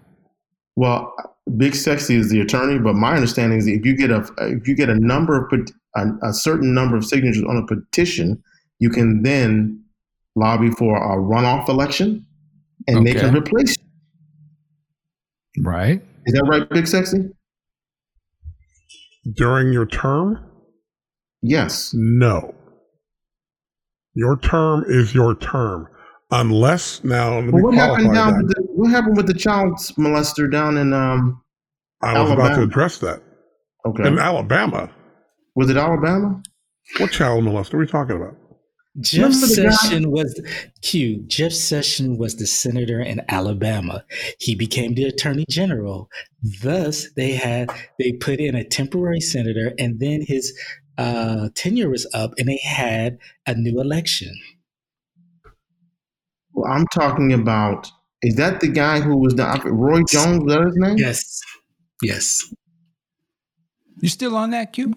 Well, 0.77 1.15
Big 1.57 1.75
Sexy 1.75 2.17
is 2.17 2.31
the 2.31 2.41
attorney, 2.41 2.79
but 2.79 2.95
my 2.95 3.15
understanding 3.15 3.59
is 3.59 3.67
if 3.67 3.85
you 3.85 3.97
get 3.97 4.11
a 4.11 4.25
if 4.41 4.69
you 4.69 4.75
get 4.77 4.89
a 4.89 4.95
number 4.99 5.37
of 5.37 5.53
a, 5.97 6.07
a 6.29 6.33
certain 6.33 6.75
number 6.75 6.97
of 6.97 7.05
signatures 7.05 7.43
on 7.49 7.57
a 7.57 7.67
petition, 7.67 8.43
you 8.79 8.91
can 8.91 9.23
then 9.23 9.83
lobby 10.37 10.71
for 10.71 10.97
a 10.97 11.17
runoff 11.17 11.69
election, 11.69 12.25
and 12.87 13.07
they 13.07 13.13
can 13.13 13.27
Okay. 13.31 13.39
replace. 13.39 13.75
you. 15.55 15.65
Right. 15.65 16.03
Is 16.27 16.35
that 16.35 16.45
right, 16.45 16.69
Big 16.71 16.87
Sexy? 16.87 17.29
During 19.35 19.73
your 19.73 19.87
term? 19.87 20.39
Yes. 21.43 21.91
No. 21.95 22.55
Your 24.15 24.37
term 24.39 24.85
is 24.87 25.15
your 25.15 25.35
term. 25.35 25.89
Unless 26.31 27.03
now 27.05 27.35
let 27.37 27.45
me 27.45 27.51
Well, 27.53 27.63
what 27.65 27.75
happened 27.75 28.11
qualify 28.11 28.15
down? 28.15 28.33
that. 28.33 28.45
With 28.45 28.55
the, 28.55 28.69
what 28.81 28.91
happened 28.91 29.17
with 29.17 29.27
the 29.27 29.35
child 29.35 29.75
molester 29.99 30.51
down 30.51 30.77
in 30.77 30.93
um? 30.93 31.43
I 32.03 32.21
was 32.21 32.31
about 32.31 32.37
to 32.37 32.43
Alabama. 32.45 32.63
address 32.67 32.99
that. 32.99 33.23
Okay, 33.87 34.07
In 34.09 34.19
Alabama. 34.19 34.91
was 35.55 35.69
it 35.71 35.77
Alabama? 35.77 36.43
What 36.99 37.11
child 37.13 37.45
molester 37.45 37.75
are 37.75 37.79
we 37.79 37.87
talking 37.87 38.17
about? 38.17 38.37
Jeff 39.01 39.27
Remember 39.33 39.47
the 39.47 39.63
guy- 39.63 39.71
Session 39.71 40.11
was 40.11 40.41
Q. 40.83 41.23
Jeff 41.29 41.53
Session 41.53 42.19
was 42.19 42.37
the 42.37 42.47
senator 42.47 43.01
in 43.01 43.23
Alabama. 43.29 44.05
He 44.41 44.55
became 44.57 44.95
the 44.95 45.05
attorney 45.05 45.45
general. 45.49 46.09
Thus, 46.63 47.07
they 47.15 47.33
had 47.33 47.71
they 47.99 48.13
put 48.13 48.41
in 48.41 48.55
a 48.57 48.65
temporary 48.65 49.21
senator, 49.21 49.73
and 49.79 50.01
then 50.01 50.23
his 50.27 50.53
uh, 50.99 51.51
tenure 51.55 51.89
was 51.89 52.07
up, 52.15 52.33
and 52.39 52.49
they 52.49 52.59
had 52.65 53.19
a 53.47 53.55
new 53.55 53.81
election. 53.81 54.33
Well, 56.53 56.71
I'm 56.73 56.87
talking 56.89 57.33
about. 57.33 57.91
Is 58.23 58.37
that 58.37 58.61
the 58.61 58.69
guy 58.69 59.01
who 59.01 59.17
was 59.17 59.35
the 59.35 59.61
Roy 59.65 60.03
Jones? 60.09 60.45
Was 60.45 60.55
that 60.55 60.67
his 60.67 60.77
name? 60.77 60.99
Yes, 60.99 61.41
yes. 62.03 62.53
You 64.01 64.09
still 64.09 64.37
on 64.37 64.51
that, 64.51 64.73
Q? 64.73 64.93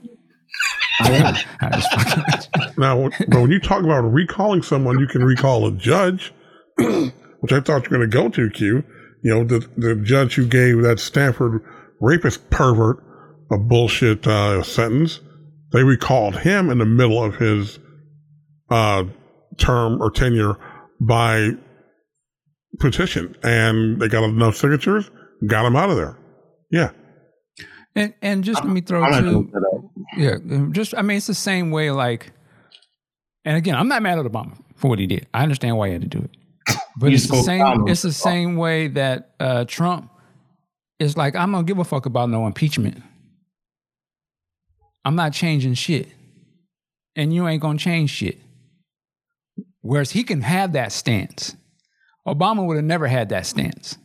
I 1.01 1.11
am. 1.11 1.35
I 1.61 1.69
just 1.75 1.91
fucking 1.93 2.23
with 2.27 2.47
you. 2.55 2.73
Now, 2.77 2.99
when- 3.01 3.11
but 3.29 3.41
when 3.41 3.51
you 3.51 3.59
talk 3.59 3.83
about 3.83 4.01
recalling 4.01 4.61
someone, 4.61 4.99
you 4.99 5.07
can 5.07 5.23
recall 5.23 5.65
a 5.67 5.71
judge, 5.71 6.33
which 6.77 7.51
I 7.51 7.59
thought 7.59 7.89
you 7.89 7.97
were 7.97 8.05
going 8.05 8.09
to 8.09 8.17
go 8.17 8.29
to, 8.29 8.49
Q. 8.49 8.83
You 9.23 9.33
know, 9.33 9.43
the, 9.45 9.59
the 9.77 9.95
judge 10.03 10.35
who 10.35 10.45
gave 10.45 10.81
that 10.81 10.99
Stanford 10.99 11.61
rapist 12.01 12.49
pervert 12.49 12.97
a 13.51 13.57
bullshit 13.57 14.27
uh, 14.27 14.63
sentence. 14.63 15.21
They 15.71 15.83
recalled 15.83 16.39
him 16.39 16.69
in 16.69 16.77
the 16.77 16.85
middle 16.85 17.23
of 17.23 17.37
his 17.37 17.79
uh, 18.69 19.05
term 19.57 20.01
or 20.01 20.11
tenure 20.11 20.55
by 20.99 21.51
petition, 22.79 23.35
and 23.43 23.99
they 24.01 24.07
got 24.07 24.23
enough 24.23 24.55
signatures, 24.55 25.09
got 25.47 25.65
him 25.65 25.75
out 25.75 25.89
of 25.89 25.97
there. 25.97 26.17
Yeah. 26.71 26.91
And 27.95 28.13
and 28.21 28.43
just 28.43 28.63
let 28.63 28.73
me 28.73 28.81
throw 28.81 29.03
I'm 29.03 29.11
not 29.11 29.19
gonna 29.19 29.31
two. 29.31 29.37
look 29.37 29.51
that 29.51 29.71
up. 29.75 29.83
Yeah, 30.17 30.55
um, 30.55 30.73
just 30.73 30.95
I 30.95 31.03
mean, 31.03 31.17
it's 31.17 31.27
the 31.27 31.35
same 31.35 31.69
way. 31.69 31.91
Like, 31.91 32.31
and 33.45 33.55
again, 33.55 33.75
I'm 33.75 33.87
not 33.87 34.01
mad 34.01 34.17
at 34.17 34.25
Obama 34.25 34.57
for 34.75 34.87
what 34.87 34.97
he 34.97 35.05
did. 35.05 35.27
I 35.33 35.43
understand 35.43 35.77
why 35.77 35.87
he 35.87 35.93
had 35.93 36.01
to 36.01 36.07
do 36.07 36.17
it, 36.17 36.77
but 36.97 37.13
it's 37.13 37.27
the 37.27 37.41
same. 37.43 37.59
down 37.59 37.81
on 37.81 37.87
It's 37.87 38.01
the 38.01 38.11
same 38.11 38.57
way 38.57 38.87
that 38.89 39.35
uh, 39.39 39.65
Trump 39.65 40.09
is 40.99 41.15
like, 41.15 41.35
I'm 41.35 41.51
gonna 41.51 41.63
give 41.63 41.77
a 41.77 41.83
fuck 41.83 42.07
about 42.07 42.29
no 42.29 42.47
impeachment. 42.47 43.03
I'm 45.05 45.15
not 45.15 45.33
changing 45.33 45.75
shit, 45.75 46.07
and 47.15 47.31
you 47.31 47.47
ain't 47.47 47.61
gonna 47.61 47.77
change 47.77 48.09
shit. 48.09 48.39
Whereas 49.81 50.11
he 50.11 50.23
can 50.23 50.41
have 50.41 50.73
that 50.73 50.91
stance. 50.91 51.55
Obama 52.27 52.65
would 52.65 52.77
have 52.77 52.85
never 52.85 53.07
had 53.07 53.29
that 53.29 53.45
stance 53.45 53.97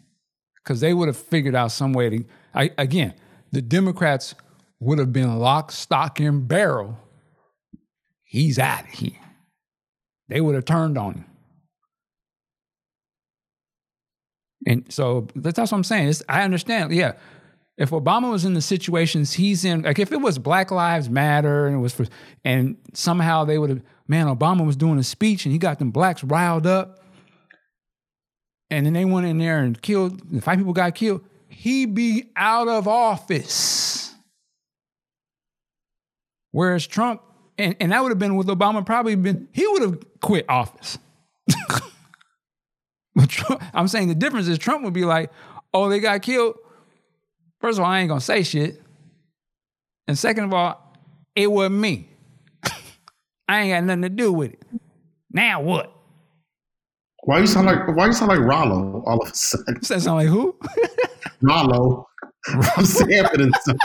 because 0.57 0.81
they 0.81 0.93
would 0.93 1.09
have 1.09 1.17
figured 1.17 1.55
out 1.55 1.73
some 1.73 1.93
way 1.93 2.11
to. 2.11 2.25
I, 2.55 2.71
again, 2.79 3.15
the 3.53 3.63
Democrats 3.63 4.35
would 4.81 4.99
have 4.99 5.13
been 5.13 5.39
lock, 5.39 5.73
stock, 5.73 6.21
and 6.21 6.47
barrel. 6.47 6.99
He's 8.25 8.59
out 8.59 8.85
of 8.85 8.91
here. 8.91 9.13
They 10.29 10.41
would 10.41 10.55
have 10.55 10.65
turned 10.65 10.99
on 10.99 11.15
him. 11.15 11.25
And 14.67 14.93
so 14.93 15.29
that's 15.35 15.59
what 15.59 15.73
I'm 15.73 15.85
saying. 15.85 16.09
It's, 16.09 16.23
I 16.29 16.43
understand. 16.43 16.93
Yeah. 16.93 17.13
If 17.79 17.91
Obama 17.91 18.31
was 18.31 18.45
in 18.45 18.55
the 18.55 18.61
situations 18.61 19.33
he's 19.33 19.65
in, 19.65 19.83
like 19.83 19.99
if 19.99 20.13
it 20.13 20.21
was 20.21 20.39
Black 20.39 20.71
Lives 20.71 21.09
Matter 21.09 21.67
and 21.67 21.77
it 21.77 21.79
was 21.79 21.95
for, 21.95 22.07
and 22.45 22.77
somehow 22.93 23.45
they 23.45 23.57
would 23.57 23.71
have, 23.71 23.83
man, 24.09 24.27
Obama 24.27 24.67
was 24.67 24.77
doing 24.77 24.99
a 24.99 25.05
speech 25.05 25.47
and 25.47 25.53
he 25.53 25.59
got 25.59 25.79
them 25.79 25.91
blacks 25.91 26.25
riled 26.25 26.67
up. 26.67 26.99
And 28.71 28.85
then 28.85 28.93
they 28.93 29.05
went 29.05 29.27
in 29.27 29.39
there 29.39 29.61
and 29.61 29.81
killed, 29.81 30.21
five 30.43 30.59
people 30.59 30.73
got 30.73 30.95
killed. 30.95 31.25
He'd 31.49 31.95
be 31.95 32.31
out 32.37 32.69
of 32.69 32.87
office. 32.87 34.15
Whereas 36.51 36.87
Trump, 36.87 37.23
and, 37.57 37.77
and 37.81 37.93
that 37.93 38.03
would 38.03 38.11
have 38.11 38.19
been 38.19 38.37
with 38.37 38.47
Obama, 38.49 38.85
probably 38.85 39.15
been, 39.15 39.49
he 39.53 39.67
would 39.67 39.83
have 39.83 40.21
quit 40.21 40.45
office. 40.49 40.99
but 43.15 43.29
Trump, 43.29 43.63
I'm 43.75 43.89
saying 43.89 44.09
the 44.09 44.15
difference 44.15 44.49
is 44.49 44.59
Trump 44.59 44.85
would 44.85 44.95
be 44.95 45.05
like, 45.05 45.31
oh, 45.73 45.89
they 45.89 46.01
got 46.01 46.23
killed. 46.23 46.57
First 47.61 47.79
of 47.79 47.85
all, 47.85 47.91
I 47.91 48.01
ain't 48.01 48.09
gonna 48.09 48.21
say 48.21 48.43
shit. 48.43 48.81
And 50.07 50.17
second 50.17 50.45
of 50.45 50.55
all, 50.55 50.97
it 51.35 51.51
wasn't 51.51 51.77
me. 51.77 52.09
I 53.49 53.61
ain't 53.61 53.73
got 53.73 53.85
nothing 53.85 54.03
to 54.03 54.09
do 54.09 54.33
with 54.33 54.53
it. 54.53 54.63
Now 55.31 55.61
what? 55.61 55.98
Why 57.29 57.41
you 57.41 57.47
sound 57.47 57.67
like 57.67 57.87
Why 57.95 58.07
you 58.07 58.15
sound 58.15 58.31
like 58.31 58.41
Rollo 58.41 59.03
all 59.07 59.21
of 59.21 59.31
a 59.31 59.35
sudden? 59.35 59.75
Does 59.81 59.89
that 59.89 60.01
sound 60.01 60.17
like 60.17 60.29
who? 60.29 60.59
Rollo. 61.43 62.09
I'm 62.47 62.87
Son. 62.87 63.79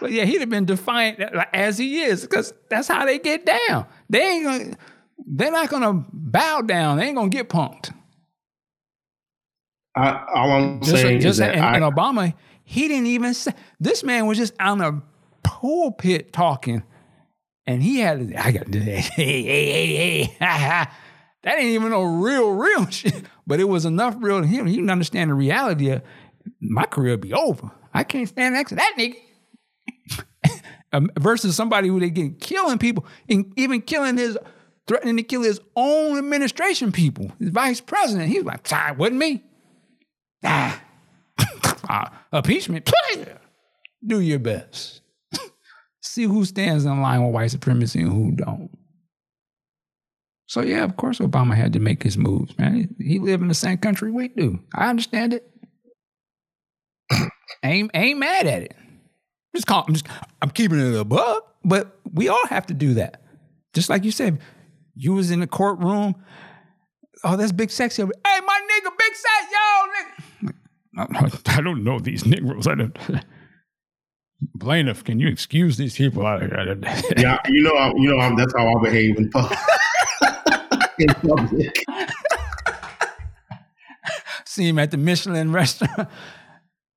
But 0.00 0.10
yeah, 0.10 0.24
he'd 0.24 0.40
have 0.40 0.50
been 0.50 0.64
defiant 0.64 1.20
as 1.52 1.78
he 1.78 2.00
is, 2.00 2.22
because 2.22 2.52
that's 2.68 2.88
how 2.88 3.06
they 3.06 3.20
get 3.20 3.46
down. 3.46 3.86
They 4.10 4.20
ain't 4.20 4.44
gonna, 4.44 4.76
they're 5.24 5.52
not 5.52 5.68
gonna 5.68 6.04
bow 6.12 6.62
down. 6.62 6.96
They 6.96 7.04
ain't 7.04 7.16
gonna 7.16 7.28
get 7.28 7.48
punked. 7.48 7.94
I, 9.94 10.24
all 10.34 10.50
I'm 10.50 10.80
Just, 10.80 10.96
saying 11.00 11.20
just 11.20 11.34
is 11.34 11.36
that 11.38 11.54
and, 11.54 11.64
I, 11.64 11.76
and 11.76 11.84
Obama, 11.84 12.34
he 12.64 12.88
didn't 12.88 13.06
even 13.06 13.34
say 13.34 13.52
this 13.78 14.02
man 14.02 14.26
was 14.26 14.36
just 14.36 14.52
on 14.58 14.78
the 14.78 15.00
pulpit 15.44 16.32
talking, 16.32 16.82
and 17.66 17.82
he 17.82 17.98
had 17.98 18.34
I 18.36 18.52
got 18.52 18.72
hey 18.74 19.42
hey 19.42 19.42
hey 19.42 19.96
hey 19.96 20.36
ha, 20.38 20.46
ha. 20.46 20.96
that 21.42 21.58
ain't 21.58 21.68
even 21.68 21.90
no 21.90 22.02
real 22.02 22.52
real 22.52 22.86
shit, 22.90 23.24
but 23.46 23.60
it 23.60 23.64
was 23.64 23.84
enough 23.84 24.16
real 24.18 24.40
to 24.40 24.46
him. 24.46 24.66
He 24.66 24.76
didn't 24.76 24.90
understand 24.90 25.30
the 25.30 25.34
reality 25.34 25.90
of 25.90 26.02
my 26.60 26.84
career 26.84 27.12
would 27.12 27.20
be 27.20 27.34
over. 27.34 27.70
I 27.92 28.04
can't 28.04 28.28
stand 28.28 28.54
next 28.54 28.70
to 28.70 28.76
that 28.76 28.94
nigga. 28.98 29.16
Um, 30.92 31.10
versus 31.18 31.56
somebody 31.56 31.88
who 31.88 31.98
they 31.98 32.10
get 32.10 32.40
killing 32.40 32.78
people 32.78 33.04
and 33.28 33.52
even 33.56 33.82
killing 33.82 34.16
his 34.16 34.38
threatening 34.86 35.16
to 35.16 35.24
kill 35.24 35.42
his 35.42 35.60
own 35.74 36.16
administration 36.16 36.92
people, 36.92 37.32
his 37.40 37.50
vice 37.50 37.80
president. 37.80 38.28
He's 38.28 38.44
like, 38.44 38.66
"Ah, 38.72 38.92
it 38.92 38.96
wasn't 38.96 39.18
me. 39.18 39.42
Ah, 40.44 40.80
uh, 41.88 42.08
impeachment. 42.32 42.90
Do 44.06 44.20
your 44.20 44.38
best. 44.38 45.00
See 46.16 46.24
who 46.24 46.46
stands 46.46 46.86
in 46.86 47.02
line 47.02 47.22
with 47.22 47.34
white 47.34 47.50
supremacy 47.50 48.00
and 48.00 48.10
who 48.10 48.32
don't. 48.32 48.70
So 50.46 50.62
yeah, 50.62 50.82
of 50.82 50.96
course, 50.96 51.18
Obama 51.18 51.54
had 51.54 51.74
to 51.74 51.78
make 51.78 52.02
his 52.02 52.16
moves, 52.16 52.56
man. 52.56 52.88
He, 52.98 53.04
he 53.04 53.18
lived 53.18 53.42
in 53.42 53.48
the 53.48 53.54
same 53.54 53.76
country 53.76 54.10
we 54.10 54.28
do. 54.28 54.60
I 54.74 54.88
understand 54.88 55.34
it. 55.34 55.46
ain't 57.62 57.90
ain't 57.92 58.18
mad 58.18 58.46
at 58.46 58.62
it. 58.62 58.74
Just 59.54 59.66
call. 59.66 59.84
I'm 59.86 59.92
just. 59.92 60.06
I'm 60.40 60.48
keeping 60.48 60.80
it 60.80 60.98
above, 60.98 61.42
but 61.62 61.98
we 62.10 62.30
all 62.30 62.46
have 62.46 62.64
to 62.68 62.74
do 62.74 62.94
that. 62.94 63.22
Just 63.74 63.90
like 63.90 64.02
you 64.02 64.10
said, 64.10 64.40
you 64.94 65.12
was 65.12 65.30
in 65.30 65.40
the 65.40 65.46
courtroom. 65.46 66.14
Oh, 67.24 67.36
that's 67.36 67.52
big 67.52 67.70
sexy. 67.70 68.02
Hey, 68.02 68.40
my 68.46 68.60
nigga, 68.70 68.90
big 68.98 69.14
sex, 69.14 69.52
yo, 69.52 70.48
nigga. 70.48 71.36
I, 71.46 71.56
I 71.58 71.60
don't 71.60 71.84
know 71.84 71.98
these 71.98 72.24
Negroes. 72.24 72.66
I 72.66 72.74
don't. 72.74 72.98
Plaintiff, 74.58 75.04
can 75.04 75.20
you 75.20 75.28
excuse 75.28 75.76
these 75.76 75.96
people? 75.96 76.26
Out 76.26 76.40
here? 76.40 76.78
yeah, 77.16 77.38
you 77.48 77.62
know, 77.62 77.72
I, 77.72 77.92
you 77.96 78.10
know, 78.10 78.18
I'm, 78.18 78.36
that's 78.36 78.54
how 78.56 78.66
I 78.66 78.82
behave 78.82 79.16
in 79.18 79.30
public. 79.30 79.58
in 80.98 81.08
public. 81.08 81.84
See 84.44 84.68
him 84.68 84.78
at 84.78 84.90
the 84.90 84.96
Michelin 84.96 85.52
restaurant. 85.52 86.08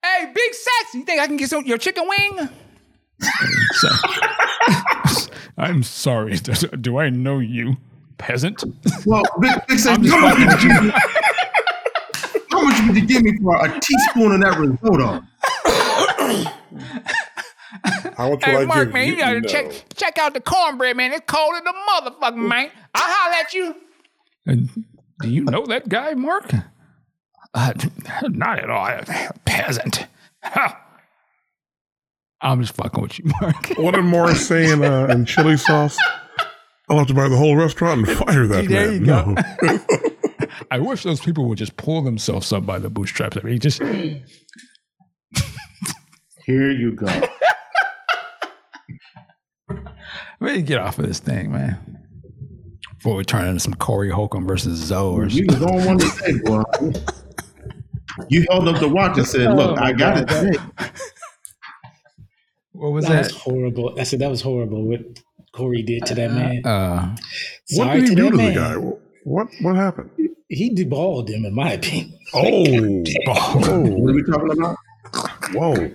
hey, 0.03 0.31
big 0.33 0.53
sex, 0.53 0.93
you 0.93 1.03
think 1.03 1.19
I 1.19 1.27
can 1.27 1.37
get 1.37 1.49
some 1.49 1.65
your 1.65 1.77
chicken 1.77 2.07
wing? 2.07 2.49
I'm 5.57 5.83
sorry. 5.83 6.37
Do 6.37 6.97
I 6.97 7.09
know 7.09 7.39
you, 7.39 7.77
peasant? 8.17 8.63
Well, 9.05 9.23
big, 9.41 9.51
big 9.67 9.79
sexy, 9.79 10.09
how 10.09 10.19
much, 10.19 10.37
would 10.39 10.63
you, 10.63 10.91
how 12.51 12.61
much 12.61 12.87
would 12.87 12.95
you 12.95 13.05
give 13.05 13.23
me 13.23 13.37
for 13.37 13.65
a 13.65 13.79
teaspoon 13.79 14.31
of 14.33 14.41
that 14.41 14.57
risotto? 14.57 15.25
How 18.19 18.31
much 18.31 18.43
Hey, 18.43 18.51
will 18.53 18.61
I 18.63 18.65
Mark, 18.65 18.87
give 18.89 18.93
man, 18.93 19.07
you, 19.07 19.13
you? 19.13 19.19
gotta 19.19 19.39
No. 19.39 19.47
check 19.47 19.71
check 19.95 20.17
out 20.17 20.33
the 20.33 20.41
cornbread, 20.41 20.97
man. 20.97 21.13
It's 21.13 21.23
cold 21.25 21.55
as 21.55 21.61
the 21.63 21.73
motherfucker, 21.89 22.35
man. 22.47 22.69
I'll 22.93 23.01
holler 23.05 23.35
at 23.41 23.53
you. 23.53 23.75
And 24.45 24.69
do 25.21 25.29
you 25.29 25.45
know 25.45 25.65
that 25.67 25.87
guy, 25.87 26.13
Mark? 26.15 26.51
Uh, 27.53 27.73
not 28.23 28.59
at 28.59 28.69
all. 28.69 28.85
A 28.87 29.31
Peasant. 29.45 30.05
Ha. 30.43 30.85
I'm 32.41 32.61
just 32.61 32.73
fucking 32.75 33.01
with 33.01 33.19
you, 33.19 33.31
Mark. 33.41 33.69
What 33.77 33.95
did 33.95 34.03
Morris 34.03 34.45
say 34.47 34.69
in, 34.71 34.83
uh, 34.83 35.07
in 35.07 35.25
chili 35.25 35.55
sauce? 35.57 35.97
I'll 36.89 36.97
have 36.97 37.07
to 37.07 37.13
buy 37.13 37.27
the 37.29 37.37
whole 37.37 37.55
restaurant 37.55 38.07
and 38.07 38.17
fire 38.17 38.47
that 38.47 38.67
There 38.67 38.91
man. 38.91 38.99
you 38.99 39.05
go. 39.05 39.35
No. 39.61 39.79
I 40.71 40.79
wish 40.79 41.03
those 41.03 41.21
people 41.21 41.47
would 41.47 41.57
just 41.57 41.77
pull 41.77 42.01
themselves 42.01 42.51
up 42.51 42.65
by 42.65 42.79
the 42.79 42.89
bootstraps. 42.89 43.37
I 43.37 43.41
mean, 43.41 43.59
just 43.59 43.81
Here 46.45 46.71
you 46.71 46.91
go. 46.93 47.07
Really 50.39 50.61
get 50.61 50.79
off 50.79 50.99
of 50.99 51.07
this 51.07 51.19
thing, 51.19 51.51
man. 51.51 51.77
Before 52.97 53.15
we 53.15 53.23
turn 53.23 53.47
into 53.47 53.59
some 53.61 53.73
Corey 53.75 54.09
Holcomb 54.09 54.45
versus 54.45 54.77
Zoe 54.77 55.15
or 55.15 55.25
You 55.27 55.45
was 55.47 55.61
on 55.61 55.85
one 55.85 55.97
today, 55.99 56.37
boy. 56.43 56.63
You 58.27 58.45
held 58.49 58.67
up 58.67 58.79
the 58.81 58.89
watch 58.89 59.17
and 59.17 59.25
said, 59.25 59.55
"Look, 59.55 59.71
Oh, 59.71 59.75
I 59.81 59.91
my 59.91 59.93
got 59.93 60.17
it 60.17 60.27
God. 60.27 60.41
today." 60.41 60.57
what 62.73 62.91
was 62.91 63.05
That 63.05 63.11
that? 63.11 63.23
was 63.33 63.41
horrible. 63.41 63.95
I 63.99 64.03
said 64.03 64.19
that 64.19 64.29
was 64.29 64.41
horrible 64.41 64.85
what 64.87 64.99
Corey 65.53 65.81
did 65.83 66.05
to 66.07 66.15
that 66.15 66.31
man. 66.31 66.65
Uh, 66.65 67.15
what 67.71 67.85
Sorry 67.85 67.99
did 68.01 68.09
he 68.09 68.15
do 68.15 68.23
that 68.23 68.31
to 68.31 68.37
man. 68.37 68.53
the 68.53 68.59
guy? 68.59 68.75
What 69.23 69.47
what 69.61 69.75
happened? 69.75 70.09
He 70.49 70.73
deballed 70.73 71.29
him, 71.29 71.45
in 71.45 71.53
my 71.53 71.73
opinion. 71.73 72.17
Oh, 72.33 72.43
What 73.25 74.11
are 74.11 74.13
we 74.13 74.23
talking 74.23 74.51
about? 74.51 74.77
whoa! 75.53 75.91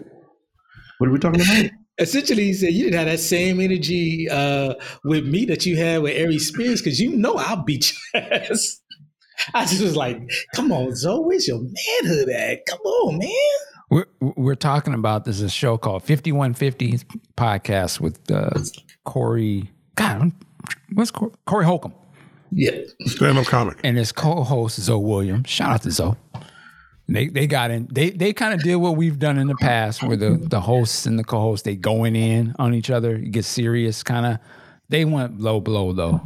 What 0.99 1.09
are 1.09 1.13
we 1.13 1.19
talking 1.19 1.41
about? 1.43 1.71
Essentially, 1.99 2.45
he 2.45 2.53
said 2.55 2.73
you 2.73 2.85
didn't 2.85 2.99
have 2.99 3.07
that 3.07 3.21
same 3.21 3.61
energy 3.61 4.29
uh, 4.29 4.75
with 5.05 5.25
me 5.27 5.45
that 5.47 5.65
you 5.65 5.77
had 5.77 6.03
with 6.03 6.21
Ari 6.21 6.39
Spears 6.41 6.81
because 6.83 6.99
you 7.01 7.15
know 7.17 7.35
I'll 7.37 7.63
beat 7.63 7.93
your 8.15 8.23
ass. 8.33 8.81
I 9.53 9.65
just 9.67 9.83
was 9.83 9.97
like, 9.97 10.19
"Come 10.55 10.73
on, 10.73 10.95
Zoe, 10.97 11.21
where's 11.25 11.47
your 11.47 11.61
manhood 11.61 12.29
at? 12.31 12.67
Come 12.67 12.81
on, 12.81 13.19
man." 13.19 13.31
We're, 13.91 14.07
we're 14.37 14.55
talking 14.57 14.95
about 14.95 15.25
this 15.25 15.37
is 15.37 15.43
a 15.43 15.49
show 15.49 15.77
called 15.77 16.03
5150 16.03 16.99
podcast 17.37 18.01
with 18.01 18.19
uh, 18.31 18.51
Corey. 19.05 19.71
God, 19.95 20.33
what's 20.95 21.11
Corey, 21.13 21.33
Corey 21.47 21.65
Holcomb 21.65 21.95
Yeah, 22.51 22.73
Stand 23.07 23.39
up 23.39 23.47
comic. 23.47 23.79
and 23.85 23.97
his 23.97 24.11
co-host 24.11 24.81
Zoe 24.81 24.99
Williams. 25.01 25.49
Shout 25.49 25.71
out 25.71 25.83
to 25.83 25.91
Zoe. 25.93 26.17
They 27.08 27.28
they 27.28 27.47
got 27.47 27.70
in. 27.70 27.86
They 27.91 28.10
they 28.10 28.33
kind 28.33 28.55
of 28.55 28.62
did 28.62 28.76
what 28.76 28.97
we've 28.97 29.18
done 29.18 29.39
in 29.39 29.47
the 29.47 29.57
past, 29.57 30.02
where 30.02 30.16
the 30.16 30.39
the 30.41 30.60
hosts 30.60 31.05
and 31.07 31.18
the 31.18 31.24
co-hosts 31.24 31.65
they 31.65 31.76
going 31.76 32.16
in 32.16 32.55
on 32.58 32.73
each 32.74 32.91
other, 32.91 33.16
you 33.18 33.31
get 33.31 33.44
serious 33.44 34.02
kind 34.02 34.24
of. 34.26 34.39
They 34.89 35.05
went 35.05 35.41
low 35.41 35.60
blow 35.60 35.92
though. 35.92 36.23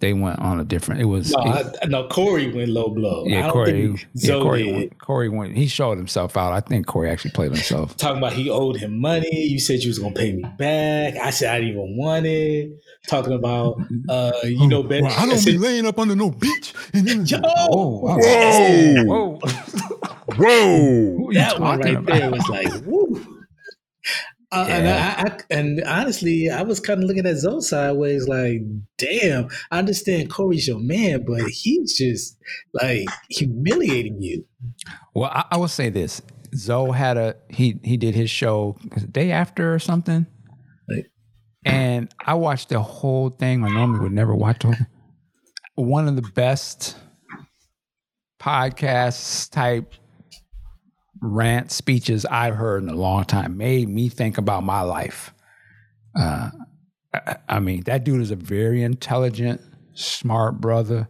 They 0.00 0.12
went 0.12 0.38
on 0.38 0.60
a 0.60 0.64
different. 0.64 1.00
It 1.00 1.06
was 1.06 1.32
no, 1.32 1.40
it- 1.40 1.76
I, 1.82 1.86
no, 1.86 2.06
Corey 2.06 2.52
went 2.52 2.68
low 2.68 2.88
blow. 2.90 3.24
Yeah. 3.26 3.50
Corey, 3.50 3.88
think 3.88 4.06
yeah, 4.14 4.26
Zoe 4.26 4.42
Corey, 4.42 4.62
did. 4.62 4.74
went, 4.74 4.98
Corey 4.98 5.28
went. 5.28 5.56
He 5.56 5.66
showed 5.66 5.98
himself 5.98 6.36
out. 6.36 6.52
I 6.52 6.60
think 6.60 6.86
Corey 6.86 7.10
actually 7.10 7.32
played 7.32 7.50
himself. 7.50 7.96
Talking 7.96 8.18
about 8.18 8.32
he 8.34 8.48
owed 8.48 8.76
him 8.76 9.00
money. 9.00 9.46
You 9.46 9.58
said 9.58 9.82
you 9.82 9.88
was 9.88 9.98
gonna 9.98 10.14
pay 10.14 10.32
me 10.32 10.44
back. 10.56 11.16
I 11.16 11.30
said 11.30 11.52
I 11.52 11.58
didn't 11.60 11.70
even 11.72 11.96
want 11.96 12.26
it. 12.26 12.70
Talking 13.08 13.32
about 13.32 13.80
uh, 14.08 14.32
you 14.44 14.68
know 14.68 14.82
better. 14.84 15.04
Well, 15.04 15.14
I 15.18 15.26
don't 15.26 15.44
be 15.44 15.58
laying 15.58 15.86
up 15.86 15.98
under 15.98 16.14
no 16.14 16.30
beach. 16.30 16.74
And 16.92 17.08
then, 17.08 17.26
Yo! 17.26 17.40
oh, 17.44 17.98
wow. 18.00 18.18
Whoa! 18.18 19.38
whoa. 19.38 20.14
Whoa! 20.36 21.14
Who 21.16 21.28
are 21.28 21.32
you 21.32 21.38
that 21.38 21.60
one 21.60 21.80
right 21.80 21.94
about? 21.96 22.06
there 22.18 22.30
was 22.30 22.48
like, 22.50 22.72
woo. 22.86 23.24
Uh, 24.50 24.66
and, 24.66 24.88
I, 24.88 25.22
I, 25.24 25.38
and 25.50 25.84
honestly, 25.84 26.48
I 26.48 26.62
was 26.62 26.80
kind 26.80 27.02
of 27.02 27.06
looking 27.08 27.26
at 27.26 27.36
Zoe 27.36 27.60
sideways, 27.60 28.26
like, 28.26 28.62
damn, 28.96 29.48
I 29.70 29.78
understand 29.78 30.30
Corey's 30.30 30.66
your 30.66 30.78
man, 30.80 31.24
but 31.26 31.42
he's 31.50 31.98
just 31.98 32.38
like 32.72 33.06
humiliating 33.28 34.22
you. 34.22 34.46
Well, 35.14 35.30
I, 35.30 35.44
I 35.50 35.56
will 35.58 35.68
say 35.68 35.90
this: 35.90 36.22
Zoe 36.54 36.92
had 36.96 37.18
a 37.18 37.36
he 37.50 37.78
he 37.84 37.98
did 37.98 38.14
his 38.14 38.30
show 38.30 38.78
the 38.96 39.06
day 39.06 39.32
after 39.32 39.74
or 39.74 39.78
something, 39.78 40.26
Right. 40.88 41.04
and 41.66 42.10
I 42.24 42.32
watched 42.32 42.70
the 42.70 42.80
whole 42.80 43.28
thing. 43.28 43.62
I 43.64 43.68
normally 43.68 44.00
would 44.00 44.12
never 44.12 44.34
watch 44.34 44.60
the. 44.60 44.86
One 45.74 46.08
of 46.08 46.16
the 46.16 46.22
best 46.34 46.96
podcasts 48.40 49.50
type 49.50 49.92
rant 51.20 51.70
speeches 51.70 52.24
I've 52.26 52.54
heard 52.54 52.82
in 52.82 52.88
a 52.88 52.94
long 52.94 53.24
time. 53.24 53.56
Made 53.56 53.88
me 53.88 54.08
think 54.08 54.38
about 54.38 54.64
my 54.64 54.82
life. 54.82 55.32
Uh, 56.18 56.50
I, 57.14 57.36
I 57.48 57.60
mean, 57.60 57.82
that 57.84 58.04
dude 58.04 58.20
is 58.20 58.30
a 58.30 58.36
very 58.36 58.82
intelligent, 58.82 59.60
smart 59.94 60.60
brother, 60.60 61.08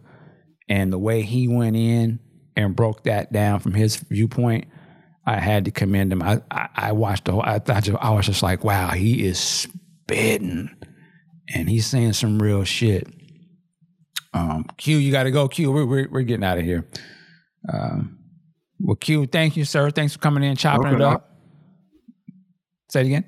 and 0.67 0.93
the 0.93 0.99
way 0.99 1.21
he 1.21 1.47
went 1.47 1.75
in 1.75 2.19
and 2.55 2.75
broke 2.75 3.03
that 3.03 3.31
down 3.31 3.59
from 3.59 3.73
his 3.73 3.97
viewpoint, 3.97 4.67
I 5.25 5.39
had 5.39 5.65
to 5.65 5.71
commend 5.71 6.11
him. 6.11 6.21
I 6.21 6.41
I, 6.51 6.69
I 6.75 6.91
watched 6.91 7.25
the 7.25 7.33
whole. 7.33 7.43
I 7.43 7.59
thought 7.59 7.89
I 8.01 8.09
was 8.11 8.25
just 8.25 8.43
like, 8.43 8.63
wow, 8.63 8.89
he 8.91 9.25
is 9.25 9.39
spitting, 9.39 10.75
and 11.53 11.69
he's 11.69 11.85
saying 11.85 12.13
some 12.13 12.41
real 12.41 12.63
shit. 12.63 13.07
Um, 14.33 14.65
Q, 14.77 14.97
you 14.97 15.11
got 15.11 15.23
to 15.23 15.31
go. 15.31 15.47
Q, 15.47 15.71
we're, 15.71 15.85
we're 15.85 16.09
we're 16.09 16.21
getting 16.21 16.43
out 16.43 16.57
of 16.57 16.63
here. 16.63 16.87
Um, 17.71 18.18
well, 18.79 18.95
Q, 18.95 19.25
thank 19.27 19.57
you, 19.57 19.65
sir. 19.65 19.91
Thanks 19.91 20.13
for 20.13 20.19
coming 20.19 20.43
in, 20.43 20.55
chopping 20.55 20.93
it 20.93 21.01
up. 21.01 21.37
Say 22.89 23.01
it 23.01 23.05
again. 23.07 23.25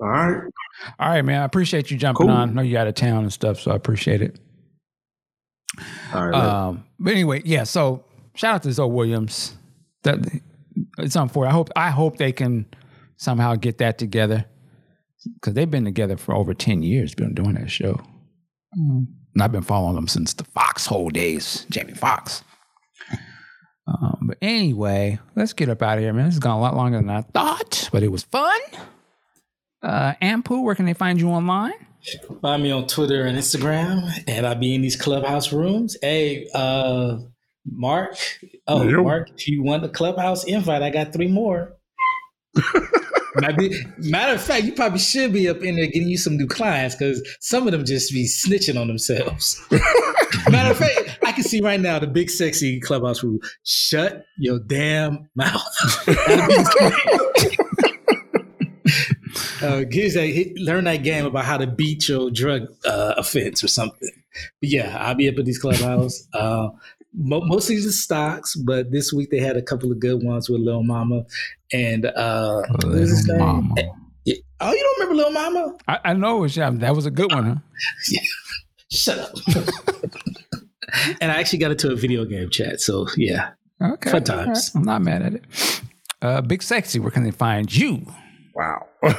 All 0.00 0.08
right. 0.08 0.42
All 0.98 1.08
right, 1.08 1.22
man. 1.22 1.42
I 1.42 1.44
appreciate 1.44 1.90
you 1.90 1.96
jumping 1.96 2.26
Cool. 2.26 2.34
on. 2.34 2.50
I 2.50 2.52
know 2.52 2.62
you 2.62 2.76
out 2.76 2.86
of 2.88 2.94
town 2.94 3.22
and 3.22 3.32
stuff, 3.32 3.60
so 3.60 3.70
I 3.70 3.76
appreciate 3.76 4.20
it. 4.22 4.40
All 6.12 6.26
right. 6.26 6.34
Um, 6.34 6.84
but 6.98 7.12
anyway, 7.12 7.42
yeah. 7.44 7.64
So 7.64 8.04
shout 8.34 8.56
out 8.56 8.62
to 8.64 8.72
Zoe 8.72 8.90
Williams. 8.90 9.56
That 10.02 10.18
it's 10.98 11.16
unfortunate. 11.16 11.50
I 11.50 11.52
hope 11.52 11.70
I 11.76 11.90
hope 11.90 12.16
they 12.16 12.32
can 12.32 12.66
somehow 13.16 13.54
get 13.54 13.78
that 13.78 13.98
together 13.98 14.44
because 15.34 15.54
they've 15.54 15.70
been 15.70 15.84
together 15.84 16.16
for 16.16 16.34
over 16.34 16.54
ten 16.54 16.82
years. 16.82 17.14
Been 17.14 17.34
doing 17.34 17.54
that 17.54 17.70
show, 17.70 18.00
and 18.72 19.08
I've 19.40 19.52
been 19.52 19.62
following 19.62 19.94
them 19.94 20.08
since 20.08 20.34
the 20.34 20.44
Foxhole 20.44 21.10
days. 21.10 21.66
Jamie 21.70 21.94
Foxx. 21.94 22.42
Um, 23.86 24.18
but 24.22 24.38
anyway, 24.40 25.18
let's 25.36 25.52
get 25.52 25.68
up 25.68 25.82
out 25.82 25.98
of 25.98 26.04
here, 26.04 26.12
man. 26.12 26.26
This 26.26 26.34
has 26.34 26.40
gone 26.40 26.58
a 26.58 26.60
lot 26.60 26.74
longer 26.74 26.98
than 26.98 27.10
I 27.10 27.20
thought, 27.22 27.88
but 27.92 28.02
it 28.02 28.10
was 28.10 28.22
fun. 28.24 28.58
Uh, 29.82 30.14
Ampu, 30.22 30.62
where 30.62 30.74
can 30.74 30.86
they 30.86 30.94
find 30.94 31.20
you 31.20 31.28
online? 31.28 31.74
Find 32.40 32.62
me 32.62 32.70
on 32.70 32.86
Twitter 32.86 33.24
and 33.24 33.36
Instagram, 33.36 34.10
and 34.26 34.46
I'll 34.46 34.54
be 34.54 34.74
in 34.74 34.82
these 34.82 34.96
clubhouse 34.96 35.52
rooms. 35.52 35.96
Hey, 36.00 36.48
uh, 36.54 37.18
Mark. 37.66 38.16
Oh, 38.66 38.82
Yo. 38.82 39.02
Mark, 39.02 39.30
if 39.36 39.48
you 39.48 39.62
want 39.62 39.82
the 39.82 39.88
clubhouse 39.88 40.44
invite, 40.44 40.82
I 40.82 40.90
got 40.90 41.12
three 41.12 41.28
more. 41.28 41.74
Matter 43.36 44.34
of 44.34 44.40
fact, 44.40 44.64
you 44.64 44.72
probably 44.72 44.98
should 44.98 45.32
be 45.32 45.48
up 45.48 45.62
in 45.62 45.76
there 45.76 45.86
getting 45.86 46.08
you 46.08 46.18
some 46.18 46.36
new 46.36 46.46
clients 46.46 46.94
because 46.94 47.22
some 47.40 47.66
of 47.66 47.72
them 47.72 47.84
just 47.84 48.12
be 48.12 48.24
snitching 48.24 48.80
on 48.80 48.86
themselves. 48.86 49.60
matter 50.48 50.70
of 50.70 50.78
fact, 50.78 51.18
I 51.24 51.32
can 51.32 51.42
see 51.42 51.60
right 51.60 51.80
now 51.80 51.98
the 51.98 52.06
big 52.06 52.30
sexy 52.30 52.80
clubhouse 52.80 53.22
rule: 53.24 53.38
shut 53.64 54.26
your 54.38 54.60
damn 54.60 55.28
mouth. 55.34 55.62
Uh, 59.62 59.82
gives 59.84 60.12
that 60.12 60.54
learn 60.56 60.84
that 60.84 61.02
game 61.02 61.24
about 61.24 61.44
how 61.44 61.56
to 61.56 61.66
beat 61.66 62.08
your 62.08 62.30
drug 62.30 62.66
uh, 62.84 63.14
offense 63.16 63.64
or 63.64 63.68
something. 63.68 64.10
But 64.60 64.68
yeah, 64.68 64.96
I'll 65.00 65.14
be 65.14 65.28
up 65.28 65.38
at 65.38 65.44
these 65.46 65.58
clubhouse. 65.58 66.28
Uh, 66.34 66.68
mostly 67.16 67.76
the 67.76 67.92
stocks, 67.92 68.54
but 68.56 68.90
this 68.90 69.12
week 69.12 69.30
they 69.30 69.38
had 69.38 69.56
a 69.56 69.62
couple 69.62 69.90
of 69.92 70.00
good 70.00 70.22
ones 70.22 70.48
with 70.48 70.60
Lil 70.60 70.82
Mama 70.82 71.24
and 71.72 72.06
uh, 72.06 72.62
what 72.68 72.84
was 72.84 73.10
his 73.10 73.28
Little 73.28 73.46
name? 73.46 73.68
Mama. 73.68 73.74
Oh, 74.60 74.72
you 74.72 74.80
don't 74.80 75.00
remember 75.00 75.14
Lil 75.22 75.32
Mama? 75.32 75.76
I, 75.88 75.98
I 76.04 76.12
know 76.14 76.44
it 76.44 76.56
yeah, 76.56 76.70
that 76.70 76.94
was 76.94 77.06
a 77.06 77.10
good 77.10 77.32
one, 77.32 77.44
huh? 77.44 77.56
Shut 78.90 79.18
up. 79.18 79.30
and 81.20 81.30
I 81.30 81.40
actually 81.40 81.58
got 81.58 81.72
into 81.72 81.90
a 81.92 81.96
video 81.96 82.24
game 82.24 82.48
chat, 82.50 82.80
so 82.80 83.06
yeah. 83.16 83.50
Okay. 83.82 84.10
Fun 84.10 84.24
times. 84.24 84.72
I'm 84.74 84.84
not 84.84 85.02
mad 85.02 85.22
at 85.22 85.34
it. 85.34 85.44
Uh, 86.22 86.40
Big 86.40 86.62
Sexy, 86.62 86.98
where 87.00 87.10
can 87.10 87.24
they 87.24 87.30
find 87.30 87.74
you? 87.74 88.06
Wow. 88.54 88.86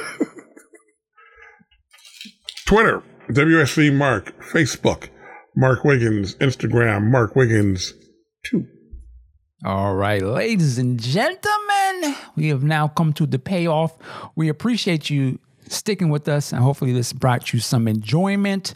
Twitter, 2.66 3.02
WSC 3.30 3.94
Mark. 3.94 4.34
Facebook, 4.40 5.08
Mark 5.56 5.84
Wiggins. 5.84 6.34
Instagram, 6.36 7.10
Mark 7.10 7.34
Wiggins 7.34 7.94
2. 8.44 8.66
All 9.64 9.94
right, 9.94 10.22
ladies 10.22 10.78
and 10.78 11.00
gentlemen, 11.00 12.14
we 12.36 12.48
have 12.48 12.62
now 12.62 12.88
come 12.88 13.14
to 13.14 13.24
the 13.26 13.38
payoff. 13.38 13.96
We 14.36 14.50
appreciate 14.50 15.08
you 15.08 15.38
sticking 15.66 16.10
with 16.10 16.28
us, 16.28 16.52
and 16.52 16.62
hopefully, 16.62 16.92
this 16.92 17.14
brought 17.14 17.52
you 17.54 17.60
some 17.60 17.88
enjoyment. 17.88 18.74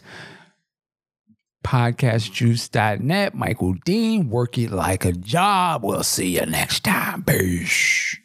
Podcastjuice.net, 1.63 3.35
Michael 3.35 3.75
Dean, 3.85 4.29
work 4.29 4.57
it 4.57 4.71
like 4.71 5.05
a 5.05 5.11
job. 5.11 5.83
We'll 5.83 6.01
see 6.01 6.39
you 6.39 6.45
next 6.47 6.83
time. 6.83 7.23
Peace. 7.23 8.17